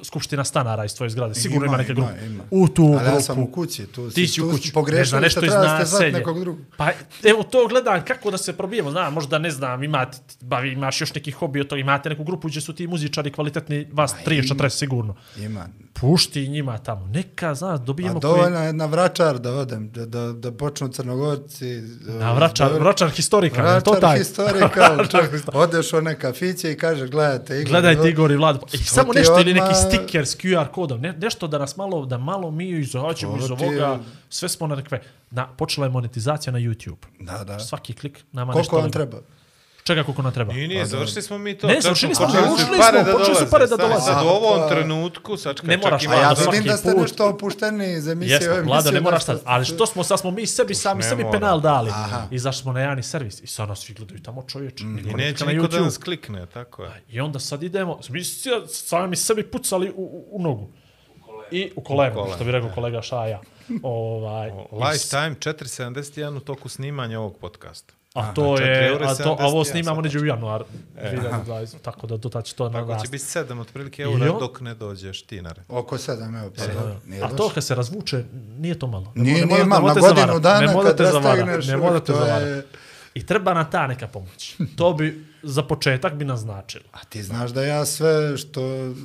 skupština 0.03 0.43
stanara 0.43 0.85
iz 0.85 0.95
tvoje 0.95 1.09
zgrade. 1.09 1.35
Sigurno 1.35 1.65
ima, 1.65 1.73
Ima, 1.73 1.77
neka 1.77 1.93
ima, 1.93 2.01
grupa. 2.07 2.25
ima. 2.25 2.43
U 2.51 2.67
tu 2.67 2.83
Ali 2.83 2.91
grupu. 2.93 3.05
ja 3.07 3.21
sam 3.21 3.39
u 3.39 3.47
kući, 3.47 3.85
tu 3.85 4.09
ti 4.09 4.27
si 4.27 4.41
u 4.41 4.45
tu 4.45 4.51
kući. 4.51 4.67
si 4.67 4.73
pogrešili 4.73 4.99
Ne 4.99 5.05
znam, 5.05 5.21
nešto 5.21 5.39
što 5.39 5.45
iz 5.47 5.53
naselja. 5.53 6.19
drugog. 6.35 6.57
Pa, 6.77 6.89
evo 7.23 7.43
to 7.43 7.67
gledam 7.67 8.01
kako 8.03 8.31
da 8.31 8.37
se 8.37 8.53
probijemo. 8.53 8.91
Znam, 8.91 9.13
možda 9.13 9.39
ne 9.39 9.51
znam, 9.51 9.83
imate, 9.83 10.17
bavi, 10.41 10.71
imaš 10.71 11.01
još 11.01 11.13
neki 11.13 11.31
hobi 11.31 11.61
od 11.61 11.67
toga, 11.67 11.79
imate 11.79 12.09
neku 12.09 12.23
grupu 12.23 12.47
gdje 12.47 12.61
su 12.61 12.73
ti 12.73 12.87
muzičari 12.87 13.31
kvalitetni, 13.31 13.87
vas 13.93 14.15
30-40 14.25 14.69
sigurno. 14.69 15.15
Ima. 15.37 15.67
Pušti 15.93 16.47
njima 16.47 16.77
tamo. 16.77 17.07
Neka, 17.07 17.55
znaš, 17.55 17.79
Pa 17.79 17.85
dobijemo 17.85 18.19
dovoljno 18.19 18.59
je 18.59 18.73
na 18.73 18.85
vračar 19.15 19.39
da 19.39 19.51
odem, 19.51 19.89
da, 19.89 20.05
da, 20.05 20.33
da 20.33 20.51
počnu 20.51 20.87
crnogorci. 20.87 21.81
Na 22.01 22.33
vračar, 22.33 22.71
da- 22.71 22.77
vračar 22.77 23.09
historika, 23.09 23.61
li 23.67 23.83
to 23.83 23.91
Vračar 23.91 24.01
taj? 24.01 24.17
historikal. 24.19 24.95
Vračar 24.95 25.25
Odeš 25.53 25.93
u 25.93 25.97
one 25.97 26.19
kafiće 26.19 26.71
i 26.71 26.77
kažeš, 26.77 27.09
gledajte, 27.09 27.55
Igor, 27.55 27.69
Gledajte 27.69 28.09
Igor 28.09 28.31
i 28.31 28.35
Vlad. 28.35 28.59
I 28.73 28.77
samo 28.77 29.13
nešto 29.13 29.39
ili 29.39 29.53
odmah- 29.53 29.61
neki 29.61 29.75
sticker 29.75 30.27
s 30.27 30.37
QR 30.37 30.67
kodom. 30.67 31.01
Ne, 31.01 31.13
nešto 31.13 31.47
da 31.47 31.57
nas 31.57 31.77
malo, 31.77 32.05
da 32.05 32.17
malo 32.17 32.51
mi 32.51 32.69
izađemo 32.69 33.37
To 33.37 33.43
iz 33.45 33.51
ovoga. 33.51 33.99
Sve 34.29 34.49
smo 34.49 34.67
na 34.67 34.75
nekve... 34.75 35.01
Na, 35.31 35.47
počela 35.47 35.87
je 35.87 35.91
monetizacija 35.91 36.53
na 36.53 36.59
YouTube. 36.59 37.05
Da, 37.19 37.43
da. 37.43 37.59
Svaki 37.59 37.93
klik 37.93 38.23
nama 38.31 38.53
Koliko 38.53 38.59
nešto... 38.59 38.75
vam 38.75 38.83
nego- 38.83 38.93
treba? 38.93 39.17
Čega 39.83 40.03
koliko 40.03 40.21
nam 40.21 40.31
treba? 40.33 40.53
Nije, 40.53 40.67
nije, 40.67 40.85
završili 40.85 41.21
smo 41.21 41.37
mi 41.37 41.57
to. 41.57 41.67
Ne, 41.67 41.73
Čak 41.73 41.83
završili 41.83 42.15
smo, 42.15 42.25
počeli 42.25 42.47
ušli 42.53 42.65
smo, 42.65 42.77
pare 42.77 43.03
da 43.03 43.11
počeli 43.11 43.35
su 43.35 43.45
pare 43.51 43.67
da 43.67 43.77
dolaze. 43.77 44.05
Sad 44.05 44.25
u 44.25 44.29
ovom 44.29 44.59
Pa- 44.59 44.69
trenutku, 44.69 45.37
sad 45.37 45.55
kad 45.55 45.69
Ne 45.69 45.75
čak 45.75 45.83
moraš, 45.83 46.03
ima 46.03 46.13
A 46.13 46.19
ja 46.21 46.33
vidim 46.51 46.63
da 46.63 46.77
ste 46.77 46.91
put- 46.91 47.01
nešto 47.01 47.29
opušteniji 47.29 47.93
iz 47.93 48.07
emisije. 48.07 48.33
Jesmo, 48.35 48.51
ove 48.51 48.61
Vlado, 48.61 48.73
emisije, 48.73 48.93
ne 48.93 49.01
moraš 49.01 49.25
sad, 49.25 49.41
ali 49.45 49.65
što 49.65 49.85
smo, 49.85 50.03
sad 50.03 50.19
smo 50.19 50.31
mi 50.31 50.45
sebi, 50.45 50.75
sami 50.75 51.03
sebi 51.03 51.25
penal 51.31 51.61
dali. 51.61 51.89
Aha. 51.89 52.27
Izašli 52.31 52.61
smo 52.61 52.73
na 52.73 52.79
javni 52.79 53.03
servis 53.03 53.41
i 53.41 53.47
sad 53.47 53.69
nas 53.69 53.79
svi 53.79 53.93
gledaju 53.93 54.21
tamo 54.23 54.43
čovječe. 54.47 54.83
I 54.83 54.87
niko 54.87 55.17
ne 55.17 55.25
neće 55.25 55.45
niko 55.45 55.67
da 55.67 55.79
nas 55.79 55.97
klikne, 55.97 56.45
tako 56.45 56.83
je. 56.83 57.03
I 57.09 57.19
onda 57.21 57.39
sad 57.39 57.63
idemo, 57.63 57.99
mi 58.09 58.23
sami 58.67 59.15
sebi 59.15 59.43
pucali 59.43 59.89
u, 59.89 59.93
u, 59.95 60.27
u 60.31 60.41
nogu. 60.41 60.67
I 61.51 61.71
u 61.75 61.81
koleno, 61.81 62.15
koleno, 62.15 62.35
što 62.35 62.43
bi 62.43 62.51
rekao 62.51 62.69
kolega 62.75 63.01
Šaja. 63.01 63.41
Ovaj, 63.83 64.49
i 64.49 64.51
Lifetime 64.71 65.35
471 65.39 66.37
u 66.37 66.39
toku 66.39 66.69
snimanja 66.69 67.19
ovog 67.19 67.37
podcasta. 67.37 67.93
A 68.13 68.33
to 68.33 68.57
četiri 68.57 68.71
je, 68.71 68.97
a, 69.01 69.15
to, 69.15 69.37
a 69.39 69.45
ovo 69.45 69.63
71 69.63 69.71
snimamo 69.71 70.01
neđe 70.01 70.19
u 70.19 70.25
januar 70.25 70.63
2020, 70.95 71.75
tako 71.81 72.07
da 72.07 72.17
dotad 72.17 72.45
će 72.45 72.55
to 72.55 72.69
Tako 72.69 72.95
će 72.95 73.09
biti 73.09 73.23
7 73.23 73.59
otprilike 73.59 74.01
eura 74.01 74.31
on- 74.33 74.39
dok 74.39 74.61
ne 74.61 74.75
dođeš 74.75 75.21
ti 75.21 75.41
na 75.41 75.51
red. 75.51 75.65
Oko 75.69 75.97
sedam, 75.97 76.35
evo. 76.35 76.51
Pa, 76.57 76.63
nije 77.05 77.23
A 77.23 77.27
to 77.27 77.49
kad 77.49 77.63
se 77.63 77.75
razvuče, 77.75 78.23
nije 78.57 78.79
to 78.79 78.87
malo. 78.87 79.11
Nije, 79.15 79.39
Ne 79.39 79.45
nije 79.45 79.65
malo, 79.65 79.87
na 79.87 79.93
godinu 79.93 80.39
dana 80.39 80.59
ne 80.59 80.73
kad 80.83 80.99
rastegneš, 80.99 81.67
Ne 81.67 81.77
morate 81.77 82.05
to 82.05 82.13
zavarat. 82.15 82.41
je... 82.41 82.63
I 83.13 83.25
treba 83.25 83.53
nam 83.53 83.71
ta 83.71 83.87
neka 83.87 84.07
pomoć. 84.07 84.55
To 84.75 84.93
bi 84.93 85.32
za 85.43 85.63
početak 85.63 86.13
bi 86.13 86.25
naznačilo. 86.25 86.83
A 86.91 86.99
ti 86.99 87.23
znaš 87.23 87.51
da 87.51 87.63
ja 87.63 87.85
sve 87.85 88.37
što, 88.37 88.61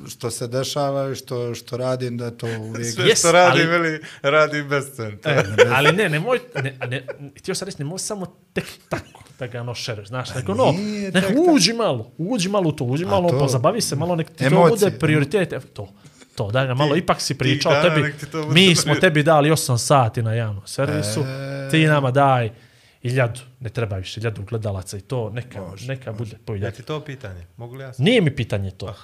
što 0.08 0.30
se 0.30 0.46
dešava 0.46 1.10
i 1.10 1.14
što, 1.14 1.54
što 1.54 1.76
radim, 1.76 2.16
da 2.16 2.30
to 2.30 2.46
uvijek... 2.60 2.94
Sve 2.94 3.04
Yes, 3.04 3.18
što 3.18 3.32
radi, 3.32 3.60
ali- 3.60 3.66
veli, 3.68 4.00
radi 4.22 4.62
bez 4.62 4.84
centa. 4.96 5.30
E, 5.30 5.44
ali 5.68 5.92
ne, 5.92 6.08
nemoj, 6.08 6.38
ne, 6.54 6.76
a 6.80 6.86
ne, 6.86 7.06
htio 7.36 7.54
sam 7.54 7.66
reći, 7.66 7.78
nemoj 7.78 7.98
samo 7.98 8.26
tek 8.52 8.64
tako 8.88 9.06
da 9.38 9.46
ga 9.46 9.62
no 9.62 9.74
šereš, 9.74 10.08
znaš, 10.08 10.34
nego 10.34 10.54
no, 10.54 10.72
nije 10.72 11.12
nek 11.12 11.24
tako. 11.26 11.40
uđi 11.48 11.72
malo, 11.72 12.12
uđi 12.18 12.48
malo 12.48 12.68
u 12.68 12.72
to, 12.72 12.84
uđi 12.84 13.04
malo, 13.04 13.30
to- 13.30 13.38
pozabavi 13.38 13.80
se 13.80 13.96
malo, 13.96 14.16
nek 14.16 14.28
ti 14.28 14.36
to 14.38 14.44
Emocije. 14.46 14.70
bude 14.80 14.98
prioritet, 14.98 15.52
evo, 15.52 15.62
to, 15.74 15.88
to, 16.34 16.50
daj 16.50 16.66
ga 16.66 16.74
malo, 16.74 16.96
ipak 16.96 17.20
si 17.20 17.34
pričao 17.36 17.72
tebi, 17.82 18.12
ti 18.12 18.26
to 18.26 18.42
bude 18.42 18.54
mi 18.54 18.76
smo 18.76 18.94
tebi 18.94 19.22
dali 19.22 19.50
8 19.50 19.78
sati 19.78 20.22
na 20.22 20.34
javnom 20.34 20.66
servisu, 20.66 21.20
E. 21.20 21.68
ti 21.70 21.86
nama 21.86 22.10
daj 22.10 22.50
iljadu, 23.02 23.40
ne 23.60 23.70
treba 23.70 23.96
više 23.96 24.20
iljadu 24.20 24.42
gledalaca 24.42 24.96
i 24.96 25.00
to, 25.00 25.30
neka, 25.30 25.60
neka 25.82 26.12
bude 26.12 26.36
po 26.38 26.52
Ja 26.52 26.56
iljadu. 26.56 26.76
ti 26.76 26.82
to 26.82 27.00
pitanje, 27.00 27.46
mogu 27.56 27.74
li 27.74 27.82
ja 27.82 27.92
sam? 27.92 28.04
Nije 28.04 28.20
mi 28.20 28.36
pitanje 28.36 28.70
to. 28.70 28.94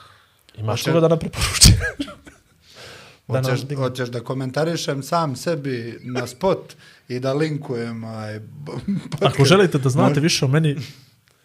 Imaš 0.57 0.81
Hoće- 0.81 0.91
koga 0.91 1.01
da 1.01 1.09
nam 1.09 1.19
preporuči? 1.19 1.73
da 3.29 3.35
nam 3.35 3.45
Hoćeš, 3.45 3.61
digne- 3.61 3.77
hoćeš 3.79 4.09
da 4.09 4.21
komentarišem 4.21 5.03
sam 5.03 5.37
sebi 5.37 5.99
na 6.03 6.27
spot 6.27 6.75
i 7.09 7.21
da 7.21 7.33
linkujem 7.33 8.05
aj, 8.07 8.41
podcast? 9.11 9.35
Ako 9.35 9.45
želite 9.45 9.79
da 9.79 9.89
znate 9.89 10.21
više 10.21 10.45
o 10.45 10.49
meni, 10.49 10.77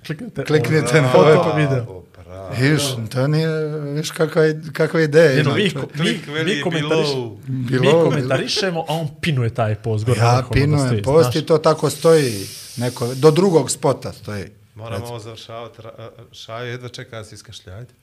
kliknite, 0.05 0.43
Kliknite 0.43 1.01
na 1.01 1.09
foto 1.09 1.19
ovaj 1.21 1.37
pa 1.43 1.57
video. 1.57 2.03
Viš, 2.51 2.81
to 3.11 3.27
nije, 3.27 3.47
viš 3.91 4.11
kakva, 4.11 4.41
je- 4.41 4.61
kakva 4.73 5.01
ideja. 5.01 5.43
Čovjek. 5.43 5.75
mi, 5.95 6.19
veli 6.27 6.55
mi, 6.55 6.61
komentariš. 6.61 7.07
Bilo, 7.47 7.83
mi 7.83 8.09
komentarišemo, 8.09 8.79
a 8.81 8.93
on 8.93 9.07
pinuje 9.21 9.49
taj 9.49 9.75
post. 9.75 10.05
Gore 10.05 10.19
Ja 10.19 10.43
pinujem 10.53 10.87
stoji, 10.87 11.03
post 11.03 11.23
znaš. 11.23 11.35
i 11.35 11.45
to 11.45 11.57
tako 11.57 11.89
stoji. 11.89 12.45
Neko, 12.77 13.15
do 13.15 13.31
drugog 13.31 13.71
spota 13.71 14.13
stoji. 14.13 14.45
Moramo 14.75 15.05
ovo 15.05 15.19
završavati. 15.19 15.77
Šajo, 16.31 16.65
jedva 16.65 16.89
čeka 16.89 17.17
da 17.17 17.23
se 17.23 17.35
iskašljajte. 17.35 17.93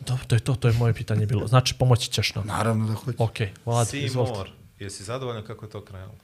Dobro, 0.00 0.24
to 0.24 0.34
je 0.34 0.40
to, 0.40 0.54
to 0.54 0.68
je 0.68 0.74
moje 0.74 0.94
pitanje 0.94 1.26
bilo. 1.26 1.46
Znači, 1.46 1.74
pomoći 1.74 2.10
ćeš 2.10 2.34
nam. 2.34 2.46
Naravno 2.46 2.86
da 2.86 2.94
hoću. 2.94 3.16
Ok, 3.18 3.36
Vlad, 3.66 3.88
izvolite. 3.94 4.32
Seymour, 4.34 4.46
jesi 4.78 5.04
zadovoljan 5.04 5.42
kako 5.42 5.64
je 5.64 5.70
to 5.70 5.80
krenulo? 5.80 6.14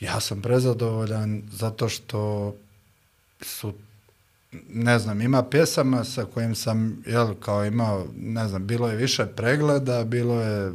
Ja 0.00 0.20
sam 0.20 0.42
prezadovoljan 0.42 1.42
zato 1.52 1.88
što 1.88 2.54
su 3.40 3.72
ne 4.68 4.98
znam, 4.98 5.20
ima 5.20 5.42
pjesama 5.42 6.04
sa 6.04 6.24
kojim 6.24 6.54
sam, 6.54 7.02
jel, 7.06 7.34
kao 7.34 7.64
imao, 7.64 8.06
ne 8.16 8.48
znam, 8.48 8.66
bilo 8.66 8.88
je 8.88 8.96
više 8.96 9.26
pregleda, 9.26 10.04
bilo 10.04 10.40
je 10.40 10.72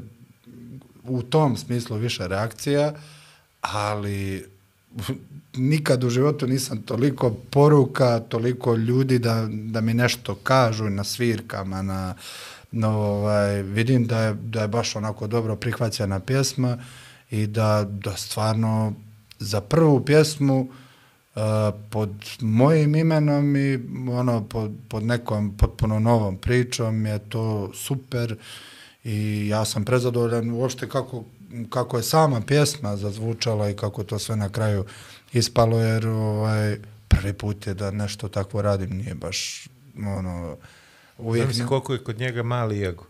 u 1.03 1.21
tom 1.21 1.57
smislu 1.57 1.97
više 1.97 2.27
reakcija, 2.27 2.93
ali 3.61 4.45
nikad 5.53 6.03
u 6.03 6.09
životu 6.09 6.47
nisam 6.47 6.81
toliko 6.81 7.29
poruka, 7.49 8.19
toliko 8.19 8.75
ljudi 8.75 9.19
da, 9.19 9.47
da 9.49 9.81
mi 9.81 9.93
nešto 9.93 10.35
kažu 10.35 10.89
na 10.89 11.03
svirkama, 11.03 11.81
na, 11.81 12.15
no, 12.71 12.89
ovaj, 12.89 13.61
vidim 13.63 14.07
da 14.07 14.21
je, 14.21 14.33
da 14.33 14.61
je 14.61 14.67
baš 14.67 14.95
onako 14.95 15.27
dobro 15.27 15.55
prihvaćena 15.55 16.19
pjesma 16.19 16.77
i 17.31 17.47
da, 17.47 17.87
da 17.89 18.15
stvarno 18.15 18.93
za 19.39 19.61
prvu 19.61 20.05
pjesmu 20.05 20.59
uh, 20.61 20.67
pod 21.89 22.09
mojim 22.41 22.95
imenom 22.95 23.55
i 23.55 23.79
ono 24.11 24.43
pod, 24.43 24.71
pod 24.89 25.03
nekom 25.03 25.57
potpuno 25.57 25.99
novom 25.99 26.37
pričom 26.37 27.05
je 27.05 27.19
to 27.19 27.71
super 27.73 28.35
i 29.03 29.47
ja 29.47 29.65
sam 29.65 29.85
prezadovoljan 29.85 30.51
uopšte 30.51 30.89
kako, 30.89 31.23
kako 31.69 31.97
je 31.97 32.03
sama 32.03 32.41
pjesma 32.41 32.97
zazvučala 32.97 33.69
i 33.69 33.75
kako 33.75 34.03
to 34.03 34.19
sve 34.19 34.35
na 34.35 34.49
kraju 34.49 34.85
ispalo 35.33 35.79
jer 35.79 36.07
ovaj, 36.07 36.77
prvi 37.07 37.33
put 37.33 37.67
je 37.67 37.73
da 37.73 37.91
nešto 37.91 38.27
takvo 38.27 38.61
radim 38.61 38.97
nije 38.97 39.15
baš 39.15 39.67
ono 39.97 40.57
uvijek 41.17 41.45
Zamisli 41.45 41.67
koliko 41.67 41.93
je 41.93 42.03
kod 42.03 42.19
njega 42.19 42.43
mali 42.43 42.85
ego. 42.85 43.05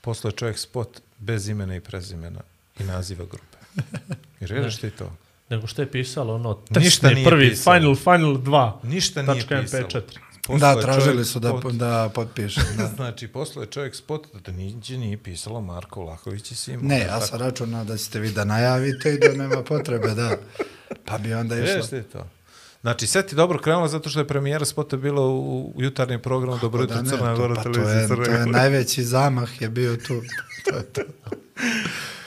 Poslao 0.00 0.28
je 0.28 0.36
čovjek 0.36 0.58
spot 0.58 1.00
bez 1.18 1.48
imena 1.48 1.76
i 1.76 1.80
prezimena 1.80 2.40
i 2.78 2.84
naziva 2.84 3.24
grupe. 3.24 3.56
I 4.40 4.46
redaš 4.46 4.80
ti 4.80 4.90
to? 4.90 5.12
Nego 5.50 5.66
što 5.66 5.82
je 5.82 5.90
pisalo, 5.90 6.34
ono, 6.34 6.58
Ništa 6.70 6.80
testni 6.80 7.14
nije 7.14 7.26
prvi, 7.28 7.50
pisalo. 7.50 7.76
final, 7.76 7.94
final 7.94 8.34
2. 8.34 8.72
Ništa 8.82 9.22
nije 9.22 9.34
tačka 9.34 9.60
pisalo. 9.60 9.82
MP4. 9.88 10.00
Poslao 10.46 10.74
da 10.74 10.80
je 10.80 10.84
tražili 10.86 11.24
su 11.24 11.40
da, 11.40 11.48
spot. 11.48 11.74
da 11.74 12.10
potpišem 12.14 12.64
da. 12.76 12.86
Znači, 12.96 13.28
poslao 13.28 13.62
je 13.62 13.66
čovjek 13.66 13.94
spot 13.94 14.26
da 14.44 14.52
niđe 14.52 14.98
nije 14.98 15.16
pisalo 15.16 15.60
Marko 15.60 16.02
Vlahović 16.02 16.50
i 16.50 16.54
Simo. 16.54 16.82
Ne, 16.82 17.00
ja 17.00 17.20
sam 17.20 17.38
računao 17.38 17.84
da 17.84 17.96
ćete 17.96 18.20
vi 18.20 18.30
da 18.30 18.44
najavite 18.44 19.14
i 19.14 19.18
da 19.18 19.32
nema 19.44 19.62
potrebe, 19.62 20.08
da. 20.08 20.36
Pa 21.04 21.18
bi 21.18 21.34
onda 21.34 21.58
išlo. 21.58 21.82
Ti 21.82 22.02
to? 22.02 22.26
Znači, 22.80 23.06
sve 23.06 23.26
ti 23.26 23.34
dobro 23.34 23.58
krenulo 23.58 23.88
zato 23.88 24.10
što 24.10 24.18
je 24.20 24.26
premijera 24.26 24.64
spota 24.64 24.96
bila 24.96 25.20
u, 25.26 25.72
u 25.76 25.82
jutarnjem 25.82 26.20
programu 26.20 26.58
Dobro 26.58 26.82
jutro 26.82 26.96
Da, 26.96 27.02
ne, 27.02 27.10
Crna 27.10 27.34
to, 27.34 27.40
Gora 27.42 27.54
pa 27.54 27.62
to 27.62 27.72
televizija 27.72 28.00
je, 28.00 28.08
Crna 28.08 28.24
to 28.24 28.30
je 28.30 28.38
Gora. 28.38 28.46
najveći 28.46 29.04
zamah 29.04 29.62
je 29.62 29.68
bio 29.68 29.96
tu. 29.96 30.14
To 30.70 30.76
je 30.76 30.82
to. 30.82 31.02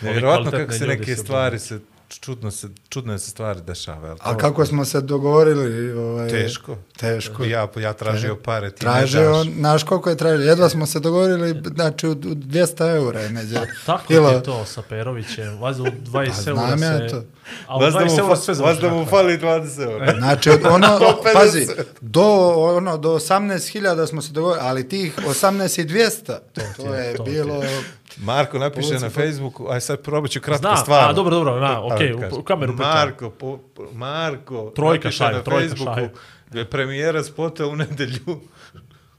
Nevjerojatno 0.01 0.51
kvalitetni 0.51 0.77
kako 0.77 0.79
se 0.79 0.87
neke 0.87 1.15
stvari 1.15 1.59
se, 1.59 1.79
čudno 2.15 2.51
se, 2.51 2.67
čudne 2.89 3.19
se 3.19 3.29
stvari 3.29 3.59
dešava. 3.61 4.07
jel 4.07 4.17
A 4.21 4.31
to? 4.31 4.37
kako 4.37 4.65
smo 4.65 4.85
se 4.85 5.01
dogovorili? 5.01 5.91
Ovaj, 5.93 6.29
Teško. 6.29 6.77
Teško. 6.97 7.43
Ja, 7.43 7.67
ja 7.77 7.93
tražio 7.93 8.35
pare, 8.35 8.71
ti 8.71 8.85
ne 8.85 8.91
Tražio, 8.91 9.21
daš. 9.23 9.37
on, 9.37 9.53
znaš 9.53 9.83
koliko 9.83 10.09
je 10.09 10.17
tražio? 10.17 10.43
Jedva 10.43 10.69
smo 10.69 10.85
se 10.85 10.99
dogovorili, 10.99 11.61
znači, 11.67 12.07
u, 12.07 12.11
u 12.11 12.15
200 12.15 12.95
eura 12.95 13.19
je 13.19 13.29
neđe. 13.29 13.55
Tako 13.85 14.03
Bilo- 14.09 14.29
je 14.29 14.43
to 14.43 14.65
sa 14.65 14.81
Perovićem. 14.81 15.57
Valjda 15.57 15.81
u 15.81 15.85
20 15.85 16.11
Pa 16.43 16.49
eura 16.49 16.67
znam 16.67 16.83
ja 16.83 16.99
se... 16.99 17.07
to. 17.09 17.23
A 17.67 17.77
u 17.77 17.79
Vas 17.79 17.93
da 17.93 17.99
20 17.99 18.11
mu, 18.11 18.19
eura 18.19 18.35
sve 18.35 18.55
da 18.81 18.89
mu 18.89 19.05
fali 19.05 19.37
20 19.37 19.83
eura. 19.83 20.15
Znači, 20.17 20.49
od 20.49 20.59
ono, 20.65 20.87
150. 20.99 21.33
pazi, 21.33 21.67
do, 22.01 22.23
ono, 22.49 22.97
do 22.97 23.09
18.000 23.09 24.07
smo 24.07 24.21
se 24.21 24.31
dogovorili, 24.31 24.65
ali 24.65 24.89
tih 24.89 25.17
18.200, 25.19 26.25
to, 26.25 26.61
to 26.77 26.93
je 26.93 27.15
to 27.15 27.23
ti 27.23 27.31
bilo... 27.31 27.63
Marko 28.17 28.59
napiše 28.59 28.81
Povuci 28.83 29.03
na 29.03 29.09
po- 29.09 29.13
Facebooku, 29.15 29.67
aj 29.67 29.81
sad 29.81 30.01
probat 30.01 30.31
ću 30.31 30.41
kratko 30.41 30.59
Znam, 30.59 30.77
stvarno. 30.77 31.09
a, 31.09 31.13
dobro, 31.13 31.31
dobro, 31.31 31.59
na, 31.59 31.85
okej, 31.85 32.13
u- 32.13 32.39
u 32.39 32.43
kameru 32.43 32.73
pričam. 32.73 32.91
Marko, 32.93 33.29
po, 33.31 33.59
Marko, 33.91 34.71
Trojka 34.75 34.93
napiše 34.97 35.17
šalju, 35.17 35.37
na 35.37 35.43
trojka 35.43 35.69
Facebooku, 35.69 36.17
da 36.49 36.59
je 36.59 36.65
premijera 36.65 37.23
spota 37.23 37.67
u 37.67 37.75
nedelju. 37.75 38.39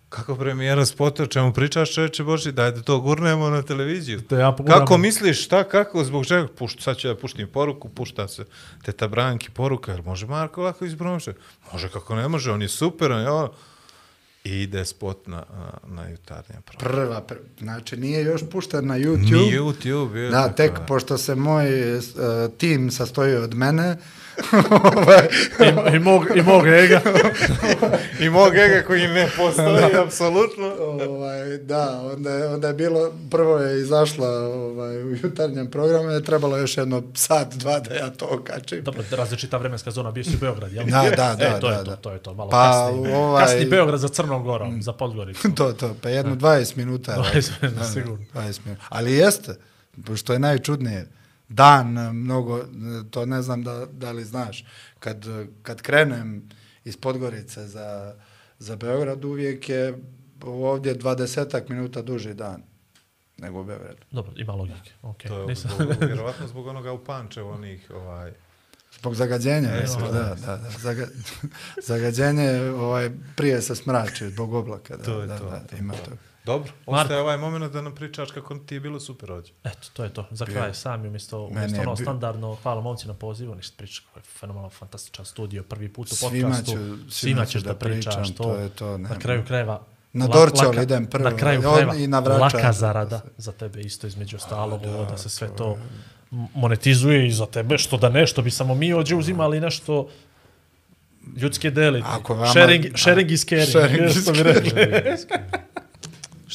Kako 0.09 0.37
premijera 0.37 0.87
spota, 0.87 1.23
o 1.23 1.27
čemu 1.27 1.53
pričaš 1.53 1.95
čoveče 1.95 2.25
Boži, 2.25 2.53
daj 2.53 2.73
da 2.73 2.83
to 2.83 3.01
gurnemo 3.01 3.51
na 3.51 3.63
televiziju. 3.63 4.21
Da 4.21 4.39
ja 4.39 4.53
poguram. 4.53 4.79
kako 4.79 4.99
misliš, 4.99 5.45
šta, 5.45 5.65
kako, 5.65 6.05
zbog 6.05 6.27
čega, 6.27 6.47
pušt, 6.49 6.81
sad 6.81 6.97
ću 6.97 7.09
da 7.09 7.17
puštim 7.17 7.49
poruku, 7.49 7.89
pušta 7.89 8.29
se 8.29 8.45
teta 8.85 9.09
Branki 9.09 9.51
poruka, 9.51 9.93
jer 9.93 10.03
može 10.03 10.27
Marko 10.27 10.63
lako 10.63 10.85
izbroše? 10.85 11.33
Može, 11.73 11.89
kako 11.89 12.15
ne 12.15 12.29
može, 12.29 12.53
on 12.53 12.63
je 12.63 12.69
super, 12.69 13.13
on 13.13 13.21
je 13.21 13.31
ovo. 13.31 13.55
I 14.45 14.63
ide 14.63 14.85
spot 14.85 15.27
na, 15.27 15.37
na, 15.37 15.95
na 15.95 16.09
jutarnje 16.09 16.61
program. 16.65 16.93
Prva, 16.93 17.21
pr... 17.21 17.35
znači 17.59 17.97
nije 17.97 18.25
još 18.25 18.43
pušten 18.51 18.87
na 18.87 18.99
YouTube. 18.99 19.51
Ni 19.51 19.59
YouTube, 19.59 20.15
je. 20.15 20.31
Da, 20.31 20.49
tek 20.49 20.73
pošto 20.89 21.19
se 21.19 21.35
moj 21.35 21.97
uh, 21.97 22.05
tim 22.59 22.91
sastoji 22.91 23.35
od 23.35 23.55
mene, 23.55 23.85
ovaj, 23.85 23.97
I, 25.91 25.97
i, 25.97 25.99
mog, 25.99 26.27
I 26.35 26.43
mog 26.43 26.67
ega. 26.69 27.01
I 28.21 28.31
mog 28.31 28.57
ega 28.57 28.83
koji 28.87 29.09
ne 29.09 29.29
postoji, 29.37 29.97
apsolutno. 29.97 30.73
ovaj, 30.79 31.59
da, 31.59 32.01
onda 32.07 32.31
je, 32.31 32.49
onda 32.49 32.69
je 32.69 32.75
bilo, 32.75 33.01
prvo 33.31 33.59
je 33.59 33.81
izašla 33.81 34.29
ovaj, 34.31 35.03
u 35.05 35.17
jutarnjem 35.17 35.71
programu, 35.71 36.11
je 36.11 36.25
trebalo 36.25 36.57
još 36.57 36.77
jedno 36.77 37.03
sat, 37.15 37.55
dva 37.55 37.81
da 37.81 37.95
ja 37.95 38.11
to 38.11 38.29
okačim. 38.31 38.83
Dobro, 38.83 39.03
različita 39.11 39.57
vremenska 39.57 39.91
zona, 39.91 40.11
bio 40.11 40.25
si 40.25 40.37
u 40.37 40.41
Beograd, 40.41 40.73
jel? 40.73 40.85
Da, 40.85 41.03
da, 41.17 41.35
da, 41.35 41.45
e, 41.47 41.61
to 41.61 41.69
da, 41.69 41.75
je 41.75 41.85
to, 41.85 41.91
da. 41.91 41.97
to 41.97 42.11
je 42.13 42.19
to, 42.19 42.35
malo 42.35 42.51
Pa, 42.51 42.73
kasnije. 42.91 43.17
ovaj- 43.17 43.45
Kasni 43.45 43.65
Beograd 43.67 44.01
za 44.01 44.09
Crnom 44.09 44.43
Gorom, 44.45 44.83
za 44.83 44.93
Podgoricu. 44.93 45.49
to, 45.57 45.73
to, 45.73 45.95
pa 46.03 46.09
jedno 46.09 46.37
20 46.37 46.77
minuta. 46.77 47.17
20 47.35 47.51
minuta, 47.63 47.69
Da, 47.69 47.69
da, 47.79 47.85
sigurno. 47.85 48.25
20 48.35 48.61
minuta. 48.65 48.85
Ali 48.89 49.13
jeste, 49.13 49.55
što 50.17 50.33
je 50.33 50.39
najčudnije, 50.39 51.07
dan 51.55 51.99
eh, 51.99 52.13
mnogo, 52.13 52.59
eh, 52.59 52.65
to 53.11 53.27
ne 53.27 53.43
znam 53.43 53.63
da, 53.63 53.87
da 53.87 54.13
li 54.13 54.25
znaš, 54.25 54.65
kad, 54.99 55.27
eh, 55.27 55.47
kad 55.63 55.83
krenem 55.83 56.49
iz 56.85 56.97
Podgorice 56.97 57.67
za, 57.67 58.15
za 58.59 58.77
Beograd, 58.77 59.25
uvijek 59.25 59.69
je 59.69 59.99
ovdje 60.43 60.95
20 60.99 61.71
minuta 61.71 62.03
duži 62.03 62.35
dan 62.35 62.63
nego 63.39 63.61
u 63.61 63.65
Beogradu. 63.65 64.03
Dobro, 64.11 64.33
ima 64.37 64.53
logike. 64.53 64.91
Okay. 65.03 65.29
To 65.29 65.41
je 65.41 65.47
Nisam... 65.47 65.71
zbog, 65.75 65.97
vjerovatno 66.01 66.47
zbog 66.47 66.67
onoga 66.67 66.93
u 66.93 67.05
Pančevu, 67.05 67.51
onih, 67.51 67.91
ovaj, 67.95 68.33
Zbog 68.99 69.15
zagađenja, 69.15 69.69
E, 69.69 69.81
mislim, 69.81 70.05
da. 70.05 70.13
da, 70.13 70.35
da, 70.47 70.57
da. 70.57 70.71
Zaga, 70.79 71.07
zagađenje 71.89 72.61
ovaj, 72.61 73.11
prije 73.37 73.63
se 73.63 73.75
smrači 73.75 74.31
zbog 74.31 74.55
oblaka. 74.55 74.97
Da, 74.97 75.03
To 75.03 75.21
je 75.21 75.27
da, 75.27 75.39
to, 75.39 75.45
da, 75.45 75.61
to, 75.61 75.77
ima 75.77 75.93
to. 75.93 76.11
to. 76.11 76.17
Dobro, 76.45 76.73
Marko. 76.79 77.03
ostaje 77.03 77.21
ovaj 77.21 77.37
moment 77.39 77.73
da 77.73 77.83
nam 77.83 77.95
pričaš 77.95 78.31
kako 78.31 78.55
ti 78.57 78.75
je 78.75 78.81
bilo 78.81 79.01
super 79.01 79.33
ovdje. 79.33 79.53
Eto, 79.65 79.89
to 79.93 80.05
je 80.05 80.11
to. 80.11 80.27
Za 80.31 80.47
kraj 80.47 80.75
sami 80.75 81.09
umjesto, 81.09 81.39
Meni 81.41 81.51
umjesto 81.53 81.77
je 81.77 81.83
ono 81.83 81.95
bi- 81.95 82.03
standardno, 82.03 82.57
hvala 82.57 82.81
momci 82.81 83.09
na 83.09 83.15
pozivu, 83.15 83.55
ništa 83.55 83.75
priča, 83.77 84.03
kako 84.05 84.19
je 84.19 84.25
fenomenalno, 84.31 84.71
fantastičan 84.71 85.25
studio, 85.25 85.63
prvi 85.63 85.89
put 85.89 86.07
u 86.07 86.15
Svima 86.15 86.49
podcastu. 86.49 86.73
ću- 86.73 86.77
svima, 86.77 87.11
svima 87.11 87.45
ćeš 87.45 87.63
da, 87.63 87.69
da 87.69 87.79
pričaš 87.79 88.15
pričam, 88.15 88.35
to. 88.35 88.43
to 88.45 88.55
je 88.55 88.69
to, 88.69 88.99
Na 88.99 89.19
kraju 89.19 89.45
krajeva, 89.45 89.81
Na 90.13 90.27
Dorčol 90.29 90.67
laka- 90.67 90.83
idem 90.83 91.07
prvo, 91.07 91.25
Na 91.25 91.37
kraju 91.37 91.61
krajeva, 91.63 91.95
i 91.95 92.07
na 92.07 92.19
Vračar. 92.21 92.41
laka 92.55 92.73
zarada 92.73 93.23
za 93.37 93.53
tebe 93.53 93.81
isto 93.81 94.07
između 94.07 94.37
ostalog, 94.37 94.81
ovo 94.85 95.05
da 95.05 95.17
se 95.17 95.29
sve 95.29 95.49
to 95.49 95.77
m- 96.33 96.47
monetizuje 96.55 97.27
i 97.27 97.33
za 97.33 97.47
tebe, 97.47 97.79
što 97.79 97.97
da 97.97 98.09
ne, 98.09 98.27
što 98.27 98.43
bi 98.43 98.51
samo 98.51 98.75
mi 98.75 98.95
ođe 98.95 99.15
uzimali 99.17 99.61
nešto 99.61 100.09
ljudske 101.37 101.71
deliti. 101.71 102.07
Ako 102.09 102.35
vama- 102.35 102.47
sharing, 102.49 102.85
sharing 102.95 103.31
is 103.31 103.45
caring. 103.45 103.69
Sharing 103.69 104.07
is 104.07 104.25
caring. 104.25 105.19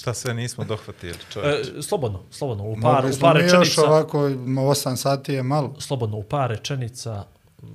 Šta 0.09 0.13
sve 0.15 0.33
nismo 0.33 0.63
dohvatili, 0.63 1.13
čovječ. 1.29 1.67
E, 1.69 1.81
slobodno, 1.81 2.19
slobodno, 2.31 2.63
u 2.63 2.75
par, 2.75 2.93
Mogli 2.93 3.09
u 3.09 3.13
smo 3.13 3.21
par 3.21 3.35
mi 3.35 3.43
još 3.43 3.51
rečenica. 3.51 3.81
ovako, 3.83 4.19
8 4.19 4.95
sati 4.95 5.33
je 5.33 5.43
malo. 5.43 5.75
slobodno 5.79 6.17
u 6.17 6.23
par 6.23 6.49
rečenica 6.49 7.25
mm, 7.61 7.67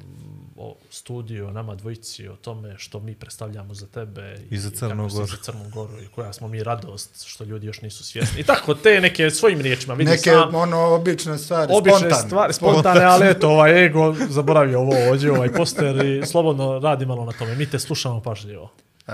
o 0.57 0.77
studiju, 0.91 1.47
o 1.47 1.53
nama 1.53 1.75
dvojici, 1.75 2.29
o 2.29 2.37
tome 2.37 2.75
što 2.79 3.01
mi 3.01 3.15
predstavljamo 3.15 3.75
za 3.75 3.87
tebe 3.87 4.39
I 4.51 4.59
za 4.59 4.71
Crnu 4.71 5.09
Goru. 5.09 5.27
za 5.27 5.37
Crnu 5.37 5.65
Goru 5.67 5.93
i 5.95 6.09
koja 6.09 6.33
smo 6.33 6.49
mi 6.49 6.63
radost 6.63 7.25
što 7.25 7.45
ljudi 7.45 7.67
još 7.67 7.81
nisu 7.81 8.05
svjesni. 8.05 8.41
I 8.41 8.45
tako 8.45 8.75
te 8.75 9.01
neke 9.01 9.31
svojim 9.31 9.61
riječima 9.61 9.95
vidi 9.95 10.11
Neke 10.11 10.23
sam. 10.23 10.55
ono 10.55 10.79
obične 10.79 11.39
stvari, 11.39 11.73
Obične 11.73 11.99
spontane. 11.99 12.23
stvari, 12.23 12.53
spontane, 12.53 13.05
ali 13.05 13.27
eto, 13.27 13.49
ovaj 13.49 13.85
ego, 13.87 14.15
zaboravio 14.21 14.81
ovo 14.81 14.93
ovdje, 15.11 15.33
ovaj 15.33 15.53
poster 15.53 15.97
i 16.05 16.27
slobodno 16.27 16.79
radi 16.79 17.07
malo 17.07 17.25
na 17.25 17.33
tome. 17.33 17.57
Mi 17.57 17.67
te 17.67 17.79
slušamo 17.79 18.21
pažljivo. 18.21 18.71
E, 19.09 19.13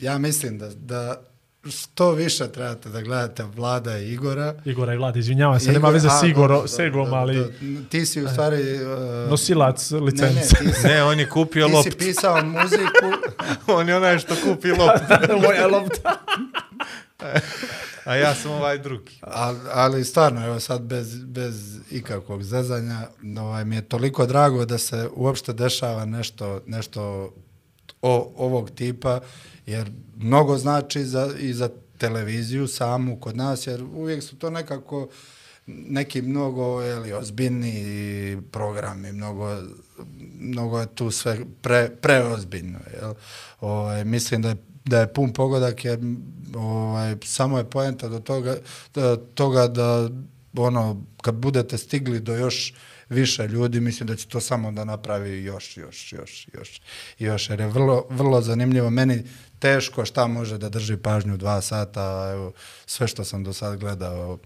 ja 0.00 0.18
mislim 0.18 0.58
da, 0.58 0.68
da 0.70 1.20
što 1.70 2.12
više 2.12 2.48
trebate 2.48 2.88
da 2.88 3.00
gledate 3.00 3.42
Vlada 3.42 3.98
i 3.98 4.12
Igora. 4.12 4.54
Igora 4.64 4.94
i 4.94 4.96
Vlada, 4.96 5.18
izvinjavam 5.18 5.60
se, 5.60 5.72
nema 5.72 5.88
Igor- 5.88 5.92
veze 5.92 6.08
a, 6.08 6.20
s 6.20 6.22
Igoro, 6.22 6.54
dobro, 6.54 6.68
s 6.68 6.78
Egom, 6.78 7.04
dobro, 7.04 7.18
ali 7.20 7.36
dobro. 7.36 7.52
Ti 7.88 8.06
si 8.06 8.22
u 8.22 8.28
stvari... 8.28 8.62
Uh, 8.82 9.30
nosilac 9.30 9.90
ne, 9.90 10.00
ne, 10.00 10.40
ti 10.40 10.46
si, 10.74 10.86
Ne, 10.88 11.02
on 11.02 11.20
je 11.20 11.28
kupio 11.28 11.68
ti 11.68 11.90
si 11.90 11.96
pisao 11.98 12.44
muziku, 12.44 13.06
on 13.78 13.88
je 13.88 13.96
onaj 13.96 14.18
što 14.18 14.34
kupi 14.44 14.68
loptu. 14.78 15.40
Moja 15.42 15.66
lopta. 15.66 16.16
A 18.04 18.16
ja 18.16 18.34
sam 18.34 18.50
ovaj 18.50 18.78
drugi. 18.78 19.12
ali, 19.20 19.58
ali 19.72 20.04
stvarno, 20.04 20.46
evo 20.46 20.60
sad 20.60 20.82
bez, 20.82 21.24
bez 21.24 21.78
ikakvog 21.90 22.42
zezanja, 22.42 22.98
ovaj, 23.40 23.64
mi 23.64 23.76
je 23.76 23.88
toliko 23.88 24.26
drago 24.26 24.64
da 24.64 24.78
se 24.78 25.08
uopšte 25.14 25.52
dešava 25.52 26.04
nešto, 26.04 26.60
nešto 26.66 27.32
o, 28.02 28.32
ovog 28.36 28.70
tipa, 28.70 29.20
jer 29.66 29.90
mnogo 30.16 30.58
znači 30.58 31.04
za, 31.04 31.30
i 31.40 31.52
za 31.52 31.68
televiziju 31.98 32.66
samu 32.66 33.20
kod 33.20 33.36
nas, 33.36 33.66
jer 33.66 33.82
uvijek 33.82 34.22
su 34.22 34.36
to 34.36 34.50
nekako 34.50 35.08
neki 35.66 36.22
mnogo 36.22 36.82
jeli, 36.82 37.12
ozbiljni 37.12 38.42
programi, 38.50 39.12
mnogo, 39.12 39.62
mnogo 40.38 40.80
je 40.80 40.86
tu 40.94 41.10
sve 41.10 41.38
pre, 41.62 41.90
preozbiljno. 42.00 42.78
Jel? 43.00 43.14
Ovaj, 43.60 44.04
mislim 44.04 44.42
da 44.42 44.48
je, 44.48 44.56
da 44.84 45.00
je 45.00 45.12
pun 45.12 45.32
pogodak 45.32 45.84
jer 45.84 45.98
ovaj, 46.54 47.16
samo 47.24 47.58
je 47.58 47.70
poenta 47.70 48.08
do 48.08 48.18
toga 48.18 48.56
do 48.94 49.16
toga 49.16 49.66
da 49.68 50.08
ono, 50.56 51.02
kad 51.22 51.34
budete 51.34 51.78
stigli 51.78 52.20
do 52.20 52.36
još 52.36 52.74
više 53.08 53.48
ljudi, 53.48 53.80
mislim 53.80 54.06
da 54.06 54.16
će 54.16 54.26
to 54.28 54.40
samo 54.40 54.72
da 54.72 54.84
napravi 54.84 55.42
još, 55.42 55.76
još, 55.76 56.12
još, 56.12 56.48
još, 56.54 56.80
još, 57.18 57.50
jer 57.50 57.60
je 57.60 57.68
vrlo, 57.68 58.06
vrlo 58.10 58.40
zanimljivo. 58.40 58.90
Meni 58.90 59.24
teško 59.64 60.04
šta 60.04 60.26
može 60.26 60.58
da 60.58 60.68
drži 60.68 60.96
pažnju 60.96 61.36
dva 61.36 61.60
sata, 61.60 62.02
a 62.02 62.32
evo, 62.32 62.52
sve 62.86 63.08
što 63.08 63.24
sam 63.24 63.44
do 63.44 63.52
sad 63.52 63.78
gledao 63.80 64.38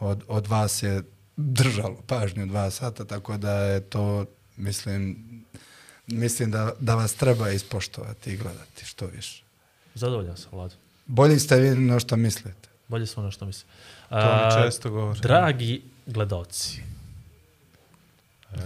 od, 0.00 0.24
od 0.28 0.46
vas 0.46 0.82
je 0.82 1.02
držalo 1.36 2.02
pažnju 2.06 2.46
dva 2.46 2.70
sata, 2.70 3.04
tako 3.04 3.36
da 3.36 3.52
je 3.52 3.80
to, 3.80 4.26
mislim, 4.56 5.16
mislim 6.06 6.50
da, 6.50 6.72
da 6.80 6.94
vas 6.94 7.14
treba 7.14 7.50
ispoštovati 7.50 8.32
i 8.32 8.36
gledati 8.36 8.84
što 8.84 9.06
više. 9.06 9.42
Zadovoljan 9.94 10.36
sam, 10.36 10.48
Vlado. 10.52 10.74
Bolji 11.06 11.38
ste 11.38 11.60
vi 11.60 11.76
no 11.76 12.00
što 12.00 12.16
mislite. 12.16 12.68
Bolje 12.88 13.06
smo 13.06 13.22
na 13.22 13.30
što 13.30 13.46
mislim. 13.46 13.68
To 14.08 14.16
mi 14.16 14.62
često 14.64 14.90
govori. 14.90 15.20
Dragi 15.20 15.82
gledalci, 16.06 16.82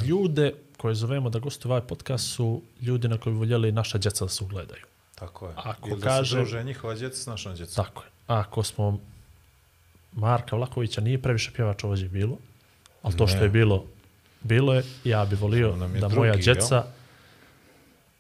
ljude 0.07 0.55
koje 0.77 0.95
zovemo 0.95 1.31
da 1.31 1.39
gostuju 1.39 1.73
ovaj 1.73 1.87
podcast 1.87 2.33
su 2.35 2.63
ljudi 2.81 3.09
na 3.09 3.19
koji 3.19 3.37
voljeli 3.37 3.73
naša 3.73 3.99
djeca 3.99 4.25
da 4.25 4.29
se 4.29 4.45
ugledaju. 4.45 4.89
Tako 5.19 5.47
je. 5.47 5.53
Ako 5.57 5.89
Ili 5.89 6.01
da 6.01 6.07
kaže- 6.07 6.31
se 6.31 6.37
druže 6.37 6.65
njihova 6.65 6.95
djeca 6.95 7.17
s 7.17 7.27
našom 7.27 7.55
djecom. 7.55 7.85
Tako 7.85 8.03
je. 8.03 8.09
Ako 8.27 8.63
smo 8.63 8.99
Marka 10.13 10.57
Vlakovića 10.57 11.01
nije 11.01 11.23
previše 11.23 11.51
pjevača 11.53 11.87
ovdje 11.87 12.09
bilo, 12.09 12.37
ali 13.03 13.17
to 13.17 13.27
što 13.27 13.37
Ne. 13.37 13.43
je 13.43 13.49
bilo, 13.49 13.85
bilo 14.43 14.75
je, 14.75 14.83
ja 15.05 15.25
bi 15.25 15.37
volio 15.37 15.69
je 15.69 15.77
da 15.91 16.09
drugi, 16.09 16.17
moja 16.17 16.37
djeca 16.37 16.85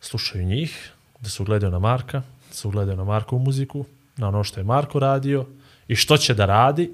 slušaju 0.01 0.45
njih, 0.45 0.91
da 1.20 1.29
se 1.29 1.43
ugledaju 1.43 1.73
na 1.73 1.79
Marka, 1.79 2.19
da 2.49 2.55
se 2.55 2.69
ugledaju 2.69 2.97
na 2.97 3.05
Markovu 3.05 3.39
muziku, 3.41 3.85
na 4.16 4.29
ono 4.29 4.45
što 4.45 4.61
je 4.61 4.65
Marko 4.65 4.99
radio 4.99 5.47
i 5.89 5.97
što 5.97 6.16
će 6.16 6.35
da 6.35 6.47
radi, 6.47 6.93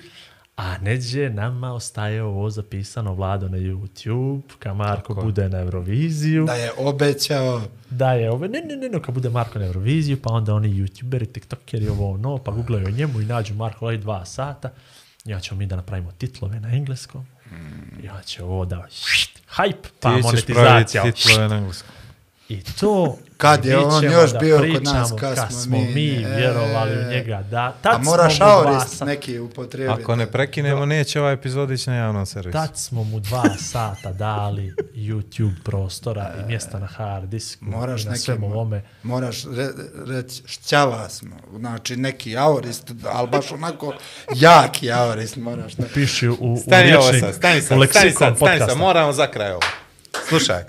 a 0.57 0.79
neđe 0.79 1.31
nama 1.31 1.73
ostaje 1.73 2.23
ovo 2.23 2.51
zapisano 2.51 3.15
vlado 3.15 3.49
na 3.49 3.59
YouTube, 3.59 4.43
ka 4.59 4.75
Marko 4.75 5.15
Tako. 5.15 5.27
bude 5.27 5.49
na 5.49 5.61
Euroviziju. 5.61 6.45
Da 6.45 6.55
je 6.55 6.73
obećao, 6.79 7.63
da 7.91 8.13
je 8.13 8.31
ove, 8.31 8.49
ne, 8.49 8.61
ne, 8.61 8.77
ne, 8.77 8.89
ne, 8.89 9.03
kad 9.03 9.15
bude 9.15 9.31
Marko 9.31 9.59
na 9.59 9.67
Euroviziju, 9.67 10.23
pa 10.23 10.33
onda 10.33 10.55
oni 10.55 10.69
youtuberi, 10.69 11.33
tiktokeri, 11.33 11.89
ovo 11.89 12.11
ono, 12.11 12.39
pa 12.39 12.53
googlaju 12.53 12.91
njemu 12.91 13.21
i 13.21 13.25
nađu 13.25 13.55
Marko 13.55 13.85
ovaj 13.85 13.99
dva 13.99 14.24
sata, 14.24 14.71
ja 15.24 15.41
ćemo 15.41 15.59
mi 15.59 15.66
da 15.66 15.77
napravimo 15.77 16.13
titlove 16.13 16.61
na 16.61 16.69
engleskom, 16.69 17.27
ja 18.03 18.23
će 18.23 18.43
ovo 18.43 18.65
da, 18.65 18.87
hype, 19.57 19.89
pa 20.01 20.16
Ti 20.16 20.23
ćeš 20.23 20.24
monetizacija, 20.24 21.03
praviti 21.03 21.23
titlove 21.23 21.49
na 21.49 21.57
engleskom. 21.57 21.95
I 22.48 22.63
to, 22.81 23.19
Kad 23.37 23.64
je 23.64 23.79
on 23.79 24.05
još 24.05 24.32
da 24.32 24.39
bio 24.39 24.59
kod 24.59 24.85
nas, 24.85 25.11
kad 25.21 25.35
kad 25.35 25.48
smo 25.48 25.61
smo 25.61 25.79
mi, 25.79 25.85
mi 25.95 26.23
e, 26.23 26.37
vjerovali 26.37 26.98
u 26.98 27.11
njega, 27.11 27.43
da, 27.51 27.74
tad 27.82 27.95
a 27.95 27.98
mora 27.98 28.31
smo 28.31 28.47
mu 28.47 28.63
dva 28.63 28.81
sata, 28.81 29.05
neki 29.05 29.39
upotrijebiti. 29.39 30.03
Ako 30.03 30.16
ne 30.16 30.27
prekinemo, 30.27 30.87
neće 30.87 31.21
ovaj 31.21 31.32
epizod 31.32 31.71
ići 31.71 31.90
na 31.90 31.97
javnom 31.97 32.27
servisu. 32.27 32.53
tad 32.53 32.77
smo 32.77 33.05
mu 33.05 33.21
dva 33.21 33.45
sata 33.59 34.13
dali 34.13 34.74
YouTube 34.95 35.63
prostora 35.64 36.32
i 36.40 36.47
mjesta 36.48 36.79
na 36.79 36.87
hard 36.87 37.29
disku 37.29 37.64
Moraš 37.64 38.03
i 38.03 38.05
na 38.05 38.11
neki, 38.11 38.23
svemu 38.23 38.47
ovome. 38.47 38.82
moraš 39.03 39.45
re, 39.45 39.69
reći 40.06 40.43
šćava 40.47 41.09
smo, 41.09 41.37
znači 41.59 41.97
neki 41.97 42.37
aorist, 42.37 42.90
ali 43.13 43.29
baš 43.29 43.53
onako 43.53 43.95
jaki 44.35 44.93
aorist 44.93 45.37
moraš. 45.37 45.73
Da. 45.73 45.87
Piši 45.95 46.29
u, 46.29 46.37
u 46.40 46.56
Stani 46.56 46.95
ovo 46.95 47.11
riječnik, 47.11 47.24
sad, 47.24 47.35
stani 47.35 47.59
u 47.59 47.63
sad, 47.63 47.90
stani 47.90 48.13
sad, 48.13 48.37
stani 48.37 48.59
sad, 48.59 48.79
moramo 48.79 49.13
za 49.13 49.27
kraj 49.27 49.51
ovo. 49.53 49.63
Slušaj, 50.29 50.64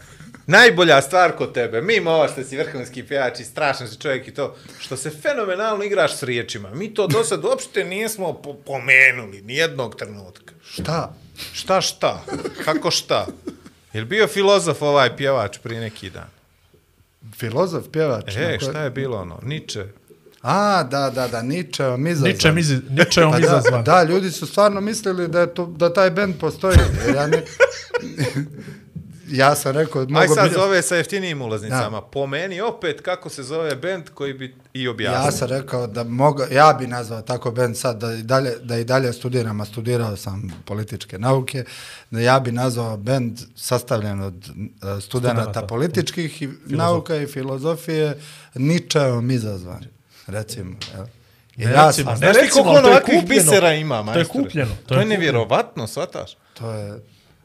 Najbolja 0.48 1.02
stvar 1.02 1.32
kod 1.32 1.54
tebe, 1.54 1.82
mimo 1.82 2.12
ovo 2.12 2.28
što 2.28 2.44
si 2.44 2.58
vrhunski 2.58 3.04
pjevač 3.04 3.40
i 3.40 3.44
strašan 3.44 3.88
si 3.88 3.98
čovjek 3.98 4.28
i 4.28 4.34
to, 4.34 4.56
što 4.80 4.98
se 4.98 5.10
fenomenalno 5.12 5.84
igraš 5.84 6.18
s 6.18 6.24
riječima. 6.24 6.70
Mi 6.70 6.94
to 6.94 7.08
do 7.08 7.24
sad 7.24 7.46
uopšte 7.46 7.84
nismo 7.84 8.34
po 8.34 8.54
pomenuli, 8.56 9.42
nijednog 9.42 9.96
trenutka. 9.96 10.54
Šta? 10.64 11.14
Šta 11.54 11.82
šta? 11.82 12.24
Kako 12.66 12.92
šta? 12.92 13.26
Je 13.94 14.06
bio 14.06 14.28
filozof 14.28 14.82
ovaj 14.82 15.18
pjevač 15.18 15.58
prije 15.58 15.82
neki 15.82 16.10
dan? 16.10 16.28
Filozof, 17.36 17.86
pjevač? 17.92 18.24
E, 18.28 18.34
koje- 18.36 18.60
šta 18.60 18.82
je 18.82 18.90
bilo 18.90 19.18
ono? 19.18 19.40
Niče. 19.44 19.86
A, 20.42 20.84
da, 20.84 21.10
da, 21.10 21.28
da, 21.28 21.42
Ničeom 21.42 22.08
izazvan. 22.08 22.32
Ničem, 22.32 22.58
izi, 22.58 22.78
ničem 22.90 23.32
Pa 23.32 23.40
izazvan. 23.40 23.84
Da, 23.84 23.92
da, 23.94 24.04
ljudi 24.04 24.32
su 24.32 24.46
stvarno 24.48 24.82
mislili 24.82 25.28
da, 25.28 25.40
je 25.40 25.54
to, 25.54 25.66
da 25.66 25.94
taj 25.94 26.10
band 26.10 26.36
postoji. 26.40 26.78
jer 27.06 27.16
Ja, 27.16 27.28
ne, 27.28 27.44
ja 29.28 29.56
sam 29.56 29.72
rekao, 29.74 30.06
Aj 30.14 30.28
sad 30.30 30.50
bi, 30.50 30.56
zove 30.56 30.82
sa 30.82 30.96
jeftinijim 30.96 31.42
ulaznicama. 31.42 31.90
Da. 31.92 32.02
Po 32.04 32.28
meni 32.28 32.62
opet 32.62 33.02
kako 33.02 33.30
se 33.30 33.44
zove 33.44 33.76
band 33.76 34.10
koji 34.10 34.34
bi 34.34 34.56
i 34.74 34.88
objasnio. 34.88 35.18
ja 35.18 35.32
sam 35.32 35.48
rekao 35.50 35.88
da 35.88 36.04
mogu, 36.04 36.42
ja 36.52 36.74
bi 36.74 36.88
nazvao 36.88 37.22
tako 37.22 37.52
band 37.52 37.78
sad 37.78 37.98
da 37.98 38.14
i 38.14 38.24
dalje, 38.24 38.52
da 38.58 38.78
i 38.78 38.84
dalje 38.84 39.14
studiram, 39.14 39.62
a 39.62 39.66
studirao 39.66 40.16
sam 40.16 40.64
političke 40.66 41.20
nauke, 41.20 41.64
da 42.12 42.20
ja 42.20 42.40
bi 42.40 42.52
nazvao 42.52 42.98
band 42.98 43.40
sastavljen 43.56 44.22
od 44.22 44.34
uh, 44.36 44.44
studenta 45.02 45.02
Studenata. 45.02 45.62
političkih 45.64 46.42
i 46.42 46.48
nauka 46.68 47.16
i 47.16 47.28
filozofije 47.28 48.18
ničeom 48.56 49.32
izazvan, 49.32 49.84
recimo. 50.28 50.76
Jel? 50.94 51.06
I 51.58 51.66
Ne 51.66 51.72
ja 51.72 51.92
sam, 51.94 52.06
ne 52.06 52.16
Znaš 52.16 52.34
ti 52.34 52.42
recimo, 52.42 52.64
koliko 52.64 52.82
to 52.82 52.90
je 52.90 53.02
kupljeno. 53.02 53.28
bisera 53.28 53.74
ima, 53.74 53.96
To 53.96 54.02
je 54.02 54.06
majstore? 54.06 54.26
kupljeno, 54.26 54.70
to 54.70 54.76
To, 54.78 54.94
je 54.94 54.98
je 54.98 55.04
kupljeno. 55.04 55.10
nevjerovatno, 55.10 55.88
shvataš? 55.88 56.38
To 56.54 56.72
je, 56.72 57.00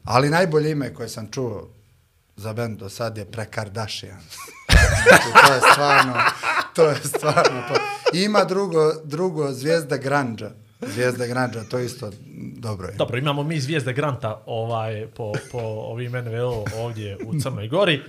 ali 0.05 0.31
najbolje 0.31 0.71
ime 0.71 0.95
koje 0.95 1.09
sam 1.09 1.31
čuo 1.31 1.69
za 2.37 2.53
band 2.53 2.79
do 2.79 2.89
sad 2.89 3.19
je 3.19 3.25
Prekardashian. 3.25 4.21
znači, 5.09 5.47
to 5.47 5.55
je 5.55 5.61
stvarno, 5.73 6.15
to 6.75 6.85
je 6.85 6.97
stvarno. 6.97 7.63
To. 7.69 7.75
Ima 8.13 8.45
drugo, 8.45 8.93
drugo 9.05 9.53
Zvijezda 9.53 9.97
Granđa. 9.97 10.51
Zvijezda 10.81 11.27
Granđa, 11.27 11.65
to 11.65 11.79
je 11.79 11.87
isto 11.87 12.11
dobro 12.57 12.89
ime. 12.89 12.97
Dobro, 12.97 13.19
imamo 13.19 13.43
mi 13.43 13.61
zvijezde 13.61 13.93
Granta 13.93 14.43
ovaj, 14.47 15.07
po, 15.17 15.33
po 15.53 15.59
ovim 15.59 16.13
NVO 16.13 16.65
ovdje 16.77 17.19
u 17.27 17.41
Crnoj 17.41 17.69
Gori 17.69 18.03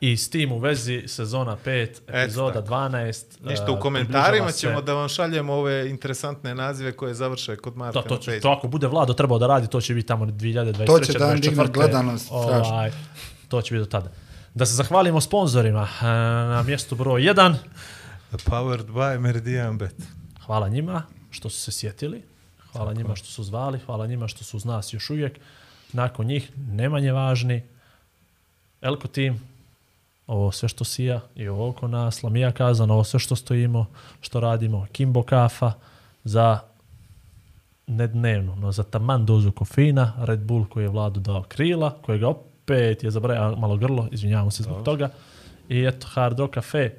i 0.00 0.16
s 0.16 0.30
tim 0.30 0.52
u 0.52 0.58
vezi 0.58 1.04
sezona 1.06 1.56
5, 1.56 1.88
epizoda 2.08 2.62
12. 2.62 3.24
Ništa, 3.42 3.72
u 3.72 3.80
komentarima 3.80 4.22
približava 4.22 4.52
se- 4.52 4.58
ćemo 4.58 4.82
da 4.82 4.94
vam 4.94 5.08
šaljemo 5.08 5.52
ove 5.54 5.90
interesantne 5.90 6.54
nazive 6.54 6.92
koje 6.92 7.14
završe 7.14 7.56
kod 7.56 7.76
Marka 7.76 7.92
Da, 7.92 8.08
to 8.08 8.14
na 8.14 8.20
će, 8.20 8.24
Facebooku. 8.24 8.42
to 8.44 8.58
ako 8.58 8.68
bude 8.68 8.86
Vlado 8.86 9.12
trebao 9.12 9.38
da 9.38 9.46
radi, 9.46 9.66
to 9.66 9.80
će 9.80 9.94
biti 9.94 10.08
tamo 10.08 10.26
2023. 10.26 10.86
To 10.86 11.00
će 11.00 11.12
da 11.12 11.26
vam 11.26 11.40
digne 11.40 11.56
24.. 11.56 11.70
gledanost, 11.70 12.24
strašno. 12.26 12.74
Ovaj, 12.74 12.90
to 13.48 13.62
će 13.62 13.74
biti 13.74 13.80
do 13.80 13.90
tada. 13.90 14.10
Da 14.54 14.66
se 14.66 14.74
zahvalimo 14.74 15.20
sponzorima 15.20 15.88
eh, 15.92 16.04
na 16.46 16.62
mjestu 16.62 16.94
broj 16.94 17.22
1. 17.22 17.54
Powered 18.32 18.86
by 18.86 19.18
Meridian 19.18 19.78
Bet. 19.78 19.94
Hvala 20.46 20.68
njima 20.68 21.02
što 21.30 21.50
su 21.50 21.60
se 21.60 21.72
sjetili. 21.72 22.22
Hvala 22.72 22.92
njima 22.92 23.16
što 23.16 23.26
su 23.26 23.44
zvali. 23.44 23.78
Hvala 23.78 24.06
njima 24.06 24.28
što 24.28 24.44
su 24.44 24.56
uz 24.56 24.64
nas 24.64 24.92
još 24.92 25.10
uvijek. 25.10 25.38
Nakon 25.92 26.26
njih, 26.26 26.50
ne 26.56 26.88
manje 26.88 27.12
važni, 27.12 27.62
Elko 28.82 29.08
Team, 29.08 29.40
ovo 30.26 30.52
sve 30.52 30.68
što 30.68 30.84
sija 30.84 31.20
i 31.34 31.48
ovo 31.48 31.68
oko 31.68 31.88
nas, 31.88 32.22
Lamija 32.22 32.52
Kazan, 32.52 32.90
ovo 32.90 33.04
sve 33.04 33.20
što 33.20 33.36
stojimo, 33.36 33.86
što 34.20 34.40
radimo, 34.40 34.86
Kimbo 34.92 35.22
Kafa, 35.22 35.72
za 36.24 36.58
ne 37.86 38.06
dnevno, 38.06 38.54
no 38.56 38.72
za 38.72 38.82
taman 38.82 39.26
dozu 39.26 39.52
kofeina, 39.52 40.12
Red 40.18 40.40
Bull 40.40 40.64
koji 40.64 40.84
je 40.84 40.88
vladu 40.88 41.20
dao 41.20 41.42
krila, 41.42 41.90
kojega 42.02 42.28
opet 42.28 43.04
je 43.04 43.10
zabrajao 43.10 43.56
malo 43.56 43.76
grlo, 43.76 44.08
izvinjavamo 44.10 44.50
se 44.50 44.62
zbog 44.62 44.84
toga. 44.84 45.10
I 45.68 45.84
eto, 45.84 46.06
Hard 46.10 46.38
Rock 46.38 46.54
Cafe, 46.54 46.90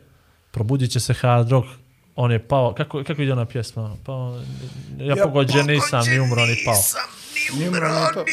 probudit 0.51 0.91
će 0.91 0.99
se 0.99 1.14
Hard 1.14 1.49
Rock, 1.51 1.67
on 2.19 2.31
je 2.31 2.47
pao, 2.47 2.73
kako, 2.73 3.03
kako 3.03 3.21
ide 3.21 3.31
ona 3.31 3.45
pjesma? 3.45 3.95
Pao, 4.05 4.41
ja, 4.97 5.15
ja 5.15 5.23
pogođen 5.23 5.67
nisam, 5.67 6.01
ni 6.07 6.19
umro, 6.19 6.45
ni 6.45 6.57
pao. 6.65 6.75
Nije 7.55 7.69
umro 7.69 7.87
ni 7.87 8.13
to. 8.13 8.25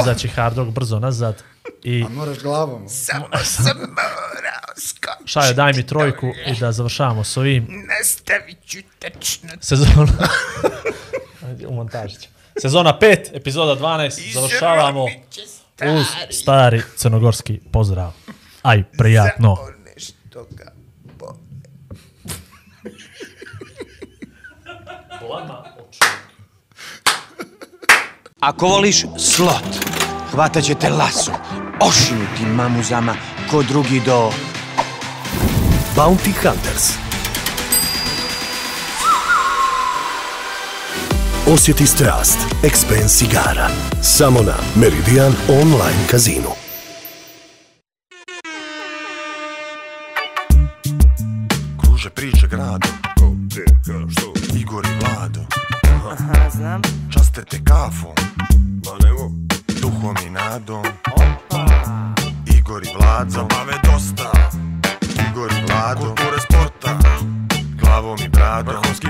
Izaći 0.00 0.28
Hard 0.28 0.58
Rock 0.58 0.70
brzo 0.70 0.98
nazad 0.98 1.42
i 1.82 2.04
A 2.04 2.08
moraš 2.08 2.38
glavom. 2.38 2.86
Šajo, 5.24 5.52
daj 5.52 5.72
mi 5.72 5.86
trojku 5.86 6.32
i 6.46 6.60
da 6.60 6.72
završavamo 6.72 7.24
s 7.24 7.36
ovim. 7.36 7.86
Nastavit 7.98 8.58
ću 8.66 8.78
tačno. 8.98 9.48
Sezona... 9.60 10.28
Ajde, 11.46 11.66
U 11.70 11.74
montaži 11.74 12.14
ću. 12.14 12.28
Sezona 12.60 12.98
5, 13.00 13.16
epizoda 13.32 13.76
12, 13.80 14.32
završavamo 14.32 15.04
uz 15.98 16.06
stari 16.30 16.82
crnogorski 16.96 17.60
pozdrav. 17.72 18.12
Aj, 18.62 18.84
prijatno. 18.98 19.56
Nešto 19.94 20.46
ga 20.50 20.72
bo... 21.18 21.36
Ako 28.44 28.66
voliš 28.66 29.04
slot, 29.18 29.64
hvatat 30.30 30.64
će 30.64 30.74
te 30.74 30.88
laso, 30.90 31.32
ošinuti 31.80 32.46
mamuzama 32.46 33.14
ko 33.50 33.62
drugi 33.62 34.00
do... 34.06 34.30
Bounty 35.96 36.32
Hunters. 36.42 36.92
Osjeti 41.46 41.86
strast 41.86 42.38
Expense 42.62 43.24
igara. 43.24 43.68
Samo 44.02 44.40
na 44.42 44.54
Meridian 44.76 45.32
Online 45.48 46.06
Casino. 46.10 46.50
Kruže 51.80 52.10
priče 52.10 52.48
grado, 52.50 52.88
Ko, 53.18 53.30
gdje, 53.30 53.64
ka, 53.64 53.92
što? 54.10 54.56
Igor 54.58 54.86
i 54.86 54.98
Vlado, 55.00 55.40
Aha, 56.10 56.50
znam. 56.50 56.82
časte 57.12 57.44
te 57.44 57.64
kafom, 57.64 58.23
gradom 60.54 60.84
Igor 62.56 62.82
i 62.84 62.88
Vlad 62.98 63.30
zabave 63.30 63.74
dosta. 63.82 64.30
Igor 65.30 65.50
i 65.52 65.66
Vlado. 65.66 66.00
Kulture 66.00 66.40
sporta. 66.40 66.98
Glavom 67.80 68.18
i 68.24 68.28
bradom. 68.28 68.74
Vrhovski 68.74 69.06